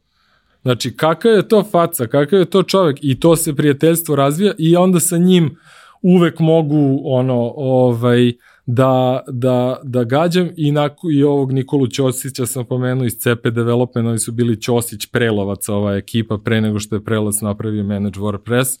Znači, 0.66 0.96
kakav 0.96 1.32
je 1.32 1.48
to 1.48 1.62
faca, 1.62 2.06
kakav 2.06 2.38
je 2.38 2.44
to 2.44 2.62
čovek 2.62 2.98
i 3.02 3.20
to 3.20 3.36
se 3.36 3.54
prijateljstvo 3.54 4.16
razvija 4.16 4.52
i 4.58 4.76
onda 4.76 5.00
sa 5.00 5.18
njim 5.18 5.56
uvek 6.02 6.38
mogu 6.38 7.00
ono 7.04 7.52
ovaj 7.56 8.32
da, 8.66 9.24
da, 9.28 9.80
da 9.82 10.04
gađam 10.04 10.50
i, 10.56 10.72
naku, 10.72 11.10
i 11.10 11.22
ovog 11.22 11.52
Nikolu 11.52 11.86
Ćosića 11.86 12.46
sam 12.46 12.64
pomenuo 12.64 13.04
iz 13.04 13.12
CP 13.12 13.46
Development, 13.46 14.08
oni 14.08 14.18
su 14.18 14.32
bili 14.32 14.60
Ćosić 14.60 15.06
Prelovac, 15.06 15.68
ova 15.68 15.96
ekipa 15.96 16.38
pre 16.38 16.60
nego 16.60 16.78
što 16.78 16.96
je 16.96 17.04
Prelac 17.04 17.40
napravio 17.40 17.84
Manage 17.84 18.20
WordPress. 18.20 18.80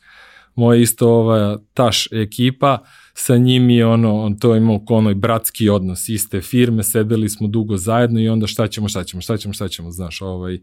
Moja 0.54 0.80
isto 0.80 1.08
ova 1.08 1.58
taš 1.74 2.08
ekipa, 2.12 2.78
sa 3.14 3.36
njim 3.36 3.70
je 3.70 3.86
ono, 3.86 4.22
on 4.22 4.38
to 4.38 4.56
imao 4.56 4.80
onoj 4.88 5.14
bratski 5.14 5.68
odnos, 5.68 6.08
iste 6.08 6.40
firme, 6.40 6.82
sedeli 6.82 7.28
smo 7.28 7.48
dugo 7.48 7.76
zajedno 7.76 8.20
i 8.20 8.28
onda 8.28 8.46
šta 8.46 8.68
ćemo, 8.68 8.88
šta 8.88 9.04
ćemo, 9.04 9.20
šta 9.20 9.36
ćemo, 9.36 9.54
šta 9.54 9.68
ćemo, 9.68 9.90
znaš, 9.90 10.22
ovaj, 10.22 10.58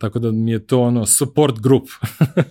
Tako 0.00 0.18
da 0.18 0.30
mi 0.30 0.50
je 0.50 0.66
to 0.66 0.80
ono 0.80 1.06
support 1.06 1.60
grup. 1.60 1.88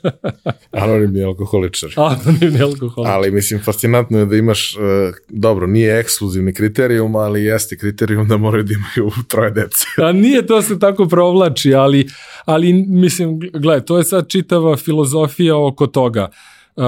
Anonimni 0.72 1.24
alkoholičar. 1.24 1.90
Anonimni 1.96 2.62
alkoholičar. 2.62 3.14
Ali 3.16 3.32
mislim, 3.32 3.62
fascinantno 3.64 4.20
je 4.20 4.26
da 4.26 4.36
imaš, 4.36 4.76
uh, 4.76 4.82
dobro, 5.30 5.68
nije 5.68 6.00
ekskluzivni 6.00 6.54
kriterijum, 6.54 7.16
ali 7.16 7.44
jeste 7.44 7.78
kriterijum 7.78 8.28
da 8.28 8.38
moraju 8.38 8.64
da 8.64 8.74
imaju 8.74 9.12
troje 9.32 9.52
dece. 9.52 9.86
A 9.98 10.12
nije 10.12 10.46
to 10.46 10.62
se 10.62 10.80
tako 10.80 11.06
provlači, 11.06 11.74
ali, 11.74 12.08
ali 12.46 12.74
mislim, 12.74 13.40
gledaj, 13.40 13.86
to 13.86 13.98
je 13.98 14.04
sad 14.04 14.28
čitava 14.28 14.78
filozofija 14.78 15.58
oko 15.58 15.88
toga. 15.88 16.30
Uh, 16.76 16.86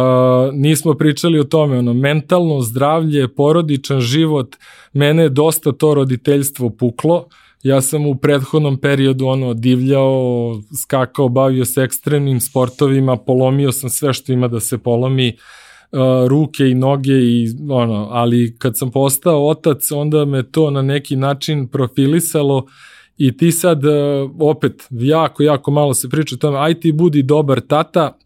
nismo 0.54 0.94
pričali 0.94 1.40
o 1.40 1.44
tome, 1.44 1.78
ono, 1.78 1.94
mentalno 1.94 2.62
zdravlje, 2.62 3.28
porodičan 3.28 4.00
život, 4.00 4.56
mene 4.94 5.24
je 5.24 5.30
dosta 5.30 5.72
to 5.72 5.94
roditeljstvo 5.94 6.70
puklo, 6.70 7.16
uh, 7.16 7.24
ja 7.64 7.82
sam 7.82 8.06
u 8.06 8.16
prethodnom 8.16 8.78
periodu 8.78 9.28
ono 9.28 9.54
divljao, 9.54 10.62
skakao, 10.84 11.30
bavio 11.30 11.66
se 11.66 11.82
ekstremnim 11.82 12.40
sportovima, 12.40 13.18
polomio 13.18 13.72
sam 13.72 13.90
sve 13.90 14.14
što 14.14 14.34
ima 14.34 14.48
da 14.48 14.60
se 14.60 14.78
polomi, 14.78 15.38
uh, 15.92 16.28
ruke 16.28 16.70
i 16.70 16.76
noge 16.76 17.14
i 17.14 17.48
ono, 17.70 18.08
ali 18.12 18.56
kad 18.58 18.78
sam 18.78 18.92
postao 18.92 19.48
otac, 19.48 19.92
onda 19.92 20.26
me 20.26 20.52
to 20.52 20.72
na 20.72 20.82
neki 20.82 21.16
način 21.16 21.68
profilisalo 21.68 22.66
i 23.18 23.38
ti 23.38 23.52
sad 23.52 23.86
uh, 23.86 23.92
opet 24.40 24.88
jako, 24.90 25.44
jako 25.44 25.72
malo 25.72 25.94
se 25.94 26.10
priča 26.10 26.36
o 26.36 26.38
tome, 26.38 26.60
aj 26.60 26.80
ti 26.80 26.92
budi 26.92 27.24
dobar 27.24 27.60
tata 27.60 28.18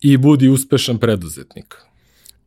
i 0.00 0.16
budi 0.16 0.48
uspešan 0.48 0.98
preduzetnik 0.98 1.87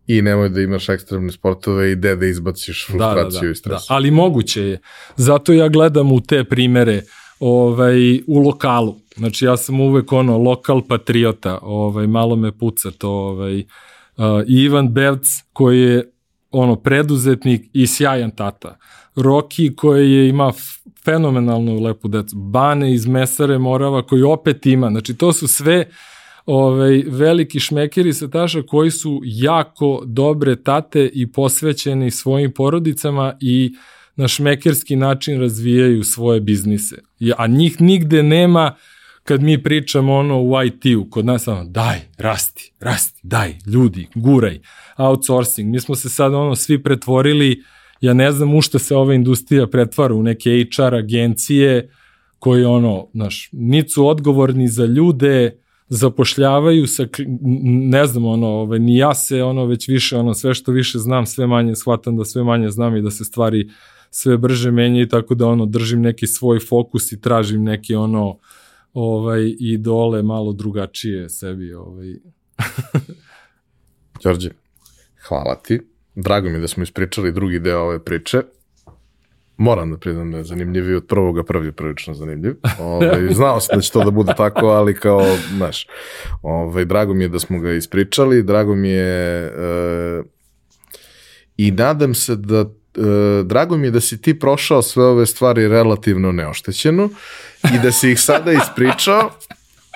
i 0.07 0.21
nemoj 0.21 0.49
da 0.49 0.61
imaš 0.61 0.89
ekstremne 0.89 1.31
sportove 1.31 1.91
i 1.91 1.95
gde 1.95 2.15
da 2.15 2.25
izbaciš 2.25 2.87
frustraciju 2.87 3.23
da, 3.23 3.39
da, 3.39 3.45
da, 3.45 3.51
i 3.51 3.55
stres. 3.55 3.73
Da, 3.73 3.95
ali 3.95 4.11
moguće 4.11 4.63
je. 4.63 4.79
Zato 5.15 5.53
ja 5.53 5.69
gledam 5.69 6.11
u 6.11 6.21
te 6.21 6.43
primere 6.43 7.01
ovaj, 7.39 8.21
u 8.27 8.39
lokalu. 8.39 8.95
Znači 9.17 9.45
ja 9.45 9.57
sam 9.57 9.81
uvek 9.81 10.11
ono 10.11 10.37
lokal 10.37 10.81
patriota, 10.87 11.59
ovaj, 11.61 12.07
malo 12.07 12.35
me 12.35 12.57
puca 12.57 12.91
to. 12.91 13.09
Ovaj, 13.09 13.59
uh, 13.59 13.65
Ivan 14.47 14.93
Bevc 14.93 15.27
koji 15.53 15.81
je 15.81 16.11
ono 16.51 16.75
preduzetnik 16.75 17.69
i 17.73 17.87
sjajan 17.87 18.31
tata. 18.31 18.77
Roki 19.15 19.75
koji 19.75 20.11
je 20.11 20.29
ima 20.29 20.51
fenomenalnu 21.05 21.79
lepu 21.83 22.07
decu. 22.07 22.35
Bane 22.35 22.93
iz 22.93 23.07
Mesare 23.07 23.57
Morava 23.57 24.01
koji 24.05 24.23
opet 24.23 24.65
ima. 24.65 24.89
Znači 24.89 25.13
to 25.13 25.33
su 25.33 25.47
sve 25.47 25.85
uh, 25.87 26.10
ovaj, 26.45 27.03
veliki 27.07 27.59
šmekeri 27.59 28.13
sa 28.13 28.27
taša 28.27 28.61
koji 28.61 28.91
su 28.91 29.21
jako 29.23 30.03
dobre 30.05 30.55
tate 30.55 31.09
i 31.13 31.31
posvećeni 31.31 32.11
svojim 32.11 32.51
porodicama 32.51 33.37
i 33.39 33.71
na 34.15 34.27
šmekerski 34.27 34.95
način 34.95 35.39
razvijaju 35.39 36.03
svoje 36.03 36.41
biznise. 36.41 36.95
A 37.37 37.47
njih 37.47 37.81
nigde 37.81 38.23
nema 38.23 38.75
kad 39.23 39.41
mi 39.41 39.63
pričamo 39.63 40.13
ono 40.13 40.41
u 40.41 40.63
IT-u, 40.65 41.09
kod 41.09 41.25
nas 41.25 41.47
ono, 41.47 41.65
daj, 41.65 41.99
rasti, 42.17 42.71
rasti, 42.79 43.19
daj, 43.23 43.55
ljudi, 43.65 44.07
guraj, 44.15 44.59
outsourcing. 44.97 45.71
Mi 45.71 45.79
smo 45.79 45.95
se 45.95 46.09
sad 46.09 46.33
ono 46.33 46.55
svi 46.55 46.83
pretvorili, 46.83 47.63
ja 48.01 48.13
ne 48.13 48.31
znam 48.31 48.55
u 48.55 48.61
šta 48.61 48.79
se 48.79 48.95
ova 48.95 49.13
industrija 49.13 49.67
pretvara, 49.67 50.13
u 50.13 50.23
neke 50.23 50.65
HR 50.75 50.95
agencije 50.95 51.89
koji 52.39 52.63
ono, 52.63 53.07
znaš, 53.13 53.49
nisu 53.51 54.07
odgovorni 54.07 54.67
za 54.67 54.85
ljude, 54.85 55.57
zapošljavaju 55.93 56.87
sa, 56.87 57.07
ne 57.91 58.05
znam, 58.05 58.25
ono, 58.25 58.47
ovaj, 58.47 58.79
ni 58.79 58.97
ja 58.97 59.13
se, 59.13 59.43
ono, 59.43 59.65
već 59.65 59.87
više, 59.87 60.17
ono, 60.17 60.33
sve 60.33 60.53
što 60.53 60.71
više 60.71 60.99
znam, 60.99 61.25
sve 61.25 61.47
manje 61.47 61.75
shvatam 61.75 62.17
da 62.17 62.25
sve 62.25 62.43
manje 62.43 62.69
znam 62.69 62.95
i 62.95 63.01
da 63.01 63.11
se 63.11 63.25
stvari 63.25 63.69
sve 64.09 64.37
brže 64.37 64.71
menjaju, 64.71 65.07
tako 65.07 65.35
da, 65.35 65.47
ono, 65.47 65.65
držim 65.65 66.01
neki 66.01 66.27
svoj 66.27 66.59
fokus 66.59 67.11
i 67.11 67.21
tražim 67.21 67.63
neke, 67.63 67.97
ono, 67.97 68.37
ovaj, 68.93 69.55
idole 69.59 70.23
malo 70.23 70.53
drugačije 70.53 71.29
sebi, 71.29 71.73
ovaj. 71.73 72.15
Đorđe, 74.23 74.49
hvala 75.27 75.55
ti. 75.55 75.81
Drago 76.15 76.49
mi 76.49 76.55
je 76.55 76.61
da 76.61 76.67
smo 76.67 76.83
ispričali 76.83 77.31
drugi 77.31 77.59
deo 77.59 77.79
ove 77.79 78.03
priče 78.03 78.41
moram 79.61 79.91
da 79.91 79.97
priznam 79.97 80.31
da 80.31 80.37
je 80.37 80.43
zanimljiviji 80.43 80.95
od 80.95 81.05
prvoga, 81.07 81.43
prvi 81.43 81.67
je 81.67 81.71
prilično 81.71 82.13
zanimljiv. 82.13 82.55
Ove, 82.79 83.09
ovaj, 83.09 83.33
znao 83.33 83.59
sam 83.59 83.75
da 83.75 83.81
će 83.81 83.91
to 83.91 84.03
da 84.03 84.11
bude 84.11 84.33
tako, 84.37 84.67
ali 84.67 84.95
kao, 84.95 85.37
znaš, 85.55 85.87
ove, 86.41 86.63
ovaj, 86.63 86.85
drago 86.85 87.13
mi 87.13 87.23
je 87.23 87.27
da 87.27 87.39
smo 87.39 87.59
ga 87.59 87.71
ispričali, 87.71 88.43
drago 88.43 88.75
mi 88.75 88.89
je 88.89 89.45
e, 89.45 90.23
i 91.57 91.71
nadam 91.71 92.13
se 92.13 92.35
da 92.35 92.59
e, 92.59 93.43
drago 93.43 93.77
mi 93.77 93.87
je 93.87 93.91
da 93.91 94.01
si 94.01 94.21
ti 94.21 94.39
prošao 94.39 94.81
sve 94.81 95.05
ove 95.05 95.25
stvari 95.25 95.67
relativno 95.67 96.31
neoštećeno 96.31 97.09
i 97.75 97.79
da 97.83 97.91
si 97.91 98.11
ih 98.11 98.19
sada 98.19 98.51
ispričao 98.51 99.29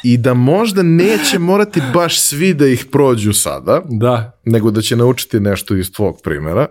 i 0.03 0.18
da 0.18 0.34
možda 0.34 0.84
neće 0.84 1.40
morati 1.40 1.82
baš 1.94 2.22
svi 2.22 2.53
da 2.53 2.68
ih 2.68 2.85
prođu 2.92 3.34
sada, 3.34 3.82
da. 3.90 4.40
nego 4.45 4.72
da 4.72 4.82
će 4.82 4.95
naučiti 4.95 5.40
nešto 5.40 5.76
iz 5.76 5.92
tvog 5.92 6.19
primera. 6.24 6.68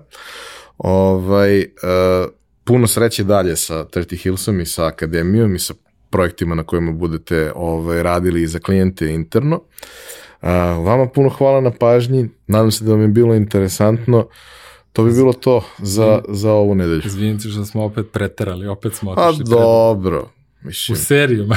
Ovaj, 0.79 1.59
uh, 1.59 1.65
puno 2.65 2.87
sreće 2.87 3.25
dalje 3.25 3.57
sa 3.57 3.85
30 3.85 4.23
Hillsom 4.23 4.61
i 4.61 4.67
sa 4.67 4.87
akademijom 4.87 5.55
i 5.55 5.59
sa 5.59 5.75
projektima 6.11 6.55
na 6.55 6.63
kojima 6.63 6.93
budete 6.93 7.53
ovaj, 7.55 8.03
radili 8.03 8.43
i 8.43 8.47
za 8.47 8.59
klijente 8.59 9.11
interno. 9.11 9.57
Uh, 10.43 10.49
vama 10.87 11.09
puno 11.09 11.29
hvala 11.29 11.61
na 11.61 11.71
pažnji, 11.71 12.29
nadam 12.47 12.71
se 12.71 12.85
da 12.85 12.91
vam 12.91 13.01
je 13.01 13.09
bilo 13.09 13.35
interesantno. 13.35 14.29
To 14.93 15.05
bi 15.05 15.13
bilo 15.13 15.33
to 15.33 15.65
za, 15.79 16.23
za 16.29 16.53
ovu 16.53 16.75
nedelju. 16.75 17.03
Izvinite 17.05 17.49
što 17.49 17.65
smo 17.65 17.85
opet 17.85 18.07
preterali, 18.13 18.67
opet 18.67 18.95
smo 18.95 19.11
otišli. 19.11 19.45
A 19.47 19.57
dobro. 19.57 20.29
Mislim, 20.65 20.95
U 20.95 20.97
seriju. 20.97 21.49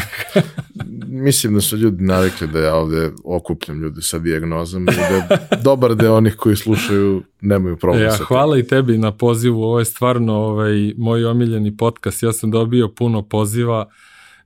mislim 1.08 1.54
da 1.54 1.62
su 1.62 1.78
ljudi 1.78 2.04
navikli 2.04 2.48
da 2.48 2.60
ja 2.60 2.76
ovde 2.76 3.12
okupljam 3.24 3.82
ljude 3.82 4.02
sa 4.02 4.20
dijagnozom 4.20 4.84
i 4.84 4.86
da 4.86 5.38
dobar 5.64 5.96
deo 5.96 6.16
onih 6.16 6.36
koji 6.36 6.56
slušaju 6.56 7.24
nemaju 7.42 7.78
problem 7.78 8.04
ja, 8.04 8.12
sa 8.12 8.24
hvala 8.24 8.58
i 8.58 8.68
tebi 8.68 8.98
na 8.98 9.12
pozivu, 9.12 9.64
ovo 9.64 9.80
je 9.80 9.86
stvarno 9.86 10.34
ovaj, 10.34 10.94
moj 10.98 11.26
omiljeni 11.26 11.78
podcast, 11.78 12.24
ja 12.24 12.34
sam 12.34 12.52
dobio 12.52 12.88
puno 12.88 13.22
poziva 13.22 13.90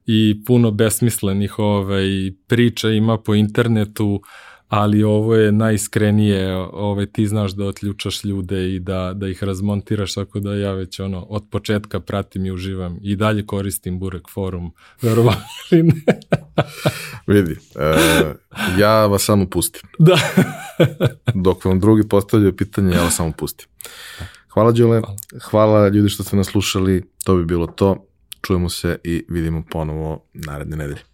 i 0.06 0.44
puno 0.46 0.72
besmislenih 0.72 1.60
ovaj, 1.60 2.32
priča 2.48 2.90
ima 2.90 3.18
po 3.18 3.36
internetu, 3.36 4.22
ali 4.72 5.04
ovo 5.04 5.36
je 5.36 5.52
najiskrenije, 5.52 6.56
ovaj, 6.58 7.06
ti 7.06 7.28
znaš 7.28 7.52
da 7.52 7.66
otključaš 7.66 8.24
ljude 8.24 8.76
i 8.76 8.80
da, 8.80 9.14
da 9.16 9.28
ih 9.28 9.44
razmontiraš, 9.44 10.14
tako 10.14 10.40
da 10.40 10.56
ja 10.56 10.72
već 10.72 11.00
ono, 11.00 11.22
od 11.30 11.44
početka 11.50 12.00
pratim 12.00 12.46
i 12.46 12.52
uživam 12.52 12.98
i 13.02 13.16
dalje 13.16 13.46
koristim 13.46 14.00
Burek 14.00 14.30
forum, 14.30 14.72
verovali 15.02 15.38
ne. 15.72 15.94
Vidi, 17.28 17.52
uh, 17.52 18.80
ja 18.80 19.06
vas 19.06 19.24
samo 19.24 19.50
pustim. 19.50 19.82
Da. 20.00 20.18
Dok 21.34 21.66
vam 21.66 21.80
drugi 21.80 22.10
postavljaju 22.10 22.56
pitanje, 22.56 22.96
ja 22.96 23.04
vas 23.04 23.16
samo 23.16 23.32
pustim. 23.32 23.68
Hvala, 24.50 24.72
Đole. 24.72 25.00
Hvala. 25.00 25.18
Hvala 25.42 25.88
ljudi 25.88 26.10
što 26.10 26.24
ste 26.24 26.36
nas 26.36 26.48
slušali. 26.48 27.04
To 27.24 27.36
bi 27.36 27.46
bilo 27.46 27.68
to. 27.68 28.06
Čujemo 28.42 28.70
se 28.70 28.98
i 29.04 29.26
vidimo 29.30 29.64
ponovo 29.72 30.26
naredne 30.34 30.78
nedelje. 30.78 31.11